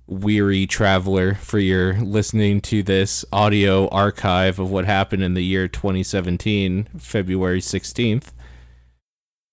weary 0.08 0.66
traveler, 0.66 1.36
for 1.36 1.60
your 1.60 1.94
listening 1.96 2.62
to 2.62 2.84
this 2.84 3.24
audio 3.32 3.88
archive 3.90 4.60
of 4.60 4.70
what 4.72 4.86
happened 4.86 5.24
in 5.24 5.34
the 5.34 5.44
year 5.44 5.68
2017, 5.68 6.88
February 6.98 7.62
16th. 7.62 8.32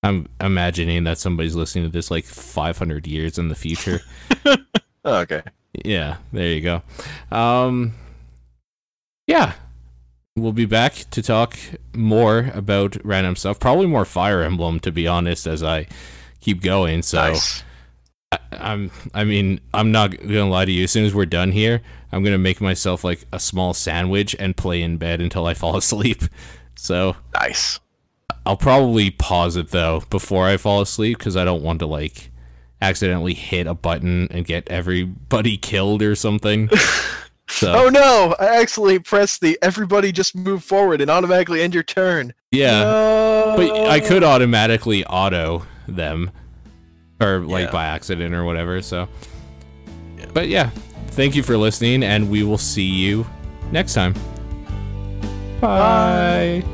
I'm 0.02 0.28
imagining 0.40 1.04
that 1.04 1.18
somebody's 1.18 1.54
listening 1.54 1.84
to 1.84 1.90
this 1.90 2.10
like 2.10 2.24
500 2.24 3.06
years 3.06 3.38
in 3.38 3.48
the 3.48 3.54
future. 3.54 4.00
Oh, 5.04 5.16
okay. 5.20 5.42
Yeah, 5.84 6.18
there 6.32 6.48
you 6.48 6.60
go. 6.60 6.82
Um, 7.30 7.94
yeah, 9.26 9.54
we'll 10.36 10.52
be 10.52 10.66
back 10.66 10.92
to 11.10 11.22
talk 11.22 11.56
more 11.94 12.50
about 12.54 12.96
random 13.04 13.36
stuff. 13.36 13.58
Probably 13.58 13.86
more 13.86 14.04
Fire 14.04 14.42
Emblem, 14.42 14.80
to 14.80 14.92
be 14.92 15.06
honest, 15.06 15.46
as 15.46 15.62
I 15.62 15.86
keep 16.40 16.60
going. 16.60 17.02
So 17.02 17.18
nice. 17.18 17.62
I, 18.33 18.39
I'm, 18.52 18.91
I 19.15 19.25
mean, 19.25 19.60
I'm 19.75 19.91
not 19.92 20.17
gonna 20.20 20.49
lie 20.49 20.65
to 20.65 20.73
you. 20.73 20.84
As 20.84 20.91
soon 20.92 21.05
as 21.05 21.15
we're 21.15 21.26
done 21.26 21.52
here, 21.52 21.83
I'm 22.12 22.23
gonna 22.23 22.39
make 22.39 22.60
myself 22.60 23.02
like 23.05 23.25
a 23.33 23.41
small 23.41 23.75
sandwich 23.75 24.36
and 24.39 24.57
play 24.57 24.83
in 24.83 24.97
bed 24.99 25.20
until 25.20 25.47
I 25.47 25.55
fall 25.62 25.76
asleep. 25.76 26.23
So 26.76 27.17
Nice. 27.34 27.81
I'll 28.47 28.57
probably 28.57 29.10
pause 29.10 29.57
it 29.57 29.70
though 29.70 30.02
before 30.10 30.47
I 30.47 30.57
fall 30.57 30.81
asleep 30.81 31.18
because 31.18 31.36
I 31.36 31.44
don't 31.44 31.62
want 31.62 31.81
to 31.81 31.86
like 31.86 32.31
accidentally 32.81 33.34
hit 33.34 33.67
a 33.67 33.75
button 33.75 34.28
and 34.31 34.47
get 34.47 34.68
everybody 34.70 35.57
killed 35.59 36.00
or 36.02 36.15
something. 36.15 36.70
So 37.49 37.73
Oh 37.76 37.89
no! 37.89 38.34
I 38.39 38.60
actually 38.60 38.99
pressed 39.00 39.41
the 39.41 39.59
everybody 39.60 40.12
just 40.12 40.34
move 40.36 40.62
forward 40.65 41.00
and 41.00 41.10
automatically 41.10 41.60
end 41.62 41.75
your 41.75 41.83
turn. 41.83 42.33
yeah, 42.52 42.81
No. 42.84 43.55
but 43.57 43.89
I 43.89 43.99
could 44.00 44.23
automatically 44.25 45.05
auto 45.05 45.67
them 45.89 46.31
or 47.20 47.40
like 47.40 47.66
Yeah. 47.66 47.73
by 47.73 47.84
accident 47.86 48.34
or 48.34 48.44
whatever. 48.44 48.81
So, 48.82 49.08
but 50.32 50.49
yeah, 50.49 50.70
thank 51.08 51.34
you 51.34 51.42
for 51.42 51.57
listening, 51.57 52.02
and 52.02 52.31
we 52.31 52.42
will 52.42 52.58
see 52.58 52.82
you 52.84 53.26
next 53.73 53.94
time. 53.94 54.15
Bye. 55.60 56.65